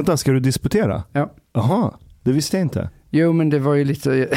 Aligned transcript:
Vänta, 0.00 0.16
ska 0.16 0.32
du 0.32 0.40
disputera? 0.40 1.02
Ja. 1.12 1.32
Jaha, 1.52 1.90
det 2.22 2.32
visste 2.32 2.56
jag 2.56 2.64
inte. 2.64 2.88
Jo, 3.10 3.32
men 3.32 3.50
det 3.50 3.58
var 3.58 3.74
ju 3.74 3.84
lite... 3.84 4.10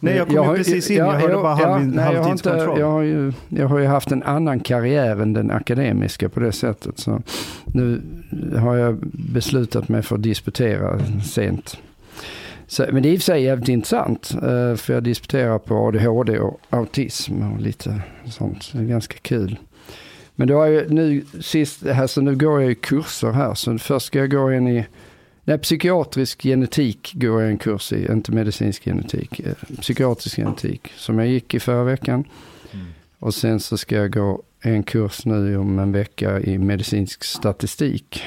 Nej, 0.00 0.16
jag 0.16 0.28
kom 0.28 0.36
ju 0.50 0.56
precis 0.56 0.90
in. 0.90 0.96
Jag 0.96 1.12
hörde 1.12 1.34
bara 1.34 1.54
halv, 1.54 1.86
nej, 1.86 2.14
jag, 2.14 2.22
har 2.22 2.30
inte, 2.32 2.48
jag, 2.78 2.90
har 2.90 3.02
ju, 3.02 3.32
jag 3.48 3.68
har 3.68 3.78
ju 3.78 3.86
haft 3.86 4.12
en 4.12 4.22
annan 4.22 4.60
karriär 4.60 5.22
än 5.22 5.32
den 5.32 5.50
akademiska 5.50 6.28
på 6.28 6.40
det 6.40 6.52
sättet. 6.52 6.98
Så 6.98 7.22
nu 7.64 8.02
har 8.58 8.76
jag 8.76 8.96
beslutat 9.12 9.88
mig 9.88 10.02
för 10.02 10.16
att 10.16 10.22
disputera 10.22 10.98
sent. 11.24 11.78
Så, 12.66 12.84
men 12.92 13.02
det 13.02 13.08
är 13.08 13.12
i 13.12 13.16
och 13.16 13.20
för 13.20 13.24
sig 13.24 13.42
jävligt 13.42 13.68
intressant. 13.68 14.30
eh, 14.34 14.76
För 14.76 14.92
jag 14.92 15.02
disputerar 15.02 15.58
på 15.58 15.74
ADHD 15.88 16.38
och 16.38 16.60
autism 16.70 17.42
och 17.52 17.60
lite 17.60 18.00
sånt. 18.24 18.70
Det 18.72 18.78
är 18.78 18.82
ganska 18.84 19.16
kul. 19.22 19.58
Men 20.36 20.48
då 20.48 20.54
har 20.54 20.66
jag 20.66 20.90
nu 20.90 21.24
sist, 21.40 21.86
alltså 21.86 22.20
nu 22.20 22.36
går 22.36 22.60
jag 22.60 22.68
ju 22.68 22.74
kurser 22.74 23.32
här. 23.32 23.54
Så 23.54 23.78
först 23.78 24.06
ska 24.06 24.18
jag 24.18 24.30
gå 24.30 24.52
in 24.52 24.68
i 24.68 24.86
Nej, 25.48 25.58
psykiatrisk 25.58 26.42
genetik 26.42 27.12
går 27.14 27.42
jag 27.42 27.50
en 27.50 27.58
kurs 27.58 27.92
i, 27.92 28.12
inte 28.12 28.32
medicinsk 28.32 28.84
genetik. 28.84 29.40
eh, 29.40 29.52
Psykiatrisk 29.80 30.36
genetik 30.36 30.92
som 30.96 31.18
jag 31.18 31.28
gick 31.28 31.54
i 31.54 31.60
förra 31.60 31.84
veckan. 31.84 32.24
Och 33.18 33.34
sen 33.34 33.60
så 33.60 33.76
ska 33.76 33.96
jag 33.96 34.12
gå 34.12 34.42
en 34.60 34.82
kurs 34.82 35.24
nu 35.26 35.56
om 35.56 35.78
en 35.78 35.92
vecka 35.92 36.40
i 36.40 36.58
medicinsk 36.58 37.24
statistik. 37.24 38.22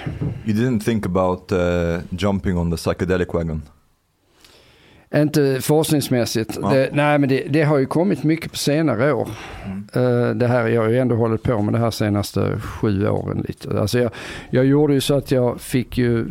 You 0.46 0.58
didn't 0.58 0.80
think 0.80 1.06
about 1.06 1.52
uh, 1.52 2.00
jumping 2.10 2.58
on 2.58 2.72
the 2.72 2.78
psychedelic 2.78 3.28
wagon? 3.34 3.62
Inte 5.16 5.62
forskningsmässigt. 5.62 6.58
Ja. 6.62 6.70
Det, 6.70 6.90
nej, 6.94 7.20
men 7.20 7.30
det, 7.30 7.44
det 7.50 7.64
har 7.64 7.78
ju 7.78 7.86
kommit 7.86 8.24
mycket 8.24 8.52
på 8.52 8.58
senare 8.58 9.14
år. 9.14 9.30
Eh, 9.94 10.30
det 10.30 10.48
här, 10.48 10.68
jag 10.68 10.82
har 10.82 10.90
ju 10.90 10.98
ändå 10.98 11.16
hållit 11.16 11.44
på 11.44 11.62
med 11.62 11.74
det 11.74 11.80
här 11.80 11.92
senaste 11.92 12.60
sju 12.60 13.08
åren 13.08 13.46
lite. 13.48 13.80
Alltså 13.80 14.00
jag, 14.00 14.12
jag 14.50 14.66
gjorde 14.66 14.94
ju 14.94 15.02
så 15.02 15.14
att 15.14 15.32
jag 15.32 15.62
fick 15.62 15.98
ju, 15.98 16.26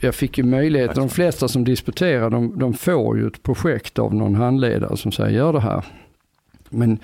jag 0.00 0.14
fick 0.14 0.38
ju 0.38 0.44
möjlighet, 0.44 0.94
de 0.94 1.08
flesta 1.08 1.48
som 1.48 1.64
disputerar, 1.64 2.30
de, 2.30 2.58
de 2.58 2.74
får 2.74 3.18
ju 3.18 3.26
ett 3.26 3.42
projekt 3.42 3.98
av 3.98 4.14
någon 4.14 4.34
handledare 4.34 4.96
som 4.96 5.12
säger 5.12 5.38
gör 5.38 5.52
det 5.52 5.60
här. 5.60 5.84
Men 6.70 6.98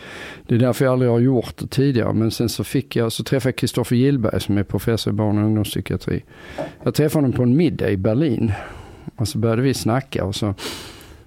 det 0.46 0.54
är 0.54 0.58
därför 0.58 0.84
jag 0.84 0.92
aldrig 0.92 1.10
har 1.10 1.18
gjort 1.18 1.56
det 1.56 1.66
tidigare. 1.66 2.12
Men 2.12 2.30
sen 2.30 2.48
så 2.48 2.64
fick 2.64 2.96
jag, 2.96 3.12
så 3.12 3.24
träffade 3.24 3.48
jag 3.48 3.56
Kristoffer 3.56 3.96
Gillberg 3.96 4.40
som 4.40 4.58
är 4.58 4.62
professor 4.62 5.12
i 5.12 5.16
barn 5.16 5.38
och 5.38 5.44
ungdomspsykiatri. 5.44 6.24
Jag 6.82 6.94
träffade 6.94 7.24
honom 7.24 7.36
på 7.36 7.42
en 7.42 7.56
middag 7.56 7.90
i 7.90 7.96
Berlin. 7.96 8.52
Och 9.16 9.28
så 9.28 9.38
började 9.38 9.62
vi 9.62 9.74
snacka 9.74 10.24
och 10.24 10.34
så, 10.34 10.54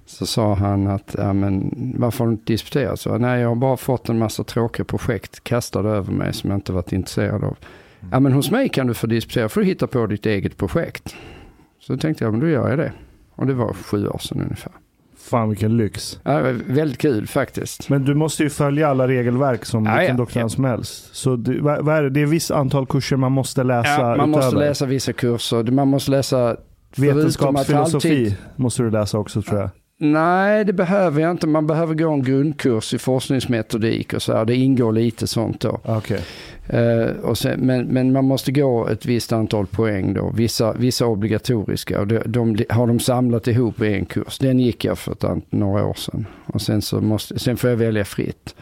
så 0.07 0.25
sa 0.25 0.53
han 0.53 0.87
att, 0.87 1.15
ja 1.17 1.33
men 1.33 1.71
varför 1.97 2.19
har 2.19 2.27
du 2.27 2.33
inte 2.33 2.53
disputerat? 2.53 2.99
Så, 2.99 3.17
nej 3.17 3.41
jag 3.41 3.49
har 3.49 3.55
bara 3.55 3.77
fått 3.77 4.09
en 4.09 4.17
massa 4.19 4.43
tråkiga 4.43 4.85
projekt 4.85 5.43
kastade 5.43 5.89
över 5.89 6.11
mig 6.13 6.33
som 6.33 6.49
jag 6.49 6.57
inte 6.57 6.71
varit 6.71 6.91
intresserad 6.93 7.43
av. 7.43 7.57
Ja 8.11 8.19
men 8.19 8.31
hos 8.31 8.51
mig 8.51 8.69
kan 8.69 8.87
du 8.87 8.93
få 8.93 9.07
disputera, 9.07 9.49
för 9.49 9.61
du 9.61 9.67
hitta 9.67 9.87
på 9.87 10.07
ditt 10.07 10.25
eget 10.25 10.57
projekt. 10.57 11.15
Så 11.79 11.97
tänkte 11.97 12.23
jag, 12.23 12.31
men 12.31 12.39
då 12.39 12.47
gör 12.49 12.69
jag 12.69 12.77
det. 12.77 12.91
Och 13.35 13.47
det 13.47 13.53
var 13.53 13.73
sju 13.73 14.07
år 14.07 14.17
sedan 14.17 14.41
ungefär. 14.41 14.71
Fan 15.17 15.49
vilken 15.49 15.77
lyx. 15.77 16.19
Ja, 16.23 16.41
väldigt 16.67 16.97
kul 16.97 17.27
faktiskt. 17.27 17.89
Men 17.89 18.05
du 18.05 18.15
måste 18.15 18.43
ju 18.43 18.49
följa 18.49 18.87
alla 18.89 19.07
regelverk 19.07 19.65
som 19.65 19.85
Ja, 19.85 19.91
vilken 19.97 20.15
ja. 20.15 20.17
doktorand 20.21 20.51
som 20.51 20.63
helst. 20.63 21.15
Så 21.15 21.35
det, 21.35 21.61
vad, 21.61 21.89
är 21.89 22.03
det? 22.03 22.09
det 22.09 22.19
är 22.19 22.23
ett 22.23 22.29
visst 22.29 22.51
antal 22.51 22.85
kurser 22.87 23.15
man 23.15 23.31
måste 23.31 23.63
läsa 23.63 23.89
Ja, 23.89 23.99
man 24.01 24.13
utöver. 24.13 24.27
måste 24.27 24.55
läsa 24.55 24.85
vissa 24.85 25.13
kurser. 25.13 25.63
Man 25.63 25.87
måste 25.87 26.11
läsa 26.11 26.49
att 26.49 26.63
Vetenskapsfilosofi 26.95 28.37
måste 28.55 28.83
du 28.83 28.91
läsa 28.91 29.17
också 29.17 29.41
tror 29.41 29.59
jag. 29.59 29.69
Nej, 29.99 30.65
det 30.65 30.73
behöver 30.73 31.21
jag 31.21 31.31
inte. 31.31 31.47
Man 31.47 31.67
behöver 31.67 31.95
gå 31.95 32.11
en 32.11 32.23
grundkurs 32.23 32.93
i 32.93 32.97
forskningsmetodik 32.97 34.13
och 34.13 34.21
så 34.21 34.33
här. 34.33 34.45
Det 34.45 34.55
ingår 34.55 34.91
lite 34.91 35.27
sånt 35.27 35.61
då. 35.61 35.79
Okej. 35.83 36.21
Eh, 36.69 37.05
och 37.23 37.37
sen, 37.37 37.59
men, 37.59 37.85
men 37.85 38.11
man 38.11 38.25
måste 38.25 38.51
gå 38.51 38.87
ett 38.87 39.05
visst 39.05 39.31
antal 39.31 39.67
poäng 39.67 40.13
då. 40.13 40.31
Vissa, 40.35 40.73
vissa 40.73 41.05
obligatoriska. 41.05 41.99
Och 41.99 42.07
de, 42.07 42.19
de 42.25 42.65
har 42.69 42.87
de 42.87 42.99
samlat 42.99 43.47
ihop 43.47 43.81
i 43.81 43.93
en 43.93 44.05
kurs. 44.05 44.37
Den 44.39 44.59
gick 44.59 44.85
jag 44.85 44.97
för 44.97 45.11
ett, 45.11 45.23
ant- 45.23 45.45
några 45.49 45.85
år 45.85 45.93
sedan. 45.93 46.25
Och 46.45 46.61
sen, 46.61 46.81
så 46.81 47.01
måste, 47.01 47.39
sen 47.39 47.57
får 47.57 47.69
jag 47.69 47.77
välja 47.77 48.05
fritt. 48.05 48.55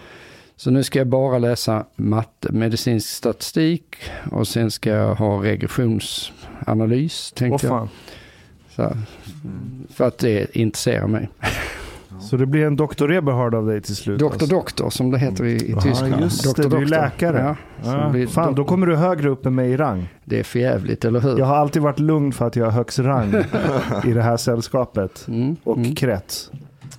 Så 0.56 0.72
nu 0.72 0.84
ska 0.84 1.00
jag 1.00 1.08
bara 1.08 1.38
läsa 1.38 1.86
matte, 1.96 2.52
medicinsk 2.52 3.10
statistik 3.10 3.96
och 4.32 4.48
sen 4.48 4.72
ska 4.72 4.90
jag 4.90 5.16
ha 5.16 5.44
regressionsanalys. 5.44 7.32
Tänkte 7.32 7.68
jag. 7.68 7.88
Så, 8.76 8.92
för 9.90 10.08
att 10.08 10.18
det 10.18 10.56
intresserar 10.58 11.08
mig. 11.08 11.30
Så 12.22 12.38
det 12.38 12.46
blir 12.46 12.66
en 12.66 12.76
Dr. 12.76 13.12
Eberhard 13.12 13.56
av 13.56 13.66
dig 13.68 13.82
till 13.82 13.96
slut? 13.96 14.20
Doktor 14.20 14.36
alltså. 14.42 14.56
Doktor 14.56 14.90
som 14.90 15.12
det 15.12 15.18
heter 15.18 15.46
i, 15.46 15.52
i 15.56 15.72
Ja, 15.72 15.82
Tyskland. 15.82 16.22
just 16.22 16.44
det, 16.44 16.50
Doktor 16.50 16.64
du 16.64 16.76
är 16.76 16.80
Doktor. 16.82 16.86
läkare. 16.86 17.56
Ja, 17.84 17.92
Ja, 17.92 18.10
blir 18.10 18.28
fan, 18.28 18.56
då 18.56 18.64
kommer 18.66 18.88
du 18.88 18.96
högre 18.96 19.30
upp 19.30 19.46
än 19.46 19.56
mig 19.56 19.72
i 19.72 19.78
rang. 19.78 20.08
Det 20.24 20.40
är 20.40 20.44
för 20.44 20.60
jävligt, 20.60 21.06
eller 21.06 21.20
hur? 21.20 21.40
Jag 21.40 21.46
har 21.46 21.56
alltid 21.56 21.82
varit 21.82 22.00
lugn 22.00 22.32
för 22.34 22.48
att 22.48 22.56
jag 22.56 22.66
har 22.66 22.72
högst 22.72 23.00
rang 23.00 23.30
i 24.06 24.14
det 24.14 24.22
här 24.22 24.38
sällskapet. 24.38 25.26
Mm, 25.28 25.56
Och 25.64 25.78
mm. 25.78 25.96
krets. 25.96 26.52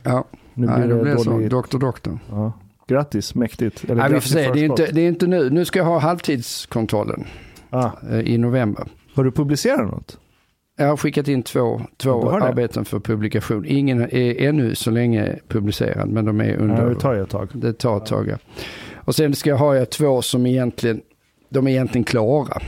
Ja, 0.02 0.24
Nu 0.54 0.66
Nej, 0.66 0.76
blir 0.76 0.88
det 0.88 0.94
det 0.94 1.02
blir 1.02 1.16
så. 1.16 1.48
Doktor 1.48 1.78
Doktor. 1.78 2.18
Ja. 2.30 2.52
Grattis, 2.88 3.34
mäktigt. 3.34 3.84
Eller 3.84 3.94
Nej, 3.94 4.12
vi 4.12 4.20
får 4.20 4.28
se. 4.28 4.50
Det 4.52 4.60
är, 4.60 4.64
inte, 4.64 4.86
det 4.92 5.00
är 5.00 5.08
inte 5.08 5.26
nu. 5.26 5.50
Nu 5.50 5.64
ska 5.64 5.78
jag 5.78 5.86
ha 5.86 5.98
halvtidskontrollen 5.98 7.24
ah. 7.70 7.90
eh, 8.10 8.20
i 8.20 8.38
november. 8.38 8.84
Har 9.14 9.24
du 9.24 9.30
publicerat 9.32 9.90
något? 9.90 10.18
Jag 10.76 10.86
har 10.86 10.96
skickat 10.96 11.28
in 11.28 11.42
två, 11.42 11.80
två 11.96 12.30
arbeten 12.30 12.84
för 12.84 13.00
publikation. 13.00 13.64
Ingen 13.68 14.00
är 14.02 14.40
ännu 14.48 14.74
så 14.74 14.90
länge 14.90 15.38
publicerad, 15.48 16.08
men 16.08 16.24
de 16.24 16.40
är 16.40 16.56
under... 16.56 16.82
Ja, 16.82 16.88
det 16.88 17.00
tar 17.00 17.14
ett 17.14 17.30
tag. 17.30 17.48
Det 17.52 17.72
tar 17.72 17.96
ett 17.96 18.06
tag, 18.06 18.28
ja. 18.28 18.36
Och 18.94 19.14
sen 19.14 19.34
ska 19.34 19.50
jag 19.50 19.56
ha 19.56 19.76
jag 19.76 19.90
två 19.90 20.22
som 20.22 20.46
egentligen, 20.46 21.00
de 21.48 21.66
är 21.66 21.70
egentligen 21.70 22.04
klara. 22.04 22.62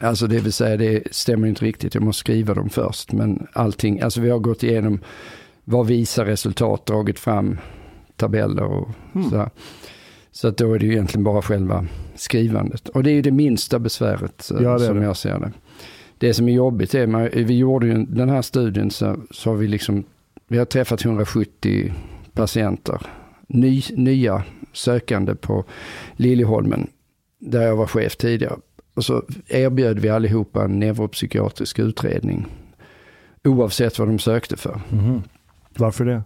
Alltså 0.00 0.26
det 0.26 0.38
vill 0.38 0.52
säga, 0.52 0.76
det 0.76 1.02
stämmer 1.10 1.48
inte 1.48 1.64
riktigt. 1.64 1.94
Jag 1.94 2.02
måste 2.02 2.20
skriva 2.20 2.54
dem 2.54 2.68
först. 2.70 3.12
Men 3.12 3.46
allting, 3.52 4.00
alltså 4.00 4.20
vi 4.20 4.30
har 4.30 4.38
gått 4.38 4.62
igenom 4.62 5.00
vad 5.64 5.86
visar 5.86 6.24
resultat, 6.24 6.86
dragit 6.86 7.18
fram 7.18 7.58
tabeller 8.16 8.62
och 8.64 8.88
Mm. 9.14 9.30
sådär. 9.30 9.50
Så 10.32 10.48
att 10.48 10.56
då 10.56 10.72
är 10.74 10.78
det 10.78 10.86
ju 10.86 10.92
egentligen 10.92 11.24
bara 11.24 11.42
själva 11.42 11.86
skrivandet. 12.14 12.88
Och 12.88 13.02
det 13.02 13.10
är 13.10 13.14
ju 13.14 13.22
det 13.22 13.30
minsta 13.30 13.78
besväret 13.78 14.50
eh, 14.50 14.62
Ja, 14.62 14.72
det 14.72 14.86
som 14.86 15.02
jag 15.02 15.16
ser 15.16 15.38
det. 15.38 15.52
Det 16.18 16.34
som 16.34 16.48
är 16.48 16.52
jobbigt 16.52 16.94
är, 16.94 17.06
man, 17.06 17.28
vi 17.32 17.56
gjorde 17.56 17.86
ju 17.86 18.04
den 18.04 18.28
här 18.28 18.42
studien 18.42 18.90
så, 18.90 19.16
så 19.30 19.50
har 19.50 19.56
vi 19.56 19.68
liksom, 19.68 20.04
vi 20.48 20.58
har 20.58 20.64
träffat 20.64 21.04
170 21.04 21.92
patienter. 22.32 23.00
Ny, 23.46 23.82
nya 23.94 24.42
sökande 24.72 25.34
på 25.34 25.64
Liljeholmen, 26.16 26.90
där 27.38 27.62
jag 27.62 27.76
var 27.76 27.86
chef 27.86 28.16
tidigare. 28.16 28.56
Och 28.94 29.04
så 29.04 29.22
erbjöd 29.46 29.98
vi 29.98 30.08
allihopa 30.08 30.64
en 30.64 30.78
neuropsykiatrisk 30.78 31.78
utredning. 31.78 32.46
Oavsett 33.44 33.98
vad 33.98 34.08
de 34.08 34.18
sökte 34.18 34.56
för. 34.56 34.80
Mhm. 34.88 35.22
Varför 35.76 36.04
det? 36.04 36.22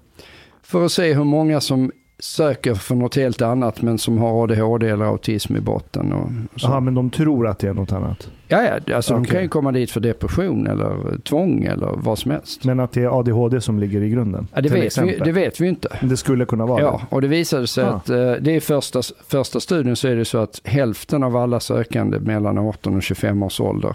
För 0.62 0.84
att 0.84 0.93
se 0.93 1.15
hur 1.15 1.25
många 1.25 1.61
som 1.61 1.93
söker 2.20 2.75
för 2.75 2.94
något 2.94 3.16
helt 3.16 3.42
annat 3.42 3.82
men 3.82 3.98
som 3.98 4.19
har 4.19 4.42
ADHD 4.44 4.88
eller 4.88 5.04
autism 5.04 5.56
i 5.56 5.60
botten. 5.60 6.12
Och, 6.12 6.60
så. 6.60 6.81
Men 6.81 6.94
de 6.94 7.10
tror 7.10 7.47
att 7.48 7.58
det 7.58 7.69
är 7.69 7.75
något 7.75 7.92
annat. 7.92 8.31
Ja, 8.48 8.62
ja, 8.86 8.97
alltså 8.97 9.12
de 9.14 9.20
Okej. 9.22 9.32
kan 9.32 9.42
ju 9.42 9.48
komma 9.48 9.72
dit 9.72 9.91
för 9.91 10.00
depression 10.00 10.66
eller 10.66 11.19
tvång 11.19 11.64
eller 11.64 11.91
vad 11.94 12.19
som 12.19 12.31
helst. 12.31 12.64
Men 12.64 12.81
att 12.81 12.92
det 12.92 13.03
är 13.03 13.19
ADHD 13.20 13.60
som 13.60 13.78
ligger 13.78 14.03
i 14.03 14.08
grunden. 14.10 14.48
Ja, 14.54 14.60
det, 14.60 14.69
vet 14.69 14.98
vi, 14.98 15.19
det 15.25 15.32
vet 15.32 15.60
vi 15.60 15.69
inte. 15.69 15.88
Det 16.03 16.16
skulle 16.16 16.44
kunna 16.44 16.66
vara 16.66 16.82
Ja, 16.82 17.00
och 17.10 17.20
det 17.22 17.28
visade 17.28 17.66
sig 17.66 17.84
Ah. 17.84 17.88
att 17.88 18.10
eh, 18.10 18.32
det 18.32 18.56
är 18.56 18.60
första, 18.60 19.00
första 19.28 19.60
studien 19.60 19.97
så 19.97 20.08
är 20.08 20.16
det 20.16 20.25
så 20.25 20.38
att 20.38 20.60
hälften 20.64 21.22
av 21.22 21.37
alla 21.37 21.60
sökande 21.60 22.19
mellan 22.19 22.58
18 22.58 22.97
och 22.97 23.02
25 23.02 23.42
års 23.42 23.60
ålder 23.60 23.94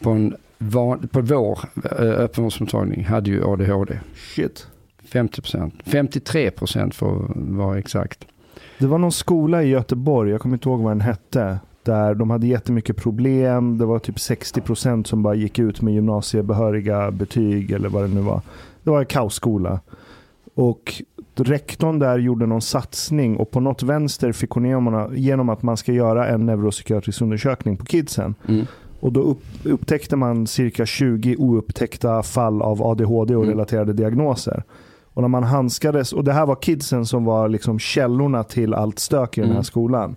på, 0.00 0.10
en 0.10 0.36
van, 0.58 1.08
på 1.12 1.20
vår 1.20 1.58
eh, 1.84 2.06
öppenvårdsmottagning 2.06 3.04
hade 3.04 3.30
ju 3.30 3.44
ADHD. 3.44 3.92
det. 3.94 4.00
Shit. 4.34 4.66
50 5.12 5.42
procent. 5.42 5.74
53 5.84 6.50
procent 6.50 6.94
för 6.94 7.24
att 7.24 7.36
vara 7.36 7.78
exakt. 7.78 8.26
Det 8.78 8.86
var 8.86 8.98
någon 8.98 9.12
skola 9.12 9.62
i 9.62 9.68
Göteborg, 9.68 10.30
jag 10.30 10.40
kommer 10.40 10.56
inte 10.56 10.68
ihåg 10.68 10.80
vad 10.80 10.90
den 10.92 11.00
hette. 11.00 11.58
Där 11.82 12.14
de 12.14 12.30
hade 12.30 12.46
jättemycket 12.46 12.96
problem. 12.96 13.78
Det 13.78 13.86
var 13.86 13.98
typ 13.98 14.16
60% 14.16 15.04
som 15.04 15.22
bara 15.22 15.34
gick 15.34 15.58
ut 15.58 15.82
med 15.82 15.94
gymnasiebehöriga 15.94 17.10
betyg 17.10 17.70
eller 17.70 17.88
vad 17.88 18.02
det 18.02 18.08
nu 18.08 18.20
var. 18.20 18.40
Det 18.82 18.90
var 18.90 19.00
en 19.00 19.06
kaosskola. 19.06 19.80
Och 20.54 21.02
rektorn 21.34 21.98
där 21.98 22.18
gjorde 22.18 22.46
någon 22.46 22.60
satsning 22.60 23.36
och 23.36 23.50
på 23.50 23.60
något 23.60 23.82
vänster 23.82 24.32
fick 24.32 24.50
hon 24.50 24.66
igenom, 24.66 25.12
genom 25.16 25.48
att 25.48 25.62
man 25.62 25.76
ska 25.76 25.92
göra 25.92 26.28
en 26.28 26.46
neuropsykiatrisk 26.46 27.22
undersökning 27.22 27.76
på 27.76 27.84
kidsen. 27.84 28.34
Mm. 28.48 28.66
Och 29.00 29.12
då 29.12 29.20
upp, 29.20 29.42
upptäckte 29.64 30.16
man 30.16 30.46
cirka 30.46 30.86
20 30.86 31.36
oupptäckta 31.36 32.22
fall 32.22 32.62
av 32.62 32.82
ADHD 32.82 33.36
och 33.36 33.44
Mm. 33.44 33.54
relaterade 33.54 33.92
diagnoser. 33.92 34.62
Och 35.14 35.22
när 35.22 35.28
man 35.28 35.42
handskades, 35.44 36.12
och 36.12 36.24
det 36.24 36.32
här 36.32 36.46
var 36.46 36.56
kidsen 36.62 37.06
som 37.06 37.24
var 37.24 37.48
liksom 37.48 37.78
källorna 37.78 38.44
till 38.44 38.74
allt 38.74 38.98
stök 38.98 39.38
i 39.38 39.40
den 39.40 39.48
här 39.50 39.54
Mm. 39.56 39.64
skolan. 39.64 40.16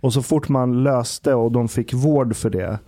Och 0.00 0.12
så 0.12 0.22
fort 0.22 0.48
man 0.48 0.82
löste 0.82 1.34
och 1.34 1.52
de 1.52 1.68
fick 1.68 1.94
vård 1.94 2.36
för 2.36 2.50
det 2.50 2.78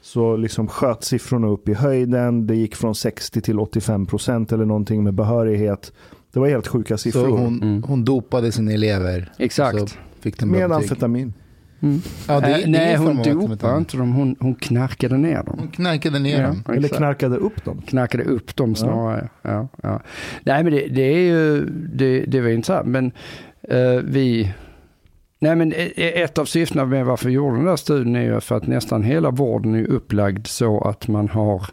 så 0.00 0.36
liksom 0.36 0.68
sköt 0.68 1.04
siffrorna 1.04 1.48
upp 1.48 1.68
i 1.68 1.74
höjden. 1.74 2.46
Det 2.46 2.54
gick 2.56 2.74
från 2.76 2.94
60 2.94 3.40
till 3.40 3.58
85 3.60 4.06
procent 4.06 4.52
eller 4.52 4.64
någonting 4.64 5.04
med 5.04 5.14
behörighet. 5.14 5.92
Det 6.32 6.40
var 6.40 6.48
helt 6.48 6.66
sjuka 6.68 6.94
Så 6.96 7.02
siffror. 7.02 7.28
hon, 7.28 7.62
Mm. 7.62 7.82
hon 7.82 8.04
dopade 8.04 8.52
sina 8.52 8.72
elever. 8.72 9.32
Exakt. 9.38 9.78
Så 9.78 9.86
fick 10.20 10.38
den 10.38 10.50
bra 10.50 10.58
med 10.60 10.68
betyg. 10.68 10.82
amfetamin. 10.82 11.32
Mm. 11.80 12.00
Ja, 12.28 12.40
det, 12.40 12.46
Äh, 12.54 12.58
det 12.58 12.66
nej, 12.70 12.96
hon 12.96 13.16
dopade 13.22 13.76
inte 13.76 13.96
dem, 13.96 14.12
hon, 14.12 14.36
hon 14.40 14.54
knarkade 14.54 15.16
ner 15.16 15.42
dem. 15.42 15.56
Hon 15.58 15.68
knarkade 15.68 16.18
ner 16.18 16.42
dem. 16.42 16.62
Ja, 16.66 16.72
Eller 16.72 16.84
exakt. 16.84 16.96
knarkade 16.98 17.36
upp 17.36 17.64
dem. 17.64 17.82
knarkade 17.86 18.24
upp 18.24 18.56
dem 18.56 18.74
snarare. 18.74 19.28
Ja. 19.42 19.68
Ja, 19.82 20.00
Nej 20.42 20.62
men 20.64 20.72
det, 20.72 20.88
det 20.88 21.02
är 21.02 21.18
ju, 21.18 21.64
det, 21.70 22.20
det 22.20 22.40
var 22.40 22.48
intressant. 22.48 22.86
Men 22.86 23.12
eh, 23.62 24.00
vi, 24.04 24.52
nej 25.38 25.56
men 25.56 25.72
e- 25.72 25.92
e- 25.96 26.22
ett 26.22 26.38
av 26.38 26.44
syftena 26.44 26.84
med 26.84 27.06
varför 27.06 27.26
vi 27.26 27.32
gjorde 27.32 27.56
den 27.56 27.64
där 27.66 27.76
studien 27.76 28.16
är 28.16 28.22
ju 28.34 28.40
för 28.40 28.56
att 28.56 28.66
nästan 28.66 29.02
hela 29.02 29.30
vården 29.30 29.74
är 29.74 29.84
upplagd 29.84 30.46
så 30.46 30.80
att 30.80 31.08
man 31.08 31.28
har 31.28 31.66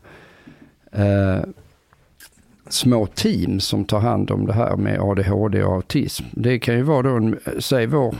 eh, 0.91 1.39
små 2.69 3.05
team 3.05 3.59
som 3.59 3.85
tar 3.85 3.99
hand 3.99 4.31
om 4.31 4.45
det 4.45 4.53
här 4.53 4.75
med 4.75 4.99
ADHD 4.99 5.63
och 5.63 5.73
autism. 5.73 6.25
Det 6.31 6.59
kan 6.59 6.75
ju 6.75 6.81
vara 6.81 7.01
då, 7.01 7.15
en, 7.15 7.39
säg 7.59 7.87
vår, 7.87 8.15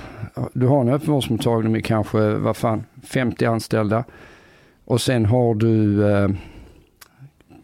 du 0.53 0.67
har 0.67 0.81
en 0.81 0.89
öppenvårdsmottagning 0.89 1.71
med 1.71 1.85
kanske, 1.85 2.35
vad 2.35 2.57
fan, 2.57 2.83
50 3.03 3.45
anställda. 3.45 4.03
Och 4.85 5.01
sen 5.01 5.25
har 5.25 5.55
du 5.55 6.07
eh, 6.11 6.29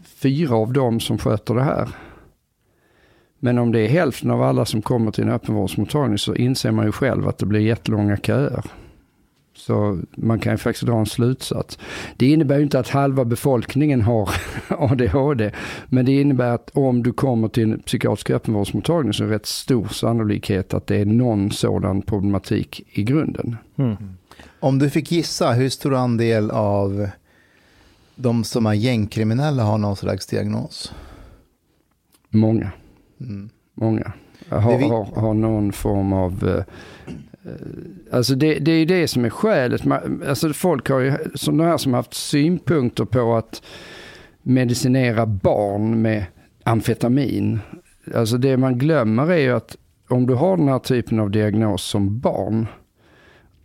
fyra 0.04 0.56
av 0.56 0.74
dem 0.74 1.00
som 1.00 1.18
sköter 1.18 1.56
det 1.56 1.64
här. 1.64 1.90
Men 3.40 3.58
om 3.58 3.72
det 3.72 3.80
är 3.80 3.88
hälften 3.88 4.32
av 4.32 4.42
alla 4.42 4.66
som 4.66 4.82
kommer 4.82 5.12
till 5.12 5.24
en 5.24 5.32
öppenvårdsmottagning 5.32 6.18
så 6.18 6.36
inser 6.36 6.72
man 6.72 6.86
ju 6.86 6.92
själv 6.92 7.28
att 7.28 7.38
det 7.38 7.46
blir 7.46 7.60
jättelånga 7.60 8.18
köer. 8.18 8.66
Så 9.62 10.00
man 10.16 10.40
kan 10.40 10.54
ju 10.54 10.58
faktiskt 10.58 10.86
dra 10.86 11.00
en 11.00 11.06
slutsats. 11.06 11.80
Det 12.18 12.28
innebär 12.28 12.58
ju 12.58 12.64
inte 12.64 12.80
att 12.80 12.90
halva 12.90 13.26
befolkningen 13.26 14.02
har 14.02 14.30
ADHD. 14.68 15.52
Men 15.86 16.06
det 16.06 16.22
innebär 16.22 16.52
att 16.52 16.70
om 16.74 17.04
du 17.04 17.14
kommer 17.14 17.48
till 17.48 17.64
en 17.64 17.80
psykiatrisk 17.80 18.30
öppenvårdsmottagning 18.30 19.14
så 19.14 19.24
är 19.24 19.28
det 19.28 19.36
rätt 19.36 19.46
stor 19.46 19.88
sannolikhet 19.88 20.74
att 20.74 20.88
det 20.88 20.96
är 20.96 21.06
någon 21.06 21.52
sådan 21.52 22.02
problematik 22.02 22.84
i 22.90 23.04
grunden. 23.04 23.58
Mm. 23.76 23.96
Om 24.60 24.80
du 24.80 24.90
fick 24.90 25.12
gissa, 25.12 25.52
hur 25.52 25.70
stor 25.70 25.96
andel 25.96 26.52
av 26.52 27.10
de 28.16 28.44
som 28.44 28.66
är 28.66 28.74
gängkriminella 28.74 29.64
har 29.64 29.78
någon 29.78 29.96
slags 29.96 30.28
diagnos? 30.28 30.94
Många. 32.30 32.72
Mm. 33.20 33.50
Många 33.74 34.14
har, 34.50 34.90
har, 34.90 35.22
har 35.22 35.34
någon 35.34 35.72
form 35.72 36.14
av... 36.14 36.64
Eh, 37.46 37.52
alltså 38.12 38.36
det, 38.36 38.60
det 38.60 38.72
är 38.72 38.80
ju 38.80 38.86
det 38.86 39.08
som 39.08 39.26
är 39.26 39.30
skälet. 39.30 39.82
Alltså 40.28 40.54
folk 40.54 40.90
har 40.90 41.00
ju, 41.00 41.14
sådana 41.36 41.64
här 41.64 41.78
som 41.78 41.94
har 41.94 42.00
haft 42.00 42.14
synpunkter 42.14 43.06
på 43.06 43.36
att 43.36 43.62
medicinera 44.42 45.26
barn 45.26 46.02
med 46.02 46.26
amfetamin. 46.64 47.60
Alltså 48.16 48.38
det 48.38 48.58
man 48.58 48.78
glömmer 48.78 49.32
är 49.32 49.38
ju 49.38 49.52
att 49.52 49.78
om 50.08 50.28
du 50.28 50.34
har 50.34 50.58
den 50.58 50.68
här 50.68 50.80
typen 50.80 51.20
av 51.20 51.32
diagnos 51.32 51.84
som 51.84 52.20
barn 52.20 52.68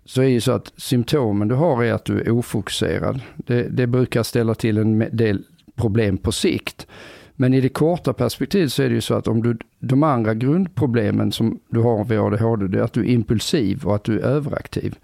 så 0.04 0.22
är 0.22 0.26
ju 0.26 0.40
så 0.40 0.52
att 0.52 0.72
symptomen 0.76 1.48
du 1.48 1.54
har 1.54 1.84
är 1.84 1.92
att 1.92 2.04
du 2.04 2.20
är 2.20 2.30
ofokuserad. 2.30 3.20
Det, 3.36 3.62
det 3.62 3.86
brukar 3.86 4.22
ställa 4.22 4.54
till 4.54 4.78
en 4.78 4.98
del 5.16 5.44
problem 5.74 6.18
på 6.18 6.32
sikt. 6.32 6.86
Men 7.36 7.54
i 7.54 7.60
det 7.60 7.68
korta 7.68 8.12
perspektivet 8.12 8.72
så 8.72 8.82
är 8.82 8.88
det 8.88 8.94
ju 8.94 9.00
så 9.00 9.14
att 9.14 9.28
om 9.28 9.42
du, 9.42 9.58
de 9.78 10.02
andra 10.02 10.34
grundproblemen 10.34 11.32
som 11.32 11.60
du 11.68 11.80
har 11.80 12.04
vid 12.04 12.18
ADHD, 12.18 12.66
det 12.66 12.78
är 12.78 12.82
att 12.82 12.92
du 12.92 13.00
är 13.00 13.08
impulsiv 13.08 13.84
och 13.84 13.94
att 13.94 14.04
du 14.04 14.20
är 14.20 14.24
överaktiv. 14.24 14.98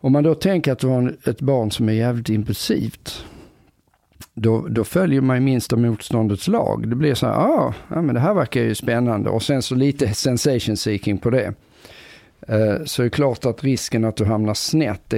Om 0.00 0.12
man 0.12 0.24
då 0.24 0.34
tänker 0.34 0.72
att 0.72 0.78
du 0.78 0.86
har 0.86 1.16
ett 1.24 1.40
barn 1.40 1.70
som 1.70 1.88
är 1.88 1.92
jävligt 1.92 2.28
impulsivt, 2.28 3.24
då, 4.34 4.66
då 4.68 4.84
följer 4.84 5.20
man 5.20 5.36
ju 5.36 5.42
minsta 5.42 5.76
motståndets 5.76 6.48
lag. 6.48 6.88
Det 6.88 6.96
blir 6.96 7.14
så 7.14 7.26
här, 7.26 7.34
ah, 7.34 7.74
ja 7.88 8.02
men 8.02 8.14
det 8.14 8.20
här 8.20 8.34
verkar 8.34 8.60
ju 8.60 8.74
spännande 8.74 9.30
och 9.30 9.42
sen 9.42 9.62
så 9.62 9.74
lite 9.74 10.14
sensation 10.14 10.76
seeking 10.76 11.18
på 11.18 11.30
det. 11.30 11.54
Eh, 12.48 12.84
så 12.84 13.02
är 13.02 13.04
det 13.04 13.10
klart 13.10 13.46
att 13.46 13.64
risken 13.64 14.04
att 14.04 14.16
du 14.16 14.24
hamnar 14.24 14.54
snett 14.54 15.14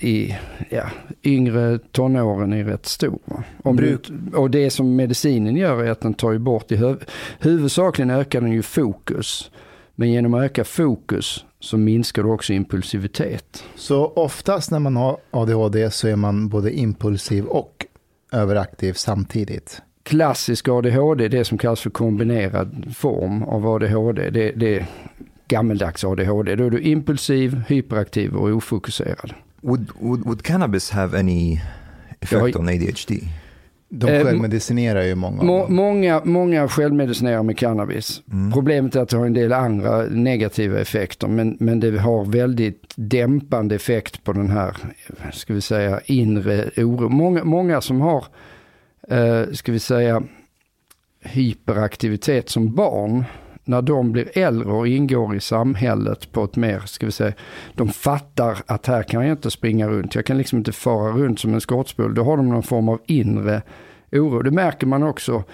i 0.00 0.36
ja, 0.70 0.90
yngre 1.24 1.78
tonåren 1.78 2.52
är 2.52 2.64
rätt 2.64 2.86
stor. 2.86 3.42
Om 3.62 3.76
du, 3.76 3.98
och 4.34 4.50
det 4.50 4.70
som 4.70 4.96
medicinen 4.96 5.56
gör 5.56 5.84
är 5.84 5.90
att 5.90 6.00
den 6.00 6.14
tar 6.14 6.32
ju 6.32 6.38
bort, 6.38 6.72
i 6.72 6.76
huv, 6.76 7.04
huvudsakligen 7.40 8.10
ökar 8.10 8.40
den 8.40 8.52
ju 8.52 8.62
fokus. 8.62 9.50
Men 9.94 10.10
genom 10.10 10.34
att 10.34 10.42
öka 10.42 10.64
fokus 10.64 11.44
så 11.60 11.76
minskar 11.76 12.22
du 12.22 12.28
också 12.28 12.52
impulsivitet. 12.52 13.64
Så 13.76 14.06
oftast 14.06 14.70
när 14.70 14.78
man 14.78 14.96
har 14.96 15.16
ADHD 15.30 15.90
så 15.90 16.08
är 16.08 16.16
man 16.16 16.48
både 16.48 16.72
impulsiv 16.72 17.44
och 17.44 17.86
överaktiv 18.32 18.92
samtidigt. 18.92 19.82
Klassisk 20.02 20.68
ADHD, 20.68 21.28
det 21.28 21.44
som 21.44 21.58
kallas 21.58 21.80
för 21.80 21.90
kombinerad 21.90 22.94
form 22.96 23.42
av 23.42 23.66
ADHD, 23.66 24.30
det, 24.30 24.52
det 24.52 24.76
är 24.76 24.86
gammeldags 25.48 26.04
ADHD. 26.04 26.56
Då 26.56 26.64
är 26.64 26.70
du 26.70 26.80
impulsiv, 26.80 27.62
hyperaktiv 27.68 28.34
och 28.34 28.48
ofokuserad. 28.48 29.34
Would, 29.66 29.90
would, 30.00 30.24
would 30.24 30.42
cannabis 30.42 30.90
have 30.90 31.18
any 31.18 31.60
effect 32.20 32.56
on 32.56 32.68
ADHD? 32.68 33.28
De 33.88 34.10
Eh, 34.10 34.24
självmedicinerar 34.24 35.02
ju 35.02 35.14
många 35.14 35.42
Må, 35.42 35.68
många, 35.68 36.22
många 36.24 36.68
självmedicinerar 36.68 37.42
med 37.42 37.58
cannabis. 37.58 38.22
Mm. 38.32 38.52
Problemet 38.52 38.96
är 38.96 39.00
att 39.00 39.08
det 39.08 39.16
har 39.16 39.26
en 39.26 39.32
del 39.32 39.52
andra 39.52 40.02
negativa 40.02 40.80
effekter, 40.80 41.28
men, 41.28 41.56
men 41.60 41.80
det 41.80 41.98
har 41.98 42.24
väldigt 42.24 42.92
dämpande 42.96 43.74
effekt 43.74 44.24
på 44.24 44.32
den 44.32 44.50
här, 44.50 44.76
ska 45.32 45.54
vi 45.54 45.60
säga, 45.60 46.00
inre 46.04 46.70
oro. 46.76 47.08
Många, 47.08 47.44
många 47.44 47.80
som 47.80 48.00
har, 48.00 48.24
eh, 49.08 49.52
ska 49.52 49.72
vi 49.72 49.78
säga, 49.78 50.22
hyperaktivitet 51.22 52.48
som 52.48 52.74
barn, 52.74 53.24
när 53.66 53.82
de 53.82 54.12
blir 54.12 54.38
äldre 54.38 54.72
och 54.72 54.88
ingår 54.88 55.36
i 55.36 55.40
samhället 55.40 56.32
på 56.32 56.44
ett 56.44 56.56
mer, 56.56 56.82
ska 56.86 57.06
vi 57.06 57.12
säga, 57.12 57.32
de 57.74 57.88
fattar 57.88 58.58
att 58.66 58.86
här 58.86 59.02
kan 59.02 59.22
jag 59.22 59.32
inte 59.32 59.50
springa 59.50 59.88
runt, 59.88 60.14
jag 60.14 60.26
kan 60.26 60.38
liksom 60.38 60.58
inte 60.58 60.72
fara 60.72 61.12
runt 61.12 61.40
som 61.40 61.54
en 61.54 61.60
skottspol. 61.60 62.14
Då 62.14 62.24
har 62.24 62.36
de 62.36 62.48
någon 62.48 62.62
form 62.62 62.88
av 62.88 63.00
inre 63.06 63.62
oro. 64.12 64.42
Det 64.42 64.50
märker 64.50 64.86
man 64.86 65.02
också 65.02 65.44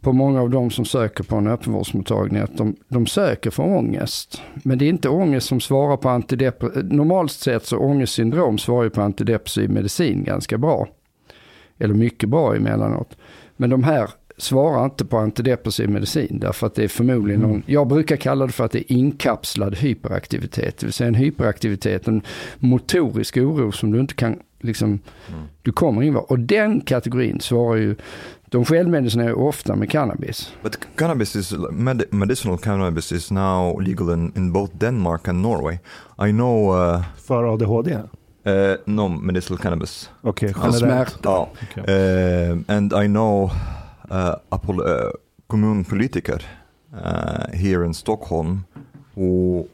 på 0.00 0.12
många 0.12 0.40
av 0.40 0.50
de 0.50 0.70
som 0.70 0.84
söker 0.84 1.24
på 1.24 1.36
en 1.36 1.46
öppenvårdsmottagning 1.46 2.42
att 2.42 2.56
de, 2.56 2.76
de 2.88 3.06
söker 3.06 3.50
för 3.50 3.62
ångest. 3.62 4.42
Men 4.54 4.78
det 4.78 4.84
är 4.84 4.88
inte 4.88 5.08
ångest 5.08 5.46
som 5.46 5.60
svarar 5.60 5.96
på 5.96 6.08
antidepressiv, 6.08 6.84
normalt 6.84 7.32
sett 7.32 7.66
så 7.66 7.78
ångestsyndrom 7.78 8.58
svarar 8.58 8.84
ju 8.84 8.90
på 8.90 9.02
antidepressiv 9.02 9.70
medicin 9.70 10.24
ganska 10.24 10.58
bra. 10.58 10.88
Eller 11.78 11.94
mycket 11.94 12.28
bra 12.28 12.56
emellanåt. 12.56 13.16
Men 13.56 13.70
de 13.70 13.84
här 13.84 14.10
svarar 14.40 14.84
inte 14.84 15.04
på 15.04 15.18
antidepressiv 15.18 15.88
medicin 15.90 16.38
därför 16.40 16.66
att 16.66 16.74
det 16.74 16.84
är 16.84 16.88
förmodligen 16.88 17.40
någon, 17.40 17.62
jag 17.66 17.88
brukar 17.88 18.16
kalla 18.16 18.46
det 18.46 18.52
för 18.52 18.64
att 18.64 18.72
det 18.72 18.78
är 18.92 18.96
inkapslad 18.96 19.74
hyperaktivitet. 19.76 20.78
Det 20.78 20.86
vill 20.86 20.92
säga 20.92 21.08
en 21.08 21.14
hyperaktivitet, 21.14 22.08
en 22.08 22.22
motorisk 22.58 23.36
oro 23.36 23.72
som 23.72 23.90
du 23.92 24.00
inte 24.00 24.14
kan 24.14 24.38
liksom, 24.60 24.98
du 25.62 25.72
kommer 25.72 26.02
in 26.02 26.16
Och 26.16 26.38
den 26.38 26.80
kategorin 26.80 27.40
svarar 27.40 27.76
ju, 27.76 27.96
de 28.48 28.64
självmedicinerar 28.64 29.28
ju 29.28 29.34
ofta 29.34 29.76
med 29.76 29.90
cannabis. 29.90 30.52
But 30.62 30.78
cannabis 30.96 31.36
is 31.36 31.54
med, 31.70 32.04
medicinal 32.10 32.58
cannabis 32.58 33.12
is 33.12 33.30
now 33.30 33.80
legal 33.80 34.10
in, 34.10 34.32
in 34.36 34.52
both 34.52 34.76
Denmark 34.76 35.28
and 35.28 35.42
Norway. 35.42 35.78
I 36.28 36.30
know 36.30 36.76
uh, 36.76 37.02
För 37.26 37.54
ADHD? 37.54 37.92
uh, 38.46 38.76
no 38.84 39.08
medicinal 39.08 39.58
cannabis. 39.58 40.10
Okej, 40.20 40.54
För 40.54 40.60
generellt. 40.60 40.80
smärta. 41.10 41.18
Ja. 41.22 41.48
Okej. 41.70 42.50
Uh, 42.50 42.58
and 42.68 42.92
I 42.92 43.06
know 43.06 43.50
uh, 44.10 45.10
kommunpolitiker 45.46 46.42
uh, 46.92 47.44
here 47.52 47.84
in 47.84 47.94
Stockholm 47.94 48.64
who 49.14 49.66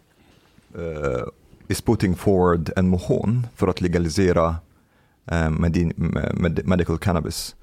uh, 0.75 1.27
is 1.69 1.81
putting 1.81 2.15
forward 2.15 2.71
en 2.77 2.89
motion 2.89 3.47
för 3.55 3.69
att 3.69 3.81
legalisera 3.81 4.49
uh, 5.33 5.51
medi- 5.51 5.93
med- 5.97 6.67
medical 6.67 6.99
cannabis. 6.99 7.55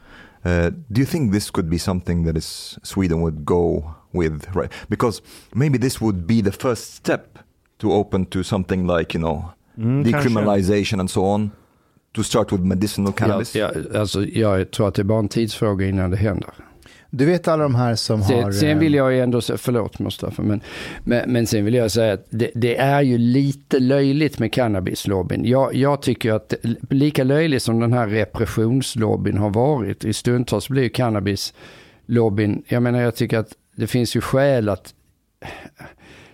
Uh, 0.46 0.70
do 0.90 1.00
you 1.02 1.06
think 1.06 1.32
this 1.34 1.52
could 1.52 1.70
be 1.70 1.80
something 1.80 2.26
that 2.26 2.38
is 2.38 2.80
Sweden 2.84 3.22
would 3.22 3.46
go 3.46 3.84
with? 4.12 4.46
Right, 4.56 4.72
because 4.90 5.22
maybe 5.54 5.78
this 5.80 6.02
would 6.02 6.28
be 6.28 6.42
the 6.42 6.52
first 6.52 6.94
step 6.96 7.40
to 7.78 7.92
open 7.94 8.26
to 8.26 8.44
something 8.44 8.88
like 8.88 9.14
you 9.18 9.22
know 9.22 9.54
Mm, 9.78 10.04
decriminalization 10.06 11.00
and 11.00 11.10
so 11.10 11.26
on. 11.26 11.52
To 12.14 12.24
start 12.24 12.52
with 12.52 12.64
medicinal 12.64 13.14
cannabis. 13.14 13.56
Ja, 13.56 13.72
ja, 13.94 14.00
alltså, 14.00 14.26
jag 14.26 14.72
tror 14.72 14.88
att 14.88 14.96
det 14.96 15.02
är 15.02 15.04
bara 15.04 15.20
en 15.20 15.28
tidsfråga 15.28 15.86
innan 15.86 16.12
det 16.12 16.18
händer. 16.18 16.50
Du 17.16 17.26
vet 17.26 17.48
alla 17.48 17.64
de 17.64 17.76
här 17.76 17.96
som 17.96 18.22
har... 18.22 18.42
Sen, 18.42 18.54
sen 18.54 18.70
eh, 18.70 18.78
vill 18.78 18.94
jag 18.94 19.14
ju 19.14 19.20
ändå 19.20 19.42
säga, 19.42 19.58
förlåt 19.58 20.00
Mustafa, 20.00 20.42
men, 20.42 20.62
men, 21.04 21.32
men 21.32 21.48
sen 21.48 21.66
vill 21.66 21.74
jag 21.74 21.92
säga 21.92 22.14
att 22.14 22.26
det, 22.30 22.52
det 22.56 22.78
är 22.78 23.02
ju 23.02 23.18
lite 23.18 23.80
löjligt 23.80 24.40
med 24.40 24.54
cannabislobbyn. 24.54 25.46
Jag, 25.46 25.76
jag 25.76 26.02
tycker 26.02 26.32
att 26.34 26.54
lika 26.90 27.24
löjligt 27.24 27.64
som 27.64 27.80
den 27.80 27.94
här 27.94 28.08
repressionslobbyn 28.08 29.38
har 29.38 29.50
varit, 29.50 30.06
i 30.06 30.14
stundtals 30.14 30.70
blir 30.70 30.84
ju 30.84 30.90
cannabislobbyn, 30.90 32.64
jag 32.68 32.84
menar 32.84 33.02
jag 33.02 33.16
tycker 33.16 33.38
att 33.38 33.54
det 33.76 33.88
finns 33.88 34.16
ju 34.16 34.22
skäl 34.22 34.70
att 34.70 34.94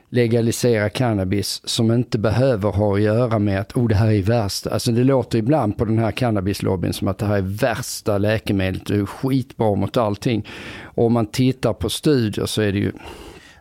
legalisera 0.10 0.90
cannabis 0.90 1.62
som 1.64 1.92
inte 1.92 2.18
behöver 2.18 2.70
ha 2.72 2.96
att 2.96 3.02
göra 3.02 3.40
med 3.40 3.60
att 3.60 3.78
oh, 3.78 3.88
det 3.88 3.96
här 3.96 4.12
är 4.12 4.22
värst. 4.22 4.68
Alltså 4.68 4.92
det 4.92 5.04
låter 5.04 5.38
ibland 5.38 5.78
på 5.78 5.86
den 5.86 6.00
här 6.00 6.12
cannabislobbyn 6.12 6.94
som 6.94 7.08
att 7.08 7.18
det 7.18 7.26
här 7.26 7.38
är 7.38 7.42
värsta 7.42 8.18
läkemedlet, 8.18 8.86
det 8.86 8.96
är 8.96 9.06
skitbra 9.06 9.76
mot 9.76 9.98
allting. 9.98 10.48
Och 10.82 11.06
om 11.06 11.14
man 11.14 11.26
tittar 11.26 11.74
på 11.74 11.90
studier 11.90 12.46
så 12.46 12.62
är 12.62 12.72
det 12.72 12.80
ju 12.80 12.92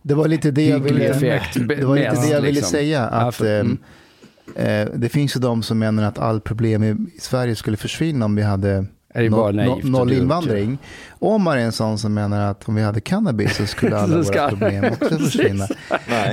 Det 0.03 0.15
var 0.15 0.29
lite 0.29 0.51
det 0.51 0.67
jag 0.67 0.81
ville, 0.81 1.05
effekt. 1.05 1.69
det 1.69 1.85
var 1.85 1.97
lite 1.97 2.11
mest, 2.11 2.23
det 2.23 2.29
jag 2.29 2.41
ville 2.41 2.53
liksom. 2.53 2.71
säga. 2.71 3.07
Att, 3.07 3.41
ehm, 3.41 3.47
mm. 3.47 3.79
Eh, 4.57 4.89
det 4.95 5.09
finns 5.09 5.37
ju 5.37 5.41
de 5.41 5.63
som 5.63 5.79
menar 5.79 6.03
att 6.03 6.19
all 6.19 6.41
problem 6.41 6.85
i 6.85 7.21
Sverige 7.21 7.57
skulle 7.57 7.77
försvinna 7.77 8.25
om 8.25 8.37
vi 8.37 8.43
hade 8.43 8.87
Är 9.15 9.23
det 9.23 9.31
bara 9.31 9.43
noll, 9.43 9.55
naivt 9.55 9.85
och 9.85 9.91
noll 9.91 10.13
invandring. 10.13 10.79
Omar 11.19 11.57
är 11.57 11.61
en 11.61 11.73
sån 11.73 11.99
som 11.99 12.15
menar 12.15 12.51
att 12.51 12.69
om 12.69 12.75
vi 12.75 12.83
hade 12.83 13.01
cannabis 13.01 13.57
så 13.57 13.67
skulle 13.67 13.97
alla 13.99 14.17
våra 14.17 14.49
problem 14.49 14.85
också 14.85 15.19
försvinna. 15.19 15.67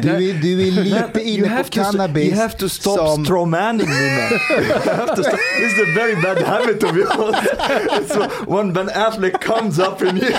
Du 0.02 0.10
är, 0.10 0.42
du 0.42 0.68
är 0.68 0.72
lite 0.72 1.22
inne 1.22 1.58
på 1.58 1.64
to, 1.64 1.70
cannabis 1.72 2.24
you 2.32 2.42
have 2.42 2.54
to 2.58 2.70
stop 2.70 2.98
som... 2.98 3.26
strawmanning 3.26 3.88
me 3.90 4.18
man. 4.18 4.30
to. 5.08 5.16
This 5.16 5.74
is 5.74 5.80
a 5.80 5.92
very 5.96 6.16
bad 6.16 6.44
habit 6.44 6.80
to 6.80 6.94
be 6.94 7.04
honest. 7.06 8.14
So 8.14 8.54
when 8.56 8.74
Ben 8.74 8.90
Affleck 8.90 9.42
comes 9.42 9.80
up 9.80 10.02
in 10.02 10.18
you, 10.18 10.34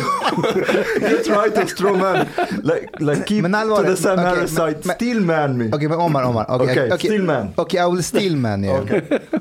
you 1.01 1.19
try 1.25 1.51
to 1.51 1.67
strawman. 1.67 2.27
Like, 2.63 3.01
like 3.01 3.27
keep 3.27 3.43
Men 3.43 3.69
to 3.69 3.83
the 3.83 3.97
same 3.97 4.19
okej, 4.21 4.49
side, 4.49 4.59
men- 4.59 4.81
men- 4.85 4.97
steelman 4.97 5.59
me. 5.59 5.69
Okej, 5.73 5.89
men 5.89 5.99
Omar, 5.99 6.25
Omar. 6.25 6.47
Okej, 6.49 6.71
Okej, 6.71 6.87
okej. 6.93 6.99
Stillman. 6.99 7.49
Okej, 7.57 7.81
I 7.81 7.91
will 7.95 8.03
stillman 8.05 8.65
you. 8.65 8.81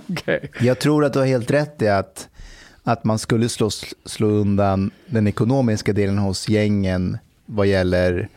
Okej. 0.09 0.51
Jag 0.59 0.79
tror 0.79 1.05
att 1.05 1.13
du 1.13 1.19
har 1.19 1.25
helt 1.25 1.51
rätt 1.51 1.81
i 1.81 1.87
att, 1.87 2.27
att 2.87 3.03
man 3.03 3.19
skulle 3.19 3.49
slå, 3.49 3.69
slå 4.05 4.27
undan 4.27 4.91
den 5.05 5.27
ekonomiska 5.27 5.93
delen 5.93 6.17
hos 6.17 6.49
gängen 6.49 7.17
vad 7.45 7.67
gäller 7.67 8.29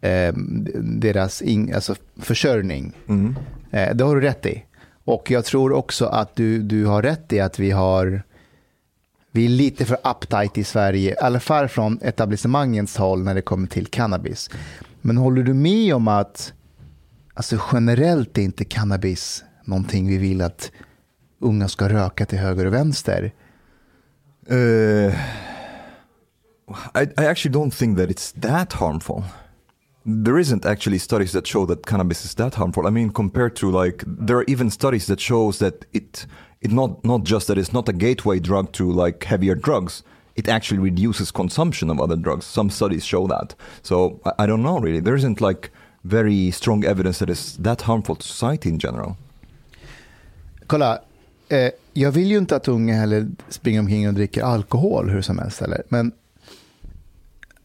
eh, 0.00 0.34
deras 0.82 1.42
in, 1.42 1.74
alltså 1.74 1.94
försörjning. 2.16 2.92
Mm. 3.08 3.36
Eh, 3.70 3.94
det 3.94 4.04
har 4.04 4.14
du 4.14 4.20
rätt 4.20 4.46
i. 4.46 4.64
Och 5.04 5.30
jag 5.30 5.44
tror 5.44 5.72
också 5.72 6.06
att 6.06 6.36
du, 6.36 6.62
du 6.62 6.86
har 6.86 7.02
rätt 7.02 7.32
i 7.32 7.40
att 7.40 7.58
vi 7.58 7.70
har 7.70 8.22
vi 9.32 9.44
är 9.44 9.48
lite 9.48 9.84
för 9.84 9.98
uptight 10.04 10.58
i 10.58 10.64
Sverige, 10.64 11.10
i 11.10 11.16
alla 11.18 11.40
fall 11.40 11.68
från 11.68 11.98
etablissemangets 12.02 12.96
håll 12.96 13.22
när 13.22 13.34
det 13.34 13.42
kommer 13.42 13.66
till 13.66 13.86
cannabis. 13.86 14.50
Men 15.00 15.16
håller 15.16 15.42
du 15.42 15.54
med 15.54 15.94
om 15.94 16.08
att 16.08 16.52
alltså 17.34 17.58
generellt 17.72 18.38
är 18.38 18.42
inte 18.42 18.64
cannabis 18.64 19.44
någonting 19.64 20.08
vi 20.08 20.16
vill 20.16 20.40
att 20.40 20.70
unga 21.38 21.68
ska 21.68 21.88
röka 21.88 22.26
till 22.26 22.38
höger 22.38 22.66
och 22.66 22.74
vänster? 22.74 23.32
Uh, 24.50 25.12
I, 26.94 27.06
I 27.16 27.24
actually 27.26 27.52
don't 27.52 27.72
think 27.72 27.96
that 27.98 28.10
it's 28.10 28.32
that 28.32 28.72
harmful. 28.72 29.24
There 30.04 30.38
isn't 30.38 30.64
actually 30.64 30.98
studies 30.98 31.32
that 31.32 31.46
show 31.46 31.66
that 31.66 31.86
cannabis 31.86 32.24
is 32.24 32.34
that 32.34 32.54
harmful. 32.54 32.86
I 32.86 32.90
mean, 32.90 33.10
compared 33.10 33.54
to 33.56 33.70
like, 33.70 34.02
there 34.06 34.38
are 34.38 34.44
even 34.48 34.70
studies 34.70 35.06
that 35.06 35.20
shows 35.20 35.58
that 35.60 35.84
it, 35.92 36.26
it 36.60 36.72
not 36.72 37.04
not 37.04 37.22
just 37.22 37.46
that 37.46 37.58
it's 37.58 37.72
not 37.72 37.88
a 37.88 37.92
gateway 37.92 38.40
drug 38.40 38.72
to 38.72 38.90
like 38.90 39.22
heavier 39.24 39.54
drugs. 39.54 40.02
It 40.36 40.48
actually 40.48 40.78
reduces 40.78 41.30
consumption 41.30 41.90
of 41.90 42.00
other 42.00 42.16
drugs. 42.16 42.46
Some 42.46 42.70
studies 42.70 43.04
show 43.04 43.26
that. 43.28 43.54
So 43.82 44.20
I, 44.24 44.32
I 44.40 44.46
don't 44.46 44.62
know 44.62 44.78
really. 44.78 45.00
There 45.00 45.16
isn't 45.16 45.40
like 45.40 45.70
very 46.04 46.50
strong 46.50 46.84
evidence 46.84 47.18
that 47.18 47.30
it's 47.30 47.56
that 47.56 47.82
harmful 47.82 48.16
to 48.16 48.26
society 48.26 48.70
in 48.70 48.78
general. 48.78 49.16
Kolla, 50.66 51.02
eh, 51.50 51.70
jag 51.92 52.10
vill 52.12 52.30
ju 52.30 52.38
inte 52.38 52.56
att 52.56 52.68
unga 52.68 52.94
heller 52.94 53.28
springer 53.48 53.80
omkring 53.80 54.08
och 54.08 54.14
dricker 54.14 54.42
alkohol 54.42 55.10
hur 55.10 55.22
som 55.22 55.38
helst 55.38 55.60
heller. 55.60 55.82
Men 55.88 56.12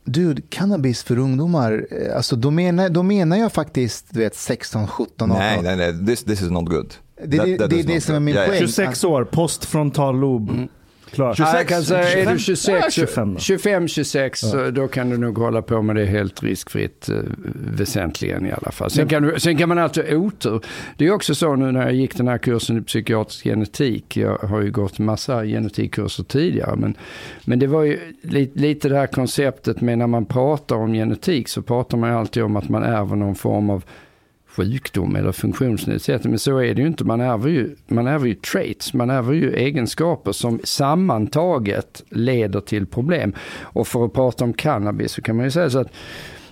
dude, 0.05 0.41
cannabis 0.49 1.03
för 1.03 1.17
ungdomar, 1.19 1.85
eh, 1.91 2.15
alltså 2.15 2.35
då 2.35 2.51
menar, 2.51 2.89
då 2.89 3.03
menar 3.03 3.37
jag 3.37 3.53
faktiskt 3.53 4.05
du 4.09 4.19
vet 4.19 4.35
16, 4.35 4.87
17, 4.87 5.31
18. 5.31 5.43
Nej, 5.43 5.59
nej, 5.63 5.75
nej. 5.93 6.05
This, 6.05 6.23
this 6.23 6.41
is 6.41 6.49
not 6.49 6.65
good. 6.69 6.93
Det- 7.23 7.37
det- 7.37 7.67
det 7.67 7.79
är 7.79 7.83
det 7.83 8.01
som 8.01 8.15
är 8.15 8.19
min 8.19 8.35
Yeah, 8.35 8.47
poäng. 8.47 8.59
26 8.59 9.03
år, 9.03 9.23
postfrontallob. 9.25 10.49
Mm. 10.49 10.67
Klart. 11.11 11.39
Ja, 11.39 11.57
jag 11.57 11.67
kan 11.67 11.83
säga, 11.83 12.21
är 12.21 12.33
du 12.33 12.39
26, 12.39 12.93
25 12.93 13.33
då. 13.33 13.39
25, 13.39 13.87
26 13.87 14.39
så 14.39 14.71
då 14.71 14.87
kan 14.87 15.09
du 15.09 15.17
nog 15.17 15.37
hålla 15.37 15.61
på 15.61 15.81
med 15.81 15.95
det 15.95 16.05
helt 16.05 16.43
riskfritt 16.43 17.09
eh, 17.09 17.15
väsentligen 17.53 18.45
i 18.45 18.51
alla 18.51 18.71
fall. 18.71 18.91
Sen 18.91 19.07
kan, 19.07 19.23
du, 19.23 19.39
sen 19.39 19.57
kan 19.57 19.69
man 19.69 19.77
alltid 19.77 20.13
otur. 20.13 20.65
Det 20.97 21.07
är 21.07 21.11
också 21.11 21.35
så 21.35 21.55
nu 21.55 21.71
när 21.71 21.81
jag 21.81 21.93
gick 21.93 22.17
den 22.17 22.27
här 22.27 22.37
kursen 22.37 22.77
i 22.77 22.81
psykiatrisk 22.81 23.43
genetik. 23.43 24.17
Jag 24.17 24.37
har 24.37 24.61
ju 24.61 24.71
gått 24.71 24.99
massa 24.99 25.45
genetikkurser 25.45 26.23
tidigare. 26.23 26.75
Men, 26.75 26.97
men 27.45 27.59
det 27.59 27.67
var 27.67 27.83
ju 27.83 27.99
lite, 28.21 28.59
lite 28.59 28.89
det 28.89 28.97
här 28.97 29.07
konceptet 29.07 29.81
med 29.81 29.97
när 29.97 30.07
man 30.07 30.25
pratar 30.25 30.75
om 30.75 30.93
genetik 30.93 31.47
så 31.49 31.61
pratar 31.61 31.97
man 31.97 32.09
ju 32.09 32.15
alltid 32.15 32.43
om 32.43 32.55
att 32.55 32.69
man 32.69 32.83
ärver 32.83 33.15
någon 33.15 33.35
form 33.35 33.69
av 33.69 33.83
sjukdom 34.55 35.15
eller 35.15 35.31
funktionsnedsättning. 35.31 36.31
Men 36.31 36.39
så 36.39 36.57
är 36.57 36.75
det 36.75 36.81
ju 36.81 36.87
inte. 36.87 37.03
Man 37.03 37.21
ärver 37.21 37.49
ju, 37.49 37.75
man 37.87 38.07
ärver 38.07 38.27
ju 38.27 38.35
traits, 38.35 38.93
man 38.93 39.09
ärver 39.09 39.33
ju 39.33 39.53
egenskaper 39.55 40.31
som 40.31 40.59
sammantaget 40.63 42.03
leder 42.09 42.59
till 42.61 42.85
problem. 42.85 43.33
Och 43.61 43.87
för 43.87 44.05
att 44.05 44.13
prata 44.13 44.43
om 44.43 44.53
cannabis 44.53 45.11
så 45.11 45.21
kan 45.21 45.35
man 45.35 45.45
ju 45.45 45.51
säga 45.51 45.69
så 45.69 45.79
att 45.79 45.91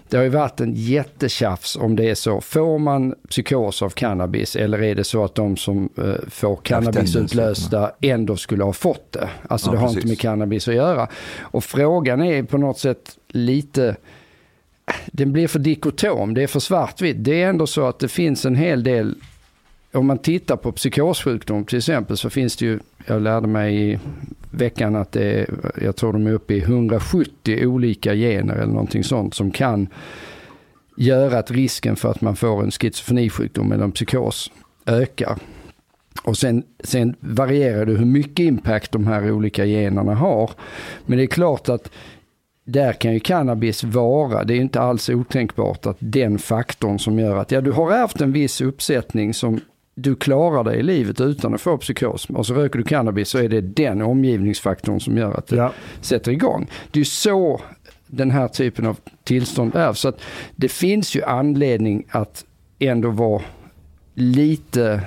det 0.09 0.17
har 0.17 0.23
ju 0.23 0.29
varit 0.29 0.61
en 0.61 0.73
jättetjafs 0.73 1.75
om 1.75 1.95
det 1.95 2.09
är 2.09 2.15
så. 2.15 2.41
Får 2.41 2.79
man 2.79 3.15
psykos 3.29 3.81
av 3.81 3.89
cannabis 3.89 4.55
eller 4.55 4.81
är 4.83 4.95
det 4.95 5.03
så 5.03 5.23
att 5.23 5.35
de 5.35 5.57
som 5.57 5.89
eh, 5.97 6.29
får 6.29 6.55
cannabis 6.55 7.15
utlösta 7.15 7.91
ändå 8.01 8.35
skulle 8.35 8.63
ha 8.63 8.73
fått 8.73 9.11
det? 9.11 9.29
Alltså 9.49 9.67
Ja, 9.67 9.71
det 9.71 9.77
har 9.77 9.87
precis. 9.87 9.97
inte 9.97 10.07
med 10.07 10.19
cannabis 10.19 10.67
att 10.67 10.75
göra. 10.75 11.07
Och 11.41 11.63
frågan 11.63 12.21
är 12.21 12.43
på 12.43 12.57
något 12.57 12.79
sätt 12.79 13.17
lite 13.27 13.95
den 15.05 15.31
blir 15.31 15.47
för 15.47 15.59
dikotom, 15.59 16.33
det 16.33 16.43
är 16.43 16.47
för 16.47 16.59
svartvitt. 16.59 17.17
Det 17.19 17.41
är 17.41 17.49
ändå 17.49 17.67
så 17.67 17.87
att 17.87 17.99
det 17.99 18.07
finns 18.07 18.45
en 18.45 18.55
hel 18.55 18.83
del, 18.83 19.15
om 19.91 20.07
man 20.07 20.17
tittar 20.17 20.55
på 20.55 20.71
psykossjukdom 20.71 21.65
till 21.65 21.77
exempel 21.77 22.17
så 22.17 22.29
finns 22.29 22.55
det 22.55 22.65
ju, 22.65 22.79
jag 23.05 23.21
lärde 23.21 23.47
mig 23.47 23.91
i 23.91 23.99
veckan 24.51 24.95
att 24.95 25.11
det 25.11 25.23
är, 25.23 25.47
jag 25.81 25.95
tror 25.95 26.13
de 26.13 26.27
är 26.27 26.31
uppe 26.31 26.53
i 26.53 26.59
170 26.59 27.65
olika 27.65 28.15
gener 28.15 28.55
eller 28.55 28.73
någonting 28.73 29.03
sånt 29.03 29.33
som 29.33 29.51
kan 29.51 29.87
göra 30.97 31.39
att 31.39 31.51
risken 31.51 31.95
för 31.95 32.11
att 32.11 32.21
man 32.21 32.35
får 32.35 32.63
en 32.63 32.71
schizofrenisjukdom 32.71 33.71
eller 33.71 33.83
en 33.83 33.91
psykos 33.91 34.51
ökar. 34.85 35.37
Och 36.23 36.37
sen, 36.37 36.63
sen 36.83 37.15
varierar 37.19 37.85
det 37.85 37.93
hur 37.93 38.05
mycket 38.05 38.39
impact 38.39 38.91
de 38.91 39.07
här 39.07 39.31
olika 39.31 39.65
generna 39.65 40.15
har. 40.15 40.51
Men 41.05 41.17
det 41.17 41.23
är 41.23 41.27
klart 41.27 41.69
att 41.69 41.91
där 42.63 42.93
kan 42.93 43.13
ju 43.13 43.19
cannabis 43.19 43.83
vara, 43.83 44.43
det 44.43 44.53
är 44.53 44.61
inte 44.61 44.81
alls 44.81 45.09
otänkbart 45.09 45.85
att 45.85 45.97
den 45.99 46.39
faktorn 46.39 46.99
som 46.99 47.19
gör 47.19 47.37
att 47.37 47.51
ja, 47.51 47.61
du 47.61 47.71
har 47.71 47.91
ärvt 47.91 48.21
en 48.21 48.31
viss 48.31 48.61
uppsättning 48.61 49.33
som 49.33 49.59
du 49.95 50.15
klarar 50.15 50.63
dig 50.63 50.79
i 50.79 50.83
livet 50.83 51.21
utan 51.21 51.53
att 51.53 51.61
få 51.61 51.77
psykos 51.77 52.29
och 52.29 52.45
så 52.45 52.53
röker 52.53 52.79
du 52.79 52.85
cannabis 52.85 53.29
så 53.29 53.37
är 53.37 53.49
det 53.49 53.61
den 53.61 54.01
omgivningsfaktorn 54.01 54.99
som 54.99 55.17
gör 55.17 55.33
att 55.33 55.47
det 55.47 55.55
Ja. 55.55 55.73
sätter 56.01 56.31
igång. 56.31 56.67
Det 56.91 56.99
är 56.99 57.03
så 57.03 57.61
den 58.07 58.31
här 58.31 58.47
typen 58.47 58.85
av 58.85 58.97
tillstånd 59.23 59.75
är. 59.75 59.93
Så 59.93 60.07
att 60.09 60.21
det 60.55 60.69
finns 60.69 61.15
ju 61.15 61.23
anledning 61.23 62.05
att 62.09 62.45
ändå 62.79 63.09
vara 63.09 63.41
lite 64.13 65.01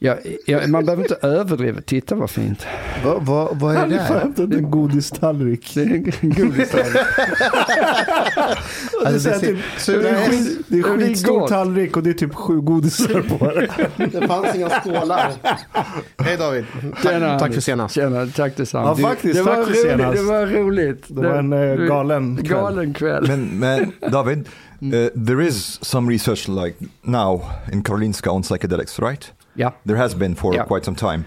Ja, 0.00 0.16
ja, 0.46 0.66
man 0.66 0.84
behöver 0.84 1.02
inte 1.02 1.14
överdriva. 1.26 1.80
Titta 1.80 2.14
vad 2.14 2.30
fint. 2.30 2.66
Vad, 3.04 3.26
vad, 3.26 3.58
vad 3.60 3.76
är 3.76 3.86
det 3.86 3.96
har 3.98 4.14
där? 4.14 4.20
hämtat 4.20 4.52
en 4.52 4.70
godistallrik. 4.70 5.70
Det 5.74 5.80
är 5.80 5.86
en 5.86 6.04
godistallrik. 6.34 6.92
Det 6.92 7.22
är, 7.22 8.58
Alltså, 9.06 9.20
så 9.20 9.28
här 9.28 9.40
det 9.40 9.46
typ, 9.46 9.58
det 9.86 10.08
är, 10.08 10.28
skit, 10.30 10.58
det 10.68 10.78
är 10.78 10.82
Det 10.82 10.88
är 10.88 11.06
skitstor 11.06 11.48
tallrik 11.48 11.96
och 11.96 12.02
det 12.02 12.10
är 12.10 12.14
typ 12.14 12.34
sju 12.34 12.60
godisar 12.60 13.38
på 13.38 13.46
det. 13.46 13.68
Det 14.20 14.26
fanns 14.26 14.54
inga 14.54 14.70
skålar. 14.70 15.32
Hej 16.18 16.36
David. 16.36 16.64
Tjena, 17.02 17.28
Tack, 17.28 17.40
tack 17.40 17.54
för 17.54 17.60
senast. 17.60 17.94
Tjena, 17.94 18.26
tack 18.26 18.56
detsamma. 18.56 18.88
Ja, 18.88 19.08
faktiskt. 19.08 19.34
det 19.34 19.42
var 19.42 19.54
Tack 19.54 19.64
för 19.64 19.72
roligt, 19.72 19.82
senast. 19.90 20.18
Det 20.18 20.22
var 20.22 20.46
roligt. 20.46 21.04
Det 21.08 21.28
var 21.28 21.34
en 21.34 21.52
eh, 21.52 21.86
galen 21.86 22.36
kväll. 22.36 22.48
Galen 22.48 22.94
kväll. 22.94 23.24
Men, 23.28 23.58
men 23.58 23.92
David, 24.12 24.38
uh, 24.82 25.24
there 25.26 25.46
is 25.46 25.78
some 25.82 26.12
research 26.12 26.48
like 26.48 26.76
now 27.02 27.42
in 27.72 27.82
Karolinska 27.82 28.30
on 28.30 28.42
psychedelics, 28.42 28.98
right? 28.98 29.32
Ja. 29.58 29.74
There 29.86 29.98
has 29.98 30.14
been 30.16 30.34
for 30.36 30.54
Yeah. 30.54 30.68
quite 30.68 30.84
some 30.84 30.96
time. 30.96 31.24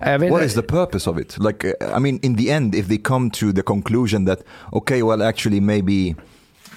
Jag 0.00 0.18
vet 0.18 0.30
What 0.32 0.42
is 0.44 0.54
the 0.54 0.62
purpose 0.62 1.10
of 1.10 1.18
it? 1.20 1.36
Like, 1.38 1.66
I 1.96 2.00
mean, 2.00 2.18
in 2.22 2.36
the 2.36 2.50
end, 2.52 2.74
if 2.74 2.86
they 2.88 2.98
come 2.98 3.30
to 3.30 3.52
the 3.52 3.62
conclusion 3.62 4.26
that, 4.26 4.38
okay, 4.72 5.02
well, 5.02 5.22
actually, 5.22 5.60
maybe, 5.60 6.14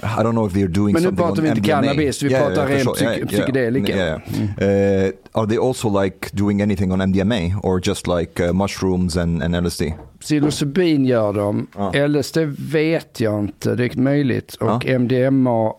I 0.03 0.23
don't 0.23 0.31
know 0.31 0.47
if 0.47 0.53
they're 0.53 0.67
doing 0.73 0.93
Men 0.93 1.03
nu 1.03 1.11
pratar 1.11 1.41
vi 1.41 1.47
inte 1.49 1.61
MDMA. 1.61 1.81
cannabis, 1.81 2.23
vi 2.23 2.29
pratar 2.29 2.55
for 2.67 2.73
ren 2.73 2.83
sure. 2.83 2.93
psyk- 2.95 3.27
psykedelika. 3.27 3.95
Yeah, 3.95 4.21
yeah. 4.57 5.05
Uh, 5.07 5.11
are 5.41 5.47
they 5.47 5.57
also 5.57 6.01
like 6.03 6.29
doing 6.33 6.61
anything 6.61 6.91
on 6.91 7.01
MDMA 7.01 7.51
or 7.63 7.81
just 7.87 8.07
like 8.07 8.43
uh, 8.47 8.53
mushrooms 8.53 9.17
and, 9.17 9.43
and 9.43 9.55
LSD? 9.65 9.81
Psilocybin 10.19 11.05
gör 11.05 11.33
de. 11.33 11.67
Ja. 11.77 12.07
LSD 12.07 12.37
vet 12.59 13.19
jag 13.19 13.39
inte, 13.39 13.75
det 13.75 13.85
är 13.85 13.99
möjligt. 13.99 14.55
Och 14.55 14.85
Ja. 14.85 14.99
MDMA, 14.99 15.73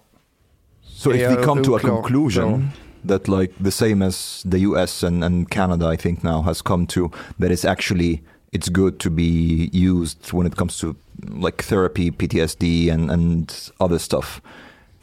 So 0.85 1.11
if 1.11 1.17
Yeah, 1.21 1.35
they 1.35 1.45
come 1.45 1.65
to 1.65 1.75
a 1.77 1.79
conclusion 1.79 2.69
that 3.05 3.29
like 3.29 3.53
the 3.61 3.71
same 3.71 4.03
as 4.03 4.43
the 4.45 4.59
US 4.61 5.03
and, 5.03 5.25
and 5.25 5.51
Canada, 5.51 5.87
I 5.87 5.97
think 5.97 6.25
now 6.25 6.43
has 6.43 6.63
come 6.63 6.87
to 6.89 7.11
that 7.39 7.51
it's 7.51 7.65
actually 7.65 8.23
it's 8.53 8.69
good 8.69 8.99
to 9.01 9.11
be 9.11 9.71
used 9.73 10.33
when 10.33 10.47
it 10.47 10.57
comes 10.57 10.79
to 10.79 10.97
like 11.29 11.63
therapy, 11.63 12.11
PTSD, 12.11 12.91
and 12.93 13.11
and 13.11 13.71
other 13.79 13.99
stuff. 13.99 14.41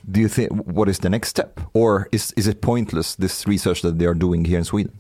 Do 0.10 0.20
you 0.20 0.30
think 0.30 0.52
what 0.66 0.90
is 0.90 1.00
the 1.00 1.10
next 1.10 1.30
step, 1.30 1.60
or 1.74 2.08
is 2.12 2.34
is 2.38 2.48
it 2.48 2.62
pointless 2.62 3.16
this 3.16 3.48
research 3.48 3.82
that 3.82 4.00
they 4.00 4.06
are 4.06 4.16
doing 4.16 4.46
here 4.46 4.60
in 4.60 4.66
Sweden? 4.66 4.92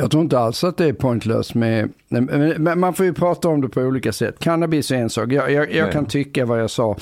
jag 0.00 0.10
tror 0.10 0.22
inte 0.22 0.38
alls 0.38 0.64
att 0.64 0.76
det 0.76 0.84
är 0.84 0.92
pointlöst 0.92 1.54
med, 1.54 1.92
man 2.76 2.94
får 2.94 3.06
ju 3.06 3.12
prata 3.14 3.48
om 3.48 3.60
det 3.60 3.68
på 3.68 3.80
olika 3.80 4.12
sätt. 4.12 4.38
Cannabis 4.38 4.90
är 4.90 4.96
en 4.96 5.10
sak, 5.10 5.32
jag, 5.32 5.52
jag, 5.52 5.74
jag 5.74 5.88
Ja, 5.88 5.92
kan 5.92 6.06
tycka 6.06 6.44
vad 6.44 6.60
jag 6.60 6.70
sa 6.70 6.96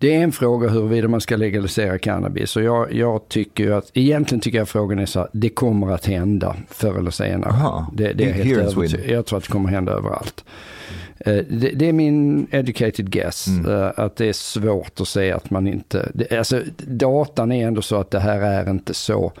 Det 0.00 0.14
är 0.16 0.22
en 0.22 0.32
fråga 0.32 0.68
huruvida 0.68 1.08
man 1.08 1.20
ska 1.20 1.36
legalisera 1.36 1.98
cannabis. 1.98 2.56
Och 2.56 2.62
jag, 2.62 2.92
jag 2.92 3.28
tycker 3.28 3.70
att, 3.70 3.90
egentligen 3.94 4.40
tycker 4.40 4.58
jag 4.58 4.68
frågan 4.68 4.98
är 4.98 5.06
så 5.06 5.18
här, 5.18 5.28
det 5.32 5.48
kommer 5.48 5.90
att 5.90 6.06
hända 6.06 6.56
förr 6.68 6.98
eller 6.98 7.10
senare. 7.10 7.50
Aha. 7.50 7.90
Det, 7.96 8.12
det 8.12 8.24
är 8.30 8.32
helt. 8.32 8.70
Sweden. 8.72 9.00
Jag 9.08 9.26
tror 9.26 9.38
att 9.38 9.44
det 9.44 9.52
kommer 9.52 9.68
hända 9.70 9.92
överallt. 9.92 10.44
Eh, 11.18 11.34
Det, 11.48 11.70
det 11.74 11.88
är 11.88 11.92
min 11.92 12.46
educated 12.50 13.10
guess, 13.10 13.46
Mm. 13.46 13.70
eh, 13.82 13.90
att 13.96 14.16
det 14.16 14.26
är 14.26 14.32
svårt 14.32 15.00
att 15.00 15.08
säga 15.08 15.36
att 15.36 15.50
man 15.50 15.66
inte... 15.66 16.10
Det, 16.14 16.32
alltså, 16.38 16.62
datan 16.78 17.52
är 17.52 17.66
ändå 17.66 17.82
så 17.82 17.96
att 17.96 18.10
det 18.10 18.20
här 18.20 18.40
är 18.40 18.70
inte 18.70 18.94
så 18.94 19.32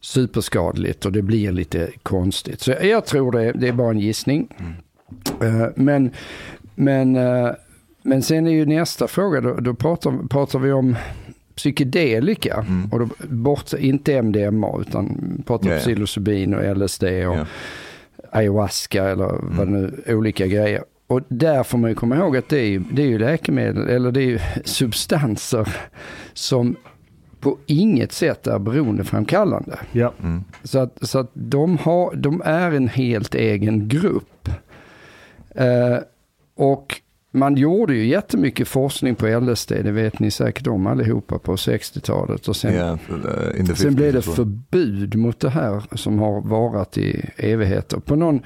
superskadligt 0.00 1.04
och 1.06 1.12
det 1.12 1.22
blir 1.22 1.52
lite 1.52 1.90
konstigt. 2.02 2.60
Så 2.60 2.70
jag, 2.70 2.84
jag 2.86 3.06
tror 3.06 3.32
det, 3.32 3.52
det 3.52 3.68
är 3.68 3.72
bara 3.72 3.90
en 3.90 3.98
gissning. 4.00 4.48
Eh, 5.42 5.66
Men, 5.76 6.10
men, 6.74 7.16
men 8.06 8.22
sen 8.22 8.46
är 8.46 8.50
ju 8.50 8.66
nästa 8.66 9.08
fråga, 9.08 9.40
då, 9.40 9.54
då 9.54 9.74
pratar, 9.74 10.28
pratar 10.28 10.58
vi 10.58 10.72
om 10.72 10.96
psykedelika. 11.56 12.54
Mm. 12.68 12.92
Och 12.92 12.98
då, 13.00 13.08
bort, 13.28 13.72
inte 13.72 14.22
MDMA 14.22 14.78
utan 14.80 15.42
pratar 15.46 15.66
Ja, 15.68 15.72
om 15.72 15.76
ja. 15.78 15.82
psilocybin 15.82 16.54
och 16.54 16.76
LSD 16.76 17.02
och 17.04 17.10
Ja. 17.36 17.46
ayahuasca 18.30 19.04
eller 19.04 19.34
vad 19.42 19.66
det 19.66 19.72
nu, 19.72 20.02
olika 20.08 20.46
grejer. 20.46 20.84
Och 21.06 21.20
där 21.28 21.62
får 21.62 21.78
man 21.78 21.90
ju 21.90 21.94
komma 21.96 22.16
ihåg 22.16 22.36
att 22.36 22.48
det 22.48 22.58
är, 22.58 22.66
ju- 22.66 22.84
det 22.92 23.02
är 23.02 23.06
ju 23.06 23.18
läkemedel, 23.18 23.88
eller 23.88 24.12
det 24.12 24.20
är 24.20 24.26
ju 24.26 24.38
substanser 24.64 25.68
som 26.32 26.76
på 27.40 27.58
inget 27.66 28.12
sätt 28.12 28.46
är 28.46 28.58
beroendeframkallande. 28.58 29.78
Ja. 29.92 30.12
Mm. 30.22 30.44
Så 30.62 30.78
att, 30.78 30.98
så 31.08 31.18
att 31.18 31.30
de, 31.34 31.78
har, 31.78 32.14
de 32.16 32.42
är 32.44 32.70
en 32.72 32.88
helt 32.88 33.34
egen 33.34 33.88
grupp. 33.88 34.48
Eh, 35.54 35.98
och 36.56 37.00
man 37.36 37.56
gjorde 37.56 37.94
ju 37.94 38.06
jättemycket 38.06 38.68
forskning 38.68 39.14
på 39.14 39.26
LSD, 39.40 39.72
det 39.84 39.92
vet 39.92 40.18
ni 40.18 40.30
säkert 40.30 40.66
om 40.66 40.86
allihopa 40.86 41.38
på 41.38 41.56
60-talet. 41.56 42.48
Och 42.48 42.56
sen, 42.56 42.74
Yeah, 42.74 42.98
sen 43.74 43.94
blev 43.94 44.10
50s 44.10 44.12
det 44.12 44.22
förbud 44.22 45.14
mot 45.14 45.40
det 45.40 45.50
här 45.50 45.82
som 45.96 46.18
har 46.18 46.40
varat 46.40 46.98
i 46.98 47.30
evigheter. 47.36 47.98
På 47.98 48.16
någon 48.16 48.40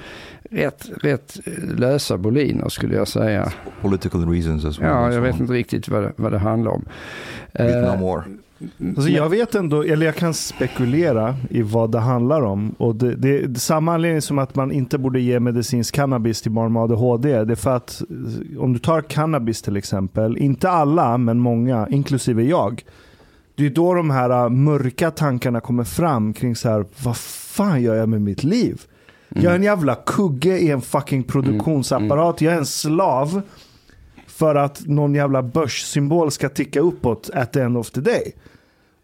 rätt, 0.51 0.89
rätt 1.01 1.39
lösa 1.77 2.17
boliner 2.17 2.69
skulle 2.69 2.95
jag 2.95 3.07
säga. 3.07 3.53
Political 3.81 4.29
reasons 4.29 4.65
as 4.65 4.79
well. 4.79 4.87
Ja, 4.89 5.13
jag 5.13 5.21
vet 5.21 5.39
inte 5.39 5.53
riktigt 5.53 5.89
vad 5.89 6.03
det, 6.03 6.13
vad 6.15 6.31
det 6.31 6.39
handlar 6.39 6.71
om. 6.71 6.85
Vietnam 7.53 7.99
Eh, 7.99 8.05
War. 8.05 8.23
Alltså 8.95 9.09
jag 9.09 9.29
vet 9.29 9.55
ändå, 9.55 9.83
eller 9.83 10.05
jag 10.05 10.15
kan 10.15 10.33
spekulera 10.33 11.35
i 11.49 11.61
vad 11.61 11.91
det 11.91 11.99
handlar 11.99 12.41
om. 12.41 12.75
Och 12.77 12.95
det, 12.95 13.15
det 13.15 13.37
är 13.37 13.53
samma 13.53 13.93
anledning 13.93 14.21
som 14.21 14.39
att 14.39 14.55
man 14.55 14.71
inte 14.71 14.97
borde 14.97 15.19
ge 15.19 15.39
medicinsk 15.39 15.95
cannabis 15.95 16.41
till 16.41 16.51
barn 16.51 16.73
med 16.73 16.81
ADHD. 16.81 17.43
Det 17.43 17.53
är 17.53 17.55
för 17.55 17.75
att 17.75 18.01
eh, 18.01 18.61
om 18.61 18.73
du 18.73 18.79
tar 18.79 19.01
cannabis 19.01 19.61
till 19.61 19.77
exempel, 19.77 20.37
inte 20.37 20.69
alla 20.69 21.17
men 21.17 21.39
många, 21.39 21.87
inklusive 21.89 22.43
jag. 22.43 22.83
Det 23.55 23.65
är 23.65 23.69
då 23.69 23.93
de 23.93 24.09
här 24.09 24.29
äh, 24.29 24.49
mörka 24.49 25.11
tankarna 25.11 25.59
kommer 25.59 25.83
fram 25.83 26.33
kring 26.33 26.55
så 26.55 26.69
här, 26.69 26.85
vad 27.03 27.17
fan 27.17 27.81
gör 27.81 27.95
jag 27.95 28.09
med 28.09 28.21
mitt 28.21 28.43
liv? 28.43 28.81
Jag 29.29 29.51
är 29.51 29.55
en 29.55 29.63
jävla 29.63 29.95
kugge 29.95 30.57
i 30.57 30.71
en 30.71 30.81
fucking 30.81 31.23
produktionsapparat. 31.23 32.41
Jag 32.41 32.53
är 32.53 32.57
en 32.57 32.65
slav 32.65 33.41
för 34.27 34.55
att 34.55 34.87
någon 34.87 35.15
jävla 35.15 35.43
börssymbol 35.43 36.31
ska 36.31 36.49
ticka 36.49 36.79
uppåt 36.79 37.29
at 37.33 37.53
the 37.53 37.59
end 37.59 37.77
of 37.77 37.91
the 37.91 38.01
day. 38.01 38.33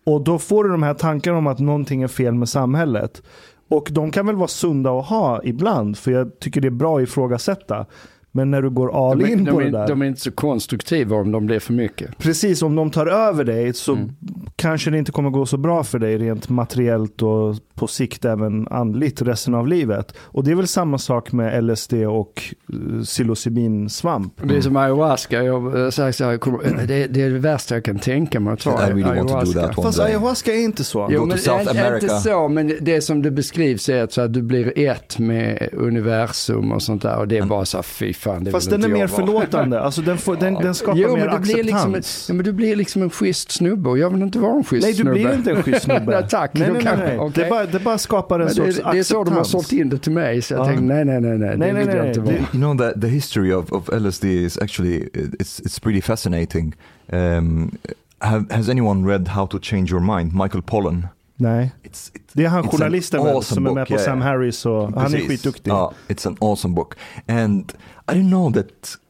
Och 0.07 0.21
då 0.23 0.39
får 0.39 0.63
du 0.63 0.69
de 0.69 0.83
här 0.83 0.93
tankarna 0.93 1.37
om 1.37 1.47
att 1.47 1.59
någonting 1.59 2.01
är 2.03 2.07
fel 2.07 2.33
med 2.33 2.49
samhället. 2.49 3.21
Och 3.69 3.89
de 3.91 4.11
kan 4.11 4.25
väl 4.25 4.35
vara 4.35 4.47
sunda 4.47 4.91
att 4.91 5.05
ha 5.05 5.41
ibland, 5.43 5.97
för 5.97 6.11
jag 6.11 6.39
tycker 6.39 6.61
det 6.61 6.67
är 6.67 6.69
bra 6.69 6.97
att 6.97 7.03
ifrågasätta. 7.03 7.85
Men 8.31 8.51
när 8.51 8.61
du 8.61 8.69
går 8.69 9.09
all 9.09 9.19
de, 9.19 9.25
in 9.31 9.43
de, 9.43 9.51
på 9.51 9.61
är, 9.61 9.65
det 9.65 9.71
där. 9.71 9.87
de 9.87 10.01
är 10.01 10.05
inte 10.05 10.21
så 10.21 10.31
konstruktiva 10.31 11.15
om 11.15 11.31
de 11.31 11.45
blir 11.45 11.59
för 11.59 11.73
mycket. 11.73 12.17
Precis, 12.17 12.61
om 12.61 12.75
de 12.75 12.91
tar 12.91 13.07
över 13.07 13.43
dig 13.43 13.73
så 13.73 13.93
Mm. 13.93 14.09
kanske 14.55 14.91
det 14.91 14.97
inte 14.97 15.11
kommer 15.11 15.29
gå 15.29 15.45
så 15.45 15.57
bra 15.57 15.83
för 15.83 15.99
dig 15.99 16.17
rent 16.17 16.49
materiellt 16.49 17.21
och 17.21 17.55
på 17.77 17.87
sikt 17.87 18.25
även 18.25 18.67
andligt 18.67 19.21
resten 19.21 19.53
av 19.55 19.67
livet. 19.67 20.13
Och 20.19 20.43
det 20.43 20.51
är 20.51 20.55
väl 20.55 20.67
samma 20.67 20.97
sak 20.97 21.31
med 21.31 21.63
LSD 21.63 21.93
och 21.93 22.43
uh, 22.73 23.03
psilocybinsvamp. 23.03 24.33
Det 24.43 24.57
är 24.57 24.61
som 24.61 24.77
ayahuasca. 24.77 25.43
Jag 25.43 25.83
eh, 25.83 25.89
så 25.89 26.03
här, 26.03 26.31
jag 26.31 26.41
kommer- 26.41 26.87
det, 26.87 27.07
det 27.07 27.21
är 27.21 27.29
det 27.29 27.39
värsta 27.39 27.75
jag 27.75 27.83
kan 27.83 27.99
tänka 27.99 28.39
mig 28.39 28.53
att 28.53 28.59
ta. 28.59 28.87
I 28.87 28.89
really 28.89 29.03
want 29.03 29.29
to 29.29 29.35
do 29.35 29.39
ayahuasca. 29.59 29.81
Fast 29.81 29.97
day. 29.97 30.07
ayahuasca 30.07 30.51
är 30.53 30.63
inte 30.63 30.83
så. 30.83 31.07
Jo, 31.11 31.25
men 31.25 31.37
South 31.37 31.59
inte- 31.59 31.71
America. 31.71 31.95
Inte 32.05 32.09
så, 32.19 32.47
men 32.47 32.73
det 32.81 33.01
som 33.01 33.21
det 33.21 33.31
beskrivs 33.31 33.89
är 33.89 34.03
att, 34.03 34.13
så 34.13 34.21
att 34.21 34.33
du 34.33 34.41
blir 34.41 34.79
ett 34.79 35.19
med 35.19 35.69
universum 35.73 36.71
och 36.71 36.81
sånt 36.81 37.01
där. 37.01 37.17
Och 37.17 37.27
det 37.27 37.37
är 37.37 37.45
bara 37.45 37.65
så 37.65 37.77
här, 37.77 37.83
fy 37.83 38.13
fan, 38.13 38.43
det 38.43 38.51
Fast 38.51 38.69
den 38.69 38.83
är 38.83 38.87
mer 38.87 39.07
förlåtande. 39.07 39.81
Alltså 39.87 40.01
den, 40.01 40.17
får, 40.17 40.35
den, 40.35 40.53
den 40.53 40.75
skapar 40.75 40.97
Jo, 40.99 41.15
mer 41.15 41.25
men 41.25 41.35
du 41.35 41.39
blir, 41.41 41.63
liksom 41.63 41.93
en, 41.93 41.99
acceptans. 41.99 42.25
ja, 42.29 42.33
men 42.35 42.45
du 42.45 42.51
blir 42.53 42.75
liksom 42.75 43.01
en 43.01 43.09
schysst 43.09 43.51
snubbe 43.51 43.89
och 43.89 43.97
jag 43.97 44.09
vill 44.09 44.21
inte 44.21 44.39
vara 44.39 44.53
en 44.53 44.63
schysst 44.63 44.83
Nej, 44.83 44.91
du 44.93 45.01
snubbe. 45.01 45.13
blir 45.13 45.33
inte 45.33 45.51
en 45.51 45.63
schysst 45.63 45.81
snubbe. 45.83 46.11
Nej, 46.19 46.29
tack, 46.29 46.51
Nej, 46.53 46.69
nej, 46.73 46.81
nej, 46.85 46.93
nej. 46.97 47.17
okej. 47.19 47.43
Det, 47.43 47.49
bara, 47.49 47.65
det 47.71 47.79
bara 47.79 47.97
skapar 47.97 48.39
en 48.39 48.45
Men 48.45 48.55
sorts 48.55 48.75
det, 48.77 48.83
det 48.91 48.99
är 48.99 49.03
så 49.03 49.13
de 49.23 49.33
har 49.33 49.41
acceptans. 49.41 49.67
sålt 49.67 49.71
in 49.81 49.89
det 49.89 49.97
till 49.97 50.11
mig, 50.11 50.41
så 50.41 50.53
jag 50.53 50.61
Ja. 50.61 50.65
tänkte 50.65 50.83
nej, 50.83 51.05
nej, 51.05 51.21
nej, 51.21 51.37
nej, 51.37 51.57
Nej, 51.57 51.73
det 51.73 51.85
nej, 51.85 51.95
jag 51.95 52.07
inte 52.07 52.19
det- 52.19 52.25
vara. 52.25 52.35
You 52.35 52.45
know 52.51 52.77
that 52.77 53.01
the 53.01 53.07
history 53.07 53.53
of, 53.53 53.71
of 53.71 53.89
LSD 53.89 54.23
is 54.25 54.57
actually 54.57 54.99
it's 55.13 55.61
it's 55.65 55.81
pretty 55.83 56.01
fascinating. 56.01 56.75
Um, 57.11 57.71
have, 58.19 58.45
has 58.55 58.69
anyone 58.69 59.07
read 59.11 59.27
How 59.27 59.47
to 59.47 59.59
Change 59.61 59.91
Your 59.91 60.15
Mind? 60.17 60.33
Michael 60.33 60.61
Pollan. 60.63 61.07
Nej. 61.35 61.71
It's, 61.83 62.11
it, 62.15 62.21
Det 62.33 62.45
är 62.45 62.49
han 62.49 62.67
journalisten 62.67 63.19
awesome 63.19 63.41
som 63.43 63.65
är 63.65 63.71
med 63.71 63.75
book, 63.81 63.87
på 63.87 63.93
yeah, 63.93 64.05
Sam. 64.05 64.21
Harris 64.21 64.65
och 64.65 64.81
han 64.83 64.93
är 64.93 65.09
Precis. 65.09 65.27
skitduktig. 65.27 65.71
Ja, 65.71 65.93
it's 66.07 66.27
an 66.27 66.37
awesome 66.41 66.75
book. 66.75 66.93
And 67.27 67.73
I 68.11 68.15
didn't 68.15 68.29
know 68.29 68.53
that 68.53 68.67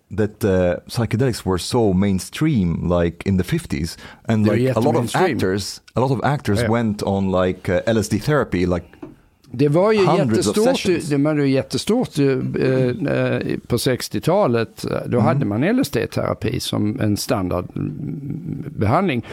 that 0.09 0.43
uh, 0.45 0.77
psychedelics 0.87 1.43
were 1.45 1.57
so 1.57 1.93
mainstream 1.93 2.87
like 2.87 3.23
in 3.25 3.37
the 3.37 3.43
50s 3.43 3.97
and 4.29 4.47
like 4.47 4.75
a 4.75 4.79
lot 4.79 4.95
of 4.95 5.13
actors 5.15 5.81
a 5.95 5.99
lot 5.99 6.11
of 6.11 6.21
actors 6.23 6.61
Yeah. 6.61 6.69
went 6.69 7.03
on 7.03 7.29
like 7.29 7.67
uh, 7.69 7.81
LSD 7.81 8.21
therapy 8.21 8.65
like 8.65 8.85
Det 9.51 9.67
var 9.67 9.91
ju 9.91 9.99
jättestort, 10.17 10.65
det 11.09 11.17
var 11.17 11.35
ju 11.35 11.49
jättestort 11.49 12.19
eh, 12.19 12.25
på 13.67 13.75
60-talet. 13.77 14.85
Då 15.05 15.19
hade 15.19 15.45
man 15.45 15.63
LSD-terapi 15.63 16.59
som 16.59 16.99
en 16.99 17.17
standardbehandling. 17.17 19.25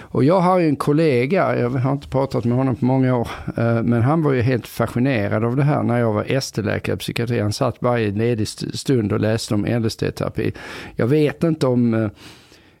Och 0.00 0.24
jag 0.24 0.40
har 0.40 0.58
ju 0.58 0.68
en 0.68 0.76
kollega, 0.76 1.58
jag 1.58 1.70
har 1.70 1.92
inte 1.92 2.08
pratat 2.08 2.44
med 2.44 2.56
honom 2.58 2.76
på 2.76 2.84
många 2.84 3.16
år, 3.16 3.28
eh, 3.56 3.82
men 3.82 4.02
han 4.02 4.22
var 4.22 4.32
ju 4.32 4.40
helt 4.42 4.66
fascinerad 4.66 5.44
av 5.44 5.56
det 5.56 5.62
här 5.62 5.82
när 5.82 5.98
jag 5.98 6.12
var 6.12 6.24
ST-läkare 6.28 6.94
i 6.94 6.98
psykiatri. 6.98 7.40
Han 7.40 7.52
satt 7.52 7.76
varje 7.80 8.10
ledig 8.10 8.42
st- 8.42 8.76
stund 8.76 9.12
och 9.12 9.20
läste 9.20 9.54
om 9.54 9.66
LSD-terapi. 9.66 10.52
Jag 10.96 11.06
vet 11.06 11.44
inte 11.44 11.66
om 11.66 11.94
eh, 11.94 12.08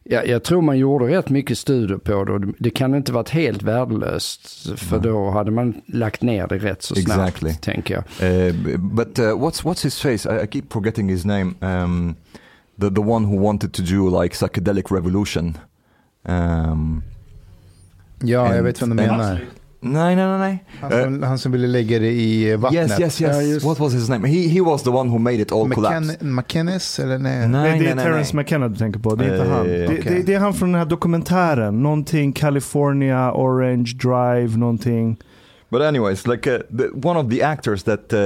jag, 0.04 0.26
jag 0.28 0.42
tror 0.42 0.62
man 0.62 0.78
gjorde 0.78 1.04
rätt 1.18 1.30
mycket 1.30 1.58
studier 1.58 1.98
på 1.98 2.24
det 2.24 2.52
det- 2.58 2.70
kan 2.70 2.94
inte 2.94 3.12
varit 3.12 3.28
helt 3.30 3.62
värdelöst. 3.62 4.68
För 4.78 4.98
då 4.98 5.30
hade 5.30 5.50
man 5.50 5.74
lagt 5.86 6.22
ner 6.22 6.46
det 6.46 6.58
rätt 6.58 6.82
så 6.82 6.94
snabbt, 6.94 7.10
Exactly. 7.10 7.54
tänker 7.54 7.94
jag. 7.94 8.30
Uh, 8.48 8.54
b- 8.64 8.76
but 8.78 9.18
uh, 9.18 9.24
what's 9.24 9.62
what's 9.64 9.84
his 9.84 10.00
face? 10.00 10.26
I, 10.40 10.44
I 10.44 10.46
keep 10.52 10.62
forgetting 10.72 11.08
his 11.08 11.24
name. 11.24 11.54
Um, 11.60 12.14
the 12.80 12.90
the 12.90 13.00
one 13.00 13.26
who 13.26 13.42
wanted 13.44 13.72
to 13.72 13.82
do 13.82 14.22
like 14.22 14.34
psychedelic 14.36 14.90
revolution. 14.90 15.58
Um, 16.28 17.02
Ja, 18.24 18.46
jag 18.46 18.56
And- 18.56 18.64
vet 18.64 18.82
vem 18.82 18.96
du 18.96 19.02
and- 19.02 19.10
menar. 19.18 19.40
Nej, 19.82 20.16
nej, 20.16 20.26
nej, 20.26 20.38
nej. 20.38 20.64
Han 20.80 20.90
som, 21.02 21.22
han 21.22 21.38
som 21.38 21.52
ville 21.52 21.66
lägga 21.66 21.98
det 21.98 22.10
i 22.12 22.56
vattnet. 22.56 22.90
Yes, 22.90 23.00
yes, 23.00 23.20
Ja, 23.20 23.28
yes. 23.42 23.48
just- 23.54 23.66
What 23.66 23.80
was 23.80 23.94
his 23.94 24.08
name? 24.08 24.28
He 24.28 24.48
he 24.48 24.60
was 24.60 24.82
the 24.82 24.90
one 24.90 25.10
who 25.10 25.18
made 25.18 25.36
it 25.42 25.52
all 25.52 25.70
collapse. 25.70 25.98
McKen- 26.12 26.24
McKennis 26.34 26.98
eller 26.98 27.18
nej? 27.18 27.48
Nej, 27.48 27.78
det 27.78 27.90
är 27.90 27.94
nej, 27.94 28.04
Terrence 28.04 28.36
nej. 28.36 28.44
McKenna 28.44 28.68
du 28.68 28.76
tänker 28.76 29.00
på, 29.00 29.14
det 29.14 29.24
är 29.24 29.32
inte 29.34 29.44
Eh, 29.50 29.56
han. 29.56 29.66
Det, 29.66 29.84
okej. 29.86 30.02
det, 30.04 30.22
det 30.22 30.34
är 30.34 30.38
han 30.38 30.54
från 30.54 30.72
den 30.72 30.78
här 30.78 30.86
dokumentären, 30.86 31.82
någonting 31.82 32.32
California, 32.32 33.32
Orange 33.34 33.92
Drive, 34.02 34.56
någonting. 34.58 35.16
But 35.70 35.82
anyways, 35.82 36.26
like 36.26 36.50
uh, 36.50 36.58
the, 36.78 37.08
one 37.08 37.20
of 37.20 37.30
the 37.30 37.42
actors 37.42 37.82
that 37.82 38.12
uh, 38.12 38.18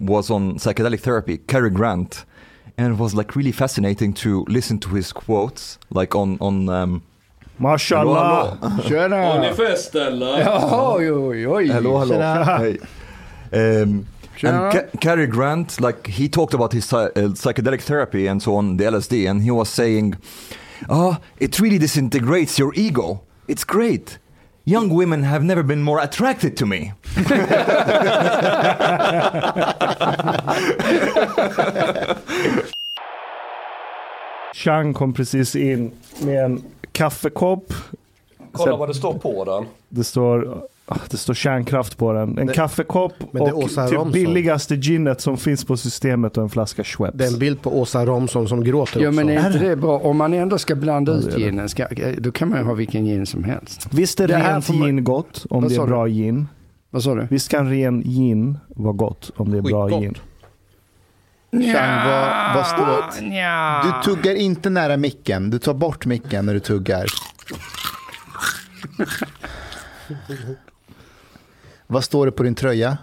was 0.00 0.30
on 0.30 0.58
psychedelic 0.58 1.00
therapy, 1.02 1.36
Cary 1.46 1.70
Grant, 1.70 2.26
and 2.78 2.94
it 2.94 3.00
was 3.00 3.14
like 3.14 3.32
really 3.36 3.52
fascinating 3.52 4.12
to 4.12 4.44
listen 4.48 4.78
to 4.78 4.90
his 4.96 5.12
quotes, 5.12 5.78
like 5.90 6.18
on 6.18 6.36
on. 6.40 6.68
Um, 6.68 7.02
Mashallah! 7.56 8.58
Tjena! 8.84 9.16
Har 9.16 9.40
ni 9.40 9.54
fest 9.54 9.94
eller? 9.94 10.38
Ja, 10.40 10.94
oj, 10.94 11.10
oj, 11.12 11.46
oj. 11.46 11.68
hello, 11.72 11.98
hello. 11.98 12.14
Tjena. 12.14 12.44
Hey. 12.58 12.78
Um, 13.82 14.06
Tjena. 14.36 14.64
and 14.64 14.72
Ca- 14.72 14.98
Cary 15.00 15.26
Grant, 15.26 15.80
like 15.80 16.06
he 16.08 16.28
talked 16.28 16.54
about 16.54 16.72
his 16.72 16.92
uh, 16.92 17.08
psychedelic 17.14 17.80
therapy 17.82 18.26
and 18.26 18.42
so 18.42 18.56
on, 18.56 18.76
the 18.76 18.84
LSD, 18.84 19.30
and 19.30 19.42
he 19.42 19.50
was 19.50 19.68
saying, 19.68 20.14
"Ah, 20.90 21.20
it 21.38 21.60
really 21.60 21.78
disintegrates 21.78 22.58
your 22.58 22.72
ego. 22.74 23.20
It's 23.48 23.64
great. 23.64 24.18
Young 24.66 24.88
women 24.88 25.24
have 25.24 25.44
never 25.44 25.62
been 25.62 25.82
more 25.82 26.00
attracted 26.00 26.56
to 26.56 26.66
me." 26.66 26.92
Chang 34.54 34.94
kom 34.94 35.12
precis 35.12 35.54
in 35.56 35.92
med 36.22 36.44
en 36.44 36.62
kaffekopp. 36.94 37.72
Kolla 38.52 38.76
vad 38.76 38.88
det 38.88 38.94
står 38.94 39.12
på 39.14 39.44
den. 39.44 39.64
Det 39.88 40.04
står 40.04 40.62
ah, 40.86 40.96
det 41.10 41.16
står 41.16 41.34
kärnkraft 41.34 41.96
på 41.98 42.12
den. 42.12 42.38
En 42.38 42.46
Det- 42.46 42.52
kaffekopp 42.52 43.12
och 43.32 43.70
typ 43.90 44.12
billigaste 44.12 44.74
ginet 44.76 45.20
som 45.20 45.36
finns 45.36 45.64
på 45.64 45.76
systemet 45.76 46.36
och 46.36 46.42
en 46.42 46.48
flaska 46.50 46.84
Schweppes. 46.84 47.18
Det 47.18 47.24
är 47.24 47.32
en 47.32 47.38
bild 47.38 47.62
på 47.62 47.80
Åsa 47.80 48.06
Romson 48.06 48.48
som 48.48 48.64
gråter 48.64 49.00
Ja 49.00 49.08
också. 49.08 49.16
men 49.24 49.28
är 49.30 49.46
inte 49.46 49.58
det? 49.58 49.76
bra? 49.76 49.98
Om 49.98 50.16
man 50.16 50.32
ändå 50.34 50.58
ska 50.58 50.74
blanda 50.74 51.12
Ja, 51.12 51.18
ut 51.18 51.38
ginen, 51.38 51.68
ska, 51.68 51.86
då 52.18 52.32
kan 52.32 52.48
man 52.48 52.58
ju 52.58 52.64
ha 52.64 52.74
vilken 52.74 53.04
gin 53.04 53.26
som 53.26 53.44
helst. 53.44 53.88
Visst 53.92 54.20
är 54.20 54.28
Det 54.28 54.38
rent 54.38 54.68
man- 54.68 54.78
gin 54.86 55.04
gott 55.04 55.46
om 55.50 55.62
Vad 55.62 55.70
det 55.70 55.76
är 55.76 55.80
du? 55.80 55.86
bra 55.86 56.06
gin. 56.08 56.46
Vad 56.90 57.02
sa 57.02 57.14
du? 57.14 57.26
Visst 57.30 57.48
kan 57.48 57.70
ren 57.70 58.02
gin 58.02 58.58
vara 58.68 58.92
gott 58.92 59.30
om 59.36 59.50
det 59.50 59.58
är 59.58 59.62
bra 59.62 59.86
Skitgott. 59.86 60.02
gin. 60.02 60.14
Chang, 61.60 62.08
vad, 62.08 62.54
vad 62.54 62.66
står... 62.66 63.20
Nja. 63.22 63.82
Du 63.84 63.92
tuggar 64.14 64.34
inte 64.34 64.70
nära 64.70 64.96
micken. 64.96 65.50
Du 65.50 65.58
tar 65.58 65.74
bort 65.74 66.06
micken 66.06 66.46
när 66.46 66.54
du 66.54 66.60
tuggar. 66.60 67.06
vad 71.86 72.04
står 72.04 72.26
det 72.26 72.32
på 72.32 72.42
din 72.42 72.54
tröja? 72.54 72.98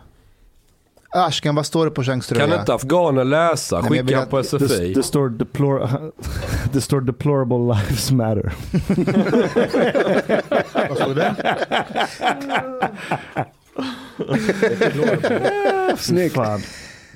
Ashkan, 1.13 1.55
vad 1.55 1.65
står 1.65 1.85
det 1.85 1.91
på 1.91 2.03
Changs 2.03 2.27
tröja? 2.27 2.47
Kan 2.47 2.59
inte 2.59 2.73
afghaner 2.73 3.23
läsa? 3.23 3.83
Skicka 3.83 4.19
att- 4.19 4.29
på 4.29 4.37
Det, 4.37 4.43
SFI. 4.43 4.93
det, 4.93 5.03
står 5.03 5.29
deplor 5.29 5.89
det 6.73 6.81
står 6.81 7.01
deplorable 7.01 7.57
lives 7.57 8.11
matter. 8.11 8.53
Vad 10.89 10.97
stod 10.97 11.15
det? 11.15 11.35
Snyggt. 15.97 16.37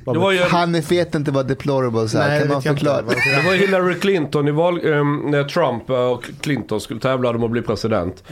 Var 0.06 0.32
ju, 0.32 0.40
Han 0.40 0.82
vet 0.82 1.16
inte 1.16 1.32
vad 1.32 1.48
deplorable 1.48 2.00
är. 2.02 2.28
Nej, 2.28 2.40
kan 2.40 2.48
det 2.48 2.54
man 2.54 2.62
förklara? 2.62 3.02
Det 3.02 3.46
var 3.46 3.54
Hillary 3.54 4.00
Clinton 4.00 4.48
i 4.48 4.52
val, 4.52 4.86
ehm, 4.86 5.18
när 5.26 5.44
Trump 5.44 5.90
och 5.90 6.30
Clinton 6.42 6.82
skulle 6.82 7.00
tävla 7.00 7.30
om 7.30 7.44
att 7.44 7.52
bli 7.52 7.62
president. 7.62 8.24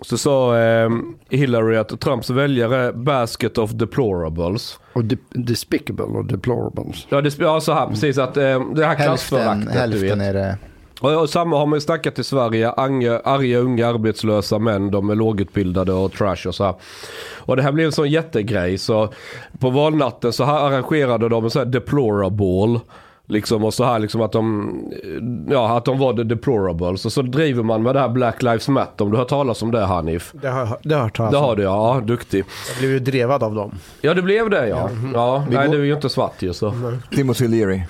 Så 0.00 0.18
sa 0.18 0.56
ehm, 0.58 1.14
Hillary 1.28 1.76
att 1.76 2.00
Trumps 2.00 2.30
väljare 2.30 2.92
basket 2.92 3.58
of 3.58 3.70
deplorables. 3.70 4.78
Och 4.92 5.04
de, 5.04 5.16
despicable 5.30 6.04
och 6.04 6.24
deplorables. 6.24 7.06
Ja, 7.08 7.20
det, 7.20 7.38
ja 7.38 7.60
så 7.60 7.72
här 7.72 7.86
precis 7.86 8.18
att 8.18 8.36
ehm, 8.36 8.74
det 8.74 8.86
här 8.86 8.88
Hälften, 8.96 9.06
klassföraktet 9.06 9.72
du 9.72 9.78
hälften 9.78 10.18
vet. 10.18 10.28
är 10.28 10.34
det. 10.34 10.58
Och, 11.04 11.30
samma 11.30 11.58
har 11.58 11.66
man 11.66 11.76
ju 11.76 11.80
snackat 11.80 12.18
i 12.18 12.24
Sverige. 12.24 12.70
Arga, 12.70 13.20
arga 13.24 13.58
unga 13.58 13.88
arbetslösa 13.88 14.58
män. 14.58 14.90
De 14.90 15.10
är 15.10 15.14
lågutbildade 15.14 15.92
och 15.92 16.12
trash 16.12 16.46
och 16.48 16.54
så 16.54 16.64
här. 16.64 16.74
Och 17.36 17.56
det 17.56 17.62
här 17.62 17.72
blev 17.72 17.86
en 17.86 17.92
sån 17.92 18.10
jättegrej. 18.10 18.78
Så 18.78 19.08
på 19.58 19.70
valnatten 19.70 20.32
så 20.32 20.44
här 20.44 20.60
arrangerade 20.66 21.28
de 21.28 21.44
en 21.44 21.50
sån 21.50 21.60
här 21.60 21.66
deplorable. 21.66 22.80
Liksom 23.26 23.64
och 23.64 23.74
så 23.74 23.84
här 23.84 23.98
liksom 23.98 24.20
att 24.20 24.32
de, 24.32 24.70
ja 25.50 25.76
att 25.76 25.84
de 25.84 25.98
var 25.98 26.12
the 26.14 26.22
deplorables. 26.22 27.06
Och 27.06 27.12
så 27.12 27.22
driver 27.22 27.62
man 27.62 27.82
med 27.82 27.94
det 27.94 28.00
här 28.00 28.08
Black 28.08 28.42
Lives 28.42 28.68
Matter. 28.68 29.04
Om 29.04 29.10
du 29.10 29.16
har 29.16 29.24
talas 29.24 29.62
om 29.62 29.70
det 29.70 29.80
Hanif? 29.84 30.32
Det 30.42 30.48
har, 30.48 30.78
det 30.82 30.94
har 30.94 30.98
jag 31.00 31.04
hört 31.04 31.16
talas 31.16 31.32
Det 31.32 31.38
om. 31.38 31.44
har 31.44 31.56
du 31.56 31.62
ja, 31.62 32.00
duktig. 32.04 32.44
Jag 32.68 32.78
blev 32.78 32.90
ju 32.90 32.98
drevad 32.98 33.42
av 33.42 33.54
dem. 33.54 33.74
Ja 34.00 34.14
det 34.14 34.22
blev 34.22 34.50
det 34.50 34.68
ja. 34.68 34.90
Ja, 35.14 35.44
nej 35.50 35.66
går- 35.66 35.74
du 35.74 35.80
är 35.80 35.84
ju 35.84 35.94
inte 35.94 36.08
svart 36.08 36.42
ju 36.42 36.52
så. 36.52 36.74
Timothy 37.10 37.48
Leary. 37.48 37.82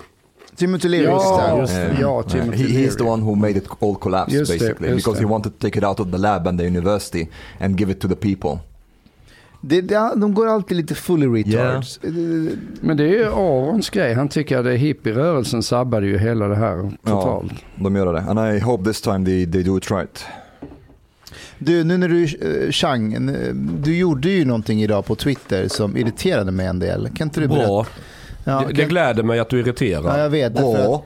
Timothy 0.57 0.89
Leary, 0.89 1.05
Ja, 1.05 1.59
just 1.61 1.75
det. 1.75 1.89
Uh, 1.91 2.01
ja, 2.01 2.19
uh, 2.21 2.27
Timothy 2.27 2.63
he, 2.63 2.87
he's 2.87 2.97
the 2.97 3.03
Leary. 3.03 3.11
one 3.13 3.23
who 3.23 3.35
made 3.35 3.59
it 3.59 3.67
all 3.81 3.97
collapse 3.97 4.33
Just 4.35 4.53
basically 4.53 4.89
just 4.89 4.97
because 5.07 5.21
det. 5.21 5.27
he 5.27 5.33
wanted 5.33 5.53
to 5.53 5.59
take 5.59 5.79
it 5.79 5.85
out 5.85 6.01
of 6.01 6.11
the 6.11 6.19
lab 6.19 6.47
and 6.47 6.59
the 6.59 6.67
university 6.67 7.27
and 7.61 7.79
give 7.79 7.93
it 7.93 8.01
to 8.01 8.09
the 8.09 8.15
people. 8.17 8.59
Det, 9.61 9.81
det, 9.81 10.13
de 10.17 10.35
går 10.35 10.47
alltid 10.47 10.77
lite 10.77 10.95
fully 10.95 11.27
retards. 11.27 12.01
Men 12.81 12.97
det 12.97 13.05
är 13.05 13.09
ju 13.09 13.25
Arons 13.25 13.91
grej. 13.91 14.15
Han 14.15 14.29
tycker 14.29 14.59
att 14.59 14.65
det 14.65 14.77
hippierörelsen 14.77 15.63
sabbade 15.63 16.07
ju 16.07 16.19
hela 16.19 16.49
det 16.49 16.57
här 16.57 16.93
totalt. 17.05 17.53
De 17.77 17.97
gör 17.97 18.13
det. 18.13 18.21
And 18.21 18.57
I 18.57 18.61
hope 18.61 18.85
this 18.85 19.01
time 19.01 19.25
they, 19.25 19.47
they 19.47 19.63
do 19.63 19.79
it 19.79 19.91
right. 19.91 20.25
Du, 21.59 21.85
nu 21.85 21.99
när 21.99 22.09
du, 22.09 22.25
uh, 22.25 22.71
Chang, 22.71 23.31
du 23.83 23.97
gjorde 23.97 24.29
ju 24.29 24.45
någonting 24.45 24.83
idag 24.83 25.07
på 25.07 25.15
Twitter 25.15 25.69
som 25.69 25.97
irriterade 25.97 26.53
mig 26.53 26.67
en 26.67 26.79
del. 26.79 27.09
Kan 27.15 27.27
inte 27.27 27.41
du 27.41 27.49
berätta? 27.49 27.67
Bra. 27.67 27.87
Ja, 28.47 28.63
det, 28.69 28.73
det 28.73 28.85
gläder 28.85 29.23
mig 29.23 29.39
att 29.39 29.49
du 29.49 29.57
är 29.57 29.61
ja, 29.61 29.67
irriterad. 29.67 30.21
jag 30.21 30.31
vet. 30.31 30.59
att- 30.59 30.65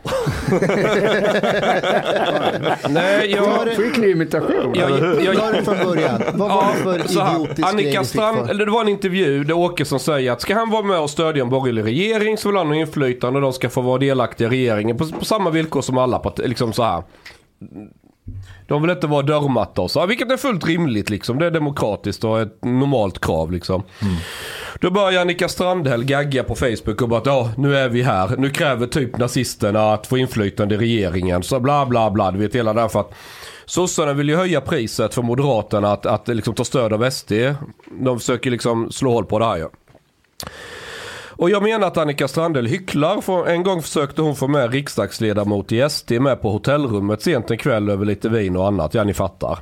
Nej, 2.91 3.31
jag... 3.37 3.67
det- 3.67 3.77
Skicklig 3.77 4.11
imitation. 4.11 4.73
jag, 4.75 4.91
jag, 5.23 5.37
Ta 5.37 5.51
det 5.53 5.63
från 5.65 5.77
början. 5.85 6.23
Vad 6.35 6.51
var 6.51 6.73
det 6.73 6.79
för 7.03 7.09
så 7.09 7.21
här, 7.21 7.35
idiotisk 7.41 7.69
Annika 7.69 8.01
fick 8.01 8.09
Strand, 8.09 8.39
för? 8.39 8.49
eller 8.51 8.67
det 8.67 8.73
var 8.73 8.81
en 8.81 8.89
intervju 8.89 9.45
där 9.45 9.55
Åkesson 9.57 10.01
säger 10.01 10.33
att 10.33 10.41
ska 10.41 10.55
han 10.55 10.71
vara 10.71 10.83
med 10.83 10.99
och 11.01 11.11
stödja 11.11 11.43
en 11.43 11.51
borgerlig 11.51 11.85
regering 11.85 12.37
så 12.37 12.49
vill 12.49 12.57
han 12.59 12.67
ha 12.67 12.75
inflytande 12.75 13.37
och 13.39 13.43
de 13.43 13.53
ska 13.53 13.69
få 13.69 13.81
vara 13.81 13.99
delaktiga 13.99 14.49
i 14.49 14.51
regeringen 14.51 14.97
på, 14.97 15.07
på 15.09 15.25
samma 15.25 15.51
villkor 15.51 15.83
som 15.83 15.99
alla 15.99 16.19
partier. 16.19 16.49
Liksom 16.49 16.73
så 16.73 16.83
här. 16.83 17.03
De 18.67 18.83
vill 18.83 18.91
inte 18.91 19.07
vara 19.07 19.23
dörrmatta 19.23 19.83
och 19.83 19.91
så, 19.91 20.07
vilket 20.07 20.31
är 20.31 20.37
fullt 20.37 20.67
rimligt 20.67 21.11
liksom. 21.11 21.39
Det 21.39 21.47
är 21.47 21.51
demokratiskt 21.51 22.25
och 22.25 22.41
ett 22.41 22.65
normalt 22.65 23.21
krav 23.21 23.53
liksom. 23.53 23.83
Då 24.81 24.91
börjar 24.91 25.21
Annika 25.21 25.49
Strandhäll 25.49 26.05
gagga 26.05 26.45
på 26.45 26.55
Facebook 26.55 27.03
och 27.03 27.09
bara 27.09 27.21
att 27.21 27.27
ja, 27.27 27.53
nu 27.57 27.77
är 27.77 27.89
vi 27.89 28.03
här. 28.03 28.37
Nu 28.37 28.51
kräver 28.51 28.87
typ 28.87 29.19
nazisterna 29.19 29.93
att 29.93 30.07
få 30.07 30.19
inflytande 30.19 30.75
i 30.75 30.79
regeringen. 30.79 31.43
Så 31.43 31.61
bla 31.61 31.87
bla 31.87 32.11
bla, 32.11 32.31
du 32.31 32.39
vet 32.39 32.55
hela 32.55 32.73
det 32.73 32.89
för 32.89 33.01
att 33.01 33.15
Sossarna 33.67 34.13
vill 34.13 34.29
ju 34.29 34.37
höja 34.37 34.61
priset 34.61 35.15
för 35.15 35.23
Moderaterna 35.23 35.93
att, 35.93 36.07
att 36.07 36.29
liksom 36.29 36.55
ta 36.55 36.65
stöd 36.65 36.93
av 36.93 37.11
SD. 37.11 37.33
De 38.01 38.19
försöker 38.19 38.51
liksom 38.51 38.93
slå 38.93 39.13
hål 39.13 39.25
på 39.25 39.39
det 39.39 39.45
här 39.45 39.57
ju. 39.57 39.69
Och 41.39 41.51
jag 41.51 41.63
menar 41.63 41.87
att 41.87 41.97
Annika 41.97 42.29
Strandhäll 42.29 42.67
hycklar. 42.67 43.21
För 43.21 43.47
en 43.47 43.63
gång 43.63 43.83
försökte 43.83 44.23
hon 44.23 44.37
få 44.37 44.49
med 44.49 44.73
riksdagsledamot 44.73 45.73
i 45.73 45.89
SD 45.91 46.13
med 46.13 46.43
på 46.43 46.51
hotellrummet 46.51 47.23
sent 47.23 47.51
en 47.51 47.59
kväll 47.59 47.89
över 47.89 48.05
lite 48.05 48.29
vin 48.29 48.57
och 48.57 48.67
annat. 48.67 48.95
Ja, 48.95 49.05
ni 49.05 49.15
fattar. 49.15 49.59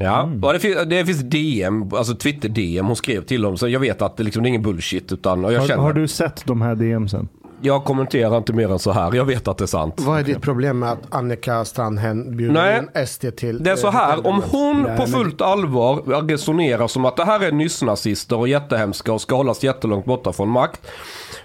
Ja, 0.00 0.30
och 0.42 0.52
det, 0.52 0.58
finns, 0.58 0.76
det 0.86 1.06
finns 1.06 1.20
DM, 1.20 1.94
alltså 1.94 2.14
Twitter-DM 2.14 2.86
hon 2.86 2.96
skrev 2.96 3.24
till 3.24 3.42
dem. 3.42 3.56
Så 3.56 3.68
jag 3.68 3.80
vet 3.80 4.02
att 4.02 4.16
det, 4.16 4.22
liksom, 4.22 4.42
det 4.42 4.46
är 4.46 4.48
ingen 4.48 4.62
bullshit. 4.62 5.12
Utan, 5.12 5.42
jag, 5.42 5.60
Har, 5.60 5.66
känner, 5.66 5.82
har 5.82 5.92
du 5.92 6.08
sett 6.08 6.46
de 6.46 6.62
här 6.62 6.74
DMsen? 6.74 7.28
Jag 7.62 7.84
kommenterar 7.84 8.36
inte 8.38 8.52
mer 8.52 8.72
än 8.72 8.78
så 8.78 8.92
här. 8.92 9.14
Jag 9.14 9.24
vet 9.24 9.48
att 9.48 9.58
det 9.58 9.64
är 9.64 9.66
sant. 9.66 9.94
Vad 9.98 10.18
är 10.20 10.24
ditt 10.24 10.40
problem 10.40 10.78
med 10.78 10.90
att 10.92 10.98
Annika 11.14 11.64
Strandhäll 11.64 12.24
bjuder 12.24 12.54
Nej. 12.54 12.78
in 12.96 13.06
SD 13.06 13.26
till... 13.36 13.62
Det 13.62 13.70
är 13.70 13.76
så 13.76 13.86
eh, 13.86 13.92
här, 13.92 14.26
om 14.26 14.42
hon 14.50 14.82
Nej, 14.82 14.96
på 14.96 15.02
men- 15.02 15.12
fullt 15.12 15.40
allvar 15.40 15.96
resonerar 16.28 16.86
som 16.88 17.04
att 17.04 17.16
det 17.16 17.24
här 17.24 17.40
är 17.40 17.52
nyss-nazister 17.52 18.36
och 18.38 18.48
jättehemska 18.48 19.12
och 19.12 19.20
ska 19.20 19.36
hållas 19.36 19.64
jättelångt 19.64 20.04
borta 20.04 20.32
från 20.32 20.48
makt. 20.48 20.80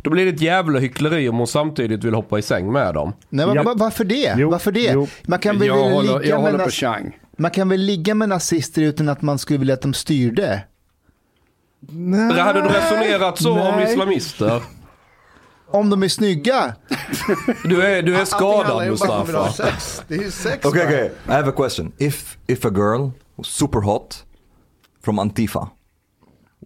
Då 0.03 0.09
blir 0.09 0.25
det 0.25 0.31
ett 0.31 0.41
jävla 0.41 0.79
hyckleri 0.79 1.29
om 1.29 1.37
hon 1.37 1.47
samtidigt 1.47 2.03
vill 2.03 2.13
hoppa 2.13 2.39
i 2.39 2.41
säng 2.41 2.71
med 2.71 2.93
dem. 2.93 3.13
Nej, 3.29 3.45
men 3.45 3.55
Ja. 3.55 3.63
va- 3.63 3.73
varför 3.75 4.03
det? 4.03 4.35
Jo, 4.37 4.49
varför 4.49 4.71
det? 4.71 4.91
jo. 4.93 5.07
Man, 5.23 5.39
kan 5.39 5.59
väl 5.59 5.67
Jag 5.67 5.75
väl 5.75 5.93
håller, 5.93 6.19
ligga 6.19 6.29
jag 6.29 6.41
med 6.43 6.51
håller 6.51 6.65
på 6.65 6.71
Chang. 6.71 7.17
man 7.37 7.51
kan 7.51 7.69
väl 7.69 7.79
ligga 7.81 8.15
med 8.15 8.29
nazister 8.29 8.81
utan 8.81 9.09
att 9.09 9.21
man 9.21 9.37
skulle 9.39 9.59
vilja 9.59 9.73
att 9.73 9.81
de 9.81 9.93
styrde? 9.93 10.61
Nej. 11.89 12.39
Hade 12.39 12.61
du 12.61 12.67
resonerat 12.67 13.41
så 13.41 13.51
om 13.59 13.75
Nej. 13.75 13.91
islamister? 13.93 14.61
Om 15.75 15.89
de 15.89 16.03
är 16.03 16.07
snygga? 16.07 16.75
Du 17.63 17.81
är, 17.81 18.01
du 18.01 18.15
är 18.15 18.25
skadad 18.25 18.87
Mustafa. 18.87 19.51
sex. 19.51 20.01
Det 20.07 20.15
är 20.15 20.19
ju 20.23 20.31
sex 20.31 20.65
Okay, 20.65 20.85
bara. 20.85 20.93
okay. 20.93 21.05
I 21.27 21.31
have 21.31 21.49
a 21.49 21.53
question. 21.55 21.91
If 21.97 22.37
if 22.47 22.65
a 22.65 22.69
girl 22.69 23.09
was 23.35 23.47
super 23.47 23.81
hot 23.81 24.23
from 25.05 25.19
Antifa, 25.19 25.67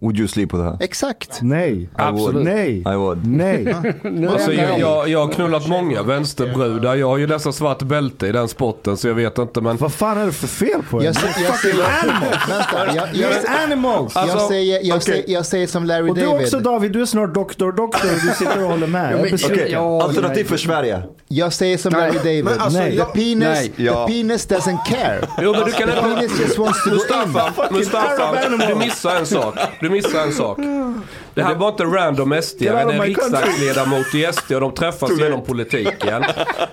would 0.00 0.18
you 0.18 0.28
sleep 0.28 0.54
with 0.54 0.62
her? 0.64 0.76
Exakt. 0.80 1.38
Nej. 1.42 1.88
Absolut. 1.96 2.44
Nej. 2.44 2.78
I 2.78 2.82
would. 2.96 3.26
Nej. 3.26 3.74
Alltså, 4.30 4.52
jag, 4.52 4.78
jag, 4.80 5.08
jag 5.08 5.26
har 5.26 5.32
knullat 5.32 5.68
många 5.68 6.02
vänsterbrudar. 6.02 6.94
Jag 6.94 7.06
har 7.08 7.18
ju 7.18 7.26
nästan 7.26 7.52
svart 7.52 7.82
bälte 7.82 8.26
i 8.26 8.32
den 8.32 8.48
sporten 8.48 8.96
så 8.96 9.08
jag 9.08 9.14
vet 9.14 9.38
inte 9.38 9.60
men... 9.60 9.76
Vad 9.76 9.92
fan 9.92 10.18
är 10.18 10.26
det 10.26 10.32
för 10.32 10.46
fel 10.46 10.82
på 10.90 11.00
er? 11.02 11.04
Jag, 11.06 11.14
sä- 11.14 11.42
jag, 11.44 11.58
säger, 11.58 11.76
vänta, 11.76 12.94
jag, 12.94 13.08
jag, 13.14 13.62
animals! 13.64 14.12
jag, 14.14 14.22
Alltså, 14.30 14.48
säger, 14.48 14.80
jag, 14.86 14.96
okej. 14.96 15.00
säger, 15.00 15.24
jag 15.34 15.46
säger 15.46 15.66
som 15.66 15.84
Larry 15.84 16.10
Och 16.10 16.14
du 16.14 16.20
David. 16.26 16.44
också 16.44 16.58
David, 16.60 16.92
du 16.92 17.00
är 17.02 17.06
snart 17.06 17.34
doktor, 17.34 17.72
doktor 17.72 18.08
och 18.08 18.20
du 18.24 18.34
sitter 18.34 18.62
och 18.64 18.70
håller 18.70 18.86
med. 18.86 19.12
Jag 19.12 19.50
men- 19.50 19.70
Ja, 19.70 20.02
alternativ 20.02 20.36
nej. 20.36 20.44
för 20.44 20.56
Sverige. 20.56 21.02
Jag 21.28 21.52
säger 21.52 21.78
som 21.78 21.92
Nej. 21.92 22.00
Larry 22.00 22.18
David. 22.18 22.44
Men 22.44 22.58
alltså, 22.60 22.78
Nej. 22.78 22.90
The 22.90 22.96
jag- 22.96 23.12
penis, 23.12 23.38
Nej. 23.48 23.72
Ja. 23.76 24.06
the 24.06 24.12
penis 24.12 24.48
doesn't 24.48 24.84
care. 24.86 25.20
Jo 25.42 25.52
men 25.52 25.64
du 25.64 25.72
kan 25.72 25.88
The 25.88 25.94
penis 26.00 26.40
just 26.40 26.58
wants 26.58 26.84
to 26.84 26.90
go 26.90 26.96
in. 26.96 27.00
Mustafa, 27.02 27.68
Mustafa, 27.70 28.48
du 28.68 28.74
missar 28.74 29.16
en 29.16 29.26
sak. 29.26 29.54
Du 29.80 29.89
missar 29.90 30.20
en 30.20 30.32
sak. 30.32 30.58
Det 31.34 31.42
här 31.42 31.54
var 31.54 31.68
inte 31.68 31.84
random 31.84 32.42
SD, 32.42 32.56
det 32.58 32.68
är 32.68 33.02
riksdagsledamot 33.02 34.14
i 34.14 34.26
SD 34.32 34.52
och 34.52 34.60
de 34.60 34.74
träffas 34.74 35.10
genom 35.18 35.42
politiken. 35.42 36.24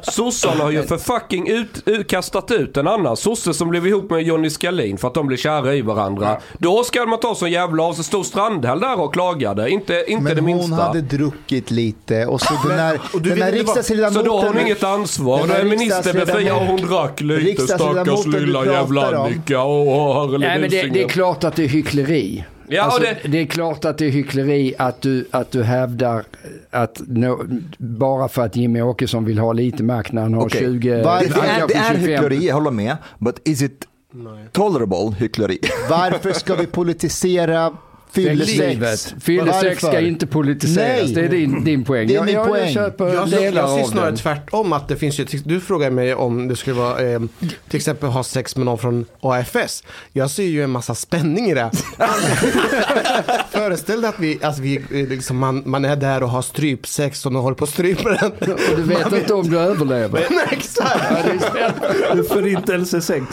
Sossarna 0.02 0.64
har 0.64 0.72
ju 0.72 0.84
för 0.84 0.98
fucking 0.98 1.48
ut, 1.48 1.84
ut, 1.86 2.08
kastat 2.08 2.52
ut 2.52 2.78
en 2.78 2.88
annan 2.88 3.18
sosse 3.18 3.54
som 3.54 3.70
blev 3.70 3.88
ihop 3.88 4.10
med 4.10 4.24
Johnny 4.24 4.50
Skalin 4.50 4.98
för 4.98 5.08
att 5.08 5.14
de 5.14 5.28
blev 5.28 5.38
kära 5.38 5.76
i 5.76 5.82
varandra. 5.82 6.38
Då 6.58 6.84
ska 6.84 7.06
man 7.06 7.20
ta 7.20 7.36
sån 7.36 7.52
jävla 7.52 7.84
av 7.84 7.94
sig. 7.94 8.04
Stod 8.04 8.26
Strandhäll 8.26 8.80
där 8.80 9.00
och 9.00 9.14
klagade, 9.14 9.70
inte, 9.70 10.06
inte 10.08 10.24
Men 10.24 10.36
det 10.36 10.42
hon 10.42 10.58
minsta. 10.58 10.76
hade 10.76 11.02
druckit 11.02 11.72
lite 11.72 12.26
och 12.26 12.42
så 12.42 12.54
den 12.68 12.80
här, 12.80 13.00
och 13.14 13.22
du 13.22 13.30
den 13.30 13.38
vet 13.40 13.46
här 13.46 13.52
riksdagsledamoten. 13.52 14.24
Så 14.24 14.30
då 14.30 14.40
har 14.40 14.48
hon 14.48 14.60
inget 14.60 14.84
ansvar. 14.84 15.48
Den 15.48 15.68
minister 15.68 16.14
befriad 16.14 16.58
och 16.58 16.66
hon 16.66 16.82
drack 16.82 17.22
lite. 17.22 17.62
Stackars 17.62 18.26
du 18.26 18.40
lilla 18.40 18.66
jävla. 18.66 19.18
Annika. 19.18 19.64
Åh, 19.64 20.30
herre 20.30 20.38
Nej 20.38 20.60
men 20.60 20.70
det, 20.70 20.82
det 20.82 21.04
är 21.04 21.08
klart 21.08 21.44
att 21.44 21.56
det 21.56 21.64
är 21.64 21.68
hyckleri. 21.68 22.44
Ja, 22.68 22.84
alltså, 22.84 23.02
det- 23.02 23.28
det... 23.28 23.38
är 23.42 23.46
klart 23.46 23.86
att 23.86 23.98
det 23.98 24.06
är 24.06 24.10
hyckleri 24.10 24.74
att 24.78 25.02
du, 25.02 25.26
att 25.32 25.52
du 25.52 25.64
hävdar 25.64 26.24
att 26.70 27.02
no, 27.08 27.40
bara 27.78 28.28
för 28.28 28.42
att 28.42 28.56
Jimmy 28.56 28.82
Åkesson 28.82 29.26
vill 29.26 29.40
ha 29.40 29.54
lite 29.54 29.84
makt 29.84 30.12
när 30.12 30.22
han 30.22 30.34
har 30.34 30.46
Okej, 30.46 30.60
20, 30.60 30.90
Det 30.90 31.10
han 31.10 31.18
är, 31.24 31.68
det 31.68 31.74
är 31.74 31.94
25. 31.94 32.00
hyckleri, 32.00 32.48
jag 32.48 32.56
håller 32.56 32.72
med. 32.72 32.98
But 33.20 33.48
is 33.48 33.62
it 33.62 33.88
Tolerable 34.52 35.16
hyckleri. 35.20 35.60
Varför 35.90 36.32
ska 36.32 36.56
vi 36.56 36.66
politisera 36.66 37.74
fyllesex? 38.24 39.16
Fyllesex 39.22 39.78
ska 39.78 40.00
inte 40.00 40.28
politiseras. 40.28 41.04
Nej. 41.04 41.14
Det 41.16 41.22
är 41.22 41.30
din, 41.30 41.64
din 41.64 41.84
poäng. 41.86 42.08
Det 42.08 42.14
är 42.14 42.16
Jag- 42.16 42.26
min 42.26 42.36
jag, 42.36 42.48
poäng. 42.48 42.64
Jag 42.66 42.74
köper 42.74 43.14
Jag, 43.14 43.30
delar 43.30 43.62
jag 43.62 43.80
ser 43.80 43.92
snarare 43.92 44.10
den. 44.10 44.18
tvärtom 44.18 44.74
att 44.74 44.88
det 44.88 44.96
finns 44.96 45.20
ju, 45.20 45.26
du 45.46 45.60
frågar 45.60 45.90
mig 45.92 46.16
om 46.16 46.48
det 46.48 46.56
skulle 46.56 46.76
vara 46.76 47.02
eh, 47.02 47.20
till 47.70 47.78
exempel 47.78 48.10
ha 48.10 48.24
sex 48.24 48.56
med 48.56 48.66
någon 48.66 48.78
från 48.78 49.06
AFS. 49.22 49.84
Jag 50.14 50.30
ser 50.32 50.44
ju 50.44 50.64
en 50.64 50.70
massa 50.70 50.96
spänning 50.96 51.46
i 51.50 51.54
det. 51.54 51.72
Föreställ 53.52 54.02
dig 54.02 54.10
att 54.10 54.20
vi, 54.20 54.40
alltså 54.42 54.62
vi 54.62 54.76
eh, 54.76 55.08
liksom, 55.08 55.38
man, 55.38 55.64
man 55.66 55.86
är 55.86 55.96
där 55.96 56.24
och 56.24 56.30
har 56.30 56.42
strypsex 56.42 57.26
och 57.26 57.32
någon 57.32 57.44
håller 57.44 57.56
på 57.56 57.64
att 57.64 57.70
strypa 57.70 58.10
den. 58.10 58.32
Och 58.54 58.60
du 58.76 58.82
vet 58.84 59.14
inte 59.14 59.34
om 59.34 59.50
du 59.50 59.60
överlever. 59.60 60.26
Nej, 60.30 60.48
exakt. 60.52 61.04
Förintelsesex. 62.28 63.26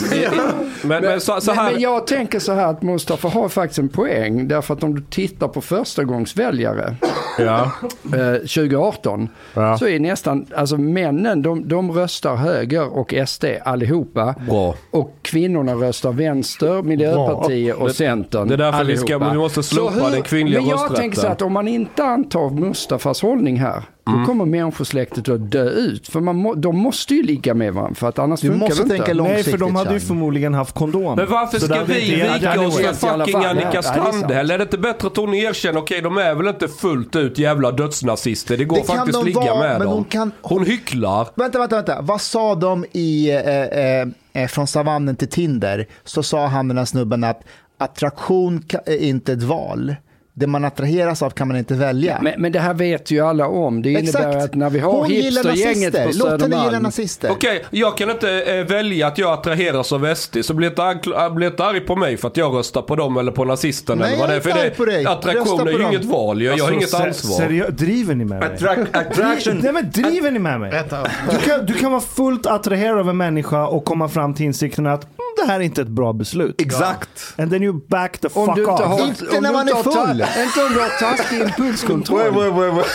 Men, 0.83 1.03
men 1.05 1.21
så, 1.21 1.41
så 1.41 1.51
Men, 1.51 1.59
här. 1.59 1.73
men 1.73 1.81
jag 1.81 2.07
tänker 2.07 2.39
så 2.39 2.53
här 2.53 2.67
att 2.67 2.83
Mustafa 2.83 3.29
har 3.29 3.49
faktiskt 3.49 3.79
en 3.79 3.89
poäng. 3.89 4.49
Därför 4.49 4.74
att 4.75 4.83
om 4.85 4.95
du 4.95 5.01
tittar 5.11 5.49
på 5.49 5.61
förstagångsväljare 5.61 6.95
ja. 7.39 7.71
eh, 8.05 8.33
2018 8.35 9.29
Ja. 9.55 9.79
så 9.79 9.87
är 9.89 10.01
nästan, 10.01 10.47
alltså 10.57 10.77
männen 10.77 11.43
de, 11.43 11.69
de 11.69 11.93
röstar 11.93 12.37
höger 12.37 12.97
och 12.99 13.15
SD 13.27 13.45
allihopa. 13.65 14.35
Bra. 14.49 14.75
Och 14.91 15.15
kvinnorna 15.23 15.73
röstar 15.75 16.13
vänster, 16.13 16.83
Miljöpartiet 16.83 17.77
och 17.77 17.91
Centern. 17.91 18.49
det 18.49 18.55
är 18.55 18.59
därför 18.59 18.85
vi 18.85 18.97
ska- 18.97 19.19
vi 19.19 19.39
måste 19.39 19.63
slopa 19.63 20.11
den 20.11 20.23
kvinnliga 20.23 20.61
Men 20.61 20.69
jag 20.69 20.75
rösträtten. 20.75 20.97
tänker 20.97 21.21
så 21.21 21.27
att 21.27 21.43
om 21.43 21.53
man 21.53 21.69
inte 21.69 22.05
antar 22.05 22.51
Mustafas 22.51 23.23
hållning 23.23 23.57
här, 23.57 23.83
Mm. 24.07 24.21
då 24.21 24.27
kommer 24.27 24.45
människosläktet 24.45 25.29
att 25.29 25.51
dö 25.51 25.71
ut. 25.71 26.09
För 26.09 26.21
man 26.21 26.37
må, 26.37 26.55
de 26.55 26.77
måste 26.79 27.15
ju 27.15 27.23
ligga 27.23 27.55
med 27.55 27.75
varandra, 27.75 27.95
för 27.95 28.09
att 28.09 28.19
annars 28.19 28.41
Du 28.41 28.49
funkar 28.49 28.67
måste 28.67 28.83
det 28.83 28.89
tänka 28.89 29.03
inte. 29.03 29.15
långt. 29.15 29.31
Nej, 29.31 29.43
för 29.43 29.59
de 29.59 29.77
hade 29.77 29.95
ju 29.95 30.01
förmodligen 30.01 30.55
haft 30.55 30.75
kondom. 30.75 31.17
Men 31.17 31.31
varför 31.31 31.59
Så 31.59 31.67
ska 31.67 31.85
vi 31.85 31.95
vika 31.95 32.61
oss 32.61 32.77
för 32.79 32.93
fucking. 33.19 33.35
Annika. 33.45 33.83
Strandhäll? 33.83 34.51
Är 34.51 34.59
det 34.59 34.63
inte 34.65 34.79
bättre 34.79 35.07
att 35.09 35.17
hon 35.17 35.35
erkänner, 35.35 35.81
okej 35.81 36.01
de 36.01 36.19
är 36.19 36.35
väl 36.35 36.47
inte 36.49 36.69
fullt 36.69 37.17
ut 37.17 37.39
jävla 37.39 37.73
dödsnazister. 37.73 38.57
Det 38.57 38.65
går 38.65 38.77
Det 38.77 38.83
kan 38.87 38.97
faktiskt 38.97 39.19
de 39.19 39.27
ligga 39.27 39.41
vara, 39.41 39.59
med 39.61 39.71
men 39.79 39.81
dem. 39.81 39.89
hon 39.95 40.05
kan- 40.05 40.33
Hon 40.43 40.67
hycklar. 40.67 41.29
Vänta, 41.35 41.59
vänta, 41.59 41.77
vänta. 41.77 42.01
Vad 42.01 42.21
sa 42.21 42.55
de 42.55 42.85
i 42.93 43.31
eh, 43.31 43.39
eh, 43.63 44.09
eh, 44.33 44.49
Från 44.49 44.67
savannen 44.67 45.17
till 45.17 45.29
Tinder? 45.29 45.87
Så 46.05 46.23
sa 46.23 46.47
han 46.47 46.69
den 46.69 46.79
här 46.79 46.85
snubben 46.85 47.25
att 47.25 47.41
attraktion 47.79 48.65
är 48.87 49.03
inte 49.03 49.33
ett 49.33 49.43
val. 49.43 49.95
Det 50.37 50.47
man 50.47 50.65
attraheras 50.65 51.23
av 51.23 51.31
kan 51.31 51.49
man 51.49 51.57
inte 51.57 51.75
välja. 51.75 52.19
Men, 52.23 52.33
men 52.39 52.53
det 52.53 52.59
här 52.61 52.75
vet 52.75 53.11
ju 53.11 53.21
alla 53.21 53.47
om. 53.49 53.83
Det 53.83 53.91
innebär 53.91 54.09
Exakt. 54.09 54.37
att 54.45 54.55
när 54.55 54.71
vi 54.71 54.79
har 54.79 54.93
Hon 54.93 55.11
hipstergänget 55.11 55.93
på 55.93 55.99
Låt 55.99 56.07
henne 56.07 56.17
gilla 56.17 56.39
Södermalm. 56.39 56.83
nazister. 56.83 57.31
Okej, 57.31 57.65
jag 57.71 57.97
kan 57.97 58.11
inte 58.11 58.43
eh, 58.43 58.65
välja 58.67 59.07
att 59.07 59.19
jag 59.19 59.33
attraheras 59.33 59.93
av 59.93 60.15
SD, 60.15 60.37
så 60.45 60.55
bli 60.55 60.67
inte, 60.67 60.83
ankl- 60.83 61.27
äh, 61.27 61.35
bli 61.35 61.47
inte 61.47 61.65
arg 61.65 61.81
på 61.81 61.97
mig 61.97 62.17
för 62.17 62.29
att 62.29 62.37
jag 62.37 62.55
röstar 62.59 62.83
på 62.83 62.97
dem 62.97 63.17
eller 63.17 63.33
på 63.33 63.45
nazisterna. 63.45 64.05
Nej, 64.05 64.15
eller 64.15 64.21
vad 64.21 64.29
det 64.29 64.35
är. 64.35 64.37
jag 64.37 64.37
är 64.37 64.41
För 64.43 64.51
inte 64.51 64.63
arg 64.63 64.71
på 64.77 64.85
dig. 64.85 65.05
det, 65.05 65.11
attraktion 65.11 65.59
Rösta 65.59 65.63
är 65.63 65.65
på 65.65 65.79
ju 65.79 65.79
dem. 65.85 65.93
inget 65.93 66.05
val, 66.05 66.43
jag, 66.43 66.59
jag 66.59 66.65
har 66.65 66.73
inget 66.73 66.95
Alltså, 66.95 66.97
ansvar. 67.29 67.47
Seriö- 67.47 67.71
driver 67.71 68.15
ni 68.15 68.25
med 68.25 68.39
mig? 68.41 68.53
attraction. 68.93 69.61
Nej 69.63 69.73
men 69.73 69.91
driver 69.91 70.31
ni 70.31 70.39
med 70.39 70.61
mig? 70.61 70.83
Du 71.31 71.37
kan, 71.51 71.67
du 71.67 71.75
kan 71.75 71.91
vara 71.91 72.01
fullt 72.01 72.47
attraherad 72.47 72.99
av 72.99 73.09
en 73.09 73.17
människa 73.17 73.67
och 73.67 73.85
komma 73.85 74.09
fram 74.09 74.35
till 74.35 74.47
insikten 74.47 74.87
att 74.87 75.05
mm, 75.05 75.15
det 75.47 75.53
här 75.53 75.61
är 75.61 75.65
inte 75.65 75.83
ett 75.83 75.89
bra 75.89 76.13
beslut. 76.13 76.61
Exakt. 76.61 77.35
And 77.39 77.51
then 77.51 77.63
you 77.63 77.81
back 77.89 78.19
the 78.19 78.29
fuck 78.29 78.39
off. 78.49 78.81
har, 78.81 79.07
Inte 79.09 79.41
när 79.41 79.53
man 79.53 79.69
är 79.69 79.83
full. 79.83 80.24
Inte 80.43 80.63
om 80.63 80.73
du 80.73 80.81
har 80.81 80.89
taskig 80.99 81.41
impulskontroll. 81.41 82.19
Wait, 82.19 82.33
wait, 82.35 82.53
wait, 82.55 82.75
wait. 82.75 82.87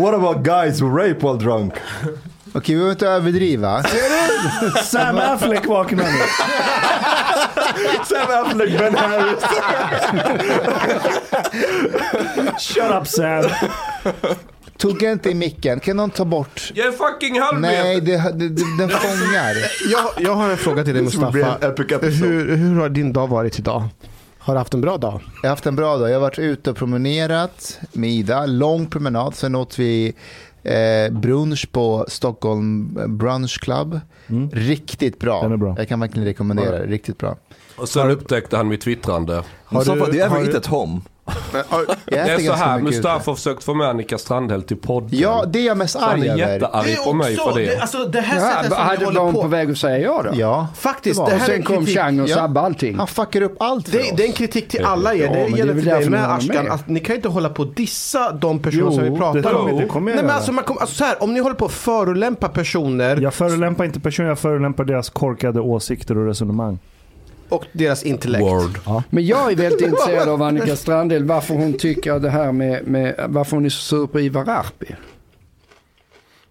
What 0.00 0.14
about 0.14 0.44
guys 0.44 0.80
who 0.80 0.88
rape 0.98 1.22
while 1.22 1.38
drunk? 1.38 1.72
Okej, 2.52 2.74
vi 2.74 2.78
behöver 2.78 2.92
inte 2.92 3.08
överdriva. 3.08 3.82
Sam 4.84 5.18
Affleck 5.18 5.66
vaknar 5.66 6.04
nu. 6.04 6.18
Sam 8.04 8.44
Affleck, 8.44 8.78
Ben 8.78 8.94
Harris. 8.94 9.44
Shut 12.58 12.90
up 13.00 13.06
Sam. 13.08 13.44
Tugga 14.78 15.12
inte 15.12 15.30
i 15.30 15.34
micken. 15.34 15.80
Kan 15.80 15.96
någon 15.96 16.10
ta 16.10 16.24
bort? 16.24 16.72
Jag 16.74 16.86
är 16.86 16.92
fucking 16.92 17.40
halvmet! 17.40 17.70
Nej, 17.70 18.00
det, 18.00 18.16
det, 18.16 18.48
det, 18.48 18.64
den 18.78 18.90
fångar. 18.90 19.54
Jag, 19.92 20.04
jag 20.18 20.34
har 20.34 20.50
en 20.50 20.56
fråga 20.56 20.84
till 20.84 20.94
dig 20.94 21.02
Mustafa. 21.02 21.58
Hur, 22.00 22.56
hur 22.56 22.80
har 22.80 22.88
din 22.88 23.12
dag 23.12 23.26
varit 23.28 23.58
idag? 23.58 23.88
Har 24.46 24.54
du 24.54 24.58
haft 24.58 24.74
en 24.74 24.80
bra 24.80 24.96
dag? 24.96 25.20
Jag 25.42 25.48
har 25.48 25.48
haft 25.52 25.66
en 25.66 25.76
bra 25.76 25.96
dag. 25.96 26.08
Jag 26.10 26.14
har 26.14 26.20
varit 26.20 26.38
ute 26.38 26.70
och 26.70 26.76
promenerat 26.76 27.78
med 27.92 28.10
Ida. 28.10 28.46
Lång 28.46 28.86
promenad. 28.86 29.34
Sen 29.34 29.54
åt 29.54 29.78
vi 29.78 30.14
eh, 30.62 31.12
brunch 31.18 31.68
på 31.72 32.04
Stockholm 32.08 32.98
Brunch 33.18 33.60
Club. 33.60 34.00
Riktigt 34.52 35.18
bra. 35.18 35.42
Den 35.42 35.52
är 35.52 35.56
bra. 35.56 35.74
Jag 35.78 35.88
kan 35.88 36.00
verkligen 36.00 36.26
rekommendera 36.26 36.70
det. 36.78 36.86
Riktigt 36.86 37.18
bra. 37.18 37.36
Och 37.76 37.88
sen 37.88 38.10
upptäckte 38.10 38.56
han 38.56 38.68
mitt 38.68 38.80
twittrande. 38.80 39.42
Mustafa, 39.70 39.98
do 40.06 40.12
you 40.12 40.20
ever 40.20 40.28
har 40.28 40.38
eat 40.42 40.50
du- 40.52 40.56
at 40.58 40.66
home? 40.66 41.00
Jag 41.52 41.66
Det 42.04 42.16
är 42.18 42.38
så 42.38 42.52
här. 42.52 42.78
Mustafa 42.78 43.30
har 43.30 43.34
försökt 43.36 43.64
få 43.64 43.74
med 43.74 43.88
Annika 43.88 44.18
Strandhäll 44.18 44.62
till 44.62 44.76
podden. 44.76 45.08
Ja, 45.12 45.44
det 45.48 45.58
är 45.58 45.66
jag 45.66 45.76
mest 45.76 45.92
Så 45.92 45.98
han 46.00 46.10
arg 46.10 46.28
är 46.28 46.32
över. 46.32 46.52
jättearg 46.52 46.96
på 47.04 47.12
mig 47.12 47.36
för 47.36 47.54
det. 47.58 47.78
alltså 47.80 48.04
det 48.04 48.20
här 48.20 48.40
Ja, 48.40 48.52
sättet 48.56 48.72
som 48.72 48.82
hade 48.86 49.20
hon 49.20 49.34
på. 49.34 49.42
på 49.42 49.48
väg 49.48 49.70
att 49.70 49.78
säga 49.78 49.98
ja 49.98 50.22
då? 50.24 50.30
Ja. 50.40 50.68
Faktiskt, 50.76 51.16
Det 51.16 51.20
var. 51.22 51.28
det 51.30 51.34
Och 51.34 51.40
här 51.40 51.48
är 51.48 51.52
sen 51.52 51.56
en 51.60 51.62
kom 51.62 51.76
kritik. 51.76 51.96
Chang 51.98 52.20
och 52.20 52.28
Ja. 52.28 52.34
sabbade 52.34 52.66
allting. 52.66 52.96
Han 52.96 53.06
fuckar 53.06 53.42
upp 53.42 53.56
allt 53.62 53.88
för 53.88 53.98
Det, 53.98 54.04
det 54.16 54.22
är 54.22 54.26
en 54.26 54.30
oss. 54.32 54.36
kritik 54.38 54.68
till 54.68 54.84
alla 54.84 55.14
er. 55.14 55.18
Ja, 55.18 55.30
men 55.30 55.32
det 55.32 55.46
det 55.46 55.52
är 55.54 55.58
gäller 55.58 55.72
väl 55.72 55.82
till 55.82 55.92
dig 55.92 56.10
med 56.10 56.32
Ashkan. 56.32 56.70
Att 56.70 56.88
ni 56.88 57.00
kan 57.00 57.16
inte 57.16 57.28
hålla 57.28 57.48
på 57.48 57.62
att 57.62 57.76
dissa 57.76 58.32
de 58.32 58.58
personer 58.58 58.90
som 58.90 59.02
vi 59.02 59.08
Jo, 59.08 59.16
pratar 59.16 59.40
det 59.42 59.54
om. 59.54 59.76
det 59.76 59.86
kommer 59.86 60.10
jag 60.10 60.16
Nej, 60.16 60.24
men 60.24 60.34
alltså, 60.34 60.52
man 60.52 60.64
kommer, 60.64 60.80
alltså, 60.80 60.96
så 60.96 61.04
här, 61.04 61.22
om 61.22 61.34
ni 61.34 61.40
håller 61.40 61.56
på 61.56 61.64
att 61.64 61.72
förolämpa 61.72 62.48
personer 62.48 63.16
Jag 63.20 63.34
förolämpar 63.34 63.84
inte 63.84 64.00
personer, 64.00 64.28
jag 64.28 64.38
förolämpar 64.38 64.84
deras 64.84 65.10
korkade 65.10 65.60
åsikter 65.60 66.18
och 66.18 66.26
resonemang. 66.26 66.78
Och 67.48 67.64
deras 67.72 68.02
intellekt. 68.02 68.44
Word. 68.44 69.02
Men 69.10 69.26
jag 69.26 69.52
är 69.52 69.56
väldigt 69.56 69.80
intresserad 69.80 70.28
av 70.28 70.42
Annika 70.42 70.76
Strandhäll, 70.76 71.24
varför 71.24 71.54
hon 71.54 71.72
tycker 71.72 72.12
att 72.12 72.22
det 72.22 72.30
här 72.30 72.52
med, 72.52 72.86
med 72.86 73.24
varför 73.28 73.56
hon 73.56 73.64
är 73.64 73.68
så 73.68 73.80
sur 73.80 74.06
på 74.06 74.20
Ivar 74.20 74.48
Arpi. 74.48 74.94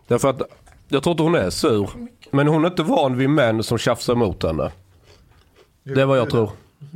Därför 0.08 0.30
att 0.30 0.42
jag 0.88 1.04
tror 1.04 1.12
inte 1.12 1.24
hon 1.24 1.36
är 1.36 1.50
sur. 1.50 1.90
Men 2.32 2.48
hon 2.48 2.66
är 2.66 2.70
inte 2.70 2.84
van 2.84 3.18
vid 3.18 3.30
män 3.30 3.64
som 3.64 3.78
tjafsar 3.78 4.14
emot 4.14 4.44
henne. 4.44 4.72
Det 5.84 6.02
är 6.02 6.06
vad 6.06 6.18
jag 6.18 6.30
tror. 6.30 6.50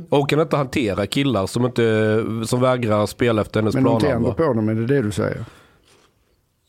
Och 0.08 0.18
hon 0.18 0.26
kan 0.26 0.40
inte 0.40 0.56
hantera 0.56 1.06
killar 1.06 1.46
som, 1.46 1.64
inte, 1.64 2.24
som 2.46 2.60
vägrar 2.60 3.06
spela 3.06 3.42
efter 3.42 3.60
hennes 3.60 3.74
Men 3.74 3.86
hon 3.86 4.00
tänder 4.00 4.32
på 4.32 4.42
dem, 4.42 4.68
är 4.68 4.74
det 4.74 4.86
det 4.86 5.02
du 5.02 5.12
säger? 5.12 5.44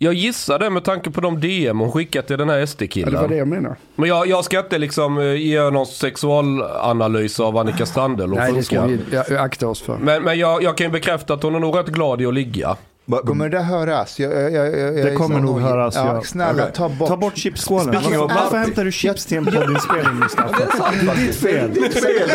Jag 0.03 0.13
gissar 0.13 0.59
det 0.59 0.69
med 0.69 0.83
tanke 0.83 1.11
på 1.11 1.21
de 1.21 1.39
DM 1.39 1.79
hon 1.79 1.91
skickat 1.91 2.27
till 2.27 2.37
den 2.37 2.49
här 2.49 2.55
Ja, 2.55 2.59
det 2.59 2.61
var 2.61 2.65
SD-killen. 2.67 3.29
det 3.29 3.35
jag 3.35 3.47
menar. 3.47 3.75
Men 3.95 4.09
jag, 4.09 4.27
jag 4.27 4.45
ska 4.45 4.59
inte 4.59 4.77
liksom 4.77 5.17
eh, 5.17 5.33
ge 5.35 5.69
någon 5.69 5.85
sexualanalys 5.85 7.39
av 7.39 7.57
Annika 7.57 7.85
Strandhäll. 7.85 8.31
och 8.31 8.37
Nej, 8.37 8.53
det 8.53 8.63
ska 8.63 8.85
vi 9.29 9.37
akta 9.37 9.67
oss 9.67 9.81
för. 9.81 9.97
Men, 9.97 10.23
men 10.23 10.39
jag, 10.39 10.63
jag 10.63 10.77
kan 10.77 10.87
ju 10.87 10.91
bekräfta 10.91 11.33
att 11.33 11.43
hon 11.43 11.55
är 11.55 11.59
nog 11.59 11.77
rätt 11.77 11.87
glad 11.87 12.21
i 12.21 12.25
att 12.25 12.33
ligga. 12.33 12.77
Kommer 13.25 13.49
det 13.49 13.57
där 13.57 13.63
höras? 13.63 14.19
Jag, 14.19 14.31
jag, 14.33 14.51
jag, 14.51 14.77
jag, 14.79 14.95
Det 15.05 15.15
kommer 15.15 15.35
så 15.35 15.41
nog 15.41 15.51
nojig. 15.55 15.67
höras, 15.67 15.95
Ja, 15.95 16.15
ja. 16.15 16.21
snälla, 16.23 16.63
Okej. 16.63 16.73
ta 16.75 16.89
bort. 16.89 17.07
Ta 17.07 17.17
bort 17.17 17.37
chipsskålen. 17.37 17.93
Varför, 17.93 18.29
Arpi. 18.47 18.57
hämtar 18.57 18.85
du 18.85 18.91
chips 18.91 19.25
till 19.25 19.37
en 19.37 19.45
poddinspelning 19.45 20.15
Mustafa? 20.19 20.57
Det 20.61 21.51
är 21.51 21.67
ditt 21.67 21.93
fel. 22.03 22.31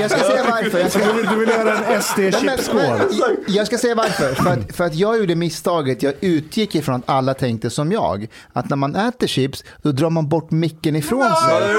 Jag 0.00 0.10
ska 0.10 0.20
säga 0.20 0.44
varför. 0.50 0.78
Jag 0.78 0.90
ska, 0.90 1.04
Du 1.06 1.12
vill, 1.12 1.26
du 1.26 1.36
vill 1.36 1.48
göra 1.48 1.76
en 1.78 2.02
SD-chipsskål. 2.02 3.00
Jag 3.46 3.66
ska 3.66 3.78
säga 3.78 3.94
varför. 3.94 4.34
För 4.34 4.50
att, 4.50 4.76
för 4.76 4.84
att 4.84 4.94
jag 4.94 5.18
gjorde 5.18 5.34
misstaget, 5.34 6.02
jag 6.02 6.14
utgick 6.20 6.74
ifrån 6.74 6.94
att 6.94 7.02
alla 7.06 7.34
tänkte 7.34 7.70
som 7.70 7.92
jag. 7.92 8.26
Att 8.52 8.68
när 8.70 8.76
man 8.76 8.94
äter 8.96 9.26
chips, 9.26 9.64
då 9.82 9.92
drar 9.92 10.10
man 10.10 10.28
bort 10.28 10.50
micken 10.50 10.96
ifrån 10.96 11.22
sig. 11.34 11.74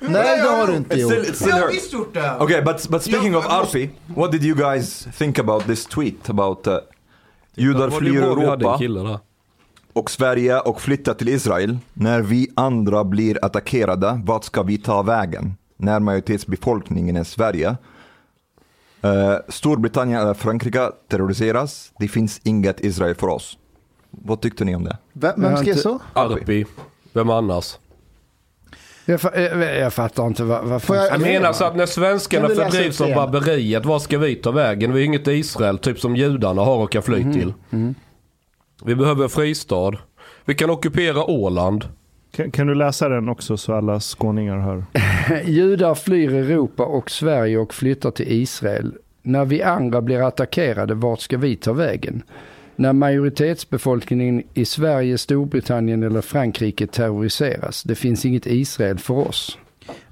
Nej, 0.00 0.38
det 0.42 0.48
har 0.48 0.66
du 0.66 0.76
inte 0.76 0.96
gjort. 1.00 1.12
still, 1.12 1.34
still 1.34 1.52
her. 1.52 1.92
gjort 1.92 2.14
det. 2.14 2.36
Okay, 2.40 2.62
but 2.62 2.88
but 2.88 3.02
speaking 3.02 3.36
of 3.36 3.46
Arfi, 3.46 3.90
what 4.06 4.32
did 4.32 4.42
you 4.44 4.54
guys 4.56 5.06
think 5.18 5.38
about 5.38 5.66
this 5.66 5.86
tweet 5.86 6.28
about 6.30 6.66
uh, 6.66 6.74
judar 7.54 7.90
flyr 7.90 8.12
ju 8.12 8.20
bra 8.20 8.34
vi 8.34 8.46
hade 8.46 8.52
en 8.52 8.60
Europa 8.60 8.78
kille 8.78 9.00
där. 9.00 9.18
och 9.92 10.10
Sverige 10.10 10.60
och 10.60 10.80
flyttar 10.80 11.14
till 11.14 11.28
Israel. 11.28 11.78
När 11.92 12.20
vi 12.20 12.50
andra 12.54 13.04
blir 13.04 13.44
attackerade, 13.44 14.20
vart 14.24 14.44
ska 14.44 14.62
vi 14.62 14.78
ta 14.78 15.02
vägen? 15.02 15.54
När 15.76 16.00
majoritetsbefolkningen 16.00 17.16
är 17.16 17.24
Sverige. 17.24 17.76
Uh, 19.04 19.36
Storbritannien 19.48 20.20
eller 20.20 20.34
Frankrike 20.34 20.90
terroriseras. 21.08 21.92
Det 21.98 22.08
finns 22.08 22.40
inget 22.44 22.84
Israel 22.84 23.14
för 23.14 23.26
oss. 23.26 23.58
Vad 24.10 24.40
tyckte 24.40 24.64
ni 24.64 24.76
om 24.76 24.84
det? 24.84 24.98
Vem, 25.12 25.32
vem 25.36 25.56
skrev 25.56 25.74
så? 25.74 25.98
Arpi. 26.12 26.66
Vem 27.12 27.30
annars? 27.30 27.76
Jag, 29.06 29.20
fa- 29.20 29.40
jag, 29.60 29.76
jag 29.78 29.92
fattar 29.92 30.26
inte 30.26 30.44
vad, 30.44 30.64
vad 30.64 30.82
jag- 30.88 31.12
Jag 31.12 31.20
menar 31.20 31.52
så 31.52 31.64
att 31.64 31.76
när 31.76 31.86
svenskarna 31.86 32.48
fördrivs 32.48 33.00
av 33.00 33.14
barbariet, 33.14 33.84
vad 33.84 34.02
ska 34.02 34.18
vi 34.18 34.34
ta 34.34 34.50
vägen? 34.50 34.92
Vi 34.92 35.00
är 35.00 35.04
inget 35.04 35.28
Israel, 35.28 35.78
typ 35.78 35.98
som 36.00 36.16
judarna 36.16 36.62
har 36.62 36.76
och 36.76 36.92
kan 36.92 37.02
fly 37.02 37.32
till. 37.32 37.52
Vi 38.84 38.94
behöver 38.94 39.28
fristad. 39.28 39.92
Vi 40.44 40.54
kan 40.54 40.70
ockupera 40.70 41.24
Åland. 41.30 41.84
Kan, 42.36 42.50
kan 42.50 42.66
du 42.66 42.74
läsa 42.74 43.08
den 43.08 43.28
också 43.28 43.56
så 43.56 43.74
alla 43.74 44.00
skåningar 44.00 44.58
hör? 44.58 44.84
Judar 45.44 45.94
flyr 45.94 46.34
Europa 46.34 46.84
och 46.84 47.10
Sverige 47.10 47.58
och 47.58 47.74
flyttar 47.74 48.10
till 48.10 48.32
Israel. 48.32 48.94
När 49.22 49.44
vi 49.44 49.62
andra 49.62 50.00
blir 50.02 50.26
attackerade, 50.28 50.94
vart 50.94 51.20
ska 51.20 51.38
vi 51.38 51.56
ta 51.56 51.72
vägen? 51.72 52.22
När 52.76 52.92
majoritetsbefolkningen 52.92 54.42
i 54.54 54.64
Sverige, 54.64 55.18
Storbritannien 55.18 56.02
eller 56.02 56.20
Frankrike 56.20 56.86
terroriseras. 56.86 57.82
Det 57.82 57.94
finns 57.94 58.24
inget 58.24 58.46
Israel 58.46 58.98
för 58.98 59.14
oss. 59.28 59.58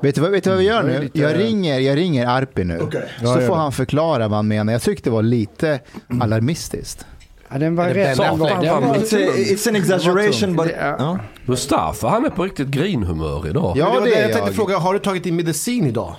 Vet 0.01 0.15
du, 0.15 0.21
vad, 0.21 0.31
vet 0.31 0.45
du 0.45 0.51
vad 0.51 0.59
vi 0.59 0.65
gör 0.65 0.83
nu? 0.83 1.01
lite- 1.01 1.19
Jag 1.21 1.39
ringer, 1.39 1.79
jag 1.79 1.97
ringer 1.97 2.27
Arpi 2.27 2.65
nu. 2.65 2.89
Ja, 3.23 3.35
Så 3.35 3.41
får 3.41 3.55
han 3.55 3.73
förklara 3.73 4.29
vad 4.29 4.37
han 4.39 4.49
menar. 4.49 4.73
Jag 4.73 4.83
tyckte 4.83 5.11
det 5.11 5.15
var 5.15 5.23
lite 5.23 5.81
alarmistiskt. 6.21 7.07
Ja, 7.53 7.59
den 7.59 7.77
var 7.77 7.89
rätt. 7.89 8.17
Den 8.19 8.39
var, 8.39 8.47
Affleck? 8.51 8.63
den 8.63 8.89
var, 8.89 8.95
It's, 8.97 9.69
an 9.69 9.77
exaggeration 9.77 10.57
but... 10.57 10.67
Ja. 10.81 11.19
Mustafa, 11.47 12.09
han 12.09 12.25
är 12.25 12.31
på 12.31 12.45
riktigt 12.45 12.69
grinhumör 12.69 13.49
idag. 13.49 13.77
Ja, 13.77 14.01
det 14.01 14.11
det 14.11 14.21
jag 14.21 14.33
tänkte 14.33 14.53
fråga, 14.53 14.79
har 14.79 14.93
du 14.93 14.99
tagit 14.99 15.25
din 15.25 15.37
medicin 15.37 15.87
idag? 15.87 16.15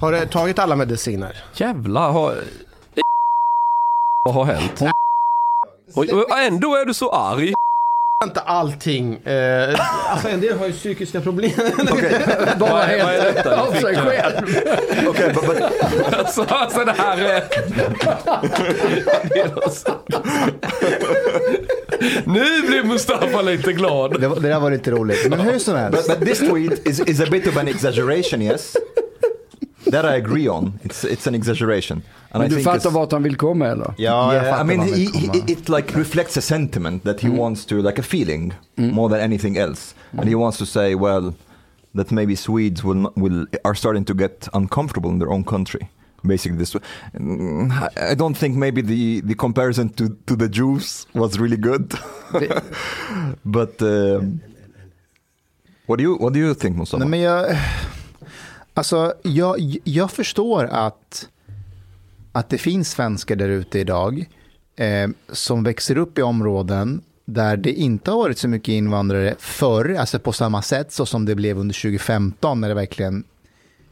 Har 0.00 0.12
du 0.12 0.26
tagit 0.26 0.58
alla 0.58 0.76
mediciner? 0.76 1.36
Jävlar, 1.56 2.12
har... 2.12 2.34
Vad 4.24 4.34
har 4.34 4.44
hänt? 4.44 4.82
Och 5.94 6.38
ändå 6.38 6.76
är 6.76 6.84
du 6.84 6.94
så 6.94 7.10
arg. 7.10 7.52
Inte 8.24 8.40
allting. 8.40 9.14
Eh, 9.26 9.76
alltså 10.12 10.28
en 10.28 10.40
del 10.40 10.58
har 10.58 10.66
ju 10.66 10.72
psykiska 10.72 11.20
problem. 11.20 11.50
bara 12.58 12.70
vad 12.70 12.82
är 12.82 13.32
helt 13.32 13.46
av 13.46 13.72
sig 13.72 13.96
själv. 13.96 14.48
Okay, 15.08 15.32
but, 15.32 15.42
but 15.46 15.62
Alltså, 16.18 16.42
alltså 16.48 16.84
det 16.84 16.92
här 16.98 17.18
är... 17.18 17.42
nu 22.24 22.62
blir 22.66 22.82
Mustafa 22.84 23.42
lite 23.42 23.72
glad. 23.72 24.20
Det, 24.20 24.28
var- 24.28 24.40
det 24.40 24.48
där 24.48 24.60
var 24.60 24.70
lite 24.70 24.90
roligt. 24.90 25.30
Men 25.30 25.40
hur 25.40 25.58
som 25.58 25.76
helst. 25.76 26.08
But, 26.08 26.18
but 26.20 26.28
this 26.28 26.38
tweet 26.38 26.86
is, 26.88 27.00
is 27.00 27.20
a 27.20 27.26
bit 27.30 27.46
of 27.46 27.56
an 27.56 27.68
exaggeration, 27.68 28.42
yes. 28.42 28.76
That 29.84 30.04
I 30.04 30.16
agree 30.16 30.48
on. 30.48 30.78
It's 30.82 31.04
it's 31.04 31.26
an 31.26 31.34
exaggeration. 31.34 32.02
And 32.30 32.42
Men 32.42 32.46
I 32.46 32.48
du 32.48 32.54
think 32.54 32.64
fattar 32.64 32.90
vart 32.90 33.12
han 33.12 33.22
vill 33.22 33.36
komma 33.36 33.66
eller? 33.66 33.94
Ja, 33.96 34.34
jag 34.34 34.44
Yeah, 34.44 34.60
I 34.60 34.64
mean, 34.64 34.82
he, 34.82 35.06
he, 35.06 35.52
it 35.52 35.68
like 35.68 35.98
reflects 35.98 36.36
a 36.36 36.40
sentiment 36.42 37.04
that 37.04 37.20
he 37.20 37.28
wants 37.28 37.64
to, 37.66 37.82
like 37.82 37.98
a 38.00 38.02
feeling, 38.02 38.52
more 38.76 39.08
than 39.08 39.20
anything 39.20 39.56
else, 39.56 39.94
and 40.12 40.28
he 40.28 40.34
wants 40.34 40.58
to 40.58 40.66
say, 40.66 40.94
well, 40.94 41.32
that 41.94 42.10
maybe 42.10 42.36
Swedes 42.36 42.84
will 42.84 42.94
not, 43.00 43.16
will 43.16 43.46
are 43.64 43.74
starting 43.74 44.04
to 44.04 44.14
get 44.14 44.48
uncomfortable 44.52 45.10
in 45.10 45.18
their 45.18 45.30
own 45.32 45.44
country. 45.44 45.88
Basically, 46.22 46.58
this. 46.58 46.74
Mm, 47.14 47.70
I 47.70 48.10
I 48.10 48.14
don't 48.14 48.36
think 48.38 48.56
maybe 48.56 48.82
the 48.82 49.20
the 49.20 49.34
comparison 49.34 49.88
to 49.90 50.08
to 50.26 50.36
the 50.36 50.48
Jews 50.48 51.06
was 51.14 51.38
really 51.38 51.56
good, 51.56 51.94
but 53.44 53.80
um, 53.82 54.40
what 55.86 55.98
do 55.98 56.02
you 56.02 56.16
what 56.18 56.32
do 56.32 56.38
you 56.40 56.54
think, 56.54 56.76
Mustafa? 56.76 57.04
Nej, 57.04 57.08
men 57.10 57.20
jag, 57.20 57.56
alltså, 58.78 59.14
jag, 59.22 59.76
jag 59.84 60.10
förstår 60.10 60.64
att, 60.64 61.28
att 62.32 62.48
det 62.48 62.58
finns 62.58 62.90
svenskar 62.90 63.36
där 63.36 63.48
ute 63.48 63.78
idag 63.78 64.28
eh, 64.76 65.08
som 65.32 65.62
växer 65.62 65.98
upp 65.98 66.18
i 66.18 66.22
områden 66.22 67.02
där 67.24 67.56
det 67.56 67.72
inte 67.72 68.10
har 68.10 68.18
varit 68.18 68.38
så 68.38 68.48
mycket 68.48 68.72
invandrare 68.72 69.34
förr, 69.38 69.96
alltså 69.98 70.18
på 70.18 70.32
samma 70.32 70.62
sätt 70.62 70.92
så 70.92 71.06
som 71.06 71.24
det 71.24 71.34
blev 71.34 71.58
under 71.58 71.74
2015 71.74 72.60
när 72.60 72.68
det 72.68 72.74
verkligen 72.74 73.24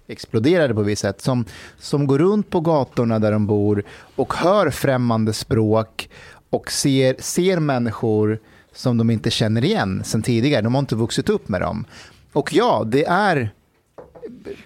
exploderade 0.09 0.75
på 0.75 0.83
visst 0.83 1.03
sätt, 1.03 1.21
som, 1.21 1.45
som 1.79 2.07
går 2.07 2.19
runt 2.19 2.51
på 2.51 2.61
gatorna 2.61 3.19
där 3.19 3.33
de 3.33 3.47
bor 3.47 3.85
och 4.17 4.35
hör 4.35 4.71
främmande 4.71 5.33
språk 5.33 6.09
och 6.51 6.73
ser, 6.73 7.17
ser 7.19 7.61
människor 7.61 8.39
som 8.73 8.97
de 8.97 9.11
inte 9.11 9.31
känner 9.31 9.65
igen 9.65 10.03
sen 10.05 10.23
tidigare. 10.23 10.63
De 10.63 10.75
har 10.75 10.81
inte 10.81 10.97
vuxit 10.97 11.29
upp 11.29 11.49
med 11.49 11.61
dem. 11.61 11.85
Och 12.33 12.53
ja, 12.53 12.85
det 12.87 13.05
är 13.05 13.53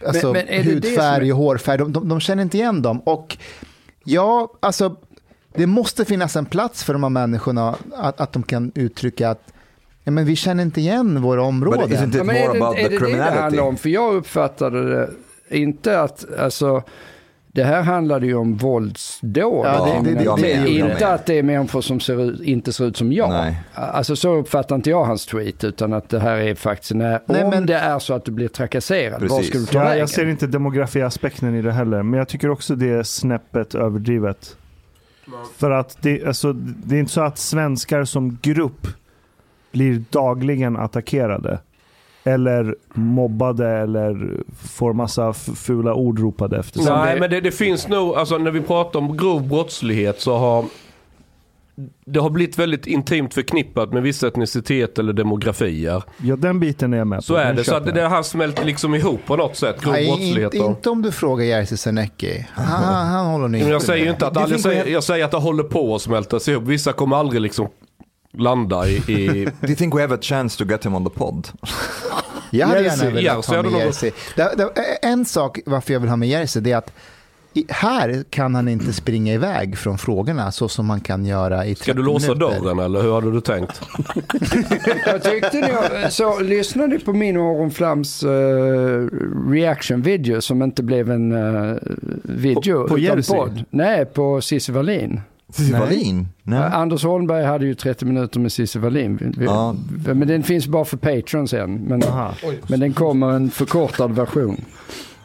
alltså, 0.06 0.26
Men- 0.32 0.32
men 0.46 0.48
är 0.48 0.58
det 0.64 0.74
det 0.80 0.88
hudfärg 0.88 1.28
är- 1.28 1.32
och 1.32 1.38
hårfärg, 1.38 1.78
de, 1.78 1.92
de, 1.92 2.08
de 2.08 2.20
känner 2.20 2.42
inte 2.42 2.56
igen 2.58 2.82
dem. 2.82 3.00
Och 3.00 3.38
ja, 4.04 4.52
alltså 4.60 4.96
det 5.54 5.66
måste 5.66 6.04
finnas 6.04 6.36
en 6.36 6.46
plats 6.46 6.84
för 6.84 6.92
de 6.92 7.02
här 7.02 7.10
människorna 7.10 7.74
att, 7.96 8.20
att 8.20 8.32
de 8.32 8.42
kan 8.42 8.72
uttrycka 8.74 9.30
att 9.30 9.52
ja, 10.04 10.10
men 10.12 10.24
vi 10.24 10.36
känner 10.36 10.62
inte 10.62 10.80
igen 10.80 11.22
våra 11.22 11.42
områden. 11.42 11.88
But 11.88 11.98
isn't 11.98 12.08
it 12.08 12.14
Ja, 12.14 12.24
men 12.24 12.36
är 12.36 12.40
det, 12.52 12.56
about 12.64 12.78
är 12.78 12.82
the 12.82 12.82
det 12.82 12.88
det 12.88 12.94
det 12.94 12.98
criminality? 12.98 13.38
handlar 13.40 13.62
om? 13.62 13.76
För 13.76 13.88
jag 13.88 14.14
uppfattade 14.14 14.82
det 14.96 15.10
inte 15.58 16.00
att, 16.00 16.24
alltså, 16.38 16.82
det 17.52 17.64
här 17.64 17.82
handlade 17.82 18.26
ju 18.26 18.34
om 18.34 18.56
våldsdåd. 18.56 19.66
Ja, 19.66 20.00
det- 20.04 20.10
det- 20.10 20.18
det- 20.18 20.24
jag 20.24 20.68
inte 20.68 21.08
att 21.08 21.26
det 21.26 21.38
är 21.38 21.42
människor 21.42 21.80
som 21.80 22.00
ser 22.00 22.22
ut, 22.22 22.40
inte 22.40 22.72
ser 22.72 22.84
ut 22.84 22.96
som 22.96 23.12
jag. 23.12 23.30
Nej. 23.30 23.56
Alltså 23.74 24.16
så 24.16 24.34
uppfattar 24.36 24.74
inte 24.76 24.90
jag 24.90 25.04
hans 25.04 25.26
tweet, 25.26 25.64
utan 25.64 25.92
att 25.92 26.08
det 26.08 26.20
här 26.20 26.36
är 26.36 26.54
faktiskt, 26.54 26.94
när, 26.94 27.20
Nej, 27.26 27.44
om 27.44 27.50
men- 27.50 27.66
det 27.66 27.74
är 27.74 27.98
så 27.98 28.14
att 28.14 28.24
du 28.24 28.32
blir 28.32 28.48
trakasserad, 28.48 29.12
var 29.12 29.28
Precis. 29.28 29.48
ska 29.48 29.58
du 29.58 29.66
ta 29.66 29.78
Ja, 29.78 29.84
vägen? 29.84 29.98
jag 29.98 30.08
ser 30.10 30.26
inte 30.26 30.46
demografiaspekten 30.46 31.54
i 31.54 31.62
det 31.62 31.72
heller, 31.72 32.02
men 32.02 32.18
jag 32.18 32.28
tycker 32.28 32.50
också 32.50 32.74
det 32.74 32.88
är 32.88 33.02
snäppet 33.02 33.74
överdrivet. 33.74 34.56
För 35.56 35.70
att 35.70 35.96
det, 36.02 36.24
alltså, 36.24 36.52
det 36.52 36.96
är 36.96 37.00
inte 37.00 37.12
så 37.12 37.20
att 37.20 37.38
svenskar 37.38 38.04
som 38.04 38.38
grupp 38.42 38.86
blir 39.72 40.04
dagligen 40.10 40.76
attackerade. 40.76 41.58
Eller 42.24 42.74
mobbade 42.94 43.68
eller 43.68 44.36
får 44.78 44.92
massa 44.92 45.32
fula 45.32 45.94
ord 45.94 46.18
ropade 46.20 46.58
efter 46.58 46.80
sig. 46.80 46.92
Nej, 46.92 47.14
det- 47.14 47.20
men 47.20 47.30
det, 47.30 47.40
det 47.40 47.50
finns 47.50 47.88
nog, 47.88 48.14
alltså 48.14 48.38
när 48.38 48.50
vi 48.50 48.60
pratar 48.60 48.98
om 49.00 49.16
grov 49.16 49.48
brottslighet 49.48 50.20
så 50.20 50.36
har 50.36 50.64
det 52.04 52.20
har 52.20 52.30
blivit 52.30 52.58
väldigt 52.58 52.86
intimt 52.86 53.34
förknippat 53.34 53.92
med 53.92 54.02
vissa 54.02 54.28
etnicitet 54.28 54.98
eller 54.98 55.12
demografier. 55.12 56.02
Ja, 56.22 56.36
den 56.36 56.60
biten 56.60 56.94
är 56.94 56.98
jag 56.98 57.06
med 57.06 57.18
på. 57.18 57.22
Så 57.22 57.34
är 57.34 57.46
Den 57.46 57.56
det. 57.56 57.64
Så 57.64 57.74
att 57.74 57.94
det 57.94 58.00
jag. 58.00 58.10
har 58.10 58.22
smält 58.22 58.64
liksom 58.64 58.94
ihop 58.94 59.20
på 59.26 59.36
något 59.36 59.56
sätt. 59.56 59.80
Grov 59.82 59.92
Nej, 59.92 60.06
brottslighet. 60.06 60.54
inte, 60.54 60.66
inte 60.66 60.90
om 60.90 61.02
du 61.02 61.12
frågar 61.12 61.44
Jerzy 61.44 61.76
Senecki. 61.76 62.46
Han, 62.52 63.06
han 63.06 63.26
håller 63.26 63.48
Men 63.48 63.60
jag 63.60 63.70
inte 63.72 63.86
säger 63.86 63.98
ju 63.98 64.04
med. 64.04 64.14
inte 64.14 64.26
att, 64.26 64.50
jag, 64.50 64.60
säger, 64.60 64.86
jag 64.86 65.04
säger 65.04 65.24
att 65.24 65.30
det 65.30 65.36
håller 65.36 65.62
på 65.62 65.94
att 65.94 66.02
smälta 66.02 66.40
sig 66.40 66.54
ihop. 66.54 66.64
Vissa 66.64 66.92
kommer 66.92 67.16
aldrig 67.16 67.40
liksom 67.40 67.68
landa 68.32 68.88
i... 68.88 68.96
i 68.96 69.44
Do 69.60 69.66
you 69.68 69.76
think 69.76 69.94
we 69.94 70.00
have 70.00 70.14
a 70.14 70.18
chance 70.20 70.58
to 70.64 70.70
get 70.70 70.86
him 70.86 70.94
on 70.94 71.04
the 71.04 71.10
pod? 71.18 71.48
Jag 72.52 72.66
hade 72.66 72.82
gärna 72.82 73.10
velat 73.10 73.46
ha 73.46 73.62
med 73.62 73.72
något- 73.72 73.80
Jerzy. 73.82 74.10
Det- 74.36 74.98
En 75.02 75.24
sak 75.24 75.58
varför 75.66 75.92
jag 75.92 76.00
vill 76.00 76.08
ha 76.10 76.16
med 76.16 76.28
Jerzy 76.28 76.60
det 76.60 76.72
är 76.72 76.76
att 76.76 76.92
i, 77.54 77.64
här 77.68 78.24
kan 78.30 78.54
han 78.54 78.68
inte 78.68 78.92
springa 78.92 79.34
iväg 79.34 79.78
från 79.78 79.98
frågorna 79.98 80.52
så 80.52 80.68
som 80.68 80.86
man 80.86 81.00
kan 81.00 81.26
göra 81.26 81.66
i 81.66 81.74
30 81.74 81.82
ska 81.82 81.94
du 81.94 82.02
låsa 82.02 82.34
minuter. 82.34 82.60
dörren 82.60 82.78
eller 82.78 83.02
hur 83.02 83.14
hade 83.14 83.32
du 83.32 83.40
tänkt? 83.40 83.80
Jag 85.06 85.22
tyckte 85.22 85.50
ni, 86.04 86.10
så 86.10 86.40
lyssnade 86.40 86.88
ni 86.94 86.98
på 86.98 87.12
min 87.12 87.36
och 87.36 87.42
Aron 87.56 87.70
Flams 87.70 88.22
eh, 88.22 88.28
reaction 89.50 90.02
video 90.02 90.40
som 90.40 90.62
inte 90.62 90.82
blev 90.82 91.10
en 91.10 91.32
eh, 91.32 91.76
video 92.22 92.88
På- 92.88 92.96
på 93.16 93.22
podd. 93.34 93.64
Nej, 93.70 94.04
på 94.06 94.40
Cissi 94.40 94.72
Wallin. 94.72 95.20
Cissi 95.52 95.72
Wallin? 95.72 96.28
Nej. 96.42 96.58
Anders 96.72 97.04
Holmberg 97.04 97.44
hade 97.44 97.66
ju 97.66 97.74
30 97.74 98.04
minuter 98.04 98.40
med 98.40 98.52
Cissi 98.52 98.78
Wallin. 98.78 99.34
Ja. 99.40 99.74
Men 100.04 100.28
den 100.28 100.42
finns 100.42 100.66
bara 100.66 100.84
för 100.84 100.96
Patreon 100.96 101.48
sen. 101.48 101.74
Men, 101.74 102.02
men 102.68 102.80
den 102.80 102.92
kommer 102.92 103.30
en 103.30 103.50
förkortad 103.50 104.12
version. 104.12 104.56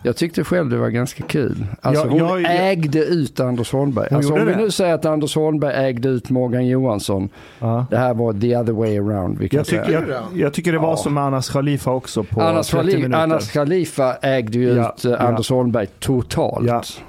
Jag 0.04 0.16
tyckte 0.18 0.44
själv 0.44 0.70
det 0.70 0.78
var 0.78 0.90
ganska 0.90 1.24
kul. 1.24 1.66
Alltså 1.82 2.04
Ja, 2.06 2.10
hon 2.10 2.18
jag- 2.20 2.42
jag- 2.42 2.72
ägde 2.72 3.00
ut 3.06 3.40
Anders 3.40 3.72
Holmberg. 3.72 4.08
Alltså 4.16 4.34
om 4.34 4.46
vi 4.46 4.52
det? 4.52 4.58
nu 4.58 4.72
säger 4.72 4.94
att 4.94 5.06
Anders 5.06 5.36
Holmberg 5.36 5.74
ägde 5.86 6.10
ut 6.10 6.30
Morgan 6.30 6.68
Johansson. 6.68 7.30
Ja. 7.60 7.86
Det 7.90 7.98
här 7.98 8.14
var 8.14 8.34
the 8.34 8.58
other 8.58 8.74
way 8.74 8.98
around. 8.98 9.38
Vi 9.38 9.50
kan 9.50 9.58
Jag, 9.58 9.66
tycker, 9.68 9.84
säga. 9.86 10.04
jag, 10.10 10.40
jag 10.42 10.54
tycker 10.54 10.72
det 10.72 10.78
var 10.80 10.90
Ja. 10.90 10.98
som 10.98 11.14
med 11.14 11.24
Anas 11.24 11.50
Khalifa 11.50 11.92
också 11.92 12.24
på 12.24 12.42
Anas, 12.42 12.68
30 12.70 12.78
Khali- 12.88 12.96
minuter. 12.96 13.24
Anas 13.24 13.52
Khalifa 13.52 14.16
ägde 14.22 14.58
ju 14.58 14.70
Ja, 14.74 14.94
ut 14.98 15.06
eh, 15.06 15.12
ja. 15.12 15.18
Anders 15.18 15.50
Holmberg 15.50 15.88
totalt. 16.00 17.02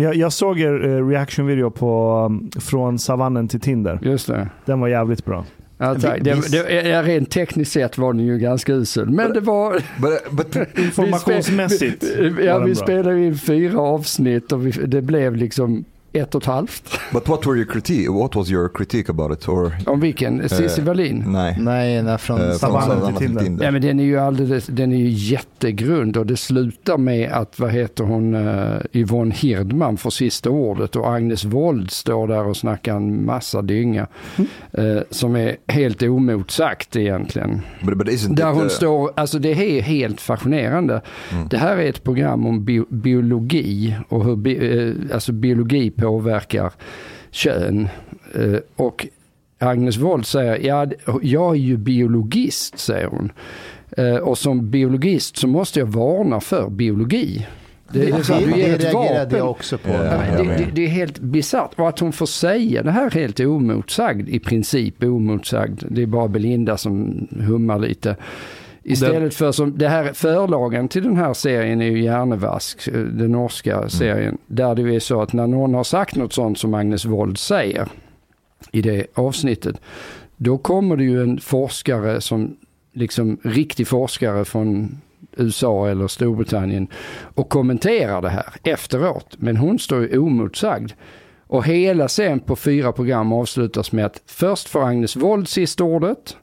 Jag, 0.00 0.14
jag 0.14 0.32
såg 0.32 0.60
er 0.60 0.84
eh, 0.84 1.08
reaction-video 1.08 1.70
på 1.70 2.20
um, 2.26 2.50
Från 2.60 2.98
savannen 2.98 3.48
till 3.48 3.60
Tinder. 3.60 3.98
Just 4.02 4.26
det. 4.26 4.48
Den 4.64 4.80
var 4.80 4.88
jävligt 4.88 5.24
bra. 5.24 5.44
Ja, 5.78 5.94
tack. 5.94 6.20
Det, 6.20 6.52
det, 6.52 7.02
rent 7.02 7.30
tekniskt 7.30 7.72
sett 7.72 7.98
var 7.98 8.12
den 8.12 8.26
ju 8.26 8.38
ganska 8.38 8.72
usel. 8.72 9.10
Men 9.10 9.32
det 9.32 9.40
var... 9.40 9.72
But, 9.72 10.54
but 10.54 10.78
Informationsmässigt 10.78 12.04
Vi, 12.18 12.46
ja, 12.46 12.58
vi 12.58 12.74
spelade 12.74 13.24
in 13.24 13.38
fyra 13.38 13.80
avsnitt 13.80 14.52
och 14.52 14.66
vi, 14.66 14.70
det 14.70 15.02
blev 15.02 15.36
liksom 15.36 15.84
ett 16.12 16.34
och 16.34 16.42
ett 16.42 16.46
halvt. 16.46 16.98
but 17.12 17.28
what 17.28 17.46
were 17.46 17.56
your 17.56 17.66
critique? 17.72 18.10
What 18.10 18.36
was 18.36 18.50
your 18.50 18.68
critique 18.68 19.10
about 19.12 19.32
it? 19.38 19.48
Or 19.48 19.72
Om 19.86 20.00
vilken? 20.00 20.48
Cissi 20.48 20.80
Eh, 20.80 20.86
Wallin? 20.86 21.24
nej. 21.26 21.56
Nej, 21.60 22.02
nej 22.02 22.18
från 22.18 22.40
Eh, 22.40 22.46
från 22.46 22.58
Savannen 22.58 23.14
till 23.16 23.36
Tinder. 23.36 23.64
Ja 23.64 23.70
men 23.70 23.82
den 23.82 24.00
är 24.00 24.04
ju 24.04 24.18
alldeles, 24.18 24.66
den 24.66 24.92
är 24.92 24.96
ju 24.96 25.08
jättegrund 25.08 26.16
och 26.16 26.26
det 26.26 26.36
slutar 26.36 26.98
med 26.98 27.32
att, 27.32 27.58
vad 27.58 27.70
heter 27.70 28.04
hon, 28.04 28.34
uh, 28.34 28.80
Yvonne 28.92 29.34
Hirdman 29.34 29.96
får 29.96 30.10
sista 30.10 30.50
ordet 30.50 30.96
och 30.96 31.14
Agnes 31.14 31.44
Wold 31.44 31.90
står 31.90 32.28
där 32.28 32.44
och 32.46 32.56
snackar 32.56 32.96
en 32.96 33.24
massa 33.26 33.62
dynga. 33.62 34.06
eh, 34.72 34.84
som 35.10 35.36
är 35.36 35.56
helt 35.66 36.02
omotsagt 36.02 36.96
egentligen. 36.96 37.60
But, 37.82 37.98
but 37.98 38.08
isn't 38.08 38.34
Där 38.34 38.52
hon 38.52 38.62
uh, 38.62 38.68
står, 38.68 39.10
alltså 39.16 39.38
det 39.38 39.50
är 39.78 39.82
helt 39.82 40.20
fascinerande. 40.20 41.00
Det 41.50 41.56
här 41.58 41.76
är 41.76 41.88
ett 41.88 42.04
program 42.04 42.46
om 42.46 42.64
bio, 42.64 42.86
biologi 42.88 43.96
och 44.08 44.24
hur 44.24 44.36
bi, 44.36 44.78
eh, 45.08 45.14
alltså 45.14 45.32
biologi 45.32 45.90
påverkar 46.00 46.72
kön. 47.30 47.88
Eh, 48.34 48.60
och 48.76 49.06
Agnes 49.58 49.96
Wold 49.96 50.26
säger, 50.26 50.66
ja, 50.66 50.86
jag 51.22 51.54
är 51.54 51.60
ju 51.60 51.76
biologist, 51.76 52.78
säger 52.78 53.06
hon. 53.06 53.32
Eh, 53.96 54.14
och 54.14 54.38
som 54.38 54.70
biologist 54.70 55.36
så 55.36 55.46
måste 55.46 55.78
jag 55.78 55.86
varna 55.86 56.40
för 56.40 56.70
biologi. 56.70 57.46
Det, 57.92 58.06
det 58.06 58.12
att 58.12 58.26
du 58.26 58.50
det 58.50 58.58
ger 58.58 58.74
ett 58.74 58.80
reagerade 58.80 59.24
vapen. 59.24 59.38
jag 59.38 59.50
också 59.50 59.78
på. 59.78 59.90
Ja, 59.90 60.22
det, 60.36 60.42
det, 60.42 60.66
det 60.72 60.84
är 60.84 60.88
helt 60.88 61.18
bisarrt. 61.18 61.70
Och 61.76 61.88
att 61.88 61.98
hon 61.98 62.12
får 62.12 62.26
säga 62.26 62.82
det 62.82 62.90
här 62.90 63.10
helt 63.10 63.40
omotsagd, 63.40 64.28
i 64.28 64.38
princip 64.38 65.02
omotsagd. 65.02 65.82
Det 65.88 66.02
är 66.02 66.06
bara 66.06 66.28
Belinda 66.28 66.76
som 66.76 67.28
hummar 67.40 67.78
lite. 67.78 68.16
Istället 68.82 69.34
för 69.34 69.52
som, 69.52 69.78
det 69.78 69.88
här 69.88 70.12
förlagen 70.12 70.88
till 70.88 71.02
den 71.02 71.16
här 71.16 71.34
serien 71.34 71.82
är 71.82 71.86
ju 71.86 72.02
Hjärnevask, 72.02 72.88
eh, 72.88 73.00
den 73.00 73.32
norska 73.32 73.88
serien. 73.88 74.38
Där 74.46 74.74
det 74.74 74.94
är 74.94 75.00
så 75.00 75.22
att 75.22 75.32
när 75.32 75.46
någon 75.46 75.74
har 75.74 75.84
sagt 75.84 76.16
något 76.16 76.32
sånt 76.32 76.58
som 76.58 76.74
Agnes 76.74 77.04
Wold 77.04 77.38
säger 77.38 77.88
i 78.72 78.82
det 78.82 79.06
avsnittet. 79.14 79.80
Då 80.36 80.58
kommer 80.58 80.96
det 80.96 81.04
ju 81.04 81.22
en 81.22 81.40
forskare 81.40 82.20
som, 82.20 82.56
liksom 82.92 83.38
riktig 83.42 83.88
forskare 83.88 84.44
från 84.44 85.00
USA 85.36 85.88
eller 85.88 86.08
Storbritannien 86.08 86.88
och 87.34 87.48
kommenterar 87.48 88.22
det 88.22 88.28
här 88.28 88.54
efteråt. 88.62 89.36
Men 89.38 89.56
hon 89.56 89.78
står 89.78 90.02
ju 90.02 90.18
omotsagd. 90.18 90.92
Och 91.46 91.64
hela 91.64 92.08
scen 92.08 92.40
på 92.40 92.56
fyra 92.56 92.92
program 92.92 93.32
avslutas 93.32 93.92
med 93.92 94.06
att 94.06 94.22
först 94.26 94.68
får 94.68 94.88
Agnes 94.88 95.16
Wold 95.16 95.48
sista 95.48 95.84
ordet. 95.84 96.36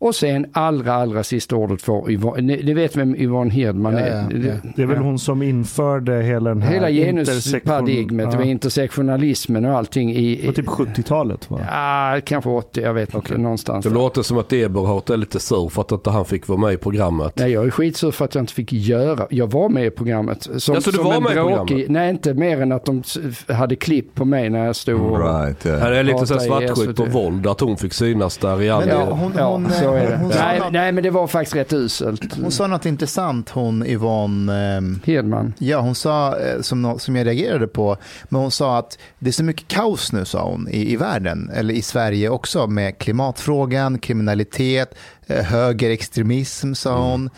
Och 0.00 0.14
sen 0.14 0.46
allra, 0.52 0.94
allra 0.94 1.24
sista 1.24 1.56
ordet 1.56 1.82
får 1.82 2.10
Yvonne, 2.10 2.42
ni, 2.42 2.62
ni 2.64 2.74
vet 2.74 2.96
vem 2.96 3.16
Yvonne 3.16 3.50
Hirdman 3.50 3.92
Ja, 3.92 3.98
är? 3.98 4.26
ja, 4.30 4.38
ja. 4.48 4.70
Det 4.76 4.82
är 4.82 4.86
väl 4.86 4.96
Ja. 4.96 5.02
hon 5.02 5.18
som 5.18 5.42
införde 5.42 6.22
hela 6.22 6.50
den 6.50 6.62
här 6.62 6.72
Hela 6.72 6.90
genusparadigmet 6.90 8.28
Ja. 8.32 8.38
med 8.38 8.48
intersektionalismen 8.48 9.64
och 9.64 9.76
allting 9.76 10.12
i... 10.12 10.34
Det 10.40 10.46
var 10.46 10.52
typ 10.52 10.66
70-talet 10.66 11.50
va? 11.50 11.60
Ja, 11.70 12.20
kanske 12.24 12.50
80, 12.50 12.80
jag 12.80 12.94
vet 12.94 13.14
inte, 13.14 13.38
någonstans. 13.38 13.84
Det 13.84 13.90
låter 13.90 14.22
som 14.22 14.38
att 14.38 14.52
Eberhardt 14.52 15.10
är 15.10 15.16
lite 15.16 15.40
sur 15.40 15.68
för 15.68 15.82
att 15.82 15.92
inte 15.92 16.10
han 16.10 16.24
fick 16.24 16.48
vara 16.48 16.58
med 16.58 16.72
i 16.72 16.76
programmet. 16.76 17.32
Nej, 17.36 17.50
jag 17.52 17.66
är 17.66 17.70
skitsur 17.70 18.10
för 18.10 18.24
att 18.24 18.34
jag 18.34 18.42
inte 18.42 18.52
fick 18.54 18.72
göra, 18.72 19.26
jag 19.30 19.52
var 19.52 19.68
med 19.68 19.86
i 19.86 19.90
programmet. 19.90 20.42
Som, 20.42 20.74
Ja, 20.74 20.80
så 20.80 20.90
du 20.90 20.96
som 20.96 21.04
var 21.06 21.20
med 21.20 21.32
i 21.32 21.34
bråkig- 21.34 21.66
programmet? 21.66 21.88
Nej, 21.90 22.10
inte 22.10 22.34
mer 22.34 22.60
än 22.62 22.72
att 22.72 22.84
de 22.84 23.02
hade 23.48 23.76
klipp 23.76 24.14
på 24.14 24.24
mig 24.24 24.50
när 24.50 24.66
jag 24.66 24.76
stod 24.76 25.00
och... 25.00 25.18
Right, 25.20 25.66
yeah. 25.66 25.80
Här 25.80 25.92
är 25.92 26.02
lite 26.02 26.26
så 26.26 26.36
i 26.36 26.40
svartsjukt 26.40 26.96
på 26.96 27.04
våld, 27.04 27.46
att 27.46 27.60
hon 27.60 27.76
fick 27.76 27.92
synas 27.92 28.36
där 28.38 28.62
i 28.62 28.70
all... 28.70 28.80
Men 28.80 28.88
det- 28.88 28.94
Ja, 28.94 29.10
hon- 29.10 29.32
ja 29.36 29.50
hon- 29.52 29.66
så 29.88 29.94
är 29.94 30.10
det. 30.10 30.18
nej, 30.38 30.58
något- 30.58 30.72
nej, 30.72 30.92
men 30.92 31.02
det 31.02 31.10
var 31.10 31.26
faktiskt 31.26 31.56
rätt 31.56 31.72
uselt. 31.72 32.34
Hon 32.42 32.50
sa 32.50 32.66
något 32.66 32.86
intressant, 32.86 33.50
hon 33.50 33.86
Yvonne. 33.86 34.54
ehm, 34.76 35.00
Hedman. 35.04 35.54
Ja, 35.58 35.80
hon 35.80 35.94
sa, 35.94 36.38
eh, 36.38 36.60
som, 36.60 36.98
som 36.98 37.16
jag 37.16 37.26
reagerade 37.26 37.66
på, 37.66 37.96
men 38.28 38.40
hon 38.40 38.50
sa 38.50 38.78
att 38.78 38.98
det 39.18 39.28
är 39.30 39.32
så 39.32 39.44
mycket 39.44 39.68
kaos 39.68 40.12
nu, 40.12 40.24
sa 40.24 40.50
hon, 40.50 40.68
i, 40.68 40.92
i 40.92 40.96
världen, 40.96 41.50
eller 41.54 41.74
i 41.74 41.82
Sverige 41.82 42.28
också, 42.28 42.66
med 42.66 42.98
klimatfrågan, 42.98 43.98
kriminalitet, 43.98 44.94
eh, 45.26 45.44
högerextremism, 45.44 46.74
sa 46.74 47.10
hon. 47.10 47.30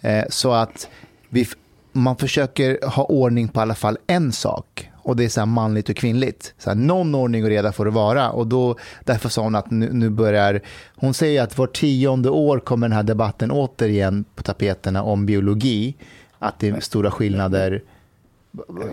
Eh, 0.00 0.24
så 0.30 0.52
att 0.52 0.88
vi, 1.28 1.46
man 1.92 2.16
försöker 2.16 2.86
ha 2.86 3.04
ordning 3.04 3.48
på 3.48 3.60
i 3.60 3.62
alla 3.62 3.74
fall 3.74 3.98
en 4.06 4.32
sak. 4.32 4.90
Och 5.08 5.16
det 5.16 5.24
är 5.24 5.28
så 5.28 5.40
här 5.40 5.46
manligt 5.46 5.88
och 5.88 5.96
kvinnligt. 5.96 6.54
Så 6.58 6.70
här, 6.70 6.74
någon 6.76 7.14
ordning 7.14 7.44
och 7.44 7.50
reda 7.50 7.72
får 7.72 7.84
det 7.84 7.90
vara. 7.90 8.30
Och 8.30 8.46
då, 8.46 8.76
därför 9.04 9.28
sa 9.28 9.42
hon 9.42 9.54
att 9.54 9.70
nu, 9.70 9.92
nu 9.92 10.10
börjar... 10.10 10.60
Hon 10.96 11.14
säger 11.14 11.42
att 11.42 11.58
var 11.58 11.66
tionde 11.66 12.30
år 12.30 12.60
kommer 12.60 12.88
den 12.88 12.96
här 12.96 13.02
debatten 13.02 13.50
återigen 13.50 14.24
på 14.34 14.42
tapeterna 14.42 15.02
om 15.02 15.26
biologi. 15.26 15.96
Att 16.38 16.58
det 16.58 16.68
är 16.68 16.80
stora 16.80 17.10
skillnader. 17.10 17.82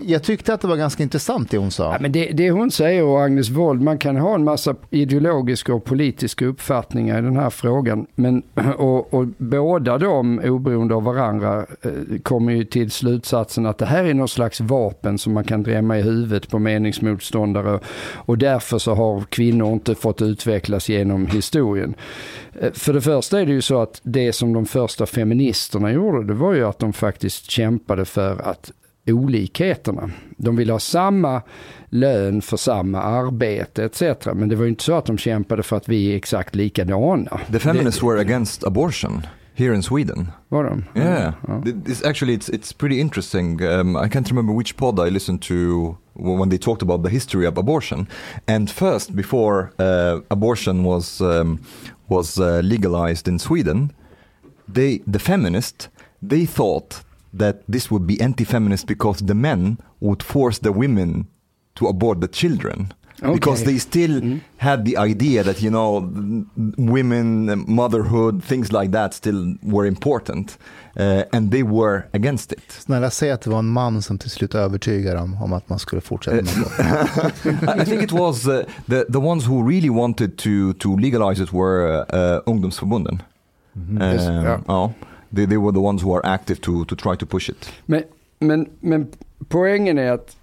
Jag 0.02 0.22
tyckte 0.22 0.54
att 0.54 0.60
det 0.60 0.68
var 0.68 0.76
ganska 0.76 1.02
intressant 1.02 1.50
det 1.50 1.58
hon 1.58 1.70
sa. 1.70 1.92
Ja, 1.92 1.98
men 2.00 2.12
det, 2.12 2.32
det 2.32 2.50
hon 2.50 2.70
säger 2.70 3.04
och 3.04 3.22
Agnes 3.22 3.50
Wold, 3.50 3.82
man 3.82 3.98
kan 3.98 4.16
ha 4.16 4.34
en 4.34 4.44
massa 4.44 4.74
ideologiska 4.90 5.74
och 5.74 5.84
politiska 5.84 6.46
uppfattningar 6.46 7.18
i 7.18 7.22
den 7.22 7.36
här 7.36 7.50
frågan. 7.50 8.06
Men, 8.14 8.42
och, 8.76 9.14
och 9.14 9.26
båda 9.36 9.98
de, 9.98 10.40
oberoende 10.44 10.94
av 10.94 11.04
varandra, 11.04 11.66
eh, 11.82 12.18
kommer 12.22 12.52
ju 12.52 12.64
till 12.64 12.90
slutsatsen 12.90 13.66
att 13.66 13.78
det 13.78 13.86
här 13.86 14.04
är 14.04 14.14
någon 14.14 14.28
slags 14.28 14.60
vapen 14.60 15.18
som 15.18 15.32
man 15.32 15.44
kan 15.44 15.62
drämma 15.62 15.98
i 15.98 16.02
huvudet 16.02 16.48
på 16.48 16.58
meningsmotståndare. 16.58 17.80
Och 18.14 18.38
därför 18.38 18.78
så 18.78 18.94
har 18.94 19.20
kvinnor 19.20 19.72
inte 19.72 19.94
fått 19.94 20.22
utvecklas 20.22 20.88
genom 20.88 21.26
historien. 21.26 21.94
Eh, 22.60 22.72
för 22.72 22.92
det 22.92 23.00
första 23.00 23.40
är 23.40 23.46
det 23.46 23.52
ju 23.52 23.62
så 23.62 23.82
att 23.82 24.00
det 24.02 24.32
som 24.32 24.52
de 24.52 24.66
första 24.66 25.06
feministerna 25.06 25.92
gjorde, 25.92 26.26
det 26.26 26.34
var 26.34 26.54
ju 26.54 26.64
att 26.66 26.78
de 26.78 26.92
faktiskt 26.92 27.50
kämpade 27.50 28.04
för 28.04 28.42
att 28.42 28.72
olikheterna. 29.12 30.10
De 30.36 30.56
ville 30.56 30.72
ha 30.72 30.78
samma 30.78 31.42
lön 31.88 32.42
för 32.42 32.56
samma 32.56 33.02
arbete 33.02 33.84
etc. 33.84 34.02
Men 34.34 34.48
det 34.48 34.56
var 34.56 34.64
ju 34.64 34.70
inte 34.70 34.84
så 34.84 34.94
att 34.94 35.06
de 35.06 35.18
kämpade 35.18 35.62
för 35.62 35.76
att 35.76 35.88
vi 35.88 36.12
är 36.12 36.16
exakt 36.16 36.54
likadana. 36.54 37.40
The 37.52 37.58
feminists 37.58 38.02
were 38.02 38.20
against 38.20 38.64
abortion 38.64 39.22
here 39.54 39.74
in 39.74 39.82
Sweden. 39.82 40.32
Var 40.48 40.64
de? 40.64 40.84
Yeah. 40.94 41.32
Th- 41.64 41.84
this 41.84 42.04
actually 42.04 42.36
it's 42.36 42.48
it's 42.48 42.72
pretty 42.72 43.00
interesting. 43.00 43.62
Um, 43.62 43.96
I 43.96 44.08
can't 44.08 44.30
remember 44.30 44.52
which 44.52 44.76
pod 44.76 45.00
I 45.08 45.10
listened 45.10 45.42
to 45.42 45.96
when 46.14 46.48
they 46.50 46.58
talked 46.58 46.82
about 46.82 47.02
the 47.02 47.10
history 47.10 47.46
of 47.46 47.58
abortion. 47.58 48.06
And 48.46 48.70
first, 48.70 49.16
before 49.16 49.70
uh, 49.78 50.20
abortion 50.30 50.84
was 50.84 51.20
um, 51.20 51.60
was 52.08 52.38
uh, 52.38 52.60
legalized 52.62 53.28
in 53.28 53.38
Sweden, 53.38 53.92
they 54.74 55.00
the 55.12 55.18
feminists 55.18 55.88
they 56.28 56.46
thought 56.46 57.05
that 57.38 57.56
this 57.72 57.90
would 57.90 58.06
be 58.06 58.20
anti-feminist 58.24 58.86
because 58.86 59.24
the 59.24 59.34
men 59.34 59.78
would 60.00 60.22
force 60.22 60.60
the 60.60 60.70
women 60.70 61.26
to 61.74 61.86
abort 61.88 62.20
the 62.20 62.28
children. 62.28 62.92
Because 63.22 63.62
Okay. 63.62 63.72
they 63.72 63.78
still 63.78 64.38
had 64.58 64.84
the 64.84 64.96
idea 64.98 65.42
that 65.42 65.62
you 65.62 65.70
know 65.70 66.00
women, 66.76 67.64
motherhood, 67.66 68.42
things 68.44 68.72
like 68.72 68.92
that 68.92 69.14
still 69.14 69.54
were 69.62 69.86
important, 69.88 70.58
uh, 71.00 71.22
and 71.32 71.50
they 71.50 71.62
were 71.62 72.02
against 72.12 72.52
it. 72.52 72.72
Snälla 72.72 73.10
säg 73.10 73.30
att 73.30 73.40
det 73.40 73.50
var 73.50 73.58
en 73.58 73.66
man 73.68 74.02
som 74.02 74.18
till 74.18 74.30
slut 74.30 74.54
övertygade 74.54 75.16
dem 75.16 75.36
om 75.42 75.52
att 75.52 75.68
man 75.68 75.78
skulle 75.78 76.00
fortsätta 76.00 76.36
med 76.36 76.52
abort. 76.56 77.80
I 77.80 77.84
think 77.84 78.02
it 78.02 78.12
was 78.12 78.46
uh, 78.46 78.60
the 78.88 79.04
the 79.12 79.18
ones 79.18 79.46
who 79.46 79.68
really 79.68 79.90
wanted 79.90 80.36
to 80.36 80.72
to 80.78 80.96
legalize 80.96 81.42
it 81.42 81.52
were 81.52 82.00
uh, 82.12 82.40
ungdomsförbunden. 82.46 83.22
Yes, 84.00 84.28
Um, 84.28 84.34
yeah. 84.34 84.60
ja 84.66 84.92
they, 85.36 85.46
they 85.46 85.58
were 85.58 85.72
the 85.72 85.78
ones 85.78 86.02
who 86.02 86.14
are 86.16 86.34
active 86.34 86.60
to 86.60 86.84
to 86.84 86.96
try 86.96 87.16
to 87.16 87.26
push 87.26 87.50
it. 87.50 87.72
Men, 87.86 88.02
men, 88.38 88.68
men 88.80 89.06
poängen 89.48 89.98
är 89.98 90.12
att 90.12 90.36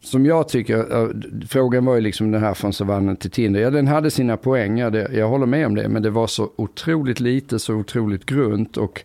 som 0.00 0.26
jag 0.26 0.48
tycker, 0.48 1.02
eh, 1.02 1.08
frågan 1.48 1.84
var 1.84 1.94
ju 1.94 2.00
liksom 2.00 2.30
den 2.30 2.40
här 2.40 2.54
från 2.54 2.72
savannen 2.72 3.16
till 3.16 3.30
Tinder. 3.30 3.60
Ja, 3.60 3.70
den 3.70 3.86
hade 3.86 4.10
sina 4.10 4.36
poänger, 4.36 5.08
jag 5.14 5.28
håller 5.28 5.46
med 5.46 5.66
om 5.66 5.74
det. 5.74 5.88
Men 5.88 6.02
det 6.02 6.10
var 6.10 6.26
så 6.26 6.50
otroligt 6.56 7.20
lite, 7.20 7.58
så 7.58 7.74
otroligt 7.74 8.26
grunt 8.26 8.76
och 8.76 9.02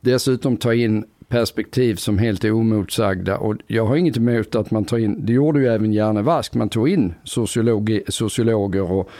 dessutom 0.00 0.56
ta 0.56 0.74
in 0.74 1.04
perspektiv 1.28 1.94
som 1.94 2.18
helt 2.18 2.44
är 2.44 2.52
omotsagda. 2.52 3.38
Och 3.38 3.56
jag 3.66 3.86
har 3.86 3.96
inget 3.96 4.16
emot 4.16 4.54
att 4.54 4.70
man 4.70 4.84
tar 4.84 4.98
in, 4.98 5.26
det 5.26 5.32
gjorde 5.32 5.60
ju 5.60 5.66
även 5.66 5.92
Janne 5.92 6.22
Vask, 6.22 6.54
man 6.54 6.68
tog 6.68 6.88
in 6.88 7.14
sociologi, 7.24 8.02
sociologer 8.08 8.92
och 8.92 9.10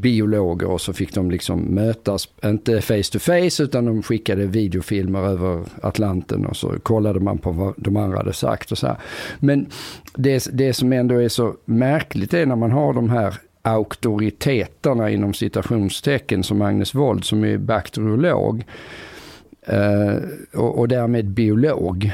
biologer 0.00 0.70
och 0.70 0.80
så 0.80 0.92
fick 0.92 1.14
de 1.14 1.30
liksom 1.30 1.60
mötas, 1.60 2.28
inte 2.44 2.80
face 2.80 3.02
to 3.12 3.18
face 3.18 3.62
utan 3.62 3.84
de 3.84 4.02
skickade 4.02 4.46
videofilmer 4.46 5.20
över 5.20 5.64
Atlanten 5.82 6.46
och 6.46 6.56
så 6.56 6.78
kollade 6.82 7.20
man 7.20 7.38
på 7.38 7.50
vad 7.50 7.74
de 7.76 7.96
andra 7.96 8.16
hade 8.16 8.32
sagt 8.32 8.72
och 8.72 8.78
så 8.78 8.86
här. 8.86 8.96
Men 9.38 9.66
det, 10.14 10.48
det 10.52 10.72
som 10.72 10.92
ändå 10.92 11.22
är 11.22 11.28
så 11.28 11.54
märkligt 11.64 12.34
är 12.34 12.46
när 12.46 12.56
man 12.56 12.70
har 12.70 12.92
de 12.92 13.10
här 13.10 13.34
auktoriteterna 13.62 15.10
inom 15.10 15.34
citationstecken 15.34 16.42
som 16.42 16.62
Agnes 16.62 16.94
Wold 16.94 17.24
som 17.24 17.44
är 17.44 17.58
bakteriolog 17.58 18.64
och, 20.54 20.78
och 20.78 20.88
därmed 20.88 21.26
biolog 21.30 22.12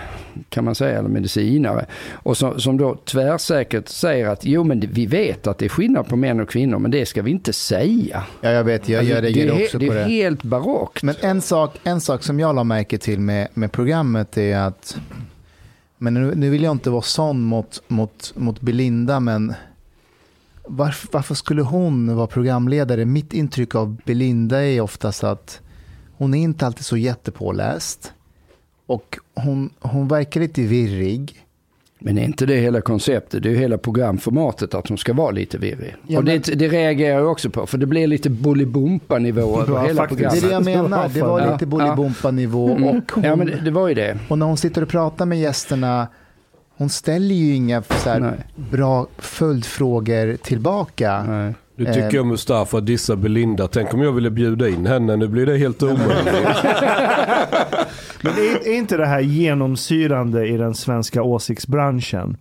kan 0.48 0.64
man 0.64 0.74
säga, 0.74 0.98
eller 0.98 1.08
medicinare. 1.08 1.86
Och 2.12 2.36
som, 2.36 2.60
som 2.60 2.76
då 2.76 2.94
tvärsäkert 3.04 3.88
säger 3.88 4.26
att 4.28 4.44
jo 4.44 4.64
men 4.64 4.80
det- 4.80 4.86
vi 4.86 5.06
vet 5.06 5.46
att 5.46 5.58
det 5.58 5.64
är 5.64 5.68
skillnad 5.68 6.08
på 6.08 6.16
män 6.16 6.40
och 6.40 6.48
kvinnor 6.48 6.78
men 6.78 6.90
det 6.90 7.06
ska 7.06 7.22
vi 7.22 7.30
inte 7.30 7.52
säga. 7.52 8.22
Ja, 8.40 8.50
jag 8.50 8.64
vet, 8.64 8.88
jag, 8.88 8.98
Alltså, 8.98 9.14
det, 9.14 9.20
reagerar 9.20 9.54
är, 9.60 9.64
också 9.64 9.78
det 9.78 9.86
på 9.86 9.92
är 9.92 9.96
det. 9.98 10.04
helt 10.04 10.42
barockt. 10.42 11.02
Men 11.02 11.14
en 11.20 11.40
sak, 11.40 11.76
en 11.84 12.00
sak 12.00 12.22
som 12.22 12.40
jag 12.40 12.54
la 12.54 12.64
märke 12.64 12.98
till 12.98 13.20
med, 13.20 13.48
med 13.54 13.72
programmet 13.72 14.36
är 14.38 14.56
att, 14.58 14.96
men 15.98 16.14
nu, 16.14 16.32
nu 16.34 16.50
vill 16.50 16.62
jag 16.62 16.72
inte 16.72 16.90
vara 16.90 17.02
sån 17.02 17.40
mot, 17.42 17.82
mot, 17.88 18.32
mot 18.36 18.60
Belinda, 18.60 19.20
men 19.20 19.54
varför, 20.66 21.08
varför 21.12 21.34
skulle 21.34 21.62
hon 21.62 22.16
vara 22.16 22.26
programledare? 22.26 23.04
Mitt 23.04 23.32
intryck 23.32 23.74
av 23.74 23.96
Belinda 24.04 24.64
är 24.64 24.80
oftast 24.80 25.24
att 25.24 25.60
hon 26.16 26.34
är 26.34 26.42
inte 26.42 26.66
alltid 26.66 26.84
så 26.84 26.96
jättepåläst. 26.96 28.12
Och 28.86 29.18
hon, 29.34 29.70
hon 29.80 30.08
verkar 30.08 30.40
lite 30.40 30.62
virrig. 30.62 31.40
Men 31.98 32.18
är 32.18 32.24
inte 32.24 32.46
det 32.46 32.56
hela 32.56 32.80
konceptet? 32.80 33.42
Det 33.42 33.48
är 33.48 33.50
ju 33.50 33.58
hela 33.58 33.78
programformatet 33.78 34.74
att 34.74 34.88
hon 34.88 34.98
ska 34.98 35.12
vara 35.12 35.30
lite 35.30 35.58
virrig. 35.58 35.94
Ja, 36.06 36.18
och 36.18 36.24
det, 36.24 36.38
det 36.38 36.68
reagerar 36.68 37.18
jag 37.18 37.30
också 37.30 37.50
på 37.50 37.66
för 37.66 37.78
det 37.78 37.86
blir 37.86 38.06
lite 38.06 38.30
Bolibompa-nivå 38.30 39.62
över 39.68 39.86
hela 39.86 40.02
faktiskt. 40.02 40.20
Det 40.20 40.36
är 40.36 40.40
programmet. 40.40 40.64
det 40.64 40.72
jag 40.72 40.82
menar. 40.90 41.08
Det 41.08 41.20
var 41.22 41.52
lite. 41.52 41.66
Bolibompa-nivå. 41.66 42.70
Mm. 42.70 42.84
Och, 42.84 43.12
hon, 43.12 43.24
Ja 43.24 43.36
men 43.36 43.46
det, 43.46 43.60
det 43.64 43.70
var 43.70 43.88
ju 43.88 43.94
det. 43.94 44.18
och 44.28 44.38
när 44.38 44.46
hon 44.46 44.56
sitter 44.56 44.82
och 44.82 44.88
pratar 44.88 45.26
med 45.26 45.40
gästerna, 45.40 46.08
hon 46.76 46.88
ställer 46.88 47.34
ju 47.34 47.54
inga 47.54 47.82
så 47.82 48.32
bra 48.70 49.06
följdfrågor 49.18 50.36
tillbaka. 50.36 51.24
Nej. 51.28 51.54
Du 51.76 51.84
tycker 51.84 52.14
jag 52.14 52.26
Mustafa 52.26 52.80
dissar 52.80 53.16
Belinda. 53.16 53.68
Tänk 53.68 53.94
om 53.94 54.02
jag 54.02 54.12
ville 54.12 54.30
bjuda 54.30 54.68
in 54.68 54.86
henne. 54.86 55.16
Nu 55.16 55.28
blir 55.28 55.46
det 55.46 55.56
helt 55.56 55.82
omöjligt. 55.82 56.24
Men 58.22 58.32
är, 58.32 58.68
är 58.68 58.76
inte 58.76 58.96
det 58.96 59.06
här 59.06 59.20
genomsyrande 59.20 60.46
i 60.46 60.56
den 60.56 60.74
svenska 60.74 61.22
åsiktsbranschen? 61.22 62.36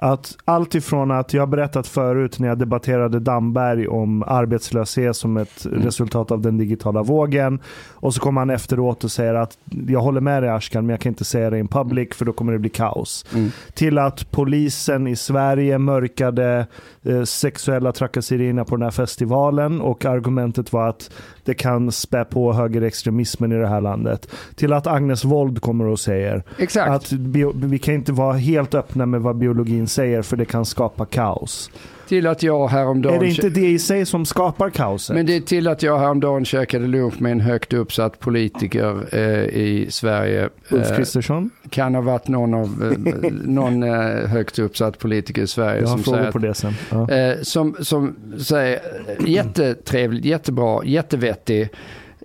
Att 0.00 0.36
allt 0.44 0.74
ifrån 0.74 1.10
att 1.10 1.34
jag 1.34 1.48
berättat 1.48 1.86
förut 1.86 2.38
när 2.38 2.48
jag 2.48 2.58
debatterade 2.58 3.20
Damberg 3.20 3.88
om 3.88 4.22
arbetslöshet 4.26 5.16
som 5.16 5.36
ett 5.36 5.66
Mm. 5.66 5.82
resultat 5.82 6.30
av 6.30 6.40
den 6.40 6.58
digitala 6.58 7.02
vågen. 7.02 7.60
Och 7.90 8.14
så 8.14 8.20
kommer 8.20 8.40
han 8.40 8.50
efteråt 8.50 9.04
och 9.04 9.10
säger 9.10 9.34
att 9.34 9.58
jag 9.88 10.00
håller 10.00 10.20
med 10.20 10.42
dig 10.42 10.50
Ashkan 10.50 10.86
men 10.86 10.90
jag 10.90 11.00
kan 11.00 11.10
inte 11.10 11.24
säga 11.24 11.50
det 11.50 11.58
in 11.58 11.68
public 11.68 12.08
för 12.14 12.24
då 12.24 12.32
kommer 12.32 12.52
det 12.52 12.58
bli 12.58 12.70
kaos. 12.70 13.26
Mm. 13.34 13.50
Till 13.74 13.98
att 13.98 14.30
polisen 14.30 15.06
i 15.06 15.16
Sverige 15.16 15.78
mörkade 15.78 16.66
eh, 17.02 17.22
sexuella 17.22 17.92
trakasserierna 17.92 18.64
på 18.64 18.76
den 18.76 18.82
här 18.82 18.90
festivalen 18.90 19.80
och 19.80 20.04
argumentet 20.04 20.72
var 20.72 20.88
att 20.88 21.10
det 21.44 21.54
kan 21.54 21.92
spä 21.92 22.24
på 22.24 22.52
högerextremismen 22.52 23.52
i 23.52 23.56
det 23.56 23.68
här 23.68 23.80
landet. 23.80 24.28
Till 24.54 24.72
att 24.72 24.86
Agnes 24.86 25.24
Wold 25.24 25.60
kommer 25.62 25.84
och 25.84 26.00
säger 26.00 26.42
Exakt. 26.58 26.90
att 26.90 27.12
bio, 27.12 27.52
vi 27.54 27.78
kan 27.78 27.94
inte 27.94 28.12
vara 28.12 28.32
helt 28.32 28.74
öppna 28.74 29.06
med 29.06 29.20
vad 29.20 29.36
biologin 29.36 29.87
säger 29.88 30.22
för 30.22 30.36
det 30.36 30.44
kan 30.44 30.64
skapa 30.64 31.06
kaos. 31.06 31.70
Till 32.08 32.26
att 32.26 32.42
jag 32.42 32.68
häromdagen... 32.68 33.16
Är 33.16 33.20
det 33.20 33.28
inte 33.28 33.48
det 33.48 33.66
i 33.70 33.78
sig 33.78 34.06
som 34.06 34.24
skapar 34.26 34.70
kaoset? 34.70 35.16
Men 35.16 35.26
det 35.26 35.36
är 35.36 35.40
till 35.40 35.68
att 35.68 35.82
jag 35.82 35.98
häromdagen 35.98 36.44
käkade 36.44 36.86
lunch 36.86 37.20
med 37.20 37.32
en 37.32 37.40
högt 37.40 37.72
uppsatt 37.72 38.18
politiker 38.20 39.08
eh, 39.12 39.44
i 39.44 39.86
Sverige. 39.90 40.48
Ulf 40.70 40.90
Eh, 40.90 40.96
Kristersson? 40.96 41.50
kan 41.70 41.94
ha 41.94 42.02
varit 42.02 42.28
någon, 42.28 42.54
av, 42.54 42.96
eh, 43.06 43.32
någon 43.44 43.82
eh, 43.82 44.26
högt 44.28 44.58
uppsatt 44.58 44.98
politiker 44.98 45.42
i 45.42 45.46
Sverige 45.46 45.80
Jag 45.80 45.88
har 45.88 45.96
som 45.96 46.04
frågor 46.04 46.18
säger, 46.18 46.32
på 46.32 46.38
det 46.38 46.54
sen. 46.54 46.72
Ja. 46.90 47.10
eh, 47.10 47.36
som, 47.42 47.76
som 47.80 48.16
säger 48.38 48.80
eh, 49.18 49.28
jättetrevligt, 49.30 50.24
jättebra, 50.24 50.84
jättevettig. 50.84 51.68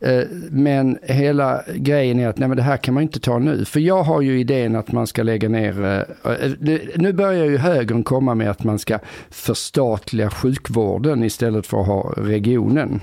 Eh, 0.04 0.24
Men 0.49 0.97
hela 1.01 1.62
grejen 1.76 2.20
är 2.20 2.28
att 2.28 2.38
nej 2.38 2.47
men 2.47 2.58
det 2.58 2.64
här 2.64 2.78
kan 2.78 2.93
man 2.93 3.04
inte 3.04 3.20
ta 3.20 3.39
nu. 3.39 3.66
För 3.66 3.80
jag 3.80 4.04
har 4.04 4.22
ju 4.22 4.39
idén 4.39 4.76
att 4.76 4.91
man 4.91 5.08
ska 5.08 5.24
lägga 5.24 5.49
ner, 5.49 5.84
eh, 6.26 6.32
eh, 6.32 6.51
nu 6.95 7.14
börjar 7.14 7.45
ju 7.45 7.58
högern 7.58 8.04
komma 8.04 8.36
med 8.36 8.49
att 8.49 8.64
man 8.64 8.80
ska 8.80 8.99
förstatliga 9.30 10.30
sjukvården 10.30 11.24
istället 11.24 11.68
för 11.68 11.82
att 11.82 11.88
ha 11.88 12.14
regionen. 12.18 13.01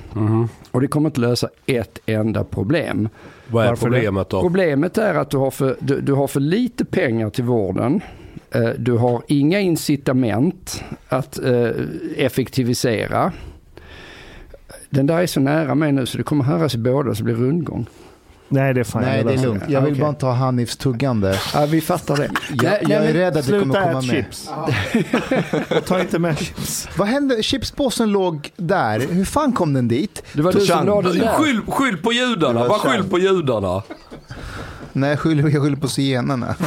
Och 0.70 0.80
det 0.80 0.86
kommer 0.88 1.08
inte 1.08 1.20
lösa 1.20 1.48
ett 1.66 1.98
enda 2.06 2.44
problem. 2.44 3.08
Vad 3.46 3.64
är 3.64 3.68
Varför 3.68 3.86
problemet 3.86 4.28
då? 4.28 4.40
Problemet 4.40 4.98
är 4.98 5.14
att 5.14 5.30
du 5.30 5.36
har 5.36 5.50
för, 5.50 5.76
du, 5.80 6.00
du 6.00 6.12
har 6.12 6.26
för 6.26 6.40
lite 6.40 6.84
pengar 6.84 7.30
till 7.30 7.44
vården. 7.44 8.00
Du 8.78 8.92
har 8.92 9.22
inga 9.28 9.60
incitament 9.60 10.84
att 11.08 11.38
effektivisera. 12.16 13.32
Den 14.90 15.06
där 15.06 15.18
är 15.18 15.26
så 15.26 15.40
nära 15.40 15.74
mig 15.74 15.92
nu 15.92 16.06
så 16.06 16.18
det 16.18 16.24
kommer 16.24 16.44
höras 16.44 16.74
i 16.74 16.78
båda 16.78 17.14
så 17.14 17.18
det 17.18 17.24
blir 17.24 17.34
rundgång. 17.34 17.86
Nej, 18.52 18.74
det 18.74 18.80
är 18.80 18.84
fan 18.84 19.02
Nej, 19.02 19.16
jag 19.16 19.26
det 19.26 19.32
är 19.32 19.38
lugnt. 19.38 19.62
Jag 19.68 19.80
vill 19.80 19.92
Okej. 19.92 20.02
bara 20.02 20.12
ta 20.12 20.32
Hanifs 20.32 20.76
tuggande. 20.76 21.38
Ja, 21.54 21.66
vi 21.66 21.80
fattar 21.80 22.16
det. 22.16 22.30
Jag, 22.48 22.62
Nej, 22.64 22.84
jag 22.88 23.06
är 23.06 23.12
rädd 23.12 23.36
att 23.36 23.46
det 23.46 23.60
kommer 23.60 23.80
komma 23.84 23.92
med. 23.92 24.04
chips. 24.04 24.50
Ta 25.86 26.00
inte 26.00 26.18
med 26.18 26.38
chips. 26.38 26.88
Vad 26.96 27.08
hände? 27.08 27.42
Chipspåsen 27.42 28.12
låg 28.12 28.50
där. 28.56 29.00
Hur 29.00 29.24
fan 29.24 29.52
kom 29.52 29.72
den 29.72 29.88
dit? 29.88 30.22
Det 30.32 30.42
var 30.42 30.52
du 30.52 30.60
som 30.60 30.86
la 30.86 31.02
den 31.02 31.18
där. 31.18 31.32
Skyll, 31.32 31.60
skyll 31.68 31.96
på 31.96 32.12
judarna, 32.12 32.68
bara 32.68 32.78
skyll 32.78 33.04
på 33.10 33.18
judarna. 33.18 33.82
Nej, 34.92 35.10
jag 35.10 35.18
skyller, 35.18 35.48
jag 35.48 35.62
skyller 35.62 35.76
på 35.76 35.88
zigenarna. 35.88 36.54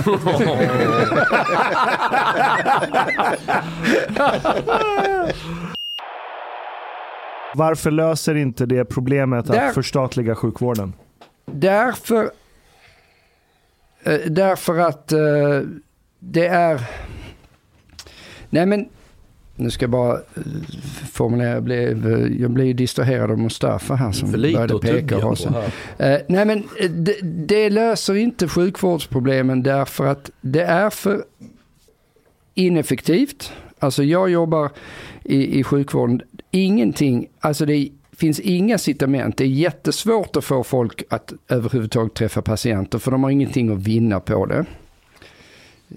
Varför 7.53 7.91
löser 7.91 8.35
inte 8.35 8.65
det 8.65 8.85
problemet 8.85 9.45
Där- 9.47 9.67
att 9.67 9.73
förstatliga 9.73 10.35
sjukvården? 10.35 10.93
Därför, 11.45 12.31
eh, 14.03 14.19
därför 14.27 14.79
att 14.79 15.11
eh, 15.11 15.19
det 16.19 16.47
är... 16.47 16.81
Nej 18.49 18.65
men, 18.65 18.89
nu 19.55 19.71
ska 19.71 19.83
jag 19.83 19.89
bara 19.89 20.13
eh, 20.13 20.41
formulera, 21.11 21.49
jag 21.49 21.63
blev, 21.63 22.07
jag 22.41 22.51
blev 22.51 22.75
distraherad 22.75 23.31
av 23.31 23.39
Mustafa 23.39 23.95
här 23.95 24.11
som 24.11 24.31
började 24.31 24.79
peka 24.79 25.27
och. 25.27 25.37
Eh, 25.97 26.21
nej 26.27 26.45
men 26.45 26.63
det, 26.89 27.17
det 27.21 27.69
löser 27.69 28.15
inte 28.15 28.47
sjukvårdsproblemen 28.47 29.63
därför 29.63 30.05
att 30.05 30.29
det 30.41 30.63
är 30.63 30.89
för 30.89 31.23
ineffektivt. 32.53 33.51
Alltså 33.79 34.03
jag 34.03 34.29
jobbar 34.29 34.69
i, 35.23 35.59
i 35.59 35.63
sjukvården, 35.63 36.21
ingenting, 36.53 37.27
alltså 37.39 37.65
det 37.65 37.89
finns 38.17 38.39
inga 38.39 38.73
incitament. 38.73 39.37
Det 39.37 39.43
är 39.43 39.47
jättesvårt 39.47 40.35
att 40.35 40.43
få 40.43 40.63
folk 40.63 41.03
att 41.09 41.33
överhuvudtaget 41.49 42.13
träffa 42.13 42.41
patienter 42.41 42.99
för 42.99 43.11
de 43.11 43.23
har 43.23 43.31
ingenting 43.31 43.69
att 43.73 43.79
vinna 43.79 44.19
på 44.19 44.45
det. 44.45 44.65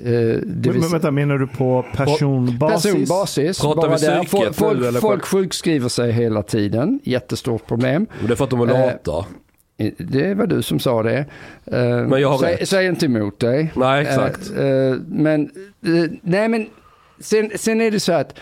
Eh, 0.04 0.10
det 0.10 0.40
Men, 0.44 0.62
vill 0.62 0.80
men 0.80 0.90
vänta, 0.90 1.10
menar 1.10 1.38
du 1.38 1.46
på 1.46 1.84
personbasis? 1.94 2.82
Personbasis. 2.92 3.60
Pratar 3.60 3.82
bara 3.82 3.90
vi 3.90 3.96
psyket 3.96 4.30
Folk, 4.30 4.54
folk, 4.54 4.84
eller? 4.84 5.00
folk 5.00 5.24
sjukskriver 5.24 5.88
sig 5.88 6.12
hela 6.12 6.42
tiden. 6.42 7.00
Jättestort 7.04 7.66
problem. 7.66 8.06
Men 8.18 8.26
Det 8.26 8.32
är 8.32 8.36
för 8.36 8.44
att 8.44 8.50
de 8.50 8.60
är 8.60 8.66
Eh, 8.74 8.80
lata. 8.80 9.26
Det 9.98 10.34
var 10.34 10.46
du 10.46 10.62
som 10.62 10.78
sa 10.78 11.02
det. 11.02 11.18
Eh, 11.64 11.78
Men 12.06 12.20
jag 12.20 12.28
har 12.30 12.38
säg, 12.38 12.56
rätt. 12.56 12.68
säg 12.68 12.86
inte 12.86 13.06
emot 13.06 13.38
dig. 13.40 13.72
Nej, 13.76 14.02
exakt. 14.02 14.50
Eh, 14.56 14.66
eh, 14.66 14.94
men, 15.08 15.42
eh, 15.86 16.10
nej 16.22 16.48
men, 16.48 16.66
sen, 17.20 17.50
sen 17.56 17.80
är 17.80 17.90
det 17.90 18.00
så 18.00 18.12
att, 18.12 18.34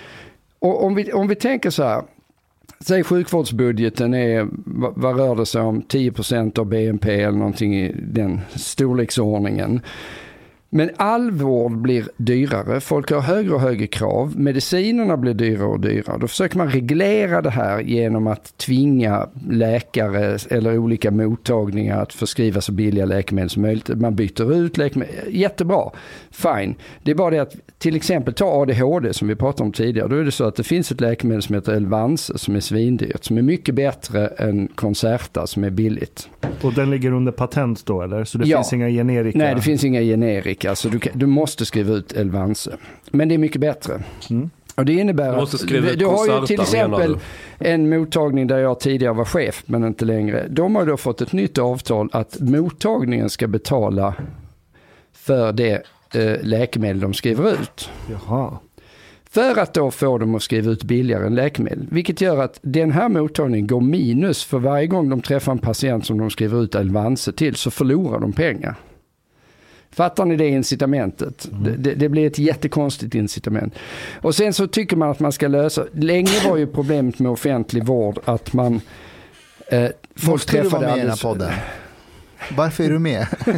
och 0.65 0.85
om 0.85 0.95
vi, 0.95 1.13
om 1.13 1.29
vi 1.29 1.35
tänker 1.35 1.71
så 1.71 1.83
här, 1.83 2.03
säg 2.81 3.05
sjukvårdsbudgeten 3.05 4.15
är, 4.15 4.49
vad, 4.97 5.17
rör 5.17 5.37
det 5.37 5.47
sig 5.47 5.61
om, 5.63 5.83
10% 5.83 6.59
av 6.59 6.67
BNP 6.67 7.23
eller 7.23 7.39
någonting 7.39 7.77
i 7.77 7.93
den 8.03 8.41
storleksordningen. 8.55 9.81
Men 10.77 10.91
all 10.97 11.31
vård 11.31 11.77
blir 11.79 12.09
dyrare, 12.17 12.81
folk 12.81 13.11
har 13.11 13.21
högre 13.21 13.55
och 13.55 13.61
högre 13.61 13.87
krav, 13.87 14.33
medicinerna 14.41 15.17
blir 15.17 15.35
dyrare 15.35 15.67
och 15.69 15.81
dyrare. 15.81 16.19
Då 16.21 16.29
försöker 16.29 16.59
man 16.59 16.69
reglera 16.71 17.43
det 17.43 17.51
här 17.51 17.81
genom 17.81 18.27
att 18.27 18.59
tvinga 18.59 19.29
läkare 19.51 20.39
eller 20.51 20.79
olika 20.79 21.11
mottagningar 21.11 22.03
att 22.03 22.13
förskriva 22.13 22.61
så 22.61 22.73
billiga 22.73 23.05
läkemedel 23.05 23.51
som 23.51 23.63
möjligt. 23.63 23.89
Man 23.89 24.15
byter 24.15 24.55
ut 24.55 24.77
läkemedel, 24.77 25.15
jättebra, 25.29 25.91
fine. 26.31 26.75
Det 27.03 27.11
är 27.11 27.15
bara 27.15 27.31
det 27.31 27.39
att 27.39 27.55
till 27.79 27.97
exempel 27.97 28.35
ta 28.35 28.63
ADHD 28.63 29.13
som 29.13 29.29
vi 29.29 29.35
pratade 29.35 29.63
om 29.67 29.73
tidigare. 29.73 30.09
Då 30.09 30.17
är 30.17 30.25
det 30.25 30.33
så 30.33 30.45
att 30.45 30.57
det 30.57 30.63
finns 30.65 30.91
ett 30.93 31.01
läkemedel 31.01 31.43
som 31.43 31.55
heter 31.55 31.73
Elvanse 31.73 32.39
som 32.39 32.57
är 32.57 32.61
svindyrt, 32.61 33.25
som 33.25 33.39
är 33.39 33.43
mycket 33.43 33.75
bättre 33.75 34.27
än 34.27 34.69
Concerta 34.75 35.47
som 35.47 35.65
är 35.65 35.71
billigt. 35.71 36.29
Och 36.63 36.73
den 36.73 36.91
ligger 36.91 37.13
under 37.13 37.33
patent 37.33 37.87
då 37.87 38.03
eller? 38.03 38.25
Så 38.25 38.39
det 38.39 38.47
Ja. 38.49 38.57
finns 38.59 38.73
inga 38.73 38.89
generika? 38.89 39.39
Nej, 39.39 39.55
det 39.55 39.61
finns 39.61 39.85
inga 39.85 40.01
generika, 40.01 40.64
så 40.75 40.89
du, 40.89 40.99
kan, 40.99 41.19
du 41.19 41.27
måste 41.27 41.67
skriva 41.67 41.95
ut 41.95 42.13
Elvanse. 42.13 42.77
Men 43.11 43.29
det 43.29 43.35
är 43.35 43.39
mycket 43.39 43.61
bättre. 43.61 44.03
Mm. 44.31 44.51
Och 44.75 44.85
det 44.85 44.93
innebär 44.93 45.33
Du 45.33 45.37
måste 45.37 45.57
att 45.57 45.61
skriva 45.61 45.87
du, 45.87 45.93
ut 45.93 45.99
du 45.99 46.07
har 46.07 46.41
ju 46.41 46.47
till 46.47 46.61
exempel 46.61 47.19
en 47.59 47.89
mottagning 47.89 48.47
där 48.47 48.59
jag 48.59 48.81
tidigare 48.81 49.15
var 49.15 49.25
chef, 49.25 49.63
men 49.67 49.85
inte 49.85 50.05
längre. 50.05 50.47
De 50.49 50.77
har 50.77 50.87
då 50.87 50.97
fått 50.97 51.21
ett 51.21 51.33
nytt 51.33 51.59
avtal 51.59 52.09
att 52.13 52.41
mottagningen 52.41 53.31
ska 53.31 53.47
betala 53.47 54.15
för 55.13 55.53
det 55.53 55.83
eh, 56.15 56.43
läkemedel 56.43 57.01
de 57.01 57.15
skriver 57.15 57.53
ut. 57.53 57.91
Jaha. 58.11 58.59
För 59.31 59.59
att 59.59 59.75
då 59.75 59.91
få 59.91 60.19
dem 60.19 60.35
att 60.35 60.43
skriva 60.43 60.71
ut 60.71 60.85
billigare 60.85 61.27
än 61.27 61.35
läkemedel. 61.35 61.87
Vilket 61.91 62.21
gör 62.21 62.43
att 62.43 62.59
den 62.63 62.93
här 62.93 63.09
mottagningen 63.09 63.67
går 63.67 63.81
minus 63.81 64.45
för 64.45 64.59
varje 64.59 64.87
gång 64.87 65.09
de 65.09 65.23
träffar 65.23 65.53
en 65.53 65.59
patient 65.59 66.07
som 66.07 66.19
de 66.19 66.31
skriver 66.31 66.63
ut 66.63 66.75
Elvanse 66.75 67.33
till 67.33 67.55
så 67.55 67.71
förlorar 67.71 68.21
de 68.21 68.33
pengar. 68.33 68.75
Fattar 69.95 70.25
ni 70.25 70.37
det 70.37 70.49
incitamentet? 70.49 71.49
Det, 71.53 71.71
det, 71.71 71.95
det 71.95 72.09
blir 72.09 72.27
ett 72.27 72.39
jättekonstigt 72.39 73.15
incitament. 73.15 73.75
Och 74.23 74.35
sen 74.35 74.53
så 74.53 74.67
tycker 74.67 74.97
man 74.97 75.11
att 75.11 75.21
man 75.21 75.33
ska 75.33 75.49
lösa, 75.49 75.85
länge 75.93 76.49
var 76.49 76.57
ju 76.57 76.67
problemet 76.67 77.19
med 77.19 77.33
offentlig 77.33 77.85
vård 77.85 78.19
att 78.25 78.53
man 78.53 78.81
eh, 79.69 79.89
folk 80.17 80.27
Måste 80.33 80.63
du 80.63 80.69
vara 80.69 80.71
träffade 80.71 80.87
med 80.87 80.97
i 80.97 81.01
den 81.01 81.09
här 81.11 81.13
alldeles- 81.17 81.23
podden? 81.23 81.53
Varför 82.57 82.85
är 82.85 82.91
du 82.91 82.99
med? 82.99 83.27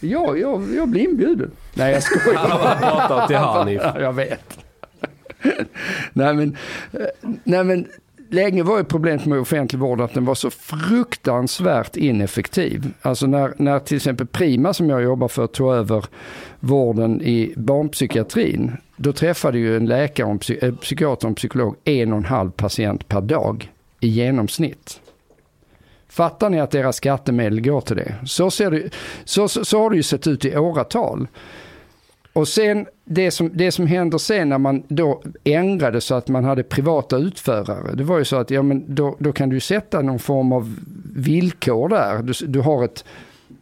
Ja, 0.00 0.36
jag, 0.36 0.74
jag 0.74 0.88
blir 0.88 1.00
inbjuden. 1.02 1.50
Nej, 1.74 1.92
jag 1.92 2.02
skojar. 2.02 2.38
Han 2.38 2.50
har 2.50 2.76
pratat 3.08 3.28
till 3.28 3.36
Hanif. 3.38 3.80
Ja, 3.84 4.00
jag 4.00 4.12
vet. 4.12 4.58
nej, 6.12 6.34
men, 6.34 6.56
eh, 6.92 7.00
nej 7.44 7.64
men 7.64 7.88
länge 8.32 8.62
var 8.62 8.78
ju 8.78 8.84
problemet 8.84 9.26
med 9.26 9.38
offentlig 9.38 9.80
vård 9.80 10.00
att 10.00 10.14
den 10.14 10.24
var 10.24 10.34
så 10.34 10.50
fruktansvärt 10.50 11.96
ineffektiv. 11.96 12.86
Alltså 13.02 13.26
när, 13.26 13.54
när 13.56 13.78
till 13.78 13.96
exempel 13.96 14.26
Prima 14.26 14.72
som 14.74 14.90
jag 14.90 15.02
jobbar 15.02 15.28
för 15.28 15.46
tog 15.46 15.72
över 15.74 16.04
vården 16.60 17.22
i 17.22 17.54
barnpsykiatrin. 17.56 18.72
Då 18.96 19.12
träffade 19.12 19.58
ju 19.58 19.76
en 19.76 19.86
läkare, 19.86 20.26
och 20.26 20.32
en 20.32 20.38
psy- 20.38 20.64
eh, 20.64 20.74
psykiater 20.74 21.26
och 21.26 21.30
en 21.30 21.34
psykolog 21.34 21.76
en 21.84 22.12
och 22.12 22.18
en 22.18 22.24
halv 22.24 22.50
patient 22.50 23.08
per 23.08 23.20
dag 23.20 23.72
i 24.00 24.08
genomsnitt. 24.08 25.00
Fattar 26.08 26.50
ni 26.50 26.60
att 26.60 26.70
deras 26.70 26.96
skattemedel 26.96 27.60
går 27.60 27.80
till 27.80 27.96
det? 27.96 28.14
Så, 28.26 28.50
ser 28.50 28.70
det, 28.70 28.90
så, 29.24 29.48
så, 29.48 29.64
så 29.64 29.82
har 29.82 29.90
det 29.90 29.96
ju 29.96 30.02
sett 30.02 30.26
ut 30.26 30.44
i 30.44 30.56
åratal. 30.56 31.26
Och 32.32 32.48
sen 32.48 32.86
det 33.04 33.30
som, 33.30 33.50
det 33.54 33.72
som 33.72 33.86
händer 33.86 34.18
sen 34.18 34.48
när 34.48 34.58
man 34.58 34.82
då 34.88 35.22
ändrade 35.44 36.00
så 36.00 36.14
att 36.14 36.28
man 36.28 36.44
hade 36.44 36.62
privata 36.62 37.16
utförare. 37.16 37.94
Det 37.94 38.04
var 38.04 38.18
ju 38.18 38.24
så 38.24 38.36
att 38.36 38.50
ja, 38.50 38.62
men 38.62 38.94
då, 38.94 39.16
då 39.18 39.32
kan 39.32 39.48
du 39.48 39.60
sätta 39.60 40.02
någon 40.02 40.18
form 40.18 40.52
av 40.52 40.76
villkor 41.14 41.88
där. 41.88 42.22
Du, 42.22 42.32
du 42.46 42.60
har 42.60 42.84
ett, 42.84 43.04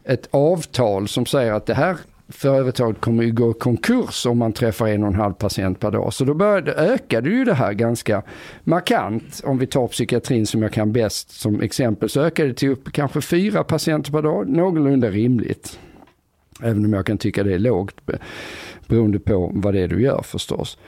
ett 0.05 0.29
avtal 0.31 1.09
som 1.09 1.27
säger 1.27 1.53
att 1.53 1.67
det 1.67 1.75
här, 1.75 1.97
företaget 2.29 3.01
kommer 3.01 3.23
ju 3.23 3.33
gå 3.33 3.51
i 3.51 3.55
konkurs 3.55 4.27
om 4.27 4.39
man 4.39 4.53
träffar 4.53 4.89
en 4.89 5.03
och 5.03 5.09
en 5.09 5.15
halv 5.15 5.33
patient 5.33 5.81
per 5.81 5.91
dag. 5.91 6.13
Så 6.13 6.25
då 6.25 6.35
började, 6.35 6.73
ökade 6.73 7.31
ju 7.31 7.45
det 7.45 7.55
här 7.55 7.73
ganska 7.73 8.23
markant. 8.65 9.41
Om 9.45 9.59
vi 9.59 9.67
tar 9.67 9.89
psykiatrin 9.89 10.47
som 10.47 10.63
jag 10.63 10.73
kan 10.73 10.93
bäst 10.93 11.31
som 11.31 11.61
exempel 11.61 12.09
så 12.09 12.21
ökade 12.21 12.49
det 12.49 12.55
till 12.55 12.71
upp 12.71 12.93
kanske 12.93 13.21
fyra 13.21 13.65
patienter 13.65 14.13
per 14.13 14.23
dag, 14.23 14.49
någorlunda 14.49 15.11
rimligt. 15.11 15.79
Även 16.63 16.85
om 16.85 16.93
jag 16.93 17.07
kan 17.07 17.19
tycka 17.19 17.45
det 17.45 17.55
är 17.55 17.59
lågt 17.59 18.01
beroende 18.87 19.19
på 19.19 19.51
vad 19.55 19.75
det 19.75 19.81
är 19.81 19.89
du 19.89 20.03
gör 20.03 20.23
förstås. 20.23 20.79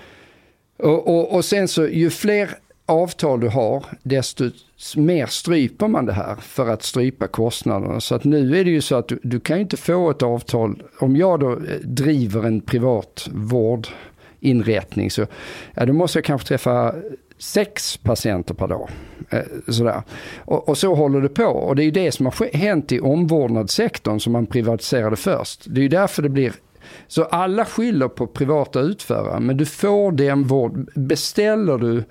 Och, 0.78 1.08
och, 1.08 1.34
och 1.34 1.44
sen 1.44 1.68
så 1.68 1.86
ju 1.86 2.10
fler 2.10 2.50
avtal 2.86 3.40
du 3.40 3.48
har, 3.48 3.84
desto 4.02 4.50
mer 4.96 5.26
stryper 5.26 5.88
man 5.88 6.06
det 6.06 6.12
här 6.12 6.36
för 6.36 6.68
att 6.68 6.82
strypa 6.82 7.26
kostnaderna. 7.26 8.00
Så 8.00 8.14
att 8.14 8.24
nu 8.24 8.58
är 8.58 8.64
det 8.64 8.70
ju 8.70 8.80
så 8.80 8.94
att 8.96 9.08
du, 9.08 9.20
du 9.22 9.40
kan 9.40 9.56
ju 9.56 9.62
inte 9.62 9.76
få 9.76 10.10
ett 10.10 10.22
avtal, 10.22 10.82
om 10.98 11.16
jag 11.16 11.40
då 11.40 11.52
eh, 11.52 11.58
driver 11.82 12.42
en 12.46 12.60
privat 12.60 13.28
vårdinrättning 13.32 15.10
så 15.10 15.26
ja, 15.74 15.86
då 15.86 15.92
måste 15.92 16.18
jag 16.18 16.24
kanske 16.24 16.48
träffa 16.48 16.94
sex 17.42 17.96
patienter 17.96 18.54
per 18.54 18.68
dag. 18.68 18.90
Eh, 19.30 19.40
sådär. 19.68 20.02
Och, 20.38 20.68
och 20.68 20.78
så 20.78 20.94
håller 20.94 21.20
det 21.20 21.28
på. 21.28 21.44
Och 21.44 21.76
det 21.76 21.82
är 21.82 21.84
ju 21.84 21.90
det 21.90 22.12
som 22.12 22.26
har 22.26 22.56
hänt 22.56 22.92
i 22.92 23.00
omvårdnadssektorn 23.00 24.20
som 24.20 24.32
man 24.32 24.46
privatiserade 24.46 25.16
först. 25.16 25.64
Det 25.66 25.80
är 25.80 25.82
ju 25.82 25.88
därför 25.88 26.22
det 26.22 26.28
blir 26.28 26.52
så 27.06 27.24
alla 27.24 27.64
skyller 27.64 28.08
på 28.08 28.26
privata 28.26 28.80
utförare, 28.80 29.40
men 29.40 29.56
du 29.56 29.66
får 29.66 30.12
den 30.12 30.44
vård. 30.44 30.90
Beställer 30.94 31.78
du 31.78 32.04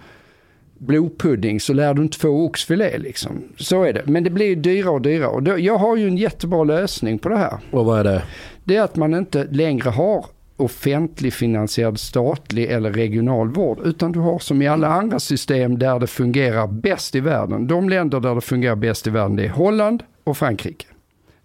blodpudding 0.77 1.59
så 1.59 1.73
lär 1.73 1.93
du 1.93 2.01
inte 2.01 2.17
få 2.17 2.29
oxfilé 2.29 2.97
liksom. 2.97 3.43
Så 3.57 3.83
är 3.83 3.93
det. 3.93 4.03
Men 4.05 4.23
det 4.23 4.29
blir 4.29 4.55
dyrare 4.55 4.93
och 4.93 5.01
dyrare. 5.01 5.29
Och 5.29 5.43
då, 5.43 5.59
jag 5.59 5.77
har 5.77 5.97
ju 5.97 6.07
en 6.07 6.17
jättebra 6.17 6.63
lösning 6.63 7.19
på 7.19 7.29
det 7.29 7.37
här. 7.37 7.57
Och 7.71 7.85
vad 7.85 7.99
är 7.99 8.03
det? 8.03 8.23
Det 8.63 8.75
är 8.75 8.81
att 8.81 8.95
man 8.95 9.13
inte 9.13 9.43
längre 9.43 9.89
har 9.89 10.25
offentlig 10.61 11.33
finansierad 11.33 11.99
statlig 11.99 12.65
eller 12.65 12.93
regional 12.93 13.49
vård. 13.49 13.79
Utan 13.83 14.11
du 14.11 14.19
har 14.19 14.39
som 14.39 14.61
i 14.61 14.67
alla 14.67 14.87
andra 14.87 15.19
system 15.19 15.79
där 15.79 15.99
det 15.99 16.07
fungerar 16.07 16.67
bäst 16.67 17.15
i 17.15 17.19
världen. 17.19 17.67
De 17.67 17.89
länder 17.89 18.19
där 18.19 18.35
det 18.35 18.41
fungerar 18.41 18.75
bäst 18.75 19.07
i 19.07 19.09
världen 19.09 19.35
det 19.35 19.45
är 19.45 19.49
Holland 19.49 20.03
och 20.23 20.37
Frankrike. 20.37 20.85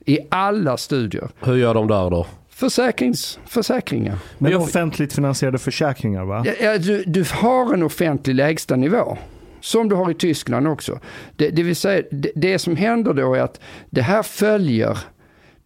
I 0.04 0.18
alla 0.28 0.76
studier. 0.76 1.28
Hur 1.40 1.56
gör 1.56 1.74
de 1.74 1.88
där 1.88 2.10
då? 2.10 2.26
Försäkrings, 2.48 3.38
försäkringar. 3.46 4.18
Men 4.38 4.54
offentligt 4.54 5.12
finansierade 5.12 5.58
försäkringar 5.58 6.24
va? 6.24 6.42
Ja, 6.46 6.52
ja, 6.60 6.78
du, 6.78 7.04
du 7.06 7.24
har 7.32 7.74
en 7.74 7.82
offentlig 7.82 8.34
lägsta 8.34 8.76
nivå. 8.76 9.18
Som 9.60 9.88
du 9.88 9.94
har 9.94 10.10
i 10.10 10.14
Tyskland 10.14 10.68
också. 10.68 10.98
Det, 11.36 11.50
det 11.50 11.62
vill 11.62 11.76
säga, 11.76 12.02
det, 12.10 12.30
det 12.34 12.58
som 12.58 12.76
händer 12.76 13.14
då 13.14 13.34
är 13.34 13.40
att 13.40 13.60
det 13.90 14.02
här 14.02 14.22
följer, 14.22 14.98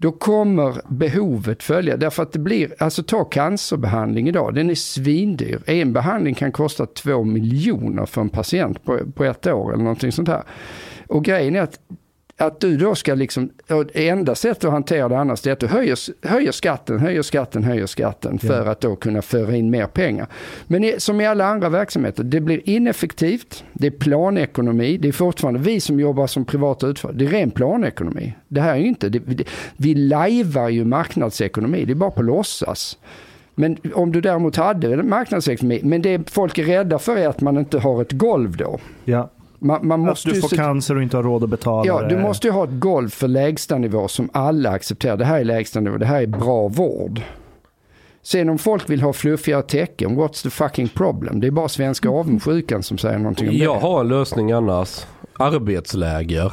då 0.01 0.12
kommer 0.12 0.80
behovet 0.88 1.62
följa. 1.62 1.96
Därför 1.96 2.22
att 2.22 2.32
det 2.32 2.38
blir, 2.38 2.74
alltså 2.78 3.03
ta 3.03 3.24
cancerbehandling 3.24 4.28
idag, 4.28 4.55
den 4.55 4.70
är 4.70 4.74
svindyr. 4.74 5.62
En 5.66 5.92
behandling 5.92 6.34
kan 6.34 6.53
kosta 6.53 6.86
två 6.86 7.24
miljoner 7.24 8.07
för 8.07 8.20
en 8.20 8.28
patient 8.28 8.84
på, 8.84 8.98
på 9.14 9.24
ett 9.24 9.46
år 9.46 9.72
eller 9.72 9.82
någonting 9.82 10.12
sånt 10.12 10.28
här. 10.28 10.42
Och 11.07 11.24
grejen 11.24 11.57
är 11.57 11.61
att 11.61 11.80
att 12.41 12.61
du 12.61 12.76
då 12.76 12.95
ska 12.95 13.14
liksom, 13.14 13.51
enda 13.95 14.34
sättet 14.34 14.64
att 14.64 14.70
hantera 14.70 15.09
det 15.09 15.18
annars 15.18 15.47
är 15.47 15.53
att 15.53 15.61
du 15.61 15.66
höjer, 15.66 16.26
höjer 16.28 16.53
skatten, 16.53 16.99
höjer 16.99 17.22
skatten, 17.22 17.64
höjer 17.64 17.86
skatten 17.86 18.38
för 18.38 18.66
att 18.66 18.80
då 18.80 18.97
kunna 18.97 19.22
föra 19.22 19.57
in 19.57 19.70
mer 19.70 19.86
pengar. 19.86 20.26
Men 20.66 21.01
som 21.01 21.20
i 21.20 21.26
alla 21.26 21.47
andra 21.47 21.68
verksamheter, 21.68 22.24
det 22.24 22.41
blir 22.41 22.68
ineffektivt, 22.68 23.64
det 23.72 23.86
är 23.86 23.91
planekonomi, 23.91 24.97
det 24.97 25.09
är 25.09 25.12
fortfarande 25.12 25.61
vi 25.61 25.80
som 25.80 26.01
jobbar 26.01 26.26
som 26.26 26.45
privata 26.45 26.86
utförare, 26.86 27.16
det 27.16 27.24
är 27.24 27.28
ren 27.28 27.51
planekonomi. 27.51 28.34
Det 28.49 28.61
här 28.61 28.74
är 28.74 28.78
ju 28.78 28.86
inte, 28.86 29.09
det, 29.09 29.18
det, 29.18 29.45
vi 29.76 29.95
lajvar 29.95 30.68
ju 30.68 30.84
marknadsekonomi, 30.84 31.84
det 31.84 31.93
är 31.93 31.95
bara 31.95 32.11
på 32.11 32.22
låtsas. 32.22 32.99
Men 33.55 33.76
om 33.95 34.12
du 34.12 34.20
däremot 34.20 34.57
hade 34.57 35.03
marknadsekonomi, 35.03 35.80
men 35.82 36.03
det 36.03 36.30
folk 36.30 36.59
är 36.59 36.64
rädda 36.64 36.99
för 36.99 37.16
är 37.16 37.28
att 37.28 37.41
man 37.41 37.59
inte 37.59 37.78
har 37.78 38.03
ett 38.03 38.12
golv 38.12 38.57
då. 38.57 38.78
Ja. 39.05 39.30
Man, 39.62 39.86
man 39.86 40.00
Att 40.00 40.06
måste 40.06 40.28
du 40.28 40.34
ju 40.34 40.40
får 40.40 40.48
se- 40.48 40.56
cancer 40.56 40.96
och 40.96 41.02
inte 41.02 41.16
har 41.16 41.24
råd 41.24 41.44
att 41.44 41.50
betala 41.50 41.86
Ja, 41.86 42.02
du 42.08 42.16
det. 42.16 42.22
måste 42.22 42.46
ju 42.46 42.52
ha 42.52 42.64
ett 42.64 42.70
golv 42.80 43.08
för 43.08 43.28
lägstanivå 43.28 44.08
som 44.08 44.30
alla 44.32 44.70
accepterar. 44.70 45.16
Det 45.16 45.24
här 45.24 45.40
är 45.40 45.44
lägstanivå, 45.44 45.96
det 45.96 46.06
här 46.06 46.22
är 46.22 46.26
bra 46.26 46.68
vård. 46.68 47.20
Sen 48.22 48.48
om 48.48 48.58
folk 48.58 48.90
vill 48.90 49.02
ha 49.02 49.12
fluffigare 49.12 49.62
tecken, 49.62 50.18
what's 50.18 50.42
the 50.42 50.50
fucking 50.50 50.88
problem? 50.88 51.40
Det 51.40 51.46
är 51.46 51.50
bara 51.50 51.68
svenska 51.68 52.08
avundsjukan 52.08 52.82
som 52.82 52.98
säger 52.98 53.18
någonting 53.18 53.48
om 53.48 53.54
Jag 53.56 53.76
det. 53.76 53.80
har 53.80 54.00
en 54.00 54.08
lösning 54.08 54.52
annars. 54.52 55.06
Arbetsläger. 55.38 56.52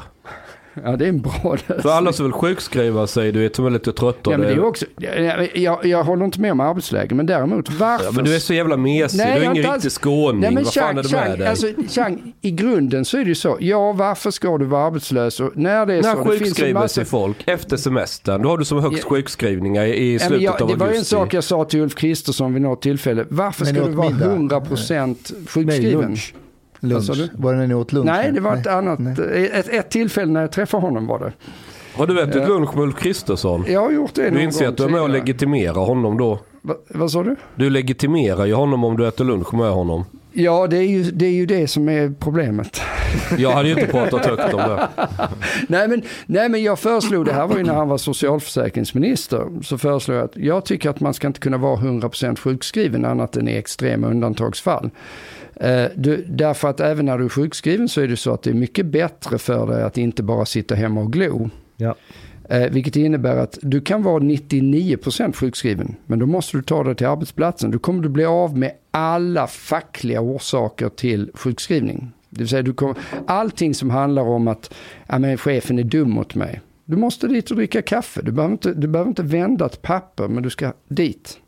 Ja, 0.84 0.96
det 0.96 1.06
är 1.06 1.10
en 1.10 1.22
bra 1.22 1.52
lösning. 1.68 1.82
För 1.82 1.90
alla 1.90 2.14
som 2.14 2.26
vill 2.26 2.34
sjukskriva 2.34 3.08
sig, 3.08 3.32
du 3.32 3.40
vet, 3.40 3.56
som 3.56 3.66
är 3.66 3.70
lite 3.70 3.94
trötta. 3.94 4.32
Ja, 4.32 4.38
men 4.38 4.48
det 4.48 4.54
är 4.54 4.64
också, 4.66 4.86
jag, 4.98 5.58
jag, 5.58 5.86
jag 5.86 6.04
håller 6.04 6.26
inte 6.26 6.42
med 6.42 6.52
om 6.52 6.60
arbetsläge, 6.60 7.16
men 7.16 7.26
däremot 7.26 7.70
varför... 7.70 8.06
Ja, 8.06 8.12
men 8.12 8.26
du 8.26 8.36
är 8.36 8.40
så 8.40 8.54
jävla 8.54 8.78
mesig. 8.78 9.18
Nej, 9.18 9.40
du 9.40 9.46
är 9.46 9.52
ingen 9.52 9.66
alls- 9.66 9.74
riktig 9.76 9.92
skåning. 9.92 10.42
Nej 10.42 10.52
men 10.52 10.64
Vad 10.64 10.74
fan 10.74 10.98
är 10.98 11.04
det 11.04 11.12
med 11.12 11.22
Chang, 11.28 11.38
dig? 11.40 11.48
alltså, 11.48 11.68
Chang, 11.90 12.34
i 12.42 12.52
grunden 12.52 13.06
så 13.06 13.18
är 13.18 13.22
det 13.22 13.30
ju 13.30 13.36
så. 13.36 13.58
Ja, 13.60 13.92
varför 13.94 14.32
ska 14.32 14.58
du 14.58 14.66
vara 14.66 14.86
arbetslös? 14.86 15.40
Och 15.40 15.52
när 15.56 15.86
det 15.86 15.94
är 15.94 16.02
När 16.02 16.16
så. 16.16 16.26
Sjukskriver 16.26 16.74
massa... 16.74 16.88
sig 16.88 17.06
folk 17.06 17.38
efter 17.48 17.78
semestern, 17.78 18.42
då 18.42 18.50
har 18.50 18.58
du 18.58 18.66
som 18.66 18.80
högst 18.84 19.00
Ja. 19.04 19.10
sjukskrivningar 19.10 19.86
i, 19.86 19.90
i 19.90 20.14
Ja, 20.14 20.20
men 20.20 20.28
slutet 20.28 20.44
jag, 20.44 20.62
av 20.62 20.68
det 20.70 20.76
var 20.76 20.86
ju 20.86 20.90
en 20.90 20.96
augusti. 20.96 21.10
sak 21.16 21.34
jag 21.34 21.44
sa 21.44 21.64
till 21.66 21.80
Ulf 21.80 21.96
Kristersson 21.96 22.54
vid 22.54 22.62
något 22.62 22.82
tillfälle. 22.82 23.26
Varför 23.30 23.66
Men 23.66 23.76
ska 23.76 23.86
du 23.86 23.92
vara 23.92 24.10
middag? 24.10 24.60
100% 24.60 25.06
Nej, 25.06 25.16
sjukskriven? 25.48 26.02
lunch. 26.02 26.34
Lunch. 26.80 27.30
Var 27.34 27.54
det 27.54 27.60
när 27.60 27.68
ni 27.68 27.74
åt 27.74 27.94
lunch? 27.94 28.06
Nej, 28.06 28.32
det 28.32 28.40
var 28.40 28.56
ett 28.56 28.68
annat. 28.68 29.00
Nej. 29.00 29.50
Ett, 29.54 29.70
ett 29.70 29.90
tillfälle 29.90 30.32
när 30.32 30.42
jag 30.42 30.52
träffade 30.52 30.82
honom 30.82 31.08
var 31.08 31.20
det. 31.20 31.34
Har 31.96 32.08
du 32.08 32.22
ätit 32.22 32.36
Ja. 32.36 32.48
lunch 32.48 32.76
med 32.76 32.84
Ulf 32.84 32.96
Kristersson? 32.96 33.66
Jag 33.68 33.82
har 33.82 33.92
gjort 33.92 34.14
det 34.14 34.24
Du 34.24 34.32
någon 34.32 34.42
inser 34.42 34.66
gång 34.66 34.72
att 34.72 34.78
du 34.78 34.84
är 34.84 34.90
med 34.90 35.02
och 35.02 35.10
legitimerar 35.10 35.86
honom 35.86 36.18
då? 36.18 36.40
Va, 36.62 36.76
vad 36.90 37.12
sa 37.12 37.24
du? 37.24 37.36
Du 37.56 37.70
legitimerar 37.70 38.46
ju 38.46 38.54
honom 38.54 38.84
om 38.84 38.98
du 38.98 39.08
äter 39.08 39.26
lunch 39.26 39.54
med 39.54 39.72
honom. 39.72 40.06
Ja, 40.32 40.68
det 40.68 40.78
är, 40.78 40.88
ju, 40.88 41.04
det 41.04 41.26
är 41.26 41.32
ju 41.32 41.46
det 41.46 41.68
som 41.68 41.90
är 41.90 42.14
problemet. 42.20 42.82
Jag 43.38 43.52
hade 43.52 43.70
ju 43.70 43.74
inte 43.76 43.92
pratat 43.92 44.26
högt 44.26 44.54
om 44.54 44.60
det. 44.60 44.88
nej, 45.68 45.88
men, 45.88 46.02
nej, 46.26 46.50
men 46.50 46.64
jag 46.64 46.80
föreslog, 46.80 47.26
det 47.26 47.34
här 47.34 47.48
var 47.48 47.58
ju 47.58 47.64
när 47.64 47.74
han 47.74 47.88
var 47.90 47.98
socialförsäkringsminister, 47.98 49.48
så 49.64 49.78
föreslog 49.78 50.18
jag 50.18 50.26
att 50.26 50.38
jag 50.38 50.66
tycker 50.66 50.90
att 50.90 51.00
man 51.00 51.14
ska 51.14 51.28
inte 51.28 51.40
kunna 51.40 51.58
vara 51.58 51.76
100% 51.78 52.40
sjukskriven 52.40 53.06
annat 53.06 53.38
än 53.38 53.48
i 53.48 53.56
extrema 53.56 54.08
undantagsfall. 54.08 54.90
Eh, 55.60 55.86
du, 55.96 56.26
därför 56.30 56.68
att 56.68 56.80
även 56.80 57.06
när 57.06 57.18
du 57.18 57.26
är 57.26 57.30
sjukskriven 57.30 57.90
så 57.90 58.02
är 58.02 58.08
det 58.08 58.18
så 58.18 58.34
att 58.34 58.44
det 58.44 58.50
är 58.50 58.54
mycket 58.54 58.86
bättre 58.86 59.38
för 59.38 59.68
dig 59.68 59.84
att 59.84 59.98
inte 59.98 60.24
bara 60.24 60.46
sitta 60.46 60.76
hemma 60.76 61.02
och 61.02 61.14
glo. 61.14 61.50
Ja. 61.78 61.96
Eh, 62.50 62.70
vilket 62.72 62.96
innebär 62.96 63.38
att 63.38 63.60
du 63.62 63.82
kan 63.82 64.04
vara 64.04 64.20
99% 64.20 65.36
sjukskriven, 65.36 65.96
men 66.06 66.20
då 66.20 66.26
måste 66.26 66.58
du 66.58 66.64
ta 66.64 66.84
dig 66.84 66.96
till 66.96 67.08
arbetsplatsen. 67.08 67.72
Då 67.72 67.80
kommer 67.80 68.04
du 68.04 68.10
bli 68.10 68.26
av 68.26 68.58
med 68.58 68.72
alla 68.92 69.48
fackliga 69.48 70.22
orsaker 70.22 70.90
till 70.90 71.32
sjukskrivning. 71.34 72.12
Det 72.30 72.40
vill 72.40 72.50
säga, 72.50 72.62
du 72.62 72.74
kommer, 72.74 72.98
allting 73.28 73.74
som 73.74 73.90
handlar 73.90 74.24
om 74.24 74.48
att 74.48 74.74
ja, 75.08 75.20
men 75.20 75.38
chefen 75.38 75.80
är 75.80 75.84
dum 75.84 76.12
mot 76.12 76.36
mig. 76.36 76.62
Du 76.86 76.98
måste 76.98 77.28
dit 77.28 77.52
och 77.52 77.58
dricka 77.58 77.82
kaffe. 77.82 78.22
Du 78.22 78.32
behöver, 78.32 78.54
inte, 78.54 78.74
du 78.74 78.88
behöver 78.88 79.10
inte 79.10 79.24
vända 79.24 79.66
ett 79.66 79.82
papper, 79.82 80.28
men 80.28 80.44
du 80.44 80.50
ska 80.50 80.74
dit. 80.88 81.40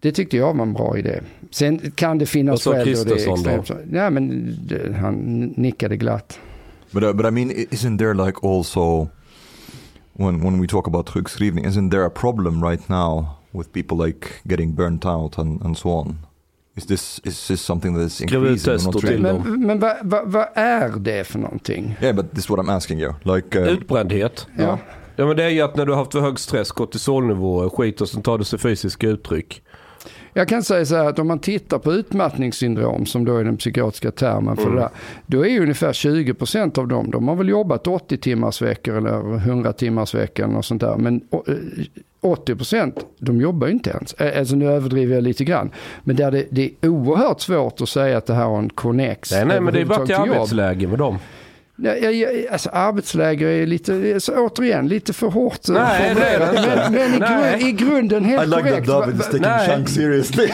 Det 0.00 0.12
tyckte 0.12 0.36
jag 0.36 0.54
var 0.54 0.62
en 0.62 0.72
bra 0.72 0.98
idé. 0.98 1.20
Sen 1.50 1.90
kan 1.94 2.18
det 2.18 2.26
finnas 2.26 2.66
Vad 2.66 2.74
sa 2.76 2.84
skäl 2.84 2.94
då 2.96 3.04
det 3.04 3.10
är 3.10 3.14
Kristersson 3.14 3.42
då? 3.42 3.50
extremt. 3.50 3.80
Ja, 3.92 4.10
men 4.10 4.54
det, 4.66 4.96
han 4.96 5.14
nickade 5.56 5.96
glatt. 5.96 6.38
But 6.90 7.02
uh, 7.02 7.12
but 7.12 7.26
I 7.26 7.30
mean, 7.30 7.50
isn't 7.50 7.98
there 7.98 8.14
like 8.26 8.38
also 8.42 9.08
when 10.12 10.40
when 10.40 10.60
we 10.60 10.66
talk 10.68 10.86
about 10.88 11.08
sjukskrivning, 11.08 11.64
isn't 11.66 11.90
there 11.90 12.06
a 12.06 12.10
problem 12.10 12.64
right 12.64 12.88
now 12.88 13.26
with 13.50 13.72
people 13.72 14.06
like 14.06 14.26
getting 14.44 14.74
burnt 14.74 15.04
out 15.06 15.38
and, 15.38 15.62
and 15.62 15.78
so 15.78 15.88
on? 15.90 16.18
Is 16.76 16.86
this 16.86 17.20
is 17.24 17.46
this 17.48 17.60
something 17.62 17.94
that 17.96 18.06
is 18.06 18.20
increasing. 18.20 19.22
Men, 19.22 19.60
men 19.66 19.78
vad 19.80 19.96
vad- 20.02 20.32
vad 20.32 20.46
är 20.54 20.88
det 20.98 21.24
för 21.26 21.38
någonting? 21.38 21.96
Yeah, 22.02 22.16
but 22.16 22.30
this 22.30 22.38
is 22.44 22.50
what 22.50 22.58
I'm 22.58 22.70
asking 22.76 23.00
you. 23.00 23.12
Like, 23.22 23.58
uh, 23.58 23.68
Utbrändhet. 23.68 24.46
Ja. 24.58 24.78
Ja 25.16 25.26
men 25.26 25.36
det 25.36 25.44
är 25.44 25.48
ju 25.48 25.60
att 25.60 25.76
när 25.76 25.86
du 25.86 25.92
har 25.92 25.98
haft 25.98 26.12
för 26.12 26.20
hög 26.20 26.38
stress, 26.38 26.72
kortisolnivåer, 26.72 27.68
skit 27.68 28.00
och 28.00 28.08
sen 28.08 28.22
tar 28.22 28.38
det 28.38 28.44
sig 28.44 28.58
fysiska 28.58 29.08
uttryck. 29.08 29.62
Jag 30.36 30.48
kan 30.48 30.62
säga 30.62 30.84
så 30.86 30.96
här 30.96 31.04
att 31.08 31.18
om 31.18 31.26
man 31.26 31.38
tittar 31.38 31.78
på 31.78 31.92
utmattningssyndrom 31.92 33.06
som 33.06 33.24
då 33.24 33.36
är 33.36 33.44
den 33.44 33.56
psykiatriska 33.56 34.10
termen 34.10 34.56
för 34.56 34.70
det 34.70 34.76
där. 34.80 34.88
Då 35.26 35.44
är 35.46 35.48
ju 35.50 35.60
ungefär 35.62 35.92
20% 35.92 36.78
av 36.78 36.88
dem, 36.88 37.10
de 37.10 37.28
har 37.28 37.34
väl 37.36 37.48
jobbat 37.48 37.86
80 37.86 38.16
timmars 38.16 38.62
veckor 38.62 38.96
eller 38.96 39.34
100 39.36 39.72
timmars 39.72 40.14
veckor 40.14 40.48
eller 40.48 40.62
sånt 40.62 40.80
där. 40.80 40.96
Men 40.96 41.20
å- 41.30 41.44
eh, 41.48 41.54
80% 42.20 42.92
de 43.18 43.40
jobbar 43.40 43.66
ju 43.66 43.72
inte 43.72 43.90
ens. 43.90 44.14
Alltså 44.38 44.56
nu 44.56 44.66
överdriver 44.66 45.14
jag 45.14 45.24
lite 45.24 45.44
grann. 45.44 45.70
Men 46.04 46.16
där 46.16 46.30
det, 46.30 46.44
det 46.50 46.70
är 46.80 46.88
oerhört 46.88 47.40
svårt 47.40 47.80
att 47.80 47.88
säga 47.88 48.18
att 48.18 48.26
det 48.26 48.34
här 48.34 48.44
har 48.44 48.58
en 48.58 48.68
connex. 48.70 49.32
Nej 49.32 49.44
nej 49.46 49.60
men 49.60 49.74
det 49.74 49.80
är 49.80 49.84
bara 49.84 50.06
till 50.06 50.14
arbetsläge 50.38 50.86
med 50.88 50.98
dem. 50.98 51.18
Jag, 51.78 52.14
jag, 52.14 52.46
alltså 52.50 52.70
arbetsläger 52.72 53.46
är 53.48 53.66
lite, 53.66 54.10
alltså, 54.14 54.32
återigen, 54.32 54.88
lite 54.88 55.12
för 55.12 55.26
hårt 55.26 55.68
eh, 55.68 55.74
Nej, 55.74 56.14
formulerat. 56.14 56.90
Men, 56.90 56.92
men 56.92 57.14
i, 57.14 57.18
grund, 57.18 57.62
i 57.62 57.72
grunden 57.72 58.24
helt 58.24 58.52
korrekt. 58.54 58.88
Va- 58.88 59.06
va- 59.06 59.24
nej. 59.40 59.86
seriously. 59.86 60.46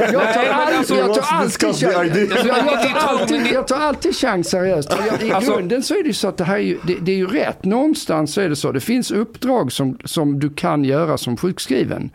Jag 0.00 0.12
tar, 0.12 0.42
Nej, 0.42 0.48
all, 0.48 0.74
alltså, 0.74 0.94
jag 0.94 1.14
tar 1.14 1.36
alltid 1.36 1.58
the 1.60 1.66
chans. 1.66 1.82
idea. 1.82 2.36
Jag, 2.46 2.56
jag, 2.56 2.82
tar 2.94 3.08
alltid, 3.08 3.46
jag 3.52 3.68
tar 3.68 3.76
alltid 3.80 4.16
chans 4.16 4.50
seriöst. 4.50 4.92
Jag, 5.20 5.28
I 5.28 5.32
Alltså- 5.32 5.52
grunden 5.52 5.82
så 5.82 5.94
är 5.94 6.02
det 6.02 6.06
ju 6.06 6.12
så 6.12 6.28
att 6.28 6.36
det 6.36 6.44
här 6.44 6.56
är 6.56 6.60
ju, 6.60 6.78
det, 6.82 6.94
det 7.00 7.12
är 7.12 7.16
ju 7.16 7.26
rätt. 7.26 7.64
Någonstans 7.64 8.34
så 8.34 8.40
är 8.40 8.48
det 8.48 8.56
så. 8.56 8.72
Det 8.72 8.80
finns 8.80 9.10
uppdrag 9.10 9.72
som, 9.72 9.98
som 10.04 10.40
du 10.40 10.50
kan 10.50 10.84
göra 10.84 11.18
som 11.18 11.36
sjukskriven. 11.36 12.10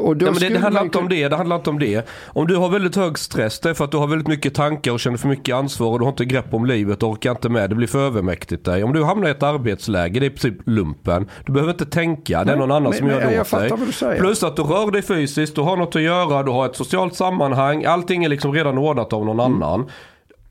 Och 0.00 0.16
då 0.16 0.26
Ja, 0.26 0.30
men 0.30 0.40
det, 0.40 0.48
det 0.48 0.58
handlar 0.58 0.80
man 0.80 0.86
inte 0.86 0.98
om 0.98 1.08
det, 1.08 1.28
det 1.28 1.36
handlar 1.36 1.56
inte 1.56 1.70
om 1.70 1.78
det. 1.78 2.08
Om 2.26 2.46
du 2.46 2.56
har 2.56 2.68
väldigt 2.68 2.96
hög 2.96 3.18
stress, 3.18 3.60
det 3.60 3.70
är 3.70 3.74
för 3.74 3.84
att 3.84 3.90
du 3.90 3.96
har 3.96 4.06
väldigt 4.06 4.28
mycket 4.28 4.54
tankar 4.54 4.92
och 4.92 5.00
känner 5.00 5.16
för 5.16 5.28
mycket 5.28 5.54
ansvar 5.54 5.92
och 5.92 5.98
du 5.98 6.04
har 6.04 6.10
inte 6.12 6.24
grepp 6.24 6.54
om 6.54 6.66
livet 6.66 7.02
och 7.02 7.08
orkar 7.10 7.30
inte 7.30 7.48
med. 7.48 7.70
Det 7.70 7.74
blir 7.76 7.86
för 7.86 7.98
övermäktigt 8.06 8.64
dig. 8.64 8.84
Om 8.84 8.92
du 8.92 9.04
hamnar 9.04 9.28
i 9.28 9.30
ett 9.30 9.42
arbetsläge, 9.42 10.20
det 10.20 10.26
är 10.26 10.30
i 10.30 10.30
princip 10.30 10.54
lumpen. 10.66 11.28
Du 11.46 11.52
behöver 11.52 11.72
inte 11.72 11.86
tänka, 11.86 12.44
det 12.44 12.52
är 12.52 12.56
någon 12.56 12.70
annan 12.70 12.82
men- 12.82 12.92
som 12.92 13.06
men 13.06 13.16
gör 13.16 13.24
det 13.26 13.32
jag 13.32 13.40
åt 13.40 13.48
fattar 13.48 14.08
dig. 14.10 14.18
Plus 14.20 14.42
att 14.42 14.56
du 14.56 14.62
rör 14.62 14.90
dig 14.90 15.02
fysiskt, 15.02 15.54
du 15.54 15.60
har 15.60 15.76
något 15.76 15.96
att 15.96 16.02
göra, 16.02 16.42
du 16.42 16.50
har 16.50 16.66
ett 16.66 16.76
socialt 16.76 17.14
sammanhang. 17.14 17.84
Allting 17.84 18.24
är 18.24 18.28
liksom 18.28 18.52
redan 18.52 18.78
ordnat 18.78 19.12
av 19.12 19.26
någon 19.26 19.40
Mm. 19.40 19.62
annan. 19.62 19.86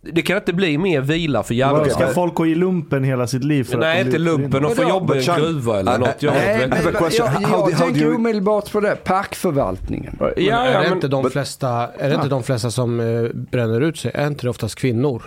Det 0.02 0.22
kan 0.22 0.38
inte 0.38 0.54
bli 0.54 0.78
mer 0.78 1.02
vila 1.02 1.44
för. 1.44 1.72
Vad, 1.72 1.92
Ska 1.92 2.08
folk 2.08 2.34
gå 2.36 2.48
i 2.48 2.56
lumpen 2.56 3.04
hela 3.04 3.28
sitt 3.28 3.44
liv? 3.44 3.64
För 3.64 3.78
Nej, 3.78 4.00
att 4.00 4.06
inte 4.06 4.18
lumpen. 4.18 4.64
De 4.64 4.76
får 4.76 4.90
jobba 4.90 5.16
i 5.16 5.30
en 5.30 5.36
gruva 5.40 5.80
eller 5.80 5.96
I- 5.96 6.00
något. 6.00 6.22
Något 6.22 6.34
Nej, 6.36 6.68
men 6.70 6.80
jag, 7.18 7.26
How 7.26 7.60
jag 7.60 7.72
do 7.72 7.78
tänker 7.78 8.02
you- 8.02 8.16
omedelbart 8.16 8.72
på 8.72 8.80
det. 8.80 8.96
Parkförvaltningen. 9.04 10.16
Men 10.20 10.30
Ja, 10.38 10.56
är 10.58 10.72
ja, 10.74 10.80
det 10.80 10.84
men- 10.86 10.94
inte 10.94 11.08
de 11.08 11.30
flesta, 11.30 11.70
är 11.98 12.10
det 12.10 12.16
inte 12.16 12.28
de 12.28 12.44
flesta 12.44 12.72
som 12.72 13.00
eh, 13.00 13.30
bränner 13.34 13.82
ut 13.82 13.98
sig? 13.98 14.12
Är 14.14 14.28
inte 14.28 14.44
det 14.46 14.50
oftast 14.50 14.76
kvinnor? 14.76 15.24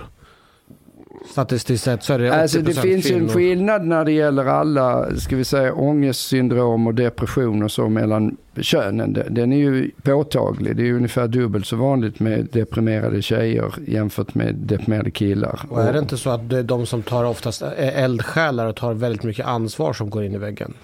Statistiskt 1.30 1.84
sett 1.84 2.02
så 2.02 2.12
är 2.12 2.18
det 2.18 2.30
80% 2.30 2.42
Alltså 2.42 2.58
det 2.58 2.72
finns 2.74 3.06
ju 3.06 3.14
en 3.14 3.18
kvinnor. 3.20 3.28
skillnad 3.32 3.84
när 3.86 4.04
det 4.04 4.12
gäller 4.12 4.44
alla, 4.44 5.16
ska 5.16 5.36
vi 5.36 5.44
säga 5.44 5.74
ångestsyndrom 5.74 6.86
och 6.86 6.94
depression 6.94 7.62
och 7.62 7.70
så 7.70 7.88
mellan 7.88 8.36
könen. 8.60 9.12
Den- 9.30 9.52
är 9.52 9.56
ju 9.56 9.90
påtaglig. 10.02 10.76
Det 10.76 10.82
är 10.82 10.86
ju 10.86 10.96
ungefär 10.96 11.28
dubbelt 11.28 11.66
så 11.66 11.76
vanligt 11.76 12.20
med 12.20 12.48
deprimerade 12.52 13.22
tjejer 13.22 13.74
jämfört 13.86 14.34
med 14.34 14.54
deprimerade 14.54 15.10
killar. 15.10 15.60
Och 15.68 15.82
är 15.82 15.92
det 15.92 15.98
inte 15.98 16.16
så 16.16 16.30
att 16.30 16.50
det 16.50 16.58
är 16.58 16.62
de 16.62 16.86
som 16.86 17.02
tar 17.02 17.24
oftast 17.24 17.62
är 17.62 18.04
eldsjälar 18.04 18.66
och 18.66 18.76
tar 18.76 18.94
väldigt 18.94 19.22
mycket 19.22 19.46
ansvar 19.46 19.92
som 19.92 20.10
går 20.10 20.24
in 20.24 20.34
i 20.34 20.38
väggen? 20.38 20.74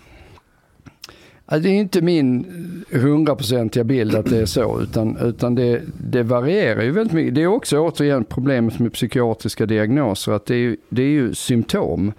Alltså, 1.48 1.68
det 1.68 1.74
är 1.74 1.80
inte 1.80 2.02
min 2.02 2.46
hundraprocentiga 2.90 3.84
bild 3.84 4.14
att 4.14 4.26
det 4.30 4.38
är 4.38 4.46
så, 4.46 4.80
utan, 4.82 5.16
utan 5.16 5.54
det, 5.54 5.80
det 6.10 6.22
varierar 6.22 6.82
ju 6.82 6.90
väldigt 6.90 7.12
mycket. 7.14 7.34
Det 7.34 7.42
är 7.42 7.46
också 7.46 7.78
återigen 7.78 8.24
problemet 8.24 8.78
med 8.78 8.92
psykiatriska 8.92 9.66
diagnoser, 9.66 10.32
att 10.32 10.46
det 10.46 10.54
är, 10.54 10.58
ju- 10.58 10.76
det 10.88 11.02
är 11.02 11.08
ju 11.08 11.34
symptom. 11.34 12.12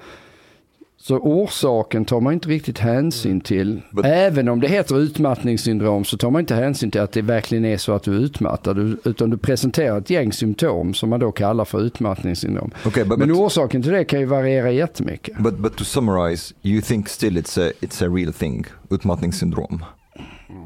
Så 1.08 1.16
orsaken 1.18 2.06
tar 2.06 2.20
man 2.22 2.34
inte 2.34 2.50
riktigt 2.50 2.80
hänsyn 2.80 3.42
till. 3.42 3.82
But- 3.92 4.06
Även 4.06 4.50
om 4.50 4.60
det 4.60 4.68
heter 4.68 5.00
utmattningssyndrom 5.00 6.06
så 6.06 6.18
tar 6.18 6.32
man 6.32 6.40
inte 6.40 6.56
hänsyn 6.56 6.92
till 6.92 7.02
att 7.02 7.12
det 7.12 7.22
verkligen 7.22 7.66
är 7.66 7.78
så 7.78 7.94
att 7.94 8.04
du 8.04 8.16
är 8.16 8.20
utmattad. 8.20 8.98
Utan 9.04 9.30
du 9.30 9.38
presenterar 9.38 9.98
ett 9.98 10.10
gäng 10.10 10.34
symptom 10.34 10.94
som 10.94 11.10
man 11.10 11.20
då 11.20 11.32
kallar 11.32 11.66
för 11.66 11.82
utmattningssyndrom. 11.82 12.72
Okay, 12.86 13.04
but, 13.04 13.20
Men 13.20 13.28
but, 13.28 13.38
orsaken 13.38 13.84
till 13.84 13.92
det 13.92 14.06
kan 14.06 14.20
ju 14.20 14.26
variera 14.26 14.72
jättemycket. 14.72 15.38
but, 15.38 15.58
but 15.58 15.76
to 15.76 15.84
summarize, 15.84 16.54
you 16.64 16.82
think 16.82 17.10
still 17.10 17.38
it's 17.38 17.70
a, 17.70 17.72
it's 17.82 18.06
a 18.06 18.16
real 18.16 18.34
thing, 18.34 18.66
utmattningssyndrom? 18.90 19.86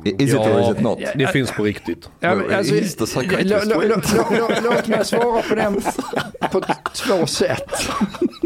I- 0.05 0.23
Is 0.23 0.29
it 0.33 0.39
or 0.39 0.61
is 0.61 0.77
it 0.77 0.81
not? 0.81 0.99
Det 1.15 1.27
finns 1.27 1.51
på 1.51 1.63
riktigt. 1.63 2.09
Ja, 2.19 2.35
men, 2.35 2.53
alltså, 2.57 2.75
Låt 4.63 4.87
mig 4.87 5.05
svara 5.05 5.41
på 5.41 5.55
den 5.55 5.81
på 6.51 6.61
två 6.93 7.25
sätt. 7.25 7.71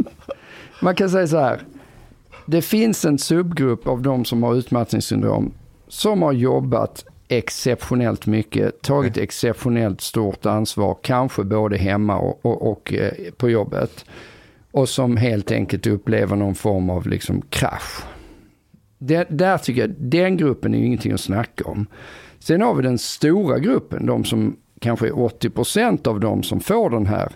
Man 0.81 0.95
kan 0.95 1.09
säga 1.09 1.27
så 1.27 1.37
här. 1.39 1.61
Det 2.45 2.61
finns 2.61 3.05
en 3.05 3.17
subgrupp 3.17 3.87
av 3.87 4.01
de 4.01 4.25
som 4.25 4.43
har 4.43 4.55
utmattningssyndrom 4.55 5.53
som 5.87 6.21
har 6.21 6.33
jobbat 6.33 7.05
exceptionellt 7.27 8.25
mycket, 8.25 8.81
tagit 8.81 9.17
exceptionellt 9.17 10.01
stort 10.01 10.45
ansvar, 10.45 10.97
kanske 11.01 11.43
både 11.43 11.77
hemma 11.77 12.17
och, 12.17 12.45
och, 12.45 12.71
och 12.71 12.93
eh, 12.93 13.11
på 13.37 13.49
jobbet. 13.49 14.05
Och 14.71 14.89
som 14.89 15.17
helt 15.17 15.51
enkelt 15.51 15.87
upplever 15.87 16.35
någon 16.35 16.55
form 16.55 16.89
av 16.89 17.07
liksom 17.07 17.41
krasch. 17.41 18.03
Det, 18.97 19.27
där 19.29 19.57
tycker 19.57 19.81
jag, 19.81 19.89
den 19.97 20.37
gruppen 20.37 20.73
är 20.73 20.77
ju 20.77 20.85
ingenting 20.85 21.11
att 21.11 21.21
snacka 21.21 21.63
om. 21.63 21.87
Sen 22.39 22.61
har 22.61 22.75
vi 22.75 22.83
den 22.83 22.97
stora 22.97 23.59
gruppen, 23.59 24.05
de 24.05 24.23
som 24.23 24.57
kanske 24.81 25.07
är 25.07 25.11
80% 25.11 26.07
av 26.07 26.19
de 26.19 26.43
som 26.43 26.59
får 26.59 26.89
den 26.89 27.05
här 27.05 27.31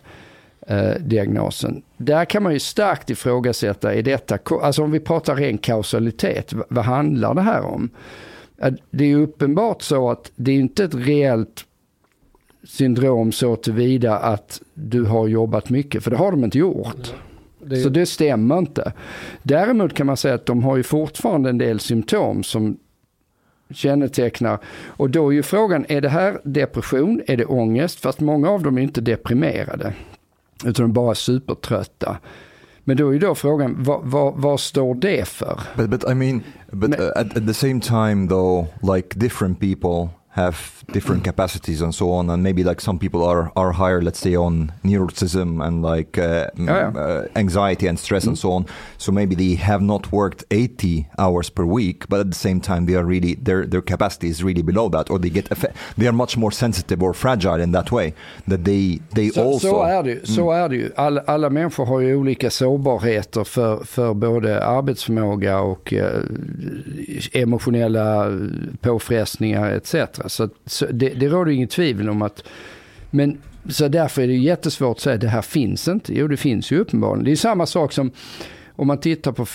eh, 0.67 0.91
diagnosen. 0.99 1.81
Där 1.97 2.25
kan 2.25 2.43
man 2.43 2.53
ju 2.53 2.59
starkt 2.59 3.09
ifrågasätta, 3.09 3.93
är 3.93 4.03
detta, 4.03 4.37
alltså 4.61 4.83
om 4.83 4.91
vi 4.91 4.99
pratar 4.99 5.35
ren 5.35 5.57
kausalitet, 5.57 6.53
vad 6.69 6.85
handlar 6.85 7.33
det 7.33 7.41
här 7.41 7.61
om? 7.61 7.89
Det 8.91 9.03
är 9.03 9.07
ju 9.07 9.23
uppenbart 9.23 9.81
så 9.81 10.09
att 10.09 10.31
det 10.35 10.51
är 10.51 10.55
inte 10.55 10.83
ett 10.83 10.95
reellt 10.95 11.65
syndrom 12.63 13.31
så 13.31 13.55
tillvida 13.55 14.17
att 14.17 14.61
du 14.73 15.03
har 15.03 15.27
jobbat 15.27 15.69
mycket, 15.69 16.03
för 16.03 16.11
det 16.11 16.17
har 16.17 16.31
de 16.31 16.43
inte 16.43 16.57
gjort. 16.57 17.13
Det, 17.59 17.77
Så 17.77 17.89
det 17.89 18.05
stämmer 18.05 18.57
inte. 18.57 18.93
Däremot 19.43 19.93
kan 19.93 20.07
man 20.07 20.17
säga 20.17 20.33
att 20.33 20.45
de 20.45 20.63
har 20.63 20.77
ju 20.77 20.83
fortfarande 20.83 21.49
en 21.49 21.57
del 21.57 21.79
symptom 21.79 22.43
som 22.43 22.77
kännetecknar. 23.73 24.59
Och 24.87 25.09
då 25.09 25.29
är 25.29 25.33
ju 25.33 25.43
frågan, 25.43 25.85
är 25.89 26.01
det 26.01 26.09
här 26.09 26.39
depression? 26.43 27.21
Är 27.27 27.37
det 27.37 27.45
ångest? 27.45 27.99
Fast 27.99 28.19
många 28.19 28.49
av 28.49 28.63
dem 28.63 28.77
är 28.77 28.81
inte 28.81 29.01
deprimerade. 29.01 29.93
Utan 30.65 30.83
de 30.85 30.91
är 30.91 30.93
bara 30.93 31.15
supertrötta. 31.15 32.17
Men 32.83 32.97
då 32.97 33.07
är 33.09 33.13
ju 33.13 33.19
då 33.19 33.35
frågan, 33.35 33.75
vad, 33.79 34.01
vad, 34.03 34.33
vad 34.35 34.59
står 34.59 34.95
det 34.95 35.27
för? 35.27 35.59
But 35.77 35.89
but 35.89 36.03
I 36.11 36.13
mean, 36.13 36.43
but 36.71 36.89
Men- 36.89 36.99
uh, 37.01 37.07
at, 37.15 37.37
at 37.37 37.47
the 37.47 37.53
same 37.53 37.81
time 37.81 38.27
though, 38.27 38.67
like 38.95 39.19
different 39.19 39.59
people 39.59 40.09
have 40.43 40.55
different 40.93 41.23
capacities 41.23 41.81
and 41.81 41.93
so 41.93 42.05
on, 42.11 42.29
and 42.29 42.41
maybe 42.43 42.63
like 42.69 42.81
some 42.81 42.97
people 42.99 43.19
are 43.31 43.51
are 43.55 43.71
higher, 43.71 44.01
let's 44.01 44.19
say, 44.19 44.35
on 44.37 44.71
neuroticism 44.83 45.61
and 45.65 45.83
like 45.95 46.17
uh, 46.17 46.47
m- 46.57 46.67
Yeah, 46.67 46.91
uh, 47.05 47.21
anxiety 47.35 47.87
and 47.89 47.99
stress 47.99 48.27
and 48.27 48.37
so 48.37 48.49
on. 48.51 48.65
So 48.97 49.11
maybe 49.11 49.35
they 49.35 49.55
have 49.55 49.83
not 49.83 50.11
worked 50.11 50.43
80 50.51 51.05
hours 51.17 51.49
per 51.49 51.65
week, 51.65 52.07
but 52.09 52.19
at 52.19 52.27
the 52.31 52.37
same 52.37 52.59
time 52.61 52.85
they 52.85 52.95
are 52.99 53.05
really 53.05 53.35
their 53.45 53.65
their 53.71 53.81
capacity 53.81 54.27
is 54.27 54.43
really 54.43 54.63
below 54.63 54.89
that, 54.89 55.09
or 55.09 55.19
they 55.19 55.29
get 55.29 55.49
they 55.97 56.07
are 56.07 56.17
much 56.17 56.37
more 56.37 56.51
sensitive 56.51 57.03
or 57.05 57.13
fragile 57.13 57.63
in 57.63 57.71
that 57.71 57.91
way 57.91 58.13
that 58.47 58.63
they 58.63 58.99
they 59.15 59.29
Så, 59.29 59.41
also 59.43 59.67
så 59.69 59.83
är 59.83 60.03
det 60.03 60.09
ju. 60.09 60.25
Så 60.25 60.51
är 60.51 60.69
det 60.69 60.75
ju. 60.75 60.91
Alla, 60.95 61.21
alla 61.27 61.49
människor 61.49 61.85
har 61.85 61.99
ju 61.99 62.15
olika 62.15 62.49
sårbarheter 62.49 63.43
för, 63.43 63.83
för 63.85 64.13
både 64.13 64.63
arbetsförmåga 64.63 65.59
och 65.59 65.93
eh, 65.93 66.21
emotionella 67.33 68.25
påfrestningar 68.81 69.71
etc. 69.71 69.95
Så, 70.29 70.49
så 70.65 70.85
det, 70.85 71.09
det 71.09 71.27
råder 71.27 71.51
inget 71.51 71.69
tvivel 71.69 72.09
om 72.09 72.21
att... 72.21 72.43
Men 73.11 73.37
så 73.69 73.87
därför 73.87 74.21
är 74.21 74.27
det 74.27 74.33
jättesvårt 74.35 74.97
att 74.97 75.01
säga 75.01 75.15
att 75.15 75.21
det 75.21 75.27
här 75.27 75.41
finns 75.41 75.87
inte. 75.87 76.13
Jo, 76.13 76.27
det 76.27 76.37
finns 76.37 76.71
ju 76.71 76.79
uppenbarligen. 76.79 77.25
Det 77.25 77.31
är 77.31 77.35
samma 77.35 77.65
sak 77.65 77.93
som 77.93 78.11
om 78.75 78.87
man 78.87 78.97
tittar 78.97 79.31
på 79.31 79.45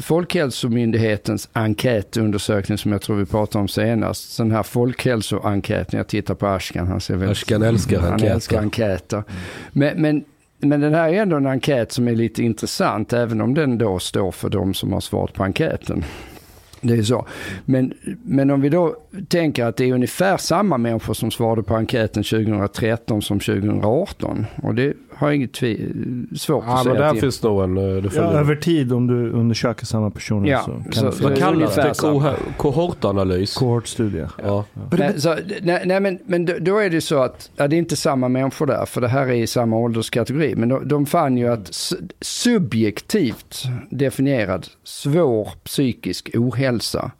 Folkhälsomyndighetens 0.00 1.48
enkätundersökning 1.52 2.78
som 2.78 2.92
jag 2.92 3.02
tror 3.02 3.16
vi 3.16 3.26
pratade 3.26 3.62
om 3.62 3.68
senast. 3.68 4.38
Den 4.38 4.50
här 4.50 4.62
folkhälsoenkäten, 4.62 5.96
jag 5.96 6.06
tittar 6.08 6.34
på 6.34 6.46
Ashkan, 6.46 6.86
han 6.86 7.00
ser 7.00 7.16
väldigt... 7.16 7.30
Ashkan 7.30 7.62
älskar 7.62 8.00
Han 8.00 8.12
enkäter. 8.12 8.34
älskar 8.34 8.60
enkäter. 8.60 9.22
Men, 9.72 10.02
men, 10.02 10.24
men 10.58 10.80
den 10.80 10.94
här 10.94 11.08
är 11.08 11.22
ändå 11.22 11.36
en 11.36 11.46
enkät 11.46 11.92
som 11.92 12.08
är 12.08 12.14
lite 12.14 12.42
intressant, 12.42 13.12
även 13.12 13.40
om 13.40 13.54
den 13.54 13.78
då 13.78 13.98
står 13.98 14.32
för 14.32 14.48
de 14.48 14.74
som 14.74 14.92
har 14.92 15.00
svarat 15.00 15.32
på 15.32 15.44
enkäten. 15.44 16.04
Det 16.84 16.94
är 16.94 17.02
så. 17.02 17.26
Men, 17.64 17.92
men 18.22 18.50
om 18.50 18.60
vi 18.60 18.68
då 18.68 18.96
tänker 19.28 19.64
att 19.64 19.76
det 19.76 19.84
är 19.84 19.92
ungefär 19.92 20.36
samma 20.36 20.78
människor 20.78 21.14
som 21.14 21.30
svarade 21.30 21.62
på 21.62 21.76
enkäten 21.76 22.22
2013 22.22 23.22
som 23.22 23.40
2018. 23.40 24.46
Och 24.62 24.74
det 24.74 24.94
har 25.24 25.32
inget 25.32 25.52
tvi- 25.60 26.36
svårt 26.36 26.64
Ja, 26.66 26.78
att 26.78 26.84
men 26.86 26.94
säga. 26.94 27.04
där 27.06 27.12
till. 27.12 27.20
finns 27.20 27.42
nog 27.42 27.64
en... 27.64 27.76
eh, 27.96 28.02
Det 28.02 28.10
Ja, 28.16 28.22
över 28.22 28.56
tid 28.56 28.92
om 28.92 29.06
du 29.06 29.30
undersöker 29.30 29.86
samma 29.86 30.10
personer 30.10 30.48
Ja, 30.48 30.62
så 30.64 30.70
kan 30.70 30.82
så- 30.92 31.04
det 31.06 31.12
så- 31.12 31.18
finnas 31.18 31.20
Vad 31.20 31.38
kallas 31.38 31.74
det? 31.74 32.52
Kohortanalys? 32.56 33.54
kohortstudie. 33.54 34.26
Ja. 34.42 34.64
Nej, 34.98 35.20
så, 35.20 35.36
nej, 35.62 35.82
nej 35.86 36.00
men, 36.00 36.18
men 36.26 36.44
då, 36.60 36.78
är 36.78 36.90
det 36.90 37.00
så 37.00 37.22
att, 37.22 37.50
ja, 37.56 37.68
det 37.68 37.76
är 37.76 37.78
inte 37.78 37.96
samma 37.96 38.28
människor 38.28 38.66
där, 38.66 38.86
för 38.86 39.00
det 39.00 39.08
här 39.08 39.26
är 39.26 39.32
i 39.32 39.46
samma 39.46 39.76
ålderskategori. 39.78 40.54
Men 40.56 40.68
de, 40.68 40.88
de 40.88 41.06
fann 41.06 41.36
ju 41.36 41.48
att 41.48 41.70
subjektivt 42.20 43.62
definierad 43.90 44.66
svår 44.84 45.48
psykisk 45.64 46.30
ohälsa 46.34 47.10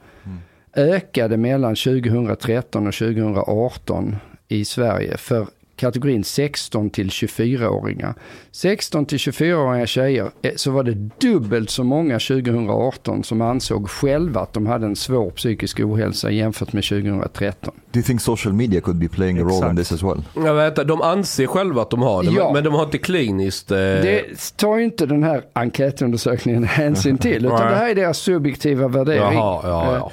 ökade 0.76 1.36
mellan 1.36 1.74
2013 1.76 2.86
och 2.86 2.94
2018 2.94 4.16
i 4.48 4.64
Sverige 4.64 5.16
för 5.16 5.46
kategorin 5.76 6.24
16 6.24 6.90
till 6.90 7.08
24-åringar. 7.08 8.14
16 8.52 9.06
till 9.06 9.18
24-åriga 9.18 9.86
tjejer 9.86 10.30
eh, 10.42 10.52
så 10.56 10.70
var 10.70 10.82
det 10.82 10.94
dubbelt 11.20 11.70
så 11.70 11.84
många 11.84 12.14
2018 12.18 13.24
som 13.24 13.40
ansåg 13.40 13.90
själva 13.90 14.40
att 14.40 14.52
de 14.52 14.66
hade 14.66 14.86
en 14.86 14.96
svår 14.96 15.30
psykisk 15.30 15.80
ohälsa 15.80 16.30
jämfört 16.30 16.72
med 16.72 16.84
2013. 16.84 17.74
Do 17.92 17.98
you 17.98 18.04
think 18.04 18.20
social 18.20 18.54
media 18.54 18.80
could 18.80 18.98
be 18.98 19.08
playing 19.08 19.38
a 19.38 19.42
role 19.42 19.56
in 19.56 19.62
Exakt. 19.62 19.76
this 19.78 19.92
as 19.92 20.02
well? 20.02 20.22
Jag 20.46 20.54
vet, 20.54 20.76
de 20.88 21.02
anser 21.02 21.46
själva 21.46 21.82
att 21.82 21.90
de 21.90 22.02
har 22.02 22.22
det, 22.22 22.30
Ja. 22.30 22.50
men, 22.52 22.64
de 22.64 22.74
har 22.74 22.84
inte 22.84 22.98
kliniskt... 22.98 23.70
Eh, 23.70 23.76
Det 23.78 24.22
tar 24.56 24.76
ju 24.78 24.84
inte 24.84 25.06
den 25.06 25.22
här 25.22 25.42
enkätundersökningen 25.52 26.64
hänsyn 26.68 27.18
till 27.18 27.46
utan 27.46 27.60
det 27.70 27.76
här 27.76 27.88
är 27.90 27.94
deras 27.94 28.18
subjektiva 28.18 28.88
värdering. 28.88 29.20
Jaha, 29.20 29.60
ja, 29.64 29.84
Eh, 29.92 29.94
ja. 29.94 30.10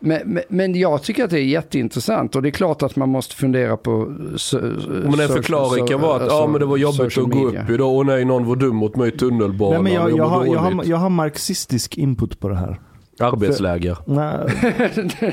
Men, 0.00 0.20
men, 0.24 0.42
men 0.48 0.74
jag 0.74 1.02
tycker 1.02 1.24
att 1.24 1.30
det 1.30 1.40
är 1.40 1.44
jätteintressant 1.44 2.36
och 2.36 2.42
det 2.42 2.48
är 2.48 2.50
klart 2.50 2.82
att 2.82 2.96
man 2.96 3.08
måste 3.08 3.36
fundera 3.36 3.76
på... 3.76 4.14
So, 4.36 4.58
Men 4.60 5.20
en 5.20 5.28
förklaring 5.28 5.86
kan 5.86 6.00
vara 6.00 6.22
att 6.22 6.30
ja, 6.30 6.46
men 6.46 6.60
det 6.60 6.66
var 6.66 6.76
jobbigt 6.76 7.18
att 7.18 7.30
gå 7.30 7.48
upp 7.48 7.70
idag. 7.70 7.88
Åh 7.88 8.04
nej, 8.04 8.24
någon 8.24 8.46
var 8.46 8.56
dum 8.56 8.76
mot 8.76 8.96
mig 8.96 9.08
i 9.08 9.12
tunnelbanan. 9.18 9.84
Nej, 9.84 9.92
men 9.92 10.02
jag, 10.02 10.18
jag, 10.18 10.24
har, 10.24 10.46
jag, 10.46 10.58
har, 10.58 10.84
jag 10.84 10.96
har 10.96 11.10
marxistisk 11.10 11.98
input 11.98 12.40
på 12.40 12.48
det 12.48 12.56
här. 12.56 12.80
Arbetsläger. 13.20 13.96
Nej, 14.04 14.38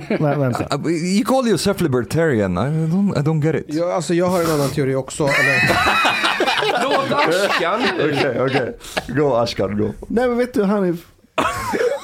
nej 0.19 0.37
vänta. 0.37 0.77
Uh, 0.77 0.91
You 0.91 1.25
call 1.25 1.47
yourself 1.47 1.81
libertarian. 1.81 2.57
I 2.57 2.61
don't, 2.61 3.19
I 3.19 3.21
don't 3.21 3.45
get 3.45 3.55
it. 3.55 3.65
Ja, 3.67 3.93
alltså 3.93 4.13
jag 4.13 4.25
har 4.25 4.43
en 4.43 4.51
annan 4.51 4.69
teori 4.69 4.95
också. 4.95 5.23
Eller, 5.23 5.77
Låt 6.83 7.11
Ashkan! 7.11 7.81
Okej, 7.99 8.41
okej. 8.41 8.77
Go 9.07 9.33
Ashkan, 9.33 9.77
go. 9.77 9.89
Nej 10.07 10.27
men 10.27 10.37
vet 10.37 10.53
du 10.53 10.63
Hanif. 10.63 11.05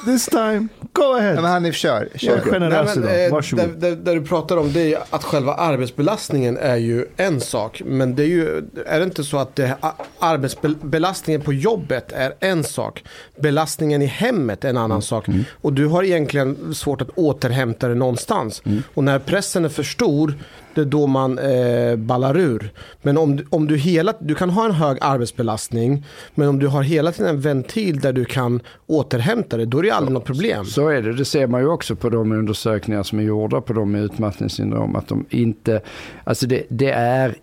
This 0.04 0.26
time, 0.26 0.68
go 0.94 1.02
Ja, 1.02 1.18
ahead. 1.18 1.34
men 1.34 1.44
Hanif, 1.44 1.74
kör. 1.74 2.08
Kör. 2.14 2.40
generös 2.40 2.96
Nej, 2.96 3.04
men, 3.04 3.26
eh, 3.26 3.32
Varsågod. 3.32 3.68
Det, 3.68 3.90
det, 3.90 3.96
det 3.96 4.14
du 4.14 4.22
pratar 4.22 4.56
om 4.56 4.72
det 4.72 4.94
är 4.94 4.98
att 5.10 5.24
själva 5.24 5.54
arbetsbelastningen 5.54 6.56
är 6.56 6.76
ju 6.76 7.06
en 7.16 7.40
sak. 7.40 7.82
Men 7.84 8.14
det 8.14 8.22
är 8.22 8.26
ju, 8.26 8.62
är 8.86 8.98
det 8.98 9.04
inte 9.04 9.24
så 9.24 9.38
att 9.38 9.56
det, 9.56 9.76
arbetsbelastningen 10.18 11.40
på 11.40 11.52
jobbet 11.52 12.12
är 12.12 12.34
en 12.40 12.64
sak. 12.64 13.04
Belastningen 13.40 14.02
i 14.02 14.06
hemmet 14.06 14.64
är 14.64 14.68
en 14.68 14.76
annan 14.76 15.02
sak. 15.02 15.26
Och 15.62 15.72
du 15.72 15.86
har 15.86 16.02
egentligen 16.02 16.74
svårt 16.74 17.02
att 17.02 17.10
återhämta 17.10 17.86
dig 17.88 17.96
någonstans. 17.96 18.62
Och 18.94 19.04
när 19.04 19.18
pressen 19.18 19.64
är 19.64 19.68
för 19.68 19.82
stor, 19.82 20.34
det 20.74 20.80
är 20.80 20.84
då 20.84 21.06
man 21.06 21.38
eh, 21.38 21.96
ballar 21.96 22.36
ur. 22.36 22.72
Men 23.02 23.18
om, 23.18 23.40
om 23.50 23.66
du 23.66 23.76
hela, 23.76 24.14
du 24.18 24.34
kan 24.34 24.50
ha 24.50 24.64
en 24.64 24.72
hög 24.72 24.98
arbetsbelastning, 25.00 26.06
men 26.34 26.48
om 26.48 26.58
du 26.58 26.66
har 26.66 26.82
hela 26.82 27.12
tiden 27.12 27.34
en 27.34 27.40
ventil 27.40 28.00
där 28.00 28.12
du 28.12 28.24
kan 28.24 28.60
återhämta 28.86 29.56
dig, 29.56 29.66
då 29.66 29.78
är 29.78 29.82
det 29.82 29.90
aldrig 29.90 30.12
något 30.12 30.24
problem. 30.24 30.64
Så 30.64 30.88
är 30.88 31.02
det. 31.02 31.12
Det 31.12 31.24
ser 31.24 31.46
man 31.46 31.60
ju 31.60 31.66
också 31.66 31.96
på 31.96 32.10
de 32.10 32.32
undersökningar 32.32 33.02
som 33.02 33.18
är 33.18 33.22
gjorda 33.22 33.60
på 33.60 33.72
de 33.72 33.90
med 33.90 34.02
utmattningssyndrom. 34.02 34.96
Att 34.96 35.08
de 35.08 35.26
inte, 35.30 35.80
alltså 36.24 36.46
det, 36.46 36.62
det 36.68 36.90
är, 36.90 37.34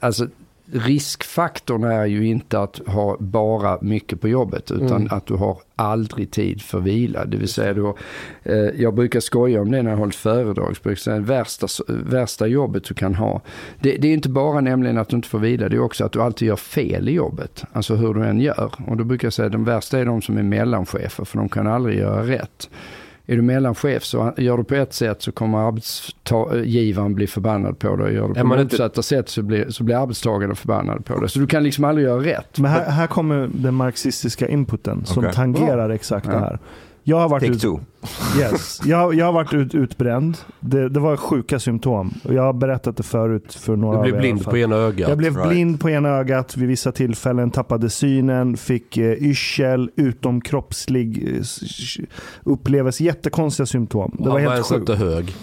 alltså 0.00 0.26
riskfaktorn 0.72 1.84
är 1.84 2.06
ju 2.06 2.26
inte 2.26 2.60
att 2.60 2.80
ha 2.86 3.16
bara 3.20 3.78
mycket 3.80 4.20
på 4.20 4.28
jobbet 4.28 4.70
utan 4.70 4.96
Mm. 5.00 5.08
att 5.10 5.26
du 5.26 5.34
har 5.34 5.58
aldrig 5.76 6.30
tid 6.30 6.62
för 6.62 6.80
vila. 6.80 7.24
Det 7.24 7.36
vill 7.36 7.48
säga 7.48 7.74
då, 7.74 7.96
eh, 8.42 8.54
jag 8.56 8.94
brukar 8.94 9.20
skoja 9.20 9.60
om 9.60 9.70
det 9.70 9.82
när 9.82 9.90
jag 9.90 9.98
hållit 9.98 10.14
föredrag. 10.14 10.76
Så 10.76 10.82
brukar 10.82 10.90
jag 10.90 10.98
säga, 10.98 11.18
värsta, 11.20 11.66
värsta 11.88 12.46
jobbet 12.46 12.84
du 12.84 12.94
kan 12.94 13.14
ha. 13.14 13.40
Det, 13.80 13.96
det 13.96 14.08
är 14.08 14.12
inte 14.12 14.28
bara 14.28 14.60
nämligen 14.60 14.98
att 14.98 15.08
du 15.08 15.16
inte 15.16 15.28
får 15.28 15.38
vila, 15.38 15.68
det 15.68 15.76
är 15.76 15.80
också 15.80 16.04
att 16.04 16.12
du 16.12 16.22
alltid 16.22 16.48
gör 16.48 16.56
fel 16.56 17.08
i 17.08 17.12
jobbet. 17.12 17.64
Alltså 17.72 17.94
hur 17.94 18.14
du 18.14 18.24
än 18.24 18.40
gör. 18.40 18.72
Och 18.86 18.96
då 18.96 19.04
brukar 19.04 19.26
jag 19.26 19.32
säga 19.32 19.46
att 19.46 19.52
de 19.52 19.64
värsta 19.64 19.98
är 19.98 20.04
de 20.04 20.22
som 20.22 20.38
är 20.38 20.42
mellanchefer 20.42 21.24
för 21.24 21.38
de 21.38 21.48
kan 21.48 21.66
aldrig 21.66 21.98
göra 21.98 22.26
rätt. 22.26 22.70
Är 23.30 23.36
du 23.36 23.42
mellanchef 23.42 24.04
så 24.04 24.32
gör 24.36 24.56
du 24.56 24.64
på 24.64 24.74
ett 24.74 24.92
sätt 24.92 25.22
så 25.22 25.32
kommer 25.32 25.58
arbetsgivaren 25.58 27.14
bli 27.14 27.26
förbannad 27.26 27.78
på 27.78 27.96
dig. 27.96 28.14
Gör 28.14 28.28
du 28.28 28.34
på 28.34 28.46
man 28.46 28.60
inte- 28.60 28.74
motsatta 28.74 29.02
sätt 29.02 29.28
så 29.28 29.42
blir, 29.42 29.70
så 29.70 29.84
blir 29.84 30.02
arbetstagaren 30.02 30.56
förbannad 30.56 31.04
på 31.04 31.20
dig. 31.20 31.28
Så 31.30 31.38
du 31.38 31.46
kan 31.46 31.62
liksom 31.62 31.84
aldrig 31.84 32.06
göra 32.06 32.24
rätt. 32.24 32.58
Men 32.58 32.70
här, 32.70 32.90
här 32.90 33.06
kommer 33.06 33.48
den 33.54 33.74
marxistiska 33.74 34.48
inputen 34.48 35.04
som 35.04 35.18
Okej. 35.24 35.32
tangerar 35.34 35.90
exakt 35.90 36.26
Ja. 36.26 36.32
det 36.32 36.38
här. 36.38 36.58
Jag 37.10 37.16
har 37.20 37.28
varit 37.28 37.42
Take 37.42 37.52
ut, 37.54 37.60
two. 37.60 37.78
yes, 38.40 38.80
jag, 38.84 39.14
jag 39.14 39.26
har 39.26 39.32
varit 39.32 39.52
ut, 39.52 39.74
utbränd. 39.74 40.36
Det, 40.60 40.88
det 40.88 41.00
var 41.00 41.16
sjuka 41.16 41.58
symptom. 41.58 42.14
Jag 42.22 42.42
har 42.42 42.52
berättat 42.52 42.96
det 42.96 43.02
förut 43.02 43.54
för 43.54 43.76
några 43.76 44.02
Du 44.02 44.10
blev 44.10 44.20
blind 44.20 44.44
på 44.44 44.56
ena 44.58 44.76
ögat. 44.76 45.08
Jag 45.08 45.18
blev 45.18 45.36
Right. 45.36 45.48
blind 45.50 45.80
på 45.80 45.90
ena 45.90 46.08
ögat 46.08 46.56
vid 46.56 46.68
vissa 46.68 46.92
tillfällen, 46.92 47.50
tappade 47.50 47.90
synen, 47.90 48.56
fick 48.56 48.96
eh, 48.96 49.12
yrsel, 49.12 49.90
utomkroppslig 49.96 51.36
eh, 51.36 52.04
upplevelse, 52.44 53.04
jättekonstiga 53.04 53.66
symptom. 53.66 54.16
Det 54.18 54.24
var 54.28 54.32
var 54.32 54.40
helt 54.40 54.66
sjukt. 54.66 54.80
inte 54.80 54.94
hög. 54.94 55.34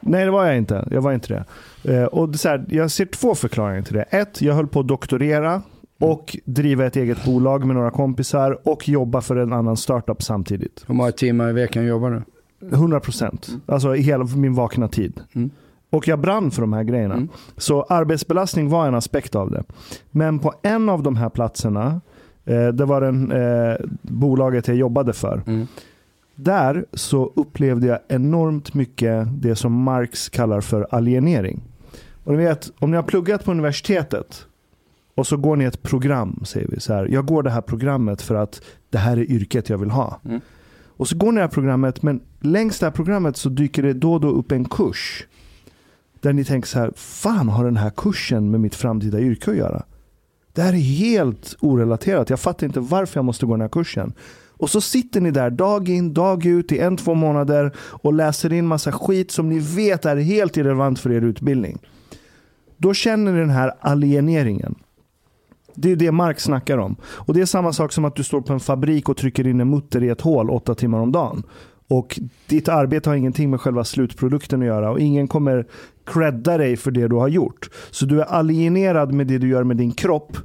Nej, 0.00 0.24
det 0.24 0.30
var 0.30 0.46
jag 0.46 0.56
inte. 0.56 0.88
Jag 0.90 1.00
var 1.02 1.12
inte 1.12 1.44
det. 1.82 1.94
Eh, 1.96 2.04
och 2.04 2.28
det 2.28 2.38
så 2.38 2.48
här, 2.48 2.64
jag 2.68 2.90
ser 2.90 3.04
två 3.06 3.34
förklaringar 3.34 3.82
till 3.82 3.94
det. 3.94 4.02
Ett, 4.02 4.42
jag 4.42 4.54
höll 4.54 4.66
på 4.66 4.80
att 4.80 4.88
doktorera 4.88 5.62
och 6.00 6.36
driva 6.44 6.86
ett 6.86 6.96
eget 6.96 7.24
bolag 7.24 7.64
med 7.64 7.76
några 7.76 7.90
kompisar 7.90 8.68
och 8.68 8.88
jobba 8.88 9.20
för 9.20 9.36
en 9.36 9.52
annan 9.52 9.76
startup 9.76 10.22
samtidigt. 10.22 10.84
Hur 10.86 10.94
många 10.94 11.12
timmar 11.12 11.50
i 11.50 11.52
veckan 11.52 11.86
jobbar 11.86 12.10
du? 12.10 12.22
100 12.68 13.00
procent. 13.00 13.50
Alltså 13.66 13.96
i 13.96 14.00
hela 14.00 14.24
min 14.24 14.54
vakna 14.54 14.88
tid. 14.88 15.20
Mm. 15.32 15.50
Och 15.90 16.08
jag 16.08 16.18
brann 16.18 16.50
för 16.50 16.60
de 16.60 16.72
här 16.72 16.82
grejerna. 16.82 17.14
Mm. 17.14 17.28
Så 17.56 17.82
arbetsbelastning 17.82 18.68
var 18.68 18.86
en 18.86 18.94
aspekt 18.94 19.34
av 19.34 19.50
det. 19.50 19.64
Men 20.10 20.38
på 20.38 20.54
en 20.62 20.88
av 20.88 21.02
de 21.02 21.16
här 21.16 21.28
platserna, 21.28 22.00
eh, 22.44 22.68
det 22.68 22.84
var 22.84 23.00
den, 23.00 23.32
eh, 23.32 23.76
bolaget 24.02 24.68
jag 24.68 24.76
jobbade 24.76 25.12
för. 25.12 25.42
Mm. 25.46 25.66
Där 26.34 26.84
så 26.92 27.32
upplevde 27.36 27.86
jag 27.86 27.98
enormt 28.08 28.74
mycket 28.74 29.28
det 29.42 29.56
som 29.56 29.72
Marx 29.72 30.28
kallar 30.28 30.60
för 30.60 30.86
alienering. 30.90 31.60
Och 32.24 32.32
ni 32.32 32.38
vet, 32.44 32.70
om 32.78 32.90
ni 32.90 32.96
har 32.96 33.04
pluggat 33.04 33.44
på 33.44 33.50
universitetet 33.50 34.46
och 35.20 35.26
så 35.26 35.36
går 35.36 35.56
ni 35.56 35.64
ett 35.64 35.82
program, 35.82 36.42
säger 36.44 36.68
vi 36.68 36.80
så 36.80 36.94
här. 36.94 37.06
Jag 37.06 37.26
går 37.26 37.42
det 37.42 37.50
här 37.50 37.60
programmet 37.60 38.22
för 38.22 38.34
att 38.34 38.62
det 38.90 38.98
här 38.98 39.16
är 39.16 39.30
yrket 39.30 39.68
jag 39.68 39.78
vill 39.78 39.90
ha. 39.90 40.20
Mm. 40.24 40.40
Och 40.86 41.08
så 41.08 41.16
går 41.16 41.32
ni 41.32 41.36
det 41.36 41.40
här 41.40 41.48
programmet, 41.48 42.02
men 42.02 42.20
längs 42.40 42.78
det 42.78 42.86
här 42.86 42.90
programmet 42.90 43.36
så 43.36 43.48
dyker 43.48 43.82
det 43.82 43.92
då 43.92 44.12
och 44.12 44.20
då 44.20 44.28
upp 44.28 44.52
en 44.52 44.64
kurs. 44.64 45.26
Där 46.20 46.32
ni 46.32 46.44
tänker 46.44 46.68
så 46.68 46.78
här, 46.78 46.92
fan 46.96 47.48
har 47.48 47.64
den 47.64 47.76
här 47.76 47.90
kursen 47.90 48.50
med 48.50 48.60
mitt 48.60 48.74
framtida 48.74 49.20
yrke 49.20 49.50
att 49.50 49.56
göra? 49.56 49.82
Det 50.52 50.62
här 50.62 50.72
är 50.72 50.98
helt 50.98 51.56
orelaterat. 51.60 52.30
Jag 52.30 52.40
fattar 52.40 52.66
inte 52.66 52.80
varför 52.80 53.18
jag 53.18 53.24
måste 53.24 53.46
gå 53.46 53.52
den 53.52 53.60
här 53.60 53.68
kursen. 53.68 54.12
Och 54.48 54.70
så 54.70 54.80
sitter 54.80 55.20
ni 55.20 55.30
där 55.30 55.50
dag 55.50 55.88
in, 55.88 56.14
dag 56.14 56.46
ut 56.46 56.72
i 56.72 56.78
en, 56.78 56.96
två 56.96 57.14
månader 57.14 57.72
och 57.78 58.12
läser 58.12 58.52
in 58.52 58.66
massa 58.66 58.92
skit 58.92 59.30
som 59.30 59.48
ni 59.48 59.58
vet 59.58 60.04
är 60.04 60.16
helt 60.16 60.56
irrelevant 60.56 60.98
för 60.98 61.12
er 61.12 61.22
utbildning. 61.22 61.78
Då 62.76 62.94
känner 62.94 63.32
ni 63.32 63.38
den 63.38 63.50
här 63.50 63.72
alieneringen. 63.80 64.74
Det 65.80 65.92
är 65.92 65.96
det 65.96 66.12
Marx 66.12 66.42
snackar 66.42 66.78
om. 66.78 66.96
Och 67.02 67.34
det 67.34 67.40
är 67.40 67.46
samma 67.46 67.72
sak 67.72 67.92
som 67.92 68.04
att 68.04 68.16
du 68.16 68.24
står 68.24 68.40
på 68.40 68.52
en 68.52 68.60
fabrik 68.60 69.08
och 69.08 69.16
trycker 69.16 69.46
in 69.46 69.60
en 69.60 69.70
mutter 69.70 70.02
i 70.02 70.08
ett 70.08 70.20
hål 70.20 70.50
åtta 70.50 70.74
timmar 70.74 70.98
om 70.98 71.12
dagen. 71.12 71.42
Och 71.88 72.20
ditt 72.46 72.68
arbete 72.68 73.10
har 73.10 73.16
ingenting 73.16 73.50
med 73.50 73.60
själva 73.60 73.84
slutprodukten 73.84 74.60
att 74.60 74.66
göra 74.66 74.90
och 74.90 75.00
ingen 75.00 75.28
kommer 75.28 75.66
credda 76.06 76.58
dig 76.58 76.76
för 76.76 76.90
det 76.90 77.08
du 77.08 77.16
har 77.16 77.28
gjort. 77.28 77.70
Så 77.90 78.06
du 78.06 78.20
är 78.20 78.24
alienerad 78.24 79.12
med 79.12 79.26
det 79.26 79.38
du 79.38 79.48
gör 79.48 79.64
med 79.64 79.76
din 79.76 79.92
kropp 79.92 80.36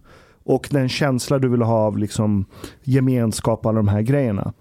och 0.44 0.68
den 0.72 0.90
känsla 0.90 1.40
du 1.40 1.48
vill 1.48 1.62
ha 1.62 1.78
av 1.78 1.98
liksom 1.98 2.46
gemenskap 2.84 3.66
och 3.66 3.70
alla 3.70 3.80
de 3.80 3.88
här 3.88 4.02
grejerna. 4.02 4.54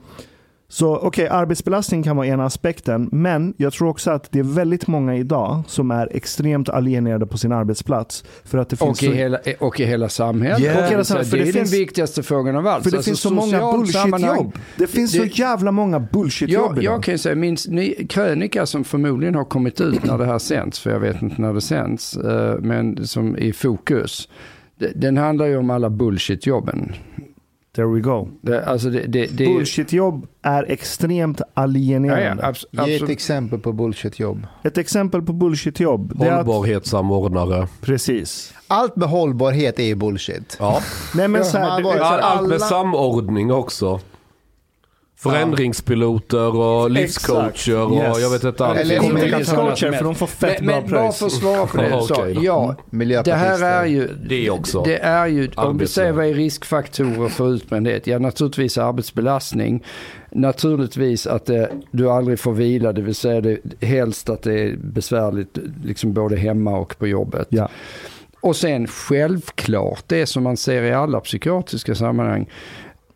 Så 0.75 0.97
okej, 0.97 1.29
arbetsbelastning 1.29 2.03
kan 2.03 2.17
vara 2.17 2.27
ena 2.27 2.45
aspekten, 2.45 3.09
men 3.13 3.55
jag 3.57 3.73
tror 3.73 3.89
också 3.89 4.11
att 4.11 4.33
det 4.33 4.39
är 4.39 4.43
väldigt 4.43 4.87
många 4.87 5.17
idag 5.17 5.63
som 5.67 5.91
är 5.91 6.09
extremt 6.17 6.69
alienerade 6.69 7.27
på 7.27 7.39
sin 7.39 7.53
arbetsplats. 7.53 8.25
För 8.45 8.59
att 8.59 8.69
det 8.69 8.77
finns 8.77 8.99
Och 8.99 9.03
i, 9.03 9.07
så- 9.07 9.13
hela, 9.13 9.39
och 9.61 9.81
i 9.81 9.85
hela 9.85 10.09
samhället. 10.09 10.61
Yeah. 10.61 10.85
Och 10.85 10.91
hela 10.91 11.05
samhället, 11.05 11.31
för 11.31 11.37
det 11.37 11.43
är 11.43 11.47
det 11.47 11.53
den 11.53 11.61
finns- 11.67 11.75
viktigaste 11.81 12.23
frågan 12.23 12.57
av 12.57 12.67
allt. 12.67 12.85
För 12.85 12.91
det 12.91 12.97
Alltså, 12.97 13.11
finns 13.11 13.21
så 13.21 13.31
många 13.35 13.61
bullshit-jobb. 13.73 14.53
Det 14.79 14.87
finns 14.87 15.13
Det- 15.13 15.19
så 15.19 15.25
jävla 15.25 15.71
många 15.73 15.99
bullshit-jobb 16.01 16.65
Jag, 16.77 16.83
idag. 16.83 16.95
jag 16.95 17.03
kan 17.03 17.15
ju 17.15 17.19
säga, 17.19 17.35
min 17.35 17.57
ny 17.69 17.95
krönika 17.95 18.67
som 18.67 18.85
förmodligen 18.85 19.35
har 19.35 19.45
kommit 19.45 19.81
ut 19.81 20.05
när 20.05 20.19
det 20.19 20.27
här 20.27 20.39
sänds, 20.39 20.79
för 20.81 20.91
jag 20.91 21.01
vet 21.01 21.23
inte 21.23 21.41
när 21.43 21.55
det 21.55 21.61
sänds, 21.61 22.17
eh, 22.17 22.59
men 22.61 23.07
som 23.07 23.35
är 23.35 23.39
i 23.41 23.53
fokus. 23.53 24.29
Den 24.95 25.17
handlar 25.17 25.47
ju 25.47 25.57
om 25.57 25.71
alla 25.71 25.89
bullshit-jobben. 25.89 26.93
There 27.75 27.87
we 27.87 28.01
go. 28.01 28.29
Det, 28.41 28.65
alltså 28.65 28.91
det, 28.91 29.01
det, 29.01 29.27
det 29.27 29.45
är 29.45 29.49
ju- 29.49 29.55
Bullshit-jobb 29.55 30.27
är 30.43 30.65
extremt 30.71 31.41
Ja, 31.41 31.63
alienerande. 31.63 32.43
ja, 32.43 32.49
abs, 32.49 32.67
Ge 32.89 32.95
ett 32.95 33.11
exempel 33.11 33.59
på 33.59 33.73
bullshitjobb. 33.73 34.47
Ett 34.63 34.79
exempel 34.79 35.23
på 35.23 35.33
bullshit-jobb. 35.33 36.23
Är 36.23 36.27
att, 36.31 36.47
Hållbarhetssamordnare. 36.47 37.69
precis. 37.81 38.55
Allt 38.69 38.97
med 38.97 39.09
hållbarhet 39.09 39.79
är 39.79 39.85
ju 39.85 39.95
bullshit. 39.95 40.57
Ja. 40.61 40.81
Nej 41.15 41.29
men 41.29 41.41
Ja, 41.41 41.45
så 41.45 41.59
här, 41.59 41.69
allt 41.71 41.85
med 41.85 42.01
alla- 42.23 42.59
samordning 42.59 43.53
också. 43.53 44.01
Förändringspiloter 45.31 46.57
och 46.57 46.91
livscoacher 46.91 47.77
och 47.79 47.93
Yes. 47.97 48.21
jag 48.21 48.31
vet 48.31 48.45
inte 48.45 48.67
allt. 48.67 48.79
Eller 48.79 49.37
livscoacher 49.39 49.93
för 49.93 50.05
de 50.05 50.15
får 50.15 50.27
fett 50.27 50.61
men, 50.61 50.67
bra 50.67 50.81
men 50.81 50.91
bara 50.91 51.03
pröjs. 51.03 51.19
för 51.19 51.27
att 51.27 51.33
svara 51.33 51.67
på 51.67 51.77
det 51.77 51.89
Ja, 51.89 52.01
du 52.01 52.15
sa. 52.15 52.29
Ja, 52.29 52.75
det 52.91 52.97
Miljöpartister. 52.97 53.37
här 53.67 53.83
är 53.83 53.87
ju, 53.87 54.09
Det 54.29 54.51
också. 54.51 54.83
det 54.83 54.99
är 54.99 55.27
ju, 55.27 55.51
om 55.55 55.79
vi 55.79 55.87
säger 55.87 56.13
vad 56.13 56.27
är 56.27 56.35
riskfaktorer 56.35 57.29
för 57.29 57.55
utbrändhet? 57.55 58.07
Ja, 58.07 58.19
naturligtvis 58.19 58.79
arbetsbelastning. 58.79 59.85
Naturligtvis 60.31 61.27
att 61.27 61.47
det, 61.47 61.71
du 61.91 62.11
aldrig 62.11 62.39
får 62.41 62.53
vila, 62.53 62.93
det 62.93 63.03
vill 63.03 63.15
säga 63.15 63.41
det, 63.41 63.59
helst 63.81 64.29
att 64.29 64.43
det 64.43 64.61
är 64.61 64.77
besvärligt 64.77 65.59
liksom 65.85 66.13
både 66.13 66.37
hemma 66.37 66.79
och 66.79 66.99
på 66.99 67.07
jobbet. 67.07 67.47
Ja. 67.51 67.69
Och 68.41 68.57
sen 68.57 68.87
självklart 68.87 70.05
det 70.07 70.27
som 70.27 70.43
man 70.43 70.57
ser 70.57 70.83
i 70.83 70.93
alla 70.93 71.21
psykiatriska 71.21 71.95
sammanhang. 71.95 72.49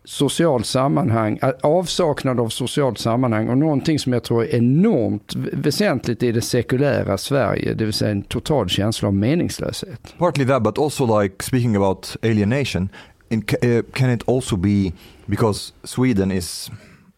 Social 0.09 0.65
sammanhang, 0.65 1.39
eh, 1.43 1.51
avsaknad 1.63 2.41
av 2.41 2.49
socialt 2.49 2.99
sammanhang 2.99 3.49
och 3.49 3.59
någonting 3.59 3.99
som 3.99 4.13
jag 4.13 4.23
tror 4.23 4.45
är 4.45 4.55
enormt 4.55 5.35
väsentligt 5.53 6.23
i 6.23 6.33
det 6.33 6.41
sekulära 6.41 7.19
Sverige, 7.19 7.75
det 7.75 7.85
vill 7.85 7.93
säga 7.93 8.11
en 8.11 8.23
total 8.23 8.69
känsla 8.69 9.09
av 9.09 9.15
meningslöshet. 9.15 10.15
Partly 10.19 10.47
that, 10.47 10.63
but 10.63 10.79
also 10.79 11.21
like 11.23 11.45
speaking 11.45 11.77
about 11.77 12.17
alienation, 12.23 12.89
eh, 13.31 13.83
can 13.93 14.11
it 14.11 14.29
also 14.29 14.57
be 14.57 14.93
because 15.27 15.73
Sweden 15.85 16.33
is 16.33 16.71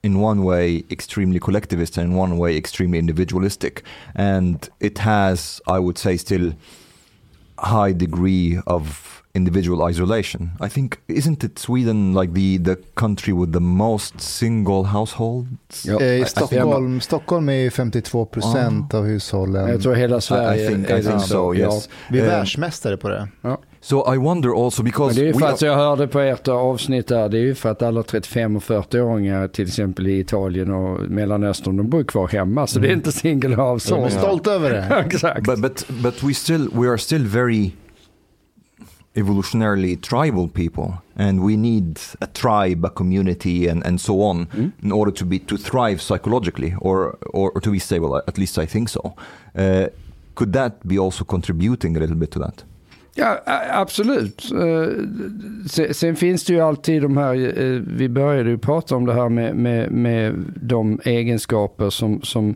in 0.03 0.17
one 0.17 0.43
way 0.43 0.83
extremely 0.89 1.39
collectivist 1.41 1.99
and 1.99 2.13
in 2.13 2.19
one 2.19 2.37
way 2.37 2.57
extremely 2.57 2.99
individualistic, 2.99 3.85
and 4.15 4.69
it 4.81 4.99
has, 4.99 5.61
I 5.67 5.79
would 5.79 5.99
say, 5.99 6.19
still 6.19 6.53
high 7.59 7.93
degree 7.93 8.59
of 8.67 9.20
individual 9.35 9.91
isolation. 9.91 10.51
I 10.67 10.69
think 10.69 10.95
isn't 11.07 11.45
it 11.47 11.59
Sweden 11.59 12.15
like 12.21 12.35
the 12.35 12.65
the 12.75 12.77
country 12.95 13.33
with 13.35 13.53
the 13.53 13.61
most 13.61 14.21
single 14.21 14.83
households? 14.85 15.85
Ja. 15.87 16.01
Eh, 16.01 16.07
I- 16.07 16.21
I 16.21 16.25
Stockholm, 16.25 17.01
Stockholm 17.01 17.49
är 17.49 17.53
ju 17.53 17.71
52 17.71 18.25
procent 18.25 18.95
av 18.95 19.05
hushållen. 19.07 19.69
Jag 19.69 19.83
tror 19.83 19.95
hela 19.95 20.21
Sverige 20.21 20.65
I 20.65 20.69
think, 20.75 20.91
är 20.91 20.99
I 20.99 21.03
think 21.03 21.23
so. 21.23 21.55
Ja. 21.55 21.75
Yes. 21.75 21.89
Vi 22.11 22.19
är 22.21 22.25
Eh, 22.25 22.29
världsmästare 22.31 22.97
på 22.97 23.09
det. 23.09 23.29
so 23.81 24.15
I 24.15 24.17
wonder 24.19 24.65
also 24.65 24.83
Men 24.83 24.91
because 24.91 25.21
det 25.21 25.29
är 25.29 25.33
för 25.33 25.41
are- 25.41 25.53
att 25.53 25.63
jag 25.63 25.77
hörde 25.77 26.09
på 26.09 26.21
ert 26.21 26.49
avsnitt 26.49 27.07
där, 27.09 27.29
det 27.29 27.39
är 27.39 27.43
ju 27.43 27.55
för 27.55 27.69
att 27.71 27.83
alla 27.83 28.03
35 28.03 28.57
och 28.57 28.63
40-åringar 28.63 29.49
till 29.49 29.67
exempel 29.67 30.07
i 30.07 30.19
Italien 30.21 30.71
och 30.71 31.11
Mellanöstern, 31.11 31.77
de 31.77 31.89
bor 31.91 32.05
kvar 32.05 32.29
hemma. 32.29 32.67
Så 32.67 32.79
det 32.79 32.89
är 32.89 32.93
inte 32.93 33.13
single 33.13 33.49
De 33.49 33.61
är 33.61 33.71
household. 33.71 34.13
stolta 34.13 34.53
över 34.53 34.71
det. 34.71 35.03
Exakt. 35.07 35.47
but 35.47 35.59
but 35.61 35.85
but 36.03 36.23
we 36.23 36.35
still 36.35 36.69
we 36.75 36.89
are 36.89 36.99
still 36.99 37.27
very 37.27 37.71
evolutionarily 39.15 39.97
tribal 40.01 40.49
people 40.49 40.93
and 41.17 41.41
we 41.41 41.57
need 41.57 41.99
a 42.21 42.27
tribe 42.27 42.85
a 42.87 42.91
community 42.91 43.69
and, 43.71 43.87
and 43.87 44.01
so 44.01 44.23
on 44.23 44.47
in 44.83 44.93
order 44.93 45.13
to 45.13 45.25
be 45.25 45.39
to 45.39 45.57
thrive 45.57 46.01
psychologically 46.01 46.75
or, 46.81 47.17
or 47.33 47.51
or 47.55 47.61
to 47.61 47.71
be 47.71 47.81
stable 47.81 48.17
at 48.29 48.39
least 48.39 48.59
i 48.59 48.67
think 48.67 48.89
so. 48.89 49.13
Uh, 49.59 49.87
could 50.35 50.53
that 50.53 50.73
be 50.85 50.99
also 50.99 51.25
contributing 51.25 51.97
a 51.97 52.01
little 52.01 52.17
bit 52.17 52.31
to 52.31 52.39
that? 52.39 52.65
Ja, 53.15 53.39
absolut. 53.71 54.51
Eh, 54.53 54.89
se- 55.67 55.95
Sen 55.95 56.17
finns 56.17 56.45
det 56.45 56.53
ju 56.53 56.61
alltid 56.61 57.03
de 57.03 57.17
här, 57.17 57.35
eh, 57.63 57.81
vi 57.87 58.09
började 58.09 58.51
ju 58.51 58.59
prata 58.59 58.97
om 58.97 59.07
det 59.07 59.15
här 59.15 59.29
med, 59.29 59.57
med, 59.57 59.91
med 59.93 60.35
de 60.63 61.01
egenskaper 61.05 61.91
som, 61.91 62.23
som 62.23 62.55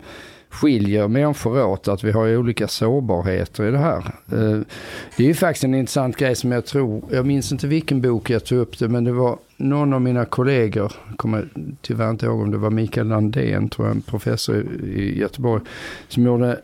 skiljer 0.54 1.08
människor 1.08 1.64
åt, 1.64 1.88
att 1.88 2.04
vi 2.04 2.10
har 2.12 2.36
olika 2.36 2.68
sårbarheter 2.68 3.64
i 3.68 3.70
det 3.70 3.78
här. 3.78 3.96
Eh, 4.32 4.60
det 5.16 5.22
är 5.22 5.26
ju 5.26 5.34
faktiskt 5.34 5.64
en 5.64 5.74
intressant 5.74 6.16
grej 6.16 6.34
som 6.34 6.52
jag 6.52 6.64
tror, 6.66 7.04
jag 7.10 7.26
minns 7.26 7.52
inte 7.52 7.66
vilken 7.66 8.00
bok 8.00 8.30
jag 8.30 8.44
tog 8.44 8.58
upp 8.58 8.78
det, 8.78 8.88
men 8.88 9.04
det 9.04 9.12
var 9.12 9.38
någon 9.56 9.92
av 9.92 10.00
mina 10.02 10.24
kollegor, 10.24 10.92
kommer 11.16 11.48
tyvärr 11.82 12.10
inte 12.10 12.26
ihåg 12.26 12.40
om 12.40 12.50
det 12.50 12.58
var 12.58 12.70
Mikael 12.70 13.06
Landén, 13.08 13.68
tror 13.68 13.86
jag, 13.88 13.96
en 13.96 14.02
professor 14.02 14.56
i- 14.84 15.18
Göteborg, 15.18 15.62
som 16.08 16.22
gjorde, 16.24 16.60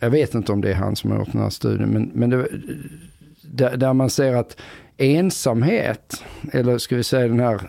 jag 0.00 0.10
vet 0.10 0.34
inte 0.34 0.52
om 0.52 0.60
det 0.60 0.70
är 0.70 0.74
han 0.74 0.96
som 0.96 1.10
har 1.10 1.18
gjort 1.18 1.32
den 1.32 1.42
här 1.42 1.50
studien, 1.50 1.88
men, 1.88 2.10
men 2.14 2.30
det, 2.30 2.36
eh, 2.36 2.44
där, 3.42 3.76
där 3.76 3.92
man 3.92 4.10
ser 4.10 4.34
att 4.34 4.56
ensamhet, 4.96 6.22
eller 6.52 6.78
ska 6.78 6.96
vi 6.96 7.04
säga 7.04 7.28
den 7.28 7.40
här 7.40 7.60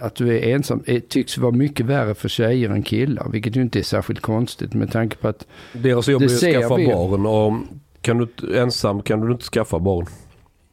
att 0.00 0.14
du 0.14 0.38
är 0.38 0.54
ensam, 0.54 0.82
är, 0.86 1.00
tycks 1.00 1.38
vara 1.38 1.52
mycket 1.52 1.86
värre 1.86 2.14
för 2.14 2.28
tjejer 2.28 2.70
än 2.70 2.82
killar. 2.82 3.28
Vilket 3.32 3.56
ju 3.56 3.62
inte 3.62 3.78
är 3.78 3.82
särskilt 3.82 4.20
konstigt 4.20 4.74
med 4.74 4.92
tanke 4.92 5.16
på 5.16 5.28
att 5.28 5.46
Deras 5.72 6.08
jobb 6.08 6.22
Det 6.22 6.26
är 6.26 6.56
att 6.56 6.62
skaffa 6.62 6.76
vi. 6.76 6.86
barn 6.86 7.26
och 7.26 7.52
kan 8.00 8.18
du 8.18 8.58
ensam 8.60 9.02
kan 9.02 9.20
du 9.20 9.32
inte 9.32 9.44
skaffa 9.44 9.78
barn. 9.78 10.06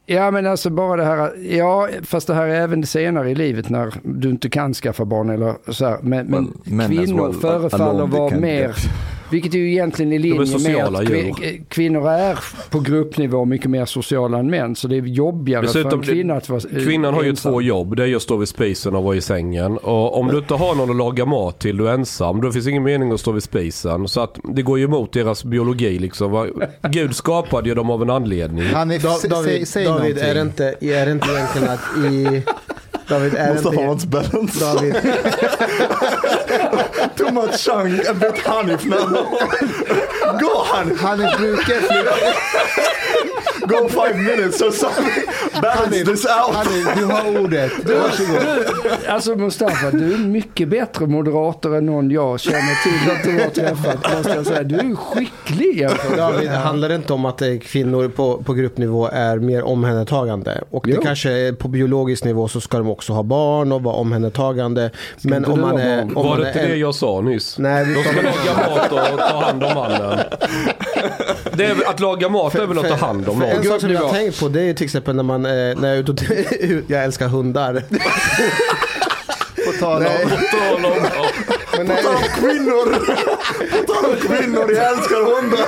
Ja 0.06 0.30
men 0.30 0.46
alltså 0.46 0.70
bara 0.70 0.96
det 0.96 1.04
här, 1.04 1.36
ja 1.56 1.88
fast 2.02 2.26
det 2.26 2.34
här 2.34 2.46
är 2.46 2.54
även 2.60 2.86
senare 2.86 3.30
i 3.30 3.34
livet 3.34 3.68
när 3.68 3.94
du 4.02 4.30
inte 4.30 4.48
kan 4.48 4.74
skaffa 4.74 5.04
barn 5.04 5.30
eller 5.30 5.72
så 5.72 5.86
här. 5.86 5.98
Men, 6.02 6.26
men 6.26 6.52
men 6.64 6.88
kvinnor 6.90 7.22
well, 7.28 7.40
förefaller 7.40 8.06
vara 8.06 8.38
mer, 8.40 8.68
get- 8.68 8.88
vilket 9.32 9.54
är 9.54 9.58
ju 9.58 9.70
egentligen 9.70 10.12
i 10.12 10.18
linje 10.18 10.38
med 10.38 10.48
sociala 10.48 10.98
att 10.98 11.10
djur. 11.10 11.16
kvi- 11.32 11.64
kvinnor 11.68 12.08
är 12.08 12.38
på 12.70 12.80
gruppnivå 12.80 13.44
mycket 13.44 13.70
mer 13.70 13.84
sociala 13.84 14.38
än 14.38 14.50
män. 14.50 14.76
Så 14.76 14.88
det 14.88 14.96
är 14.96 15.02
jobbigare 15.02 15.66
för 15.66 15.74
Dessutom, 15.78 16.00
en 16.00 16.06
kvinna 16.06 16.34
att 16.34 16.48
vara 16.48 16.60
eh, 16.76 16.84
Kvinnan 16.84 17.14
har 17.14 17.22
ju 17.22 17.34
två 17.34 17.62
jobb. 17.62 17.96
Det 17.96 18.08
är 18.08 18.16
att 18.16 18.22
stå 18.22 18.36
vid 18.36 18.48
spisen 18.48 18.94
och 18.94 19.04
vara 19.04 19.16
i 19.16 19.20
sängen. 19.20 19.78
Och 19.78 20.18
om 20.18 20.28
du 20.28 20.38
inte 20.38 20.54
har 20.54 20.74
någon 20.74 20.90
att 20.90 20.96
laga 20.96 21.24
mat 21.24 21.58
till, 21.58 21.76
du 21.76 21.88
är 21.88 21.92
ensam, 21.94 22.40
då 22.40 22.52
finns 22.52 22.66
ingen 22.66 22.82
mening 22.82 23.12
att 23.12 23.20
stå 23.20 23.32
vid 23.32 23.42
spisen. 23.42 24.08
Så 24.08 24.20
att 24.20 24.38
det 24.54 24.62
går 24.62 24.78
ju 24.78 24.84
emot 24.84 25.12
deras 25.12 25.44
biologi 25.44 25.98
liksom. 25.98 26.52
Gud 26.90 27.16
skapade 27.16 27.68
ju 27.68 27.74
dem 27.74 27.90
av 27.90 28.02
en 28.02 28.10
anledning. 28.10 28.66
Hanif, 28.66 29.02
Da, 29.02 29.18
David, 29.28 29.68
säg 29.68 29.84
David 29.84 30.18
är, 30.18 30.34
det 30.34 30.40
inte, 30.40 30.74
är 30.80 31.06
det 31.06 31.12
inte 31.12 31.28
egentligen 31.30 31.68
att 31.68 31.80
i... 32.12 32.42
David, 33.08 33.34
är 33.34 33.54
det 33.54 33.90
inte... 33.90 34.06
balance 34.06 34.60
David, 34.64 34.94
too 37.16 37.30
much 37.30 37.62
chunk 37.62 38.04
a 38.06 38.14
bit 38.14 38.34
Hanif 38.36 38.86
now 38.86 39.04
go 40.40 40.64
Hanif 40.64 40.96
Hanif 40.96 41.36
brukar 41.36 41.80
flytta... 41.88 42.14
go 43.68 43.88
five 43.88 44.16
minutes 44.18 44.62
or 44.62 44.70
something 44.70 45.24
balance 45.62 46.04
this 46.04 46.24
out 46.24 46.54
Hanif, 46.54 46.94
du 46.96 47.04
har 47.04 47.40
ordet. 47.42 47.72
Varsågod. 47.84 48.42
Du, 48.42 49.06
alltså 49.08 49.36
Mustafa, 49.36 49.90
du 49.90 50.14
är 50.14 50.18
mycket 50.18 50.68
bättre 50.68 51.06
moderator 51.06 51.76
än 51.76 51.86
någon 51.86 52.10
jag 52.10 52.40
känner 52.40 52.82
till 52.82 53.10
att 53.12 53.22
du 53.24 53.42
har 53.42 53.50
träffat. 53.68 54.16
Måste 54.16 54.32
jag 54.34 54.46
säga. 54.46 54.62
Du 54.62 54.74
är 54.76 54.94
skicklig 54.96 55.80
jämfört. 55.80 56.16
David, 56.16 56.48
handlar 56.50 56.88
det 56.88 56.94
inte 56.94 57.12
om 57.12 57.24
att 57.24 57.42
eh, 57.42 57.48
kvinnor 57.62 58.08
på, 58.08 58.42
på 58.42 58.54
gruppnivå 58.54 59.08
är 59.12 59.36
mer 59.38 59.62
omhändertagande? 59.62 60.64
Och 60.70 60.84
det 60.86 60.92
Jo. 60.94 61.00
kanske 61.02 61.30
är 61.30 61.52
på 61.52 61.68
biologisk 61.68 62.24
nivå 62.24 62.48
så 62.48 62.60
ska 62.60 62.78
de 62.78 62.88
också 62.90 63.12
ha 63.12 63.22
barn 63.22 63.72
och 63.72 63.82
vara 63.82 63.94
omhändertagande. 63.94 64.90
Men 65.22 65.38
inte 65.38 65.50
om 65.50 65.60
man 65.60 65.78
är... 65.78 66.02
Om 66.02 66.14
Var 66.14 66.24
man 66.24 66.40
det 66.40 66.48
inte 66.48 66.66
det 66.66 66.76
jag 66.76 66.94
sa 66.94 67.20
nyss? 67.20 67.58
Nej, 67.58 67.84
vi 67.84 67.94
De 67.94 68.02
ska 68.02 68.12
ska- 68.12 68.22
laga 68.22 68.68
mat 68.68 68.92
och 69.12 69.18
ta 69.18 69.44
hand 69.44 69.64
om 69.64 69.74
mannen. 69.74 70.18
Det 71.56 71.64
är, 71.64 71.88
att 71.90 72.00
laga 72.00 72.28
mat 72.28 72.54
är 72.54 72.66
väl 72.66 72.78
att 72.78 72.88
ta 72.88 72.94
hand 73.06 73.28
om 73.28 73.42
en 73.42 73.64
sak 73.64 73.80
som 73.80 73.90
jag 73.90 74.00
har 74.00 74.12
tänkt 74.12 74.40
på 74.40 74.48
det 74.48 74.60
är 74.62 74.74
till 74.74 74.84
exempel 74.84 75.16
när 75.16 75.22
man, 75.22 75.46
eh, 75.46 75.50
när 75.52 75.88
jag 75.88 75.96
är 75.96 76.00
ute 76.00 76.12
och, 76.12 76.18
jag 76.90 77.04
älskar 77.04 77.28
hundar. 77.28 77.82
På 79.66 79.72
tal 79.80 80.02
om... 80.02 80.12
På 80.30 80.36
tal 80.56 80.84
om- 80.92 81.08
Men 81.76 81.86
när, 81.86 82.40
kvinnor. 82.40 82.94
På 83.86 83.92
tal 83.92 84.10
om 84.10 84.16
kvinnor 84.16 84.72
jag 84.72 84.88
älskar 84.92 85.40
hundar. 85.40 85.66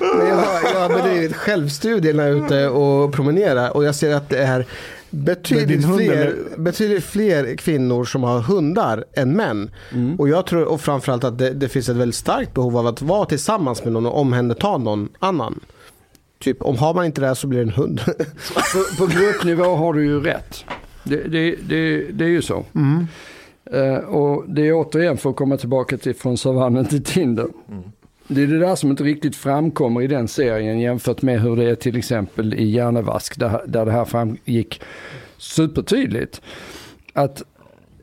Jag, 0.00 0.36
har, 0.36 0.72
jag 0.72 0.80
har 0.80 0.88
bedrivit 1.02 1.36
självstudier 1.36 2.14
när 2.14 2.26
jag 2.28 2.36
är 2.38 2.44
ute 2.44 2.68
och 2.68 3.12
promenerar 3.12 3.76
och 3.76 3.84
jag 3.84 3.94
ser 3.94 4.14
att 4.14 4.28
det 4.28 4.38
är 4.38 4.66
betydligt 5.10 5.96
fler, 5.96 6.36
betydligt 6.56 7.04
fler 7.04 7.56
kvinnor 7.56 8.04
som 8.04 8.22
har 8.22 8.40
hundar 8.40 9.04
än 9.16 9.36
män. 9.36 9.70
Och 10.18 10.28
jag 10.28 10.46
tror 10.46 10.64
och 10.64 10.80
framförallt 10.80 11.24
att 11.24 11.38
det, 11.38 11.50
det 11.50 11.68
finns 11.68 11.88
ett 11.88 11.96
väldigt 11.96 12.14
starkt 12.14 12.54
behov 12.54 12.76
av 12.76 12.86
att 12.86 13.02
vara 13.02 13.24
tillsammans 13.24 13.84
med 13.84 13.92
någon 13.92 14.06
och 14.06 14.20
omhänderta 14.20 14.78
någon 14.78 15.08
annan. 15.18 15.60
Typ, 16.38 16.62
om 16.62 16.76
har 16.76 16.94
man 16.94 17.06
inte 17.06 17.20
det 17.20 17.26
här 17.26 17.34
så 17.34 17.46
blir 17.46 17.58
det 17.58 17.64
en 17.64 17.70
hund. 17.70 18.00
På, 18.72 18.96
på 18.98 19.06
gruppnivå 19.06 19.76
har 19.76 19.92
du 19.92 20.04
ju 20.04 20.20
rätt. 20.20 20.64
Det, 21.04 21.16
det, 21.16 21.56
det, 21.68 22.04
det 22.12 22.24
är 22.24 22.28
ju 22.28 22.42
så. 22.42 22.64
Eh, 23.72 23.94
och 23.94 24.44
det 24.48 24.68
är 24.68 24.72
återigen 24.72 25.16
för 25.16 25.30
att 25.30 25.36
komma 25.36 25.56
tillbaka 25.56 25.96
till 25.96 26.14
från 26.14 26.38
savannen 26.38 26.86
till 26.86 27.04
Tinder. 27.04 27.46
Det 28.30 28.42
är 28.42 28.46
det 28.46 28.58
där 28.58 28.74
som 28.74 28.90
inte 28.90 29.04
riktigt 29.04 29.36
framkommer 29.36 30.02
i 30.02 30.06
den 30.06 30.28
serien 30.28 30.80
jämfört 30.80 31.22
med 31.22 31.40
hur 31.40 31.56
det 31.56 31.70
är 31.70 31.74
till 31.74 31.96
exempel 31.96 32.54
i 32.54 32.64
Hjärnevask 32.64 33.38
där, 33.38 33.60
där 33.66 33.86
det 33.86 33.92
här 33.92 34.04
framgick 34.04 34.80
supertydligt. 35.38 36.40
Att 37.12 37.42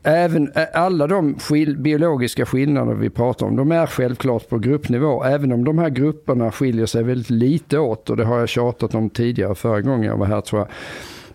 även 0.02 0.52
alla 0.74 1.06
de 1.06 1.38
skil, 1.38 1.78
biologiska 1.78 2.46
skillnader 2.46 2.94
vi 2.94 3.10
pratar 3.10 3.46
om, 3.46 3.56
de 3.56 3.72
är 3.72 3.86
självklart 3.86 4.48
på 4.48 4.58
gruppnivå. 4.58 5.24
Även 5.24 5.52
om 5.52 5.64
de 5.64 5.78
här 5.78 5.90
grupperna 5.90 6.52
skiljer 6.52 6.86
sig 6.86 7.02
väldigt 7.02 7.30
lite 7.30 7.78
åt, 7.78 8.10
och 8.10 8.16
det 8.16 8.24
har 8.24 8.38
jag 8.38 8.48
tjatat 8.48 8.94
om 8.94 9.10
tidigare 9.10 9.54
förra 9.54 9.80
gången 9.80 10.02
jag 10.02 10.16
var 10.16 10.26
här 10.26 10.40
tror 10.40 10.60
jag, 10.60 10.68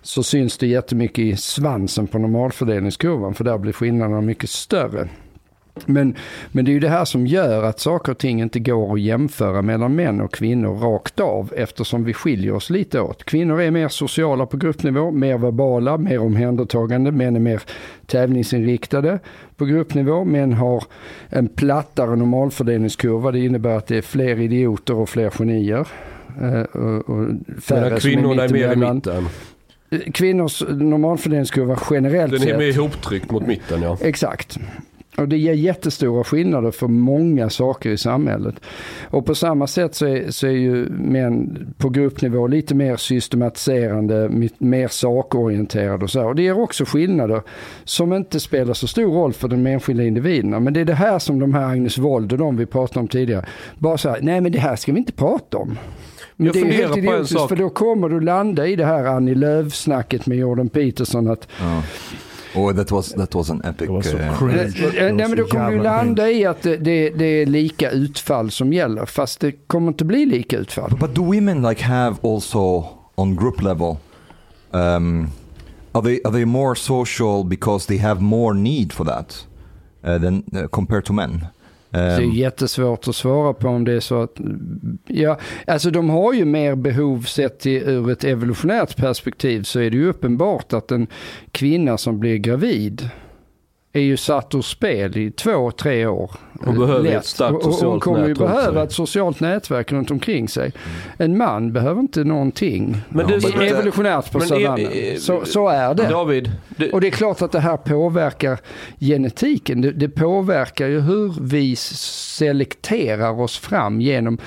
så 0.02 0.24
syns 0.24 0.58
det 0.58 0.68
jättemycket 0.68 1.20
i 1.20 1.36
svansen 1.36 2.08
på 2.08 2.20
normalfördelningskurvan, 2.20 3.34
för 3.34 3.44
där 3.44 3.58
blir 3.58 3.74
skillnaderna 3.74 4.22
mycket 4.22 4.50
större. 4.50 5.10
Men, 5.86 6.16
men 6.52 6.66
det 6.66 6.72
är 6.72 6.74
ju 6.74 6.80
det 6.80 6.90
här 6.90 7.06
som 7.06 7.28
gör 7.28 7.64
att 7.64 7.80
saker 7.80 8.12
och 8.12 8.18
ting 8.18 8.42
inte 8.42 8.60
går 8.60 8.94
att 8.94 9.02
jämföra 9.02 9.62
mellan 9.62 9.96
män 9.96 10.22
och 10.22 10.34
kvinnor 10.34 10.76
rakt 10.76 11.20
av 11.20 11.54
eftersom 11.58 12.04
vi 12.04 12.14
skiljer 12.14 12.54
oss 12.54 12.70
lite 12.70 13.02
åt. 13.02 13.24
Kvinnor 13.24 13.62
är 13.62 13.72
mer 13.72 13.88
sociala 13.88 14.46
på 14.46 14.58
gruppnivå, 14.58 15.12
mer 15.12 15.38
verbala, 15.38 15.98
mer 15.98 16.20
omhändertagande, 16.22 17.12
män 17.12 17.36
är 17.36 17.40
mer 17.40 17.62
tävlingsinriktade 18.06 19.20
på 19.56 19.66
gruppnivå. 19.66 20.26
Män 20.26 20.54
har 20.54 20.84
en 21.30 21.48
plattare 21.48 22.16
normalfördelningskurva, 22.16 23.32
det 23.32 23.40
innebär 23.40 23.78
att 23.78 23.88
det 23.88 23.98
är 23.98 24.02
fler 24.02 24.40
idioter 24.40 24.96
och 24.96 25.10
fler 25.10 25.30
genier. 25.30 25.88
eh, 26.42 26.62
Och, 26.62 27.10
och 27.10 27.28
färre 27.64 28.00
kvinnorna 28.00 28.44
är 28.44 28.50
mer 28.50 28.74
i 28.74 28.76
mitten. 28.76 29.26
Kvinnors 30.14 30.64
normalfördelningskurva 30.70 31.80
generellt 31.92 32.32
Den 32.32 32.42
är 32.42 32.46
sett 32.46 32.58
mer 32.58 32.68
ihoptryckt 32.68 33.32
mot 33.32 33.48
mitten 33.48 33.82
ja. 33.82 33.98
Exakt. 34.02 34.60
Och 35.18 35.28
det 35.28 35.38
ger 35.38 35.54
jättestora 35.54 36.24
skillnader 36.24 36.72
för 36.72 36.88
många 36.88 37.50
saker 37.50 37.90
i 37.90 37.98
samhället. 37.98 38.56
Och 39.10 39.26
på 39.26 39.36
samma 39.36 39.68
sätt 39.68 39.96
så 39.96 40.06
är, 40.06 40.32
så 40.32 40.48
är 40.48 40.52
ju 40.52 40.90
män 40.90 41.68
på 41.78 41.90
gruppnivå 41.90 42.48
lite 42.48 42.76
mer 42.76 42.96
systematiserande, 42.96 44.30
mer 44.58 44.88
sakorienterade 44.88 46.04
och 46.04 46.10
så. 46.10 46.20
här. 46.20 46.28
Och 46.28 46.36
det 46.36 46.42
ger 46.44 46.60
också 46.60 46.86
skillnader 46.86 47.42
som 47.84 48.14
inte 48.14 48.40
spelar 48.40 48.74
så 48.74 48.88
stor 48.88 49.14
roll 49.14 49.34
för 49.34 49.48
de 49.48 49.68
enskilda 49.68 50.04
individerna. 50.04 50.60
Men 50.60 50.74
det 50.74 50.80
är 50.82 50.86
det 50.86 50.94
här 50.94 51.20
som 51.20 51.40
de 51.40 51.54
här 51.54 51.66
Agnes 51.66 51.98
Wold 51.98 52.32
och 52.32 52.38
de 52.38 52.58
vi 52.58 52.66
pratade 52.66 53.00
om 53.00 53.08
tidigare, 53.08 53.46
bara 53.78 53.98
så 53.98 54.10
här, 54.10 54.20
nej 54.22 54.42
men 54.42 54.52
det 54.52 54.60
här 54.60 54.76
ska 54.76 54.92
vi 54.92 54.98
inte 55.00 55.12
prata 55.14 55.58
om. 55.58 55.78
Men 56.36 56.46
Jag 56.48 56.56
det 56.56 56.60
är 56.60 56.66
helt 56.66 56.98
idiotiskt 56.98 57.48
för 57.48 57.56
då 57.56 57.70
kommer 57.70 58.10
du 58.10 58.20
landa 58.20 58.68
i 58.68 58.76
det 58.76 58.86
här 58.86 59.06
Annie 59.06 59.36
Lööf-snacket 59.36 60.26
med 60.26 60.38
Jordan 60.38 60.70
Peterson 60.70 61.28
att 61.28 61.48
Ja. 61.60 61.84
Oh, 62.56 62.74
that 62.74 62.92
was 62.92 63.14
that 63.14 63.36
was 63.36 63.50
an 63.50 63.62
epic. 63.64 63.88
Det 63.88 63.94
var 63.94 64.02
så 64.02 64.18
uh. 64.18 64.56
Eh, 64.56 65.04
eh, 65.04 65.14
Nej 65.14 65.28
men 65.28 65.38
då 65.38 65.46
kommer 65.46 65.68
du 65.68 65.76
jävla 65.76 65.98
landa 65.98 66.32
i 66.32 66.46
att 66.46 66.62
det, 66.62 66.78
det, 66.78 67.10
det 67.10 67.26
är 67.26 67.46
lika 67.46 67.90
utfall 67.92 68.52
som 68.52 68.74
gäller. 68.74 69.06
Fast 69.06 69.40
det 69.40 69.52
kommer 69.52 69.88
inte 69.88 70.06
bli 70.06 70.26
lika 70.26 70.58
utfall. 70.58 70.98
But 71.00 71.16
do 71.16 71.24
women 71.24 71.62
like 71.62 71.84
have 71.84 72.18
also 72.24 72.86
on 73.16 73.36
group 73.36 73.62
level? 73.62 73.98
Um, 74.72 75.32
are 75.92 76.02
they 76.02 76.22
are 76.24 76.32
they 76.32 76.46
more 76.46 76.76
social 76.76 77.44
because 77.44 77.88
they 77.88 77.98
have 77.98 78.22
more 78.22 78.54
need 78.54 78.94
for 78.94 79.06
that 79.06 79.48
uh, 80.04 80.18
than 80.18 80.44
uh, 80.56 80.68
compared 80.68 81.06
to 81.06 81.14
men? 81.14 81.46
Det 81.92 82.00
är 82.00 82.22
Um, 82.22 82.32
jättesvårt 82.32 83.08
att 83.08 83.16
svara 83.16 83.54
på 83.54 83.68
om 83.68 83.86
det 83.86 83.94
är 83.94 84.00
så 84.00 84.22
att, 84.22 84.42
ja, 85.08 85.38
alltså 85.68 85.92
de 85.92 86.10
har 86.10 86.34
ju 86.34 86.46
mer 86.46 86.76
behov 86.76 87.22
sett 87.22 87.60
till, 87.60 87.84
ur 87.84 88.12
ett 88.12 88.24
evolutionärt 88.24 88.98
perspektiv 88.98 89.64
så 89.64 89.80
är 89.80 89.90
det 89.90 89.98
ju 89.98 90.10
uppenbart 90.10 90.74
att 90.74 90.92
en 90.92 91.08
kvinna 91.52 91.98
som 91.98 92.20
blir 92.20 92.38
gravid 92.38 93.10
är 93.94 94.02
ju 94.02 94.18
satt 94.18 94.56
ur 94.56 94.62
spel 94.62 95.18
i 95.18 95.32
två, 95.32 95.72
tre 95.72 96.06
år. 96.06 96.32
Hon 96.66 96.80
behöver 96.80 97.04
Lätt. 97.04 97.14
ett 97.20 97.26
starkt 97.26 97.56
och 97.56 97.64
Hon 97.64 97.74
socialt 97.74 98.04
kommer 98.04 98.28
ju 98.28 98.34
behöva 98.34 98.84
ett 98.84 98.92
socialt 98.92 99.40
nätverk 99.40 99.92
runt 99.92 100.12
omkring 100.12 100.48
sig. 100.48 100.74
En 101.18 101.38
man 101.38 101.74
behöver 101.74 102.00
inte 102.02 102.24
någonting. 102.24 102.98
Men 103.10 103.30
Ja, 103.30 103.36
inte- 103.36 103.66
Evolutionärt 103.66 104.32
på 104.32 104.40
savannen. 104.40 104.92
Så, 105.18 105.46
så 105.46 105.68
är 105.68 105.94
det. 105.94 106.08
David, 106.10 106.52
det, 106.68 106.92
Och 106.92 107.02
det 107.02 107.08
är 107.08 107.12
klart 107.12 107.42
att 107.42 107.52
det 107.52 107.60
här 107.60 107.78
påverkar 107.78 108.60
genetiken. 109.00 109.82
Det, 109.82 109.92
det 109.92 110.10
påverkar 110.10 110.88
ju 110.88 111.00
hur 111.00 111.34
vi 111.42 111.76
selekterar 111.76 113.40
oss 113.42 113.58
fram 113.58 114.02
genom, 114.02 114.38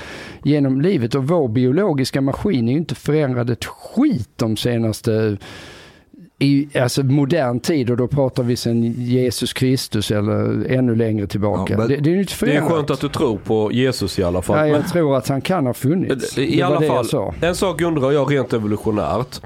genom 0.42 0.80
livet. 0.80 1.14
Och 1.14 1.28
vår 1.28 1.49
biologiska 1.49 2.20
maskin 2.20 2.68
är 2.68 2.72
ju 2.72 2.78
inte 2.78 2.95
förändrad 2.95 3.51
ett 3.51 3.64
skit 3.64 4.30
de 4.36 4.57
senaste 4.57 5.36
i 6.39 6.68
alltså 6.78 7.03
modern 7.03 7.61
tid 7.61 7.91
och 7.91 7.97
då 7.97 8.09
pratar 8.09 8.43
vi 8.43 8.57
sen 8.57 8.93
Jesus 8.99 9.53
Kristus 9.53 10.11
eller 10.11 10.70
ännu 10.70 10.95
längre 10.95 11.26
tillbaka. 11.26 11.72
Ja, 11.72 11.78
men- 11.78 11.89
det, 11.89 11.97
det 11.97 12.11
är 12.11 12.16
inte 12.16 12.47
det 12.47 12.57
är 12.57 12.61
skönt 12.61 12.91
att 12.91 13.01
du 13.01 13.09
tror 13.09 13.39
på 13.39 13.72
Jesus 13.72 14.18
i 14.18 14.22
alla 14.22 14.43
fall. 14.43 14.57
Ja, 14.57 14.62
Men- 14.62 14.72
jag 14.72 14.89
tror 14.89 15.16
att 15.16 15.28
han 15.28 15.41
kan 15.41 15.66
ha 15.66 15.74
funnits. 15.74 16.39
I 16.39 16.62
alla 16.62 16.80
fall, 16.80 17.32
en 17.41 17.55
sak 17.57 17.80
undrar 17.80 18.12
jag 18.12 18.32
rent 18.32 18.53
evolutionärt. 18.53 19.41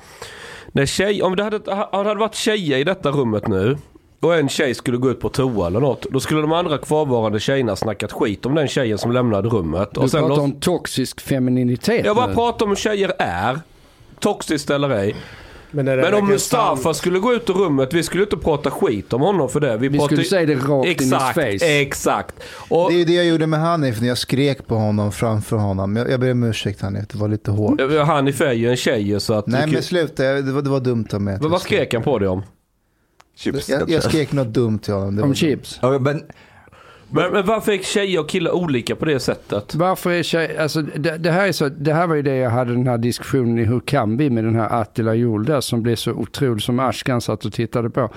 När 0.73 0.87
tjej, 0.87 1.23
om 1.23 1.37
det 1.37 1.43
hade, 1.43 1.57
om 1.57 2.03
det 2.05 2.09
hade 2.09 2.21
varit 2.21 2.35
tjejer 2.35 2.79
i 2.79 2.85
detta 2.85 3.11
rummet 3.11 3.49
nu 3.49 3.77
och 4.21 4.35
en 4.35 4.49
tjej 4.49 4.75
skulle 4.75 4.97
gå 4.97 5.11
ut 5.11 5.21
på 5.21 5.29
toa 5.29 5.67
eller 5.67 5.81
något. 5.81 6.07
Då 6.11 6.21
skulle 6.21 6.41
de 6.41 6.53
andra 6.53 6.79
kvarvarande 6.79 7.41
tjejerna 7.41 7.77
snackat 7.77 8.13
skit 8.13 8.47
om 8.47 8.55
den 8.55 8.69
tjejen 8.69 8.99
som 8.99 9.13
lämnade 9.13 9.49
rummet. 9.49 9.89
Du 9.95 10.01
Och 10.01 10.11
sen 10.11 10.27
pratar 10.27 10.43
om 10.43 10.53
toxisk 10.53 11.21
femininitet 11.21 12.07
jag 12.07 12.17
bara 12.17 12.35
pratar 12.35 12.67
om 12.67 12.71
hur 12.71 12.77
tjejer 12.77 13.13
är. 13.19 13.61
Toxiskt 14.21 14.71
eller 14.71 14.91
ej. 14.91 15.17
Men, 15.71 15.85
Men 15.85 16.15
om 16.15 16.29
Mustafa 16.29 16.83
sant? 16.83 16.97
skulle 16.97 17.19
gå 17.19 17.35
ut 17.35 17.51
ur 17.51 17.55
rummet, 17.55 17.95
vi 17.95 18.03
skulle 18.03 18.23
inte 18.23 18.37
prata 18.37 18.71
skit 18.71 19.13
om 19.13 19.21
honom 19.21 19.49
för 19.49 19.61
det. 19.61 19.77
Vi, 19.77 19.89
Vi 19.89 19.99
skulle 20.01 20.25
säga 20.25 20.47
det 20.47 20.55
rakt 20.55 20.87
in 20.87 20.91
i 20.91 20.91
exakt, 20.91 21.35
face. 21.35 21.81
Exakt. 21.81 22.35
Och, 22.69 22.91
Det 22.91 22.97
är 22.97 22.99
ju 22.99 23.05
det 23.05 23.13
jag 23.13 23.27
gjorde 23.27 23.47
med 23.47 23.61
Hanif 23.61 24.01
när 24.01 24.09
jag 24.09 24.19
skrek 24.19 24.67
på 24.67 24.75
honom 24.75 25.13
framför 25.13 25.57
honom. 25.57 25.97
Jag, 25.97 26.11
jag 26.11 26.21
ber 26.21 26.31
om 26.31 26.43
ursäkt 26.43 26.81
Hanif, 26.81 27.07
det 27.09 27.19
var 27.19 27.29
lite 27.29 27.51
hårt. 27.51 27.81
Hanif 28.07 28.41
är 28.41 28.53
ju 28.53 28.71
en 28.71 28.77
tjej 28.77 29.21
så 29.21 29.35
att... 29.35 29.47
Nej 29.47 29.67
men 29.67 29.83
sluta, 29.83 30.23
det 30.23 30.53
var, 30.53 30.63
det 30.63 30.71
var 30.71 30.81
dumt 30.81 31.07
av 31.13 31.23
mig. 31.23 31.39
vad 31.41 31.61
skrek 31.61 31.95
han 31.95 32.03
på 32.03 32.19
dig 32.19 32.29
om? 32.29 32.43
chips. 33.39 33.69
Jag, 33.69 33.91
jag 33.91 34.03
skrek 34.03 34.33
något 34.33 34.49
dumt 34.49 34.79
till 34.79 34.95
honom. 34.95 35.25
Om 35.25 35.35
chips. 35.35 35.81
But 36.01 36.17
men, 37.11 37.33
men 37.33 37.47
varför 37.47 37.73
är 37.73 37.79
tjejer 37.79 38.21
och 38.21 38.29
killar 38.29 38.51
olika 38.51 38.97
på 38.97 39.05
det 39.05 39.21
sättet? 39.21 39.75
Varför 39.75 40.11
är 40.11 40.23
tjej, 40.23 40.59
alltså 40.59 40.83
det, 40.83 41.19
det 41.19 41.31
här 41.31 41.49
är 41.49 41.53
så, 41.53 41.69
det 41.69 41.93
här 41.93 42.07
var 42.07 42.15
ju 42.15 42.23
det 42.23 42.37
jag 42.37 42.51
hade 42.51 42.73
den 42.73 42.87
här 42.87 42.99
diskussionen 42.99 43.59
i 43.59 43.65
Hur 43.65 43.81
kan 43.81 44.17
vi 44.17 44.31
med 44.31 44.45
den 44.45 44.55
här 44.55 44.81
Attila 44.81 45.15
Jol 45.15 45.45
där 45.45 45.61
som 45.61 45.83
blev 45.83 45.97
så 45.97 46.13
otrolig 46.13 46.63
som 46.63 46.81
Ashkan 46.81 47.21
satt 47.21 47.45
och 47.45 47.53
tittade 47.53 47.91
på. 47.91 48.11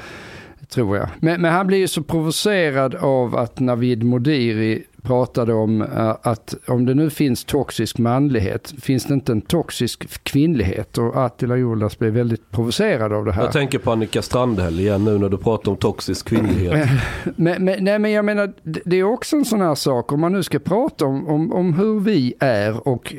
Tror 0.74 0.98
jag. 0.98 1.10
Men, 1.20 1.42
men 1.42 1.54
han 1.54 1.68
blir 1.68 1.78
ju 1.78 1.88
så 1.88 2.04
provocerad 2.04 2.96
av 2.96 3.36
att 3.36 3.60
Navid 3.60 4.04
Modiri 4.04 4.84
pratade 5.02 5.54
om 5.54 5.82
eh, 5.82 6.16
att 6.22 6.56
om 6.68 6.86
det 6.86 6.94
nu 6.94 7.10
finns 7.10 7.44
toxisk 7.44 7.98
manlighet, 7.98 8.74
finns 8.82 9.06
det 9.06 9.14
inte 9.14 9.32
en 9.32 9.42
toxisk 9.42 10.24
kvinnlighet? 10.24 10.98
Och 10.98 11.26
Attila 11.26 11.56
Joldas 11.56 12.00
blev 12.00 12.14
väldigt 12.14 12.52
provocerad 12.52 13.14
av 13.14 13.26
det 13.26 13.32
här. 13.32 13.44
Jag 13.44 13.52
tänker 13.52 13.80
på 13.80 13.92
Annika 13.92 14.22
Strandhäll 14.22 14.80
igen 14.80 15.04
nu 15.04 15.18
när 15.18 15.30
du 15.30 15.38
pratar 15.38 15.72
om 15.72 15.78
toxisk 15.78 16.28
kvinnlighet. 16.28 16.90
Men, 17.36 17.66
men, 17.66 17.84
nej, 17.84 18.00
men 18.00 18.12
jag 18.12 18.26
menar, 18.26 18.54
det 18.64 19.00
är 19.00 19.04
också 19.04 19.36
en 19.36 19.46
sån 19.46 19.62
här 19.62 19.76
sak, 19.76 20.12
om 20.12 20.20
man 20.20 20.32
nu 20.32 20.44
ska 20.44 20.60
prata 20.60 21.06
om, 21.06 21.28
om, 21.28 21.54
om 21.54 21.74
hur 21.74 22.00
vi 22.00 22.34
är 22.40 22.88
och 22.88 23.16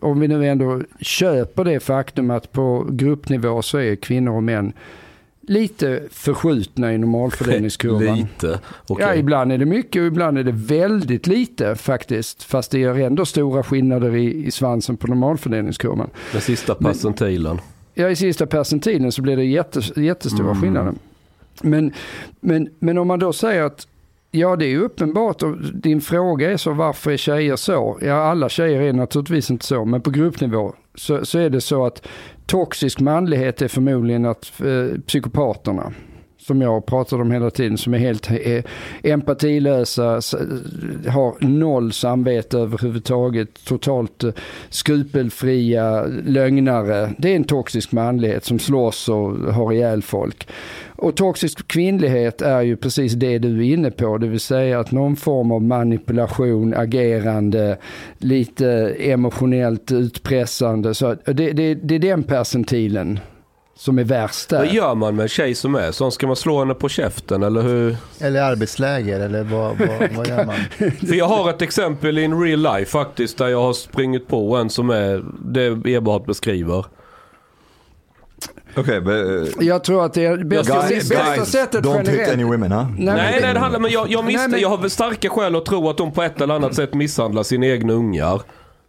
om 0.00 0.20
vi 0.20 0.28
nu 0.28 0.48
ändå 0.48 0.80
köper 1.00 1.64
det 1.64 1.80
faktum 1.80 2.30
att 2.30 2.52
på 2.52 2.86
gruppnivå 2.90 3.62
så 3.62 3.78
är 3.78 3.96
kvinnor 3.96 4.36
och 4.36 4.42
män 4.42 4.72
lite 5.50 6.02
förskjutna 6.10 6.94
i 6.94 6.98
normalfördelningskurvan. 6.98 8.16
Lite. 8.16 8.60
Okej. 8.86 9.06
Ja, 9.06 9.14
ibland 9.14 9.52
är 9.52 9.58
det 9.58 9.64
mycket 9.66 10.00
och 10.00 10.06
ibland 10.06 10.38
är 10.38 10.44
det 10.44 10.52
väldigt 10.52 11.26
lite 11.26 11.76
faktiskt. 11.76 12.42
Fast 12.42 12.70
det 12.70 12.78
gör 12.78 12.98
ändå 12.98 13.24
stora 13.26 13.62
skillnader 13.62 14.16
i, 14.16 14.46
i 14.46 14.50
svansen 14.50 14.96
på 14.96 15.06
normalfördelningskurvan. 15.06 16.10
Den 16.32 16.40
sista 16.40 16.74
percentilen. 16.74 17.58
Ja, 17.94 18.10
i 18.10 18.16
sista 18.16 18.46
percentilen 18.46 19.12
så 19.12 19.22
blir 19.22 19.36
det 19.36 19.44
jättes, 19.44 19.96
jättestora 19.96 20.50
Mm. 20.50 20.62
skillnader. 20.62 20.92
Men, 21.62 21.92
men, 22.40 22.68
men 22.78 22.98
om 22.98 23.08
man 23.08 23.18
då 23.18 23.32
säger 23.32 23.62
att 23.62 23.86
ja, 24.30 24.56
det 24.56 24.64
är 24.66 24.70
ju 24.70 24.80
uppenbart 24.80 25.42
och 25.42 25.56
din 25.74 26.00
fråga 26.00 26.52
är 26.52 26.56
så 26.56 26.72
varför 26.72 27.10
är 27.10 27.16
tjejer 27.16 27.56
så? 27.56 27.98
Ja, 28.02 28.14
alla 28.14 28.48
tjejer 28.48 28.80
är 28.82 28.92
naturligtvis 28.92 29.50
inte 29.50 29.66
så, 29.66 29.84
men 29.84 30.00
på 30.00 30.10
gruppnivå 30.10 30.74
så, 30.94 31.24
så 31.24 31.38
är 31.38 31.50
det 31.50 31.60
så 31.60 31.86
att 31.86 32.06
toxisk 32.50 33.00
manlighet 33.00 33.62
är 33.62 33.68
förmodligen 33.68 34.24
att 34.24 34.60
eh, 34.60 35.00
psykopaterna 35.06 35.92
som 36.50 36.60
jag 36.60 36.86
pratar 36.86 37.20
om 37.20 37.30
hela 37.30 37.50
tiden, 37.50 37.78
som 37.78 37.94
är 37.94 37.98
helt 37.98 38.30
eh, 38.30 38.64
empatilösa, 39.02 40.20
har 41.08 41.46
noll 41.46 41.92
samvete 41.92 42.58
överhuvudtaget, 42.58 43.64
totalt 43.64 44.24
eh, 44.24 44.32
skrupelfria 44.68 46.04
lögnare. 46.24 47.10
Det 47.18 47.32
är 47.32 47.36
en 47.36 47.44
toxisk 47.44 47.92
manlighet 47.92 48.44
som 48.44 48.58
slåss 48.58 49.08
och 49.08 49.30
har 49.30 49.72
ihjäl 49.72 50.02
folk. 50.02 50.48
Och 51.00 51.16
toxisk 51.16 51.68
kvinnlighet 51.68 52.42
är 52.42 52.62
ju 52.62 52.76
precis 52.76 53.12
det 53.12 53.38
du 53.38 53.58
är 53.58 53.72
inne 53.72 53.90
på, 53.90 54.18
det 54.18 54.28
vill 54.28 54.40
säga 54.40 54.80
att 54.80 54.90
någon 54.90 55.16
form 55.16 55.52
av 55.52 55.62
manipulation, 55.62 56.74
agerande, 56.74 57.76
lite 58.18 58.94
emotionellt 58.98 59.92
utpressande. 59.92 60.94
Så 60.94 61.16
det, 61.24 61.52
det, 61.52 61.74
det 61.74 61.94
är 61.94 61.98
den 61.98 62.22
percentilen 62.22 63.20
som 63.80 63.98
är 63.98 64.04
värst 64.04 64.48
där. 64.48 64.58
Vad 64.58 64.72
gör 64.74 64.94
man 64.94 65.16
med 65.16 65.22
en 65.22 65.28
tjej 65.28 65.54
som 65.54 65.74
är 65.74 65.92
sån? 65.92 66.12
Ska 66.12 66.26
man 66.26 66.36
slå 66.36 66.58
henne 66.58 66.74
på 66.74 66.88
käften 66.88 67.42
eller 67.42 67.62
hur? 67.62 67.96
Eller 68.20 68.42
arbetsläger, 68.42 69.20
eller 69.20 69.44
vad, 69.44 69.78
vad, 69.78 70.12
vad 70.16 70.28
gör 70.28 70.44
man? 70.44 70.56
För 71.08 71.14
jag 71.14 71.24
har 71.28 71.50
ett 71.50 71.62
exempel 71.62 72.18
in 72.18 72.40
real 72.42 72.60
life 72.60 72.90
faktiskt 72.90 73.38
där 73.38 73.48
jag 73.48 73.60
har 73.62 73.72
springit 73.72 74.28
på 74.28 74.56
en 74.56 74.70
som 74.70 74.90
är 74.90 75.24
det 75.44 75.64
Eberhard 75.66 76.26
beskriver. 76.26 76.84
okay, 78.76 79.00
but 79.00 79.58
uh, 79.58 79.66
Jag 79.66 79.84
tror 79.84 80.04
att 80.04 80.14
det 80.14 80.24
är 80.24 80.36
bästa, 80.44 80.88
guys, 80.88 81.08
bästa 81.08 81.34
guys, 81.36 81.48
sättet 81.48 81.84
don't 81.84 81.98
hit 81.98 82.06
generellt. 82.08 82.32
any 82.34 82.44
women, 82.44 82.72
huh? 82.72 82.86
Nej, 82.90 82.94
Nej, 82.98 83.14
men- 83.32 83.42
nej, 83.42 83.54
det 83.54 83.60
handlar 83.60 83.80
men 83.80 83.90
jag, 83.90 84.10
jag, 84.10 84.24
misst, 84.24 84.38
Nej, 84.38 84.48
men- 84.48 84.60
jag 84.60 84.68
har 84.68 84.88
starka 84.88 85.28
skäl 85.28 85.56
att 85.56 85.64
tro 85.66 85.88
att 85.90 85.96
de 85.96 86.12
på 86.12 86.22
ett 86.22 86.40
eller 86.40 86.54
annat 86.54 86.74
sätt 86.74 86.94
misshandlar 86.94 87.42
sina 87.42 87.66
egna 87.66 87.92
ungar. 87.92 88.42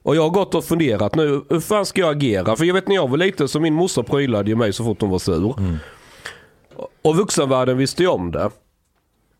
Och 0.03 0.15
jag 0.15 0.21
har 0.21 0.29
gått 0.29 0.55
och 0.55 0.63
funderat 0.65 1.15
nu, 1.15 1.41
hur 1.49 1.59
fan 1.59 1.85
ska 1.85 2.01
jag 2.01 2.11
agera? 2.11 2.55
För 2.55 2.65
jag 2.65 2.73
vet 2.73 2.87
när 2.87 2.95
jag 2.95 3.09
var 3.09 3.17
liten 3.17 3.47
så 3.47 3.59
min 3.59 3.73
morsa 3.73 4.03
prylade 4.03 4.49
ju 4.49 4.55
mig 4.55 4.73
så 4.73 4.83
fort 4.83 5.01
hon 5.01 5.09
var 5.09 5.19
sur. 5.19 5.55
Och 7.01 7.15
vuxenvärlden 7.15 7.77
visste 7.77 8.03
ju 8.03 8.09
om 8.09 8.31
det. 8.31 8.49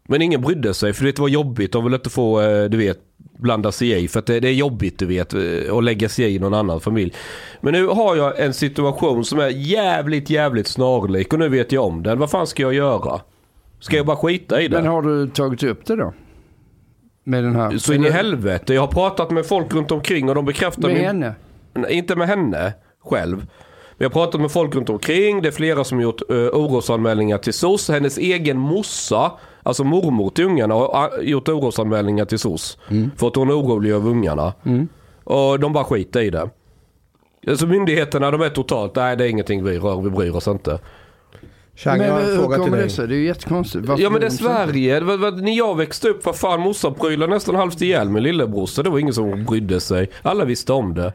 Men 0.07 0.21
ingen 0.21 0.41
brydde 0.41 0.73
sig 0.73 0.93
för 0.93 1.05
det 1.05 1.19
var 1.19 1.27
jobbigt. 1.27 1.71
De 1.71 1.83
ville 1.83 1.95
inte 1.95 2.09
få, 2.09 2.41
eh, 2.41 2.63
du 2.63 2.77
vet, 2.77 2.99
blanda 3.17 3.71
sig 3.71 4.03
i. 4.03 4.07
För 4.07 4.19
att 4.19 4.25
det, 4.25 4.39
det 4.39 4.47
är 4.47 4.53
jobbigt, 4.53 4.99
du 4.99 5.05
vet, 5.05 5.33
eh, 5.33 5.77
att 5.77 5.83
lägga 5.83 6.09
sig 6.09 6.35
i 6.35 6.39
någon 6.39 6.53
annan 6.53 6.79
familj. 6.79 7.13
Men 7.61 7.73
nu 7.73 7.88
har 7.88 8.15
jag 8.15 8.39
en 8.39 8.53
situation 8.53 9.25
som 9.25 9.39
är 9.39 9.47
jävligt, 9.49 10.29
jävligt 10.29 10.67
snarlik 10.67 11.33
och 11.33 11.39
nu 11.39 11.49
vet 11.49 11.71
jag 11.71 11.83
om 11.85 12.03
den. 12.03 12.19
Vad 12.19 12.29
fan 12.29 12.47
ska 12.47 12.63
jag 12.63 12.73
göra? 12.73 13.21
Ska 13.79 13.97
jag 13.97 14.05
bara 14.05 14.17
skita 14.17 14.61
i 14.61 14.67
det? 14.67 14.75
Men 14.81 14.91
har 14.91 15.01
du 15.01 15.27
tagit 15.27 15.63
upp 15.63 15.85
det 15.85 15.95
då? 15.95 16.13
Med 17.23 17.43
den 17.43 17.56
här? 17.56 17.77
Så 17.77 17.93
in 17.93 18.06
i 18.06 18.10
helvete. 18.10 18.73
Jag 18.73 18.81
har 18.81 18.88
pratat 18.88 19.31
med 19.31 19.45
folk 19.45 19.73
runt 19.73 19.91
omkring 19.91 20.30
och 20.30 20.35
de 20.35 20.45
bekräftar 20.45 20.81
Med 20.81 20.93
min... 20.93 21.06
henne? 21.06 21.35
Nej, 21.73 21.93
Inte 21.93 22.15
med 22.15 22.27
henne 22.27 22.73
själv. 23.03 23.48
Vi 23.98 24.06
har 24.06 24.10
pratat 24.10 24.41
med 24.41 24.52
folk 24.52 24.76
runt 24.76 24.89
omkring. 24.89 25.41
Det 25.41 25.48
är 25.48 25.52
flera 25.52 25.84
som 25.84 26.02
gjort 26.02 26.22
uh, 26.31 26.38
orosanmälningar 26.38 27.38
till 27.38 27.53
SOS. 27.53 27.89
Hennes 27.89 28.18
egen 28.18 28.57
morsa, 28.57 29.31
alltså 29.64 29.84
mormor 29.84 30.30
till 30.30 30.45
ungarna, 30.45 30.73
har 30.73 31.19
uh, 31.19 31.30
gjort 31.30 31.49
orosanmälningar 31.49 32.26
till 32.26 32.39
SOS. 32.39 32.77
För 33.18 33.27
att 33.27 33.35
hon 33.35 33.49
är 33.49 33.60
orolig 33.60 33.91
över 33.91 34.10
ungarna. 34.10 34.53
Och 35.23 35.60
de 35.60 35.73
bara 35.73 35.84
skiter 35.84 36.22
i 36.22 36.30
det. 36.30 36.49
Alltså 37.48 37.68
myndigheterna 37.68 38.31
de 38.31 38.41
är 38.41 38.49
totalt, 38.49 38.95
nej 38.95 39.18
det 39.18 39.26
är 39.26 39.30
ingenting 39.30 39.64
vi 39.64 39.80
rör, 39.80 40.02
vi 40.02 40.10
bryr 40.10 40.35
oss 40.35 40.48
inte. 40.48 40.80
Chang, 41.76 42.02
jag 42.02 42.07
har 42.07 42.14
men 42.14 42.23
en 42.23 42.31
hur 42.31 42.38
fråga 42.38 42.56
till 42.56 42.64
kommer 42.64 42.77
det 42.77 42.84
dig. 42.84 42.89
sig? 42.89 43.07
Det 43.07 43.15
är 43.15 43.18
ju 43.18 43.26
jättekonstigt. 43.26 43.85
Varför 43.85 44.03
Ja 44.03 44.10
men 44.10 44.22
det 44.22 44.27
är 44.27 44.30
de? 44.30 44.35
Sverige. 44.38 44.99
Det 44.99 45.06
var, 45.06 45.18
var, 45.18 45.31
när 45.31 45.57
jag 45.57 45.77
växte 45.77 46.10
upp, 46.10 46.26
vad 46.26 46.35
fan 46.35 46.60
morsan 46.60 46.93
prylade 46.93 47.34
nästan 47.34 47.56
halvt 47.56 47.81
ihjäl 47.81 48.10
med 48.10 48.23
lillebror. 48.23 48.65
Så 48.65 48.81
det 48.81 48.89
var 48.89 48.99
ingen 48.99 49.14
som 49.14 49.45
brydde 49.45 49.80
sig. 49.80 50.10
Alla 50.22 50.45
visste 50.45 50.73
om 50.73 50.93
det. 50.93 51.14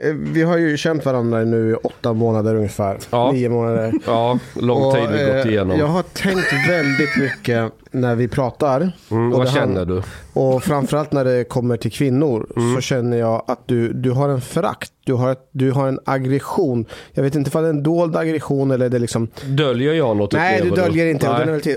Eh, 0.00 0.12
Vi 0.14 0.42
har 0.42 0.58
ju 0.58 0.76
känt 0.76 1.04
varandra 1.04 1.44
nu 1.44 1.70
i 1.70 1.74
åtta 1.74 2.12
månader 2.12 2.54
ungefär. 2.54 2.98
Ja. 3.10 3.32
Nio 3.32 3.48
månader. 3.48 3.92
Ja, 4.06 4.38
lång 4.54 4.82
Och, 4.82 4.94
tid 4.94 5.02
vi 5.12 5.24
gått 5.24 5.44
eh, 5.46 5.50
igenom. 5.52 5.78
Jag 5.78 5.86
har 5.86 6.02
tänkt 6.02 6.68
väldigt 6.68 7.16
mycket 7.20 7.72
när 7.90 8.14
vi 8.14 8.28
pratar. 8.28 8.92
Mm, 9.10 9.30
vad 9.30 9.50
känner 9.50 9.84
du? 9.84 10.02
Och 10.32 10.62
framförallt 10.62 11.12
när 11.12 11.24
det 11.24 11.44
kommer 11.44 11.76
till 11.76 11.92
kvinnor 11.92 12.46
Mm. 12.56 12.74
så 12.74 12.80
känner 12.80 13.16
jag 13.16 13.42
att 13.46 13.62
du, 13.66 13.92
du 13.92 14.10
har 14.10 14.28
en 14.28 14.40
förakt. 14.40 14.92
Du 15.04 15.12
har, 15.14 15.32
ett, 15.32 15.48
du 15.52 15.70
har 15.72 15.88
en 15.88 16.00
aggression. 16.04 16.84
Jag 17.12 17.22
vet 17.22 17.34
inte 17.34 17.58
om 17.58 17.62
det 17.62 17.68
är 17.68 17.70
en 17.70 17.82
dold 17.82 18.16
aggression 18.16 18.70
eller 18.70 18.88
det 18.88 18.98
liksom... 18.98 19.28
Döljer 19.46 19.92
jag 19.94 20.16
något 20.16 20.32
Nej, 20.32 20.60
du 20.62 20.70
döljer 20.70 21.06
inte. 21.06 21.28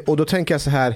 Och, 0.01 0.09
och 0.09 0.17
då 0.17 0.25
tänker 0.25 0.53
jag 0.53 0.61
så 0.61 0.69
här. 0.69 0.95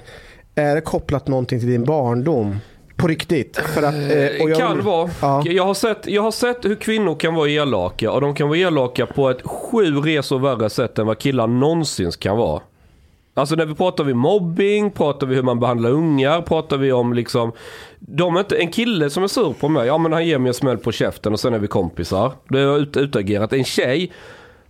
Är 0.54 0.74
det 0.74 0.80
kopplat 0.80 1.28
någonting 1.28 1.58
till 1.60 1.68
din 1.68 1.84
barndom? 1.84 2.56
På 2.96 3.06
riktigt? 3.06 3.56
För 3.56 3.82
att, 3.82 3.94
eh, 3.94 4.42
och 4.42 4.50
jag, 4.50 4.58
kan 4.58 4.84
vara. 4.84 5.10
Ja. 5.22 5.42
Jag, 5.46 5.64
har 5.64 5.74
sett, 5.74 6.06
jag 6.06 6.22
har 6.22 6.30
sett 6.30 6.64
hur 6.64 6.74
kvinnor 6.74 7.14
kan 7.14 7.34
vara 7.34 7.48
elaka 7.48 8.10
och 8.10 8.20
de 8.20 8.34
kan 8.34 8.48
vara 8.48 8.58
elaka 8.58 9.06
på 9.06 9.30
ett 9.30 9.42
sju 9.42 10.00
resor 10.00 10.38
värre 10.38 10.70
sätt 10.70 10.98
än 10.98 11.06
vad 11.06 11.18
killar 11.18 11.46
någonsin 11.46 12.10
kan 12.10 12.36
vara. 12.36 12.62
Alltså 13.34 13.54
när 13.54 13.66
vi 13.66 13.74
pratar 13.74 14.04
vi 14.04 14.14
mobbing, 14.14 14.90
pratar 14.90 15.26
vi 15.26 15.34
hur 15.34 15.42
man 15.42 15.60
behandlar 15.60 15.90
ungar, 15.90 16.42
pratar 16.42 16.76
vi 16.76 16.92
om 16.92 17.12
liksom 17.12 17.52
de 17.98 18.36
är 18.36 18.40
inte, 18.40 18.56
En 18.56 18.70
kille 18.70 19.10
som 19.10 19.22
är 19.22 19.28
sur 19.28 19.52
på 19.52 19.68
mig, 19.68 19.86
ja 19.86 19.98
men 19.98 20.12
han 20.12 20.26
ger 20.26 20.38
mig 20.38 20.48
en 20.48 20.54
smäll 20.54 20.78
på 20.78 20.92
käften 20.92 21.32
och 21.32 21.40
sen 21.40 21.54
är 21.54 21.58
vi 21.58 21.66
kompisar. 21.66 22.32
Det 22.48 22.60
är 22.60 22.78
ut, 22.78 22.96
utagerat. 22.96 23.52
En 23.52 23.64
tjej, 23.64 24.12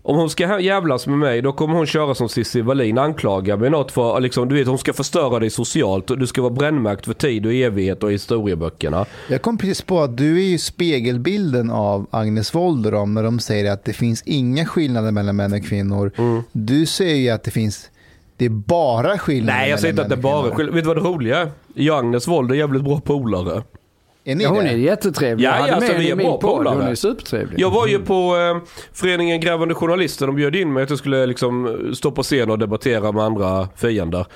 om 0.08 0.16
hon 0.16 0.30
ska 0.30 0.60
jävlas 0.60 1.06
med 1.06 1.18
mig 1.18 1.42
då 1.42 1.52
kommer 1.52 1.74
hon 1.74 1.86
köra 1.86 2.14
som 2.14 2.28
Cissi 2.28 2.60
Wallin, 2.60 2.98
anklaga 2.98 3.56
mig 3.56 3.70
något 3.70 3.92
för, 3.92 4.20
liksom, 4.20 4.48
du 4.48 4.54
vet 4.54 4.66
hon 4.66 4.78
ska 4.78 4.92
förstöra 4.92 5.38
dig 5.38 5.50
socialt 5.50 6.10
och 6.10 6.18
du 6.18 6.26
ska 6.26 6.42
vara 6.42 6.52
brännmärkt 6.52 7.04
för 7.04 7.12
tid 7.12 7.46
och 7.46 7.52
evighet 7.52 8.02
och 8.02 8.12
historieböckerna. 8.12 9.06
Jag 9.28 9.42
kom 9.42 9.58
precis 9.58 9.82
på 9.82 10.00
att 10.00 10.16
du 10.16 10.38
är 10.38 10.48
ju 10.48 10.58
spegelbilden 10.58 11.70
av 11.70 12.06
Agnes 12.10 12.54
Wold 12.54 12.86
och 12.86 12.92
dem 12.92 13.14
när 13.14 13.22
de 13.22 13.38
säger 13.38 13.72
att 13.72 13.84
det 13.84 13.92
finns 13.92 14.22
inga 14.26 14.66
skillnader 14.66 15.10
mellan 15.10 15.36
män 15.36 15.52
och 15.52 15.64
kvinnor. 15.64 16.12
Mm. 16.16 16.42
Du 16.52 16.86
säger 16.86 17.16
ju 17.16 17.30
att 17.30 17.42
det 17.42 17.50
finns, 17.50 17.90
det 18.36 18.44
är 18.44 18.50
bara 18.50 19.18
skillnader 19.18 19.58
Nej 19.58 19.70
jag 19.70 19.80
säger 19.80 19.92
inte 19.92 20.02
att 20.02 20.08
det 20.08 20.14
och 20.14 20.20
bara 20.20 20.54
kvinnor. 20.56 20.72
Vet 20.72 20.84
du 20.84 20.88
vad 20.88 20.96
det 20.96 21.08
roliga 21.08 21.38
är? 21.38 21.50
Jag 21.74 21.94
och 21.94 22.00
Agnes 22.00 22.28
Wold 22.28 22.50
är 22.50 22.54
jävligt 22.54 22.84
bra 22.84 23.00
polare. 23.00 23.62
Är 24.28 24.35
ni 24.35 24.44
Ja, 24.44 24.51
hon 24.51 24.65
det? 24.65 24.70
är 24.70 24.77
jättetrevlig. 24.77 25.44
Ja, 25.47 25.69
ja, 25.69 25.74
med 25.74 25.82
så 25.82 25.93
henne 25.93 26.05
vi 26.05 26.11
är 26.11 26.16
bra 26.16 26.39
podd. 26.39 26.40
polare. 26.40 26.74
Hon 26.74 26.82
är 26.86 26.94
supertrevlig. 26.94 27.61
Jag 27.61 27.70
var 27.70 27.86
ju 27.86 27.98
på 27.98 28.36
eh, 28.36 28.69
föreningen 28.93 29.40
Grävande 29.40 29.74
Journalister. 29.74 30.27
De 30.27 30.36
bjöd 30.36 30.57
in 30.57 30.73
mig 30.73 30.82
att 30.82 30.90
jag 30.90 30.98
skulle 30.98 31.27
liksom 31.27 31.78
stå 31.94 32.11
på 32.11 32.23
scen 32.23 32.51
och 32.51 32.59
debattera 32.59 33.12
med 33.12 33.24
andra 33.24 33.69
fiender. 33.77 34.27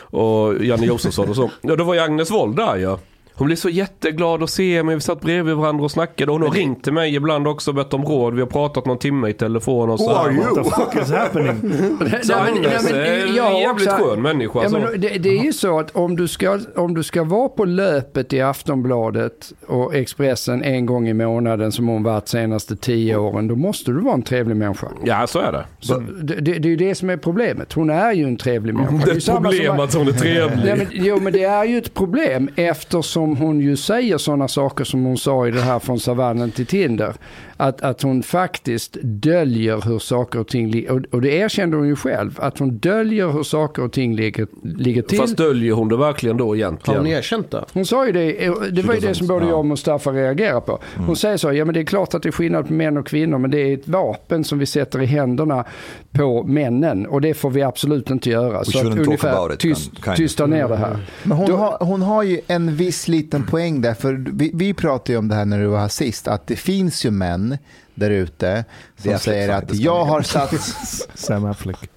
Och 0.00 0.64
Janne 0.64 0.86
Josefsson 0.86 1.28
och 1.28 1.36
så. 1.36 1.50
Ja, 1.60 1.76
då 1.76 1.84
var 1.84 1.94
ju 1.94 2.00
Agnes 2.00 2.30
Wold 2.30 2.56
där 2.56 2.76
ju. 2.76 2.96
Hon 3.38 3.46
blev 3.46 3.56
så 3.56 3.68
jätteglad 3.68 4.42
att 4.42 4.50
se 4.50 4.82
mig. 4.82 4.94
Vi 4.94 5.00
satt 5.00 5.20
bredvid 5.20 5.54
varandra 5.54 5.84
och 5.84 5.90
snackade. 5.90 6.32
Hon 6.32 6.42
har 6.42 6.50
ringt 6.50 6.84
till 6.84 6.92
mig 6.92 7.14
ibland 7.14 7.48
också 7.48 7.70
och 7.70 7.74
bett 7.74 7.94
om 7.94 8.04
råd. 8.04 8.34
Vi 8.34 8.40
har 8.40 8.46
pratat 8.46 8.86
någon 8.86 8.98
timme 8.98 9.28
i 9.28 9.32
telefon 9.32 9.90
och 9.90 10.00
så. 10.00 10.14
här. 10.14 10.30
What 10.30 10.54
the 10.54 10.70
fuck 10.70 11.02
is 11.02 11.10
happening? 11.12 11.60
Så 12.22 12.34
Agnes 12.34 12.90
är 12.92 13.26
en 13.26 13.34
jävligt 13.34 13.88
skön 13.90 14.22
människa. 14.22 14.60
Ja, 14.62 14.68
men 14.68 15.00
det, 15.00 15.08
det 15.08 15.28
är 15.28 15.44
ju 15.44 15.52
så 15.52 15.78
att 15.78 15.96
om 15.96 16.16
du, 16.16 16.28
ska, 16.28 16.60
om 16.76 16.94
du 16.94 17.02
ska 17.02 17.24
vara 17.24 17.48
på 17.48 17.64
löpet 17.64 18.32
i 18.32 18.40
Aftonbladet 18.40 19.52
och 19.66 19.94
Expressen 19.94 20.62
en 20.62 20.86
gång 20.86 21.08
i 21.08 21.14
månaden 21.14 21.72
som 21.72 21.88
hon 21.88 22.02
varit 22.02 22.28
senaste 22.28 22.76
tio 22.76 23.16
åren, 23.16 23.48
då 23.48 23.56
måste 23.56 23.90
du 23.90 24.00
vara 24.00 24.14
en 24.14 24.22
trevlig 24.22 24.56
människa. 24.56 24.88
Ja, 25.04 25.26
så 25.26 25.38
är 25.38 25.52
det. 25.52 25.64
Så 25.80 25.98
det, 25.98 26.34
det, 26.34 26.52
det 26.58 26.68
är 26.68 26.70
ju 26.70 26.76
det 26.76 26.94
som 26.94 27.10
är 27.10 27.16
problemet. 27.16 27.72
Hon 27.72 27.90
är 27.90 28.12
ju 28.12 28.24
en 28.24 28.36
trevlig 28.36 28.74
människa. 28.74 29.06
Det 29.06 29.10
är 29.10 29.16
ett 29.16 29.42
problem 29.42 29.80
att 29.80 29.94
hon 29.94 30.08
är 30.08 30.12
trevlig. 30.12 30.64
Nej, 30.64 30.76
men, 30.76 30.86
jo, 30.90 31.18
men 31.20 31.32
det 31.32 31.44
är 31.44 31.64
ju 31.64 31.78
ett 31.78 31.94
problem 31.94 32.50
eftersom 32.56 33.25
om 33.26 33.36
hon 33.36 33.60
ju 33.60 33.76
säger 33.76 34.18
sådana 34.18 34.48
saker 34.48 34.84
som 34.84 35.04
hon 35.04 35.16
sa 35.16 35.46
i 35.46 35.50
det 35.50 35.60
här 35.60 35.78
från 35.78 36.00
savannen 36.00 36.50
till 36.50 36.66
Tinder. 36.66 37.14
Att, 37.56 37.82
att 37.82 38.02
hon 38.02 38.22
faktiskt 38.22 38.96
döljer 39.02 39.80
hur 39.88 39.98
saker 39.98 40.38
och 40.38 40.48
ting 40.48 40.70
ligger. 40.70 40.90
Och, 40.90 41.00
och 41.12 41.20
det 41.20 41.32
erkände 41.32 41.76
hon 41.76 41.88
ju 41.88 41.96
själv. 41.96 42.38
Att 42.42 42.58
hon 42.58 42.78
döljer 42.78 43.28
hur 43.28 43.42
saker 43.42 43.82
och 43.82 43.92
ting 43.92 44.16
ligger, 44.16 44.46
ligger 44.62 45.02
till. 45.02 45.18
Fast 45.18 45.36
döljer 45.36 45.72
hon 45.72 45.88
det 45.88 45.96
verkligen 45.96 46.36
då 46.36 46.46
Har 46.46 46.56
egentligen? 46.56 47.00
hon 47.00 47.06
erkänt 47.06 47.50
det? 47.50 47.64
Hon 47.72 47.86
sa 47.86 48.06
ju 48.06 48.12
det, 48.12 48.32
det 48.70 48.82
var 48.82 48.94
ju 48.94 49.00
det 49.00 49.14
som 49.14 49.26
både 49.26 49.46
jag 49.46 49.58
och 49.58 49.66
Mustafa 49.66 50.10
reagerade 50.10 50.60
på. 50.60 50.78
Mm. 50.94 51.06
Hon 51.06 51.16
säger 51.16 51.36
så, 51.36 51.52
ja 51.52 51.64
men 51.64 51.74
det 51.74 51.80
är 51.80 51.84
klart 51.84 52.14
att 52.14 52.22
det 52.22 52.28
är 52.28 52.32
skillnad 52.32 52.66
på 52.66 52.72
män 52.72 52.96
och 52.96 53.06
kvinnor 53.06 53.38
men 53.38 53.50
det 53.50 53.58
är 53.58 53.74
ett 53.74 53.88
vapen 53.88 54.44
som 54.44 54.58
vi 54.58 54.66
sätter 54.66 55.02
i 55.02 55.06
händerna 55.06 55.64
på 56.12 56.42
männen 56.42 57.06
och 57.06 57.20
det 57.20 57.34
får 57.34 57.50
vi 57.50 57.62
absolut 57.62 58.10
inte 58.10 58.30
göra. 58.30 58.64
Så 58.64 58.78
att 58.78 58.84
ungefär 58.84 59.52
it, 59.52 59.58
tyst, 59.60 59.90
kind 59.94 60.08
of. 60.08 60.16
tysta 60.16 60.46
ner 60.46 60.68
det 60.68 60.76
här. 60.76 60.98
Men 61.22 61.36
hon, 61.36 61.50
Då- 61.50 61.56
har, 61.56 61.78
hon 61.80 62.02
har 62.02 62.22
ju 62.22 62.40
en 62.46 62.76
viss 62.76 63.08
liten 63.08 63.46
poäng 63.46 63.80
där, 63.80 63.94
för 63.94 64.24
vi, 64.32 64.50
vi 64.54 64.74
pratade 64.74 65.12
ju 65.12 65.18
om 65.18 65.28
det 65.28 65.34
här 65.34 65.44
när 65.44 65.60
du 65.60 65.66
var 65.66 65.78
här 65.78 65.88
sist, 65.88 66.28
att 66.28 66.46
det 66.46 66.56
finns 66.56 67.04
ju 67.04 67.10
män 67.10 67.45
där 67.94 68.10
ute 68.10 68.64
som 68.96 69.18
säger 69.18 69.48
att 69.48 69.74
jag 69.74 70.04
har 70.04 70.22
satt, 70.22 70.54
Sam 71.14 71.44
Affleck. 71.44 71.90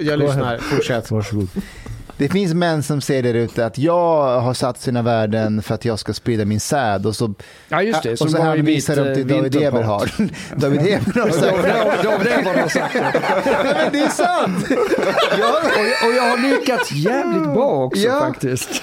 Jag 0.00 0.18
lyssnar, 0.18 0.58
fortsätt. 0.58 1.10
Varsågod. 1.10 1.48
det 2.16 2.28
finns 2.28 2.54
män 2.54 2.82
som 2.82 3.00
säger 3.00 3.22
där 3.22 3.34
ute 3.34 3.66
att 3.66 3.78
jag 3.78 4.40
har 4.40 4.54
satt 4.54 4.80
sina 4.80 5.02
värden 5.02 5.62
för 5.62 5.74
att 5.74 5.84
jag 5.84 5.98
ska 5.98 6.12
sprida 6.14 6.44
min 6.44 6.60
säd 6.60 7.06
och 7.06 7.16
så, 7.16 7.34
Ja 7.68 7.82
just 7.82 8.02
det, 8.02 8.20
och 8.20 8.30
så 8.30 8.42
hänvisar 8.42 8.96
de 8.96 9.14
till 9.14 9.30
eh, 9.30 9.36
David. 9.36 9.56
Eberhard. 9.56 10.10
David 10.56 10.80
Eberhard 10.80 11.30
har 11.30 11.38
sagt 11.38 11.62
det. 11.62 12.00
David 12.02 12.26
Eberhard 12.26 12.56
har 12.56 12.68
sagt 12.68 12.92
det. 12.94 13.00
Nej, 13.44 13.74
men 13.74 13.92
det 13.92 13.98
är 14.00 14.08
sant! 14.08 14.66
Ja, 15.38 15.60
Och, 15.64 16.08
och 16.08 16.14
jag 16.16 16.22
har 16.22 16.50
lyckats 16.50 16.92
jävligt 16.92 17.42
bra 17.54 17.84
också 17.84 18.00
Ja. 18.02 18.20
faktiskt. 18.20 18.82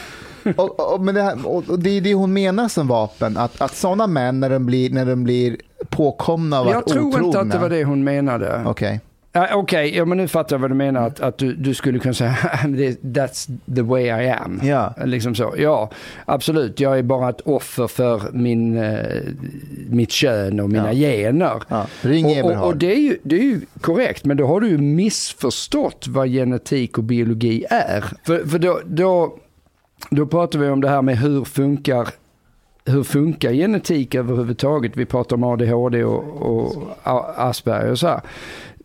Och, 0.57 0.93
och, 0.93 1.01
men 1.01 1.15
det, 1.15 1.21
här, 1.21 1.47
och, 1.47 1.79
det 1.79 1.89
är 1.97 2.01
det 2.01 2.13
hon 2.13 2.33
menar 2.33 2.67
som 2.67 2.87
vapen, 2.87 3.37
att, 3.37 3.61
att 3.61 3.75
sådana 3.75 4.07
män 4.07 4.39
när 4.39 4.49
de 4.49 4.65
blir, 4.65 4.89
när 4.89 5.05
de 5.05 5.23
blir 5.23 5.57
påkomna 5.89 6.59
av 6.59 6.67
Jag 6.67 6.75
att 6.77 6.87
tror 6.87 7.07
otrogna. 7.07 7.25
inte 7.27 7.39
att 7.39 7.51
det 7.51 7.57
var 7.57 7.69
det 7.69 7.83
hon 7.83 8.03
menade. 8.03 8.63
Okej. 8.65 8.99
Ja, 9.31 9.47
Okej, 9.53 9.97
ja, 9.97 10.05
men 10.05 10.17
nu 10.17 10.27
fattar 10.27 10.55
jag 10.55 10.61
vad 10.61 10.71
du 10.71 10.75
menar. 10.75 11.07
Att, 11.07 11.19
att 11.19 11.37
du, 11.37 11.53
du 11.53 11.73
skulle 11.73 11.99
kunna 11.99 12.13
säga 12.13 12.37
"Det- 12.67 13.01
that's 13.03 13.57
the 13.75 13.81
way 13.81 14.03
I 14.05 14.29
am. 14.29 14.59
Ja. 14.63 14.93
Liksom 15.05 15.35
så. 15.35 15.53
Ja, 15.57 15.89
absolut. 16.25 16.79
Jag 16.79 16.97
är 16.99 17.03
bara 17.03 17.29
ett 17.29 17.41
offer 17.41 17.87
för 17.87 18.21
min, 18.33 18.77
eh, 18.77 18.97
mitt 19.89 20.11
kön 20.11 20.59
och 20.59 20.69
mina 20.69 20.93
Ja. 20.93 21.09
gener. 21.09 21.53
Ja. 21.67 21.85
Ring 22.01 22.43
Och, 22.43 22.51
och, 22.51 22.67
och 22.67 22.77
det, 22.77 22.93
är 22.95 22.99
ju, 22.99 23.17
det 23.23 23.35
är 23.35 23.43
ju 23.43 23.61
korrekt, 23.81 24.25
men 24.25 24.37
då 24.37 24.47
har 24.47 24.61
du 24.61 24.67
ju 24.69 24.77
missförstått 24.77 26.05
vad 26.07 26.27
genetik 26.29 26.97
och 26.97 27.03
biologi 27.03 27.65
är. 27.69 28.03
För, 28.23 28.45
för 28.47 28.59
då, 28.59 28.79
då, 28.85 29.37
då 30.09 30.25
pratar 30.25 30.59
vi 30.59 30.69
om 30.69 30.81
det 30.81 30.89
här 30.89 31.01
med 31.01 31.17
hur 31.17 31.43
funkar 31.43 32.09
hur 32.85 33.03
funkar 33.03 33.53
genetik 33.53 34.15
överhuvudtaget? 34.15 34.97
Vi 34.97 35.05
pratar 35.05 35.35
om 35.35 35.43
ADHD 35.43 36.03
och, 36.03 36.23
och 36.23 36.91
Asperger 37.35 37.91
och 37.91 37.99
så 37.99 38.07
här. 38.07 38.21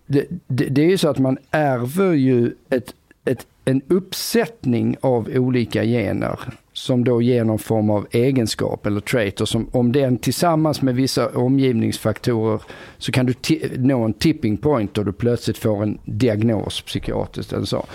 Det, 0.07 0.27
det, 0.47 0.65
det 0.65 0.83
är 0.83 0.89
ju 0.89 0.99
så 0.99 1.09
att 1.09 1.19
man 1.19 1.39
ärver 1.51 2.13
ju 2.13 2.53
ett, 2.71 2.95
ett, 3.25 3.47
en 3.65 3.83
uppsättning 3.89 4.97
av 5.01 5.29
olika 5.35 5.85
gener 5.85 6.41
som 6.73 7.05
då 7.05 7.23
ger 7.23 7.45
någon 7.45 7.59
form 7.59 7.91
av 7.91 8.07
egenskap 8.11 8.87
eller 8.87 9.01
trait 9.01 9.41
och 9.41 9.49
som 9.49 9.69
om 9.73 9.93
den 9.93 10.19
tillsammans 10.19 10.83
med 10.83 10.95
vissa 10.95 11.29
omgivningsfaktorer 11.29 12.61
så 12.99 13.13
kan 13.13 13.27
du 13.27 13.35
nå 13.77 14.05
en 14.05 14.13
tipping 14.13 14.57
point 14.57 14.99
och 14.99 15.05
du 15.05 15.13
plötsligt 15.13 15.59
får 15.59 15.83
en 15.83 15.99
diagnos 16.05 16.81
psykiatriskt 16.81 17.53
eller 17.53 17.67
så. 17.67 17.87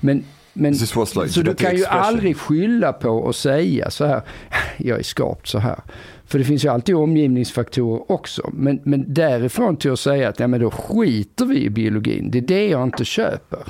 Men, 0.00 0.24
men 0.56 0.72
This 0.78 0.96
was 0.96 1.16
like 1.16 1.28
så 1.28 1.42
du 1.42 1.54
kan 1.54 1.70
ju 1.70 1.76
expression. 1.76 2.04
aldrig 2.04 2.36
skylla 2.36 2.92
på 2.92 3.10
och 3.10 3.36
säga 3.36 3.90
så 3.90 4.04
här, 4.04 4.22
jag 4.76 4.98
är 4.98 5.02
skapt 5.02 5.48
så 5.48 5.58
här. 5.58 5.80
För 6.26 6.38
det 6.38 6.44
finns 6.44 6.64
ju 6.64 6.68
alltid 6.68 6.94
omgivningsfaktorer 6.94 8.12
också. 8.12 8.50
Men, 8.52 8.80
men 8.82 9.04
därifrån 9.14 9.76
till 9.76 9.92
att 9.92 10.00
säga 10.00 10.28
att 10.28 10.40
ja, 10.40 10.46
men 10.46 10.60
då 10.60 10.70
skiter 10.70 11.46
vi 11.46 11.64
i 11.64 11.70
biologin, 11.70 12.30
det 12.30 12.38
är 12.38 12.42
det 12.42 12.68
jag 12.68 12.82
inte 12.82 13.04
köper. 13.04 13.60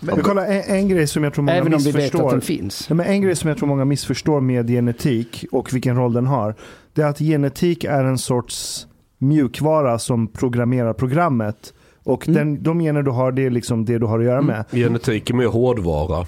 Men 0.00 0.22
kolla, 0.22 0.46
en, 0.46 0.76
en 0.76 0.88
grej 0.88 1.06
som 1.06 1.24
jag 1.24 1.34
tror 1.34 1.44
många 1.44 1.56
Även 1.56 1.74
om 1.74 1.80
vi 1.80 1.90
vet 1.90 2.14
att 2.14 2.30
den 2.30 2.40
finns. 2.40 2.86
Ja, 2.88 2.94
men 2.94 3.06
en 3.06 3.22
grej 3.22 3.36
som 3.36 3.48
jag 3.48 3.58
tror 3.58 3.68
många 3.68 3.84
missförstår 3.84 4.40
med 4.40 4.68
genetik 4.68 5.44
och 5.52 5.74
vilken 5.74 5.96
roll 5.96 6.12
den 6.12 6.26
har. 6.26 6.54
Det 6.92 7.02
är 7.02 7.06
att 7.06 7.18
genetik 7.18 7.84
är 7.84 8.04
en 8.04 8.18
sorts 8.18 8.86
mjukvara 9.18 9.98
som 9.98 10.28
programmerar 10.28 10.92
programmet. 10.92 11.74
Och 12.10 12.28
Mm. 12.28 12.38
den, 12.38 12.62
de 12.62 12.80
gener 12.80 13.02
du 13.02 13.10
har, 13.10 13.32
det 13.32 13.46
är 13.46 13.50
liksom 13.50 13.84
det 13.84 13.98
du 13.98 14.06
har 14.06 14.18
att 14.18 14.24
göra 14.24 14.42
med. 14.42 14.64
Genetik 14.72 15.30
är 15.30 15.34
mer 15.34 15.46
hårdvara. 15.46 16.26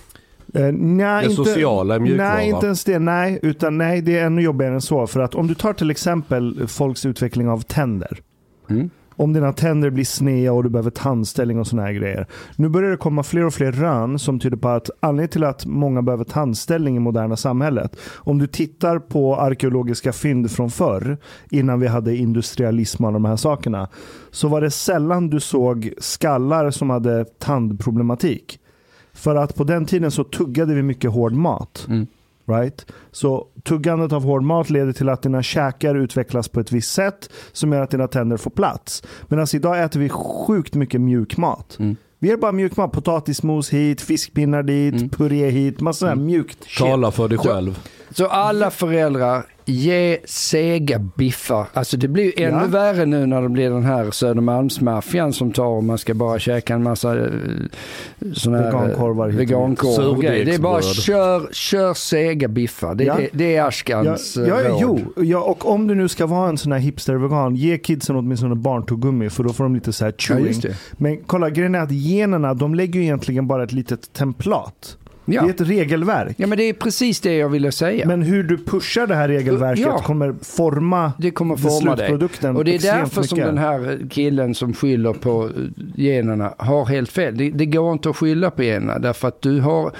Eh, 0.55 0.63
nej, 0.73 1.25
Det 1.25 1.31
inte, 1.31 1.45
sociala 1.45 1.95
är 1.95 1.99
mjukvara. 1.99 2.35
Nej, 2.35 2.49
inte 2.51 2.67
ens 2.67 2.85
det. 2.85 2.99
Nej, 2.99 3.39
utan 3.43 3.79
nej, 3.79 4.03
det 4.03 4.19
är 4.19 4.27
ännu 4.27 4.43
jobbigare 4.43 4.75
än 4.75 4.81
så. 4.81 5.07
För 5.07 5.21
att 5.21 5.35
om 5.35 5.47
du 5.47 5.55
tar 5.55 5.73
till 5.73 5.91
exempel 5.91 6.67
folks 6.69 7.07
utveckling 7.07 7.49
av 7.49 7.61
tänder. 7.61 8.19
Mm. 8.71 8.91
Om 9.23 9.33
dina 9.33 9.53
tänder 9.53 9.91
blir 9.91 10.05
sneda 10.05 10.53
och 10.53 10.63
du 10.63 10.71
behöver 10.71 10.91
tandställning 10.91 11.59
och 11.59 11.67
såna 11.67 11.83
här 11.83 11.93
grejer. 11.93 12.27
Nu 12.57 12.69
börjar 12.69 12.91
det 12.91 12.97
komma 12.97 13.23
fler 13.23 13.45
och 13.45 13.55
fler 13.55 13.73
rön 13.73 14.19
som 14.19 14.41
tyder 14.41 14.57
på 14.57 14.69
att 14.69 14.91
anledningen 15.01 15.29
till 15.29 15.45
att 15.45 15.67
många 15.67 16.03
behöver 16.03 16.25
tandställning 16.25 16.97
i 16.97 16.99
moderna 16.99 17.37
samhället. 17.37 17.97
Om 18.15 18.39
du 18.39 18.47
tittar 18.47 18.99
på 18.99 19.37
arkeologiska 19.37 20.13
fynd 20.13 20.51
från 20.51 20.71
förr, 20.71 21.19
innan 21.51 21.81
vi 21.81 21.87
hade 21.87 22.17
industrialism 22.17 23.05
och 23.05 23.13
de 23.13 23.25
här 23.25 23.37
sakerna, 23.37 23.89
så 24.31 24.49
var 24.49 24.61
det 24.61 24.71
sällan 24.71 25.31
du 25.31 25.41
såg 25.41 25.93
skallar 25.99 26.71
som 26.71 26.91
hade 26.91 27.25
tandproblematik. 27.25 28.59
För 29.13 29.37
att 29.37 29.55
på 29.55 29.65
den 29.65 29.87
tiden 29.87 30.11
så 30.11 30.25
tuggade 30.25 30.75
vi 30.75 30.83
mycket 30.83 31.11
hård 31.11 31.33
mat. 31.33 31.87
Mm. 31.89 32.07
Right? 32.49 32.87
Så 33.13 33.47
tuggandet 33.65 34.13
av 34.13 34.25
hård 34.25 34.43
mat 34.43 34.71
leder 34.71 34.93
till 34.93 35.09
att 35.09 35.23
dina 35.23 35.43
käkar 35.43 35.95
utvecklas 35.95 36.49
på 36.49 36.61
ett 36.61 36.73
visst 36.73 36.93
sätt 36.93 37.31
som 37.53 37.73
gör 37.73 37.83
att 37.83 37.91
dina 37.91 38.09
tänder 38.09 38.37
får 38.37 38.51
plats. 38.51 39.03
Medan 39.29 39.47
idag 39.55 39.83
äter 39.85 40.01
vi 40.01 40.09
sjukt 40.09 40.75
mycket 40.75 41.01
mjuk 41.01 41.37
mat. 41.37 41.77
Mm. 41.79 41.97
Vi 42.19 42.31
är 42.31 42.37
bara 42.37 42.53
mjuk 42.53 42.77
mat. 42.77 42.93
Potatismos 42.93 43.71
hit, 43.73 44.01
fiskpinnar 44.01 44.63
dit, 44.63 44.95
Mm. 44.95 45.09
puré 45.09 45.51
hit. 45.51 45.81
Massa 45.81 46.07
här 46.07 46.15
mjukt 46.15 46.65
shit. 46.65 46.79
Tala 46.79 47.11
för 47.11 47.29
dig 47.29 47.39
själv. 47.39 47.79
Så 48.11 48.27
alla 48.27 48.71
föräldrar, 48.71 49.47
ge 49.65 50.19
sega 50.25 50.99
biffar. 50.99 51.67
Alltså 51.73 51.97
det 51.97 52.09
blir 52.09 52.25
ju 52.25 52.45
ännu 52.45 52.59
Ja. 52.63 52.67
värre 52.67 53.07
nu 53.07 53.27
när 53.27 53.43
det 53.43 53.49
blir 53.49 53.71
den 53.71 53.85
här 53.85 54.11
Södermalmsmaffian 54.11 55.33
som 55.33 55.53
tar 55.53 55.65
och 55.67 55.85
man 55.85 55.99
ska 55.99 56.15
bara 56.15 56.39
käka 56.39 56.75
en 56.75 56.83
massa 56.83 57.19
eh, 57.19 57.31
såna 58.35 58.59
här 58.59 58.65
eh, 58.65 58.73
Vegankorvar 58.81 59.29
dit. 59.29 59.37
vegankorvar. 59.39 60.23
Det 60.23 60.55
är 60.55 60.59
bara 60.59 60.83
kör, 60.83 61.49
kör 61.53 61.95
sega 61.95 62.49
biffar. 62.49 62.95
Det, 62.95 63.05
Ja. 63.05 63.17
det, 63.17 63.29
det 63.33 63.45
är 63.45 63.57
Ja, 63.57 63.67
Ashkans 63.69 64.37
ja, 64.37 64.61
eh, 64.61 64.69
råd. 64.69 64.79
jo, 65.17 65.23
ja, 65.25 65.39
och 65.41 65.71
om 65.71 65.87
du 65.87 65.95
nu 65.95 66.09
ska 66.09 66.27
vara 66.27 66.49
en 66.49 66.59
sån 66.59 66.73
här 66.73 66.79
hipster-vegan, 66.79 67.55
ge 67.57 67.79
kidsen 67.79 68.17
åtminstone 68.17 68.55
barntuggummi 68.55 69.31
för 69.31 69.45
då 69.45 69.53
får 69.53 69.65
de 69.65 69.75
lite 69.75 69.93
så 69.93 70.05
här 70.05 70.13
Ja, 70.13 70.37
chewing. 70.37 70.61
Men 70.93 71.17
kolla, 71.27 71.51
grejen 71.51 71.75
är 71.75 71.79
att 71.81 71.93
generna, 71.93 72.55
de 72.55 72.75
lägger 72.75 73.01
ju 73.01 73.05
egentligen 73.07 73.47
bara 73.47 73.65
ett 73.65 73.73
litet 73.73 74.13
templat. 74.13 74.97
Det 75.25 75.35
Ja. 75.35 75.45
är 75.47 75.51
ett 75.51 75.61
regelverk. 75.61 76.35
ja, 76.39 76.47
men 76.47 76.59
det 76.59 76.65
är 76.69 76.73
precis 76.73 77.21
det 77.21 77.37
jag 77.37 77.49
ville 77.49 77.73
säga. 77.73 78.07
Men 78.07 78.23
hur 78.23 78.43
du 78.43 78.59
pushar 78.59 79.07
det 79.07 79.15
här 79.15 79.29
regelverket 79.29 79.85
Ja. 79.87 79.99
kommer 79.99 80.35
forma 80.43 81.13
Det 81.19 81.31
kommer 81.31 81.57
forma 81.57 81.95
dig. 81.97 82.07
slutprodukten 82.07 82.57
Och 82.57 82.65
det 82.65 82.75
är 82.75 82.79
därför 82.79 83.23
som 83.23 83.37
mycket. 83.39 83.47
den 83.55 83.59
här 83.59 83.99
killen 84.11 84.55
som 84.55 84.73
skyller 84.75 85.13
på 85.13 85.51
generna 85.97 86.55
har 86.59 86.85
helt 86.87 87.11
fel. 87.13 87.37
Det, 87.37 87.51
det 87.51 87.67
går 87.67 87.93
inte 87.93 88.11
att 88.11 88.17
skylla 88.17 88.51
på 88.51 88.63
generna 88.63 88.99
därför 88.99 89.29
att 89.29 89.43
du 89.43 89.61
har, 89.61 89.93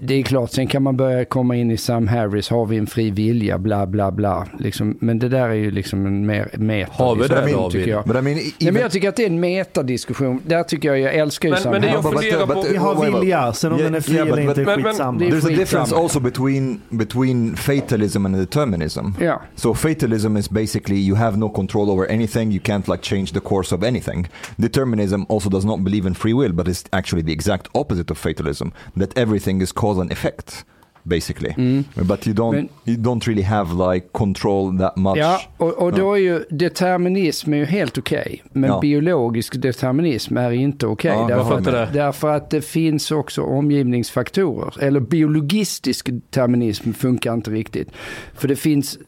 det 0.00 0.14
är 0.14 0.22
klart, 0.22 0.50
sen 0.50 0.66
kan 0.66 0.82
man 0.82 0.96
börja 0.96 1.24
komma 1.24 1.56
in 1.56 1.70
i 1.70 1.76
Sam 1.76 2.08
Harris, 2.08 2.48
har 2.50 2.66
vi 2.66 2.76
en 2.76 2.86
fri 2.86 3.10
vilja, 3.10 3.58
bla 3.58 3.86
bla 3.86 4.10
bla. 4.12 4.46
Liksom, 4.58 4.96
men 5.00 5.18
det 5.18 5.28
där 5.28 5.48
är 5.48 5.54
ju 5.54 5.70
liksom 5.70 6.06
en 6.06 6.26
mer 6.26 6.48
meta 6.54 6.92
Har 7.04 7.16
vi 7.16 7.22
det, 7.28 7.34
David? 7.52 7.72
tycker 7.72 7.90
jag. 7.90 8.04
But 8.06 8.16
I 8.16 8.20
mean, 8.22 8.38
e- 8.38 8.42
Nej, 8.60 8.72
men 8.72 8.82
jag 8.82 8.90
tycker 8.90 9.08
att 9.08 9.16
det 9.16 9.22
är 9.22 9.26
en 9.30 9.40
metadiskussion. 9.40 10.40
Där 10.46 10.62
tycker 10.62 10.88
jag, 10.88 10.98
jag 11.00 11.14
älskar 11.14 11.48
ju 11.48 11.52
Men- 11.52 11.62
Sam 11.62 11.72
men 11.72 11.80
det 11.82 11.88
Harris. 11.88 12.04
jag 12.04 12.12
funderar 12.12 12.46
på- 12.46 12.64
Vi 12.70 12.76
har 12.76 13.20
vilja, 13.20 13.52
sen 13.52 13.72
om 13.72 13.78
den 13.78 13.94
är 13.94 14.00
fri 14.00 14.18
eller 14.18 14.40
inte 14.40 14.55
men- 14.64 15.18
det 15.18 15.30
there's 15.30 15.44
a 15.46 15.56
difference 15.56 15.94
also 15.94 16.20
between 16.20 16.80
between 16.98 17.56
fatalism 17.56 18.26
and 18.26 18.36
determinism. 18.36 19.14
Ja. 19.20 19.34
So 19.56 19.74
fatalism 19.74 20.36
is 20.36 20.48
basically 20.48 20.96
you 21.08 21.16
have 21.16 21.36
no 21.36 21.48
control 21.48 21.90
over 21.90 22.06
anything. 22.10 22.52
You 22.52 22.60
can't 22.64 22.88
like 22.88 23.02
change 23.02 23.26
the 23.32 23.40
course 23.40 23.74
of 23.74 23.82
anything. 23.82 24.26
Determinism 24.60 25.26
also 25.28 25.50
does 25.50 25.64
not 25.64 25.78
believe 25.84 26.08
in 26.08 26.14
free 26.14 26.34
will, 26.34 26.52
but 26.52 26.68
it's 26.68 26.84
actually 26.92 27.22
the 27.24 27.32
exact 27.32 27.68
opposite 27.74 28.10
of 28.12 28.18
fatalism. 28.18 28.72
That 28.96 29.18
everything 29.18 29.62
is 29.62 29.72
cause 29.72 30.00
and 30.00 30.12
effect, 30.12 30.64
basically. 31.06 31.54
But 31.94 32.26
you 32.26 32.36
don't 32.36 32.52
Men- 32.52 32.68
you 32.84 32.96
don't 32.96 33.26
really 33.26 33.42
have 33.42 33.94
like 33.94 34.06
control 34.12 34.78
that 34.78 34.96
much. 34.96 35.16
Ja, 35.16 35.40
och, 35.56 35.72
och 35.82 35.92
då 35.92 36.12
är 36.12 36.18
ju 36.18 36.44
determinism 36.50 37.52
är 37.52 37.56
ju 37.56 37.64
helt 37.64 37.98
okej. 37.98 38.42
men 38.52 38.70
Ja. 38.70 38.80
biologisk 38.80 39.62
determinism 39.62 40.36
är 40.36 40.50
inte 40.50 40.86
okej. 40.86 41.10
Ja, 41.10 41.30
jag 41.30 41.38
därför, 41.38 41.82
att, 41.82 41.92
därför 41.92 42.28
att 42.28 42.50
det 42.50 42.60
finns 42.62 43.10
också 43.10 43.42
omgivningsfaktorer. 43.42 44.82
Eller 44.82 45.00
biologistisk 45.00 46.06
determinism 46.06 46.92
funkar 46.92 47.34
inte 47.34 47.50
riktigt. 47.50 47.88
För 48.34 48.48
det 48.48 48.56
finns, 48.56 48.98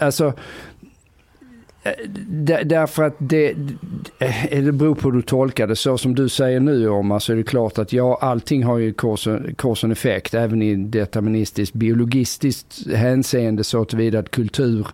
alltså, 0.00 0.32
Eh, 1.82 1.92
därför 2.64 3.02
att 3.02 3.14
det, 3.18 3.50
eh, 4.18 4.62
det- 4.64 4.72
beror 4.72 4.94
på 4.94 5.08
hur 5.08 5.16
du 5.16 5.22
tolkar 5.22 5.66
det. 5.66 5.76
Så 5.76 5.98
som 5.98 6.14
du 6.14 6.28
säger 6.28 6.60
nu 6.60 6.88
Omar 6.88 7.18
så 7.18 7.32
är 7.32 7.36
det 7.36 7.42
klart 7.42 7.78
att 7.78 7.92
ja, 7.92 8.18
allting 8.20 8.64
har 8.64 8.78
ju 8.78 8.92
kors 8.92 9.84
och 9.84 9.90
effekt. 9.90 10.34
Även 10.34 10.62
i 10.62 10.74
deterministiskt, 10.74 11.74
biologistiskt 11.74 12.86
hänseende 12.94 13.64
så 13.64 13.84
tillvida 13.84 14.18
att 14.18 14.30
kultur 14.30 14.86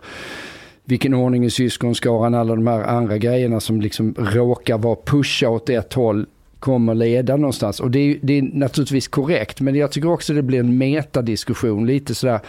vilken 0.85 1.13
ordning 1.13 1.45
i 1.45 1.49
syskonskaran, 1.49 2.35
alla 2.35 2.55
de 2.55 2.67
här 2.67 2.83
andra 2.83 3.17
grejerna 3.17 3.59
som 3.59 3.81
liksom 3.81 4.15
råkar 4.17 4.77
vara 4.77 4.97
pusha 5.05 5.49
åt 5.49 5.69
ett 5.69 5.93
håll 5.93 6.25
kommer 6.59 6.95
leda 6.95 7.35
någonstans. 7.35 7.79
Och 7.79 7.91
det 7.91 7.99
är, 7.99 8.17
det 8.21 8.37
är 8.37 8.41
naturligtvis 8.41 9.07
korrekt, 9.07 9.61
men 9.61 9.75
jag 9.75 9.91
tycker 9.91 10.09
också 10.11 10.33
det 10.33 10.41
blir 10.41 10.59
en 10.59 10.77
metadiskussion, 10.77 11.87
lite 11.87 12.15
sådär 12.15 12.39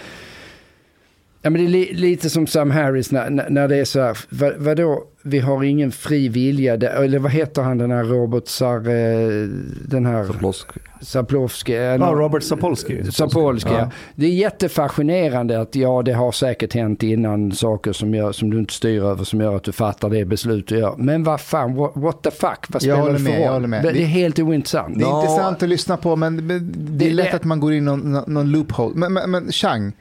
Ja 1.43 1.51
men 1.51 1.61
det 1.61 1.67
är 1.67 1.71
li, 1.71 1.95
lite 1.95 2.31
som 2.31 2.47
Sam 2.47 2.71
Harris 2.71 3.13
när, 3.13 3.31
när, 3.51 3.69
det 3.69 3.77
är 3.77 3.85
så 3.85 4.01
här, 4.01 4.19
vad, 4.31 4.53
vadå, 4.57 5.05
vi 5.23 5.39
har 5.39 5.63
ingen 5.65 5.93
fri 5.93 6.29
vilja, 6.29 6.75
eller 6.75 7.19
vad 7.19 7.31
heter 7.33 7.63
han 7.63 7.79
den 7.79 7.91
här 7.91 8.05
Robert 8.05 8.49
Sar, 8.49 8.77
eh, 8.77 9.49
den 9.89 10.07
här 10.07 10.25
Zapolsky. 10.27 10.81
Sapolsky? 11.03 11.73
eh, 11.75 11.81
Ja, 11.83 11.97
nå- 11.97 12.15
Robert 12.15 12.43
Sapolsky. 12.43 13.05
Sapolsky, 13.05 13.71
Ja. 13.71 13.79
ja. 13.79 13.91
Det 14.15 14.27
är 14.27 14.31
jättefascinerande 14.31 15.61
att 15.61 15.75
ja, 15.75 16.03
det 16.03 16.13
har 16.13 16.33
säkert 16.33 16.75
hänt 16.75 17.03
innan 17.03 17.53
saker 17.53 17.93
som, 17.93 18.15
gör, 18.15 18.33
som 18.33 18.51
du 18.51 18.59
inte 18.59 18.73
styr 18.75 19.03
över 19.05 19.25
som 19.25 19.41
gör 19.41 19.57
att 19.57 19.65
du 19.65 19.73
fattar 19.73 20.11
det 20.11 20.25
beslut 20.25 20.69
du 20.69 20.79
gör. 20.79 20.95
Men 20.99 21.25
vad 21.25 21.41
fan, 21.41 21.75
what, 21.75 21.93
what 21.95 22.23
the 22.23 22.31
fuck, 22.31 22.65
vad 22.69 22.83
spelar 22.83 22.99
håller 23.01 23.13
det 23.13 23.19
för 23.19 23.25
med, 23.25 23.41
jag 23.41 23.47
roll? 23.47 23.53
håller 23.53 23.69
med. 23.69 23.83
Det, 23.85 23.91
det 23.93 24.03
är 24.03 24.07
helt 24.07 24.39
ointressant. 24.39 24.99
Det 24.99 25.05
är 25.05 25.09
Ja. 25.09 25.21
intressant 25.23 25.63
att 25.63 25.69
lyssna 25.69 25.97
på, 25.97 26.17
men 26.17 26.49
det 26.99 27.09
är 27.09 27.13
lätt 27.15 27.31
det- 27.31 27.37
att 27.37 27.45
man 27.45 27.61
går 27.61 27.73
in 27.73 27.85
någon- 27.85 28.23
någon 28.27 28.51
loophole. 28.53 28.93
Men, 28.97 29.13
men, 29.13 29.31
men 29.31 29.53
Chang, 29.53 29.93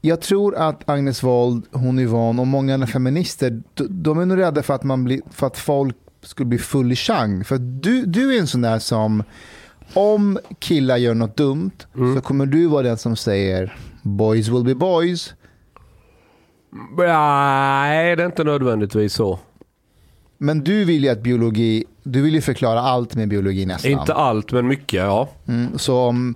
jag 0.00 0.20
tror 0.20 0.56
att 0.56 0.88
Agnes 0.88 1.22
Wold, 1.22 1.66
hon 1.72 1.98
Yvonne 1.98 2.40
och 2.40 2.46
många 2.46 2.74
andra 2.74 2.86
feminister, 2.86 3.62
de, 3.74 4.18
är 4.18 4.26
nog 4.26 4.38
rädda 4.38 4.62
för 4.62 4.74
att, 4.74 4.84
man 4.84 5.04
blir, 5.04 5.20
för 5.30 5.46
att 5.46 5.58
folk 5.58 5.96
skulle 6.22 6.46
bli 6.46 6.58
full 6.58 6.92
i 6.92 6.96
Chang. 6.96 7.44
För 7.44 7.58
du, 7.58 8.06
du 8.06 8.34
är 8.34 8.40
en 8.40 8.46
sån 8.46 8.60
där 8.60 8.78
som, 8.78 9.22
om 9.94 10.38
killar 10.58 10.96
gör 10.96 11.14
något 11.14 11.36
dumt, 11.36 11.70
så 12.14 12.20
kommer 12.20 12.46
du 12.46 12.66
vara 12.66 12.82
den 12.82 12.98
som 12.98 13.16
säger 13.16 13.76
boys 14.02 14.48
will 14.48 14.64
be 14.64 14.74
boys. 14.74 15.34
Nej, 16.96 18.16
det 18.16 18.22
är 18.22 18.26
inte 18.26 18.44
nödvändigtvis 18.44 19.14
så. 19.14 19.38
Men 20.38 20.64
du 20.64 20.84
vill 20.84 21.04
ju 21.04 21.10
att 21.10 21.22
biologi, 21.22 21.84
du 22.02 22.22
vill 22.22 22.34
ju 22.34 22.40
förklara 22.40 22.80
allt 22.80 23.14
med 23.14 23.28
biologi 23.28 23.66
nästan. 23.66 23.90
Inte 23.90 24.14
allt, 24.14 24.52
men 24.52 24.66
mycket, 24.66 25.00
ja. 25.00 25.28
Mm, 25.46 25.78
så 25.78 25.98
om, 25.98 26.34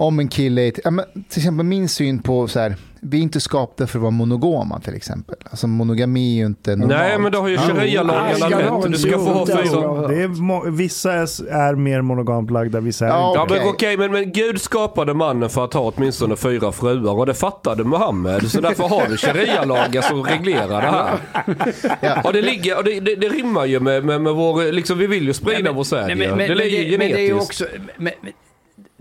om 0.00 0.18
en 0.18 0.28
kille, 0.28 0.62
är- 0.62 0.72
ja, 0.84 0.90
men 0.90 1.04
till 1.28 1.38
exempel 1.40 1.66
min 1.66 1.88
syn 1.88 2.18
på 2.22 2.48
så 2.48 2.60
här, 2.60 2.74
vi 3.02 3.18
är 3.18 3.22
inte 3.22 3.40
skapade 3.40 3.86
för 3.86 3.98
att 3.98 4.02
vara 4.02 4.10
monogama 4.10 4.80
till 4.80 4.94
exempel. 4.94 5.36
Alltså 5.50 5.66
monogami 5.66 6.32
är 6.34 6.38
ju 6.40 6.46
inte 6.46 6.70
normalt. 6.76 7.00
Nej, 7.00 7.18
men 7.18 7.32
det 7.32 7.38
har 7.38 7.48
ju 7.48 7.56
sharia-lagarna 7.58 8.34
ska 8.34 8.44
ha 8.68 8.76
en 8.76 8.82
rätt. 8.82 8.92
Du 8.92 8.98
ska 8.98 9.10
få 9.18 9.24
ha 9.32 9.46
fyra... 9.46 10.08
Det 10.08 10.70
vissa 10.70 11.12
är, 11.12 11.74
mer 11.74 12.02
monogamt 12.02 12.50
lagda, 12.50 12.80
vissa 12.80 13.04
är 13.06 13.08
Ja, 13.08 13.28
inte. 13.28 13.38
Ja 13.38 13.46
men 13.50 13.58
Okej. 13.58 13.70
okej, 13.74 13.96
men, 13.96 14.12
men 14.12 14.32
Gud 14.32 14.60
skapade 14.60 15.14
mannen 15.14 15.50
för 15.50 15.64
att 15.64 15.74
ha 15.74 15.92
åtminstone 15.96 16.36
fyra 16.36 16.72
fruar 16.72 17.14
och 17.14 17.26
det 17.26 17.34
fattade 17.34 17.84
Muhammed. 17.84 18.50
Så 18.50 18.60
därför 18.60 18.88
har 18.88 19.08
vi 19.08 19.16
sharia-lagar 19.16 20.02
som 20.02 20.22
reglerar 20.24 20.68
det 20.82 20.88
här. 20.88 21.18
Ja. 22.00 22.20
Och 22.24 22.32
det, 22.32 22.42
ligger, 22.42 22.76
och 22.78 22.84
det, 22.84 23.00
det, 23.00 23.14
det 23.16 23.28
rimmar 23.28 23.64
ju 23.66 23.80
med, 23.80 24.04
med, 24.04 24.20
med 24.20 24.32
vår, 24.34 24.72
liksom 24.72 24.98
vi 24.98 25.06
vill 25.06 25.24
ju 25.26 25.32
sprida 25.32 25.72
vår 25.72 25.84
säd 25.84 26.06
Nej, 26.06 26.10
ju. 26.10 26.16
men, 26.16 26.28
men, 26.28 26.38
Det 26.38 26.48
men, 26.48 26.58
ligger 26.58 26.90
det, 26.90 26.98
men 26.98 27.08
det 27.08 27.14
är 27.14 27.18
ju 27.20 27.28
genetiskt. 27.28 27.62
också... 27.62 27.64
Men, 27.96 28.12
men, 28.22 28.32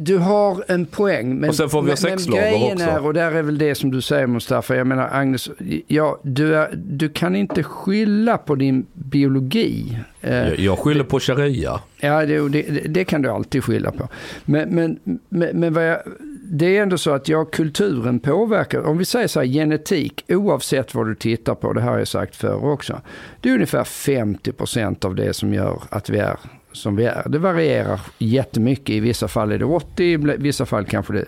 du 0.02 0.18
har 0.18 0.64
en 0.68 0.86
poäng. 0.86 1.36
Men, 1.36 1.50
Och 1.50 1.56
sen 1.56 1.70
får 1.70 1.82
vi 1.82 1.86
men, 1.86 1.90
men 1.90 1.98
sexslavar 1.98 2.42
grejen 2.42 2.74
också. 2.74 2.86
är, 2.90 3.06
och 3.06 3.14
där 3.14 3.32
är 3.32 3.42
väl 3.42 3.58
det 3.58 3.76
som 3.76 3.92
du 3.92 4.02
säger 4.02 4.28
Mustafa, 4.28 4.76
jag 4.76 4.88
menar 4.88 5.10
Agnes, 5.12 5.50
ja, 5.88 6.20
du, 6.24 6.56
är, 6.56 6.74
du 6.76 7.10
kan 7.10 7.36
inte 7.36 7.64
skylla 7.64 8.38
på 8.38 8.56
din 8.56 8.86
biologi. 8.94 10.00
Eh, 10.22 10.36
Jag, 10.38 10.60
jag 10.60 10.80
skyller 10.80 11.04
på 11.04 11.20
sharia. 11.20 11.80
Ja, 12.00 12.26
det, 12.26 12.50
det, 12.50 12.62
det 12.88 13.04
kan 13.04 13.22
du 13.22 13.30
alltid 13.30 13.64
skylla 13.64 13.92
på. 13.92 14.08
Men, 14.46 14.70
men, 14.76 15.00
men, 15.30 15.60
men 15.60 15.74
jag, 15.84 15.98
det 16.44 16.78
är 16.78 16.82
ändå 16.82 16.98
så 16.98 17.12
att 17.12 17.28
ja, 17.30 17.46
kulturen 17.46 18.20
påverkar. 18.20 18.80
Om 18.82 18.98
vi 18.98 19.06
säger 19.06 19.28
så 19.28 19.40
här, 19.40 19.48
genetik, 19.48 20.24
oavsett 20.28 20.96
vad 20.96 21.08
du 21.08 21.16
tittar 21.16 21.56
på, 21.56 21.74
det 21.74 21.82
här 21.82 21.92
har 21.92 21.98
jag 21.98 22.08
sagt 22.08 22.36
förr 22.36 22.66
också. 22.66 23.02
Det 23.42 23.50
är 23.50 23.54
ungefär 23.54 23.84
50% 23.84 25.06
av 25.06 25.16
det 25.16 25.34
som 25.34 25.54
gör 25.54 25.84
att 25.90 26.10
vi 26.10 26.18
är 26.18 26.38
som 26.80 26.96
vi 26.96 27.06
är. 27.06 27.30
Det 27.30 27.40
varierar 27.40 28.02
jättemycket. 28.18 28.90
I 28.90 29.00
vissa 29.00 29.28
fall 29.28 29.52
är 29.52 29.58
det 29.60 29.66
80, 29.66 30.04
i 30.04 30.18
vissa 30.18 30.66
fall 30.66 30.86
kanske 30.86 31.14
det 31.14 31.20
är 31.20 31.28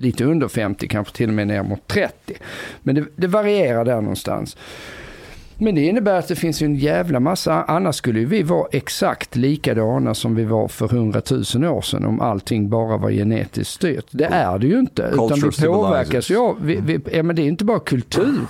lite 0.00 0.24
under 0.24 0.48
50, 0.48 0.88
kanske 0.88 1.16
till 1.16 1.28
och 1.28 1.34
med 1.34 1.46
ner 1.46 1.62
mot 1.62 1.88
30. 1.88 2.34
Men 2.82 2.94
det, 2.94 3.04
det 3.16 3.26
varierar 3.26 3.84
där 3.84 4.00
någonstans. 4.00 4.56
Men 5.58 5.74
det 5.74 5.80
innebär 5.80 6.18
att 6.18 6.28
det 6.28 6.36
finns 6.36 6.62
en 6.62 6.76
jävla 6.76 7.20
massa, 7.20 7.64
annars 7.64 7.96
skulle 7.96 8.24
vi 8.24 8.42
vara 8.42 8.68
exakt 8.72 9.36
likadana 9.36 10.14
som 10.14 10.34
vi 10.34 10.44
var 10.44 10.68
för 10.68 10.88
hundratusen 10.88 11.64
år 11.64 11.80
sedan 11.80 12.04
om 12.04 12.20
allting 12.20 12.68
bara 12.68 12.96
var 12.96 13.10
genetiskt 13.10 13.74
styrt. 13.74 14.06
Det 14.10 14.24
är 14.24 14.58
det 14.58 14.66
ju 14.66 14.78
inte. 14.78 15.10
Utan 15.12 15.50
vi 15.58 15.66
påverkas 15.66 16.30
ju 16.30 16.54
vi, 16.60 16.80
vi, 16.84 17.00
ja, 17.12 17.22
men 17.22 17.36
det 17.36 17.42
är 17.42 17.46
inte 17.46 17.64
bara 17.64 17.80
kultur. 17.80 18.40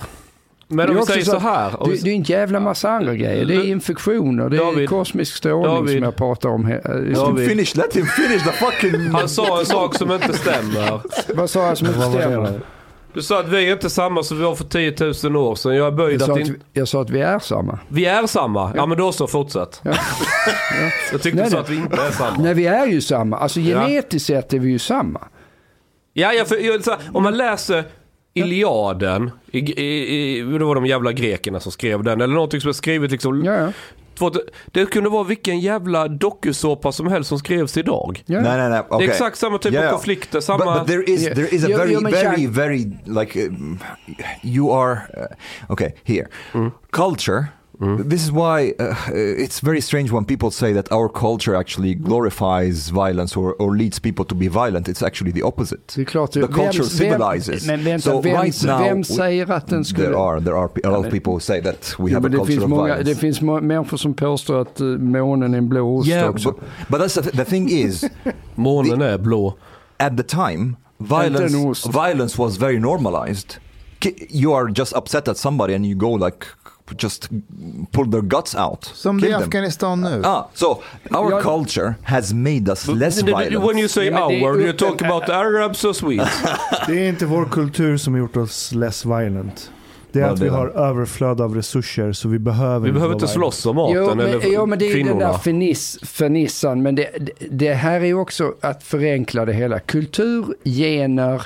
Men 0.67 0.77
Det 0.77 0.83
är 0.83 0.89
om 0.89 0.95
vi 0.95 1.01
också 1.01 1.11
säger 1.13 1.25
så 1.25 1.31
så 1.31 1.37
här. 1.39 1.71
Det, 1.85 2.03
det 2.03 2.09
är 2.09 2.15
en 2.15 2.23
jävla 2.23 2.59
massa 2.59 2.89
andra 2.89 3.15
grejer. 3.15 3.45
Det 3.45 3.55
är 3.55 3.63
infektioner, 3.67 4.49
det 4.49 4.55
är 4.57 4.59
David. 4.59 4.89
kosmisk 4.89 5.35
strålning 5.35 5.75
David. 5.75 5.95
som 5.95 6.03
jag 6.03 6.15
pratar 6.15 6.49
om. 6.49 6.65
här. 6.65 6.81
Let 6.83 7.05
him 7.07 7.13
David. 7.13 7.49
finish, 7.49 7.75
let 7.75 7.95
him 7.95 8.05
finish 8.05 8.43
the 8.43 8.51
fucking... 8.51 9.01
Han 9.09 9.29
sa 9.29 9.59
en 9.59 9.65
sak 9.65 9.95
som 9.95 10.11
inte 10.11 10.33
stämmer. 10.37 11.01
Vad 11.35 11.49
sa 11.49 11.67
jag 11.67 11.77
som 11.77 11.87
inte 11.87 12.01
stämmer? 12.01 12.59
Du 13.13 13.21
sa 13.21 13.39
att 13.39 13.47
vi 13.47 13.67
är 13.69 13.73
inte 13.73 13.89
samma 13.89 14.23
som 14.23 14.37
vi 14.37 14.43
var 14.43 14.55
för 14.55 14.63
10 14.63 14.95
000 15.29 15.35
år 15.35 15.55
sedan. 15.55 15.75
Jag 15.75 15.87
är 15.87 15.91
böjd 15.91 16.21
Jag 16.21 16.27
sa, 16.27 16.33
att 16.33 16.41
att, 16.41 16.47
vi- 16.49 16.55
jag 16.73 16.87
sa 16.87 17.01
att 17.01 17.09
vi 17.09 17.21
är 17.21 17.39
samma. 17.39 17.79
Vi 17.87 18.05
är 18.05 18.27
samma. 18.27 18.71
Ja 18.75 18.85
men 18.85 18.97
då 18.97 19.11
så, 19.11 19.27
fortsätt. 19.27 19.81
Ja. 19.83 19.91
Jag 21.11 21.21
tyckte 21.21 21.35
Nej, 21.39 21.45
du 21.45 21.51
sa 21.51 21.59
att 21.59 21.69
vi 21.69 21.75
inte 21.75 21.95
är 22.01 22.11
samma. 22.11 22.37
Nej, 22.43 22.53
vi 22.53 22.65
är 22.67 22.85
ju 22.87 23.01
samma. 23.01 23.37
Alltså 23.37 23.59
Ja. 23.59 23.81
genetiskt 23.87 24.27
sett 24.27 24.53
är 24.53 24.59
vi 24.59 24.69
ju 24.69 24.79
samma. 24.79 25.19
Ja, 26.13 26.33
ja 26.33 26.45
för, 26.45 26.55
jag, 26.55 26.83
så 26.83 26.91
här, 26.91 26.99
om 27.13 27.23
man 27.23 27.37
läser 27.37 27.83
Iliaden, 28.39 29.31
i, 29.51 29.59
i, 29.59 30.37
i, 30.37 30.41
det 30.41 30.65
var 30.65 30.75
de 30.75 30.85
jävla 30.85 31.11
grekerna 31.11 31.59
som 31.59 31.71
skrev 31.71 32.03
den, 32.03 32.21
eller 32.21 32.33
någonting 32.33 32.61
som 32.61 32.69
är 32.69 32.73
skrivet 32.73 33.11
liksom. 33.11 33.45
Ja, 33.45 33.53
ja. 33.53 33.71
Det 34.65 34.85
kunde 34.85 35.09
vara 35.09 35.23
vilken 35.23 35.59
jävla 35.59 36.07
dokusåpa 36.07 36.91
som 36.91 37.07
helst 37.07 37.29
som 37.29 37.39
skrevs 37.39 37.77
idag. 37.77 38.23
ja. 38.25 38.41
Nej, 38.41 38.57
nej, 38.57 38.69
nej. 38.69 38.81
Det 38.89 38.95
Okay. 38.95 39.07
är 39.07 39.11
exakt 39.11 39.37
samma 39.37 39.57
typ 39.57 39.73
Yeah. 39.73 39.87
av 39.87 39.91
konflikter, 39.91 40.37
But, 40.37 40.43
samma... 40.43 40.79
but 40.79 40.87
there 40.87 41.03
is 41.03 41.23
Yeah. 41.23 41.35
there 41.35 41.47
is 41.55 41.63
a 41.63 41.67
Jo, 41.69 41.77
very 41.77 41.93
jo, 41.93 41.99
men 42.01 42.11
very 42.11 42.47
very 42.47 42.85
like 43.05 43.47
um, 43.47 43.79
you 44.43 44.71
are 44.81 44.91
uh, 45.17 45.73
okay 45.73 45.91
here 46.03 46.27
culture. 46.91 47.45
This 48.09 48.23
is 48.23 48.31
why 48.31 48.73
uh, 48.79 48.95
it's 49.13 49.59
very 49.59 49.81
strange 49.81 50.11
when 50.11 50.25
people 50.25 50.51
say 50.51 50.73
that 50.73 50.91
our 50.91 51.09
culture 51.09 51.55
actually 51.55 51.93
glorifies 51.95 52.89
violence 52.89 53.35
or, 53.39 53.53
or 53.59 53.75
leads 53.77 53.99
people 53.99 54.25
to 54.25 54.35
be 54.35 54.47
violent. 54.47 54.87
It's 54.87 55.01
actually 55.05 55.31
the 55.33 55.43
opposite. 55.43 55.93
Det 55.95 56.01
är 56.01 56.05
klart. 56.05 56.31
The 56.31 56.47
culture 56.47 56.83
civilizes. 56.83 57.67
men 57.67 57.83
vänta, 57.83 58.01
So 58.11 58.21
vem, 58.21 58.35
right 58.41 58.63
now, 58.63 58.77
vem 58.79 58.97
we- 59.01 59.03
säger 59.15 59.51
att 59.51 59.67
den 59.67 59.85
skulle... 59.85 60.05
There 60.07 60.17
are 60.17 60.41
there 60.41 60.55
are 60.57 60.69
a 60.83 60.89
lot 60.89 61.05
of 61.05 61.11
people 61.11 61.33
who 61.33 61.39
say 61.39 61.61
that 61.61 61.95
we 61.99 62.11
Jo, 62.11 62.15
have 62.15 62.27
a 62.27 62.29
culture 62.31 62.45
finns 62.45 62.63
of 62.63 62.69
många, 62.69 62.83
violence. 62.83 63.03
det 63.13 63.15
finns 63.15 63.41
människor 63.41 63.97
som 63.97 64.13
påstår 64.13 64.61
att 64.61 64.81
uh, 64.81 64.97
månen 64.97 65.53
är 65.53 65.57
en 65.57 65.69
blå 65.69 65.97
ost 65.97 66.07
yeah, 66.09 66.29
också. 66.29 66.51
but, 66.51 66.61
but 66.89 67.01
that's 67.01 67.21
the, 67.21 67.29
th- 67.29 67.35
the 67.37 67.45
thing 67.45 67.69
is, 67.69 68.05
Månen 68.55 69.01
är 69.01 69.17
blå. 69.17 69.57
at 69.97 70.17
the 70.17 70.23
time, 70.23 70.75
en 70.99 71.05
violence 71.07 71.89
violence 71.91 72.37
was 72.41 72.57
very 72.57 72.79
normalized. 72.79 73.55
You 74.29 74.53
are 74.53 74.69
just 74.75 74.93
upset 74.95 75.27
at 75.27 75.37
somebody 75.37 75.73
and 75.73 75.85
you 75.85 75.95
go 75.95 76.15
like 76.25 76.45
just 76.99 77.29
pull 77.91 78.11
their 78.11 78.21
guts 78.21 78.55
out. 78.55 78.83
Som 78.93 79.21
det 79.21 79.27
är 79.27 79.29
i 79.29 79.33
them. 79.33 79.41
Afghanistan 79.43 80.01
nu. 80.01 80.21
Ah, 80.25 80.49
so 80.53 80.65
our 81.11 81.31
Ja. 81.31 81.41
culture 81.41 81.95
has 82.03 82.33
made 82.33 82.69
us 82.71 82.87
less 82.87 83.23
violent. 83.23 83.69
When 83.69 83.77
you 83.79 83.87
say 83.87 84.07
är 84.07 84.21
our, 84.21 84.61
you 84.61 84.73
talk 84.73 85.01
about 85.01 85.29
Arabs 85.29 85.85
or 85.85 85.93
Swedes? 85.93 86.29
Det 86.87 86.93
är 87.05 87.09
inte 87.09 87.25
vår 87.25 87.45
kultur 87.45 87.97
som 87.97 88.13
har 88.13 88.19
gjort 88.19 88.37
oss 88.37 88.71
less 88.73 89.05
violent. 89.05 89.71
Det 90.11 90.19
är 90.19 90.23
Ja, 90.23 90.29
att 90.29 90.37
det 90.39 90.43
vi 90.43 90.49
har 90.49 90.67
överflöd 90.67 91.41
av 91.41 91.55
resurser 91.55 92.13
så 92.13 92.27
vi 92.27 92.39
behöver 92.39 92.85
Vi 92.85 92.91
behöver 92.91 93.13
inte 93.13 93.27
slåss 93.27 93.65
om 93.65 93.75
maten 93.75 93.95
Jo, 93.95 94.15
men, 94.15 94.19
eller 94.27 94.41
jo, 94.45 94.65
men 94.65 94.79
det 94.79 94.85
är 94.85 94.87
ju 94.87 95.03
den 95.03 95.05
där 95.05 95.13
kvinnorna. 95.13 95.39
ferniss, 95.39 95.99
fernissan. 96.03 96.81
Men 96.81 96.95
det, 96.95 97.09
det, 97.19 97.31
det 97.51 97.73
här 97.73 98.01
är 98.01 98.05
ju 98.05 98.13
också 98.15 98.53
att 98.61 98.83
förenkla 98.83 99.45
det 99.45 99.53
hela. 99.53 99.79
Kultur, 99.79 100.45
gener, 100.63 101.41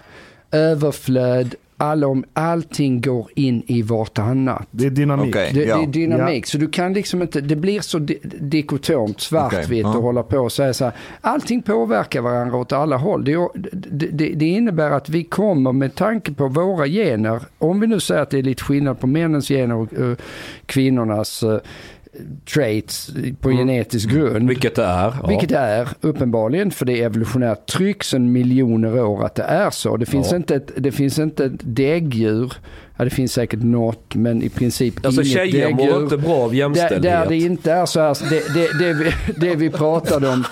överflöd, 0.52 1.56
allom, 1.80 2.24
allting 2.34 3.02
går 3.02 3.28
in 3.36 3.64
i 3.68 3.82
vartannat. 3.82 4.68
Det 4.72 4.86
är 4.86 4.90
dynamik. 4.90 5.36
Okej. 5.36 5.52
Det, 5.54 5.64
Ja. 5.64 5.78
det 5.78 5.84
är 5.84 5.88
dynamik, 5.88 6.46
så 6.46 6.58
du 6.58 6.70
kan 6.70 6.94
liksom 6.94 7.22
inte, 7.22 7.42
det 7.42 7.56
blir 7.56 7.82
så 7.82 8.00
di 8.00 8.20
dikotomt, 8.40 9.22
svartvitt 9.22 9.82
ja. 9.82 9.98
och 9.98 10.04
hålla 10.04 10.24
på 10.24 10.38
och 10.38 10.52
säga 10.52 10.74
så 10.74 10.86
här. 10.86 10.94
Allting 11.22 11.62
påverkar 11.62 12.22
varandra 12.22 12.58
åt 12.58 12.72
alla 12.72 12.98
håll. 12.98 13.26
Det, 13.26 13.50
det, 13.54 14.34
det, 14.36 14.46
innebär 14.46 14.92
att 14.92 15.10
vi 15.10 15.24
kommer 15.24 15.72
med 15.72 15.96
tanke 15.96 16.34
på 16.34 16.48
våra 16.48 16.88
gener, 16.88 17.42
om 17.58 17.80
vi 17.80 17.88
nu 17.88 18.00
säger 18.00 18.22
att 18.22 18.30
det 18.30 18.38
är 18.38 18.44
lite 18.44 18.64
skillnad 18.64 19.00
på 19.00 19.08
männens 19.08 19.48
gener 19.48 19.76
och 19.76 19.94
eh, 19.94 20.16
kvinnornas 20.66 21.44
eh, 21.44 21.60
traits 22.54 23.12
på 23.42 23.50
genetisk 23.52 24.10
grund. 24.10 24.48
Vilket 24.50 24.76
det 24.76 24.84
är. 24.84 25.14
Ja. 25.22 25.28
Vilket 25.28 25.50
det 25.50 25.58
är 25.58 25.88
uppenbarligen, 26.02 26.72
för 26.72 26.86
det 26.86 27.02
är 27.02 27.06
evolutionärt 27.06 27.66
tryck 27.68 28.04
sedan 28.04 28.32
miljoner 28.32 29.00
år 29.04 29.26
att 29.26 29.36
det 29.36 29.44
är 29.44 29.70
så. 29.70 29.98
Det 29.98 30.06
finns, 30.06 30.32
Ja. 30.32 30.38
inte, 30.38 30.56
ett, 30.56 30.72
det 30.78 30.92
finns 30.92 31.20
inte 31.20 31.46
ett 31.46 31.52
däggdjur, 31.64 32.54
ja, 33.00 33.06
det 33.06 33.10
finns 33.10 33.34
säkert 33.34 33.64
något, 33.64 34.16
men 34.16 34.44
i 34.44 34.50
princip 34.50 35.06
Alltså 35.06 35.22
inget 35.22 35.34
tjejer 35.34 35.70
mår 35.74 36.04
inte 36.04 36.18
bra 36.18 36.36
av 36.36 36.50
Där, 36.50 36.58
jämställdhet. 36.58 37.02
där 37.02 37.26
det 37.30 37.38
inte 37.38 37.72
är 37.72 37.86
så 37.86 38.00
här, 38.00 38.18
det, 38.30 38.54
det, 38.54 38.86
det, 38.86 38.94
vi, 38.94 39.12
det 39.50 39.56
vi 39.56 39.70
pratade 39.70 40.30
om, 40.30 40.44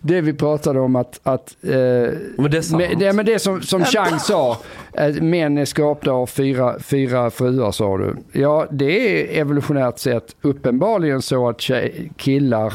det 0.00 0.20
vi 0.20 0.32
pratade 0.32 0.80
om 0.80 0.96
att, 0.96 1.20
att 1.22 1.56
eh, 1.62 1.70
Men 1.70 2.50
det 2.50 2.56
är 2.56 2.60
sant. 2.62 2.82
det, 2.98 3.12
men 3.12 3.26
det 3.26 3.38
som, 3.38 3.62
som 3.62 3.84
Chang 3.84 4.18
sa, 4.18 4.58
att 4.94 5.22
män 5.22 5.58
är 5.58 5.64
skapta 5.64 6.10
av 6.10 6.26
fyra, 6.26 6.80
fyra 6.80 7.30
fruar 7.30 7.72
sa 7.72 7.98
du. 7.98 8.16
Ja, 8.32 8.66
det 8.70 9.22
är 9.36 9.40
evolutionärt 9.40 9.98
sett 9.98 10.36
uppenbarligen 10.42 11.22
så 11.22 11.48
att 11.48 11.60
tjej, 11.60 12.10
killar 12.16 12.74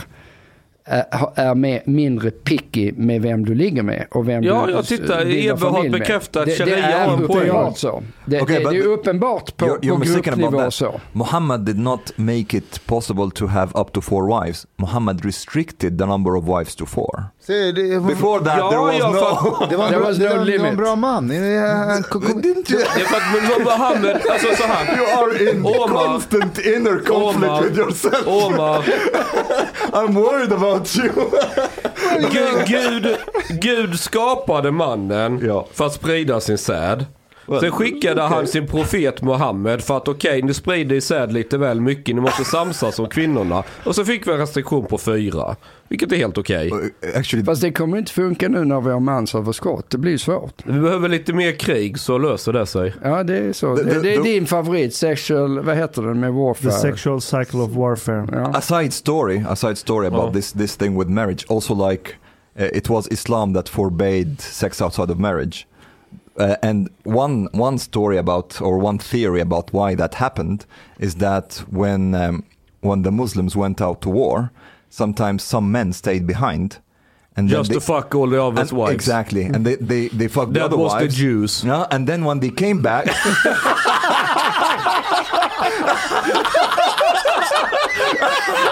är, 0.90 1.06
är 1.36 1.56
med, 1.56 1.82
mindre 1.86 2.32
picky 2.32 2.92
med 2.96 3.22
vem 3.22 3.46
du 3.46 3.56
ligger 3.56 3.84
med 3.84 4.06
och 4.12 4.28
vem 4.28 4.44
Ja, 4.44 4.64
du 4.66 4.72
jag 4.72 4.86
tittar. 4.86 5.26
med. 5.92 5.92
bekräftar 5.92 6.42
att 6.42 6.46
det, 6.48 6.66
det 6.66 6.74
är 6.76 7.08
har 7.08 7.14
en 7.18 7.28
poäng. 7.28 7.38
uppenbart 7.40 7.78
så. 7.78 8.04
Det, 8.26 8.42
Okay, 8.42 8.64
det, 8.64 8.70
det 8.70 8.78
är 8.78 8.84
uppenbart 8.88 9.58
på, 9.58 9.66
You're, 9.66 9.80
you're 9.80 9.90
på 9.90 9.98
mistaken 9.98 10.34
about 10.34 10.40
gruppnivå 10.42 10.64
that. 10.64 10.74
så. 10.74 11.00
Muhammad 11.14 11.66
did 11.66 11.80
not 11.80 12.12
make 12.16 12.58
it 12.58 12.82
possible 12.86 13.32
to 13.36 13.46
have 13.48 13.72
up 13.82 13.94
to 13.94 14.02
four 14.02 14.42
wives. 14.44 14.68
Muhammad 14.78 15.26
restricted 15.26 15.98
the 16.00 16.06
number 16.06 16.36
of 16.36 16.46
wives 16.48 16.76
to 16.76 16.86
four. 16.86 17.24
Se, 17.50 17.72
det, 17.72 18.00
Before 18.08 18.44
that 18.46 18.58
Ja, 18.58 18.70
there 18.70 18.80
was 18.82 18.96
ja, 19.00 19.10
no... 19.12 19.20
för- 19.20 19.68
det 19.70 19.76
var 19.78 19.86
en 19.86 19.90
There 19.92 20.00
bra, 20.00 20.10
was 20.10 20.18
no 20.20 20.24
var, 20.38 20.46
det 20.46 20.58
var 20.58 20.68
en 20.68 20.76
bra 20.78 20.96
man. 20.96 21.32
Didn't 21.32 22.72
you? 22.72 22.82
För 22.86 23.18
att 23.18 23.64
Mohammed, 23.64 24.22
alltså 24.30 24.48
så 24.58 24.64
här. 24.68 24.98
You 24.98 25.06
are 25.24 25.52
in 25.52 25.66
Omar. 25.66 26.06
constant 26.06 26.60
inner 26.60 27.00
conflict 27.06 27.52
Omar. 27.52 27.62
with 27.64 27.78
yourself. 27.78 28.28
Omar, 28.28 28.84
I'm 29.92 30.14
worried 30.14 30.54
about 30.54 30.96
you. 30.98 31.10
Gud, 32.32 32.68
Gud, 32.68 33.18
Gud 33.62 34.00
skapade 34.00 34.72
mannen 34.72 35.40
Ja. 35.48 35.66
för 35.74 35.86
att 35.86 35.94
sprida 35.94 36.40
sin 36.42 36.58
säd. 36.58 37.06
Sen 37.62 37.72
skickade 37.72 38.22
han 38.22 38.48
sin 38.48 38.68
profet 38.68 39.22
Mohammed 39.22 39.82
för 39.82 39.98
att 39.98 40.08
okej, 40.08 40.42
ni 40.42 40.54
sprider 40.54 40.96
i 40.96 41.02
säd 41.02 41.34
lite 41.34 41.58
väl 41.58 41.82
mycket, 41.82 42.16
ni 42.16 42.22
måste 42.22 42.44
samsas 42.46 43.00
om 43.00 43.08
kvinnorna. 43.10 43.64
Och 43.84 43.96
så 43.96 44.06
fick 44.06 44.28
vi 44.28 44.32
en 44.32 44.38
restriktion 44.38 44.86
på 44.86 44.98
fyra, 44.98 45.56
vilket 45.90 46.12
är 46.12 46.16
helt 46.16 46.38
okej. 46.38 46.72
Actually, 47.16 47.46
Fast 47.46 47.62
det 47.62 47.72
kommer 47.72 47.98
inte 47.98 48.12
funka 48.12 48.48
nu 48.50 48.66
när 48.66 48.82
vi 48.82 48.92
har 48.92 49.00
mansöverskott. 49.00 49.90
Det 49.90 49.98
blir 49.98 50.18
svårt. 50.18 50.54
Vi 50.66 50.80
behöver 50.80 51.10
lite 51.10 51.34
mer 51.34 51.52
krig 51.52 52.00
så 52.00 52.18
löser 52.18 52.54
det 52.54 52.66
sig. 52.66 52.94
Ja, 53.04 53.24
det 53.24 53.38
är 53.38 53.54
så. 53.54 53.76
Det- 53.76 53.84
Det, 53.84 54.02
det- 54.02 54.14
är 54.14 54.18
då- 54.18 54.24
din 54.24 54.46
favorit, 54.46 54.96
sexual, 54.96 55.60
vad 55.60 55.76
heter 55.78 56.02
den 56.02 56.20
med 56.20 56.30
The 56.30 56.34
warfare? 56.38 56.72
sexual 56.72 57.22
cycle 57.22 57.60
of 57.60 57.72
warfare. 57.72 58.28
Ja. 58.32 58.52
a 58.58 58.62
side 58.62 58.94
story, 58.94 59.44
a 59.50 59.56
side 59.56 59.78
story 59.78 60.08
about 60.08 60.26
Oh. 60.30 60.34
this 60.34 60.52
this 60.52 60.78
thing 60.78 61.00
with 61.00 61.10
marriage. 61.12 61.46
Also, 61.50 61.90
like 61.90 62.12
uh, 62.60 62.66
it 62.78 62.90
was 62.90 63.08
Islam 63.08 63.54
that 63.54 63.70
forbade 63.70 64.36
sex 64.40 64.82
outside 64.82 65.12
of 65.12 65.18
marriage. 65.20 65.66
Uh, 66.40 66.56
and 66.64 66.90
one 67.04 67.50
one 67.52 67.78
story 67.78 68.18
about 68.18 68.62
or 68.62 68.78
one 68.78 68.98
theory 68.98 69.42
about 69.42 69.74
why 69.74 69.94
that 69.96 70.14
happened 70.16 70.66
is 71.00 71.16
that 71.16 71.56
when 71.70 72.16
um, 72.16 72.44
when 72.82 73.02
the 73.02 73.12
Muslims 73.12 73.56
went 73.58 73.82
out 73.82 74.02
to 74.02 74.10
war, 74.10 74.52
sometimes 74.90 75.44
some 75.44 75.70
men 75.72 75.92
stayed 75.94 76.26
behind, 76.26 76.80
and 77.36 77.50
Just 77.50 77.70
then 77.70 77.80
to 77.80 77.86
fuck 77.86 78.16
all 78.16 78.28
the 78.30 78.42
others' 78.42 78.70
and- 78.72 78.80
wives. 78.80 78.94
exactly, 78.94 79.44
and 79.44 79.66
they 79.66 79.76
they 79.76 80.08
they 80.08 80.28
fucked 80.30 80.54
the 80.54 80.60
That 80.60 80.66
other 80.68 80.78
was 80.78 80.94
the. 80.94 81.08
Jews. 81.10 81.64
Yeah, 81.66 81.86
and 81.92 82.08
then 82.08 82.24
when 82.24 82.40
they 82.40 82.52
came 82.52 82.82
back, 82.82 83.06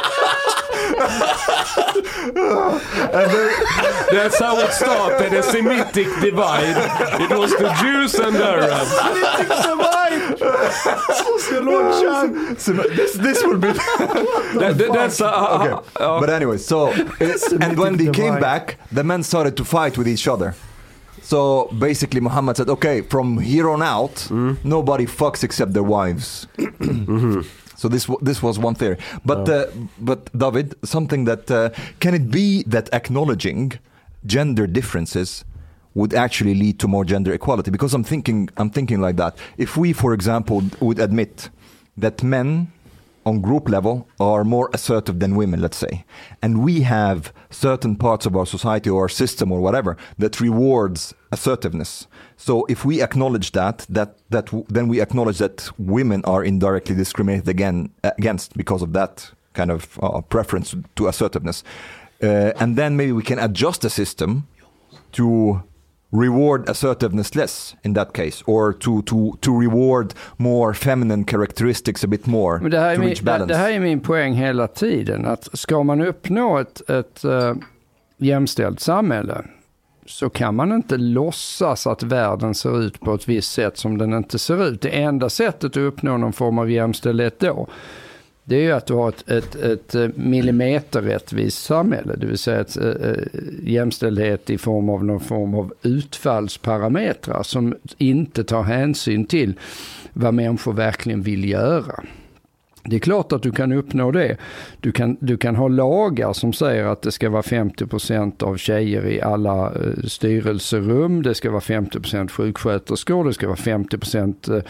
That's 4.12 4.40
how 4.40 4.58
it 4.60 4.72
started, 4.72 5.34
a 5.34 5.44
Semitic 5.44 6.08
divide. 6.22 6.78
It 7.22 7.38
was 7.38 7.52
the 7.52 7.70
Jews 7.82 8.16
and 8.16 8.36
the 8.36 8.46
Arabs. 8.46 10.38
so 12.58 12.74
this 12.74 13.14
this 13.14 13.44
would 13.46 13.62
be 13.62 13.68
That, 13.68 14.76
that, 14.78 14.92
that's 14.94 15.22
a, 15.22 15.28
uh, 15.28 15.30
uh, 15.30 15.58
okay. 15.58 15.70
ja. 16.00 16.20
But 16.20 16.30
anyway, 16.30 16.58
so 16.58 16.92
and 17.62 17.78
when 17.78 17.98
they 17.98 18.06
came 18.06 18.36
divide. 18.36 18.42
back, 18.42 18.78
the 18.92 19.04
men 19.04 19.24
started 19.24 19.56
to 19.58 19.66
fight 19.66 19.98
with 19.98 20.08
each 20.08 20.28
other. 20.28 20.56
So 21.22 21.66
basically, 21.78 22.22
Muhammad 22.22 22.58
said, 22.58 22.70
"Okay, 22.70 23.02
from 23.02 23.40
here 23.40 23.70
on 23.70 23.82
out, 23.82 24.16
mm. 24.30 24.58
nobody 24.64 25.06
fucks 25.06 25.44
except 25.44 25.74
their 25.74 25.84
wives." 25.84 26.48
Mm-hmm. 26.58 27.42
So 27.78 27.88
this 27.88 28.10
this 28.22 28.42
was 28.42 28.58
one 28.58 28.76
theory, 28.76 28.98
but 29.24 29.48
uh, 29.48 29.68
but 30.00 30.36
David, 30.38 30.76
something 30.84 31.26
that 31.26 31.50
uh, 31.52 31.70
can 32.00 32.14
it 32.16 32.32
be 32.32 32.64
that 32.64 32.90
acknowledging 32.92 33.74
gender 34.26 34.66
differences 34.68 35.46
would 35.94 36.14
actually 36.14 36.56
lead 36.56 36.80
to 36.80 36.88
more 36.88 37.06
gender 37.06 37.32
equality? 37.34 37.70
Because 37.70 37.94
I'm 37.94 38.04
thinking 38.04 38.50
I'm 38.58 38.72
thinking 38.72 39.00
like 39.00 39.16
that. 39.18 39.38
If 39.58 39.78
we, 39.78 39.94
for 39.94 40.14
example, 40.14 40.64
would 40.80 41.00
admit 41.00 41.50
that 41.98 42.24
men 42.24 42.72
on 43.28 43.42
group 43.42 43.70
level 43.70 44.08
are 44.20 44.44
more 44.44 44.70
assertive 44.74 45.20
than 45.20 45.36
women, 45.36 45.62
let's 45.62 45.78
say. 45.78 46.06
And 46.42 46.64
we 46.64 46.82
have 46.82 47.34
certain 47.50 47.96
parts 47.96 48.26
of 48.26 48.36
our 48.36 48.46
society 48.46 48.90
or 48.90 49.02
our 49.02 49.10
system 49.10 49.52
or 49.52 49.60
whatever 49.60 49.98
that 50.18 50.40
rewards 50.40 51.14
assertiveness. 51.32 52.08
So 52.38 52.66
if 52.70 52.86
we 52.86 53.02
acknowledge 53.02 53.52
that, 53.52 53.86
that, 53.90 54.16
that 54.30 54.50
then 54.70 54.88
we 54.88 55.02
acknowledge 55.02 55.40
that 55.40 55.70
women 55.78 56.24
are 56.26 56.44
indirectly 56.44 56.96
discriminated 56.96 57.50
again 57.50 57.90
against 58.04 58.56
because 58.56 58.84
of 58.84 58.94
that 58.94 59.32
kind 59.54 59.72
of 59.72 60.00
uh, 60.02 60.22
preference 60.22 60.76
to 60.96 61.08
assertiveness. 61.08 61.64
Uh, 62.24 62.52
and 62.60 62.78
then 62.78 62.96
maybe 62.96 63.12
we 63.12 63.24
can 63.24 63.40
adjust 63.40 63.82
the 63.82 63.90
system 63.90 64.48
to 65.12 65.62
reward 66.12 66.70
assertiveness 66.70 67.36
less 67.36 67.76
in 67.84 67.94
that 67.94 68.14
case 68.14 68.44
or 68.46 68.74
to, 68.74 69.02
to, 69.04 69.38
to 69.42 69.52
reward 69.60 70.14
more 70.38 70.74
feminine 70.74 71.26
characteristics 71.26 72.04
a 72.04 72.08
bit 72.08 72.28
more 72.28 72.60
Men 72.60 72.72
det, 72.72 72.80
här 72.80 72.92
är 72.92 72.96
to 72.96 73.00
min, 73.02 73.10
reach 73.10 73.22
balance. 73.22 73.54
det 73.54 73.58
här 73.60 73.72
är 73.72 73.80
min 73.80 74.00
poäng 74.00 74.34
hela 74.34 74.68
tiden. 74.68 75.26
Att 75.26 75.60
ska 75.60 75.84
man 75.84 76.02
uppnå 76.02 76.58
ett, 76.58 76.90
ett 76.90 77.26
uh, 77.26 77.54
jämställt 78.18 78.80
samhälle 78.80 79.46
så 80.08 80.30
kan 80.30 80.56
man 80.56 80.72
inte 80.72 80.98
låtsas 80.98 81.88
att 81.88 82.04
världen 82.04 82.56
ser 82.56 82.82
ut 82.82 83.00
på 83.00 83.14
ett 83.14 83.30
visst 83.30 83.52
sätt 83.52 83.78
som 83.78 83.98
den 83.98 84.14
inte 84.14 84.40
ser 84.40 84.68
ut. 84.68 84.82
Det 84.82 84.90
enda 84.90 85.30
sättet 85.30 85.72
att 85.72 85.78
uppnå 85.78 86.18
någon 86.18 86.34
form 86.34 86.60
av 86.60 86.72
jämställdhet 86.72 87.40
då, 87.40 87.68
det 88.44 88.56
är 88.56 88.62
ju 88.62 88.72
att 88.72 88.86
du 88.86 88.94
har 88.94 89.10
ett, 89.10 89.30
ett, 89.30 89.56
ett 89.56 89.96
eh, 89.96 90.10
millimeterrättvist 90.16 91.64
samhälle, 91.64 92.16
det 92.16 92.28
vill 92.28 92.38
säga 92.38 92.60
ett, 92.60 92.78
äh, 92.78 93.14
jämställdhet 93.64 94.50
i 94.50 94.58
form 94.58 94.90
av 94.90 95.06
någon 95.06 95.20
form 95.20 95.56
av 95.56 95.74
utfallsparametrar 95.82 97.44
som 97.44 97.76
inte 97.98 98.44
tar 98.44 98.64
hänsyn 98.64 99.26
till 99.26 99.60
vad 100.14 100.34
människor 100.34 100.74
verkligen 100.74 101.22
vill 101.22 101.50
göra. 101.50 102.04
Det 102.84 102.96
är 102.96 103.00
klart 103.00 103.32
att 103.32 103.44
du 103.44 103.52
kan 103.52 103.72
uppnå 103.72 104.12
det. 104.12 104.38
Du 104.80 104.92
kan, 104.92 105.18
du 105.20 105.38
kan 105.38 105.56
ha 105.56 105.68
lagar 105.68 106.34
som 106.34 106.54
säger 106.54 106.86
att 106.86 107.02
det 107.02 107.12
ska 107.12 107.30
vara 107.30 107.42
50% 107.42 108.44
av 108.44 108.58
tjejer 108.58 109.06
i 109.06 109.22
alla 109.22 109.66
eh, 109.66 110.04
styrelserum, 110.04 111.24
det 111.24 111.36
ska 111.36 111.52
vara 111.52 111.62
50% 111.62 112.30
sjuksköterskor, 112.30 113.26
det 113.26 113.34
ska 113.34 113.48
vara 113.48 113.58
50% 113.58 114.64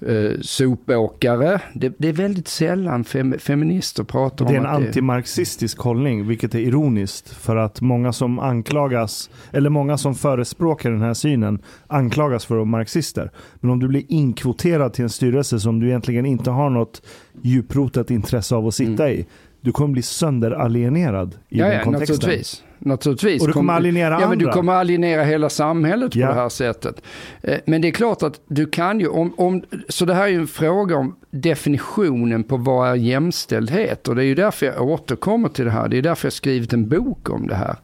eh, 0.00 0.40
sopåkare. 0.40 1.60
Det, 1.74 1.94
det 1.98 2.08
är 2.08 2.12
väldigt 2.12 2.48
sällan 2.48 3.04
fem, 3.04 3.34
feminister 3.38 4.04
pratar 4.04 4.46
Det 4.46 4.54
är 4.54 4.58
om 4.58 4.66
en 4.66 4.82
det 4.82 4.88
antimarxistisk 4.88 5.78
hållning, 5.78 6.26
vilket 6.26 6.54
är 6.54 6.58
ironiskt. 6.58 7.28
För 7.28 7.56
att 7.56 7.80
många 7.80 8.12
som 8.12 8.38
anklagas, 8.38 9.30
eller 9.52 9.70
många 9.70 9.98
som 9.98 10.14
förespråkar 10.14 10.90
den 10.90 11.02
här 11.02 11.14
synen, 11.14 11.58
anklagas 11.86 12.44
för 12.44 12.54
att 12.54 12.58
vara 12.58 12.64
marxister. 12.64 13.30
Men 13.60 13.70
om 13.70 13.78
du 13.78 13.88
blir 13.88 14.04
inkvoterad 14.08 14.92
till 14.92 15.04
en 15.04 15.10
styrelse 15.10 15.60
som 15.60 15.80
du 15.80 15.88
egentligen 15.88 16.26
inte 16.26 16.50
har 16.50 16.70
något 16.70 17.02
djuprotat 17.42 18.10
intresse 18.10 18.54
av 18.54 18.66
att 18.66 18.74
sitta 18.74 19.10
i, 19.10 19.26
du 19.60 19.72
kommer 19.72 19.92
bli 19.92 20.02
sönderalienerad 20.02 21.34
i. 21.48 21.58
Ja, 21.58 21.64
den 21.66 21.74
ja 21.76 21.82
kontexten. 21.84 22.14
naturligtvis. 22.16 22.62
Naturligtvis. 22.78 23.40
Och 23.42 23.46
du 23.48 23.52
kommer 23.52 23.72
alienera 23.72 24.20
ja, 24.20 24.28
men 24.28 24.38
Du 24.38 24.46
kommer 24.52 24.72
alienera 24.72 25.22
hela 25.24 25.48
samhället 25.48 26.12
på 26.12 26.18
Ja. 26.18 26.26
det 26.28 26.34
här 26.34 26.48
sättet. 26.48 27.02
Eh, 27.42 27.58
Men 27.66 27.82
det 27.82 27.88
är 27.88 27.92
klart 27.92 28.22
att 28.22 28.40
du 28.48 28.66
kan 28.66 29.00
ju, 29.00 29.08
om, 29.08 29.34
om, 29.36 29.62
så 29.88 30.04
det 30.04 30.14
här 30.14 30.22
är 30.24 30.28
ju 30.28 30.36
en 30.40 30.46
fråga 30.46 30.96
om 30.96 31.16
definitionen 31.30 32.44
på 32.44 32.56
vad 32.56 32.88
är 32.88 32.94
jämställdhet. 32.94 34.08
Och 34.08 34.14
det 34.16 34.22
är 34.22 34.26
ju 34.26 34.34
därför 34.34 34.66
jag 34.66 34.82
återkommer 34.82 35.48
till 35.48 35.64
det 35.64 35.70
här. 35.70 35.88
Det 35.88 35.98
är 35.98 36.02
därför 36.02 36.26
jag 36.26 36.32
skrivit 36.32 36.72
en 36.72 36.88
bok 36.88 37.30
om 37.30 37.46
det 37.46 37.54
här. 37.54 37.76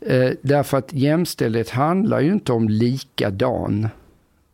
Eh, 0.00 0.30
Därför 0.42 0.78
att 0.78 0.92
jämställdhet 0.92 1.70
handlar 1.70 2.20
ju 2.20 2.32
inte 2.32 2.52
om 2.52 2.68
likadan. 2.68 3.88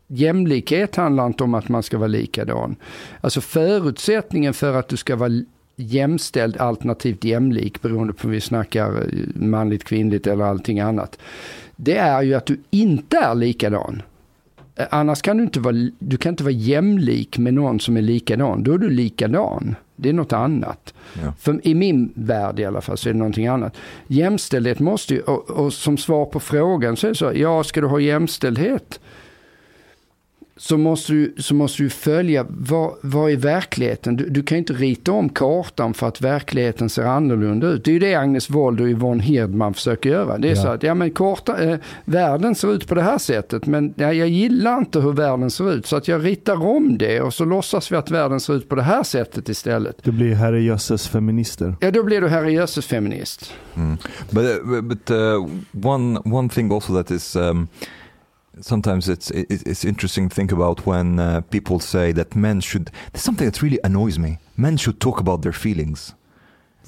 Jämlikhet 0.07 0.95
handlar 0.95 1.25
inte 1.25 1.43
om 1.43 1.53
att 1.53 1.69
man 1.69 1.83
ska 1.83 1.97
vara 1.97 2.07
likadan. 2.07 2.75
Alltså 3.21 3.41
förutsättningen 3.41 4.53
för 4.53 4.73
att 4.75 4.87
du 4.87 4.97
ska 4.97 5.15
vara 5.15 5.31
jämställd 5.79 6.57
alternativt 6.57 7.23
jämlik 7.23 7.81
beroende 7.81 8.13
på 8.13 8.27
om 8.27 8.31
vi 8.31 8.41
snackar 8.41 8.91
eh, 8.91 9.05
manligt, 9.35 9.83
kvinnligt 9.83 10.27
eller 10.27 10.45
allting 10.45 10.79
annat. 10.79 11.19
Det 11.75 11.97
är 11.97 12.21
ju 12.21 12.33
att 12.33 12.45
du 12.45 12.59
inte 12.69 13.17
är 13.17 13.35
likadan. 13.35 14.01
Eh, 14.75 14.85
Annars 14.91 15.21
kan 15.21 15.37
du 15.37 15.43
inte 15.43 15.59
vara, 15.59 15.75
du 15.99 16.17
kan 16.17 16.29
inte 16.29 16.43
vara 16.43 16.53
jämlik 16.53 17.37
med 17.37 17.53
någon 17.53 17.79
som 17.79 17.97
är 17.97 18.01
likadan. 18.01 18.63
Då 18.63 18.73
är 18.73 18.77
du 18.77 18.89
likadan. 18.89 19.75
Det 19.95 20.09
är 20.09 20.13
något 20.13 20.33
annat. 20.33 20.93
Ja. 21.23 21.33
För 21.39 21.67
I 21.67 21.75
min 21.75 22.11
värld 22.15 22.59
i 22.59 22.65
alla 22.65 22.81
fall 22.81 22.97
så 22.97 23.09
är 23.09 23.13
det 23.13 23.19
någonting 23.19 23.47
annat. 23.47 23.77
Jämställdhet 24.07 24.79
måste 24.79 25.13
ju, 25.13 25.21
och, 25.21 25.49
och 25.49 25.73
som 25.73 25.97
svar 25.97 26.25
på 26.25 26.39
frågan 26.39 26.97
så 26.97 27.07
är 27.07 27.09
det 27.11 27.15
så, 27.15 27.31
ja 27.35 27.63
ska 27.63 27.81
du 27.81 27.87
ha 27.87 27.99
jämställdhet 27.99 28.99
så 30.61 30.77
måste 30.77 31.13
du, 31.13 31.33
så 31.37 31.53
måste 31.55 31.83
du 31.83 31.89
följa 31.89 32.45
vad, 32.49 32.93
vad 33.01 33.31
är 33.31 33.35
verkligheten. 33.35 34.15
Du, 34.15 34.29
du 34.29 34.43
kan 34.43 34.55
ju 34.55 34.59
inte 34.59 34.73
rita 34.73 35.11
om 35.11 35.29
kartan 35.29 35.93
för 35.93 36.07
att 36.07 36.21
verkligheten 36.21 36.89
ser 36.89 37.03
annorlunda 37.03 37.67
ut. 37.67 37.85
Det 37.85 37.91
är 37.91 37.93
ju 37.93 37.99
det 37.99 38.15
Agnes 38.15 38.49
Wold 38.49 38.81
och 38.81 38.87
Yvonne 38.87 39.23
Hirdman 39.23 39.73
försöker 39.73 40.09
göra. 40.09 40.37
Det 40.37 40.47
är 40.47 40.55
Ja. 40.55 40.61
så 40.61 40.67
att 40.67 40.83
ja, 40.83 40.93
men 40.93 41.11
karta, 41.11 41.63
eh, 41.63 41.77
världen 42.05 42.55
ser 42.55 42.73
ut 42.73 42.87
på 42.87 42.95
det 42.95 43.01
här 43.01 43.17
sättet 43.17 43.65
men 43.65 43.93
ja, 43.97 44.13
jag 44.13 44.27
gillar 44.29 44.77
inte 44.77 44.99
hur 44.99 45.11
världen 45.13 45.51
ser 45.51 45.73
ut 45.73 45.85
så 45.85 45.95
att 45.95 46.07
jag 46.07 46.25
ritar 46.25 46.65
om 46.65 46.97
det 46.97 47.21
och 47.21 47.33
så 47.33 47.45
låtsas 47.45 47.91
vi 47.91 47.95
att 47.95 48.11
världen 48.11 48.39
ser 48.39 48.55
ut 48.55 48.69
på 48.69 48.75
det 48.75 48.83
här 48.83 49.03
sättet 49.03 49.49
istället. 49.49 49.97
Du 50.03 50.11
blir 50.11 50.35
herrejösses 50.35 51.07
feminister. 51.07 51.75
Ja, 51.81 51.91
då 51.91 52.03
blir 52.03 52.21
du 52.21 52.27
herrejösses 52.27 52.85
feminist. 52.85 53.53
But 54.29 54.45
uh, 54.45 54.81
but 54.81 55.11
uh, 55.11 55.47
one 55.85 56.19
one 56.25 56.49
thing 56.49 56.71
also 56.73 56.93
that 56.93 57.11
is 57.11 57.35
um, 57.35 57.67
sometimes 58.61 59.07
it's 59.09 59.31
it, 59.31 59.67
it's 59.67 59.85
interesting 59.87 60.29
to 60.29 60.35
think 60.35 60.51
about 60.51 60.87
when 60.87 61.19
uh, 61.19 61.41
people 61.49 61.79
say 61.79 62.13
that 62.13 62.35
men 62.35 62.61
should. 62.61 62.89
There's 63.11 63.21
something 63.23 63.51
that 63.51 63.61
really 63.63 63.79
annoys 63.83 64.17
me. 64.17 64.37
Men 64.55 64.77
should 64.77 64.99
talk 64.99 65.19
about 65.19 65.41
their 65.43 65.53
feelings. 65.53 66.15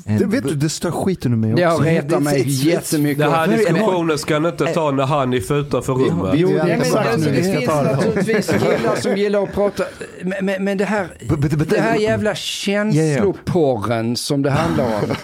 And 0.08 0.20
Det, 0.20 0.26
vet 0.26 0.44
but- 0.44 0.50
du, 0.50 0.56
det 0.56 0.70
stör 0.70 0.92
skiten 0.92 1.34
ur 1.34 1.38
mig 1.38 1.54
också. 1.54 1.66
har 1.66 1.80
retat 1.86 2.24
mig 2.24 2.44
jättemycket. 2.48 3.18
Den 3.20 3.32
här 3.32 3.48
diskussionen 3.48 4.18
ska 4.18 4.40
ni 4.40 4.48
inte 4.50 4.66
ta 4.74 4.92
när 4.92 5.06
han 5.06 5.34
är 5.34 5.54
utanför 5.54 5.94
rummet. 5.94 6.34
Jo, 6.36 6.48
Det 6.50 6.54
det 6.54 6.62
är 6.74 6.78
exakt 6.82 7.08
alltså, 7.14 7.30
nu 7.30 7.36
det 7.36 7.42
vi 7.42 7.44
ska 7.44 7.54
finns 7.58 7.66
ta 7.70 7.84
det. 7.84 7.92
naturligtvis 7.96 8.48
killar 8.60 8.96
som 8.96 9.18
gillar 9.18 9.44
att 9.44 9.54
prata, 9.54 9.84
men, 10.24 10.46
men, 10.46 10.64
men 10.64 10.78
det 10.78 10.86
här, 10.86 11.08
But- 11.28 11.38
but- 11.38 11.50
but- 11.58 11.70
det 11.70 11.82
här 11.82 11.96
jävla 11.96 12.36
känsloporren 12.36 14.16
som 14.16 14.42
det 14.42 14.52
handlar 14.52 14.86
om. 14.86 15.02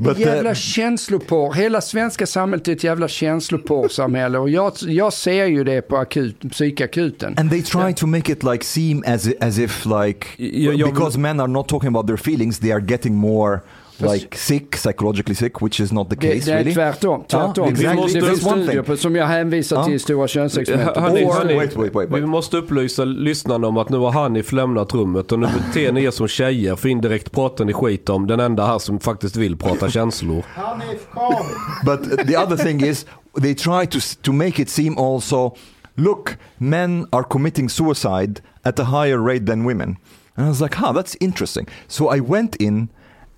But, 0.00 0.16
uh, 0.16 0.20
jävla 0.20 0.54
känsloporr, 0.54 1.54
hela 1.54 1.80
svenska 1.80 2.26
samhället 2.26 2.68
är 2.68 2.72
ett 2.72 2.84
jävla 2.84 3.08
känsloporrsamhälle 3.08 4.38
och 4.38 4.50
jag, 4.50 4.72
jag 4.80 5.12
ser 5.12 5.44
ju 5.46 5.64
det 5.64 5.82
på 5.82 5.96
akut, 5.96 6.50
psykakuten. 6.50 7.34
And 7.38 7.50
they 7.50 7.62
try 7.62 7.94
to 7.94 8.06
make 8.06 8.32
it 8.32 8.42
like 8.42 8.64
seem 8.64 9.02
as 9.06 9.28
as 9.40 9.58
if 9.58 9.84
like 9.86 10.26
Jag- 10.36 10.74
jag- 10.74 10.90
because 10.90 11.18
men 11.18 11.40
are 11.40 11.46
not 11.48 11.68
talking 11.68 11.88
about 11.88 12.06
their 12.06 12.16
feelings, 12.16 12.58
they 12.58 12.72
are 12.72 12.84
getting 12.88 13.14
more 13.14 13.60
like 14.00 14.36
sick, 14.38 14.76
psychologically 14.76 15.34
sick, 15.34 15.62
which 15.62 15.80
is 15.80 15.92
not 15.92 16.10
the 16.10 16.16
Det, 16.16 16.34
case 16.34 16.46
det 16.50 16.52
är 16.52 16.58
really. 16.58 16.74
tvärtom. 16.74 17.24
tvärtom. 17.28 17.64
Ja, 17.66 17.70
exactly. 17.70 18.20
Det 18.20 18.26
finns 18.26 18.46
one 18.46 18.62
studier 18.62 18.82
på, 18.82 18.96
som 18.96 19.16
jag 19.16 19.26
hänvisar 19.26 19.76
Ja. 19.76 19.84
till 19.84 19.94
i 19.94 19.98
Stora 19.98 20.28
könsexperimentet. 20.28 21.02
Hörni, 21.02 21.24
Or- 21.24 21.32
hörni, 21.32 21.56
Wait, 21.56 21.76
wait, 21.76 21.94
wait, 21.94 22.10
wait. 22.10 22.22
Vi 22.22 22.26
måste 22.26 22.56
upplysa 22.56 23.04
lyssnarna 23.04 23.66
om 23.66 23.76
att 23.76 23.88
nu 23.90 23.96
har 23.98 24.10
Hanif 24.10 24.52
lämnat 24.52 24.94
rummet 24.94 25.32
och 25.32 25.38
nu 25.38 25.46
beter 25.46 25.92
ni 25.92 26.04
er 26.04 26.10
som 26.10 26.28
tjejer 26.28 26.76
för 26.76 26.88
indirekt 26.88 27.32
pratar 27.32 27.64
ni 27.64 27.72
skit 27.72 28.08
om 28.08 28.26
den 28.26 28.40
enda 28.40 28.66
här 28.66 28.78
som 28.78 29.00
faktiskt 29.00 29.36
vill 29.36 29.56
prata 29.56 29.90
känslor. 29.90 30.44
Hanif, 30.54 31.06
kom! 31.14 31.34
But 31.84 32.26
the 32.28 32.36
other 32.36 32.56
thing 32.56 32.82
is, 32.84 33.06
they 33.42 33.54
try 33.54 33.86
to 33.86 33.98
to 34.22 34.32
make 34.32 34.62
it 34.62 34.70
seem 34.70 34.98
also, 34.98 35.56
look, 35.94 36.36
men 36.58 37.06
are 37.12 37.24
committing 37.30 37.68
suicide 37.70 38.40
at 38.62 38.80
a 38.80 38.84
higher 38.84 39.18
rate 39.18 39.46
than 39.46 39.66
women. 39.66 39.96
And 40.34 40.46
I 40.46 40.48
was 40.50 40.60
like, 40.60 40.76
huh, 40.76 40.92
that's 40.92 41.16
interesting. 41.20 41.66
So 41.88 42.16
I 42.16 42.20
went 42.20 42.56
in 42.56 42.88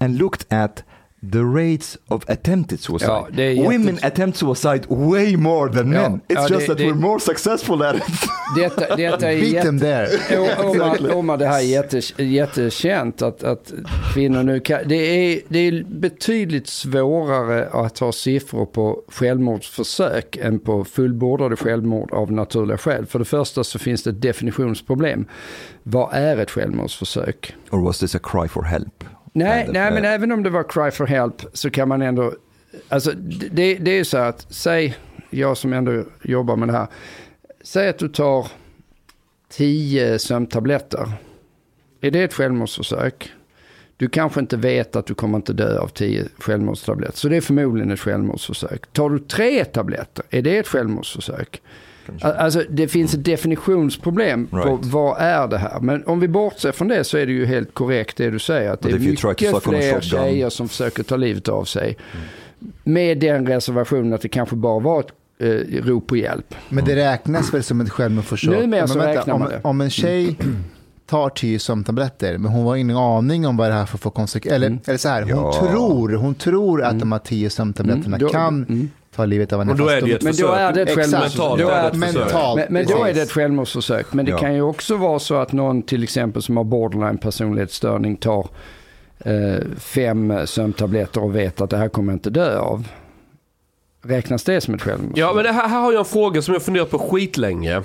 and 0.00 0.18
looked 0.18 0.46
at 0.52 0.84
the 1.32 1.38
rates 1.44 1.98
of 2.08 2.24
attempted 2.30 2.80
suicide. 2.80 3.24
Ja, 3.54 3.62
Women 3.64 3.98
attempt 4.02 4.38
suicide 4.38 4.80
way 4.88 5.36
more 5.36 5.72
than 5.72 5.92
Ja, 5.92 6.08
men. 6.08 6.20
It's 6.20 6.20
ja, 6.28 6.40
just 6.48 6.50
det- 6.60 6.66
that 6.66 6.78
det- 6.78 6.84
we're 6.84 6.94
more 6.94 7.20
successful 7.20 7.82
at 7.82 7.96
it. 7.96 8.02
Detta, 8.56 8.96
detta 8.96 9.32
är 9.32 9.40
Beat 9.40 9.52
jätte... 9.52 9.66
them 9.66 9.80
there. 9.80 10.08
O- 10.38 10.70
Omar, 10.70 11.14
Omar, 11.14 11.36
det 11.36 11.46
här 11.46 11.58
är 11.58 11.62
jätte, 11.64 12.00
jättekänt 12.22 13.22
att, 13.22 13.42
att 13.42 13.72
kvinnor 14.14 14.42
nu 14.42 14.60
kan, 14.60 14.78
det 14.86 14.94
är, 14.96 15.40
det 15.48 15.58
är 15.58 15.84
betydligt 15.84 16.66
svårare 16.66 17.68
att 17.68 17.98
ha 17.98 18.12
siffror 18.12 18.66
på 18.66 19.02
självmordsförsök 19.08 20.36
än 20.36 20.58
på 20.58 20.84
fullbordade 20.84 21.56
självmord 21.56 22.12
av 22.12 22.32
naturliga 22.32 22.78
skäl. 22.78 23.06
För 23.06 23.18
det 23.18 23.24
första 23.24 23.64
så 23.64 23.78
finns 23.78 24.02
det 24.02 24.10
ett 24.10 24.22
definitionsproblem. 24.22 25.24
Vad 25.82 26.08
är 26.14 26.36
ett 26.36 26.50
självmordsförsök? 26.50 27.54
or 27.70 27.78
was 27.84 27.98
this 27.98 28.14
a 28.14 28.18
cry 28.22 28.48
for 28.48 28.62
help? 28.62 29.04
Nej, 29.32 29.68
nej 29.72 29.92
men 29.92 30.04
även 30.04 30.32
om 30.32 30.42
det 30.42 30.50
var 30.50 30.62
cry 30.62 30.90
for 30.90 31.06
help 31.06 31.42
så 31.52 31.70
kan 31.70 31.88
man 31.88 32.02
ändå, 32.02 32.34
alltså 32.88 33.12
det, 33.50 33.74
det 33.74 33.90
är 33.90 33.96
ju 33.96 34.04
så 34.04 34.18
att, 34.18 34.46
säg, 34.52 34.96
jag 35.30 35.56
som 35.56 35.72
ändå 35.72 36.04
jobbar 36.22 36.56
med 36.56 36.68
det 36.68 36.72
här, 36.72 36.86
säg 37.62 37.88
att 37.88 37.98
du 37.98 38.08
tar 38.08 38.46
tio 39.48 40.18
sömntabletter. 40.18 41.12
Är 42.00 42.10
det 42.10 42.22
ett 42.22 42.34
självmordsförsök? 42.34 43.32
Du 43.96 44.08
kanske 44.08 44.40
inte 44.40 44.56
vet 44.56 44.96
att 44.96 45.06
du 45.06 45.14
kommer 45.14 45.38
inte 45.38 45.52
dö 45.52 45.78
av 45.78 45.88
tio 45.88 46.28
självmordstabletter, 46.38 47.18
så 47.18 47.28
det 47.28 47.36
är 47.36 47.40
förmodligen 47.40 47.90
ett 47.90 48.00
självmordsförsök. 48.00 48.92
Tar 48.92 49.10
du 49.10 49.18
tre 49.18 49.64
tabletter, 49.64 50.24
är 50.30 50.42
det 50.42 50.58
ett 50.58 50.68
självmordsförsök? 50.68 51.62
Kanske. 52.18 52.38
Alltså 52.38 52.62
det 52.70 52.88
finns 52.88 53.14
ett 53.14 53.24
definitionsproblem 53.24 54.46
på 54.46 54.56
Right. 54.56 54.84
vad 54.84 55.16
är 55.20 55.48
det 55.48 55.58
här. 55.58 55.80
Men 55.80 56.04
om 56.06 56.20
vi 56.20 56.28
bortser 56.28 56.72
från 56.72 56.88
det 56.88 57.04
så 57.04 57.18
är 57.18 57.26
det 57.26 57.32
ju 57.32 57.46
helt 57.46 57.74
korrekt 57.74 58.16
det 58.16 58.30
du 58.30 58.38
säger. 58.38 58.70
Att 58.70 58.80
det 58.80 58.90
är 58.90 58.98
mycket 58.98 59.62
fler 59.62 60.00
tjejer 60.00 60.48
som 60.50 60.68
försöker 60.68 61.02
ta 61.02 61.16
livet 61.16 61.48
av 61.48 61.64
sig. 61.64 61.96
Med 62.84 63.18
den 63.18 63.46
reservationen 63.46 64.12
att 64.12 64.20
det 64.22 64.28
kanske 64.28 64.56
bara 64.56 64.80
var 64.80 65.00
ett 65.00 65.06
eh, 65.38 65.82
rop 65.84 66.06
på 66.06 66.16
hjälp. 66.16 66.54
Men 66.68 66.84
det 66.84 66.96
räknas 66.96 67.54
väl 67.54 67.62
som 67.62 67.80
ett 67.80 67.90
självmordsförsök? 67.90 68.60
Numera 68.60 68.88
så 68.88 68.98
vänta, 68.98 69.20
räknar 69.20 69.34
om, 69.34 69.40
man 69.40 69.48
det. 69.50 69.60
om 69.62 69.80
en 69.80 69.90
tjej 69.90 70.36
tar 71.06 71.28
tio 71.28 71.58
sömntabletter, 71.58 72.38
men 72.38 72.52
hon 72.52 72.66
har 72.66 72.76
ingen 72.76 72.96
aning 72.96 73.46
om 73.46 73.56
vad 73.56 73.70
det 73.70 73.74
här 73.74 73.86
får 73.86 73.98
för 73.98 74.10
konsekvenser. 74.10 74.56
Eller, 74.66 74.78
eller 74.86 74.98
så 74.98 75.08
här, 75.08 75.22
hon 75.22 75.30
Ja. 75.30 75.52
tror, 75.70 76.12
hon 76.14 76.34
tror 76.34 76.82
att 76.82 76.98
de 77.00 77.12
här 77.12 77.18
tio 77.18 77.50
sömntabletterna 77.50 78.16
Mm, 78.16 78.28
kan 78.30 78.64
mm. 78.68 78.90
Ta 79.20 79.26
livet 79.26 79.52
av 79.52 79.58
henne. 79.58 79.68
Men 79.74 79.78
då 79.86 79.88
är 79.88 80.00
det 80.00 80.12
ett 80.12 80.22
Men 80.22 80.32
då 80.32 80.36
försök. 80.36 80.58
är 80.60 80.72
det 80.72 80.82
ett 80.82 80.88
Exakt. 80.88 81.10
självmordsförsök. 81.10 81.94
Mentalt 81.94 81.96
mentalt. 82.16 82.56
Men, 82.56 82.66
men 82.70 82.86
då 82.86 83.04
är 83.04 83.14
det 83.14 83.22
ett 83.22 83.30
självmordsförsök. 83.32 84.12
Men 84.12 84.24
det 84.24 84.30
Ja. 84.30 84.38
kan 84.38 84.54
ju 84.54 84.62
också 84.62 84.96
vara 84.96 85.18
så 85.18 85.34
att 85.34 85.52
någon 85.52 85.82
till 85.82 86.02
exempel 86.02 86.42
som 86.42 86.56
har 86.56 86.64
borderline 86.64 87.18
personlighetsstörning 87.18 88.16
tar 88.16 88.48
eh, 89.18 89.58
fem 89.78 90.34
sömntabletter 90.46 91.22
och 91.24 91.36
vet 91.36 91.60
att 91.60 91.70
det 91.70 91.76
här 91.76 91.88
kommer 91.88 92.12
jag 92.12 92.16
inte 92.16 92.30
dö 92.30 92.58
av. 92.58 92.88
Räknas 94.02 94.44
det 94.44 94.60
som 94.60 94.74
ett 94.74 94.82
självmordsförsök? 94.82 95.18
Ja, 95.28 95.32
men 95.34 95.44
det 95.44 95.52
här, 95.52 95.68
här 95.68 95.80
har 95.80 95.92
jag 95.92 95.98
en 95.98 96.04
fråga 96.04 96.42
som 96.42 96.54
jag 96.54 96.62
funderat 96.62 96.90
på 96.90 96.98
skitlänge. 96.98 97.82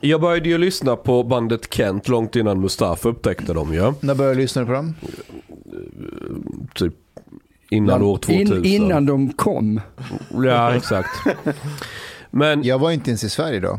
Jag 0.00 0.20
började 0.20 0.48
ju 0.48 0.58
lyssna 0.58 0.96
på 0.96 1.22
bandet 1.22 1.74
Kent 1.74 2.08
långt 2.08 2.36
innan 2.36 2.60
Mustafa 2.60 3.08
upptäckte 3.08 3.52
dem 3.52 3.74
ju. 3.74 3.92
När 4.00 4.14
började 4.14 4.34
du 4.36 4.40
lyssna 4.40 4.66
på 4.66 4.72
dem? 4.72 4.94
Typ 6.74 6.94
innan 7.70 8.02
år 8.02 8.16
2000. 8.18 8.56
In, 8.56 8.64
innan 8.64 9.06
de 9.06 9.32
kom. 9.32 9.80
Ja, 10.44 10.74
exakt. 10.74 11.08
Men 12.30 12.62
Jag 12.62 12.78
var 12.78 12.90
inte 12.90 13.10
ens 13.10 13.24
i 13.24 13.30
Sverige 13.30 13.60
då. 13.60 13.78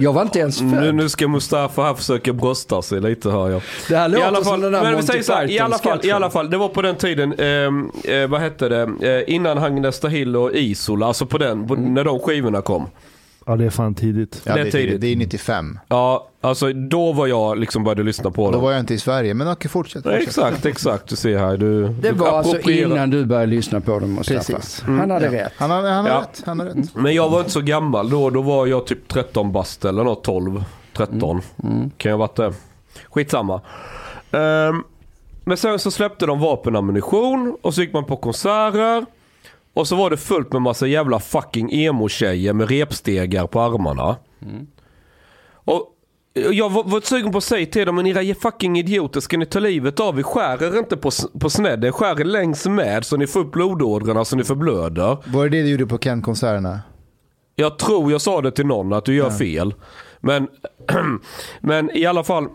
Jag 0.00 0.12
var 0.12 0.22
inte 0.22 0.38
ens 0.38 0.60
nu, 0.60 0.70
född. 0.70 0.94
nu 0.94 1.08
ska 1.08 1.28
Mustafa 1.28 1.82
här 1.82 1.94
försöka 1.94 2.32
brösta 2.32 2.82
sig 2.82 3.00
lite 3.00 3.30
hör 3.30 3.50
jag. 3.50 3.62
Det 3.88 3.96
här 3.96 4.08
I 4.08 4.12
låter 4.12 4.26
alla 4.26 4.36
fall, 4.36 4.44
som 4.44 4.60
den 4.60 4.72
där 4.72 4.80
men 4.82 4.90
vi 4.90 4.94
Monty 4.96 5.06
säger 5.06 5.22
så 5.22 5.32
här, 5.32 5.50
i 5.50 5.58
alla, 5.58 5.78
fall, 5.78 6.00
i 6.02 6.10
alla 6.10 6.30
fall, 6.30 6.50
det 6.50 6.56
var 6.56 6.68
på 6.68 6.82
den 6.82 6.96
tiden, 6.96 7.32
ehm, 7.38 7.90
eh, 8.04 8.26
vad 8.28 8.40
hette 8.40 8.68
det, 8.68 8.82
eh, 9.26 9.34
innan 9.34 9.58
Hagnesta 9.58 10.08
Hill 10.08 10.36
och 10.36 10.52
Isola, 10.52 11.06
alltså 11.06 11.26
på 11.26 11.38
den, 11.38 11.66
på, 11.68 11.74
Mm. 11.74 11.94
när 11.94 12.04
de 12.04 12.18
skivorna 12.18 12.62
kom. 12.62 12.86
Ja, 13.48 13.56
det 13.56 13.64
är 13.64 13.70
fan 13.70 13.94
tidigt. 13.94 14.42
Ja, 14.44 14.54
Det 14.54 14.60
är 14.60 14.70
tidigt. 14.70 15.00
det 15.00 15.06
är 15.06 15.16
95. 15.16 15.78
Ja, 15.88 16.28
alltså 16.40 16.72
då 16.72 17.12
var 17.12 17.26
jag 17.26 17.58
liksom 17.58 17.84
började 17.84 18.02
lyssna 18.02 18.30
på 18.30 18.46
Då 18.46 18.50
dem. 18.52 18.62
var 18.62 18.70
jag 18.72 18.80
inte 18.80 18.94
i 18.94 18.98
Sverige, 18.98 19.34
men 19.34 19.50
okej, 19.52 19.70
fortsätt. 19.70 20.02
Fortsätt. 20.02 20.22
exakt, 20.28 20.66
exakt. 20.66 21.08
Du 21.08 21.16
ser 21.16 21.38
här. 21.38 21.56
Du, 21.56 21.82
Det 21.88 21.92
du 22.10 22.12
var 22.12 22.28
alltså 22.28 22.70
innan 22.70 23.10
du 23.10 23.24
började 23.24 23.46
lyssna 23.46 23.80
på 23.80 23.98
dem 23.98 24.14
Mustafa. 24.14 24.38
Precis. 24.38 24.80
Han 24.86 25.10
hade 25.10 25.28
rätt. 25.32 25.52
Han 25.56 25.70
han 25.70 25.84
har 25.84 26.08
Ja. 26.08 26.20
rätt. 26.20 26.42
Han 26.46 26.58
har 26.60 26.66
rätt. 26.66 26.94
Men 26.94 27.14
jag 27.14 27.28
var 27.30 27.38
inte 27.38 27.50
så 27.50 27.60
gammal 27.60 28.10
då. 28.10 28.30
Då 28.30 28.42
var 28.42 28.66
jag 28.66 28.86
typ 28.86 29.08
13 29.08 29.52
bast 29.52 29.84
eller 29.84 30.04
något, 30.04 30.24
12, 30.24 30.64
13. 30.96 31.40
Mm. 31.64 31.90
Kan 31.96 32.10
jag 32.10 32.18
ha 32.18 32.26
varit 32.26 32.36
det? 32.36 32.52
Skitsamma. 33.10 33.60
Um, 34.30 34.84
men 35.44 35.56
sen 35.56 35.78
så 35.78 35.90
släppte 35.90 36.26
de 36.26 36.40
vapenammunition 36.40 37.56
och 37.62 37.74
så 37.74 37.80
gick 37.80 37.92
man 37.92 38.04
på 38.04 38.16
konserter. 38.16 39.06
Och 39.78 39.88
så 39.88 39.96
var 39.96 40.10
det 40.10 40.16
fullt 40.16 40.52
med 40.52 40.62
massa 40.62 40.86
jävla 40.86 41.20
fucking 41.20 41.72
emo-tjejer 41.72 42.52
med 42.52 42.70
repstegar 42.70 43.46
på 43.46 43.60
armarna. 43.60 44.16
Och 45.52 45.94
jag 46.52 46.70
var, 46.70 46.84
var 46.84 47.00
sugen 47.00 47.32
på 47.32 47.38
att 47.38 47.44
säga 47.44 47.66
till 47.66 47.86
dem, 47.86 47.96
men 47.96 48.06
era 48.06 48.34
fucking 48.34 48.78
idioter, 48.78 49.20
ska 49.20 49.38
ni 49.38 49.46
ta 49.46 49.58
livet 49.58 50.00
av 50.00 50.18
er? 50.18 50.22
Skär 50.22 50.62
er 50.62 50.78
inte 50.78 50.96
på, 50.96 51.10
på 51.40 51.50
snedden, 51.50 51.92
skär 51.92 52.20
er 52.20 52.24
längs 52.24 52.66
med 52.66 53.04
så 53.04 53.16
ni 53.16 53.26
får 53.26 53.40
upp 53.40 53.52
blodådrorna 53.52 54.24
så 54.24 54.36
ni 54.36 54.44
förblöder. 54.44 55.16
Var 55.26 55.48
det 55.48 55.56
det 55.56 55.62
du 55.62 55.70
gjorde 55.70 55.86
på 55.86 55.98
Ken-konserterna? 55.98 56.80
Jag 57.54 57.78
tror 57.78 58.12
jag 58.12 58.20
sa 58.20 58.40
det 58.40 58.50
till 58.50 58.66
någon 58.66 58.92
att 58.92 59.04
du 59.04 59.14
gör 59.14 59.30
fel. 59.30 59.74
Men, 60.20 60.48
men 61.60 61.96
i 61.96 62.06
alla 62.06 62.24
fall, 62.24 62.46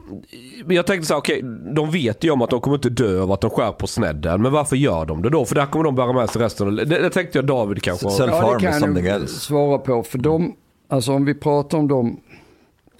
jag 0.68 0.88
tänkte 0.88 1.08
så 1.08 1.14
här, 1.14 1.20
okej, 1.22 1.42
de 1.76 1.92
vet 1.92 2.24
ju 2.24 2.32
om 2.32 2.42
att 2.42 2.50
de 2.50 2.62
kommer 2.62 2.78
inte 2.78 2.90
dö 2.90 3.22
av 3.22 3.32
att 3.32 3.42
de 3.42 3.50
skär 3.50 3.72
på 3.72 3.88
snedden. 3.88 4.42
Men 4.42 4.52
varför 4.52 4.76
gör 4.76 5.06
de 5.06 5.22
det 5.22 5.30
då? 5.30 5.46
För 5.46 5.56
där 5.56 5.66
kommer 5.66 5.84
de 5.86 5.96
bära 5.96 6.14
med 6.14 6.30
sig 6.30 6.42
resten. 6.42 6.76
Det, 6.76 6.86
det 6.86 7.10
tänkte 7.10 7.38
jag 7.38 7.46
David 7.46 7.82
kanske. 7.84 8.08
Self- 8.08 8.28
Ja, 8.28 8.42
Self-harm 8.42 8.60
kan 8.60 8.80
something 8.80 9.06
jag 9.06 9.16
else. 9.16 9.40
svara 9.40 9.78
på. 9.78 10.04
För 10.04 10.18
de, 10.18 10.56
alltså 10.88 11.14
om 11.14 11.26
vi 11.26 11.34
pratar 11.34 11.78
om 11.78 11.88
de 11.88 12.20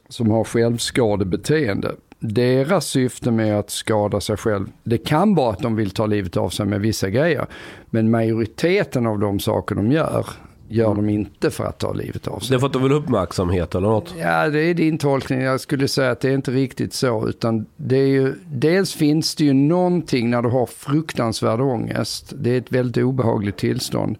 som 0.10 0.32
har 0.32 0.44
självskadebeteende. 0.44 1.96
Deras 2.20 2.86
syfte 2.88 3.32
med 3.32 3.60
att 3.60 3.70
skada 3.70 4.22
sig 4.22 4.38
själv, 4.38 4.68
det 4.84 4.98
kan 4.98 5.36
vara 5.36 5.50
att 5.52 5.60
de 5.60 5.76
vill 5.76 5.92
ta 5.92 6.06
livet 6.06 6.38
av 6.38 6.50
sig 6.50 6.66
med 6.66 6.82
vissa 6.82 7.10
grejer. 7.10 7.46
Men 7.86 8.12
majoriteten 8.12 9.08
av 9.08 9.20
de 9.20 9.40
saker 9.40 9.76
de 9.76 9.92
gör, 9.92 10.26
gör 10.74 10.96
de 10.96 11.10
inte 11.10 11.52
för 11.52 11.64
att 11.64 11.78
ta 11.78 11.94
livet 11.94 12.28
av 12.28 12.40
Det 12.40 12.46
sig. 12.46 12.56
är 12.56 12.60
för 12.60 12.68
att 12.68 12.74
de 12.74 12.84
vill 12.84 12.92
uppmärksamhet 12.92 13.76
eller 13.76 13.88
något. 13.88 14.14
Ja, 14.20 14.50
det 14.50 14.60
är 14.62 14.74
din 14.74 14.98
tolkning. 14.98 15.42
Jag 15.42 15.60
skulle 15.60 15.88
säga 15.88 16.12
att 16.12 16.20
det 16.20 16.30
är 16.30 16.34
inte 16.34 16.52
riktigt 16.52 16.94
så. 16.94 17.28
Utan 17.28 17.66
det 17.78 17.98
är 17.98 18.08
ju, 18.08 18.34
dels 18.46 18.94
finns 18.94 19.36
det 19.36 19.44
ju 19.44 19.54
någonting 19.54 20.30
när 20.30 20.42
du 20.42 20.50
har 20.50 20.66
fruktansvärd 20.66 21.62
ångest. 21.62 22.34
Det 22.36 22.50
är 22.50 22.58
ett 22.58 22.72
väldigt 22.72 23.04
obehagligt 23.04 23.58
tillstånd. 23.58 24.18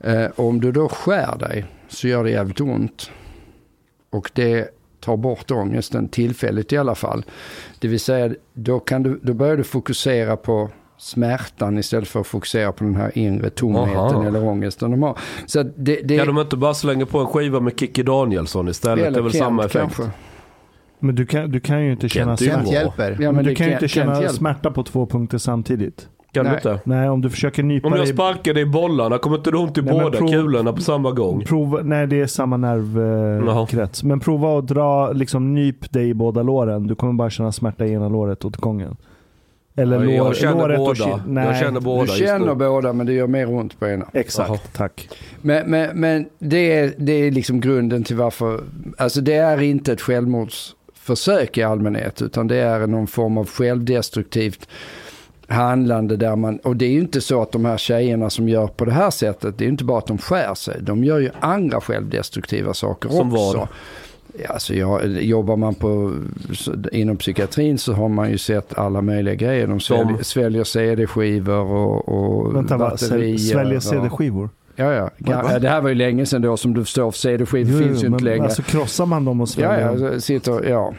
Eh, 0.00 0.26
om 0.36 0.60
du 0.60 0.72
då 0.72 0.88
skär 0.88 1.38
dig 1.38 1.64
så 1.88 2.08
gör 2.08 2.24
det 2.24 2.30
jävligt 2.30 2.60
ont. 2.60 3.10
Och 4.10 4.30
det 4.34 4.68
tar 5.00 5.16
bort 5.16 5.50
ångesten 5.50 6.08
tillfälligt 6.08 6.72
i 6.72 6.76
alla 6.76 6.94
fall. 6.94 7.24
Det 7.78 7.88
vill 7.88 8.00
säga, 8.00 8.34
då, 8.54 8.80
kan 8.80 9.02
du, 9.02 9.20
då 9.22 9.34
börjar 9.34 9.56
du 9.56 9.64
fokusera 9.64 10.36
på 10.36 10.70
smärtan 10.98 11.78
istället 11.78 12.08
för 12.08 12.20
att 12.20 12.26
fokusera 12.26 12.72
på 12.72 12.84
den 12.84 12.96
här 12.96 13.18
inre 13.18 13.50
tomheten 13.50 13.96
Aha. 13.98 14.24
eller 14.26 14.44
ångesten 14.44 14.90
de 14.90 15.02
har. 15.02 15.18
Så 15.46 15.62
det, 15.62 16.00
det, 16.04 16.18
Kan 16.18 16.26
de 16.26 16.38
inte 16.38 16.56
bara 16.56 16.74
slänga 16.74 17.06
på 17.06 17.18
en 17.18 17.26
skiva 17.26 17.60
med 17.60 17.78
Kikki 17.80 18.02
Danielsson 18.02 18.68
istället? 18.68 19.14
det 19.14 19.20
är 19.20 19.22
väl 19.22 19.32
Kent 19.32 19.44
samma 19.44 19.64
effekt? 19.64 19.96
kanske. 19.96 20.02
Men 20.98 21.14
du 21.14 21.26
kan, 21.26 21.50
du 21.50 21.60
kan 21.60 21.84
ju 21.84 21.92
inte 21.92 22.08
känna 22.08 22.36
smärta. 22.36 22.72
Hjälper. 22.72 23.16
Ja, 23.20 23.32
men 23.32 23.44
du 23.44 23.54
kan 23.54 23.66
ju 23.66 23.72
inte 23.72 23.88
känna 23.88 24.28
smärta 24.28 24.70
på 24.70 24.82
två 24.82 25.06
punkter 25.06 25.38
samtidigt. 25.38 26.08
Kan 26.32 26.44
du 26.44 26.50
Nej. 26.50 26.58
inte? 26.58 26.80
Nej, 26.84 27.08
om 27.08 27.20
du 27.20 27.30
försöker 27.30 27.62
nypa 27.62 27.88
Om 27.88 27.94
jag 27.94 28.08
sparkar 28.08 28.54
dig 28.54 28.62
i 28.62 28.66
bollarna, 28.66 29.18
kommer 29.18 29.36
inte 29.36 29.50
du 29.50 29.56
ont 29.56 29.78
i 29.78 29.82
Nej, 29.82 29.92
båda 29.92 30.18
prov- 30.18 30.28
kulorna 30.30 30.72
på 30.72 30.80
samma 30.80 31.10
gång? 31.10 31.44
Prova, 31.44 31.80
nej, 31.82 32.06
det 32.06 32.20
är 32.20 32.26
samma 32.26 32.56
nervkrets. 32.56 34.02
Men 34.04 34.20
prova 34.20 34.58
att 34.58 34.68
dra, 34.68 35.12
liksom 35.12 35.54
nyp 35.54 35.92
dig 35.92 36.08
i 36.08 36.14
båda 36.14 36.42
låren. 36.42 36.86
Du 36.86 36.94
kommer 36.94 37.12
bara 37.12 37.30
känna 37.30 37.52
smärta 37.52 37.86
i 37.86 37.92
ena 37.92 38.08
låret 38.08 38.44
åt 38.44 38.56
gången. 38.56 38.96
Eller 39.78 40.04
Ja, 40.04 40.10
jag 40.10 40.36
känner 40.36 40.68
låret 40.68 40.78
båda. 40.78 41.20
Nej, 41.26 41.46
Jag 41.46 41.56
känner 41.56 41.80
båda 41.80 42.12
Du 42.12 42.18
känner 42.18 42.54
båda 42.54 42.92
men 42.92 43.06
det 43.06 43.12
gör 43.12 43.26
mer 43.26 43.48
ont 43.50 43.80
på 43.80 43.86
ena. 43.88 44.06
exakt. 44.12 44.48
Jaha. 44.48 44.58
Tack. 44.72 45.08
Men, 45.42 45.70
men, 45.70 46.00
men 46.00 46.26
det, 46.38 46.72
är, 46.72 46.92
det 46.98 47.12
är 47.12 47.30
liksom 47.30 47.60
grunden 47.60 48.04
till 48.04 48.16
varför, 48.16 48.60
alltså 48.98 49.20
det 49.20 49.34
är 49.34 49.62
inte 49.62 49.92
ett 49.92 50.00
självmordsförsök 50.00 51.58
i 51.58 51.62
allmänhet 51.62 52.22
utan 52.22 52.46
det 52.48 52.56
är 52.56 52.86
någon 52.86 53.06
form 53.06 53.38
av 53.38 53.48
självdestruktivt 53.48 54.68
handlande 55.48 56.16
där 56.16 56.36
man, 56.36 56.56
och 56.58 56.76
det 56.76 56.84
är 56.84 56.90
ju 56.90 57.00
inte 57.00 57.20
så 57.20 57.42
att 57.42 57.52
de 57.52 57.64
här 57.64 57.76
tjejerna 57.76 58.30
som 58.30 58.48
gör 58.48 58.66
på 58.66 58.84
det 58.84 58.92
här 58.92 59.10
sättet, 59.10 59.58
det 59.58 59.62
är 59.64 59.66
ju 59.66 59.70
inte 59.72 59.84
bara 59.84 59.98
att 59.98 60.06
de 60.06 60.18
skär 60.18 60.54
sig, 60.54 60.76
de 60.80 61.04
gör 61.04 61.18
ju 61.18 61.30
andra 61.40 61.80
självdestruktiva 61.80 62.74
saker 62.74 63.08
Som 63.08 63.32
också. 63.34 63.58
vad? 63.58 63.68
Ja, 64.38 64.48
Alltså, 64.52 64.74
ja, 64.74 65.02
jobbar 65.04 65.56
man 65.56 65.74
på, 65.74 66.12
inom 66.92 67.16
psykiatrin 67.16 67.78
så 67.78 67.92
har 67.92 68.08
man 68.08 68.30
ju 68.30 68.38
sett 68.38 68.78
alla 68.78 69.02
möjliga 69.02 69.34
grejer. 69.34 69.66
De 69.66 69.80
sväljer, 69.80 70.22
sväljer 70.22 70.64
CD-skivor 70.64 71.64
och, 71.64 72.08
och 72.08 72.56
Vänta, 72.56 72.78
batterier. 72.78 73.36
Sväl- 73.36 73.52
Sväljer 73.52 73.80
CD-skivor? 73.80 74.48
Ja, 74.76 74.92
ja. 74.92 75.10
ja. 75.18 75.58
Det 75.58 75.68
här 75.68 75.80
var 75.80 75.88
ju 75.88 75.94
länge 75.94 76.26
sedan 76.26 76.42
då 76.42 76.56
som 76.56 76.74
du 76.74 76.84
förstår. 76.84 77.10
CD-skivor 77.10 77.78
finns 77.82 78.02
ju 78.02 78.06
inte 78.06 78.24
längre. 78.24 78.44
Alltså 78.44 78.62
krossar 78.62 79.06
man 79.06 79.24
dem 79.24 79.40
och 79.40 79.48
ja, 79.48 79.52
sväljer 79.52 80.06
ja, 80.06 80.12
så 80.14 80.20
sitter, 80.20 80.68
ja. 80.68 80.94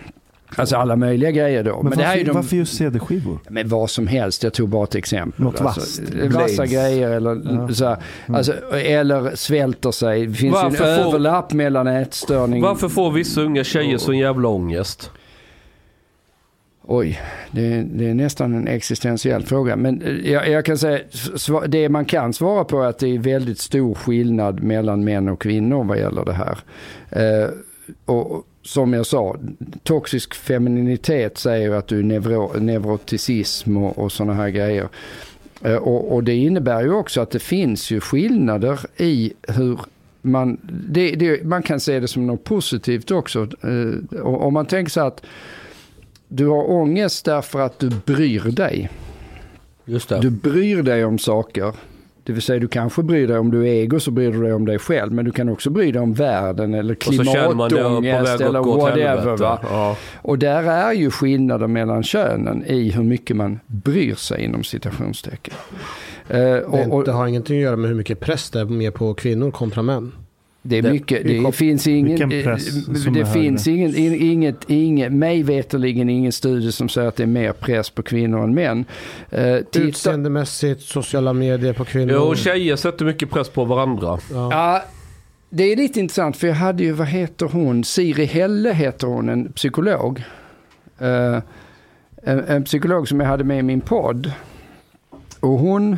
Alltså 0.56 0.76
alla 0.76 0.96
möjliga 0.96 1.32
grejer 1.32 1.64
då. 1.64 1.76
Men, 1.76 1.90
Men, 1.90 1.98
det 1.98 2.04
här 2.04 2.12
är 2.12 2.16
varför, 2.16 2.20
ju 2.20 2.24
de, 2.26 2.36
varför 2.36 2.56
just 2.56 2.78
CD-skivor? 2.78 3.40
men 3.50 3.68
vad 3.68 3.90
som 3.90 4.08
helst, 4.08 4.44
jag 4.44 4.54
tog 4.54 4.70
bara 4.70 4.84
ett 4.84 4.96
exempel. 4.96 5.44
Något 5.46 5.62
alltså, 5.62 5.80
vasst. 5.80 6.02
Vassa 6.14 6.28
Blades. 6.28 6.72
grejer 6.72 7.10
eller 7.12 7.36
Ja. 7.46 7.50
Mm. 7.52 7.74
så 7.74 7.86
här, 7.86 7.98
alltså, 8.28 8.54
Eller 8.76 9.36
svälter 9.36 9.92
sig. 9.92 10.26
Det 10.28 10.34
finns 10.34 10.44
ju 10.44 10.50
Varför 10.64 10.86
en 10.98 11.04
får- 11.04 11.10
överlapp 11.10 11.54
mellan 11.54 11.88
ätstörning. 11.88 12.62
Varför 12.62 12.90
får 12.90 13.12
vissa 13.12 13.42
unga 13.42 13.64
tjejer 13.64 13.98
sån 13.98 14.18
jävla 14.18 14.48
ångest? 14.48 15.12
Oj, 16.90 17.20
det, 17.52 17.82
det 17.82 18.10
är 18.10 18.14
nästan 18.14 18.54
en 18.54 18.68
existentiell 18.68 19.44
fråga. 19.44 19.76
Men 19.76 20.02
eh, 20.02 20.32
jag, 20.32 20.50
jag 20.50 20.66
kan 20.66 20.78
säga, 20.78 21.00
det 21.68 21.90
man 21.90 22.06
kan 22.06 22.34
svara 22.34 22.64
på 22.64 22.82
är 22.84 22.88
att 22.88 23.00
det 23.00 23.08
är 23.16 23.20
väldigt 23.20 23.60
stor 23.60 23.94
skillnad 23.96 24.64
mellan 24.64 25.04
män 25.04 25.30
och 25.30 25.42
kvinnor 25.42 25.84
vad 25.84 25.98
gäller 25.98 26.26
det 26.26 26.34
här. 26.34 26.58
Eh, 27.10 27.50
och 28.06 28.44
som 28.68 28.94
jag 28.94 29.06
sa, 29.06 29.36
toxisk 29.84 30.34
femininitet 30.34 31.38
säger 31.38 31.72
att 31.72 31.88
du 31.88 32.00
är 32.00 32.04
neuro, 32.04 32.60
neuroticism 32.60 33.78
och, 33.78 33.98
och 33.98 34.12
sådana 34.12 34.34
här 34.34 34.50
grejer. 34.50 34.90
Eh, 35.62 35.76
och, 35.76 36.16
och 36.16 36.24
det 36.24 36.36
innebär 36.36 36.82
ju 36.82 36.92
också 36.92 37.22
att 37.22 37.32
det 37.32 37.40
finns 37.40 37.92
ju 37.92 38.00
skillnader 38.00 38.80
i 38.98 39.34
hur 39.48 39.80
man, 40.22 40.58
det, 40.90 41.12
det, 41.12 41.44
man 41.44 41.64
kan 41.64 41.80
se 41.80 42.00
det 42.00 42.08
som 42.08 42.28
något 42.28 42.44
positivt 42.44 43.12
också. 43.12 43.48
Eh, 43.64 44.20
om 44.24 44.54
man 44.54 44.66
tänker 44.66 44.92
så 44.92 45.02
att 45.02 45.26
du 46.28 46.48
har 46.48 46.72
ångest 46.72 47.26
därför 47.26 47.60
att 47.60 47.80
du 47.80 47.90
bryr 48.06 48.52
dig. 48.52 48.90
Just 49.86 50.10
det. 50.10 50.20
Du 50.20 50.30
bryr 50.30 50.84
dig 50.84 51.06
om 51.06 51.20
saker. 51.20 51.74
Det 52.28 52.34
vill 52.34 52.42
säga 52.42 52.60
du 52.60 52.68
kanske 52.68 53.04
bryr 53.04 53.28
dig 53.28 53.38
om 53.38 53.52
du 53.52 53.62
är 53.62 53.74
ego 53.74 54.00
så 54.00 54.12
bryr 54.12 54.32
du 54.32 54.42
dig 54.42 54.54
om 54.54 54.66
dig 54.66 54.80
själv. 54.80 55.14
Men 55.14 55.26
du 55.26 55.32
kan 55.32 55.50
också 55.50 55.70
bry 55.70 55.92
dig 55.92 56.02
om 56.02 56.14
världen 56.14 56.74
eller 56.74 56.96
Och 56.96 57.14
så 57.14 57.24
känner 57.24 57.54
man 57.56 57.70
det 57.70 57.80
är 57.80 57.84
på 57.84 58.02
klimatångest 58.02 58.42
eller 58.42 58.60
whatever. 58.60 59.38
Va? 59.38 59.60
Ja. 59.64 59.98
Och 60.22 60.40
där 60.40 60.64
är 60.64 60.94
ju 60.94 61.12
skillnaden 61.12 61.74
mellan 61.74 62.04
könen 62.04 62.66
i 62.66 62.92
hur 62.92 63.04
mycket 63.04 63.36
man 63.36 63.60
bryr 63.68 64.16
sig 64.16 64.44
inom 64.44 64.64
citationstecken. 64.64 65.54
Eh, 66.30 66.58
och, 66.58 66.94
och 66.94 67.04
det 67.04 67.12
har 67.12 67.28
ingenting 67.28 67.58
att 67.58 67.64
göra 67.64 67.76
med 67.76 67.90
hur 67.90 67.98
mycket 67.98 68.20
press 68.20 68.50
det 68.50 68.60
är 68.60 68.66
mer 68.66 68.92
på 68.92 69.14
kvinnor 69.14 69.52
kontra 69.52 69.82
män. 69.82 70.12
Det 70.70 70.78
är 70.78 70.82
det- 70.82 70.92
mycket, 70.92 71.24
det 71.24 71.40
kom- 71.42 71.54
finns 71.54 71.88
ingen, 71.88 72.32
eh, 72.32 72.44
press 72.44 72.86
som 73.04 73.14
det 73.14 73.26
finns 73.26 73.68
ingen, 73.68 73.96
in- 73.96 74.22
inget, 74.22 74.70
inget, 74.70 75.14
mig 75.14 75.44
veterligen 75.44 76.10
ingen 76.10 76.32
studie 76.32 76.72
som 76.72 76.90
säger 76.90 77.08
att 77.08 77.16
det 77.16 77.24
är 77.24 77.28
mer 77.28 77.52
press 77.52 77.90
på 77.90 78.04
kvinnor 78.04 78.44
än 78.44 78.54
män. 78.56 78.86
Eh, 79.30 79.58
titta, 79.72 79.80
Utseendemässigt, 79.88 80.82
sociala 80.82 81.34
medier 81.34 81.74
på 81.74 81.86
kvinnor. 81.86 82.14
Jo, 82.14 82.36
tjejer 82.36 82.76
sätter 82.76 83.06
mycket 83.06 83.30
press 83.30 83.50
på 83.50 83.66
varandra. 83.66 84.18
Ja. 84.32 84.50
Ja, 84.52 84.84
det 85.50 85.64
är 85.64 85.76
lite 85.76 86.00
intressant 86.00 86.38
för 86.38 86.48
jag 86.48 86.56
hade 86.56 86.84
ju, 86.84 86.92
vad 86.92 87.08
heter 87.08 87.46
hon, 87.46 87.84
Siri 87.84 88.26
Helle 88.26 88.74
heter 88.74 89.08
hon, 89.08 89.30
en 89.30 89.52
psykolog. 89.52 90.24
Eh, 91.00 91.38
en, 92.24 92.40
en 92.48 92.64
psykolog 92.64 93.08
som 93.08 93.20
jag 93.20 93.28
hade 93.28 93.44
med 93.44 93.60
i 93.60 93.64
min 93.64 93.82
podd. 93.82 94.32
Och 95.40 95.50
hon 95.60 95.98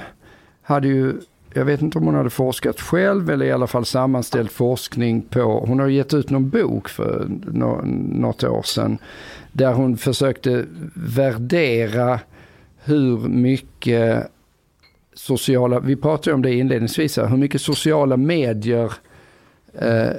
hade 0.62 0.88
ju, 0.88 1.14
jag 1.53 1.65
vet 1.65 1.81
inte 1.81 1.97
om 1.97 2.05
hon 2.05 2.15
hade 2.15 2.30
forskat 2.30 2.81
själv 2.81 3.30
eller 3.30 3.45
i 3.45 3.51
alla 3.51 3.67
fall 3.67 3.85
sammanställt 3.85 4.51
forskning 4.51 5.21
på, 5.21 5.65
hon 5.67 5.80
har 5.80 5.88
gett 5.88 6.13
ut 6.13 6.30
någon 6.30 6.49
bok 6.49 6.89
för 6.89 7.27
nå, 7.51 7.81
något 8.11 8.43
år 8.43 8.63
sedan. 8.63 8.97
Där 9.51 9.73
hon 9.73 9.97
försökte 9.97 10.65
värdera 10.95 12.19
hur 12.84 13.17
mycket 13.17 14.31
sociala, 15.13 15.80
vi 15.80 15.95
pratade 15.95 16.34
om 16.34 16.41
det 16.41 16.53
inledningsvis 16.53 17.17
här, 17.17 17.27
hur 17.27 17.38
mycket 17.38 17.61
sociala 17.61 18.17
medier, 18.17 18.93
eh, 19.73 20.09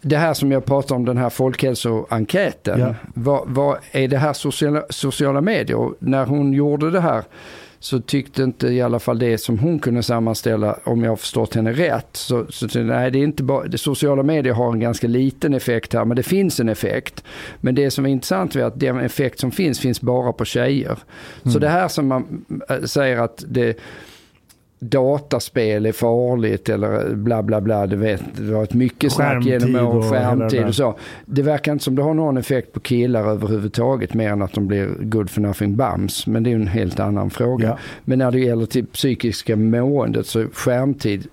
det 0.00 0.16
här 0.16 0.34
som 0.34 0.52
jag 0.52 0.64
pratade 0.64 0.94
om, 0.94 1.04
den 1.04 1.16
här 1.16 1.30
folkhälsoenkäten, 1.30 2.80
Ja. 2.80 2.94
vad, 3.14 3.42
vad 3.46 3.78
är 3.92 4.08
det 4.08 4.18
här 4.18 4.32
sociala, 4.32 4.82
sociala 4.90 5.40
medier? 5.40 5.90
När 5.98 6.26
hon 6.26 6.52
gjorde 6.52 6.90
det 6.90 7.00
här 7.00 7.24
så 7.84 8.00
tyckte 8.00 8.42
inte 8.42 8.68
i 8.68 8.82
alla 8.82 8.98
fall 8.98 9.18
det 9.18 9.38
som 9.38 9.58
hon 9.58 9.78
kunde 9.78 10.02
sammanställa, 10.02 10.78
om 10.84 11.04
jag 11.04 11.10
har 11.10 11.16
förstått 11.16 11.54
henne 11.54 11.72
rätt, 11.72 12.08
så, 12.12 12.46
så 12.48 12.80
nej, 12.80 13.10
det 13.10 13.18
är 13.18 13.22
inte 13.22 13.42
bara, 13.42 13.66
det 13.66 13.78
sociala 13.78 14.22
medier 14.22 14.52
har 14.52 14.72
en 14.72 14.80
ganska 14.80 15.06
liten 15.06 15.54
effekt 15.54 15.92
här, 15.92 16.04
men 16.04 16.16
det 16.16 16.22
finns 16.22 16.60
en 16.60 16.68
effekt. 16.68 17.24
Men 17.60 17.74
det 17.74 17.90
som 17.90 18.06
är 18.06 18.10
intressant 18.10 18.56
är 18.56 18.64
att 18.64 18.80
den 18.80 19.00
effekt 19.00 19.40
som 19.40 19.50
finns, 19.50 19.80
finns 19.80 20.00
bara 20.00 20.32
på 20.32 20.44
tjejer. 20.44 20.98
Så 21.52 21.58
det 21.58 21.68
här 21.68 21.88
som 21.88 22.06
man 22.08 22.44
äh, 22.68 22.82
säger 22.82 23.18
att 23.18 23.44
det, 23.48 23.78
dataspel 24.78 25.86
är 25.86 25.92
farligt 25.92 26.68
eller 26.68 27.14
bla 27.14 27.42
bla 27.42 27.60
bla. 27.60 27.86
Det, 27.86 27.96
vet, 27.96 28.22
det 28.36 28.44
har 28.44 28.52
varit 28.52 28.74
mycket 28.74 29.12
snack 29.12 29.44
genom 29.44 29.86
år, 29.86 29.96
och 29.96 30.04
hela 30.04 30.04
det 30.04 30.10
skärmtid 30.10 30.64
och 30.64 30.74
så. 30.74 30.98
Det 31.26 31.42
verkar 31.42 31.72
inte 31.72 31.84
som 31.84 31.94
det 31.94 32.02
har 32.02 32.14
någon 32.14 32.36
effekt 32.36 32.72
på 32.72 32.80
killar 32.80 33.30
överhuvudtaget 33.30 34.14
mer 34.14 34.30
än 34.30 34.42
att 34.42 34.52
de 34.52 34.66
blir 34.66 34.86
good 35.00 35.30
for 35.30 35.40
nothing 35.40 35.76
bums. 35.76 36.26
Men 36.26 36.42
det 36.42 36.50
är 36.50 36.54
en 36.54 36.66
helt 36.66 37.00
annan 37.00 37.30
fråga. 37.30 37.68
Ja. 37.68 37.78
Men 38.04 38.18
när 38.18 38.30
det 38.30 38.40
gäller 38.40 38.66
till 38.66 38.86
psykiska 38.86 39.56
måendet 39.56 40.26
så 40.26 40.40
är 40.40 40.48
skärmtid 40.52 41.26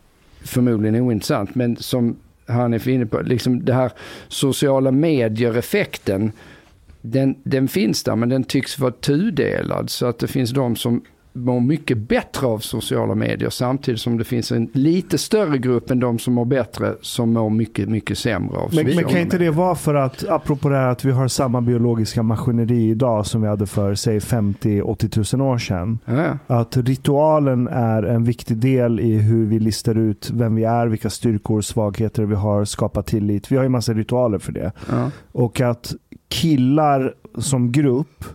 förmodligen 0.43 0.95
ointressant. 0.95 1.55
Men 1.55 1.75
som 1.75 2.15
han 2.45 2.73
är 2.73 2.89
inne 2.89 3.05
på, 3.05 3.21
liksom 3.21 3.65
det 3.65 3.73
här 3.73 3.91
sociala 4.27 4.91
medier-effekten, 4.91 6.31
den, 7.01 7.35
den 7.43 7.67
finns 7.67 8.03
där 8.03 8.15
men 8.15 8.29
den 8.29 8.43
tycks 8.43 8.79
vara 8.79 8.91
tudelad. 8.91 9.89
Så 9.89 10.05
att 10.05 10.19
det 10.19 10.27
finns 10.27 10.51
de 10.51 10.75
som 10.75 11.01
mår 11.33 11.59
mycket 11.59 11.97
bättre 11.97 12.47
av 12.47 12.59
sociala 12.59 13.15
medier 13.15 13.49
samtidigt 13.49 14.01
som 14.01 14.17
det 14.17 14.23
finns 14.23 14.51
en 14.51 14.69
lite 14.73 15.17
större 15.17 15.57
grupp 15.57 15.91
än 15.91 15.99
de 15.99 16.19
som 16.19 16.33
mår 16.33 16.45
bättre 16.45 16.95
som 17.01 17.33
mår 17.33 17.49
mycket, 17.49 17.89
mycket 17.89 18.17
sämre 18.17 18.57
av 18.57 18.75
Men, 18.75 18.95
men 18.95 19.03
kan 19.03 19.17
inte 19.17 19.37
det 19.37 19.49
vara 19.49 19.75
för 19.75 19.95
att, 19.95 20.29
apropå 20.29 20.69
det 20.69 20.75
här 20.75 20.87
att 20.87 21.05
vi 21.05 21.11
har 21.11 21.27
samma 21.27 21.61
biologiska 21.61 22.23
maskineri 22.23 22.89
idag 22.89 23.25
som 23.25 23.41
vi 23.41 23.47
hade 23.47 23.65
för 23.65 23.95
säg 23.95 24.19
50-80 24.19 25.09
tusen 25.09 25.41
år 25.41 25.57
sedan. 25.57 25.99
Ja, 26.05 26.37
Att 26.47 26.77
ritualen 26.77 27.67
är 27.67 28.03
en 28.03 28.23
viktig 28.23 28.57
del 28.57 28.99
i 28.99 29.13
hur 29.17 29.45
vi 29.45 29.59
listar 29.59 29.97
ut 29.97 30.29
vem 30.33 30.55
vi 30.55 30.63
är, 30.63 30.87
vilka 30.87 31.09
styrkor, 31.09 31.61
svagheter 31.61 32.23
vi 32.23 32.35
har, 32.35 32.65
skapa 32.65 33.03
tillit. 33.03 33.51
Vi 33.51 33.55
har 33.55 33.63
ju 33.63 33.69
massa 33.69 33.93
ritualer 33.93 34.39
för 34.39 34.51
det. 34.51 34.71
ja. 34.89 35.11
Och 35.31 35.61
att 35.61 35.93
killar 36.27 37.13
som 37.37 37.71
grupp, 37.71 38.25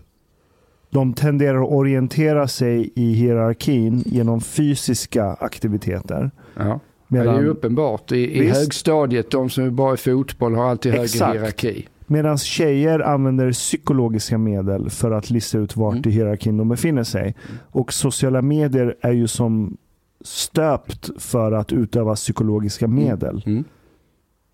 de 0.97 1.13
tenderar 1.13 1.63
att 1.63 1.73
orientera 1.73 2.49
sig 2.49 2.91
i 2.95 3.13
hierarkin 3.13 4.03
genom 4.07 4.41
fysiska 4.41 5.25
aktiviteter. 5.41 6.31
Ja. 6.57 6.65
Ja, 6.67 6.81
Medan, 7.09 7.35
det 7.35 7.41
är 7.41 7.43
ju 7.43 7.49
uppenbart. 7.49 8.13
I, 8.13 8.17
i 8.17 8.49
högstadiet, 8.49 9.31
de 9.31 9.51
som 9.51 9.65
är 9.65 9.71
bra 9.71 9.95
i 9.95 9.97
fotboll 9.97 10.55
har 10.55 10.65
alltid 10.71 10.93
högre 10.93 11.05
Exakt. 11.05 11.35
hierarki. 11.35 11.87
Medan 12.07 12.39
tjejer 12.39 13.01
använder 13.01 13.53
psykologiska 13.53 14.39
medel 14.39 14.91
för 14.91 15.11
att 15.11 15.31
lista 15.31 15.59
ut 15.59 15.77
vart 15.77 15.95
Mm. 15.95 16.09
i 16.09 16.11
hierarkin 16.11 16.57
de 16.57 16.69
befinner 16.69 17.05
sig. 17.05 17.35
Och 17.71 17.93
sociala 17.93 18.43
medier 18.43 18.95
är 19.01 19.13
ju 19.13 19.27
som 19.27 19.77
stöpt 20.25 21.11
för 21.23 21.53
att 21.53 21.73
utöva 21.73 22.15
psykologiska 22.15 22.89
medel. 22.89 23.43
Mm. 23.47 23.65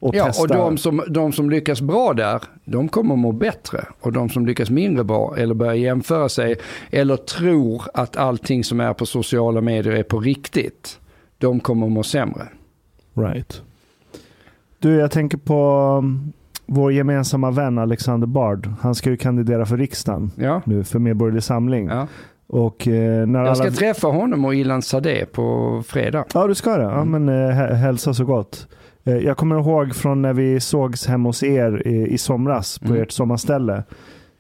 Och 0.03 0.15
Ja, 0.17 0.25
testa. 0.27 0.43
och 0.43 0.49
de 0.49 0.79
som, 0.79 1.03
de 1.09 1.33
som 1.33 1.51
lyckas 1.51 1.81
bra 1.81 2.13
där, 2.15 2.43
de 2.65 2.89
kommer 2.89 3.17
må 3.17 3.33
bättre. 3.33 3.85
Och 4.01 4.13
de 4.13 4.29
som 4.29 4.47
lyckas 4.47 4.71
mindre 4.71 5.05
bra 5.05 5.35
eller 5.37 5.55
börjar 5.55 5.75
jämföra 5.75 6.29
sig 6.29 6.57
eller 6.91 7.17
tror 7.17 7.83
att 7.95 8.17
allting 8.17 8.65
som 8.65 8.81
är 8.81 8.93
på 8.93 9.07
sociala 9.07 9.61
medier 9.61 9.93
är 9.95 10.03
på 10.03 10.21
riktigt, 10.21 10.99
de 11.39 11.61
kommer 11.61 11.89
må 11.89 12.03
sämre. 12.03 12.43
Right. 13.15 13.63
Du, 14.79 14.95
jag 14.95 15.11
tänker 15.11 15.39
på 15.39 15.87
um, 15.99 16.33
vår 16.67 16.93
gemensamma 16.93 17.51
vän 17.51 17.79
Alexander 17.79 18.27
Bard. 18.27 18.69
Han 18.81 18.95
ska 18.95 19.11
ju 19.11 19.17
kandidera 19.17 19.67
för 19.67 19.77
riksdagen 19.77 20.31
Ja, 20.37 20.63
nu 20.65 20.85
för 20.85 20.99
Medborgerlig 20.99 21.43
Samling. 21.43 21.87
ja. 21.89 22.07
Och 22.47 22.89
eh, 22.89 23.27
när 23.27 23.45
Jag 23.45 23.57
ska 23.57 23.67
alla... 23.67 23.75
träffa 23.77 24.09
honom 24.09 24.45
och 24.45 24.55
Ilan 24.55 24.83
Sadeh 24.83 25.25
på 25.25 25.83
fredag. 25.87 26.25
Ja, 26.35 26.47
du 26.47 26.55
ska 26.55 26.77
det. 26.77 26.83
Ja, 26.83 27.01
Mm. 27.01 27.25
men 27.25 27.49
eh, 27.51 27.55
hä- 27.57 27.75
hälsa 27.75 28.15
så 28.15 28.25
gott. 28.25 28.67
Eh, 29.05 29.17
jag 29.17 29.37
kommer 29.37 29.59
ihåg 29.59 29.95
från 29.95 30.23
när 30.23 30.33
vi 30.33 30.61
sågs 30.61 31.07
hemma 31.07 31.29
hos 31.29 31.43
er 31.43 31.83
i, 31.89 32.07
i 32.13 32.19
somras 32.19 32.79
på 32.79 32.89
Mm. 32.89 33.03
ert 33.03 33.11
sommarställe. 33.11 33.83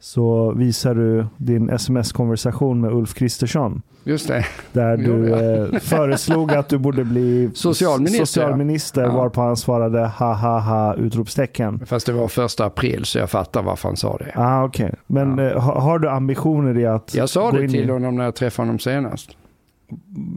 Så 0.01 0.53
visar 0.53 0.95
du 0.95 1.27
din 1.37 1.71
sms-konversation 1.71 2.81
med 2.81 2.93
Ulf 2.93 3.15
Kristersson. 3.15 3.83
Just 4.05 4.29
det. 4.29 4.45
Där 4.73 4.97
du 4.97 5.35
eh, 5.35 5.79
föreslog 5.81 6.53
att 6.53 6.69
du 6.69 6.79
borde 6.79 7.05
bli 7.05 7.51
Socialminister, 7.55 8.25
socialminister 8.25 9.03
ja. 9.03 9.13
varpå 9.17 9.41
han 9.41 9.57
svarade 9.57 10.07
ha 10.07 10.33
ha 10.35 10.59
ha 10.59 10.95
utropstecken. 10.95 11.87
Fast 11.87 12.07
det 12.07 12.13
var 12.13 12.29
första 12.29 12.65
april 12.65 13.05
så 13.05 13.19
jag 13.19 13.31
fattar 13.31 13.63
varför 13.63 13.89
han 13.89 13.97
sa 13.97 14.17
det. 14.17 14.33
Ah, 14.35 14.65
okej. 14.65 14.95
Men 15.07 15.39
Ja. 15.39 15.45
eh, 15.51 15.61
ha, 15.61 15.81
har 15.81 15.99
du 15.99 16.09
ambitioner 16.09 16.79
i 16.79 16.87
att 16.87 17.15
Jag 17.15 17.29
sa 17.29 17.51
det 17.51 17.69
till 17.69 17.75
i, 17.89 17.93
honom 17.93 18.17
när 18.17 18.25
jag 18.25 18.35
träffade 18.35 18.67
honom 18.69 18.79
senast. 18.79 19.31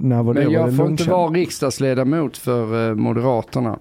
när 0.02 0.24
var 0.24 0.34
det? 0.34 0.40
Men 0.40 0.48
var 0.48 0.54
jag 0.54 0.70
det 0.70 0.76
får 0.76 0.88
inte 0.88 1.10
vara 1.10 1.30
riksdagsledamot 1.32 2.38
för 2.38 2.90
eh, 2.90 2.96
Moderaterna. 2.96 3.80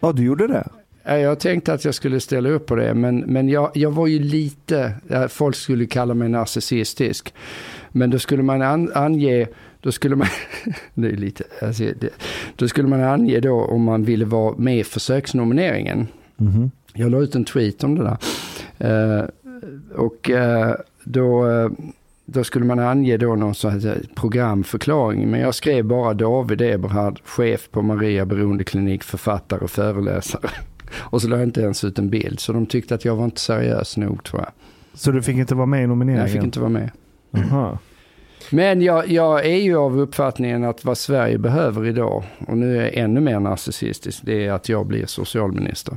Ja, 0.00 0.12
du 0.12 0.24
gjorde 0.24 0.46
det? 0.46 0.68
Ja, 1.04 1.18
Jag 1.18 1.40
tänkte 1.40 1.72
att 1.72 1.84
jag 1.84 1.94
skulle 1.94 2.20
ställa 2.20 2.48
upp 2.48 2.66
på 2.66 2.74
det, 2.76 2.94
men, 2.94 3.18
men 3.18 3.48
jag, 3.48 3.70
jag 3.74 3.90
var 3.90 4.06
ju 4.06 4.18
lite, 4.18 4.92
folk 5.28 5.56
skulle 5.56 5.86
kalla 5.86 6.14
mig 6.14 6.28
narcissistisk. 6.28 7.34
Men 7.92 8.10
då 8.10 8.18
skulle 8.18 8.42
man 8.42 8.62
an, 8.62 8.90
ange, 8.94 9.46
då 9.80 9.92
skulle 9.92 10.16
man, 10.16 10.26
det 10.94 11.08
är 11.08 11.16
lite, 11.16 11.44
alltså, 11.62 11.82
det, 11.82 12.08
då 12.56 12.68
skulle 12.68 12.88
man 12.88 13.00
ange 13.02 13.40
då 13.40 13.54
om 13.64 13.82
man 13.82 14.04
ville 14.04 14.24
vara 14.24 14.54
med 14.58 14.78
i 14.78 14.84
försöksnomineringen. 14.84 16.06
Mhm. 16.36 16.70
Jag 16.94 17.10
la 17.10 17.18
ut 17.18 17.34
en 17.34 17.44
tweet 17.44 17.84
om 17.84 17.94
det 17.94 18.02
där. 18.04 18.18
Eh, 18.78 19.24
och 19.94 20.30
eh, 20.30 20.74
då, 21.04 21.48
eh, 21.50 21.70
då 22.30 22.44
skulle 22.44 22.64
man 22.64 22.78
ange 22.78 23.16
då 23.16 23.34
någon 23.36 23.54
sån 23.54 23.70
här 23.70 24.02
programförklaring. 24.14 25.30
Men 25.30 25.40
jag 25.40 25.54
skrev 25.54 25.84
bara 25.84 26.14
David 26.14 26.60
Eberhard, 26.60 27.20
chef 27.24 27.68
på 27.70 27.82
Maria 27.82 28.26
Beroendeklinik, 28.26 29.02
författare 29.02 29.60
och 29.60 29.70
föreläsare. 29.70 30.50
Och 30.94 31.22
så 31.22 31.28
la 31.28 31.36
jag 31.36 31.46
inte 31.46 31.60
ens 31.60 31.84
ut 31.84 31.98
en 31.98 32.10
bild. 32.10 32.40
Så 32.40 32.52
de 32.52 32.66
tyckte 32.66 32.94
att 32.94 33.04
jag 33.04 33.16
var 33.16 33.24
inte 33.24 33.40
seriös 33.40 33.96
nog 33.96 34.24
tror 34.24 34.42
jag. 34.42 34.50
Så 34.94 35.10
du 35.10 35.22
fick 35.22 35.36
inte 35.36 35.54
vara 35.54 35.66
med 35.66 35.84
i 35.84 35.86
nomineringen? 35.86 36.26
Jag 36.26 36.32
fick 36.32 36.42
inte 36.42 36.60
vara 36.60 36.70
med. 36.70 36.90
Aha. 37.36 37.78
Men 38.50 38.82
jag, 38.82 39.08
jag 39.08 39.46
är 39.46 39.56
ju 39.56 39.76
av 39.76 40.00
uppfattningen 40.00 40.64
att 40.64 40.84
vad 40.84 40.98
Sverige 40.98 41.38
behöver 41.38 41.86
idag, 41.86 42.24
och 42.46 42.58
nu 42.58 42.78
är 42.78 42.82
jag 42.82 42.94
ännu 42.94 43.20
mer 43.20 43.40
narcissistisk, 43.40 44.20
det 44.22 44.46
är 44.46 44.52
att 44.52 44.68
jag 44.68 44.86
blir 44.86 45.06
socialminister. 45.06 45.96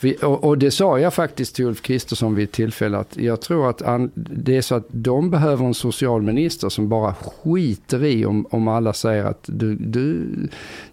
Vi, 0.00 0.16
och, 0.22 0.44
och 0.44 0.58
det 0.58 0.70
sa 0.70 0.98
jag 1.00 1.14
faktiskt 1.14 1.56
till 1.56 1.64
Ulf 1.64 1.82
Kristersson 1.82 2.34
vid 2.34 2.44
ett 2.44 2.52
tillfälle 2.52 2.98
att 2.98 3.16
jag 3.16 3.40
tror 3.40 3.70
att 3.70 3.82
an, 3.82 4.10
det 4.14 4.56
är 4.56 4.62
så 4.62 4.74
att 4.74 4.86
de 4.88 5.30
behöver 5.30 5.64
en 5.64 5.74
socialminister 5.74 6.68
som 6.68 6.88
bara 6.88 7.14
skiter 7.14 8.04
i 8.04 8.26
om, 8.26 8.46
om 8.50 8.68
alla 8.68 8.92
säger 8.92 9.24
att 9.24 9.40
du, 9.46 9.74
du, 9.74 10.26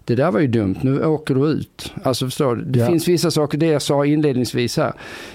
det 0.04 0.14
där 0.14 0.30
var 0.30 0.40
ju 0.40 0.46
dumt, 0.46 0.76
nu 0.82 1.04
åker 1.04 1.34
du 1.34 1.46
ut. 1.46 1.92
Alltså 2.02 2.24
förstår 2.26 2.56
du, 2.56 2.62
det 2.64 2.78
Ja. 2.78 2.86
finns 2.86 3.08
vissa 3.08 3.30
saker, 3.30 3.58
det 3.58 3.66
jag 3.66 3.82
sa 3.82 4.06
inledningsvis 4.06 4.76
här. 4.76 4.92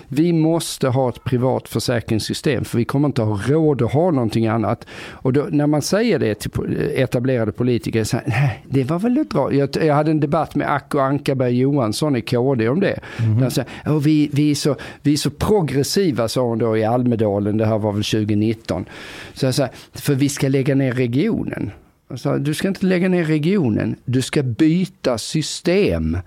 Vi 0.07 0.33
måste 0.33 0.87
ha 0.87 1.09
ett 1.09 1.23
privat 1.23 1.69
försäkringssystem 1.69 2.65
för 2.65 2.77
vi 2.77 2.85
kommer 2.85 3.05
inte 3.07 3.21
ha 3.21 3.39
råd 3.47 3.81
att 3.81 3.93
ha 3.93 4.11
någonting 4.11 4.47
annat. 4.47 4.85
Och 5.11 5.33
då, 5.33 5.47
när 5.51 5.67
man 5.67 5.81
säger 5.81 6.19
det 6.19 6.35
till 6.35 6.51
etablerade 6.95 7.51
politiker, 7.51 8.03
så 8.03 8.17
här, 8.17 8.25
nej, 8.27 8.65
det 8.69 8.83
var 8.83 8.99
väl 8.99 9.25
bra. 9.31 9.53
Jag, 9.53 9.69
jag 9.83 9.95
hade 9.95 10.11
en 10.11 10.19
debatt 10.19 10.55
med 10.55 10.73
Acko 10.73 10.99
Ankarberg 10.99 11.57
Johansson 11.59 12.15
i 12.15 12.21
KD 12.21 12.69
om 12.69 12.79
det. 12.79 12.99
Där 13.39 13.49
han 13.83 13.93
sa, 13.93 13.99
vi, 13.99 14.29
vi, 14.33 14.51
är 14.51 14.55
så, 14.55 14.75
vi 15.01 15.13
är 15.13 15.17
så 15.17 15.29
progressiva, 15.29 16.27
sa 16.27 16.41
hon 16.41 16.57
då 16.57 16.77
i 16.77 16.83
Almedalen, 16.83 17.57
det 17.57 17.65
här 17.65 17.77
var 17.77 17.91
väl 17.91 18.03
2019. 18.03 18.85
Så 19.33 19.45
jag 19.45 19.55
sa, 19.55 19.67
för 19.93 20.15
vi 20.15 20.29
ska 20.29 20.47
lägga 20.47 20.75
ner 20.75 20.91
regionen. 20.91 21.71
Jag 22.09 22.19
sa, 22.19 22.37
du 22.37 22.53
ska 22.53 22.67
inte 22.67 22.85
lägga 22.85 23.09
ner 23.09 23.23
regionen, 23.23 23.95
du 24.05 24.21
ska 24.21 24.43
byta 24.43 25.17
system. 25.17 26.17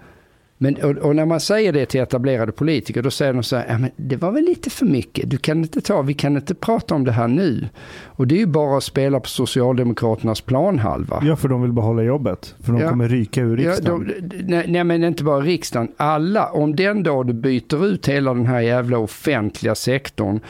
Men, 0.62 0.76
och, 0.76 0.90
och 0.90 1.16
när 1.16 1.26
man 1.26 1.40
säger 1.40 1.72
det 1.72 1.86
till 1.86 2.00
etablerade 2.00 2.52
politiker, 2.52 3.02
då 3.02 3.10
säger 3.10 3.32
de 3.32 3.42
så 3.42 3.56
här, 3.56 3.66
ja, 3.68 3.78
men 3.78 3.90
det 3.96 4.16
var 4.16 4.32
väl 4.32 4.44
lite 4.44 4.70
för 4.70 4.86
mycket, 4.86 5.30
du 5.30 5.36
kan 5.38 5.58
inte 5.58 5.80
ta, 5.80 6.02
vi 6.02 6.14
kan 6.14 6.36
inte 6.36 6.54
prata 6.54 6.94
om 6.94 7.04
det 7.04 7.12
här 7.12 7.28
nu. 7.28 7.68
Och 8.04 8.26
det 8.26 8.34
är 8.34 8.38
ju 8.38 8.46
bara 8.46 8.76
att 8.76 8.84
spela 8.84 9.20
på 9.20 9.28
Socialdemokraternas 9.28 10.40
planhalva. 10.40 11.22
Ja, 11.26 11.36
för 11.36 11.48
de 11.48 11.62
vill 11.62 11.72
behålla 11.72 12.02
jobbet. 12.02 12.54
För 12.60 12.72
de 12.72 12.80
Ja. 12.82 12.88
kommer 12.90 13.08
ryka 13.08 13.40
ur 13.40 13.56
Ja, 13.58 13.70
riksdagen. 13.70 14.12
de, 14.22 14.36
nej, 14.42 14.64
nej, 14.68 14.84
men 14.84 15.04
inte 15.04 15.24
bara 15.24 15.40
riksdagen. 15.40 15.88
Alla, 15.96 16.46
om 16.46 16.76
den 16.76 17.02
dag 17.02 17.26
du 17.26 17.32
byter 17.32 17.86
ut 17.86 18.08
hela 18.08 18.34
den 18.34 18.46
här 18.46 18.60
jävla 18.60 18.98
offentliga 18.98 19.74
sektorn. 19.74 20.40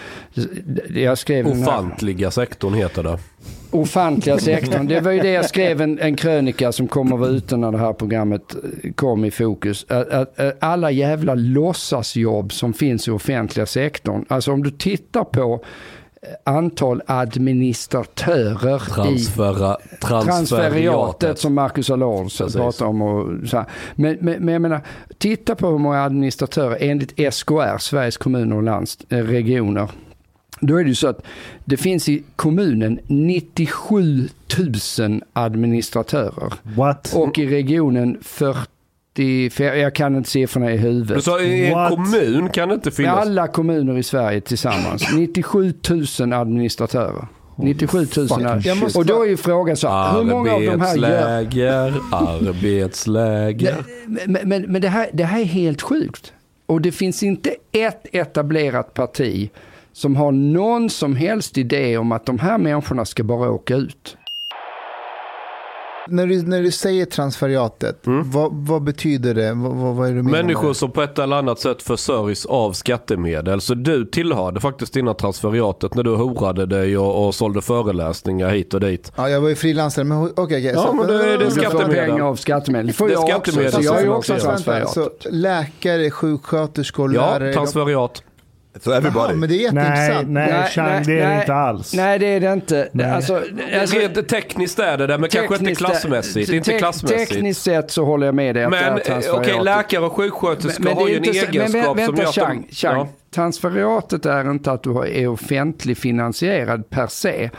Jag 0.95 1.19
skrev 1.19 1.47
Ofantliga 1.47 2.31
sektorn 2.31 2.75
heter 2.75 3.03
det. 3.03 3.19
Ofantliga 3.73 4.39
sektorn. 4.39 4.87
Det 4.87 5.01
var 5.01 5.11
ju 5.13 5.21
det 5.21 5.31
jag 5.31 5.45
skrev 5.45 5.81
en, 5.81 5.99
en 5.99 6.17
krönika 6.17 6.73
som 6.73 6.89
kommer 6.89 7.17
vara 7.17 7.31
ute 7.31 7.57
när 7.57 7.73
det 7.73 7.79
här 7.79 7.93
programmet 7.93 8.55
eh, 8.55 8.93
kom 8.93 9.25
i 9.25 9.31
fokus. 9.31 9.87
Alla 10.59 10.91
jävla 10.91 11.35
låtsasjobb 11.35 12.53
som 12.53 12.73
finns 12.73 13.09
i 13.09 13.11
offentliga 13.11 13.67
sektorn. 13.67 14.25
Alltså 14.29 14.53
om 14.53 14.63
du 14.63 14.71
tittar 14.71 15.25
på 15.25 15.61
eh, 16.23 16.29
antal 16.45 17.03
administratörer 17.07 18.77
i 18.77 18.91
Transfera, 18.91 19.77
transferiatet 20.01 20.01
transferiatet. 20.01 21.39
som 21.39 21.55
Marcus 21.55 21.91
Allard 21.91 22.29
pratar 22.53 22.87
om. 22.87 23.03
Och 23.03 23.49
så 23.49 23.57
här. 23.57 23.67
Men, 23.95 24.17
men, 24.21 24.45
men 24.45 24.53
jag 24.53 24.63
menar, 24.63 24.81
titta 25.19 25.55
på 25.55 25.69
hur 25.69 25.79
många 25.79 26.03
administratörer 26.03 26.77
enligt 26.81 27.35
SKR, 27.35 27.79
Sveriges 27.79 28.17
kommuner 28.17 28.57
och 28.57 28.63
landst, 28.63 29.05
eh, 29.09 29.19
regioner. 29.19 29.89
Då 30.65 30.77
är 30.77 30.83
det 30.85 30.89
ju 30.89 30.95
så 30.95 31.07
att 31.09 31.23
det 31.65 31.77
finns 31.77 32.09
i 32.09 32.23
kommunen 32.37 32.99
97 33.07 34.29
000 34.99 35.23
administratörer. 35.33 36.53
What? 36.63 37.13
Och 37.17 37.39
i 37.39 37.47
regionen 37.47 38.19
45, 38.23 39.67
jag 39.79 39.95
kan 39.95 40.17
inte 40.17 40.31
siffrorna 40.31 40.73
i 40.73 40.77
Du 40.77 40.83
huvudet. 40.83 41.25
sa 41.25 41.41
i 41.41 41.67
en 41.67 41.73
What? 41.75 41.91
kommun 41.91 42.49
kan 42.49 42.69
det 42.69 42.75
inte 42.75 42.91
finnas. 42.91 43.19
alla 43.27 43.47
kommuner 43.49 43.99
i 43.99 44.03
Sverige 44.03 44.41
tillsammans. 44.41 45.07
97 45.15 45.75
000 46.21 46.33
administratörer. 46.33 47.27
97 47.57 47.99
000. 47.99 48.07
fucking 48.29 48.61
Jag 48.65 48.77
måste 48.79 48.99
Och 48.99 49.07
då 49.07 49.23
är 49.23 49.29
ju 49.29 49.37
frågan 49.37 49.77
så, 49.77 49.89
hur 49.89 50.25
många 50.25 50.53
av 50.53 50.63
de 50.63 50.81
här 50.81 50.97
gör... 50.97 51.19
Arbetsläger, 51.39 51.95
arbetsläger. 52.13 53.77
Men, 54.07 54.49
men, 54.49 54.63
men 54.63 54.83
det, 54.83 54.89
här, 54.89 55.11
det 55.13 55.25
här 55.25 55.41
är 55.41 55.45
helt 55.45 55.83
sjukt. 55.83 56.33
Och 56.67 56.81
det 56.81 56.93
finns 56.93 57.23
inte 57.23 57.55
ett 57.73 58.07
etablerat 58.13 58.95
parti 58.95 59.51
som 59.93 60.17
har 60.17 60.33
någon 60.33 60.91
som 60.91 61.17
helst 61.17 61.59
idé 61.59 61.99
om 61.99 62.13
att 62.13 62.27
de 62.27 62.39
här 62.39 62.59
människorna 62.59 63.05
ska 63.05 63.25
bara 63.25 63.51
åka 63.51 63.75
ut. 63.77 64.17
När 66.09 66.27
du, 66.27 66.43
när 66.43 66.63
du 66.63 66.71
säger 66.71 67.05
transferiatet, 67.07 67.99
vad, 68.25 68.51
vad 68.53 68.83
betyder 68.83 69.35
det? 69.35 69.53
Vad, 69.55 69.73
vad, 69.73 69.95
vad 69.95 70.09
är 70.09 70.13
det 70.13 70.17
du 70.19 70.23
Människor 70.23 70.73
som 70.73 70.91
på 70.91 71.03
ett 71.03 71.19
eller 71.19 71.37
annat 71.37 71.59
sätt 71.61 71.83
försörjs 71.83 72.47
av 72.47 72.73
skattemedel. 72.73 73.61
Så 73.61 73.75
du 73.75 74.05
tillhörde 74.07 74.61
faktiskt 74.61 74.97
innan 74.97 75.15
transferiatet 75.17 75.95
när 75.95 76.03
du 76.03 76.15
horade 76.17 76.67
dig 76.67 76.99
och, 76.99 77.27
och 77.27 77.35
sålde 77.35 77.63
föreläsningar 77.63 78.49
hit 78.49 78.75
och 78.75 78.81
dit. 78.81 79.13
Ja, 79.17 79.29
jag 79.29 79.41
var 79.41 79.49
ju 79.49 79.55
frilansare, 79.55 80.05
men 80.05 80.19
okej. 80.23 80.33
okej, 80.45 80.65
Ja, 80.65 80.83
så- 80.83 80.93
men 80.93 81.07
det 81.07 81.19
det 81.19 81.33
är 81.33 81.39
Du 81.39 81.45
får 81.45 81.51
skattemedel. 81.51 82.11
pengar 82.11 82.25
av 82.25 82.37
skattemedel. 82.37 82.87
Det 82.87 82.93
får 82.93 83.09
Det 83.09 83.15
är 83.15 83.29
jag 83.29 83.37
också. 83.39 83.53
Så 83.53 83.61
jag 83.85 84.01
är 84.03 84.11
också 84.11 84.37
transferiat. 84.37 84.91
Så 84.93 85.11
läkare, 85.31 86.11
sjuksköterskor, 86.11 87.15
Ja, 87.15 87.21
lärare. 87.39 87.53
transferiat. 87.55 88.23
So 88.81 88.91
Jaha, 88.91 88.97
everybody. 88.99 89.35
men 89.35 89.49
det 89.49 89.65
är 89.67 89.73
Nej, 89.73 89.85
jätteintressant. 89.85 90.29
nej, 90.29 90.69
Chang, 90.71 91.03
det 91.07 91.13
är 91.13 91.17
det 91.23 91.29
nej, 91.29 91.41
inte 91.41 91.55
alls. 91.55 91.95
Nej, 91.95 92.19
det 92.19 92.27
är 92.27 92.41
det 92.41 92.53
inte. 92.53 92.89
Nej. 92.93 93.11
Alltså, 93.11 93.43
alltså, 93.81 93.97
Rent 93.97 94.29
tekniskt 94.29 94.79
är 94.79 94.99
det 94.99 95.07
det, 95.07 95.19
men 95.19 95.31
kanske 95.31 95.55
inte 95.57 95.75
klassmässigt. 95.75 96.51
te- 96.51 96.57
Inte 96.57 96.79
klassmässigt. 96.79 97.31
Tekniskt 97.31 97.63
sett 97.63 97.91
så 97.91 98.05
håller 98.05 98.27
jag 98.27 98.35
med 98.35 98.55
dig 98.55 98.65
att 98.65 98.73
det 98.73 98.77
Men 98.81 98.89
eh, 98.89 98.93
okej, 98.95 99.05
transferiatet. 99.05 99.65
läkare 99.65 100.05
och 100.05 100.13
sjuksköterskor 100.13 100.85
Men- 100.85 100.95
men 100.95 100.97
har 101.03 101.05
det 101.07 101.11
ju 101.13 101.17
en 101.19 101.25
så- 101.25 101.31
men 101.31 101.49
egenskap 101.55 101.97
vä- 101.97 102.07
som 102.07 102.15
vänta, 102.15 102.23
gör 102.23 102.29
att 102.29 102.35
Chang, 102.35 102.67
de... 102.69 102.75
Chang. 102.75 102.97
Ja. 102.99 103.09
Transferiatet 103.35 104.27
är 104.27 104.51
inte 104.51 104.73
att 104.73 104.83
du 104.83 104.91
är 105.07 105.27
offentlig 105.29 105.97
finansierad 105.99 106.91
per 106.91 107.07
se. 107.07 107.51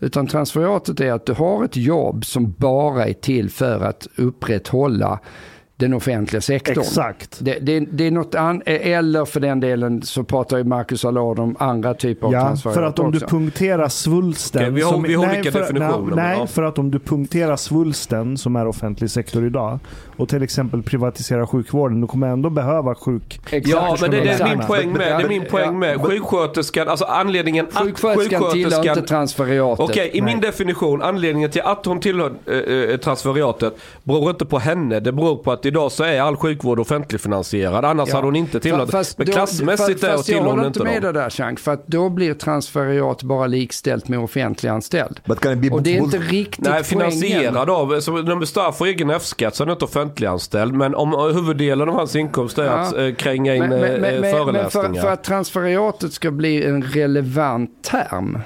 Utan 0.00 0.26
transferiatet 0.26 1.00
är 1.00 1.12
att 1.12 1.26
du 1.26 1.32
har 1.32 1.64
ett 1.64 1.76
jobb 1.76 2.24
som 2.24 2.52
bara 2.58 3.06
är 3.06 3.12
till 3.12 3.50
för 3.50 3.80
att 3.84 4.06
upprätthålla 4.16 5.18
den 5.78 5.94
offentliga 5.94 6.40
sektorn. 6.40 6.78
Exakt. 6.80 7.38
Det, 7.40 7.58
det, 7.60 7.80
det 7.80 8.06
är 8.06 8.10
något 8.10 8.34
an, 8.34 8.62
eller 8.66 9.24
för 9.24 9.40
den 9.40 9.60
delen 9.60 10.02
så 10.02 10.24
pratar 10.24 10.58
ju 10.58 10.64
Marcus 10.64 11.04
Allard 11.04 11.38
om 11.38 11.56
andra 11.58 11.94
typer 11.94 12.26
av 12.26 12.32
Ja, 12.32 12.56
för 12.56 12.82
att 12.82 12.98
om 12.98 13.06
också. 13.08 13.20
du 13.20 13.26
punkterar 13.26 13.88
svulsten. 13.88 14.62
Okej, 14.62 14.72
vi 14.74 14.82
har- 14.82 14.92
som- 14.92 15.02
vi 15.02 15.14
har 15.14 15.26
nej, 15.26 15.34
olika 15.38 15.52
för, 15.52 15.60
definitioner, 15.60 16.16
Nej, 16.16 16.38
nej 16.38 16.46
för 16.46 16.62
att 16.62 16.78
om 16.78 16.90
du 16.90 16.98
punkterar 16.98 17.56
svulsten 17.56 18.36
som 18.38 18.56
är 18.56 18.66
offentlig 18.66 19.10
sektor 19.10 19.46
idag 19.46 19.78
och 20.18 20.28
till 20.28 20.42
exempel 20.42 20.82
privatiserar 20.82 21.46
sjukvården, 21.46 22.00
du 22.00 22.06
kommer 22.06 22.28
ändå 22.28 22.50
behöva 22.50 22.94
sjuk... 22.94 23.40
Exakt. 23.50 23.68
Ja, 23.68 23.96
men 24.00 24.10
det, 24.10 24.20
det 24.20 24.30
är 24.30 24.56
min 24.56 24.66
poäng 24.66 24.92
med. 24.92 25.18
Det 25.18 25.24
är 25.24 25.28
min 25.28 25.44
poäng 25.44 25.78
med. 25.78 26.00
Sjuksköterskan, 26.00 26.88
alltså 26.88 27.04
anledningen 27.04 27.66
att 27.72 27.84
Sjuksköterskan 27.84 28.52
tillhör 28.52 28.88
inte 28.88 29.02
transferiatet. 29.02 29.84
Okej, 29.84 30.10
i 30.14 30.22
min 30.22 30.40
definition, 30.40 31.02
anledningen 31.02 31.50
till 31.50 31.62
att 31.62 31.86
hon 31.86 32.00
tillhör 32.00 32.32
eh, 32.46 32.56
eh, 32.56 32.96
transferiatet 32.96 33.74
beror 34.02 34.30
inte 34.30 34.46
på 34.46 34.58
henne. 34.58 35.00
Det 35.00 35.12
beror 35.12 35.36
på 35.36 35.52
att 35.52 35.66
idag 35.66 35.92
så 35.92 36.04
är 36.04 36.20
all 36.20 36.36
sjukvård 36.36 36.80
offentligfinansierad. 36.80 37.84
Annars 37.84 38.08
Ja. 38.08 38.14
hade 38.14 38.26
hon 38.26 38.36
inte 38.36 38.60
tillhört. 38.60 38.90
Fast 38.90 39.18
Men 39.18 39.26
då- 39.26 39.32
klassmässigt 39.32 40.00
fast 40.00 40.02
jag 40.12 40.24
tillhör 40.24 40.40
hon 40.40 40.50
håller 40.50 40.66
inte 40.66 40.78
inte 40.78 40.92
med 40.92 41.02
dem. 41.02 41.12
dig 41.14 41.22
där 41.22 41.30
Chang, 41.30 41.56
för 41.56 41.72
att 41.72 41.86
då 41.86 42.08
blir 42.08 42.34
transferiat 42.34 43.22
bara 43.22 43.46
likställt 43.46 44.08
med 44.08 44.18
offentliganställd. 44.18 45.20
Och 45.72 45.82
det 45.82 45.96
är 45.96 46.02
inte 46.02 46.18
riktigt 46.18 46.64
Nej, 46.64 46.70
poängen. 46.72 46.84
finansierad 46.84 47.70
av, 47.70 48.00
så 48.00 48.12
när 48.22 48.34
Mustafa 48.36 48.72
får 48.72 48.86
egen 48.86 49.10
F-skatt 49.10 49.54
så 49.54 49.62
är 49.62 49.66
han 49.66 49.72
inte 49.74 49.84
offentliganställd. 50.08 50.74
Men 50.74 50.94
om 50.94 51.12
eh, 51.12 51.18
huvuddelen 51.34 51.88
av 51.88 51.94
hans 51.94 52.16
inkomst 52.16 52.58
är 52.58 52.64
Ja. 52.64 52.72
att 52.72 52.96
eh, 52.96 53.12
kränga 53.14 53.54
in 53.54 53.60
Men, 53.60 53.70
men, 53.70 53.82
eh, 53.82 53.90
men, 53.90 54.00
men, 54.00 54.20
men 54.20 54.30
föreläsningar. 54.32 54.92
för, 54.94 55.00
för 55.00 55.12
att 55.12 55.24
transferiatet 55.24 56.12
ska 56.12 56.30
bli 56.30 56.64
en 56.64 56.82
relevant 56.82 57.70
term 57.84 58.38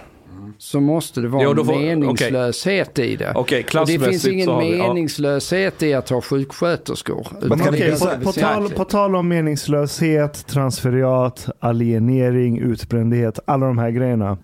så 0.58 0.80
måste 0.80 1.20
det 1.20 1.28
vara 1.28 1.42
Jo, 1.42 1.64
får- 1.64 1.78
meningslöshet 1.78 2.98
i 2.98 3.16
det. 3.16 3.32
Okej, 3.34 3.66
och 3.80 3.86
det 3.86 3.98
finns 3.98 4.26
ingen 4.26 4.58
vi- 4.58 4.78
ja. 4.78 4.86
meningslöshet 4.88 5.82
i 5.82 5.94
att 5.94 6.08
ha 6.08 6.20
sjuksköterskor. 6.20 7.26
Är 7.42 7.52
Okej, 7.52 7.96
på, 8.00 8.24
på, 8.24 8.32
tal, 8.32 8.68
på 8.70 8.84
tal 8.84 9.16
om 9.16 9.28
meningslöshet, 9.28 10.46
transferiat, 10.46 11.48
alienering, 11.60 12.58
utbrändhet, 12.58 13.38
alla 13.44 13.66
de 13.66 13.78
här 13.78 13.90
grejerna. 13.90 14.38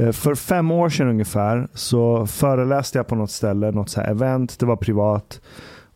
Eh, 0.00 0.12
För 0.12 0.34
fem 0.34 0.70
år 0.70 0.88
sedan 0.88 1.08
ungefär 1.08 1.68
så 1.74 2.26
föreläste 2.26 2.98
jag 2.98 3.06
på 3.06 3.14
något 3.14 3.30
ställe, 3.30 3.70
något 3.70 3.90
så 3.90 4.00
här 4.00 4.10
event, 4.10 4.58
det 4.58 4.66
var 4.66 4.76
privat. 4.76 5.40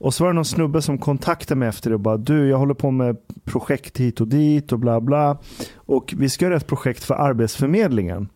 Och 0.01 0.15
så 0.15 0.25
var 0.25 0.31
det 0.31 0.35
någon 0.35 0.45
snubbe 0.45 0.83
som 0.83 0.99
kontaktade 0.99 1.59
mig 1.59 1.69
efter 1.69 1.91
det 1.91 1.95
och 1.95 2.01
bara 2.01 2.17
du, 2.17 2.49
jag 2.49 2.59
håller 2.59 2.75
på 2.75 2.91
med 2.91 3.17
projekt 3.45 4.01
hit 4.01 4.21
och 4.21 4.29
dit 4.29 4.73
och 4.73 4.79
bla 4.79 5.01
bla. 5.01 5.39
Och 5.75 6.15
vi 6.17 6.29
ska 6.29 6.45
göra 6.45 6.57
ett 6.57 6.67
projekt 6.67 7.05
för 7.05 7.15
Arbetsförmedlingen. 7.15 8.29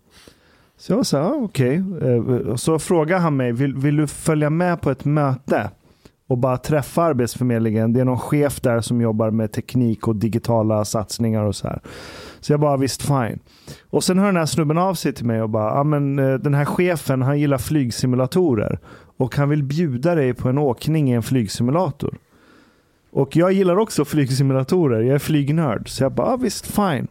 Så 0.77 0.93
jag 0.93 1.07
sa, 1.07 1.21
ah, 1.21 1.35
okej. 1.35 1.75
Eh, 2.03 2.15
okay. 2.15 2.57
Så 2.57 2.79
frågade 2.79 3.21
han 3.21 3.37
mig, 3.37 3.53
vill, 3.53 3.75
vill 3.75 3.97
du 3.97 4.07
följa 4.07 4.51
med 4.51 4.81
på 4.81 4.91
ett 4.91 5.05
möte? 5.05 5.71
och 6.27 6.39
bara 6.39 6.57
träffa 6.57 7.03
Arbetsförmedlingen. 7.03 7.93
Det 7.93 8.01
är 8.01 8.05
någon 8.05 8.19
chef 8.19 8.61
där 8.61 8.81
som 8.81 9.01
jobbar 9.01 9.31
med 9.31 9.53
teknik 9.53 10.09
och 10.09 10.17
digitala 10.17 10.85
satsningar 10.85 11.43
och 11.43 11.57
så 11.57 11.69
här. 11.69 11.81
Så 12.41 12.53
jag 12.53 12.61
bara, 12.61 12.77
visst 12.77 13.03
fine. 13.03 13.39
Och 13.91 14.05
sen 14.05 14.19
hör 14.19 14.27
den 14.27 14.37
här 14.37 14.47
snubben 14.47 14.79
av 14.79 14.95
sig 14.95 15.13
till 15.13 15.27
mig 15.27 15.43
och 15.43 15.51
bara, 15.51 15.77
ja 15.77 15.85
men 15.85 16.19
eh, 16.19 16.35
den 16.35 16.55
här 16.55 16.65
chefen 16.65 17.23
han 17.23 17.41
gillar 17.41 17.59
flygsimulatorer 17.59 18.79
och 19.17 19.37
han 19.37 19.49
vill 19.49 19.63
bjuda 19.63 20.15
dig 20.15 20.35
på 20.35 20.49
en 20.49 20.59
åkning 20.59 21.11
i 21.11 21.15
en 21.15 21.23
flygsimulator. 21.23 22.19
Och 23.11 23.37
jag 23.37 23.53
gillar 23.53 23.77
också 23.77 24.05
flygsimulatorer, 24.05 25.01
jag 25.01 25.15
är 25.15 25.19
flygnörd. 25.19 25.89
Så 25.89 26.03
jag 26.03 26.13
bara, 26.13 26.27
ah, 26.27 26.37
visst 26.37 26.67
fine. 26.67 27.09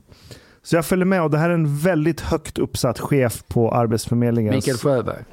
Så 0.63 0.75
jag 0.75 0.85
följer 0.85 1.05
med 1.05 1.23
och 1.23 1.31
det 1.31 1.37
här 1.37 1.49
är 1.49 1.53
en 1.53 1.77
väldigt 1.77 2.21
högt 2.21 2.57
uppsatt 2.57 2.99
chef 2.99 3.43
på 3.47 3.71
Arbetsförmedlingen. 3.71 4.55
Mikael 4.55 4.77
Sjöberg. 4.77 5.23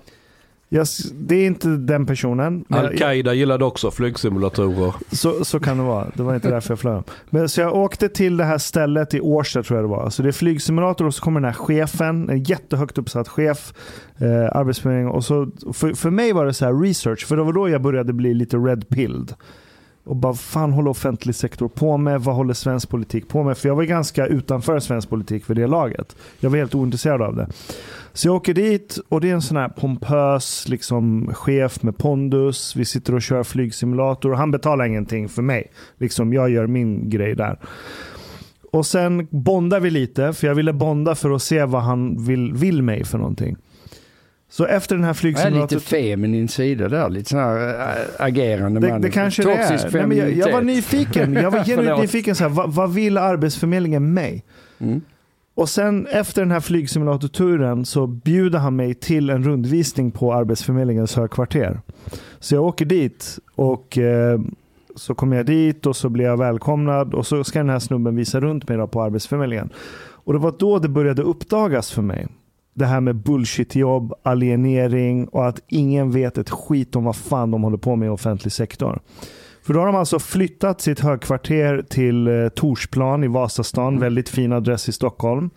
Jag, 0.72 0.82
s- 0.82 1.12
det 1.12 1.34
är 1.34 1.47
inte 1.47 1.68
den 1.68 2.06
personen. 2.06 2.64
Al-Qaida 2.68 3.34
gillade 3.34 3.64
också 3.64 3.90
flygsimulatorer. 3.90 4.94
Så, 5.12 5.44
så 5.44 5.60
kan 5.60 5.76
det 5.78 5.82
vara. 5.84 6.06
Det 6.14 6.22
var 6.22 6.34
inte 6.34 6.51
därför 6.51 6.70
jag 6.70 6.78
flög. 6.78 7.02
Men, 7.30 7.48
så 7.48 7.60
jag 7.60 7.74
åkte 7.74 8.09
till 8.09 8.36
det 8.36 8.44
här 8.44 8.59
stället 8.59 9.14
i 9.14 9.20
Årsta 9.20 9.62
tror 9.62 9.78
jag 9.78 9.84
det 9.84 9.90
var. 9.90 10.10
Så 10.10 10.22
det 10.22 10.28
är 10.28 10.32
flygsimulator 10.32 11.06
och 11.06 11.14
så 11.14 11.22
kommer 11.22 11.40
den 11.40 11.44
här 11.52 11.59
chefen, 11.59 12.30
en 12.30 12.42
jättehögt 12.42 12.98
uppsatt 12.98 13.28
chef, 13.28 13.72
eh, 14.18 14.56
arbetsförmedling. 14.56 15.09
Och 15.09 15.24
så, 15.24 15.48
för, 15.72 15.92
för 15.94 16.10
mig 16.10 16.32
var 16.32 16.47
det 16.47 16.52
så 16.55 16.64
här 16.64 16.82
research, 16.82 17.26
för 17.26 17.36
det 17.36 17.42
var 17.42 17.52
då 17.52 17.68
jag 17.68 17.82
började 17.82 18.12
bli 18.12 18.34
lite 18.34 18.56
red 18.56 18.88
pilled. 18.88 19.34
Och 20.11 20.16
bara, 20.16 20.35
fan 20.35 20.73
håller 20.73 20.91
offentlig 20.91 21.35
sektor 21.35 21.69
på 21.69 21.97
med? 21.97 22.20
Vad 22.20 22.35
håller 22.35 22.55
svensk 22.55 22.89
politik 22.89 23.28
på 23.28 23.43
med? 23.43 23.59
För 23.59 23.69
jag 23.69 23.77
var 23.77 23.85
ganska 23.85 24.27
utanför 24.27 24.78
svensk 24.78 25.09
politik 25.09 25.45
för 25.45 25.55
det 25.55 25.66
laget. 25.66 26.16
Jag 26.41 26.51
var 26.51 26.59
helt 26.59 26.74
ointresserad 26.74 27.23
av 27.23 27.37
det. 27.37 27.49
Så 28.12 28.28
jag 28.28 28.35
åker 28.35 28.55
dit 28.55 28.99
och 29.09 29.20
det 29.20 29.31
är 29.31 29.35
en 29.35 29.43
sån 29.43 29.57
här 29.57 29.69
pompös 29.69 30.69
liksom, 30.69 31.35
chef 31.35 31.82
med 31.82 31.99
pondus. 31.99 32.77
Vi 32.77 32.85
sitter 32.85 33.15
och 33.15 33.23
kör 33.23 33.43
flygsimulator 33.43 34.32
och 34.32 34.39
han 34.39 34.51
betalar 34.51 34.85
ingenting 34.85 35.28
för 35.28 35.43
mig. 35.43 35.70
Liksom, 35.99 36.32
jag 36.32 36.51
gör 36.51 36.66
min 36.66 37.11
grej 37.11 37.35
där. 37.35 37.59
Och 38.73 38.87
sen 38.87 39.28
bondar 39.31 39.81
vi 39.81 39.91
lite, 39.91 40.32
för 40.32 40.47
jag 40.47 40.55
ville 40.55 40.73
bonda 40.73 41.15
för 41.15 41.31
att 41.31 41.43
se 41.43 41.65
vad 41.65 41.82
han 41.82 42.27
vill, 42.27 42.53
vill 42.53 42.82
mig 42.82 43.05
för 43.05 43.19
någonting. 43.19 43.57
Så 44.51 44.66
efter 44.66 44.97
den 44.97 45.05
här 45.05 45.14
flygsimulatorn... 45.14 45.78
lite 45.78 45.90
feminin 45.90 46.48
sida 46.48 46.89
där, 46.89 47.09
lite 47.10 47.31
sån 47.31 47.39
här 47.39 47.68
äh, 47.68 48.06
agerande 48.18 48.81
Det, 48.81 48.89
man. 48.89 49.01
det 49.01 49.10
kanske 49.10 49.43
det 49.43 49.52
är. 49.52 49.93
Nej, 49.93 50.06
men 50.06 50.16
jag, 50.16 50.32
jag 50.32 50.52
var 50.52 50.62
nyfiken. 50.62 51.32
Jag 51.32 51.51
var 51.51 51.64
genuint 51.64 52.01
nyfiken. 52.01 52.36
Så 52.36 52.44
här, 52.44 52.51
vad, 52.51 52.74
vad 52.74 52.94
vill 52.94 53.18
Arbetsförmedlingen 53.18 54.14
mig? 54.14 54.44
Mm. 54.78 55.01
Och 55.55 55.68
sen 55.68 56.06
efter 56.06 56.43
den 56.43 56.51
här 56.51 56.60
flygsimulatorturen 56.60 57.85
så 57.85 58.06
bjuder 58.06 58.59
han 58.59 58.77
mig 58.77 58.94
till 58.94 59.31
en 59.31 59.44
rundvisning 59.44 60.10
på 60.10 60.35
Arbetsförmedlingens 60.35 61.16
högkvarter. 61.16 61.81
Så 62.39 62.55
jag 62.55 62.64
åker 62.64 62.85
dit 62.85 63.39
och 63.55 63.98
eh, 63.98 64.40
så 64.97 65.14
kommer 65.14 65.36
jag 65.36 65.47
dit 65.47 65.86
och 65.86 65.97
så 65.97 66.09
blir 66.09 66.24
jag 66.24 66.36
välkomnad 66.36 67.14
och 67.14 67.27
så 67.27 67.44
ska 67.44 67.59
den 67.59 67.70
här 67.70 67.78
snubben 67.78 68.16
visa 68.16 68.40
runt 68.40 68.68
mig 68.68 68.86
på 68.86 69.02
Arbetsförmedlingen. 69.02 69.70
Och 70.01 70.32
det 70.32 70.39
var 70.39 70.55
då 70.59 70.78
det 70.78 70.89
började 70.89 71.22
uppdagas 71.22 71.90
för 71.90 72.02
mig. 72.02 72.27
Det 72.81 72.86
här 72.86 73.01
med 73.01 73.16
bullshitjobb, 73.16 74.15
alienering 74.23 75.28
och 75.28 75.48
att 75.48 75.61
ingen 75.69 76.11
vet 76.11 76.39
ett 76.39 76.51
skit 76.51 76.97
om 76.97 77.05
vad 77.05 77.16
fan 77.16 77.51
de 77.51 77.62
håller 77.62 77.77
på 77.77 77.97
med 77.97 78.07
i 78.07 78.09
offentlig 78.09 78.52
sektor. 78.52 79.01
För 79.62 79.74
då 79.74 79.81
har 79.81 79.86
de 79.86 79.97
alltså 79.97 80.19
flyttat 80.19 80.81
sitt 80.81 81.01
högkvarter 81.01 81.85
till 81.90 82.27
eh, 82.27 82.48
Torsplan 82.48 83.24
i 83.24 83.28
Vasastan, 83.28 83.98
väldigt 83.98 84.28
fin 84.28 84.52
adress 84.52 84.89
i 84.89 84.93
Stockholm. 84.93 85.51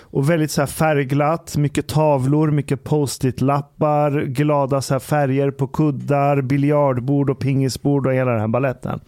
Och 0.00 0.30
väldigt 0.30 0.50
så 0.50 0.62
här 0.62 0.66
färgglatt, 0.66 1.56
mycket 1.56 1.88
tavlor, 1.88 2.50
mycket 2.50 2.84
post-it-lappar, 2.84 4.24
glada 4.24 4.80
så 4.80 4.94
här 4.94 4.98
färger 4.98 5.50
på 5.50 5.66
kuddar, 5.66 6.42
biljardbord 6.42 7.30
och 7.30 7.38
pingisbord 7.38 8.06
och 8.06 8.14
hela 8.14 8.30
den 8.30 8.40
här 8.40 8.48
balletten. 8.48 9.00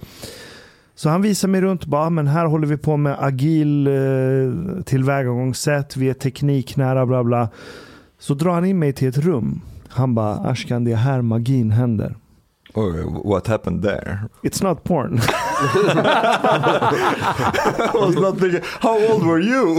Så 0.98 1.09
han 1.09 1.23
visar 1.23 1.48
mig 1.48 1.60
runt 1.60 1.86
bara, 1.86 2.06
"Ah, 2.06 2.10
men 2.10 2.27
här 2.27 2.47
håller 2.47 2.66
vi 2.66 2.77
på 2.77 2.97
med 2.97 3.16
agil 3.20 3.86
eh, 3.86 3.93
tillvägagångssätt, 4.85 5.97
vi 5.97 6.10
är 6.10 6.14
tekniknära, 6.14 7.06
bla 7.06 7.24
bla. 7.24 7.48
Så 8.18 8.35
drar 8.35 8.52
han 8.52 8.64
in 8.64 8.78
mig 8.78 8.93
till 8.93 9.09
ett 9.09 9.18
rum. 9.18 9.60
Han 9.89 10.14
bara, 10.14 10.35
Ashkan 10.35 10.85
det 10.85 10.93
är 10.93 10.97
här 10.97 11.23
magin 11.23 11.70
händer. 11.70 12.16
Oh, 12.74 13.23
what 13.32 13.47
happened 13.47 13.82
there? 13.82 14.18
It's 14.43 14.64
not 14.64 14.85
porn. 14.85 15.14
I 17.94 17.98
was 17.98 18.14
not 18.16 18.39
thinking, 18.40 18.60
how 18.81 18.97
old 19.14 19.23
were 19.27 19.40
you? 19.43 19.74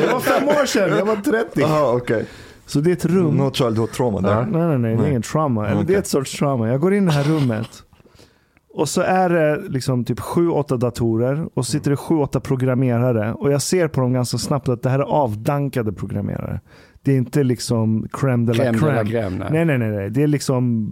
Det 0.00 0.12
var 0.12 0.20
fem 0.20 0.48
år 0.48 0.66
sedan, 0.66 0.98
jag 0.98 1.06
var 1.06 1.16
30. 1.16 1.62
Aha, 1.64 1.92
okay. 1.92 2.24
Så 2.66 2.80
det 2.80 2.90
är 2.90 2.92
ett 2.92 3.04
rum. 3.04 3.36
No 3.36 3.50
childhood 3.52 3.92
trauma 3.92 4.22
there. 4.22 4.46
Nej, 4.46 4.68
nej, 4.68 4.78
nej, 4.78 4.90
det 4.90 4.96
är 4.96 5.00
Nej. 5.00 5.10
ingen 5.10 5.22
trauma. 5.22 5.68
Eller 5.68 5.84
det 5.84 5.94
är 5.94 5.98
ett 5.98 6.06
sorts 6.06 6.38
trauma. 6.38 6.68
Jag 6.68 6.80
går 6.80 6.94
in 6.94 7.02
i 7.02 7.06
det 7.06 7.12
här 7.12 7.24
rummet. 7.24 7.68
Och 8.76 8.88
så 8.88 9.00
är 9.00 9.28
det 9.28 9.68
liksom 9.68 10.04
typ 10.04 10.20
sju, 10.20 10.48
åtta 10.48 10.76
datorer 10.76 11.48
och 11.54 11.66
så 11.66 11.72
sitter 11.72 11.90
det 11.90 11.96
sju, 11.96 12.14
åtta 12.14 12.40
programmerare. 12.40 13.32
Och 13.32 13.52
jag 13.52 13.62
ser 13.62 13.88
på 13.88 14.00
dem 14.00 14.12
ganska 14.12 14.38
snabbt 14.38 14.68
att 14.68 14.82
det 14.82 14.90
här 14.90 14.98
är 14.98 15.02
avdankade 15.02 15.92
programmerare. 15.92 16.60
Det 17.02 17.12
är 17.12 17.16
inte 17.16 17.42
liksom 17.42 18.06
crème 18.06 18.46
de 18.46 18.52
la 18.52 18.64
Crème 18.64 19.48
nej. 19.50 19.64
Nej, 19.64 19.78
nej, 19.78 19.90
nej. 19.90 20.10
Det 20.10 20.22
är 20.22 20.26
liksom 20.26 20.88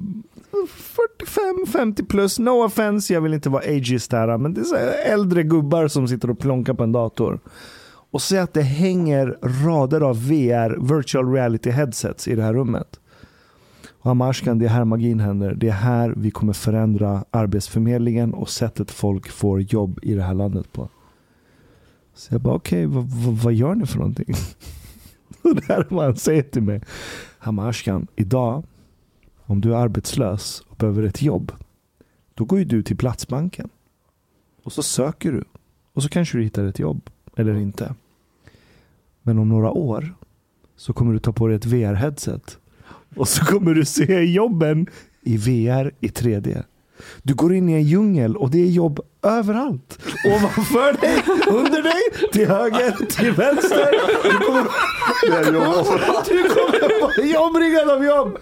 45-50 1.66 2.06
plus. 2.06 2.39
No 2.39 2.65
offense, 2.65 3.15
jag 3.15 3.20
vill 3.20 3.35
inte 3.35 3.48
vara 3.48 3.62
ageist 3.62 4.12
här. 4.12 4.39
Men 4.39 4.55
det 4.55 4.61
är 4.61 5.12
äldre 5.12 5.43
gubbar 5.43 5.89
som 5.89 6.09
sitter 6.09 6.31
och 6.31 6.39
plonkar 6.39 6.74
på 6.74 6.82
en 6.82 6.93
dator. 6.93 7.40
Och 8.11 8.23
se 8.23 8.39
att 8.39 8.55
det 8.55 8.62
hänger 8.62 9.39
rader 9.65 10.01
av 10.01 10.28
VR, 10.28 10.94
virtual 10.97 11.32
reality 11.32 11.70
headsets 11.70 12.28
i 12.28 12.35
det 12.35 12.43
här 12.43 12.55
rummet. 12.55 13.01
Och 14.05 14.11
Amarskan, 14.11 14.59
det 14.59 14.65
är 14.65 14.69
här 14.69 14.85
magin 14.85 15.21
händer. 15.21 15.55
Det 15.55 15.69
är 15.69 15.73
här 15.73 16.15
vi 16.17 16.31
kommer 16.31 16.53
förändra 16.53 17.25
arbetsförmedlingen 17.31 18.35
och 18.35 18.49
sättet 18.49 18.91
folk 18.91 19.29
får 19.29 19.61
jobb 19.61 19.99
i 20.03 20.15
det 20.15 20.23
här 20.23 20.35
landet 20.35 20.73
på. 20.73 20.89
Så 22.15 22.35
jag 22.35 22.41
bara, 22.41 22.55
okej, 22.55 22.87
vad, 22.87 23.05
vad, 23.05 23.35
vad 23.35 23.53
gör 23.53 23.75
ni 23.75 23.87
för 23.87 23.99
någonting? 23.99 24.35
Och 25.43 25.55
det 25.55 25.65
här 25.69 25.81
är 25.81 25.87
vad 25.89 26.05
han 26.05 26.17
säger 26.17 26.43
till 26.43 26.63
mig. 26.63 26.83
Hamarskan, 27.39 28.07
idag, 28.17 28.65
om 29.45 29.61
du 29.61 29.75
är 29.75 29.79
arbetslös 29.79 30.61
och 30.69 30.77
behöver 30.77 31.03
ett 31.03 31.23
jobb, 31.23 31.53
då 32.35 32.45
går 32.45 32.59
ju 32.59 32.65
du 32.65 32.83
till 32.83 32.97
Platsbanken. 32.97 33.69
Och 34.63 34.73
så 34.73 34.83
söker 34.83 35.33
du. 35.33 35.45
Och 35.93 36.03
så 36.03 36.09
kanske 36.09 36.39
du 36.39 36.45
hittar 36.45 36.65
ett 36.65 36.79
jobb, 36.79 37.11
eller 37.37 37.55
inte. 37.55 37.95
Men 39.23 39.39
om 39.39 39.49
några 39.49 39.71
år 39.71 40.15
så 40.77 40.93
kommer 40.93 41.13
du 41.13 41.19
ta 41.19 41.33
på 41.33 41.47
dig 41.47 41.57
ett 41.57 41.67
VR-headset. 41.67 42.59
Och 43.16 43.28
så 43.28 43.45
kommer 43.45 43.74
du 43.74 43.85
se 43.85 44.24
jobben 44.24 44.86
i 45.23 45.36
VR 45.36 45.93
i 46.01 46.09
3D. 46.09 46.62
Du 47.23 47.35
går 47.35 47.55
in 47.55 47.69
i 47.69 47.73
en 47.73 47.82
djungel 47.82 48.36
och 48.36 48.51
det 48.51 48.59
är 48.59 48.66
jobb 48.66 49.01
överallt. 49.23 49.99
Ovanför 50.27 51.01
dig, 51.01 51.23
under 51.49 51.82
dig, 51.82 52.31
till 52.32 52.49
höger, 52.49 53.07
till 53.07 53.32
vänster. 53.32 53.91
Du 54.23 54.39
kommer, 54.39 54.70
du 56.28 56.49
kommer 56.49 56.94
vara 57.16 57.27
jobbringad 57.27 57.91
av 57.91 58.05
jobb. 58.05 58.39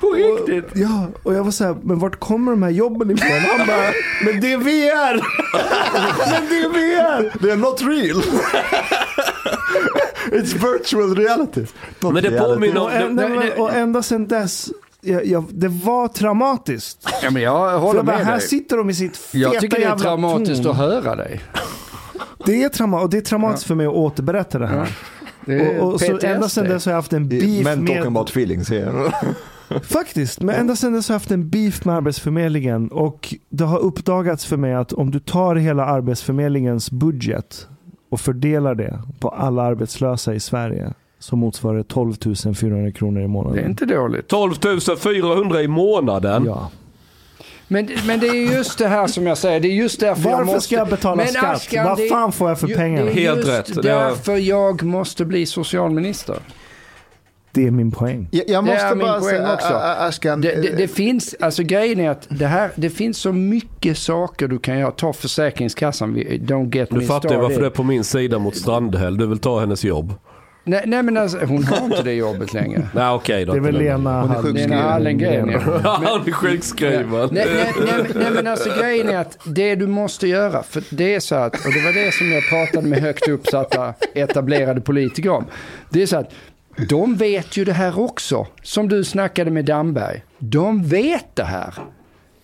På 0.00 0.10
riktigt? 0.10 0.70
Ja, 0.74 1.06
och 1.22 1.34
jag 1.34 1.44
var 1.44 1.50
så 1.50 1.64
här, 1.64 1.76
men 1.82 1.98
vart 1.98 2.20
kommer 2.20 2.50
de 2.52 2.62
här 2.62 2.70
jobben 2.70 3.10
ifrån? 3.10 3.30
Han 3.58 3.66
bara, 3.66 3.92
men 4.24 4.40
det 4.40 4.52
är 4.52 4.58
VR! 4.58 5.14
men 6.30 6.48
det 6.48 6.56
är 6.60 6.68
VR! 6.68 7.30
They're 7.38 7.56
not 7.56 7.82
real. 7.82 8.22
It's 10.30 10.54
virtual 10.72 11.14
reality. 11.16 11.60
Not 12.00 12.14
Men 12.14 12.22
det 12.22 12.30
reality. 12.30 12.54
påminner 12.54 12.80
Och, 12.80 12.86
om... 12.86 12.92
en, 12.92 13.14
nej, 13.16 13.28
nej, 13.28 13.38
nej. 13.38 13.48
men, 13.56 13.62
och 13.62 13.72
ända 13.74 14.02
sedan 14.02 14.26
dess, 14.28 14.70
jag, 15.00 15.26
jag, 15.26 15.44
det 15.50 15.68
var 15.68 16.08
traumatiskt. 16.08 17.08
Ja, 17.22 17.30
men 17.30 17.42
jag 17.42 17.70
För 17.70 17.78
håller 17.78 17.98
jag 17.98 18.06
bara, 18.06 18.16
med 18.16 18.26
här 18.26 18.32
dig. 18.38 18.48
sitter 18.48 18.76
de 18.76 18.90
i 18.90 18.94
sitt 18.94 19.16
feta 19.16 19.38
Jag 19.38 19.60
tycker 19.60 19.76
det 19.76 19.82
är 19.82 19.88
jävla 19.88 20.02
traumatiskt 20.02 20.62
torn. 20.62 20.70
att 20.72 20.76
höra 20.76 21.16
dig. 21.16 21.40
Det 22.46 22.62
är 22.62 22.68
trauma, 22.68 23.00
och 23.00 23.10
det 23.10 23.16
är 23.16 23.20
traumatiskt 23.20 23.66
för 23.66 23.74
mig 23.74 23.86
att 23.86 23.92
återberätta 23.92 24.58
det 24.58 24.66
här. 24.66 24.76
Det 24.76 24.82
är 24.82 24.88
Och, 25.80 25.92
och 25.92 26.00
så 26.00 26.18
ända 26.22 26.48
sedan 26.48 26.64
dess 26.68 26.84
har 26.84 26.92
jag 26.92 26.98
haft 26.98 27.12
en 27.12 27.28
beef 27.28 27.64
Men 27.64 27.86
talking 27.86 27.96
med... 27.96 28.06
about 28.06 28.30
feelings 28.30 28.70
here. 28.70 29.12
Faktiskt, 29.82 30.40
men 30.40 30.54
ända 30.54 30.76
sedan 30.76 30.92
dess 30.92 31.08
har 31.08 31.14
jag 31.14 31.20
haft 31.20 31.30
en 31.30 31.48
beef 31.48 31.84
med 31.84 31.94
Arbetsförmedlingen. 31.94 32.88
Och 32.88 33.34
det 33.48 33.64
har 33.64 33.78
uppdagats 33.78 34.46
för 34.46 34.56
mig 34.56 34.74
att 34.74 34.92
om 34.92 35.10
du 35.10 35.20
tar 35.20 35.56
hela 35.56 35.84
Arbetsförmedlingens 35.84 36.90
budget 36.90 37.68
och 38.10 38.20
fördelar 38.20 38.74
det 38.74 39.02
på 39.20 39.28
alla 39.28 39.62
arbetslösa 39.62 40.34
i 40.34 40.40
Sverige 40.40 40.92
så 41.18 41.36
motsvarar 41.36 41.76
det 41.76 41.84
12 41.84 42.14
400 42.54 42.92
kronor 42.92 43.22
i 43.22 43.26
månaden. 43.26 43.56
Det 43.56 43.62
är 43.62 43.68
inte 43.68 43.86
dåligt. 43.86 44.28
12 44.28 44.52
400 44.98 45.62
i 45.62 45.68
månaden. 45.68 46.44
Ja. 46.44 46.70
Men, 47.68 47.88
men 48.06 48.20
det 48.20 48.26
är 48.26 48.52
just 48.56 48.78
det 48.78 48.88
här 48.88 49.06
som 49.06 49.26
jag 49.26 49.38
säger, 49.38 49.60
det 49.60 49.68
är 49.68 49.72
just 49.72 50.00
därför 50.00 50.30
jag 50.30 50.36
Varför 50.36 50.44
måste... 50.52 50.60
ska 50.60 50.74
jag 50.76 50.88
betala 50.88 51.16
Men 51.16 51.28
skatt? 51.28 51.44
Ashkan, 51.56 51.84
Vad 51.88 51.96
det 51.98 52.04
är- 52.04 52.08
fan 52.08 52.32
får 52.32 52.48
jag 52.48 52.60
för 52.60 52.68
ju- 52.68 52.74
pengarna? 52.74 53.04
Det 53.06 53.10
är 53.10 53.14
Helt 53.14 53.36
just 53.36 53.48
rätt. 53.50 53.82
Det 53.82 53.90
är- 53.90 54.08
därför 54.08 54.36
jag 54.36 54.82
måste 54.82 55.24
bli 55.24 55.46
socialminister. 55.46 56.36
Det 57.52 57.66
är 57.66 57.70
min 57.70 57.90
poäng. 57.92 58.28
Jag, 58.30 58.44
jag 58.48 58.64
Det 58.64 58.70
måste 58.70 58.86
är 58.86 58.94
min 58.94 59.06
bara 59.06 59.20
poäng 59.20 59.30
säga, 59.36 59.54
också. 59.54 59.72
Ä- 59.74 60.06
Ashkan, 60.06 60.40
Det, 60.40 60.48
det, 60.62 60.68
eh, 60.68 60.76
det 60.76 60.88
finns, 60.88 61.34
alltså 61.40 61.62
grejen 61.62 62.00
är 62.00 62.10
att 62.10 62.26
det 62.30 62.46
här, 62.46 62.70
det 62.76 62.90
finns 62.90 63.18
så 63.18 63.32
mycket 63.32 63.98
saker 63.98 64.48
du 64.48 64.58
kan 64.58 64.78
göra. 64.78 64.90
Ta 64.90 65.12
Försäkringskassan, 65.12 66.16
don't 66.16 66.76
get 66.76 66.90
Nu 66.92 66.98
me 66.98 67.04
fattar 67.04 67.32
jag 67.34 67.40
varför 67.42 67.60
det 67.60 67.66
är 67.66 67.70
på 67.70 67.82
min 67.82 68.04
sida 68.04 68.38
mot 68.38 68.56
Strandhäll. 68.56 69.16
Du 69.16 69.26
vill 69.26 69.38
ta 69.38 69.60
hennes 69.60 69.84
jobb. 69.84 70.14
Nej, 70.66 70.82
nej 70.86 71.02
men 71.02 71.16
alltså, 71.16 71.38
hon 71.44 71.64
har 71.64 71.84
inte 71.84 72.02
det 72.02 72.12
jobbet 72.12 72.52
längre. 72.52 72.88
Nej 72.94 73.10
okej 73.10 73.44
då. 73.44 73.52
Det 73.52 73.58
är 73.58 73.62
väl 73.62 73.78
Lena 73.78 74.20
Hon 74.20 74.30
är 74.30 74.34
Hall- 74.34 74.42
sjukskriven. 74.42 74.70
Lena 74.70 74.90
Hallengren, 74.90 75.48
ja. 75.48 75.60
Han 76.04 76.28
är 76.28 76.32
sjukskriven. 76.32 77.28
Nej, 77.32 77.46
nej, 77.54 77.72
nej, 77.86 78.10
nej 78.14 78.30
men 78.34 78.46
alltså 78.46 78.70
grejen 78.80 79.08
är 79.08 79.16
att 79.18 79.38
det 79.44 79.74
du 79.74 79.86
måste 79.86 80.26
göra, 80.28 80.62
för 80.62 80.82
det 80.90 81.14
är 81.14 81.20
så 81.20 81.34
att, 81.34 81.54
och 81.54 81.72
det 81.72 81.84
var 81.84 82.04
det 82.04 82.12
som 82.14 82.32
jag 82.32 82.42
pratade 82.48 82.88
med 82.88 82.98
högt 83.00 83.28
uppsatta 83.28 83.94
etablerade 84.14 84.80
politiker 84.80 85.30
om. 85.30 85.44
Det 85.90 86.02
är 86.02 86.06
så 86.06 86.16
att 86.16 86.30
de 86.88 87.16
vet 87.16 87.56
ju 87.56 87.64
det 87.64 87.72
här 87.72 87.98
också, 88.00 88.46
som 88.62 88.88
du 88.88 89.04
snackade 89.04 89.50
med 89.50 89.64
Damberg. 89.64 90.22
De 90.38 90.84
vet 90.84 91.26
det 91.36 91.44
här. 91.44 91.74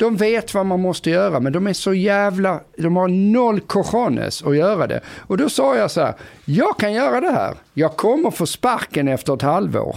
De 0.01 0.17
vet 0.17 0.55
vad 0.55 0.67
man 0.67 0.81
måste 0.81 1.11
göra, 1.11 1.41
men 1.41 1.53
de 1.53 1.67
är 1.67 1.73
så 1.73 1.95
jävla, 1.95 2.61
de 2.77 2.97
har 2.97 3.09
noll 3.09 3.61
cojones 3.61 4.43
att 4.43 4.57
göra 4.57 4.87
det. 4.87 5.01
Och 5.19 5.37
då 5.37 5.49
sa 5.49 5.77
jag 5.77 5.91
så 5.91 6.01
här, 6.01 6.15
jag 6.45 6.79
kan 6.79 6.93
göra 6.93 7.21
det 7.21 7.31
här. 7.31 7.55
Jag 7.75 7.97
kommer 7.97 8.31
få 8.31 8.47
sparken 8.47 9.09
efter 9.09 9.35
ett 9.35 9.43
halvår. 9.43 9.97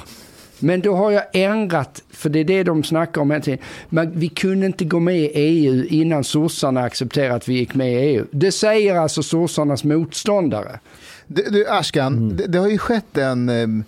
Men 0.59 0.81
då 0.81 0.95
har 0.95 1.11
jag 1.11 1.23
ändrat, 1.33 2.03
för 2.11 2.29
det 2.29 2.39
är 2.39 2.43
det 2.43 2.63
de 2.63 2.83
snackar 2.83 3.21
om 3.21 3.31
hela 3.31 3.43
tiden. 3.43 3.59
Men 3.89 4.19
vi 4.19 4.29
kunde 4.29 4.65
inte 4.65 4.85
gå 4.85 4.99
med 4.99 5.17
i 5.17 5.31
EU 5.33 5.85
innan 5.85 6.23
sossarna 6.23 6.81
accepterade 6.81 7.35
att 7.35 7.47
vi 7.47 7.53
gick 7.53 7.75
med 7.75 7.93
i 7.93 7.95
EU. 7.95 8.25
Det 8.31 8.51
säger 8.51 8.95
alltså 8.95 9.23
sossarnas 9.23 9.83
motståndare. 9.83 10.79
Du, 11.27 11.43
du 11.43 11.67
Ashkan, 11.67 12.37
det, 12.37 12.47
det 12.47 12.57
har 12.57 12.69
ju 12.69 12.77
skett 12.77 13.17
en 13.17 13.49
em, 13.49 13.83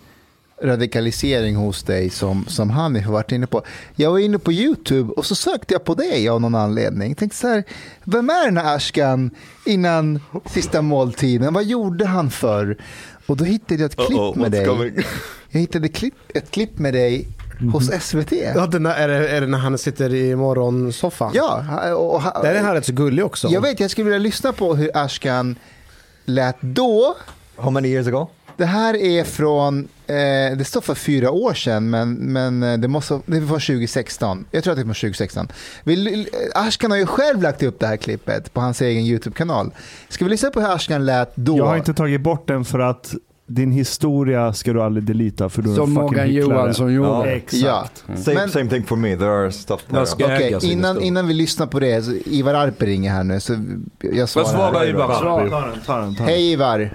radikalisering 0.61 1.55
hos 1.55 1.83
dig 1.83 2.09
som, 2.09 2.45
som 2.47 2.69
Hanif 2.69 3.05
har 3.05 3.13
varit 3.13 3.31
inne 3.31 3.47
på. 3.47 3.63
Jag 3.95 4.11
var 4.11 4.19
inne 4.19 4.39
på 4.39 4.51
YouTube 4.51 5.13
och 5.13 5.25
så 5.25 5.35
sökte 5.35 5.73
jag 5.73 5.83
på 5.83 5.95
dig 5.95 6.29
av 6.29 6.41
någon 6.41 6.55
anledning. 6.55 7.15
Tänkte 7.15 7.37
så 7.37 7.47
här, 7.47 7.63
vem 8.03 8.29
är 8.29 8.45
den 8.45 8.57
här 8.57 8.75
Ashkan 8.75 9.31
innan 9.65 10.19
sista 10.45 10.81
måltiden? 10.81 11.53
Vad 11.53 11.63
gjorde 11.63 12.05
han 12.05 12.31
för? 12.31 12.77
Och 13.25 13.37
då 13.37 13.43
hittade 13.43 13.81
jag 13.81 13.91
ett 13.91 13.95
klipp 13.95 14.35
med 14.35 14.47
what's 14.47 14.49
dig. 14.49 14.65
coming? 14.65 14.93
Jag 15.49 15.59
hittade 15.59 15.87
klipp, 15.89 16.15
ett 16.33 16.51
klipp 16.51 16.79
med 16.79 16.93
dig 16.93 17.27
hos 17.73 17.91
SVT. 18.01 18.31
Ja, 18.31 18.67
den 18.67 18.83
där, 18.83 18.95
är, 18.95 19.07
det, 19.07 19.29
är 19.29 19.41
det 19.41 19.47
när 19.47 19.57
han 19.57 19.77
sitter 19.77 20.13
i 20.13 20.35
morgonsoffan? 20.35 21.31
Ja, 21.33 21.93
och, 21.93 22.15
och, 22.15 22.21
Där 22.43 22.55
är 22.55 22.63
han 22.63 22.73
rätt 22.73 22.85
så 22.85 22.93
gullig 22.93 23.25
också. 23.25 23.47
jag 23.47 23.61
vet, 23.61 23.79
jag 23.79 23.91
skulle 23.91 24.05
vilja 24.05 24.19
lyssna 24.19 24.53
på 24.53 24.75
hur 24.75 24.91
Ashkan 24.93 25.55
lät 26.25 26.55
då. 26.61 27.15
How 27.55 27.71
many 27.71 27.87
years 27.87 28.07
ago? 28.07 28.27
Det 28.57 28.65
här 28.65 28.95
är 28.95 29.23
från, 29.23 29.87
eh, 30.07 30.57
det 30.57 30.65
står 30.67 30.81
för 30.81 30.95
fyra 30.95 31.31
år 31.31 31.53
sedan, 31.53 31.89
men, 31.89 32.13
men 32.13 32.63
eh, 32.63 32.77
det, 32.77 32.87
måste, 32.87 33.19
det 33.25 33.37
från 33.37 33.47
2016. 33.47 34.45
Jag 34.51 34.63
tror 34.63 34.71
att 34.71 34.77
det 34.77 34.81
är 34.81 34.83
från 34.83 34.93
2016. 34.93 35.47
Vi, 35.83 36.27
Ashkan 36.55 36.91
har 36.91 36.97
ju 36.97 37.05
själv 37.05 37.41
lagt 37.41 37.63
upp 37.63 37.79
det 37.79 37.87
här 37.87 37.97
klippet 37.97 38.53
på 38.53 38.61
hans 38.61 38.81
egen 38.81 39.03
YouTube-kanal. 39.03 39.71
Ska 40.09 40.25
vi 40.25 40.31
lyssna 40.31 40.49
på 40.49 40.61
hur 40.61 40.75
Ashkan 40.75 41.05
lät 41.05 41.35
då? 41.35 41.57
Jag 41.57 41.65
har 41.65 41.77
inte 41.77 41.93
tagit 41.93 42.21
bort 42.21 42.47
den 42.47 42.65
för 42.65 42.79
att 42.79 43.15
din 43.47 43.71
historia 43.71 44.53
ska 44.53 44.73
du 44.73 44.81
aldrig 44.81 45.03
delita 45.03 45.49
för 45.49 45.61
du 45.61 45.71
är 45.71 45.75
Som 45.75 45.83
en 45.83 45.87
fucking 45.87 46.01
Morgan 46.03 46.27
hycklare. 46.27 46.59
Johansson 46.59 46.93
gjorde. 46.93 47.31
Exakt. 47.31 48.03
Ja. 48.07 48.15
Same, 48.15 48.35
Men- 48.39 48.49
same 48.49 48.69
thing 48.69 48.83
for 48.83 48.95
me. 48.95 49.17
There 49.17 49.29
are 49.29 49.51
stuff 49.51 49.81
there. 50.17 50.59
Sin 50.59 50.71
innan, 50.71 51.01
innan 51.01 51.27
vi 51.27 51.33
lyssnar 51.33 51.67
på 51.67 51.79
det, 51.79 52.03
så 52.03 52.11
Ivar 52.25 52.53
Arpe 52.53 52.85
ringer 52.85 53.11
här 53.11 53.23
nu. 53.23 53.39
Så 53.39 53.53
jag 53.99 54.29
svarar. 54.29 54.45
Vad 54.45 54.55
svarar. 54.55 54.89
Ivar? 54.89 55.07
Ta 55.07 55.39
den, 55.39 55.49
ta 55.85 55.97
den, 55.97 56.15
ta 56.15 56.23
den. 56.23 56.27
Hej 56.27 56.51
Ivar. 56.51 56.93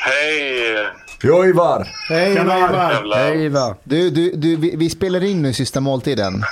Hej! 0.00 0.86
Jo, 1.22 1.44
Ivar! 1.44 1.88
Hej 2.08 2.32
Ivar! 2.32 3.14
Hej 3.16 3.44
Ivar. 3.44 3.76
Du, 3.84 4.10
du, 4.10 4.32
du, 4.36 4.56
vi, 4.56 4.76
vi 4.76 4.90
spelar 4.90 5.24
in 5.24 5.42
nu 5.42 5.52
sista 5.52 5.80
måltiden. 5.80 6.42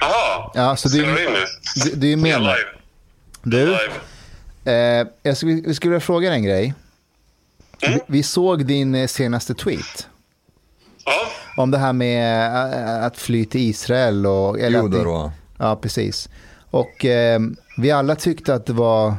Jaha, 0.00 0.50
Ja, 0.54 0.76
så 0.76 0.88
du, 0.88 0.94
spelar 0.98 1.14
vi 1.14 1.24
in 1.26 1.32
nu? 1.32 1.38
du, 1.84 1.96
du 1.96 2.12
är 2.12 2.16
med 2.16 2.40
nu. 2.40 2.46
live. 2.46 2.68
Du, 3.42 3.66
live. 3.66 5.00
eh, 5.00 5.06
jag 5.22 5.36
skulle, 5.36 5.52
jag 5.52 5.76
skulle 5.76 5.90
vilja 5.90 6.00
fråga 6.00 6.28
dig 6.28 6.38
en 6.38 6.44
grej. 6.44 6.74
Mm. 7.82 7.94
Vi, 7.94 8.00
vi 8.06 8.22
såg 8.22 8.64
din 8.66 8.94
eh, 8.94 9.06
senaste 9.06 9.54
tweet. 9.54 10.06
Ja, 11.04 11.12
Om 11.62 11.70
det 11.70 11.78
här 11.78 11.92
med 11.92 12.46
eh, 12.72 13.04
att 13.04 13.18
fly 13.18 13.44
till 13.44 13.60
Israel. 13.60 14.26
Och, 14.26 14.60
eller 14.60 14.78
att 14.78 14.84
Judar 14.84 14.98
det- 14.98 15.10
och... 15.10 15.30
Ja, 15.58 15.76
precis. 15.76 16.28
Och 16.70 17.04
eh, 17.04 17.40
vi 17.76 17.90
alla 17.90 18.14
tyckte 18.16 18.54
att 18.54 18.66
det 18.66 18.72
var... 18.72 19.14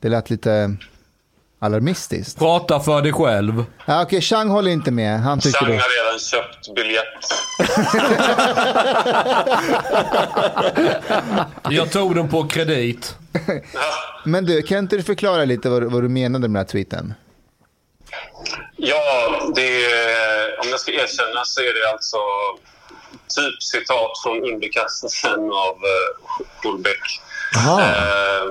Det 0.00 0.08
lät 0.08 0.30
lite 0.30 0.76
alarmistiskt. 1.58 2.38
Prata 2.38 2.80
för 2.80 3.02
dig 3.02 3.12
själv. 3.12 3.64
Ja, 3.86 4.02
Okej, 4.02 4.20
Chang 4.20 4.48
håller 4.48 4.70
inte 4.70 4.90
med. 4.90 5.20
Han 5.20 5.40
tycker 5.40 5.58
Chang 5.58 5.68
det. 5.70 5.76
har 5.76 6.04
redan 6.04 6.18
köpt 6.18 6.74
biljett. 6.74 7.24
Jag 11.70 11.92
tog 11.92 12.14
den 12.14 12.28
på 12.28 12.48
kredit. 12.48 13.16
Men 14.24 14.44
du, 14.46 14.62
kan 14.62 14.78
inte 14.78 14.96
du 14.96 15.02
förklara 15.02 15.44
lite 15.44 15.68
vad, 15.68 15.84
vad 15.84 16.02
du 16.02 16.08
menade 16.08 16.42
med 16.42 16.50
den 16.50 16.56
här 16.56 16.64
tweeten? 16.64 17.14
Ja, 18.76 19.52
det 19.54 19.84
är, 19.84 20.60
om 20.60 20.68
jag 20.70 20.80
ska 20.80 20.92
erkänna 20.92 21.44
så 21.44 21.60
är 21.60 21.74
det 21.82 21.92
alltså 21.92 22.16
typ 23.36 23.62
citat 23.62 24.10
från 24.22 24.52
underkastelsen 24.52 25.40
av 25.40 25.74
uh, 25.74 26.46
Houellebecq. 26.62 27.20
Eh, 27.66 28.44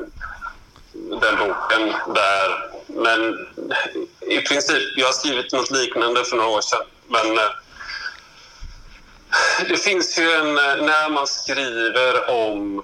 den 0.93 1.35
boken 1.39 1.93
där. 2.15 2.74
Men 2.95 3.47
i 4.21 4.41
princip, 4.41 4.83
jag 4.95 5.05
har 5.05 5.13
skrivit 5.13 5.51
något 5.53 5.71
liknande 5.71 6.23
för 6.23 6.35
några 6.35 6.49
år 6.49 6.61
sedan. 6.61 6.85
Men 7.07 7.37
eh, 7.37 7.51
det 9.69 9.77
finns 9.77 10.19
ju 10.19 10.31
en, 10.31 10.57
eh, 10.57 10.85
när 10.85 11.09
man 11.09 11.27
skriver 11.27 12.29
om 12.29 12.83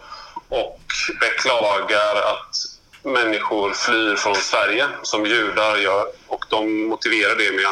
och 0.50 0.80
beklagar 1.20 2.16
att 2.16 2.56
människor 3.04 3.74
flyr 3.74 4.16
från 4.16 4.36
Sverige, 4.36 4.88
som 5.04 5.26
judar 5.26 5.78
gör, 5.78 6.08
och 6.28 6.46
de 6.50 6.84
motiverar 6.84 7.36
det 7.36 7.52
med 7.52 7.66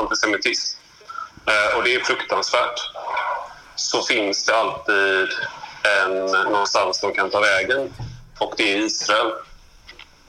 antisemitism. 0.00 0.78
Eh, 1.46 1.76
och 1.76 1.84
det 1.84 1.94
är 1.94 2.00
fruktansvärt. 2.00 2.80
Så 3.76 4.02
finns 4.02 4.44
det 4.44 4.56
alltid 4.56 5.28
en, 5.82 6.26
någonstans 6.26 7.00
de 7.00 7.14
kan 7.14 7.30
ta 7.30 7.40
vägen, 7.40 7.94
och 8.38 8.54
det 8.56 8.72
är 8.72 8.76
Israel. 8.76 9.32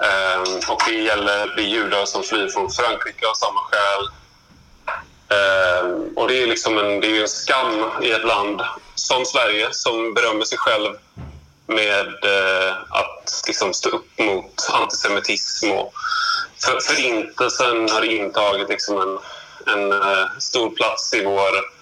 Eh, 0.03 0.69
och 0.69 0.82
det 0.88 0.94
gäller 0.94 1.56
de 1.56 1.64
judar 1.64 2.06
som 2.06 2.24
flyr 2.24 2.48
från 2.48 2.72
Frankrike 2.72 3.28
av 3.28 3.34
samma 3.34 3.60
skäl. 3.60 4.07
Eh, 5.30 5.90
och 6.15 6.28
det 6.28 6.44
är 6.44 6.48
liksom 6.48 6.78
en, 6.78 6.99
det 6.99 7.18
är 7.18 7.22
en 7.22 7.28
skam 7.28 7.91
i 8.02 8.11
ett 8.11 8.26
land 8.26 8.61
som 8.95 9.26
Sverige 9.26 9.68
som 9.72 10.14
berömmer 10.14 10.45
sig 10.45 10.57
själv 10.57 10.94
med 11.68 12.07
eh, 12.07 12.76
att 12.90 13.44
liksom 13.48 13.74
stå 13.74 13.90
upp 13.90 14.19
mot 14.19 14.69
antisemitism. 14.74 15.72
Och 15.72 15.94
för, 16.64 16.80
förintelsen 16.80 17.90
har 17.90 18.03
intagit 18.03 18.69
liksom 18.69 19.02
en, 19.02 19.19
en 19.74 19.91
eh, 19.91 20.28
stor 20.40 20.69
plats 20.69 21.14
i 21.14 21.24
vår 21.24 21.78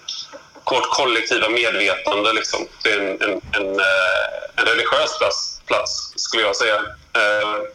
vårt 0.70 0.90
kollektiva 0.90 1.48
medvetande. 1.48 2.32
Liksom. 2.32 2.66
Det 2.82 2.92
är 2.92 3.00
en, 3.00 3.22
en, 3.22 3.40
en, 3.52 3.80
eh, 3.80 4.26
en 4.56 4.64
religiös 4.64 5.18
plats, 5.18 5.60
plats, 5.66 6.12
skulle 6.16 6.42
jag 6.42 6.56
säga. 6.56 6.76
Ehm, 7.12 7.66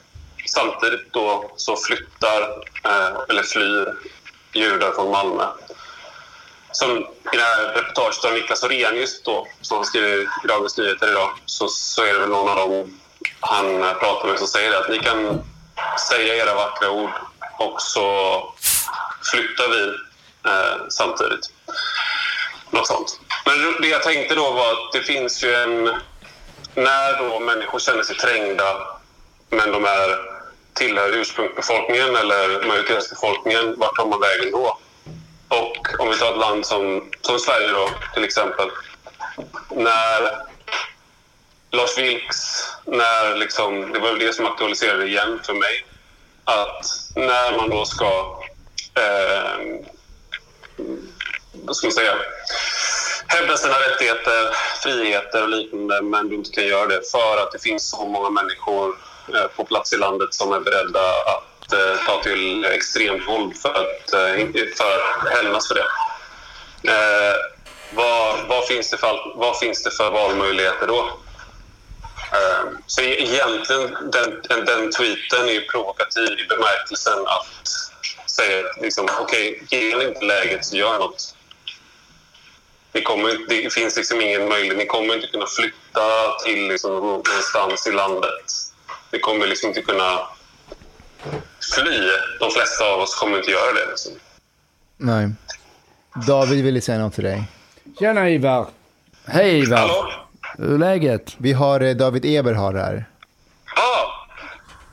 Samtidigt 0.53 1.13
då 1.13 1.51
så 1.55 1.77
flyttar, 1.77 2.41
eh, 2.83 3.17
eller 3.29 3.43
flyr, 3.43 3.93
judar 4.53 4.91
från 4.91 5.11
Malmö. 5.11 5.47
Som 6.71 6.97
i 7.33 7.37
det 7.37 7.43
här 7.43 7.73
reportaget 7.73 8.25
av 8.25 8.33
Niklas 8.33 8.63
Orenius 8.63 9.23
då, 9.23 9.47
som 9.61 9.77
han 9.77 9.85
skriver 9.85 10.21
i 10.43 10.47
Dagens 10.47 10.77
Nyheter 10.77 11.11
idag, 11.11 11.29
så, 11.45 11.67
så 11.67 12.03
är 12.03 12.13
det 12.13 12.19
väl 12.19 12.29
någon 12.29 12.49
av 12.49 12.55
dem 12.55 12.99
han 13.39 13.79
pratar 13.99 14.27
med 14.27 14.37
som 14.39 14.47
säger 14.47 14.71
det, 14.71 14.79
att 14.79 14.89
ni 14.89 14.99
kan 14.99 15.43
säga 16.09 16.35
era 16.35 16.55
vackra 16.55 16.91
ord 16.91 17.11
och 17.59 17.81
så 17.81 18.43
flyttar 19.31 19.69
vi 19.69 19.83
eh, 20.49 20.87
samtidigt. 20.89 21.51
Något 22.69 22.87
sånt. 22.87 23.19
Men 23.45 23.81
det 23.81 23.87
jag 23.87 24.03
tänkte 24.03 24.35
då 24.35 24.51
var 24.51 24.71
att 24.71 24.91
det 24.93 25.01
finns 25.01 25.43
ju 25.43 25.53
en... 25.53 25.89
När 26.73 27.17
då 27.17 27.39
människor 27.39 27.79
känner 27.79 28.03
sig 28.03 28.15
trängda 28.15 29.01
men 29.51 29.71
de 29.71 29.85
är, 29.85 30.40
tillhör 30.73 31.17
ursprungsbefolkningen 31.17 32.15
eller 32.15 32.67
majoritetsbefolkningen, 32.67 33.75
vart 33.77 33.95
tar 33.95 34.05
man 34.05 34.19
vägen 34.19 34.51
då? 34.51 34.77
Och 35.47 35.99
om 35.99 36.09
vi 36.09 36.17
tar 36.17 36.31
ett 36.31 36.37
land 36.37 36.65
som, 36.65 37.11
som 37.21 37.39
Sverige 37.39 37.67
då, 37.67 37.89
till 38.13 38.23
exempel. 38.23 38.69
När 39.69 40.41
Lars 41.71 41.97
Vilks, 41.97 42.63
när 42.85 43.35
liksom, 43.35 43.91
det 43.93 43.99
var 43.99 44.13
det 44.13 44.33
som 44.33 44.45
aktualiserade 44.45 45.03
det 45.03 45.07
igen 45.07 45.39
för 45.43 45.53
mig. 45.53 45.85
Att 46.43 46.85
när 47.15 47.57
man 47.57 47.69
då 47.69 47.85
ska 47.85 48.39
eh, 48.95 49.85
vad 51.53 51.75
ska 51.75 51.87
man 51.87 51.93
säga, 51.93 52.15
hävda 53.27 53.57
sina 53.57 53.73
rättigheter, 53.73 54.55
friheter 54.83 55.43
och 55.43 55.49
liknande 55.49 56.01
men 56.01 56.29
du 56.29 56.35
inte 56.35 56.51
kan 56.51 56.67
göra 56.67 56.87
det 56.87 57.11
för 57.11 57.37
att 57.43 57.51
det 57.51 57.59
finns 57.59 57.89
så 57.89 58.05
många 58.05 58.29
människor 58.29 58.95
Eh, 59.35 59.47
på 59.55 59.65
plats 59.65 59.93
i 59.93 59.97
landet 59.97 60.33
som 60.33 60.53
är 60.53 60.59
beredda 60.59 60.99
att 61.09 61.73
eh, 61.73 62.05
ta 62.05 62.23
till 62.23 62.65
extremt 62.65 63.27
våld 63.27 63.57
för 63.57 63.69
att, 63.69 64.13
eh, 64.13 64.47
för 64.77 64.95
att 64.95 65.37
hämnas 65.37 65.67
för 65.67 65.75
det. 65.75 65.85
Vad, 67.93 68.47
vad, 68.47 68.67
finns 68.67 68.89
det 68.89 68.97
för, 68.97 69.33
vad 69.35 69.59
finns 69.59 69.83
det 69.83 69.91
för 69.91 70.11
valmöjligheter 70.11 70.87
då? 70.87 71.09
Så 72.87 73.01
e-, 73.01 73.21
egentligen, 73.21 74.11
den, 74.11 74.65
den 74.65 74.91
tweeten 74.91 75.49
är 75.49 75.53
ju 75.53 75.61
provokativ 75.61 76.39
i 76.39 76.47
bemärkelsen 76.49 77.19
att 77.27 77.47
säga 78.29 78.63
liksom, 78.81 79.07
okej, 79.19 79.61
okay, 79.63 79.79
ger 79.79 79.97
ni 79.97 80.05
inte 80.05 80.25
läget 80.25 80.65
så 80.65 80.75
gör 80.75 80.99
något. 80.99 81.35
Ni 82.93 83.01
kommer, 83.01 83.37
det 83.49 83.73
finns 83.73 83.97
liksom 83.97 84.21
ingen 84.21 84.49
möjlighet. 84.49 84.77
Ni 84.77 84.85
kommer 84.85 85.15
inte 85.15 85.27
kunna 85.27 85.45
flytta 85.47 86.37
till 86.45 86.67
liksom 86.67 86.91
någonstans 86.91 87.87
i 87.87 87.91
landet. 87.91 88.70
Ni 89.11 89.19
kommer 89.19 89.47
liksom 89.47 89.67
inte 89.69 89.81
kunna 89.81 90.19
fly. 91.75 91.99
De 92.39 92.51
flesta 92.51 92.85
av 92.93 92.99
oss 92.99 93.15
kommer 93.15 93.37
inte 93.37 93.51
göra 93.51 93.73
det. 93.73 93.89
Liksom. 93.89 94.11
Nej. 94.97 95.29
David 96.27 96.63
ville 96.63 96.81
säga 96.81 96.97
något 96.99 97.13
till 97.13 97.23
dig. 97.23 97.43
Tjena 97.99 98.29
Ivar. 98.29 98.65
Hej 99.25 99.59
Ivar. 99.59 99.77
Hallå? 99.77 100.11
Hur 100.57 100.73
är 100.73 100.77
läget? 100.77 101.35
Vi 101.37 101.53
har 101.53 101.79
eh, 101.81 101.95
David 101.95 102.25
Eberhard 102.25 102.75
här. 102.75 103.05
Ah, 103.75 104.27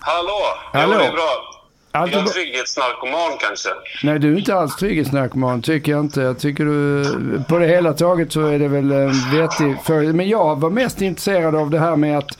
hallå! 0.01 0.41
Hallå. 0.73 0.93
Jo, 0.93 0.99
det 0.99 1.05
är 1.07 1.13
bra. 1.13 1.45
Allt 1.93 2.11
Är 2.13 2.15
är 2.15 2.17
jag 2.19 2.25
bra. 2.25 2.33
trygghetsnarkoman 2.33 3.39
kanske? 3.41 3.69
Nej, 4.03 4.19
du 4.19 4.35
är 4.35 4.39
inte 4.39 4.55
alls 4.55 4.77
trygghetsnarkoman 4.77 5.63
tycker 5.63 5.93
jag 5.93 6.01
inte. 6.01 6.21
Jag 6.21 6.39
tycker 6.39 6.65
du, 6.65 7.05
på 7.49 7.59
det 7.59 7.67
hela 7.67 7.93
taget 7.93 8.33
så 8.33 8.47
är 8.47 8.59
det 8.59 8.69
väl 8.69 8.93
en 8.93 9.31
vettig 9.41 9.77
för 9.85 10.13
Men 10.13 10.29
jag 10.29 10.61
var 10.61 10.71
mest 10.71 11.01
intresserad 11.03 11.55
av 11.55 11.71
det 11.71 11.79
här 11.79 11.97
med 11.97 12.19
att 12.19 12.39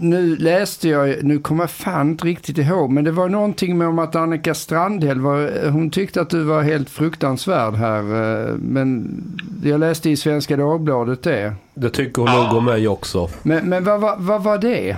nu 0.00 0.36
läste 0.36 0.88
jag, 0.88 1.24
nu 1.24 1.38
kommer 1.38 1.62
jag 1.62 1.70
fan 1.70 2.08
inte 2.10 2.24
riktigt 2.24 2.58
ihåg, 2.58 2.90
men 2.90 3.04
det 3.04 3.10
var 3.12 3.28
någonting 3.28 3.78
med 3.78 3.88
om 3.88 3.98
att 3.98 4.14
Annika 4.16 4.54
Strandhäll 4.54 5.20
var, 5.20 5.70
hon 5.70 5.90
tyckte 5.90 6.20
att 6.20 6.30
du 6.30 6.42
var 6.42 6.62
helt 6.62 6.90
fruktansvärd 6.90 7.74
här. 7.74 7.98
eh, 7.98 8.54
Men 8.54 9.14
jag 9.64 9.80
läste 9.80 10.10
i 10.10 10.16
Svenska 10.16 10.56
Dagbladet 10.56 11.22
det. 11.22 11.54
Det 11.74 11.90
tycker 11.90 12.22
hon 12.22 12.30
nog 12.44 12.56
om 12.56 12.64
mig 12.64 12.88
också. 12.88 13.30
Men, 13.42 13.68
men 13.68 13.84
vad, 13.84 14.00
vad, 14.00 14.20
vad 14.20 14.42
var 14.42 14.58
det? 14.58 14.96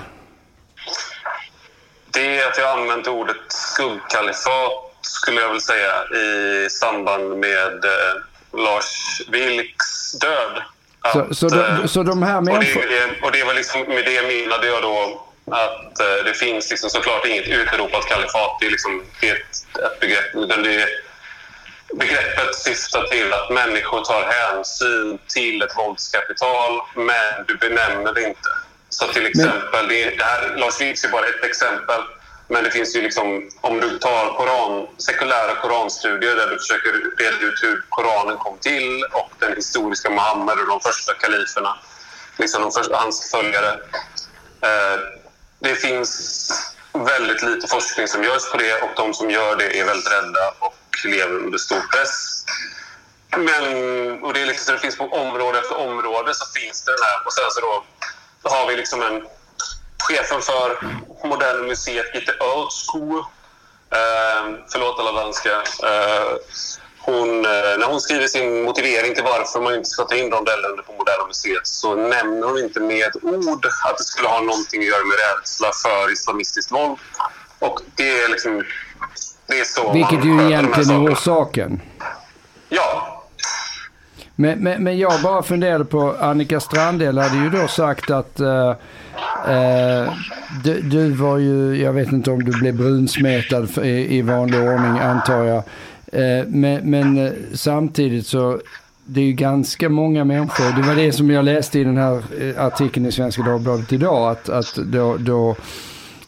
Det 2.12 2.38
är 2.38 2.48
att 2.48 2.58
jag 2.58 2.78
använt 2.80 3.06
ordet 3.08 3.36
skuggkalifat 3.48 4.72
skulle 5.00 5.40
jag 5.40 5.48
väl 5.48 5.60
säga 5.60 5.92
i 6.20 6.70
samband 6.70 7.28
med 7.38 7.84
eh, 7.84 8.14
Lars 8.52 9.22
Vilks 9.32 10.12
död. 10.20 10.62
Så, 11.12 11.20
Att, 11.20 11.36
så, 11.36 11.48
de, 11.48 11.58
eh, 11.58 11.86
så 11.86 12.02
de 12.02 12.22
här 12.22 12.36
och, 12.36 12.44
människorna... 12.44 12.86
det, 12.86 13.26
och 13.26 13.32
det 13.32 13.44
var 13.44 13.54
liksom, 13.54 13.80
med 13.80 14.04
det 14.04 14.22
menade 14.22 14.66
jag 14.66 14.82
då 14.82 15.24
att 15.50 16.00
eh, 16.00 16.24
det 16.24 16.34
finns 16.34 16.70
liksom 16.70 16.90
såklart 16.90 17.26
inget 17.26 17.48
utropat 17.48 18.06
kalifat. 18.06 18.56
Det 18.60 18.66
är, 18.66 18.70
liksom, 18.70 19.02
ett, 19.22 19.82
ett 19.84 20.00
begrepp. 20.00 20.34
Utan 20.34 20.62
det, 20.62 20.88
begreppet 21.94 22.54
syftar 22.54 23.02
till 23.02 23.32
att 23.32 23.50
människor 23.50 24.00
tar 24.00 24.22
hänsyn 24.22 25.18
till 25.34 25.62
ett 25.62 25.76
våldskapital, 25.76 26.80
men 26.94 27.44
du 27.46 27.56
benämner 27.56 28.12
det 28.14 28.22
inte. 28.22 28.48
Så 28.88 29.06
till 29.06 29.26
exempel, 29.26 29.88
det, 29.88 30.10
det 30.18 30.24
här, 30.24 30.56
Lars 30.56 30.80
Vilks 30.80 31.04
är 31.04 31.08
bara 31.08 31.26
ett 31.26 31.44
exempel. 31.44 32.00
Men 32.48 32.64
det 32.64 32.70
finns 32.70 32.96
ju 32.96 33.02
liksom, 33.02 33.50
om 33.60 33.80
du 33.80 33.98
tar 33.98 34.34
koran, 34.36 34.86
sekulära 34.98 35.54
koranstudier 35.54 36.36
där 36.36 36.46
du 36.46 36.58
försöker 36.58 36.92
reda 37.18 37.38
ut 37.38 37.62
hur 37.62 37.84
Koranen 37.88 38.36
kom 38.36 38.58
till 38.58 39.04
och 39.12 39.30
den 39.38 39.56
historiska 39.56 40.10
Muhammed 40.10 40.58
och 40.58 40.66
de 40.66 40.80
första 40.80 41.14
kaliferna, 41.14 41.78
liksom 42.36 42.62
de 42.62 42.72
första, 42.72 42.96
hans 42.96 43.30
följare. 43.30 43.72
Eh, 44.60 45.00
det 45.58 45.74
finns 45.74 46.50
väldigt 46.92 47.42
lite 47.42 47.66
forskning 47.68 48.08
som 48.08 48.24
görs 48.24 48.50
på 48.50 48.56
det 48.56 48.82
och 48.82 48.90
de 48.96 49.14
som 49.14 49.30
gör 49.30 49.56
det 49.56 49.80
är 49.80 49.84
väldigt 49.84 50.12
rädda 50.12 50.54
och 50.58 50.74
lever 51.04 51.34
under 51.34 51.58
stor 51.58 51.80
press. 51.92 52.44
Men, 53.36 54.22
och 54.22 54.34
det, 54.34 54.40
är 54.40 54.46
liksom, 54.46 54.66
så 54.66 54.72
det 54.72 54.78
finns 54.78 54.98
på 54.98 55.04
område 55.04 55.58
efter 55.58 55.76
område 55.76 56.34
så 56.34 56.46
finns 56.60 56.84
det 56.84 56.92
den 56.92 57.02
här. 57.02 57.26
Och 57.26 57.32
sen 57.32 57.50
så 57.50 57.60
då 57.60 58.50
har 58.50 58.66
vi 58.66 58.76
liksom 58.76 59.02
en 59.02 59.26
chefen 60.04 60.40
för 60.42 60.68
Moderna 61.28 61.62
Museet, 61.62 62.14
Gitte 62.14 62.32
Örskou. 62.32 63.18
Eh, 63.98 64.44
förlåt 64.72 64.98
alla 64.98 65.12
danska. 65.22 65.50
Eh, 65.90 66.32
hon, 66.98 67.42
när 67.42 67.86
hon 67.86 68.00
skriver 68.00 68.26
sin 68.26 68.62
motivering 68.62 69.14
till 69.14 69.24
varför 69.24 69.60
man 69.60 69.74
inte 69.74 69.88
ska 69.88 70.04
ta 70.04 70.14
in 70.14 70.30
rondeller 70.30 70.82
på 70.86 70.92
Moderna 70.92 71.26
Museet 71.26 71.66
så 71.66 71.94
nämner 71.94 72.46
hon 72.46 72.58
inte 72.58 72.80
med 72.80 73.06
ett 73.06 73.24
ord 73.24 73.66
att 73.66 73.98
det 73.98 74.04
skulle 74.04 74.28
ha 74.28 74.40
någonting 74.40 74.80
att 74.80 74.86
göra 74.86 75.04
med 75.04 75.16
rädsla 75.24 75.70
för 75.82 76.12
islamistiskt 76.12 76.72
våld. 76.72 76.98
Och 77.58 77.80
det 77.94 78.20
är 78.20 78.28
liksom... 78.28 78.64
Det 79.46 79.60
är 79.60 79.64
så 79.64 79.92
Vilket 79.92 80.24
ju 80.24 80.46
egentligen 80.46 80.90
är 80.90 81.12
orsaken. 81.12 81.80
Ja, 82.68 83.14
Men, 84.36 84.58
men, 84.58 84.84
men 84.84 84.98
jag 84.98 85.22
bara 85.22 85.42
funderade 85.42 85.84
på, 85.84 86.16
Annika 86.20 86.60
Strandhäll 86.60 87.18
hade 87.18 87.36
ju 87.36 87.50
då 87.50 87.68
sagt 87.68 88.10
att 88.10 88.40
eh, 88.40 88.74
eh, 89.48 90.12
du, 90.64 90.80
du 90.80 91.10
var 91.10 91.38
ju, 91.38 91.82
jag 91.82 91.92
vet 91.92 92.12
inte 92.12 92.30
om 92.30 92.44
du 92.44 92.58
blev 92.58 92.76
brunsmetad 92.76 93.68
i, 93.84 94.18
i 94.18 94.22
vanlig 94.22 94.60
ordning 94.60 94.98
antar 94.98 95.44
jag. 95.44 95.62
Eh, 96.12 96.46
men, 96.46 96.90
men 96.90 97.26
eh, 97.26 97.32
samtidigt 97.52 98.26
så, 98.26 98.60
det 99.04 99.20
är 99.20 99.24
ju 99.24 99.32
ganska 99.32 99.88
många 99.88 100.24
människor, 100.24 100.82
det 100.82 100.88
var 100.88 100.94
det 100.94 101.12
som 101.12 101.30
jag 101.30 101.44
läste 101.44 101.78
i 101.78 101.84
den 101.84 101.96
här 101.96 102.22
eh, 102.40 102.64
artikeln 102.64 103.06
i 103.06 103.12
Svenska 103.12 103.42
Dagbladet 103.42 103.92
idag, 103.92 104.30
att, 104.30 104.48
att 104.48 104.74
då, 104.74 105.16
då 105.16 105.56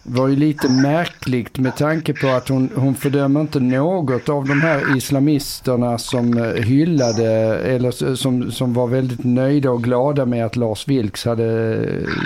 var 0.09 0.29
ju 0.29 0.37
lite 0.37 0.69
märkligt 0.69 1.59
med 1.59 1.77
tanke 1.77 2.13
på 2.13 2.29
att 2.29 2.49
hon, 2.49 2.71
hon 2.75 2.95
fördömer 2.95 3.41
inte 3.41 3.61
något 3.61 4.29
av 4.29 4.45
de 4.49 4.61
här 4.61 4.97
islamisterna 4.97 5.99
som 5.99 6.39
eh, 6.39 6.45
hyllade 6.63 7.31
eller 7.59 8.15
som, 8.17 8.51
som 8.53 8.75
var 8.75 8.87
väldigt 8.87 9.25
nöjda 9.25 9.71
och 9.71 9.85
glada 9.85 10.27
med 10.27 10.47
att 10.47 10.57
Lars 10.57 10.89
Vilks 10.89 11.25
hade 11.25 11.45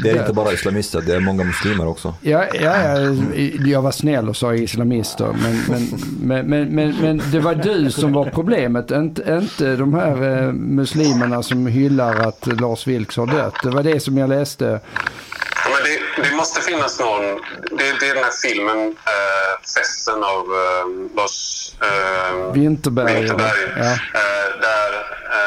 Det 0.03 0.11
är 0.11 0.15
dött. 0.15 0.21
inte 0.21 0.33
bara 0.33 0.53
islamister, 0.53 1.03
det 1.07 1.15
är 1.15 1.21
många 1.21 1.45
muslimer 1.45 1.87
också. 1.89 2.15
Ja, 2.21 2.45
ja, 2.55 2.77
ja, 2.83 3.17
jag 3.67 3.83
var 3.83 3.91
snäll 3.91 4.29
och 4.29 4.37
sa 4.37 4.55
islamister. 4.55 5.27
Men, 5.43 5.61
men, 5.69 5.89
men, 6.23 6.47
men, 6.47 6.75
men, 6.75 6.95
men 7.01 7.23
det 7.33 7.41
var 7.41 7.55
du 7.55 7.91
som 7.91 8.13
var 8.13 8.25
problemet. 8.25 8.91
Inte, 8.91 9.39
inte 9.43 9.77
de 9.77 9.95
här 9.95 10.43
eh, 10.47 10.53
muslimerna 10.53 11.43
som 11.43 11.67
hyllar 11.67 12.17
att 12.29 12.61
Lars 12.61 12.87
Vilks 12.87 13.17
har 13.17 13.27
dött. 13.27 13.55
Det 13.63 13.71
var 13.71 13.83
det 13.83 14.01
som 14.01 14.19
jag 14.19 14.29
läste. 14.29 14.81
Det, 16.23 16.35
måste 16.37 16.61
finnas 16.61 16.99
någon... 17.01 17.23
Det, 17.71 17.93
det 18.01 18.09
är 18.09 18.15
den 18.15 18.25
här 18.25 18.33
filmen, 18.43 18.79
eh, 18.89 19.61
Festen 19.75 20.25
av 20.25 20.45
eh, 20.55 21.17
Lars 21.17 21.71
eh, 21.83 22.53
Vinterberg. 22.53 23.15
Vinterberg. 23.15 23.61
Ja. 23.77 23.93
Eh, 24.21 24.61
där 24.61 24.91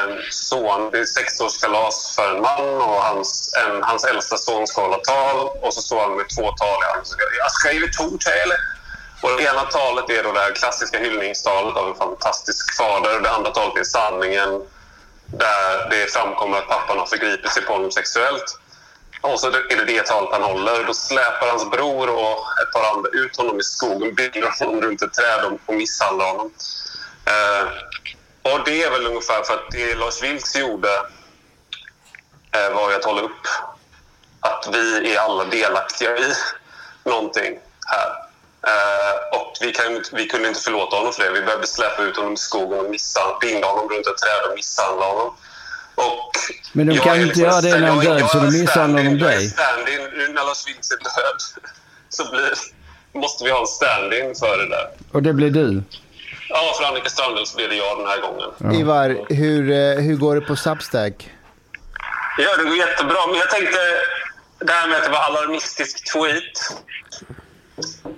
en 0.03 0.19
son, 0.31 0.89
det 0.91 0.99
är 0.99 1.05
sexårskalas 1.05 2.13
för 2.15 2.35
en 2.35 2.41
man 2.41 2.81
och 2.81 3.01
hans, 3.03 3.53
en, 3.65 3.83
hans 3.83 4.03
äldsta 4.05 4.37
son 4.37 4.67
ska 4.67 4.81
hålla 4.81 4.97
tal 4.97 5.47
och 5.61 5.73
så 5.73 5.81
står 5.81 6.01
han 6.01 6.15
med 6.17 6.25
två 6.37 6.51
tal 6.51 6.79
i 6.83 6.85
handen. 6.85 7.05
Så 7.05 7.11
ska- 7.13 7.23
Jag 7.43 7.51
skriver 7.51 7.87
två 7.97 8.03
tal. 8.17 8.51
Och 9.21 9.37
det 9.37 9.43
ena 9.43 9.61
talet 9.61 10.09
är 10.09 10.23
då 10.23 10.31
det 10.31 10.39
här 10.39 10.51
klassiska 10.55 10.97
hyllningstalet 10.99 11.75
av 11.77 11.87
en 11.89 11.95
fantastisk 11.95 12.77
fader. 12.77 13.19
Det 13.19 13.31
andra 13.31 13.51
talet 13.51 13.77
är 13.77 13.83
sanningen 13.83 14.61
där 15.25 15.89
det 15.89 16.11
framkommer 16.13 16.57
att 16.57 16.67
pappan 16.67 16.97
har 16.99 17.05
förgripit 17.05 17.51
sig 17.51 17.63
på 17.63 17.73
honom 17.73 17.91
sexuellt. 17.91 18.59
Och 19.23 19.39
så 19.39 19.47
är 19.47 19.75
det 19.77 19.85
det 19.85 20.05
talet 20.05 20.29
han 20.31 20.43
håller. 20.43 20.83
Då 20.83 20.93
släpar 20.93 21.47
hans 21.47 21.69
bror 21.71 22.09
och 22.09 22.37
ett 22.61 22.71
par 22.73 22.95
andra 22.95 23.09
ut 23.13 23.37
honom 23.37 23.59
i 23.59 23.63
skogen, 23.63 24.15
binder 24.15 24.53
honom 24.59 24.81
runt 24.81 25.01
ett 25.01 25.13
träd 25.13 25.45
och- 25.45 25.73
misshandlar 25.73 26.25
honom. 26.25 26.51
Eh, 27.25 27.67
och 28.51 28.59
det 28.65 28.83
är 28.83 28.91
väl 28.91 29.07
ungefär 29.07 29.43
för 29.43 29.53
att 29.53 29.71
det 29.71 29.95
Lars 29.95 30.23
Vilks 30.23 30.55
gjorde 30.55 30.89
eh, 32.51 32.69
var 32.75 32.89
ju 32.89 32.95
att 32.95 33.05
hålla 33.05 33.21
upp 33.21 33.47
att 34.39 34.69
vi 34.73 35.13
är 35.15 35.19
alla 35.19 35.45
delaktiga 35.45 36.17
i 36.17 36.33
någonting 37.03 37.59
här. 37.87 38.09
Eh, 38.67 39.39
och 39.39 39.53
vi, 39.61 39.71
kan, 39.73 40.03
vi 40.11 40.27
kunde 40.27 40.47
inte 40.47 40.59
förlåta 40.61 40.95
honom 40.95 41.13
för 41.13 41.23
det. 41.23 41.29
Vi 41.31 41.41
behövde 41.41 41.67
släppa 41.67 42.01
ut 42.03 42.17
honom 42.17 42.33
i 42.33 42.37
skogen 42.37 42.79
och 42.79 43.39
binda 43.41 43.67
honom 43.67 43.89
runt 43.89 44.07
ett 44.07 44.17
träd 44.17 44.49
och 44.49 44.55
misshandla 44.55 45.05
honom. 45.05 45.35
Och 45.95 46.31
Men 46.71 46.87
de 46.87 46.97
kan 46.97 47.21
inte 47.21 47.39
göra 47.39 47.61
det 47.61 47.79
när 47.79 47.87
han 47.87 47.99
död, 47.99 48.29
så 48.29 48.37
är 48.37 48.43
de 48.43 48.59
misshandlar 48.59 49.03
de 49.03 49.17
dig. 49.17 49.49
stand-in. 49.49 50.33
När 50.35 50.45
Lars 50.45 50.67
Vilks 50.67 50.91
är 50.91 50.97
död 50.97 51.39
så 52.09 52.29
blir, 52.31 52.51
måste 53.21 53.43
vi 53.43 53.51
ha 53.51 53.59
en 53.59 53.67
stand-in 53.67 54.35
för 54.35 54.57
det 54.57 54.69
där. 54.69 54.87
Och 55.11 55.23
det 55.23 55.33
blev 55.33 55.51
du. 55.51 55.83
Ja, 56.49 56.73
för 56.77 56.85
Annika 56.85 57.09
Strandhäll 57.09 57.45
så 57.45 57.55
blir 57.57 57.67
det 57.69 57.75
jag 57.75 57.97
den 57.99 58.07
här 58.07 58.21
gången. 58.21 58.79
Ivar, 58.81 59.25
hur, 59.29 59.71
eh, 59.71 60.03
hur 60.03 60.15
går 60.15 60.35
det 60.35 60.41
på 60.41 60.55
Substack? 60.55 61.29
Ja, 62.37 62.57
det 62.57 62.63
går 62.63 62.75
jättebra. 62.77 63.27
Men 63.27 63.35
jag 63.37 63.49
tänkte 63.49 63.77
det 64.59 64.71
här 64.73 64.87
med 64.87 64.97
att 64.97 65.03
det 65.03 65.09
var 65.11 65.19
alarmistisk 65.19 66.13
tweet. 66.13 66.79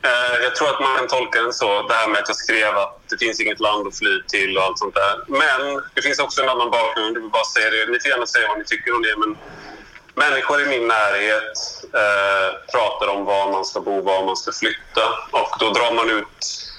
Eh, 0.03 0.43
jag 0.43 0.55
tror 0.55 0.69
att 0.69 0.79
man 0.79 0.97
kan 0.97 1.07
tolka 1.07 1.41
den 1.41 1.53
så. 1.53 1.87
Det 1.87 1.93
här 1.93 2.07
med 2.07 2.19
att 2.21 2.27
jag 2.27 2.37
skrev 2.37 2.77
att 2.77 2.99
det 3.09 3.17
finns 3.17 3.39
inget 3.39 3.59
land 3.59 3.87
att 3.87 3.97
fly 3.97 4.23
till 4.27 4.57
och 4.57 4.63
allt 4.63 4.79
sånt 4.79 4.95
där. 4.95 5.15
Men 5.27 5.81
det 5.93 6.01
finns 6.01 6.19
också 6.19 6.43
en 6.43 6.49
annan 6.49 6.71
bakgrund. 6.71 7.17
Jag 7.17 7.21
vill 7.21 7.31
bara 7.31 7.45
säga 7.45 7.69
det. 7.69 7.91
Ni 7.91 7.99
får 7.99 8.09
gärna 8.09 8.25
säga 8.25 8.47
vad 8.47 8.57
ni 8.57 8.65
tycker 8.65 8.95
om 8.95 9.01
det. 9.01 9.15
Men 9.17 9.37
människor 10.15 10.61
i 10.61 10.65
min 10.65 10.87
närhet 10.87 11.53
eh, 11.93 12.71
pratar 12.71 13.07
om 13.07 13.25
var 13.25 13.51
man 13.51 13.65
ska 13.65 13.81
bo, 13.81 14.01
var 14.01 14.25
man 14.25 14.37
ska 14.37 14.51
flytta. 14.51 15.05
Och 15.31 15.55
då 15.59 15.69
drar 15.69 15.93
man 15.93 16.09
ut 16.09 16.71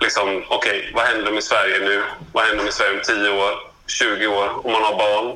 liksom, 0.00 0.44
okej, 0.48 0.92
vad 0.94 1.04
händer 1.04 1.32
med 1.32 1.44
Sverige 1.44 1.78
nu? 1.78 2.02
Vad 2.32 2.44
händer 2.44 2.64
med 2.64 2.74
Sverige 2.74 2.96
om 2.98 3.02
10 3.02 3.30
år, 3.30 3.52
20 3.86 4.26
år, 4.26 4.66
om 4.66 4.72
man 4.72 4.82
har 4.82 4.96
barn? 4.98 5.26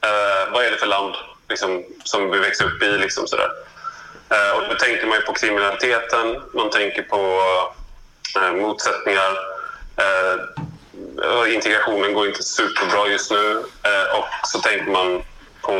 Eh, 0.00 0.52
vad 0.52 0.64
är 0.64 0.70
det 0.70 0.76
för 0.76 0.86
land 0.86 1.14
liksom, 1.48 1.84
som 2.04 2.30
vi 2.30 2.38
växer 2.38 2.64
upp 2.64 2.82
i? 2.82 2.98
Liksom, 2.98 3.26
sådär. 3.26 3.50
Eh, 4.30 4.56
och 4.56 4.68
då 4.68 4.74
tänker 4.74 5.06
man 5.06 5.18
ju 5.18 5.24
på 5.24 5.32
kriminaliteten, 5.32 6.42
man 6.54 6.70
tänker 6.70 7.02
på 7.02 7.42
eh, 8.36 8.52
motsättningar. 8.52 9.38
Eh, 9.96 11.54
integrationen 11.54 12.14
går 12.14 12.28
inte 12.28 12.42
superbra 12.42 13.06
just 13.08 13.30
nu. 13.30 13.64
Och 14.16 14.48
så 14.48 14.58
tänker 14.58 14.90
man 14.90 15.22
på 15.62 15.72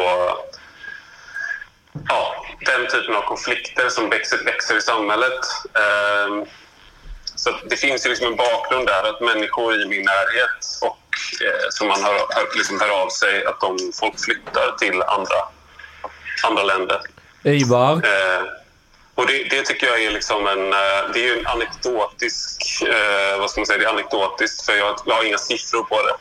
ja, 2.08 2.44
den 2.66 2.86
typen 2.86 3.14
av 3.14 3.22
konflikter 3.22 3.88
som 3.88 4.10
växer, 4.10 4.44
växer 4.44 4.76
i 4.76 4.82
samhället. 4.82 5.40
Så 7.34 7.50
det 7.70 7.76
finns 7.76 8.06
ju 8.06 8.10
liksom 8.10 8.26
en 8.26 8.36
bakgrund 8.36 8.86
där 8.86 9.10
att 9.10 9.20
människor 9.20 9.82
i 9.82 9.86
min 9.86 10.04
närhet 10.04 10.64
och 10.82 10.98
som 11.70 11.88
man 11.88 12.02
hör, 12.04 12.12
hör, 12.12 12.56
liksom 12.56 12.80
hör 12.80 13.02
av 13.02 13.08
sig 13.08 13.44
att 13.44 13.60
de, 13.60 13.92
folk 14.00 14.24
flyttar 14.24 14.76
till 14.78 15.02
andra, 15.02 15.48
andra 16.44 16.62
länder. 16.62 17.00
Ivar, 17.42 17.92
Eh, 17.94 18.42
Och 19.14 19.26
det, 19.26 19.44
det 19.50 19.62
tycker 19.62 19.86
jag 19.86 20.02
är 20.02 20.10
liksom 20.10 20.46
en, 20.46 20.72
eh, 20.72 21.12
det 21.12 21.18
är 21.20 21.34
ju 21.34 21.38
en 21.38 21.46
anekdotisk, 21.46 22.82
eh, 22.82 23.40
vad 23.40 23.50
ska 23.50 23.60
man 23.60 23.66
säga, 23.66 23.78
det 23.78 23.84
är 23.84 23.88
anekdotiskt 23.88 24.66
för 24.66 24.72
jag, 24.72 24.98
jag 25.06 25.14
har 25.14 25.24
inga 25.24 25.38
siffror 25.38 25.82
på 25.82 25.96
det. 26.02 26.14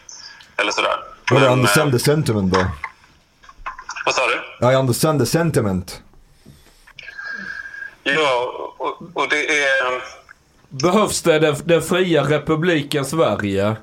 Eller 0.61 0.72
sådär. 0.72 0.98
I 1.31 1.34
Men, 1.34 1.44
understand 1.44 1.94
eh, 1.94 1.98
the 1.98 2.03
sentiment 2.06 2.53
though. 2.53 2.65
vad 4.06 4.15
sa 4.15 4.22
du? 4.27 4.68
I 4.72 4.76
understand 4.76 5.19
the 5.19 5.26
sentiment. 5.26 6.02
Ja, 8.03 8.53
och, 8.77 9.02
och 9.14 9.30
det 9.30 9.64
är... 9.64 10.02
Behövs 10.69 11.22
det 11.22 11.39
den, 11.39 11.56
den 11.65 11.81
fria 11.81 12.23
republiken 12.23 13.06
Sverige? 13.06 13.76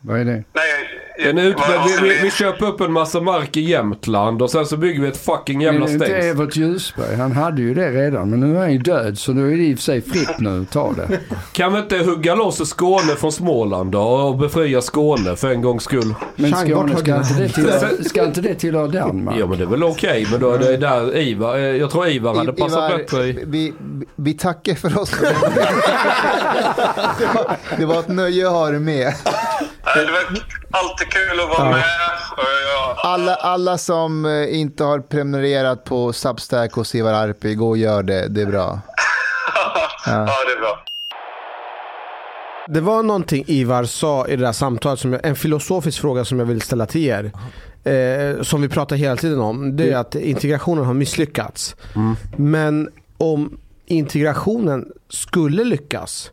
Vad 0.00 0.20
är 0.20 0.24
det? 0.24 0.44
Nej, 0.52 0.98
är 1.18 1.28
ut, 1.28 1.56
vi, 1.86 2.08
vi, 2.08 2.18
vi- 2.22 2.30
köper 2.30 2.66
upp 2.66 2.80
en 2.80 2.92
massa 2.92 3.20
mark 3.20 3.56
i 3.56 3.60
Jämtland 3.60 4.42
och 4.42 4.50
sen 4.50 4.66
så 4.66 4.76
bygger 4.76 5.02
vi 5.02 5.08
ett 5.08 5.16
fucking 5.16 5.60
jävla 5.60 5.80
Men 5.80 5.88
det 5.88 5.92
är 5.92 5.94
inte 5.94 6.06
stängsel. 6.06 6.30
Evert 6.30 6.56
Ljusberg. 6.56 7.16
Han 7.16 7.32
hade 7.32 7.62
ju 7.62 7.74
det 7.74 7.90
redan. 7.90 8.30
Men 8.30 8.40
nu 8.40 8.56
är 8.56 8.60
han 8.60 8.72
ju 8.72 8.78
död. 8.78 9.18
Så 9.18 9.32
nu 9.32 9.52
är 9.52 9.56
det 9.56 9.62
i 9.62 9.74
och 9.74 9.78
för 9.78 9.82
sig 9.82 10.00
fritt 10.00 10.38
nu 10.38 10.66
ta 10.72 10.92
det. 10.92 11.20
Kan 11.52 11.72
vi 11.72 11.78
inte 11.78 11.98
hugga 11.98 12.34
loss 12.34 12.68
Skåne 12.68 13.16
från 13.16 13.32
Småland 13.32 13.92
då 13.92 14.00
och 14.00 14.38
befria 14.38 14.80
Skåne 14.80 15.36
för 15.36 15.50
en 15.50 15.62
gångs 15.62 15.82
skull? 15.82 16.14
Men 16.36 16.50
Skåne, 16.54 16.96
ska 16.96 17.16
inte 17.16 17.34
det 17.38 17.48
tillhöra, 17.48 17.88
ska 18.04 18.24
inte 18.24 18.40
det 18.40 18.54
tillhöra 18.54 18.86
Danmark? 18.86 19.36
Ja 19.38 19.46
men 19.46 19.58
det 19.58 19.64
är 19.64 19.68
väl 19.68 19.84
okej 19.84 20.26
men 20.30 20.40
då 20.40 20.52
är 20.52 20.58
det 20.58 20.76
där 20.76 21.16
Ivar, 21.16 21.56
eh, 21.56 21.62
jag 21.62 21.90
tror 21.90 22.08
Ivar 22.08 22.34
hade 22.34 22.52
passat 22.52 22.90
Ivar, 22.90 22.98
bättre 22.98 23.26
i... 23.26 23.44
vi, 23.46 23.74
vi 24.16 24.34
tackar 24.34 24.74
för 24.74 24.98
oss. 24.98 25.10
det, 27.18 27.26
var, 27.34 27.56
det 27.78 27.86
var 27.86 28.00
ett 28.00 28.08
nöje 28.08 28.46
att 28.46 28.52
ha 28.52 28.70
dig 28.70 28.80
med. 28.80 29.14
Det 29.94 30.10
var 30.10 30.42
alltid 30.70 31.08
kul 31.08 31.40
att 31.40 31.58
vara 31.58 31.70
med. 31.70 31.84
Och 32.36 32.44
jag, 32.72 32.96
Alla, 33.12 33.34
alla 33.34 33.78
som 33.78 34.24
eh, 34.26 34.58
inte 34.58 34.84
har 34.84 35.00
prenumererat 35.00 35.84
på 35.84 36.12
Substack 36.12 36.76
och 36.76 36.94
Ivar 36.94 37.12
Arpi, 37.12 37.54
gå 37.54 37.68
och 37.68 37.78
gör 37.78 38.02
det. 38.02 38.28
Det 38.28 38.42
är 38.42 38.46
bra. 38.46 38.80
ja, 40.06 40.12
det 40.46 40.52
är 40.52 40.60
bra. 40.60 40.84
Det 42.68 42.80
var 42.80 43.02
någonting 43.02 43.44
Ivar 43.46 43.84
sa 43.84 44.26
i 44.26 44.36
det 44.36 44.44
där 44.44 44.52
samtalet, 44.52 45.00
som 45.00 45.12
jag, 45.12 45.26
en 45.26 45.36
filosofisk 45.36 46.00
fråga 46.00 46.24
som 46.24 46.38
jag 46.38 46.46
vill 46.46 46.60
ställa 46.62 46.86
till 46.86 47.04
er. 47.06 47.32
Eh, 47.84 48.42
som 48.42 48.62
vi 48.62 48.68
pratar 48.68 48.96
hela 48.96 49.16
tiden 49.16 49.40
om. 49.40 49.76
Det 49.76 49.90
är 49.92 49.96
att 49.96 50.14
integrationen 50.14 50.84
har 50.84 50.94
misslyckats. 50.94 51.76
Men 52.36 52.88
om 53.18 53.58
integrationen 53.88 54.86
skulle 55.08 55.64
lyckas, 55.64 56.30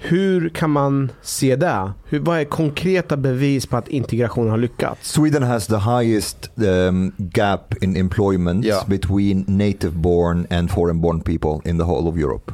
hur 0.00 0.48
kan 0.48 0.70
man 0.70 1.10
se 1.22 1.56
det? 1.56 1.92
Hur, 2.08 2.18
vad 2.20 2.38
är 2.40 2.44
konkreta 2.44 3.16
bevis 3.16 3.66
på 3.66 3.76
att 3.76 3.88
integrationen 3.88 4.50
har 4.50 4.58
lyckats? 4.58 5.10
Sweden 5.12 5.42
has 5.42 5.66
the 5.66 5.76
highest 5.76 6.50
um, 6.56 7.12
gap 7.18 7.74
in 7.82 7.96
employment 7.96 8.64
Ja. 8.64 8.84
between 8.86 9.44
native 9.48 9.90
born 9.90 10.46
and 10.50 10.70
foreign 10.70 11.00
born 11.00 11.20
people 11.20 11.70
in 11.70 11.78
the 11.78 11.84
whole 11.84 12.08
of 12.10 12.16
Europe. 12.16 12.52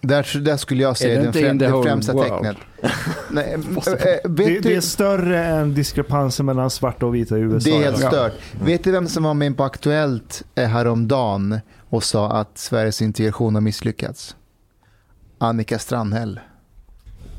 Där, 0.00 0.38
där 0.40 0.56
skulle 0.56 0.82
jag 0.82 0.96
säga 0.96 1.10
det 1.14 1.18
den 1.18 1.26
inte 1.26 1.38
frä, 1.40 1.50
in 1.50 1.58
the 1.58 1.66
det 1.66 1.82
främsta 1.82 2.12
world? 2.12 2.30
tecknet. 2.30 2.56
Nej, 3.30 3.54
eh, 3.54 4.30
Det, 4.30 4.60
det 4.60 4.74
är 4.74 4.80
större 4.80 5.44
än 5.44 5.74
diskrepansen 5.74 6.46
mellan 6.46 6.70
svarta 6.70 7.06
och 7.06 7.14
vita 7.14 7.38
i 7.38 7.40
USA. 7.40 7.70
det 7.70 7.76
är 7.76 7.82
helt 7.84 7.98
stört. 7.98 8.32
Vet 8.64 8.84
du 8.84 8.90
vem 8.90 9.08
som 9.08 9.22
var 9.22 9.34
med 9.34 9.56
på 9.56 9.64
Aktuellt 9.64 10.42
eh, 10.54 10.64
häromdagen 10.68 11.58
och 11.88 12.04
sa 12.04 12.30
att 12.30 12.58
Sveriges 12.58 13.02
integration 13.02 13.54
har 13.54 13.62
misslyckats? 13.62 14.36
Annika 15.38 15.78
Strandhäll. 15.78 16.40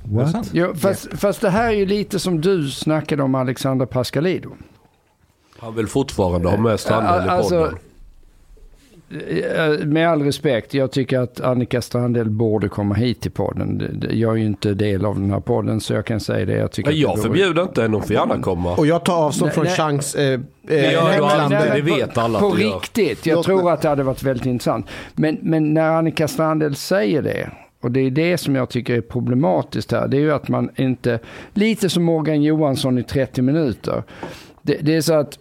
What? 0.04 0.54
Ja, 0.54 0.76
fast, 0.76 1.08
fast 1.14 1.42
det 1.42 1.50
här 1.50 1.68
är 1.68 1.76
ju 1.76 1.86
lite 1.86 2.20
som 2.20 2.42
du 2.42 2.70
snackade 2.72 3.24
om 3.24 3.36
Alexander 3.36 3.86
Pascalido. 3.86 4.50
Han 5.60 5.76
vill 5.76 5.88
fortfarande 5.88 6.50
ha 6.50 6.58
med 6.58 6.80
Strandhäll 6.80 7.26
i 7.26 7.30
Alltså, 7.30 7.50
podden. 7.60 7.74
eh, 7.74 7.80
Med 9.86 10.10
all 10.10 10.22
respekt, 10.22 10.74
jag 10.74 10.92
tycker 10.92 11.20
att 11.20 11.42
Annika 11.42 11.82
Strandhäll 11.82 12.30
borde 12.30 12.70
komma 12.70 12.96
hit 12.96 13.22
till 13.22 13.32
podden. 13.32 14.00
Jag 14.12 14.34
är 14.34 14.38
ju 14.38 14.46
inte 14.46 14.74
del 14.74 15.06
av 15.06 15.20
den 15.20 15.32
här 15.32 15.40
podden 15.40 15.82
så 15.82 15.94
jag 15.94 16.06
kan 16.06 16.20
säga 16.20 16.46
det. 16.46 16.58
Jag, 16.58 16.72
tycker 16.72 16.90
Nej, 16.90 17.06
att 17.06 17.12
jag 17.16 17.22
förbjuder 17.22 17.62
inte 17.62 17.82
henne, 17.82 17.96
hon 17.96 18.04
får 18.04 18.14
gärna 18.14 18.42
komma. 18.42 18.76
Och 18.76 18.88
jag 18.88 19.06
tar 19.06 19.16
avstånd 19.16 19.54
från 19.54 19.64
nej. 19.64 19.74
Changs 19.74 20.16
eh, 20.16 20.40
Det 20.62 20.86
eh, 20.86 20.94
gör 20.94 21.50
du 21.50 21.82
det 21.82 21.82
vet 21.82 22.18
alla 22.18 22.40
På 22.40 22.52
riktigt, 22.52 23.26
jag 23.26 23.36
Låt 23.36 23.46
tror 23.46 23.72
att 23.72 23.82
det 23.82 23.90
hade 23.90 24.04
varit 24.04 24.24
väldigt 24.24 24.46
intressant. 24.46 24.88
Men, 25.14 25.38
men 25.42 25.74
när 25.74 25.90
Annika 25.90 26.28
Strandhäll 26.28 26.76
säger 26.76 27.22
det, 27.22 27.50
och 27.82 27.92
det 27.92 28.00
är 28.00 28.12
det 28.12 28.38
som 28.38 28.56
jag 28.56 28.70
tycker 28.70 28.98
är 28.98 29.02
problematiskt 29.02 29.92
här, 29.92 30.08
det 30.08 30.18
är 30.18 30.22
ju 30.22 30.34
att 30.34 30.48
man 30.48 30.70
inte, 30.76 31.20
lite 31.54 31.90
som 31.90 32.04
Morgan 32.04 32.44
Johansson 32.44 32.98
i 32.98 33.04
30 33.04 33.42
minuter, 33.42 34.04
det, 34.62 34.78
det 34.82 34.96
är 34.96 35.02
så 35.02 35.14
att, 35.14 35.40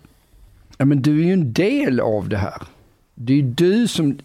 ja 0.78 0.84
men 0.84 1.02
du 1.02 1.20
är 1.20 1.24
ju 1.24 1.32
en 1.32 1.52
del 1.52 2.00
av 2.00 2.28
det 2.28 2.36
här. 2.36 2.62
Det 3.14 3.32
är 3.32 3.36
ju 3.36 3.42
du 3.42 3.88
som, 3.88 4.18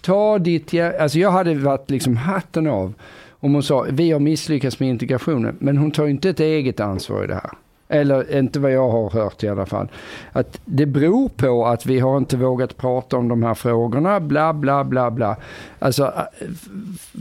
tar 0.00 0.38
ditt, 0.38 0.74
alltså 0.74 1.18
jag 1.18 1.30
hade 1.30 1.54
varit 1.54 1.90
liksom 1.90 2.16
hatten 2.16 2.66
av 2.66 2.94
om 3.40 3.54
hon 3.54 3.62
sa, 3.62 3.86
vi 3.90 4.10
har 4.10 4.20
misslyckats 4.20 4.80
med 4.80 4.88
integrationen, 4.88 5.56
men 5.58 5.76
hon 5.76 5.90
tar 5.90 6.04
ju 6.04 6.10
inte 6.10 6.30
ett 6.30 6.40
eget 6.40 6.80
ansvar 6.80 7.24
i 7.24 7.26
det 7.26 7.34
här. 7.34 7.50
Eller 7.88 8.38
inte 8.38 8.60
vad 8.60 8.72
jag 8.72 8.90
har 8.90 9.10
hört 9.10 9.42
i 9.42 9.48
alla 9.48 9.66
fall. 9.66 9.88
Att 10.32 10.60
det 10.64 10.86
beror 10.86 11.28
på 11.28 11.66
att 11.66 11.86
vi 11.86 11.98
har 11.98 12.18
inte 12.18 12.36
vågat 12.36 12.76
prata 12.76 13.16
om 13.16 13.28
de 13.28 13.42
här 13.42 13.54
frågorna, 13.54 14.20
bla 14.20 14.52
bla 14.52 14.84
bla 14.84 15.10
bla. 15.10 15.36
Alltså, 15.78 16.04
äh, 16.04 16.46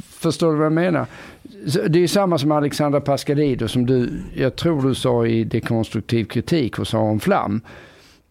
förstår 0.10 0.52
du 0.52 0.58
vad 0.58 0.66
jag 0.66 0.74
menar? 0.74 1.06
Det 1.90 2.00
är 2.00 2.08
samma 2.08 2.38
som 2.38 2.52
Alexandra 2.52 3.02
Pascalido 3.02 3.68
som 3.68 3.86
du, 3.86 4.10
jag 4.36 4.56
tror 4.56 4.82
du 4.82 4.96
sa 4.96 5.26
i 5.26 5.44
dekonstruktiv 5.44 6.26
kritik 6.26 6.80
och 6.80 6.88
sa 6.88 7.00
om 7.00 7.20
Flam. 7.20 7.62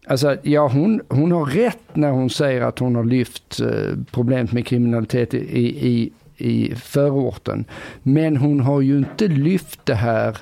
Alltså, 0.09 0.37
ja, 0.41 0.67
hon, 0.67 1.01
hon 1.09 1.31
har 1.31 1.45
rätt 1.45 1.95
när 1.95 2.11
hon 2.11 2.29
säger 2.29 2.61
att 2.61 2.79
hon 2.79 2.95
har 2.95 3.03
lyft 3.03 3.59
eh, 3.59 3.95
problemet 4.11 4.51
med 4.51 4.65
kriminalitet 4.65 5.33
i, 5.33 5.87
i, 5.87 6.11
i 6.37 6.75
förorten. 6.75 7.65
Men 8.03 8.37
hon 8.37 8.59
har 8.59 8.81
ju 8.81 8.97
inte 8.97 9.27
lyft 9.27 9.79
det 9.83 9.95
här 9.95 10.37